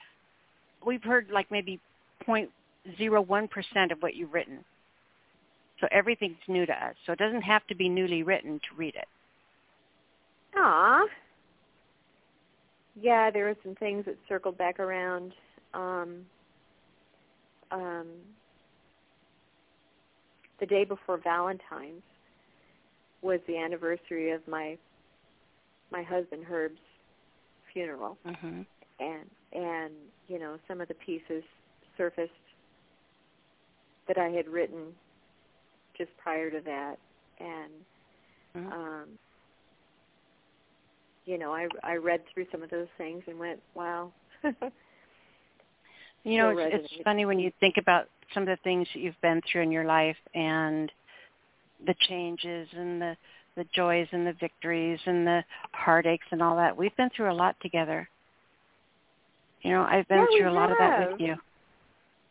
we've 0.86 1.04
heard 1.04 1.28
like 1.34 1.52
maybe 1.52 1.82
point 2.26 2.50
zero 2.98 3.22
one 3.22 3.50
percent 3.50 3.92
of 3.92 4.00
what 4.00 4.16
you've 4.16 4.34
written. 4.34 4.64
So 5.84 5.90
everything's 5.92 6.38
new 6.48 6.66
to 6.66 6.72
us. 6.72 6.96
So 7.06 7.12
it 7.12 7.20
doesn't 7.20 7.42
have 7.42 7.68
to 7.68 7.76
be 7.76 7.90
newly 7.90 8.24
written 8.24 8.58
to 8.58 8.76
read 8.78 8.96
it. 8.96 9.08
Aw. 10.56 11.06
Yeah, 13.02 13.30
there 13.30 13.46
were 13.48 13.56
some 13.66 13.76
things 13.76 14.06
that 14.06 14.16
circled 14.30 14.58
back 14.58 14.80
around. 14.80 15.34
Um, 15.74 16.20
um, 17.70 18.08
the 20.62 20.66
day 20.66 20.86
before 20.86 21.18
Valentine's 21.18 22.02
was 23.22 23.42
the 23.46 23.58
anniversary 23.58 24.32
of 24.32 24.40
my 24.48 24.78
my 25.92 26.02
husband 26.02 26.46
Herb's 26.46 26.80
funeral, 27.74 28.18
Mm-hmm. 28.26 28.62
and 29.02 29.30
and 29.52 29.94
you 30.30 30.40
know 30.40 30.58
some 30.66 30.80
of 30.80 30.88
the 30.88 30.94
pieces 30.94 31.44
surfaced 31.98 32.32
that 34.08 34.18
I 34.18 34.30
had 34.30 34.48
written 34.48 34.94
just 35.98 36.12
prior 36.18 36.50
to 36.50 36.62
that, 36.62 36.98
and 37.40 37.72
Mhm. 38.56 38.72
um, 38.72 39.10
you 41.26 41.38
know 41.38 41.54
I 41.54 41.68
I 41.84 41.96
read 41.96 42.22
through 42.34 42.46
some 42.52 42.64
of 42.64 42.70
those 42.70 42.88
things 42.98 43.24
and 43.28 43.40
went, 43.40 43.60
wow. 43.76 44.12
You 46.24 46.38
know, 46.38 46.50
it's, 46.52 46.74
it's 46.74 46.94
funny 47.04 47.26
when 47.26 47.40
you 47.40 47.52
think 47.60 47.76
about 47.78 48.06
some 48.34 48.44
of 48.44 48.48
the 48.48 48.58
things 48.64 48.88
that 48.94 49.02
you've 49.02 49.20
been 49.22 49.42
through 49.52 49.64
in 49.64 49.72
your 49.72 49.84
life 49.84 50.16
and 50.34 50.90
the 51.86 51.96
changes 52.08 52.68
and 52.74 53.02
the 53.02 53.18
the 53.56 53.66
joys 53.76 54.08
and 54.12 54.26
the 54.26 54.34
victories 54.40 55.00
and 55.06 55.28
the 55.28 55.44
heartaches 55.74 56.26
and 56.32 56.42
all 56.42 56.56
that. 56.56 56.76
We've 56.76 56.96
been 56.96 57.10
through 57.16 57.32
a 57.32 57.36
lot 57.36 57.56
together. 57.62 58.10
You 59.62 59.72
know, 59.72 59.84
I've 59.84 60.08
been 60.08 60.18
Yeah, 60.18 60.38
through 60.40 60.50
a 60.50 60.54
lot 60.54 60.72
of 60.72 60.78
that 60.80 60.98
with 60.98 61.20
you. 61.20 61.36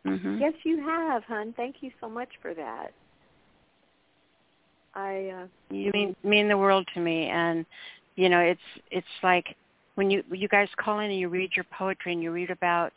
Mhm. 0.04 0.40
Yes, 0.40 0.54
you 0.64 0.80
have, 0.82 1.22
hon. 1.24 1.52
Thank 1.56 1.76
you 1.80 1.92
so 2.00 2.08
much 2.08 2.28
for 2.40 2.54
that. 2.54 2.92
I 4.94 5.30
uh 5.34 5.46
you 5.74 5.90
mean 5.92 6.14
mean 6.22 6.48
the 6.48 6.58
world 6.58 6.86
to 6.94 7.00
me. 7.00 7.28
And 7.28 7.64
you 8.16 8.28
know 8.28 8.40
it's 8.40 8.60
it's 8.90 9.06
like 9.22 9.56
when 9.94 10.10
you 10.10 10.22
you 10.30 10.48
guys 10.48 10.68
call 10.76 11.00
in 11.00 11.10
and 11.10 11.18
you 11.18 11.28
read 11.28 11.50
your 11.54 11.66
poetry 11.76 12.12
and 12.12 12.22
you 12.22 12.30
read 12.30 12.50
about 12.50 12.92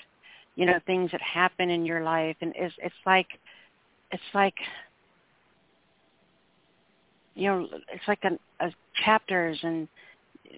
you 0.56 0.66
know 0.66 0.80
things 0.86 1.12
that 1.12 1.22
happen 1.22 1.70
in 1.70 1.86
your 1.86 2.04
life. 2.04 2.36
And 2.42 2.54
it's 2.56 2.76
it's 2.80 2.96
like 3.06 3.28
it's 4.12 4.24
like 4.34 4.56
you 7.36 7.48
know 7.48 7.68
it's 7.94 8.08
like 8.08 8.24
a, 8.24 8.66
a 8.66 8.72
chapters 9.04 9.58
and 9.64 9.88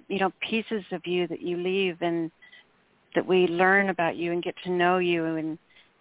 you 0.07 0.19
know 0.19 0.31
pieces 0.39 0.83
of 0.91 1.05
you 1.05 1.27
that 1.27 1.41
you 1.41 1.57
leave 1.57 1.97
and 2.01 2.31
that 3.15 3.25
we 3.25 3.47
learn 3.47 3.89
about 3.89 4.15
you 4.15 4.31
and 4.31 4.43
get 4.43 4.55
to 4.63 4.71
know 4.71 4.97
you 4.99 5.25
and 5.25 5.57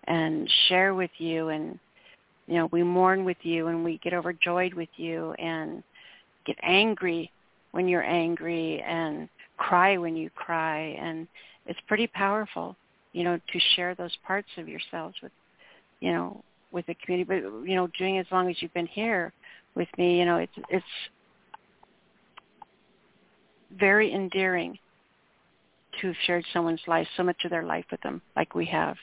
and 0.06 0.50
share 0.68 0.94
with 0.94 1.10
you. 1.18 1.48
And 1.48 1.78
you 2.47 2.55
know 2.55 2.68
we 2.73 2.83
mourn 2.83 3.25
with 3.25 3.36
you 3.42 3.68
and 3.68 3.84
we 3.84 3.99
get 3.99 4.15
overjoyed 4.15 4.75
with 4.75 4.89
you 4.97 5.33
and 5.34 5.83
get 6.47 6.57
angry 6.62 7.31
when 7.73 7.89
you're 7.89 8.05
angry 8.05 8.81
and 8.83 9.28
cry 9.57 9.99
when 9.99 10.16
you 10.16 10.31
cry. 10.31 10.97
And 11.00 11.26
it's 11.66 11.81
pretty 11.89 12.07
powerful 12.07 12.76
you 13.12 13.25
know 13.25 13.36
to 13.36 13.60
share 13.75 13.94
those 13.94 14.16
parts 14.26 14.49
of 14.58 14.68
yourselves 14.68 15.16
with 15.23 15.33
you 16.00 16.12
know 16.12 16.42
with 16.73 16.86
the 16.86 16.94
community. 16.94 17.26
But 17.28 17.68
you 17.68 17.75
know 17.75 17.89
doing 17.99 18.18
as 18.18 18.26
long 18.31 18.50
as 18.50 18.57
you've 18.60 18.75
been 18.75 18.86
here 18.86 19.33
with 19.75 19.89
me 19.99 20.18
you 20.18 20.25
know 20.25 20.36
it's 20.39 20.52
it's 20.70 20.84
very 23.78 24.12
endearing 24.12 24.78
to 26.00 26.08
have 26.08 26.16
shared 26.26 26.44
someone's 26.52 26.81
life 26.86 27.07
so 27.16 27.23
much 27.23 27.44
of 27.44 27.50
their 27.50 27.65
life 27.65 27.84
with 27.91 28.00
them 28.02 28.20
like 28.36 28.55
we 28.55 28.66
have. 28.66 28.97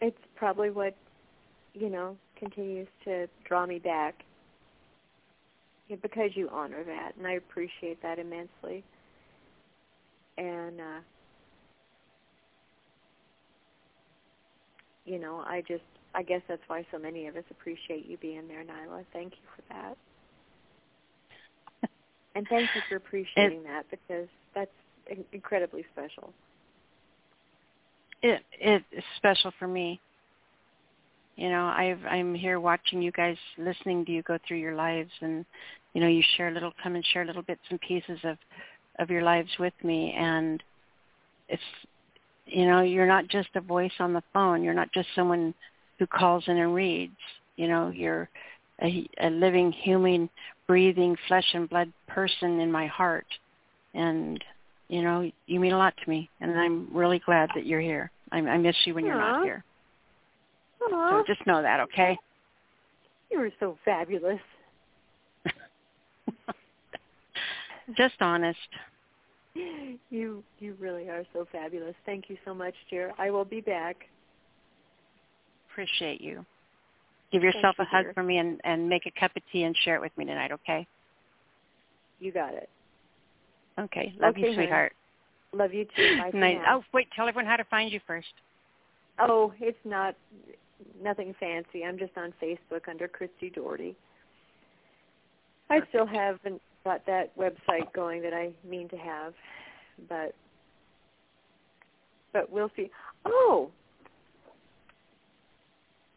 It's 0.00 0.18
probably 0.34 0.70
what 0.70 0.94
you 1.74 1.90
know 1.90 2.16
continues 2.38 2.88
to 3.04 3.28
draw 3.44 3.66
me 3.66 3.78
back 3.78 4.24
because 6.02 6.30
you 6.34 6.48
honor 6.50 6.84
that 6.84 7.12
and 7.16 7.26
I 7.26 7.32
appreciate 7.32 8.00
that 8.02 8.18
immensely. 8.18 8.84
And 10.38 10.80
uh 10.80 11.00
you 15.04 15.18
know, 15.18 15.42
I 15.46 15.62
just 15.66 15.82
I 16.14 16.22
guess 16.22 16.42
that's 16.48 16.62
why 16.66 16.86
so 16.90 16.98
many 16.98 17.26
of 17.26 17.36
us 17.36 17.44
appreciate 17.50 18.06
you 18.06 18.16
being 18.18 18.48
there, 18.48 18.64
Nyla. 18.64 19.04
Thank 19.12 19.32
you 19.32 19.48
for 19.56 19.62
that. 21.82 21.90
and 22.34 22.46
thank 22.48 22.68
you 22.74 22.82
for 22.88 22.96
appreciating 22.96 23.62
that 23.64 23.84
because 23.90 24.28
that's 24.54 24.70
in- 25.08 25.24
incredibly 25.32 25.84
special. 25.92 26.32
it 28.22 28.42
it 28.52 28.82
is 28.92 29.04
special 29.16 29.52
for 29.58 29.68
me. 29.68 30.00
You 31.40 31.48
know, 31.48 31.64
I've 31.64 32.04
I'm 32.04 32.34
here 32.34 32.60
watching 32.60 33.00
you 33.00 33.12
guys, 33.12 33.38
listening 33.56 34.04
to 34.04 34.12
you 34.12 34.22
go 34.22 34.36
through 34.46 34.58
your 34.58 34.74
lives, 34.74 35.10
and 35.22 35.46
you 35.94 36.02
know, 36.02 36.06
you 36.06 36.22
share 36.36 36.50
little, 36.50 36.72
come 36.82 36.96
and 36.96 37.04
share 37.14 37.24
little 37.24 37.40
bits 37.40 37.62
and 37.70 37.80
pieces 37.80 38.18
of 38.24 38.36
of 38.98 39.08
your 39.08 39.22
lives 39.22 39.48
with 39.58 39.72
me, 39.82 40.14
and 40.18 40.62
it's 41.48 41.62
you 42.44 42.66
know, 42.66 42.82
you're 42.82 43.06
not 43.06 43.26
just 43.28 43.48
a 43.54 43.60
voice 43.62 43.92
on 44.00 44.12
the 44.12 44.22
phone. 44.34 44.62
You're 44.62 44.74
not 44.74 44.92
just 44.92 45.08
someone 45.14 45.54
who 45.98 46.06
calls 46.06 46.44
in 46.46 46.58
and 46.58 46.74
reads. 46.74 47.16
You 47.56 47.68
know, 47.68 47.88
you're 47.88 48.28
a, 48.82 49.08
a 49.22 49.30
living, 49.30 49.72
human, 49.72 50.28
breathing, 50.66 51.16
flesh 51.26 51.46
and 51.54 51.70
blood 51.70 51.90
person 52.06 52.60
in 52.60 52.70
my 52.70 52.86
heart, 52.86 53.26
and 53.94 54.44
you 54.88 55.00
know, 55.00 55.30
you 55.46 55.58
mean 55.58 55.72
a 55.72 55.78
lot 55.78 55.94
to 56.04 56.10
me, 56.10 56.28
and 56.42 56.52
I'm 56.52 56.88
really 56.92 57.22
glad 57.24 57.48
that 57.54 57.64
you're 57.64 57.80
here. 57.80 58.10
I, 58.30 58.40
I 58.40 58.58
miss 58.58 58.76
you 58.84 58.94
when 58.94 59.06
you're 59.06 59.16
not 59.16 59.42
here. 59.46 59.64
Aw, 60.92 61.22
So 61.22 61.24
just 61.26 61.46
know 61.46 61.62
that, 61.62 61.80
okay? 61.80 62.18
you 63.30 63.38
were 63.38 63.50
so 63.60 63.78
fabulous. 63.84 64.40
just 67.96 68.20
honest. 68.20 68.58
You 69.54 70.44
you 70.58 70.76
really 70.78 71.08
are 71.08 71.24
so 71.32 71.46
fabulous. 71.50 71.94
Thank 72.06 72.28
you 72.28 72.36
so 72.44 72.54
much, 72.54 72.74
dear. 72.88 73.12
I 73.18 73.30
will 73.30 73.44
be 73.44 73.60
back. 73.60 73.96
Appreciate 75.70 76.20
you. 76.20 76.44
Give 77.32 77.42
yourself 77.42 77.76
you, 77.78 77.84
a 77.84 77.88
hug 77.88 78.04
dear. 78.04 78.14
for 78.14 78.22
me 78.22 78.38
and, 78.38 78.60
and 78.64 78.88
make 78.88 79.06
a 79.06 79.20
cup 79.20 79.30
of 79.36 79.42
tea 79.52 79.62
and 79.62 79.76
share 79.84 79.94
it 79.94 80.00
with 80.00 80.16
me 80.16 80.24
tonight, 80.24 80.50
okay? 80.52 80.86
You 82.18 82.32
got 82.32 82.54
it. 82.54 82.68
Okay. 83.78 84.12
Love 84.20 84.30
Okay, 84.30 84.42
you, 84.42 84.48
honey. 84.48 84.56
sweetheart. 84.56 84.92
Love 85.52 85.72
you 85.72 85.86
too. 85.96 86.16
Bye 86.18 86.30
Nice. 86.34 86.58
Oh, 86.68 86.82
wait, 86.92 87.08
tell 87.14 87.28
everyone 87.28 87.46
how 87.46 87.56
to 87.56 87.64
find 87.64 87.90
you 87.90 88.00
first. 88.06 88.28
Oh, 89.18 89.52
it's 89.60 89.78
not 89.84 90.14
nothing 91.00 91.34
fancy. 91.38 91.84
I'm 91.84 91.98
just 91.98 92.16
on 92.16 92.32
Facebook 92.42 92.88
under 92.88 93.08
Christy 93.08 93.50
Doherty. 93.50 93.96
I 95.68 95.80
still 95.88 96.06
haven't 96.06 96.60
got 96.84 97.04
that 97.06 97.36
website 97.38 97.92
going 97.94 98.22
that 98.22 98.34
I 98.34 98.50
mean 98.68 98.88
to 98.88 98.96
have, 98.96 99.34
but 100.08 100.34
but 102.32 102.50
we'll 102.50 102.70
see. 102.76 102.90
Oh, 103.24 103.70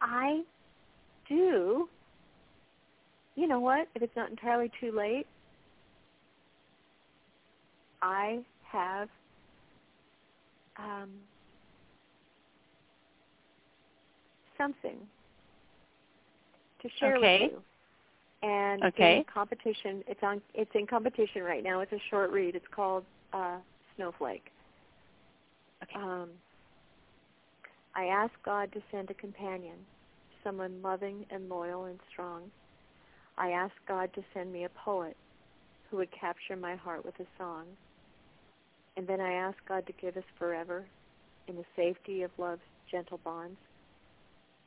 I 0.02 0.42
do. 1.28 1.90
You 3.36 3.48
know 3.48 3.60
what? 3.60 3.88
If 3.96 4.02
it's 4.02 4.16
not 4.16 4.30
entirely 4.30 4.72
too 4.80 4.92
late, 4.92 5.26
I 8.02 8.44
have 8.72 9.10
um, 10.78 11.10
something 14.64 14.98
to 16.82 16.90
share 17.00 17.18
Okay. 17.18 17.40
with 17.42 17.52
you. 17.52 17.64
And 18.48 18.84
Okay. 18.84 19.26
competition, 19.34 20.04
it's 20.08 20.22
on. 20.22 20.42
It's 20.54 20.72
in 20.76 20.86
competition 20.86 21.44
right 21.44 21.64
now. 21.64 21.80
It's 21.80 21.94
a 21.94 22.02
short 22.10 22.32
read. 22.32 22.56
It's 22.56 22.66
called 22.76 23.06
uh, 23.32 23.58
Snowflake. 23.96 24.52
Um, 25.96 26.30
I 27.96 28.06
ask 28.06 28.34
God 28.44 28.72
to 28.74 28.82
send 28.92 29.10
a 29.12 29.14
companion, 29.14 29.78
someone 30.44 30.82
loving 30.82 31.26
and 31.30 31.48
loyal 31.48 31.86
and 31.86 32.00
strong. 32.12 32.52
I 33.38 33.52
ask 33.52 33.74
God 33.88 34.10
to 34.16 34.24
send 34.34 34.52
me 34.52 34.66
a 34.66 34.70
poet 34.70 35.16
who 35.90 35.98
would 35.98 36.10
capture 36.12 36.56
my 36.56 36.76
heart 36.76 37.06
with 37.06 37.20
a 37.20 37.26
song. 37.38 37.66
And 38.98 39.08
then 39.08 39.22
I 39.22 39.34
ask 39.34 39.58
God 39.68 39.86
to 39.88 39.94
give 40.02 40.18
us 40.18 40.24
forever 40.38 40.86
in 41.48 41.56
the 41.56 41.66
safety 41.76 42.24
of 42.24 42.32
love's 42.38 42.62
gentle 42.92 43.20
bonds. 43.24 43.58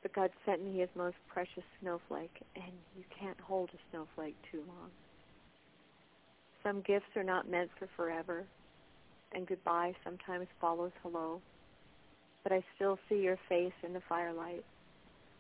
But 0.07 0.15
God 0.15 0.31
sent 0.47 0.65
me 0.65 0.79
his 0.79 0.89
most 0.95 1.17
precious 1.27 1.65
snowflake, 1.81 2.41
and 2.55 2.73
you 2.97 3.03
can't 3.19 3.41
hold 3.41 3.71
a 3.75 3.79
snowflake 3.91 4.37
too 4.53 4.63
long. 4.69 4.89
Some 6.63 6.81
gifts 6.83 7.17
are 7.17 7.25
not 7.25 7.51
meant 7.51 7.71
for 7.77 7.89
forever, 7.97 8.45
and 9.33 9.49
goodbye 9.49 9.97
sometimes 10.05 10.47
follows 10.61 10.93
hello. 11.03 11.43
But 12.45 12.53
I 12.53 12.63
still 12.77 13.01
see 13.09 13.17
your 13.17 13.37
face 13.49 13.73
in 13.83 13.95
the 13.95 14.03
firelight, 14.09 14.65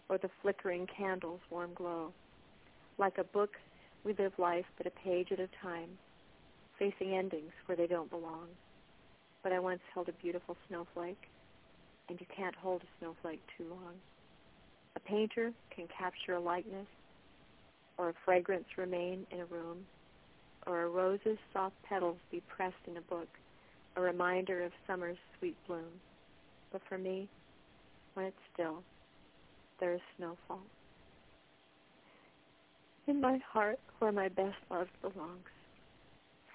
or 0.08 0.18
the 0.18 0.30
flickering 0.42 0.88
candle's 0.88 1.42
warm 1.48 1.70
glow. 1.72 2.12
Like 2.98 3.18
a 3.18 3.24
book, 3.24 3.50
we 4.02 4.14
live 4.14 4.32
life 4.36 4.66
but 4.78 4.88
a 4.88 5.02
page 5.04 5.28
at 5.30 5.38
a 5.38 5.48
time, 5.62 5.90
facing 6.76 7.14
endings 7.14 7.52
where 7.66 7.76
they 7.76 7.86
don't 7.86 8.10
belong. 8.10 8.48
But 9.44 9.52
I 9.52 9.60
once 9.60 9.82
held 9.94 10.08
a 10.08 10.12
beautiful 10.20 10.56
snowflake, 10.66 11.28
and 12.08 12.20
you 12.20 12.26
can't 12.36 12.56
hold 12.56 12.82
a 12.82 12.98
snowflake 12.98 13.42
too 13.56 13.68
long. 13.70 13.94
A 14.96 15.00
painter 15.00 15.52
can 15.74 15.86
capture 15.88 16.32
a 16.34 16.40
likeness, 16.40 16.86
or 17.98 18.08
a 18.08 18.14
fragrance 18.24 18.64
remain 18.78 19.26
in 19.30 19.40
a 19.40 19.44
room, 19.44 19.86
or 20.66 20.82
a 20.82 20.88
rose's 20.88 21.38
soft 21.52 21.76
petals 21.88 22.16
be 22.30 22.42
pressed 22.48 22.74
in 22.86 22.96
a 22.96 23.02
book, 23.02 23.28
a 23.96 24.00
reminder 24.00 24.64
of 24.64 24.72
summer's 24.86 25.18
sweet 25.38 25.56
bloom. 25.66 26.00
But 26.72 26.80
for 26.88 26.98
me, 26.98 27.28
when 28.14 28.26
it's 28.26 28.36
still, 28.54 28.82
there 29.80 29.92
is 29.94 30.00
snowfall. 30.16 30.62
In 33.06 33.20
my 33.20 33.38
heart, 33.52 33.78
where 33.98 34.12
my 34.12 34.28
best 34.28 34.56
love 34.70 34.88
belongs, 35.02 35.52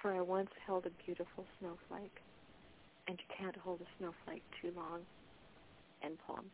for 0.01 0.13
I 0.13 0.21
once 0.21 0.49
held 0.65 0.87
a 0.87 1.05
beautiful 1.05 1.45
snowflake, 1.59 2.17
and 3.07 3.19
you 3.19 3.35
can't 3.37 3.55
hold 3.55 3.81
a 3.81 3.85
snowflake 3.99 4.43
too 4.61 4.71
long. 4.75 5.01
End 6.03 6.17
poem. 6.27 6.45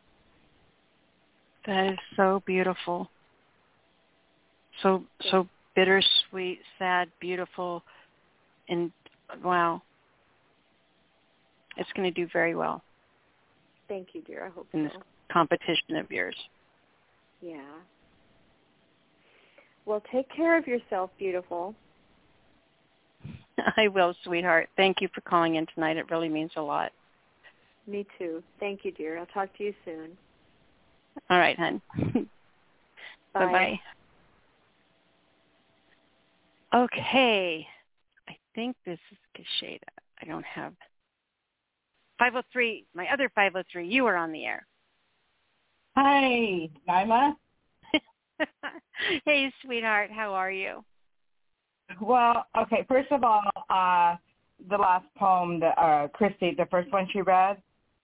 That 1.68 1.92
is 1.92 1.98
so 2.16 2.42
beautiful. 2.46 3.08
So 4.82 5.04
so 5.30 5.46
bittersweet, 5.76 6.58
sad, 6.80 7.08
beautiful, 7.20 7.84
and 8.68 8.90
wow. 9.44 9.82
It's 11.76 11.90
going 11.94 12.12
to 12.12 12.20
do 12.20 12.28
very 12.32 12.56
well 12.56 12.82
Thank 13.88 14.08
you, 14.12 14.22
dear. 14.22 14.44
I 14.44 14.50
hope 14.50 14.66
in 14.74 14.84
this 14.84 14.92
competition 15.32 15.96
of 15.96 16.10
yours. 16.10 16.36
Yeah. 17.40 17.62
Well, 19.86 20.02
take 20.12 20.28
care 20.34 20.58
of 20.58 20.66
yourself, 20.66 21.10
beautiful. 21.18 21.74
I 23.76 23.88
will, 23.88 24.14
sweetheart. 24.24 24.68
Thank 24.76 25.00
you 25.00 25.08
for 25.14 25.22
calling 25.22 25.54
in 25.54 25.66
tonight. 25.74 25.96
It 25.96 26.10
really 26.10 26.28
means 26.28 26.50
a 26.56 26.60
lot. 26.60 26.92
Me 27.86 28.06
too. 28.18 28.42
Thank 28.60 28.84
you, 28.84 28.92
dear. 28.92 29.18
I'll 29.18 29.26
talk 29.26 29.56
to 29.56 29.64
you 29.64 29.74
soon. 29.86 30.10
All 31.30 31.38
right, 31.38 31.58
hon. 31.58 31.80
Bye. 33.34 33.46
Bye-bye. 33.46 33.80
Okay. 36.74 37.66
I 38.28 38.36
think 38.54 38.76
this 38.84 38.98
is 39.10 39.18
Kasheda. 39.36 39.78
I 40.20 40.26
don't 40.26 40.44
have 40.44 40.74
503, 42.18 42.86
my 42.94 43.06
other 43.12 43.30
503, 43.34 43.86
you 43.86 44.06
are 44.06 44.16
on 44.16 44.32
the 44.32 44.44
air. 44.44 44.66
Hi, 45.96 46.68
Naima. 46.88 47.34
hey, 49.24 49.52
sweetheart, 49.64 50.10
how 50.10 50.32
are 50.34 50.50
you? 50.50 50.84
Well, 52.00 52.46
okay, 52.60 52.84
first 52.88 53.10
of 53.12 53.24
all, 53.24 53.42
uh, 53.70 54.16
the 54.68 54.76
last 54.76 55.06
poem, 55.16 55.60
that 55.60 55.78
uh, 55.78 56.08
Christy, 56.08 56.54
the 56.56 56.66
first 56.70 56.92
one 56.92 57.08
she 57.12 57.22
read, 57.22 57.56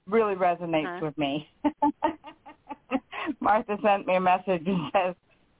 really 0.07 0.35
resonates 0.35 0.97
Uh-huh. 0.97 1.07
with 1.07 1.19
me. 1.19 1.49
Martha 3.41 3.77
sent 3.83 4.07
me 4.07 4.17
a 4.17 4.21
message 4.21 4.63
and 4.67 4.91
says, 4.93 5.15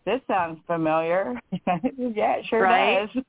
this 0.05 0.21
sounds 0.29 0.61
familiar. 0.67 1.41
yeah, 1.53 2.37
it 2.37 2.45
sure 2.47 2.63
Right? 2.63 3.09
does. 3.15 3.25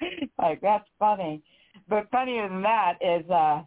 like, 0.38 0.60
that's 0.60 0.88
funny. 0.98 1.42
But 1.88 2.10
funnier 2.10 2.48
than 2.48 2.62
that 2.62 2.94
is 3.00 3.28
uh 3.30 3.62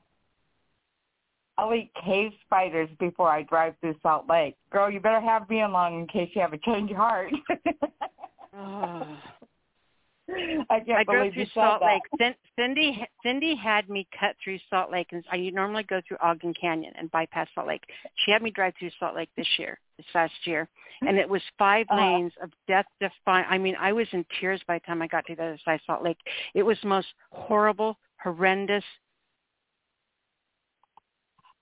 I'll 1.57 1.73
eat 1.73 1.91
cave 2.03 2.31
spiders 2.45 2.90
before 2.99 3.30
I 3.30 3.43
drive 3.43 3.75
through 3.81 3.95
Salt 4.01 4.27
Lake. 4.27 4.56
Girl, 4.72 4.90
you 4.90 4.99
better 4.99 5.22
have 5.22 5.49
me 5.49 5.61
along 5.61 5.99
in 5.99 6.07
case 6.07 6.30
you 6.33 6.41
have 6.41 6.53
a 6.53 6.57
change 6.59 6.90
of 6.91 6.98
heart. 6.98 7.31
Oh. 8.57 9.06
I 10.69 10.79
can't 10.79 10.99
I 10.99 11.03
drove 11.03 11.33
through 11.33 11.45
Salt. 11.53 11.81
Lake. 11.81 12.01
Cin- 12.19 12.35
Cindy 12.57 13.05
Cindy 13.23 13.55
had 13.55 13.89
me 13.89 14.07
cut 14.17 14.35
through 14.43 14.59
Salt 14.69 14.91
Lake, 14.91 15.07
and 15.11 15.23
I 15.31 15.37
normally 15.53 15.83
go 15.83 16.01
through 16.07 16.17
Ogden 16.21 16.53
Canyon 16.53 16.93
and 16.97 17.09
bypass 17.11 17.47
Salt 17.55 17.67
Lake. 17.67 17.83
She 18.25 18.31
had 18.31 18.41
me 18.41 18.51
drive 18.51 18.73
through 18.79 18.91
Salt 18.99 19.15
Lake 19.15 19.29
this 19.35 19.47
year, 19.57 19.79
this 19.97 20.05
last 20.13 20.33
year, 20.45 20.69
and 21.01 21.17
it 21.17 21.27
was 21.27 21.41
5 21.57 21.85
Uh-huh. 21.89 21.99
lanes 22.01 22.33
of 22.41 22.51
death 22.67 22.85
defying. 22.99 23.45
I 23.49 23.57
mean, 23.57 23.75
I 23.79 23.91
was 23.93 24.07
in 24.11 24.25
tears 24.39 24.61
by 24.67 24.75
the 24.79 24.85
time 24.85 25.01
I 25.01 25.07
got 25.07 25.25
to 25.27 25.35
the 25.35 25.43
other 25.43 25.59
side 25.65 25.75
of 25.75 25.81
Salt 25.85 26.03
Lake. 26.03 26.19
It 26.53 26.63
was 26.63 26.77
the 26.81 26.87
most 26.87 27.07
horrible, 27.31 27.97
horrendous, 28.21 28.83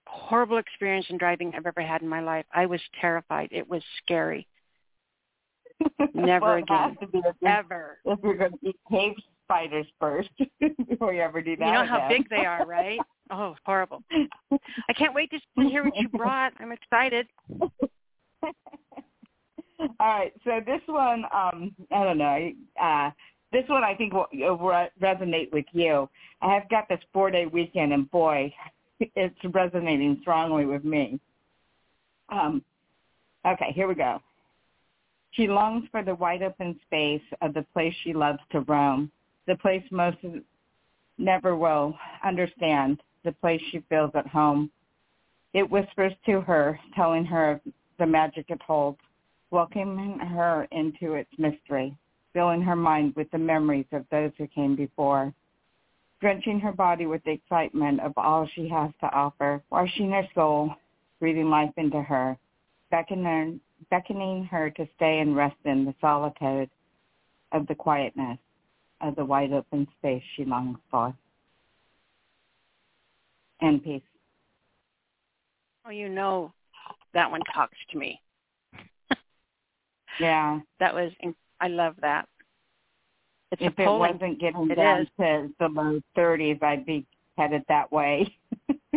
horrible 0.08 0.58
experience 0.58 1.06
in 1.10 1.18
driving 1.18 1.54
I've 1.56 1.66
ever 1.66 1.82
had 1.82 2.02
in 2.02 2.10
my 2.10 2.20
life. 2.22 2.46
I 2.54 2.66
was 2.66 2.82
terrified. 3.00 3.50
It 3.52 3.70
was 3.70 3.84
scary. 4.04 4.48
Never 6.14 6.46
well, 6.46 6.58
again. 6.58 6.78
Has 6.78 6.98
to 7.02 7.08
be 7.08 7.18
if 7.26 7.36
you're, 7.42 7.52
Ever. 7.52 7.98
If 8.06 8.20
you're 8.24 8.38
going 8.38 8.52
to 8.52 8.58
eat 8.70 8.76
cave 8.90 9.14
spiders 9.46 9.86
first 10.00 10.30
before 10.88 11.14
you 11.14 11.22
ever 11.22 11.42
do 11.42 11.56
that 11.58 11.66
You 11.66 11.74
know 11.74 11.86
how 11.86 12.08
big 12.08 12.30
they 12.30 12.46
are, 12.46 12.66
right? 12.66 13.00
Oh, 13.32 13.56
horrible. 13.66 14.04
I 14.52 14.94
can't 14.94 15.14
wait 15.14 15.32
to 15.32 15.40
to 15.62 15.70
hear 15.70 15.84
what 15.84 15.96
you 15.96 16.10
brought. 16.10 16.54
I'm 16.60 16.72
excited. 16.72 17.28
All 18.44 19.90
right, 20.00 20.34
so 20.44 20.60
this 20.66 20.82
one, 20.88 21.24
um, 21.34 21.74
I 21.92 22.04
don't 22.04 22.18
know. 22.18 22.52
Uh, 22.82 23.12
this 23.52 23.64
one 23.68 23.84
I 23.84 23.96
think 23.96 24.14
will, 24.14 24.28
will 24.34 24.88
resonate 25.02 25.52
with 25.54 25.66
you. 25.72 26.10
I 26.42 26.54
have 26.54 26.70
got 26.70 26.90
this 26.90 27.00
four-day 27.14 27.46
weekend, 27.46 27.94
and 27.94 28.10
boy, 28.12 28.54
it's 29.00 29.36
resonating 29.54 30.18
strongly 30.22 30.66
with 30.66 30.84
me. 30.84 31.20
Um, 32.30 32.64
okay, 33.48 33.72
here 33.74 33.88
we 33.88 33.96
go. 33.96 34.22
She 35.32 35.48
longs 35.48 35.88
for 35.92 36.04
the 36.04 36.16
wide 36.16 36.42
open 36.42 36.80
space 36.86 37.22
of 37.42 37.54
the 37.54 37.66
place 37.74 37.94
she 38.04 38.14
loves 38.14 38.40
to 38.52 38.62
roam, 38.62 39.12
the 39.48 39.56
place 39.56 39.84
most 39.92 40.18
never 41.18 41.56
will 41.56 41.98
understand, 42.24 43.02
the 43.24 43.32
place 43.34 43.62
she 43.70 43.80
feels 43.90 44.12
at 44.16 44.28
home. 44.28 44.72
It 45.54 45.70
whispers 45.70 46.14
to 46.26 46.42
her, 46.42 46.80
telling 46.96 47.26
her 47.26 47.52
of 47.52 47.62
the 47.98 48.06
magic 48.06 48.50
it 48.50 48.62
holds, 48.62 49.00
welcoming 49.52 50.20
her 50.20 50.68
into 50.72 51.14
its 51.14 51.32
mystery, 51.38 51.96
filling 52.34 52.62
her 52.62 52.76
mind 52.76 53.16
with 53.16 53.30
the 53.32 53.38
memories 53.38 53.88
of 53.92 54.06
those 54.10 54.32
who 54.38 54.48
came 54.48 54.76
before, 54.76 55.34
drenching 56.22 56.60
her 56.60 56.72
body 56.72 57.06
with 57.06 57.24
the 57.24 57.32
excitement 57.32 58.00
of 58.00 58.14
all 58.18 58.48
she 58.48 58.68
has 58.68 58.92
to 59.00 59.12
offer, 59.12 59.62
washing 59.70 60.12
her 60.12 60.28
soul, 60.36 60.74
breathing 61.20 61.50
life 61.50 61.74
into 61.78 62.02
her, 62.02 62.38
beckoning, 62.92 63.60
beckoning 63.90 64.46
her 64.46 64.70
to 64.72 64.88
stay 64.96 65.20
and 65.20 65.36
rest 65.36 65.56
in 65.66 65.86
the 65.86 65.94
solitude 66.02 66.70
of 67.52 67.68
the 67.68 67.76
quietness. 67.76 68.38
of 69.02 69.16
the 69.16 69.24
wide 69.24 69.54
open 69.54 69.88
space 69.98 70.22
she 70.36 70.44
longs 70.44 70.78
for. 70.92 71.14
And 73.62 73.82
peace. 73.84 74.02
Oh, 75.86 75.90
you 75.90 76.10
know, 76.10 76.52
that 77.14 77.32
one 77.32 77.42
talks 77.54 77.78
to 77.92 77.98
me. 77.98 78.20
Yeah. 80.20 80.60
That 80.82 80.94
was, 80.94 81.12
I 81.62 81.70
love 81.70 81.96
that. 82.02 82.28
It's 83.52 83.62
if 83.62 83.80
it 83.80 83.86
wasn't 83.88 84.40
getting 84.40 84.70
It 84.70 84.76
down 84.76 85.02
is. 85.04 85.08
to 85.18 85.50
the 85.60 85.70
low 85.70 86.02
30s, 86.18 86.62
I'd 86.62 86.86
be 86.86 87.06
headed 87.38 87.64
that 87.70 87.90
way. 87.90 88.38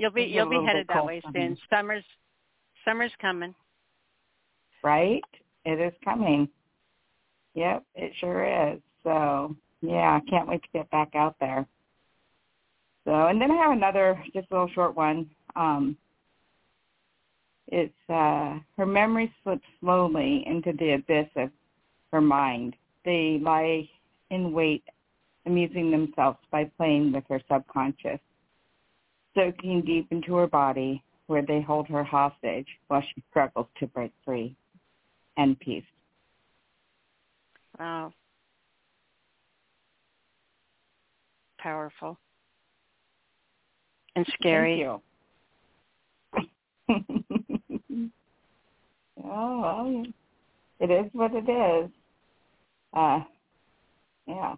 You'll 0.00 0.10
be 0.10 0.22
you'll 0.22 0.48
be 0.48 0.64
headed 0.64 0.88
that 0.88 1.04
way 1.04 1.20
soon. 1.34 1.58
Summer's 1.68 2.04
summer's 2.86 3.12
coming. 3.20 3.54
right? 4.82 5.22
It 5.66 5.78
is 5.78 5.92
coming. 6.02 6.48
Yep, 7.52 7.84
it 7.94 8.12
sure 8.18 8.72
is. 8.72 8.80
So 9.04 9.54
yeah, 9.82 10.18
I 10.18 10.30
can't 10.30 10.48
wait 10.48 10.62
to 10.62 10.68
get 10.72 10.90
back 10.90 11.14
out 11.14 11.36
there. 11.38 11.66
So 13.04 13.26
and 13.26 13.38
then 13.38 13.50
I 13.50 13.56
have 13.56 13.72
another 13.72 14.18
just 14.32 14.50
a 14.50 14.54
little 14.54 14.70
short 14.74 14.96
one. 14.96 15.28
Um 15.54 15.98
it's 17.66 17.92
uh 18.08 18.58
her 18.78 18.86
memories 18.86 19.28
slip 19.42 19.60
slowly 19.80 20.44
into 20.46 20.72
the 20.78 20.92
abyss 20.92 21.28
of 21.36 21.50
her 22.10 22.22
mind. 22.22 22.74
They 23.04 23.38
lie 23.42 23.86
in 24.30 24.52
wait, 24.52 24.84
amusing 25.44 25.90
themselves 25.90 26.38
by 26.50 26.70
playing 26.78 27.12
with 27.12 27.24
her 27.28 27.42
subconscious, 27.52 28.20
soaking 29.40 29.82
deep 29.82 30.06
into 30.10 30.34
her 30.36 30.46
body 30.46 31.02
where 31.26 31.42
they 31.42 31.60
hold 31.60 31.86
her 31.88 32.04
hostage 32.04 32.66
while 32.88 33.02
she 33.02 33.22
struggles 33.30 33.66
to 33.78 33.86
break 33.88 34.12
free 34.24 34.54
and 35.36 35.58
peace. 35.60 35.84
Wow. 37.78 38.12
Powerful. 41.58 42.18
And 44.16 44.26
scary. 44.38 44.84
Thank 46.32 46.50
you. 46.90 48.02
oh, 49.24 49.60
well, 49.60 50.04
it 50.80 50.90
is 50.90 51.10
what 51.12 51.30
it 51.34 51.48
is. 51.48 51.90
Uh, 52.92 53.20
yeah. 54.26 54.54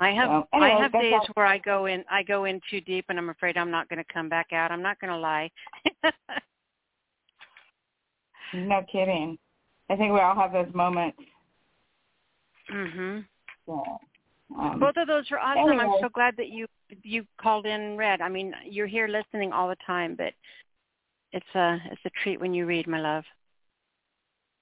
I 0.00 0.10
have 0.10 0.28
So, 0.28 0.48
I 0.52 0.70
have 0.70 0.92
days 0.92 1.12
all- 1.14 1.26
where 1.34 1.46
I 1.46 1.58
go 1.58 1.86
in 1.86 2.04
I 2.10 2.22
go 2.22 2.44
in 2.44 2.60
too 2.70 2.80
deep 2.80 3.06
and 3.08 3.18
I'm 3.18 3.30
afraid 3.30 3.56
I'm 3.56 3.70
not 3.70 3.88
going 3.88 3.98
to 4.02 4.12
come 4.12 4.28
back 4.28 4.52
out. 4.52 4.70
I'm 4.70 4.82
not 4.82 5.00
going 5.00 5.12
to 5.12 5.16
lie. 5.18 5.50
No 8.54 8.82
kidding. 8.90 9.38
I 9.90 9.96
think 9.96 10.12
we 10.12 10.20
all 10.20 10.34
have 10.34 10.52
those 10.52 10.72
moments. 10.74 11.18
mhm. 12.70 13.26
So, 13.66 13.98
um, 14.58 14.78
Both 14.78 14.96
of 14.96 15.06
those 15.06 15.30
are 15.30 15.38
awesome. 15.38 15.78
I'm 15.80 16.00
so 16.00 16.08
glad 16.08 16.36
that 16.36 16.48
you 16.48 16.66
you 17.02 17.26
called 17.38 17.66
in 17.66 17.80
and 17.80 17.98
read. 17.98 18.20
I 18.22 18.28
mean, 18.28 18.54
you're 18.64 18.86
here 18.86 19.08
listening 19.08 19.52
all 19.52 19.68
the 19.68 19.76
time, 19.86 20.14
but 20.14 20.32
it's 21.32 21.54
a 21.54 21.78
it's 21.90 22.00
a 22.06 22.10
treat 22.22 22.40
when 22.40 22.54
you 22.54 22.64
read, 22.66 22.86
my 22.86 23.00
love. 23.00 23.24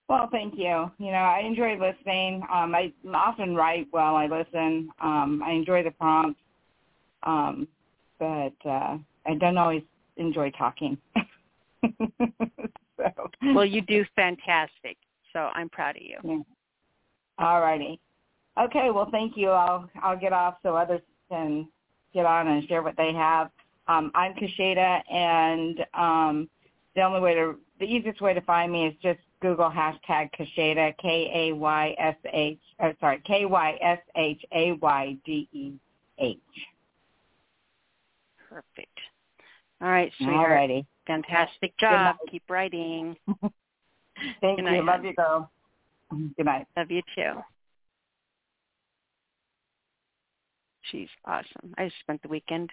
Well, 0.08 0.28
thank 0.30 0.54
you. 0.56 0.90
You 0.98 1.10
know, 1.10 1.18
I 1.18 1.40
enjoy 1.40 1.72
listening. 1.72 2.42
Um, 2.52 2.74
I 2.74 2.92
often 3.12 3.56
write 3.56 3.88
while 3.90 4.14
I 4.14 4.26
listen. 4.26 4.90
Um, 5.00 5.42
I 5.44 5.50
enjoy 5.50 5.82
the 5.82 5.90
prompts, 5.90 6.40
um, 7.24 7.66
but 8.18 8.54
uh, 8.64 8.98
I 9.26 9.34
don't 9.40 9.58
always 9.58 9.82
enjoy 10.16 10.50
talking. 10.52 10.96
so, 11.82 13.30
Well, 13.54 13.64
you 13.64 13.80
do 13.82 14.04
fantastic. 14.14 14.96
So 15.32 15.50
I'm 15.54 15.68
proud 15.68 15.96
of 15.96 16.02
you. 16.02 16.18
Yeah. 16.22 16.38
All 17.38 17.60
righty. 17.60 18.00
Okay. 18.58 18.90
Well, 18.90 19.08
thank 19.10 19.36
you. 19.36 19.50
I'll 19.50 19.90
I'll 20.02 20.18
get 20.18 20.32
off 20.32 20.54
so 20.62 20.76
others 20.76 21.02
can 21.28 21.68
get 22.14 22.24
on 22.24 22.46
and 22.46 22.66
share 22.68 22.82
what 22.82 22.96
they 22.96 23.12
have. 23.12 23.50
Um, 23.88 24.10
I'm 24.14 24.34
Kasheda, 24.34 25.02
and 25.12 25.80
um, 25.94 26.48
the 26.94 27.02
only 27.02 27.20
way 27.20 27.34
to 27.34 27.56
the 27.78 27.84
easiest 27.84 28.20
way 28.20 28.32
to 28.34 28.40
find 28.40 28.72
me 28.72 28.86
is 28.86 28.94
just 29.02 29.20
Google 29.42 29.70
hashtag 29.70 30.31
Kasheda 30.39 30.97
K 30.98 31.31
A 31.50 31.55
Y 31.55 31.94
S 31.98 32.16
H. 32.32 32.58
Oh, 32.81 32.92
sorry, 33.00 33.20
K 33.26 33.44
Y 33.44 33.78
S 33.81 33.98
H 34.16 34.44
A 34.52 34.73
Y 34.73 35.16
D 35.24 35.48
E 35.52 35.73
H. 36.18 36.39
Perfect. 38.48 38.98
All 39.81 39.89
right, 39.89 40.10
All 40.20 40.26
sweetheart. 40.26 40.50
righty. 40.52 40.86
Fantastic 41.06 41.76
job. 41.78 42.16
Keep 42.31 42.44
writing. 42.48 43.16
Thank 44.40 44.40
Good 44.40 44.56
you. 44.58 44.62
night, 44.62 44.84
Love 44.84 45.05
you, 45.05 45.15
girl. 45.15 45.50
Good 46.36 46.47
night. 46.47 46.66
Love 46.76 46.90
you 46.90 47.02
too. 47.15 47.32
She's 50.90 51.08
awesome. 51.24 51.74
I 51.76 51.90
spent 52.00 52.23
the 52.23 52.28
weekend 52.28 52.70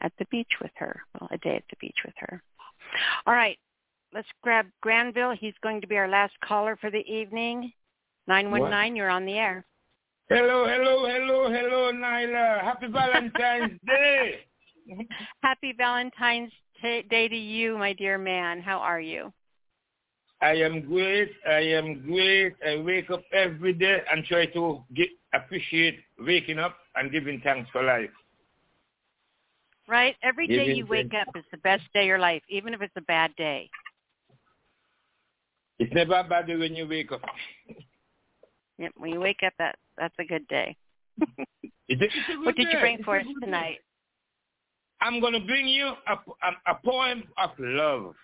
at 0.00 0.12
the 0.18 0.26
beach 0.30 0.50
with 0.60 0.72
her. 0.76 1.00
Well, 1.18 1.28
a 1.30 1.38
day 1.38 1.56
at 1.56 1.64
the 1.70 1.76
beach 1.80 1.96
with 2.04 2.14
her. 2.18 2.42
All 3.26 3.34
right. 3.34 3.58
Let's 4.14 4.28
grab 4.42 4.66
Granville. 4.82 5.34
He's 5.38 5.54
going 5.62 5.80
to 5.80 5.86
be 5.86 5.96
our 5.96 6.08
last 6.08 6.34
caller 6.44 6.76
for 6.80 6.90
the 6.90 7.04
evening. 7.10 7.72
919, 8.28 8.94
you're 8.94 9.08
on 9.08 9.24
the 9.24 9.32
air. 9.34 9.64
Hello, 10.28 10.66
hello, 10.66 11.06
hello, 11.06 11.50
hello, 11.50 11.92
Nyla. 11.92 12.62
Happy 12.62 12.86
Valentine's 12.86 13.78
Day. 13.86 14.40
Happy 15.42 15.74
Valentine's 15.76 16.52
T- 16.80 17.02
Day 17.10 17.28
to 17.28 17.36
you, 17.36 17.76
my 17.78 17.92
dear 17.92 18.18
man. 18.18 18.60
How 18.60 18.78
are 18.78 19.00
you? 19.00 19.32
I 20.40 20.52
am 20.54 20.80
great. 20.82 21.30
I 21.48 21.60
am 21.60 22.04
great. 22.06 22.54
I 22.66 22.76
wake 22.82 23.10
up 23.10 23.22
every 23.32 23.72
day 23.72 23.98
and 24.10 24.24
try 24.24 24.46
to 24.46 24.82
get, 24.94 25.08
appreciate 25.32 26.00
waking 26.18 26.58
up 26.58 26.76
and 26.96 27.12
giving 27.12 27.40
thanks 27.42 27.70
for 27.70 27.82
life. 27.82 28.10
Right? 29.88 30.16
Every 30.22 30.46
day 30.46 30.58
Giving 30.58 30.76
you 30.76 30.86
wake 30.86 31.10
thanks. 31.10 31.28
up 31.28 31.36
is 31.36 31.44
the 31.50 31.58
best 31.58 31.82
day 31.94 32.00
of 32.00 32.06
your 32.06 32.18
life, 32.18 32.42
even 32.48 32.74
if 32.74 32.82
it's 32.82 32.92
a 32.96 33.02
bad 33.02 33.34
day. 33.36 33.68
It's 35.82 35.92
never 35.92 36.22
bad 36.22 36.46
when 36.46 36.76
you 36.76 36.86
wake 36.86 37.10
up. 37.10 37.22
Yep, 38.78 38.92
when 38.98 39.10
you 39.10 39.20
wake 39.20 39.40
up, 39.44 39.52
that 39.58 39.74
that's 39.98 40.14
a 40.20 40.24
good 40.24 40.46
day. 40.46 40.76
It's 41.88 42.00
a, 42.00 42.32
good 42.36 42.46
What 42.46 42.54
did 42.54 42.68
you 42.72 42.78
bring 42.78 43.02
for 43.02 43.18
us 43.18 43.26
tonight? 43.42 43.78
I'm 45.00 45.20
going 45.20 45.32
to 45.32 45.40
bring 45.40 45.66
you 45.66 45.86
a, 46.06 46.12
a, 46.12 46.72
a 46.72 46.78
poem 46.84 47.24
of 47.36 47.50
love. 47.58 48.14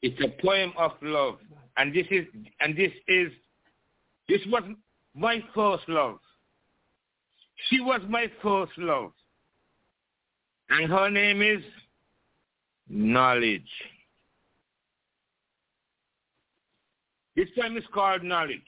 It's 0.00 0.20
a 0.22 0.40
poem 0.40 0.72
of 0.78 0.92
love, 1.02 1.38
and 1.76 1.92
this 1.92 2.06
is 2.12 2.24
and 2.60 2.76
this 2.76 2.92
is 3.08 3.32
this 4.28 4.40
was 4.46 4.62
my 5.16 5.42
first 5.56 5.88
love. 5.88 6.20
She 7.68 7.80
was 7.80 8.00
my 8.08 8.30
first 8.40 8.72
love, 8.78 9.10
and 10.70 10.88
her 10.88 11.10
name 11.10 11.42
is 11.42 11.64
Knowledge. 12.88 13.68
This 17.36 17.48
time 17.58 17.76
is 17.76 17.84
called 17.92 18.22
Knowledge. 18.22 18.60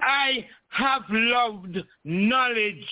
I 0.00 0.46
have 0.70 1.02
loved 1.08 1.78
knowledge 2.04 2.88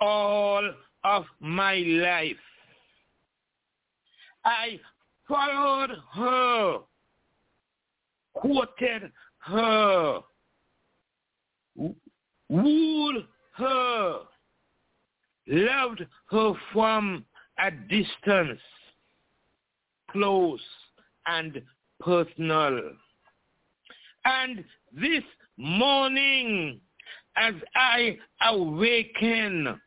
all 0.00 0.70
of 1.02 1.24
my 1.40 1.76
life. 1.76 2.36
I 4.44 4.78
followed 5.28 5.90
her, 6.14 6.78
quoted 8.34 9.10
her, 9.38 10.20
wooed 12.48 13.26
her, 13.56 14.20
loved 15.46 16.06
her 16.30 16.52
from 16.72 17.24
a 17.58 17.70
distance, 17.70 18.60
close 20.10 20.60
and 21.26 21.60
personal. 22.04 22.80
And 24.24 24.64
this 24.92 25.24
morning, 25.56 26.80
as 27.36 27.54
I 27.74 28.16
awaken, 28.46 29.80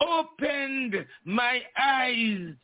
opened 0.00 1.04
my 1.24 1.60
eyes, 1.78 2.54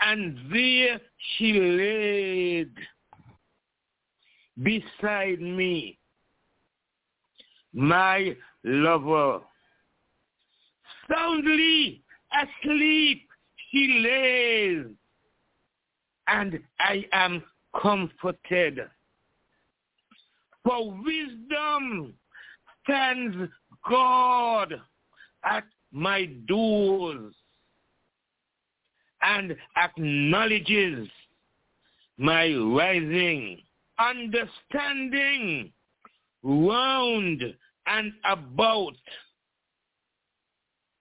and 0.00 0.38
there 0.52 1.00
she 1.36 1.52
laid 1.52 2.72
beside 4.62 5.40
me, 5.40 5.98
my 7.72 8.36
lover. 8.64 9.40
Soundly 11.10 12.02
asleep 12.32 13.28
she 13.70 14.02
lays, 14.04 14.86
and 16.28 16.58
I 16.80 17.04
am 17.12 17.42
comforted. 17.80 18.80
For 20.64 20.90
wisdom 20.90 22.14
stands 22.84 23.50
God 23.88 24.74
at 25.44 25.64
my 25.92 26.26
doors. 26.46 27.34
and 29.22 29.56
acknowledges 29.76 31.08
my 32.18 32.52
rising, 32.54 33.60
understanding 33.98 35.72
round 36.42 37.42
and 37.86 38.12
about, 38.24 38.94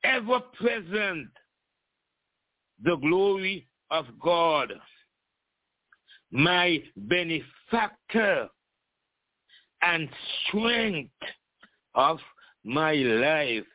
ever 0.04 0.40
present, 0.60 1.30
the 2.84 2.96
glory 2.98 3.68
of 3.92 4.06
God, 4.24 4.74
my 6.32 6.82
benefactor 6.96 8.50
and 9.82 10.10
strength 10.48 11.12
of 11.96 12.20
my 12.64 12.94
life. 12.94 13.66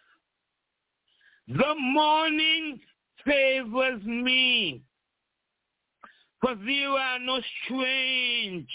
The 1.48 1.74
morning 1.78 2.80
favors 3.24 4.02
me, 4.04 4.82
for 6.40 6.54
there 6.54 6.90
are 6.90 7.18
no 7.18 7.40
strange 7.64 8.68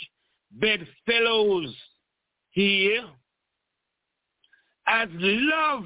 bedfellows 0.52 1.76
here, 2.52 3.06
as 4.88 5.10
love 5.14 5.86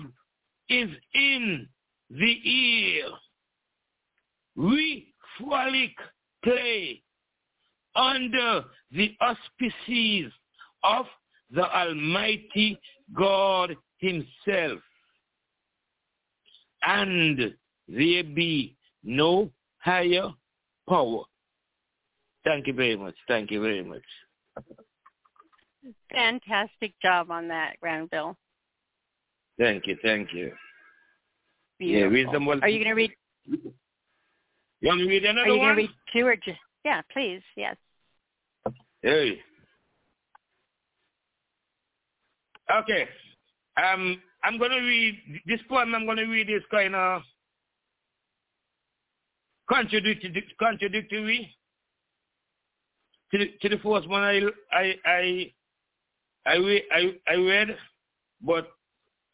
is 0.69 0.89
in 1.13 1.67
the 2.09 2.49
ear. 2.49 3.05
We 4.55 5.13
frolic 5.37 5.95
play 6.43 7.01
under 7.95 8.63
the 8.91 9.15
auspices 9.19 10.31
of 10.83 11.05
the 11.53 11.63
Almighty 11.63 12.79
God 13.13 13.75
himself. 13.97 14.79
And 16.83 17.53
there 17.87 18.23
be 18.23 18.75
no 19.03 19.51
higher 19.79 20.29
power. 20.87 21.23
Thank 22.43 22.67
you 22.67 22.73
very 22.73 22.95
much. 22.95 23.15
Thank 23.27 23.51
you 23.51 23.61
very 23.61 23.83
much. 23.83 24.01
Fantastic 26.11 26.93
job 27.01 27.31
on 27.31 27.47
that, 27.49 27.79
Granville. 27.79 28.35
Thank 29.59 29.87
you. 29.87 29.97
Thank 30.01 30.33
you. 30.33 30.51
Beautiful. 31.77 32.17
Yeah, 32.17 32.23
wisdom 32.23 32.45
was. 32.45 32.59
Are 32.61 32.69
you 32.69 32.83
going 32.83 32.89
to 32.89 32.93
read? 32.93 33.11
You 33.47 34.87
want 34.87 34.99
me 34.99 35.05
to 35.05 35.09
read 35.09 35.25
another 35.25 35.47
Are 35.47 35.53
you 35.53 35.59
going 35.59 35.75
to 35.75 35.81
read 35.81 35.89
two 36.13 36.25
or 36.25 36.35
just? 36.35 36.57
Yeah, 36.83 37.01
please. 37.11 37.41
Yes. 37.55 37.75
Hey. 39.01 39.39
Okay. 42.71 43.07
Um, 43.77 44.21
I'm 44.43 44.57
going 44.57 44.71
to 44.71 44.79
read 44.79 45.41
this 45.45 45.59
poem. 45.69 45.93
I'm 45.93 46.05
going 46.05 46.17
to 46.17 46.25
read 46.25 46.49
is 46.49 46.63
kind 46.71 46.95
of 46.95 47.21
contradictory, 49.69 50.43
contradictory 50.59 51.55
to 53.31 53.37
the, 53.37 53.47
to 53.61 53.69
the 53.69 53.77
first 53.81 54.09
one 54.09 54.23
I 54.23 54.41
I 54.71 54.95
I 55.05 55.51
I 56.45 56.81
I, 56.91 57.15
I 57.27 57.35
read, 57.35 57.77
but 58.41 58.71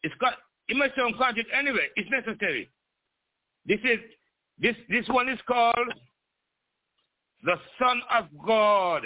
it's 0.02 0.14
got 0.20 0.34
it 0.68 0.76
might 0.76 0.94
sound 0.96 1.16
contradictory 1.16 1.58
anyway. 1.58 1.88
It's 1.96 2.10
necessary. 2.10 2.68
This 3.66 3.80
is 3.84 3.98
this 4.58 4.76
this 4.88 5.08
one 5.08 5.28
is 5.28 5.38
called 5.46 5.92
the 7.44 7.56
Son 7.78 8.00
of 8.16 8.26
God 8.46 9.02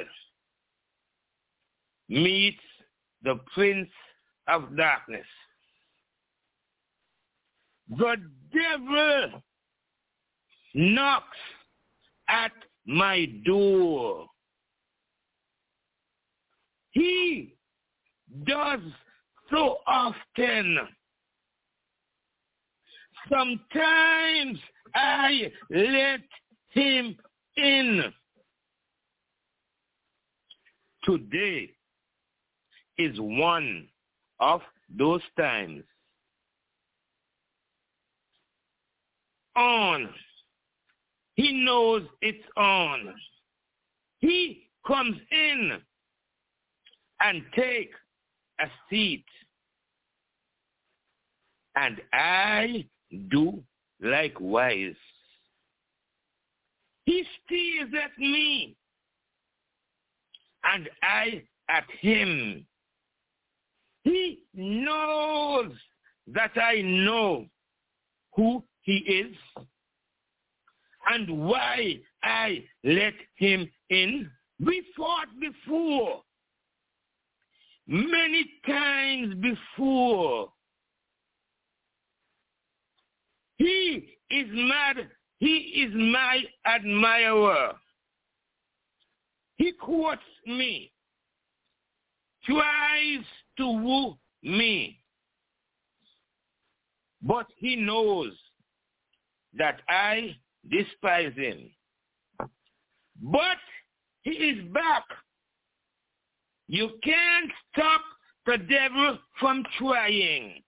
meets 2.09 2.63
the 3.23 3.39
Prince 3.55 3.91
of 4.49 4.77
Darkness. 4.77 5.27
The 7.89 8.17
devil 8.53 9.43
knocks 10.75 11.37
at 12.29 12.53
my 12.87 13.27
door. 13.45 14.27
He 16.93 17.55
does 18.45 18.81
so 19.51 19.79
often. 19.87 20.79
Sometimes 23.31 24.59
I 24.95 25.53
let 25.71 26.21
him 26.71 27.17
in. 27.57 28.13
Today 31.05 31.71
is 32.99 33.19
one 33.19 33.89
of 34.41 34.61
those 34.97 35.23
times. 35.39 35.83
On. 39.57 40.09
He 41.35 41.65
knows 41.65 42.03
it's 42.21 42.45
on. 42.57 43.15
He 44.21 44.69
comes 44.87 45.17
in 45.31 45.79
and 47.21 47.43
take 47.55 47.91
a 48.61 48.67
seat. 48.89 49.25
And 51.75 52.01
I 52.13 52.87
do 53.31 53.63
likewise. 54.01 54.95
He 57.05 57.25
stares 57.45 57.91
at 58.05 58.17
me 58.19 58.77
and 60.65 60.89
I 61.03 61.43
at 61.69 61.85
him. 62.01 62.67
He 64.05 64.45
knows 64.55 65.73
that 66.29 66.53
I 66.57 66.83
know 66.83 67.47
who 68.35 68.63
he 68.83 68.97
is 68.97 69.37
and 71.11 71.47
why 71.47 72.01
I 72.23 72.65
let 72.85 73.15
him 73.37 73.69
in. 73.91 74.31
We 74.65 74.85
fought 74.97 75.29
before, 75.41 76.23
many 77.87 78.47
times 78.67 79.35
before. 79.35 80.53
He 83.57 84.17
is 84.31 84.47
mad. 84.51 85.09
He 85.39 85.57
is 85.87 85.93
my 85.95 86.43
admirer. 86.67 87.75
He 89.57 89.73
quotes 89.73 90.21
me, 90.47 90.93
tries 92.45 93.25
to 93.59 93.67
woo 93.67 94.17
me, 94.43 94.99
but 97.23 97.47
he 97.57 97.77
knows 97.77 98.33
that 99.57 99.81
I 99.89 100.37
despise 100.71 101.35
him. 101.37 101.71
But 103.21 103.59
he 104.23 104.31
is 104.31 104.73
back. 104.73 105.05
You 106.69 106.91
can't 107.05 107.51
stop 107.73 108.01
the 108.47 108.59
devil 108.59 109.19
from 109.39 109.65
trying. 109.79 110.63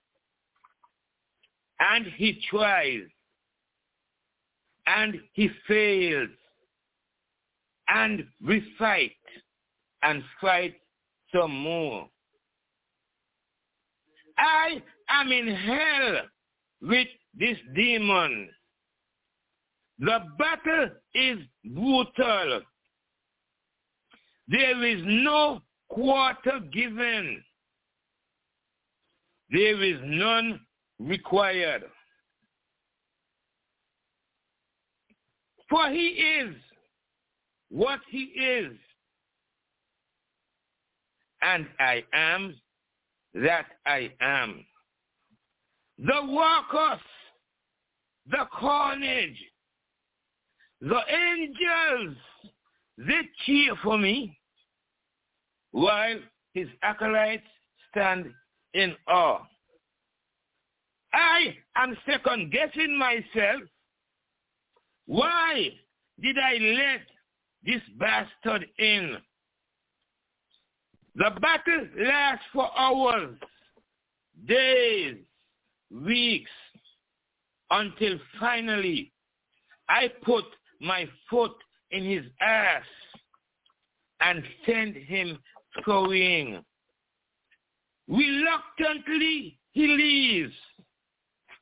And 1.80 2.06
he 2.16 2.40
tries. 2.50 3.02
And 4.86 5.20
he 5.32 5.50
fails. 5.66 6.28
And 7.88 8.24
fight 8.78 9.12
and 10.02 10.22
fight 10.40 10.74
some 11.34 11.54
more. 11.54 12.08
I 14.38 14.82
am 15.08 15.30
in 15.32 15.48
hell 15.54 16.16
with 16.82 17.08
this 17.38 17.56
demon. 17.74 18.48
The 19.98 20.18
battle 20.38 20.90
is 21.14 21.38
brutal. 21.64 22.62
There 24.48 24.84
is 24.84 25.02
no 25.04 25.62
quarter 25.88 26.60
given. 26.72 27.42
There 29.50 29.82
is 29.82 30.00
none 30.04 30.60
required. 30.98 31.84
For 35.70 35.88
he 35.90 36.08
is 36.08 36.54
what 37.74 37.98
he 38.08 38.22
is. 38.22 38.72
And 41.42 41.66
I 41.80 42.04
am 42.14 42.54
that 43.34 43.66
I 43.84 44.12
am. 44.20 44.64
The 45.98 46.20
workers, 46.28 47.00
the 48.30 48.46
carnage, 48.58 49.36
the 50.80 51.00
angels, 51.10 52.16
they 52.96 53.22
cheer 53.44 53.74
for 53.82 53.98
me 53.98 54.38
while 55.72 56.20
his 56.52 56.68
acolytes 56.82 57.42
stand 57.90 58.32
in 58.74 58.94
awe. 59.08 59.40
I 61.12 61.56
am 61.76 61.96
second 62.06 62.52
guessing 62.52 62.96
myself. 62.96 63.62
Why 65.06 65.70
did 66.20 66.38
I 66.38 66.54
let 66.54 67.13
this 67.64 67.82
bastard 67.98 68.66
in? 68.78 69.16
The 71.16 71.30
battle 71.40 71.86
lasts 71.96 72.44
for 72.52 72.68
hours, 72.76 73.36
days, 74.46 75.16
weeks, 75.90 76.50
until 77.70 78.18
finally 78.40 79.12
I 79.88 80.10
put 80.24 80.44
my 80.80 81.08
foot 81.30 81.54
in 81.90 82.04
his 82.04 82.24
ass 82.40 82.82
and 84.20 84.42
send 84.66 84.96
him 84.96 85.38
scurrying. 85.80 86.64
Reluctantly 88.08 89.58
he 89.72 89.86
leaves, 89.86 90.54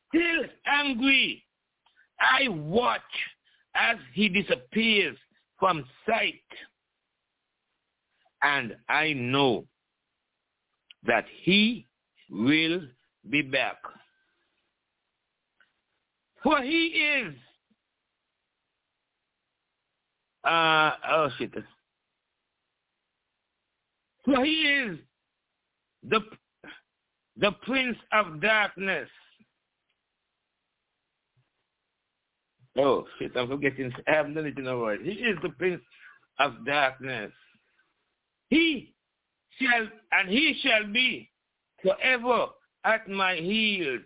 still 0.09 0.45
angry. 0.67 1.45
I 2.21 2.49
watch 2.49 3.01
as 3.75 3.97
he 4.15 4.29
disappears 4.29 5.17
from 5.63 5.85
sight. 6.09 6.43
And 8.43 8.75
I 8.89 9.13
know 9.13 9.65
that 11.07 11.25
he 11.43 11.87
will 12.29 12.81
be 13.31 13.43
back. 13.43 13.77
For 16.43 16.61
he 16.63 16.87
is, 16.87 17.35
uh, 20.43 20.91
oh 21.09 21.29
shit. 21.39 21.55
For 24.25 24.45
he 24.45 24.63
is 24.63 24.99
the, 26.03 26.23
the 27.37 27.53
prince 27.63 27.99
of 28.13 28.41
darkness. 28.41 29.09
Oh 32.79 33.07
shit, 33.19 33.33
I'm 33.37 33.49
forgetting. 33.49 33.93
I 34.07 34.13
done 34.13 34.37
it 34.39 34.59
in 34.59 34.67
a 34.69 34.79
while. 34.79 34.99
He 35.03 35.11
is 35.11 35.39
the 35.43 35.51
prince 35.51 35.83
of 36.39 36.65
darkness. 36.65 37.33
He 38.49 38.95
shall, 39.61 39.89
and 40.13 40.29
he 40.29 40.59
shall 40.63 40.87
be 40.91 41.31
forever 41.83 42.47
at 42.85 43.09
my 43.09 43.37
heels. 43.37 44.01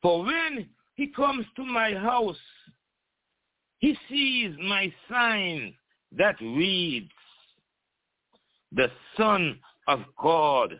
For 0.00 0.24
when 0.24 0.68
he 0.94 1.08
comes 1.08 1.46
to 1.56 1.64
my 1.64 1.94
house, 1.94 2.36
he 3.78 3.96
sees 4.08 4.54
my 4.60 4.92
sign 5.08 5.74
that 6.16 6.36
reads, 6.40 7.10
the 8.74 8.90
Son 9.16 9.58
of 9.86 10.00
God 10.20 10.78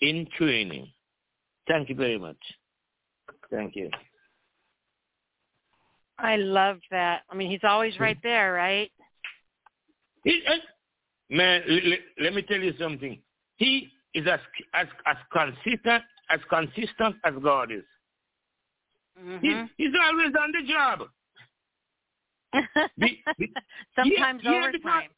in 0.00 0.26
training. 0.36 0.88
Thank 1.66 1.88
you 1.88 1.94
very 1.94 2.18
much. 2.18 2.36
Thank 3.50 3.74
you. 3.74 3.90
I 6.18 6.36
love 6.36 6.78
that. 6.90 7.22
I 7.30 7.34
mean, 7.34 7.50
he's 7.50 7.60
always 7.62 7.98
right 8.00 8.16
there, 8.22 8.52
right? 8.52 8.90
He, 10.24 10.42
uh, 10.48 10.54
man, 11.30 11.62
let, 11.68 11.98
let 12.20 12.34
me 12.34 12.42
tell 12.42 12.58
you 12.58 12.72
something. 12.80 13.18
He 13.56 13.88
is 14.14 14.26
as 14.26 14.40
as 14.74 14.86
as 15.06 15.16
consistent 15.32 16.02
as 16.30 16.40
consistent 16.48 17.16
as 17.24 17.34
God 17.42 17.70
is. 17.70 17.84
Mm-hmm. 19.22 19.44
He, 19.44 19.84
he's 19.84 19.94
always 20.04 20.32
on 20.38 20.52
the 20.52 20.72
job. 20.72 20.98
the, 22.98 23.08
the, 23.38 23.48
Sometimes 23.94 24.40
yeah, 24.44 24.50
yeah, 24.50 24.58
overtime. 24.58 25.10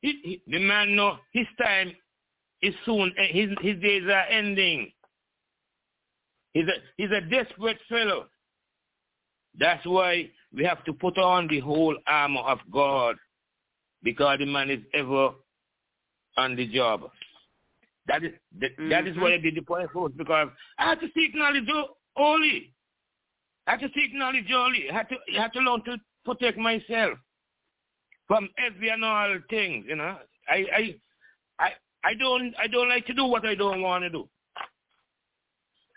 He, 0.00 0.20
he, 0.22 0.42
the 0.46 0.58
man 0.60 0.94
know 0.94 1.16
his 1.32 1.46
time 1.60 1.92
is 2.62 2.74
soon. 2.84 3.12
eh, 3.18 3.32
His 3.32 3.50
his 3.60 3.80
days 3.82 4.04
are 4.04 4.26
ending. 4.30 4.92
He's 6.52 6.66
a 6.66 6.74
he's 6.96 7.10
a 7.10 7.20
desperate 7.20 7.78
fellow. 7.88 8.26
That's 9.58 9.84
why 9.84 10.30
we 10.54 10.64
have 10.64 10.84
to 10.84 10.92
put 10.92 11.18
on 11.18 11.48
the 11.48 11.60
whole 11.60 11.96
armor 12.06 12.40
of 12.40 12.58
God, 12.72 13.16
because 14.02 14.38
the 14.38 14.46
man 14.46 14.70
is 14.70 14.80
ever 14.94 15.30
on 16.36 16.56
the 16.56 16.66
job. 16.68 17.10
That 18.06 18.24
is 18.24 18.32
that, 18.60 18.70
that 18.90 19.06
is 19.06 19.16
why 19.16 19.30
mm-hmm. 19.30 19.40
I 19.40 19.42
did 19.42 19.54
the 19.56 19.62
point 19.62 19.90
first 19.92 20.16
because 20.16 20.48
I 20.78 20.88
had 20.88 21.00
to 21.00 21.08
seek 21.14 21.34
knowledge 21.34 21.68
only. 22.16 22.72
I 23.66 23.72
had 23.72 23.80
to 23.80 23.88
seek 23.94 24.14
knowledge 24.14 24.50
only. 24.54 24.90
I 24.90 24.94
had 24.94 25.08
to 25.10 25.16
I 25.36 25.42
had 25.42 25.52
to 25.52 25.60
learn 25.60 25.84
to 25.84 25.98
protect 26.24 26.56
myself 26.56 27.18
from 28.26 28.48
every 28.64 28.88
and 28.88 29.04
all 29.04 29.36
things. 29.50 29.84
You 29.88 29.96
know, 29.96 30.16
I 30.48 30.56
I 30.74 30.94
I 31.58 31.70
I 32.04 32.14
don't 32.14 32.54
I 32.58 32.66
don't 32.66 32.88
like 32.88 33.06
to 33.06 33.14
do 33.14 33.26
what 33.26 33.44
I 33.44 33.54
don't 33.54 33.82
want 33.82 34.04
to 34.04 34.10
do. 34.10 34.28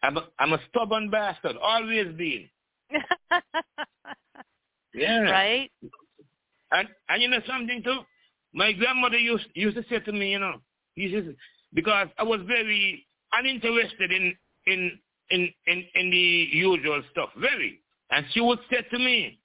I'm 0.03 0.17
a, 0.17 0.27
I'm 0.39 0.53
a 0.53 0.59
stubborn 0.69 1.11
bastard, 1.11 1.55
always 1.61 2.07
been. 2.17 2.49
Yeah. 4.93 5.21
Right? 5.21 5.71
And 6.71 6.87
and 7.09 7.21
you 7.21 7.29
know 7.29 7.39
something 7.47 7.81
too? 7.83 7.99
My 8.53 8.71
grandmother 8.73 9.17
used 9.17 9.45
used 9.53 9.77
to 9.77 9.83
say 9.89 9.99
to 9.99 10.11
me, 10.11 10.31
you 10.31 10.39
know, 10.39 10.55
he 10.95 11.11
says 11.13 11.33
because 11.73 12.07
I 12.17 12.23
was 12.23 12.41
very 12.47 13.05
uninterested 13.33 14.11
in 14.11 14.35
in 14.67 14.99
in 15.29 15.49
in, 15.67 15.83
in 15.95 16.11
the 16.11 16.47
usual 16.51 17.01
stuff, 17.11 17.29
very. 17.37 17.79
And 18.11 18.25
she 18.33 18.41
would 18.41 18.59
say 18.69 18.85
to 18.89 18.99
me, 18.99 19.39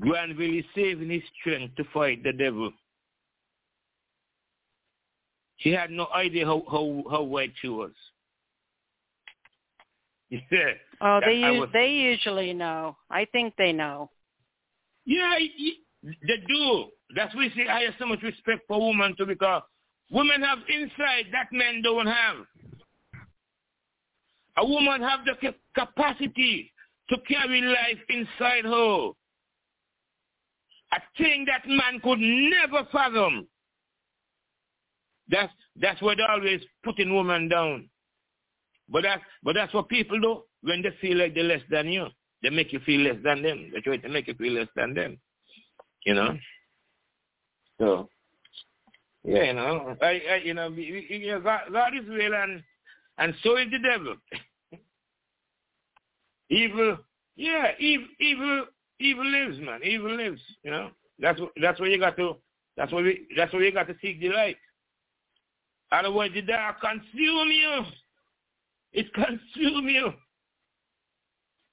Granville 0.00 0.58
is 0.58 0.64
saving 0.74 1.10
his 1.10 1.22
strength 1.40 1.76
to 1.76 1.84
fight 1.94 2.24
the 2.24 2.32
devil. 2.32 2.72
She 5.58 5.70
had 5.70 5.90
no 5.90 6.08
idea 6.14 6.46
how 6.46 6.62
how, 6.70 7.04
how 7.10 7.22
white 7.22 7.52
she 7.60 7.68
was. 7.68 7.92
Yeah. 10.50 10.74
Oh, 11.00 11.20
they 11.24 11.44
I 11.44 11.50
u- 11.52 11.60
was- 11.60 11.70
they 11.72 11.90
usually 11.90 12.52
know. 12.52 12.96
I 13.10 13.24
think 13.26 13.54
they 13.56 13.72
know. 13.72 14.10
Yeah, 15.04 15.38
they 15.38 16.36
do. 16.46 16.90
That's 17.14 17.34
why 17.34 17.50
I 17.70 17.80
have 17.84 17.94
so 17.98 18.06
much 18.06 18.22
respect 18.22 18.62
for 18.68 18.86
women 18.86 19.14
too 19.16 19.26
because 19.26 19.62
women 20.10 20.42
have 20.42 20.58
insight 20.68 21.30
that 21.32 21.48
men 21.52 21.82
don't 21.82 22.06
have. 22.06 22.36
A 24.58 24.66
woman 24.66 25.00
have 25.02 25.20
the 25.24 25.54
capacity 25.74 26.72
to 27.10 27.16
carry 27.28 27.60
life 27.62 27.98
inside 28.08 28.64
her. 28.64 29.10
A 30.92 31.00
thing 31.16 31.44
that 31.46 31.66
man 31.68 32.00
could 32.00 32.18
never 32.18 32.84
fathom. 32.90 33.46
That's 35.28 35.52
that's 35.76 36.00
why 36.02 36.14
they 36.16 36.22
always 36.24 36.60
putting 36.82 37.14
women 37.14 37.48
down. 37.48 37.88
But 38.88 39.02
that's 39.04 39.22
but 39.42 39.54
that's 39.54 39.72
what 39.72 39.88
people 39.88 40.20
do 40.20 40.42
when 40.62 40.82
they 40.82 40.90
feel 41.00 41.18
like 41.18 41.34
they're 41.34 41.44
less 41.44 41.62
than 41.70 41.88
you. 41.88 42.06
They 42.42 42.50
make 42.50 42.72
you 42.72 42.80
feel 42.80 43.00
less 43.00 43.16
than 43.24 43.42
them. 43.42 43.70
They 43.72 43.80
try 43.80 43.96
to 43.96 44.08
make 44.08 44.28
you 44.28 44.34
feel 44.34 44.52
less 44.52 44.68
than 44.76 44.94
them. 44.94 45.18
You 46.04 46.14
know. 46.14 46.38
So 47.78 48.08
yeah, 49.24 49.42
you 49.44 49.52
know, 49.54 49.96
I, 50.00 50.22
I 50.30 50.36
you 50.44 50.54
know, 50.54 50.70
God, 51.40 51.60
God 51.72 51.92
is 51.94 52.08
real 52.08 52.34
and 52.34 52.62
and 53.18 53.34
so 53.42 53.56
is 53.56 53.70
the 53.70 53.78
devil. 53.78 54.14
evil, 56.50 56.98
yeah, 57.36 57.72
evil, 57.78 58.06
evil, 58.20 58.66
evil 59.00 59.26
lives, 59.26 59.58
man. 59.58 59.80
Evil 59.84 60.16
lives. 60.16 60.40
You 60.62 60.70
know, 60.70 60.90
that's 61.18 61.40
that's 61.60 61.80
what 61.80 61.90
you 61.90 61.98
got 61.98 62.16
to. 62.16 62.36
That's 62.76 62.92
what 62.92 63.04
we. 63.04 63.26
That's 63.36 63.52
what 63.52 63.62
you 63.62 63.72
got 63.72 63.88
to 63.88 63.96
seek 64.00 64.20
the 64.20 64.30
light. 64.30 64.56
Otherwise, 65.90 66.30
the 66.34 66.42
dark 66.42 66.80
consume 66.80 67.48
you. 67.48 67.82
It 68.92 69.12
consume 69.14 69.88
you. 69.88 70.12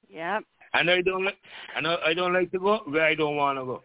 Yep. 0.09 0.43
And 0.73 0.89
I 0.89 1.01
don't 1.01 1.25
like. 1.25 1.37
And 1.75 1.87
I, 1.87 1.95
I 2.07 2.13
don't 2.13 2.33
like 2.33 2.51
to 2.51 2.59
go 2.59 2.81
where 2.85 3.05
I 3.05 3.15
don't 3.15 3.35
want 3.35 3.57
to 3.59 3.65
go. 3.65 3.81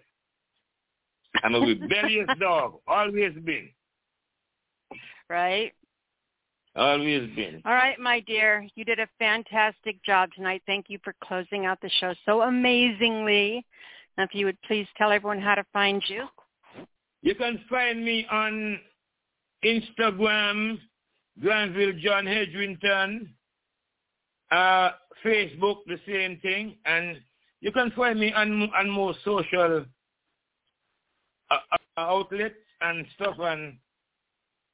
I'm 1.42 1.54
a 1.54 1.60
rebellious 1.66 2.28
dog. 2.38 2.74
Always 2.86 3.34
been. 3.44 3.68
Right? 5.28 5.72
Always 6.76 7.28
been. 7.34 7.62
All 7.64 7.72
right, 7.72 7.98
my 7.98 8.20
dear. 8.20 8.66
You 8.74 8.84
did 8.84 9.00
a 9.00 9.08
fantastic 9.18 10.02
job 10.04 10.30
tonight. 10.34 10.62
Thank 10.66 10.86
you 10.88 10.98
for 11.02 11.14
closing 11.22 11.66
out 11.66 11.80
the 11.80 11.90
show 12.00 12.14
so 12.24 12.42
amazingly. 12.42 13.64
Now, 14.16 14.24
if 14.24 14.34
you 14.34 14.46
would 14.46 14.60
please 14.62 14.86
tell 14.96 15.10
everyone 15.12 15.40
how 15.40 15.54
to 15.54 15.64
find 15.72 16.02
you. 16.08 16.26
You 17.22 17.34
can 17.34 17.60
find 17.68 18.04
me 18.04 18.26
on 18.30 18.78
Instagram, 19.64 20.78
Granville 21.40 21.92
John 22.02 22.24
Hedrington, 22.24 23.28
uh, 24.50 24.90
Facebook, 25.24 25.78
the 25.86 25.98
same 26.06 26.38
thing, 26.40 26.76
and 26.84 27.20
you 27.60 27.72
can 27.72 27.90
find 27.92 28.18
me 28.18 28.32
on 28.32 28.70
on 28.74 28.90
more 28.90 29.14
social 29.24 29.84
uh, 31.50 31.54
uh, 31.54 32.00
outlets 32.00 32.54
and 32.80 33.06
stuff. 33.14 33.36
And 33.38 33.76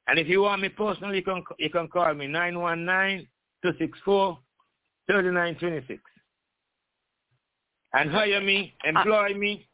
and 0.07 0.19
if 0.19 0.27
you 0.27 0.41
want 0.41 0.61
me 0.61 0.69
personally, 0.69 1.17
you 1.17 1.23
can 1.23 1.43
you 1.57 1.69
can 1.69 1.87
call 1.87 2.13
me 2.13 2.27
nine 2.27 2.59
one 2.59 2.85
nine 2.85 3.27
two 3.61 3.73
six 3.77 3.97
four 4.05 4.39
thirty 5.07 5.31
nine 5.31 5.55
twenty 5.55 5.85
six 5.87 6.01
and 7.93 8.11
hire 8.11 8.41
me, 8.41 8.73
employ 8.83 9.33
me, 9.33 9.67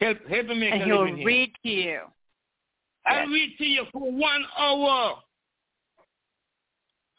help 0.00 0.18
help 0.28 0.46
me 0.46 0.54
make 0.54 0.72
And 0.72 0.82
a 0.82 0.84
he'll 0.84 1.00
living 1.00 1.16
here. 1.18 1.26
read 1.26 1.52
to 1.62 1.68
you. 1.68 2.00
I'll 3.06 3.26
read 3.28 3.56
to 3.58 3.64
you 3.64 3.84
for 3.92 4.10
one 4.10 4.44
hour. 4.58 5.18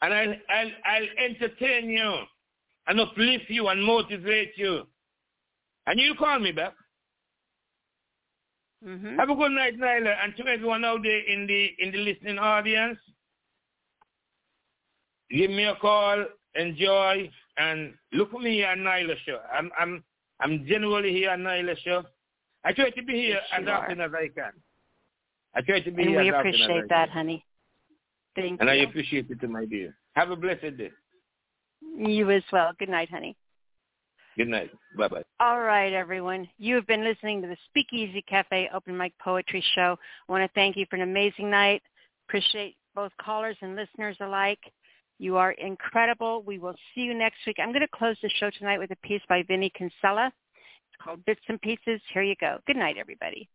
And 0.00 0.14
I'll, 0.14 0.34
I'll, 0.50 0.70
I'll 0.84 1.24
entertain 1.26 1.90
you 1.90 2.14
and 2.86 3.00
uplift 3.00 3.44
you 3.48 3.68
and 3.68 3.84
motivate 3.84 4.52
you. 4.56 4.86
And 5.86 5.98
you 5.98 6.14
call 6.14 6.38
me 6.38 6.52
back. 6.52 6.74
Mm-hmm. 8.86 9.18
Have 9.18 9.30
a 9.30 9.34
good 9.34 9.52
night, 9.52 9.78
Nyla, 9.78 10.14
and 10.22 10.36
to 10.36 10.46
everyone 10.46 10.84
out 10.84 11.02
there 11.02 11.18
in 11.18 11.46
the 11.46 11.70
in 11.80 11.90
the 11.90 11.98
listening 11.98 12.38
audience. 12.38 12.98
Give 15.30 15.50
me 15.50 15.64
a 15.64 15.74
call, 15.74 16.24
enjoy, 16.54 17.28
and 17.56 17.94
look 18.12 18.30
for 18.30 18.40
me 18.40 18.64
on 18.64 18.78
Nyla 18.78 19.16
show. 19.26 19.40
I'm 19.52 19.70
I'm 19.78 20.04
I'm 20.40 20.64
generally 20.66 21.12
here 21.12 21.30
on 21.30 21.40
Nyla 21.40 21.76
show. 21.78 22.04
I 22.64 22.72
try 22.72 22.90
to 22.90 23.02
be 23.02 23.14
here 23.14 23.40
Yes, 23.50 23.62
as 23.62 23.66
often 23.68 24.00
as 24.00 24.10
I 24.14 24.28
can. 24.28 24.52
I 25.56 25.60
try 25.62 25.80
to 25.80 25.90
be 25.90 26.02
And 26.02 26.10
here 26.10 26.22
we 26.22 26.28
as 26.28 26.34
often 26.34 26.54
as 26.54 26.60
I 26.60 26.64
appreciate 26.64 26.88
that, 26.90 27.10
honey. 27.10 27.44
Thank 28.40 28.60
And 28.60 28.70
I 28.70 28.76
appreciate 28.76 29.26
it, 29.30 29.50
my 29.50 29.64
dear. 29.64 29.96
Have 30.14 30.30
a 30.30 30.36
blessed 30.36 30.76
day. 30.76 30.90
You 31.96 32.30
as 32.30 32.42
well. 32.52 32.72
Good 32.78 32.88
night, 32.88 33.10
honey. 33.10 33.36
Good 34.36 34.48
night. 34.48 34.70
Bye 34.96 35.08
bye. 35.08 35.22
All 35.40 35.60
right, 35.60 35.92
everyone. 35.92 36.48
You 36.58 36.76
have 36.76 36.86
been 36.86 37.02
listening 37.02 37.42
to 37.42 37.48
the 37.48 37.56
Speakeasy 37.68 38.22
Cafe 38.22 38.70
Open 38.72 38.96
Mic 38.96 39.12
Poetry 39.18 39.64
Show. 39.74 39.98
I 40.28 40.32
want 40.32 40.44
to 40.44 40.54
thank 40.54 40.76
you 40.76 40.86
for 40.88 40.96
an 40.96 41.02
amazing 41.02 41.50
night. 41.50 41.82
Appreciate 42.28 42.76
both 42.94 43.10
callers 43.20 43.56
and 43.62 43.74
listeners 43.74 44.16
alike. 44.20 44.60
You 45.18 45.36
are 45.36 45.52
incredible. 45.52 46.42
We 46.46 46.58
will 46.58 46.76
see 46.94 47.00
you 47.00 47.14
next 47.14 47.38
week. 47.46 47.56
I'm 47.60 47.70
going 47.72 47.80
to 47.80 47.88
close 47.92 48.16
the 48.22 48.30
show 48.38 48.50
tonight 48.50 48.78
with 48.78 48.92
a 48.92 49.06
piece 49.06 49.22
by 49.28 49.42
Vinnie 49.48 49.72
Kinsella. 49.76 50.30
It's 50.56 51.02
called 51.02 51.24
Bits 51.24 51.40
and 51.48 51.60
Pieces. 51.60 52.00
Here 52.12 52.22
you 52.22 52.36
go. 52.40 52.58
Good 52.68 52.76
night, 52.76 52.96
everybody. 52.96 53.48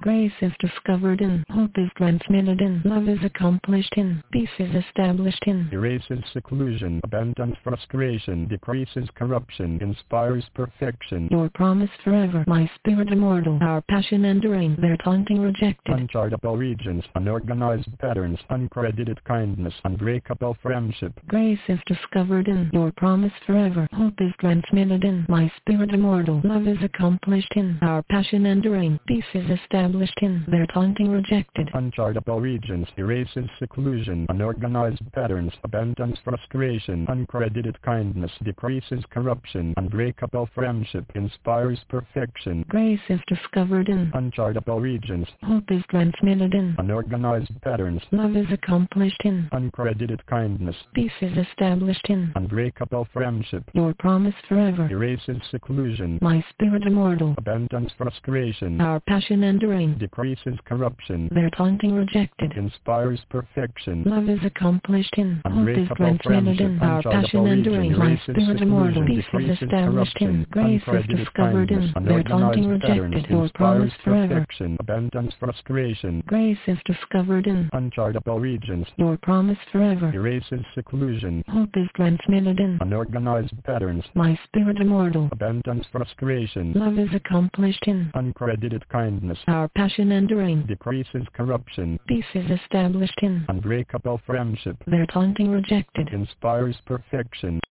Grace 0.00 0.32
is 0.42 0.52
discovered 0.60 1.20
in, 1.20 1.44
hope 1.50 1.72
is 1.76 1.90
transmitted 1.96 2.60
in, 2.60 2.80
love 2.84 3.08
is 3.08 3.18
accomplished 3.24 3.92
in, 3.96 4.22
peace 4.30 4.48
is 4.60 4.72
established 4.72 5.42
in. 5.46 5.68
erases 5.72 6.20
seclusion, 6.32 7.00
abandons 7.02 7.56
frustration, 7.64 8.46
decreases 8.46 9.08
corruption, 9.16 9.76
inspires 9.82 10.44
perfection. 10.54 11.26
Your 11.32 11.50
promise 11.52 11.90
forever, 12.04 12.44
my 12.46 12.70
spirit 12.76 13.10
immortal, 13.10 13.58
our 13.60 13.80
passion 13.82 14.24
enduring, 14.24 14.76
their 14.80 14.96
taunting 14.98 15.40
rejected. 15.40 15.92
Unchartable 15.96 16.56
regions, 16.56 17.02
unorganized 17.16 17.88
patterns, 17.98 18.38
uncredited 18.50 19.18
kindness, 19.24 19.74
unbreakable 19.84 20.56
friendship. 20.62 21.12
Grace 21.26 21.58
is 21.66 21.80
discovered 21.86 22.46
in, 22.46 22.70
your 22.72 22.92
promise 22.96 23.32
forever, 23.46 23.88
hope 23.92 24.14
is 24.20 24.32
transmitted 24.38 25.02
in, 25.02 25.26
my 25.28 25.50
spirit 25.56 25.92
immortal, 25.92 26.40
love 26.44 26.68
is 26.68 26.78
accomplished 26.84 27.52
in, 27.56 27.76
our 27.82 28.02
passion 28.04 28.46
enduring, 28.46 29.00
peace 29.08 29.24
is 29.34 29.50
established 29.50 29.87
in, 30.22 30.44
their 30.48 30.66
taunting 30.66 31.10
rejected. 31.10 31.68
Unchartable 31.74 32.40
regions, 32.40 32.86
erases 32.96 33.48
seclusion, 33.58 34.26
unorganized 34.28 35.02
patterns, 35.12 35.52
abandons 35.64 36.18
frustration, 36.24 37.06
uncredited 37.06 37.74
kindness, 37.82 38.30
decreases 38.44 39.04
corruption, 39.10 39.74
unbreakable 39.76 40.48
friendship, 40.54 41.04
inspires 41.14 41.78
perfection. 41.88 42.64
Grace 42.68 43.00
is 43.08 43.20
discovered 43.26 43.88
in, 43.88 44.10
Unchartable 44.14 44.80
regions, 44.80 45.26
hope 45.42 45.70
is 45.70 45.82
transmitted 45.90 46.54
in, 46.54 46.74
unorganized 46.78 47.50
patterns, 47.62 48.02
love 48.12 48.36
is 48.36 48.46
accomplished 48.52 49.20
in, 49.24 49.48
uncredited 49.52 50.20
kindness, 50.26 50.76
peace 50.94 51.10
is 51.20 51.36
established 51.38 52.06
in, 52.08 52.32
unbreakable 52.36 53.06
friendship. 53.12 53.64
your 53.72 53.94
promise 53.98 54.34
forever, 54.48 54.88
Erases 54.90 55.40
seclusion, 55.50 56.18
my 56.20 56.44
spirit 56.50 56.82
immortal, 56.84 57.34
abandons 57.38 57.90
frustration, 57.96 58.80
our 58.80 59.00
passion 59.00 59.44
enduring, 59.78 59.98
decreases 59.98 60.58
corruption, 60.64 61.28
their 61.32 61.50
taunting 61.50 61.94
rejected. 61.94 62.52
inspires 62.56 63.20
perfection. 63.30 64.02
Love 64.04 64.28
is 64.28 64.38
accomplished 64.44 65.14
in, 65.16 65.40
hope 65.46 65.68
is 65.68 65.88
transmitted 65.96 66.60
in, 66.60 66.78
our 66.80 67.02
passion 67.02 67.46
enduring, 67.46 67.96
my 67.96 68.20
spirit 68.22 68.60
immortal, 68.60 69.04
peace 69.06 69.24
is 69.34 69.62
established 69.62 70.16
in, 70.20 70.46
grace 70.50 70.82
is 70.86 71.04
discovered 71.16 71.70
in, 71.70 71.92
their 72.04 72.22
taunting 72.22 72.68
rejected, 72.68 73.26
your 73.28 73.48
promise 73.54 73.92
forever. 74.04 74.46
abandons 74.80 75.32
frustration, 75.38 76.22
Grace 76.26 76.58
is 76.66 76.78
discovered 76.84 77.46
in, 77.46 77.68
unchartable 77.72 78.40
regions, 78.40 78.86
your 78.96 79.16
promise 79.18 79.58
forever, 79.72 80.10
erases 80.14 80.64
seclusion, 80.74 81.44
hope 81.48 81.70
is 81.74 81.88
transmitted 81.94 82.58
in, 82.60 82.78
unorganized 82.80 83.52
patterns, 83.64 84.04
my 84.14 84.38
spirit 84.44 84.78
immortal, 84.80 85.28
abandons 85.32 85.84
frustration, 85.92 86.72
love 86.74 86.98
is 86.98 87.08
accomplished 87.14 87.84
in, 87.86 88.10
uncredited 88.14 88.82
kindness, 88.90 89.38
our 89.46 89.57
passion 89.74 90.12
enduring, 90.12 90.64
decreases 90.66 91.24
corruption, 91.32 91.98
peace 92.06 92.24
is 92.34 92.48
established 92.50 93.18
in, 93.22 93.44
unbreakable 93.48 94.20
friendship, 94.24 94.76
their 94.86 95.06
taunting 95.06 95.50
rejected. 95.50 96.08
inspires 96.12 96.76
perfection. 96.86 97.58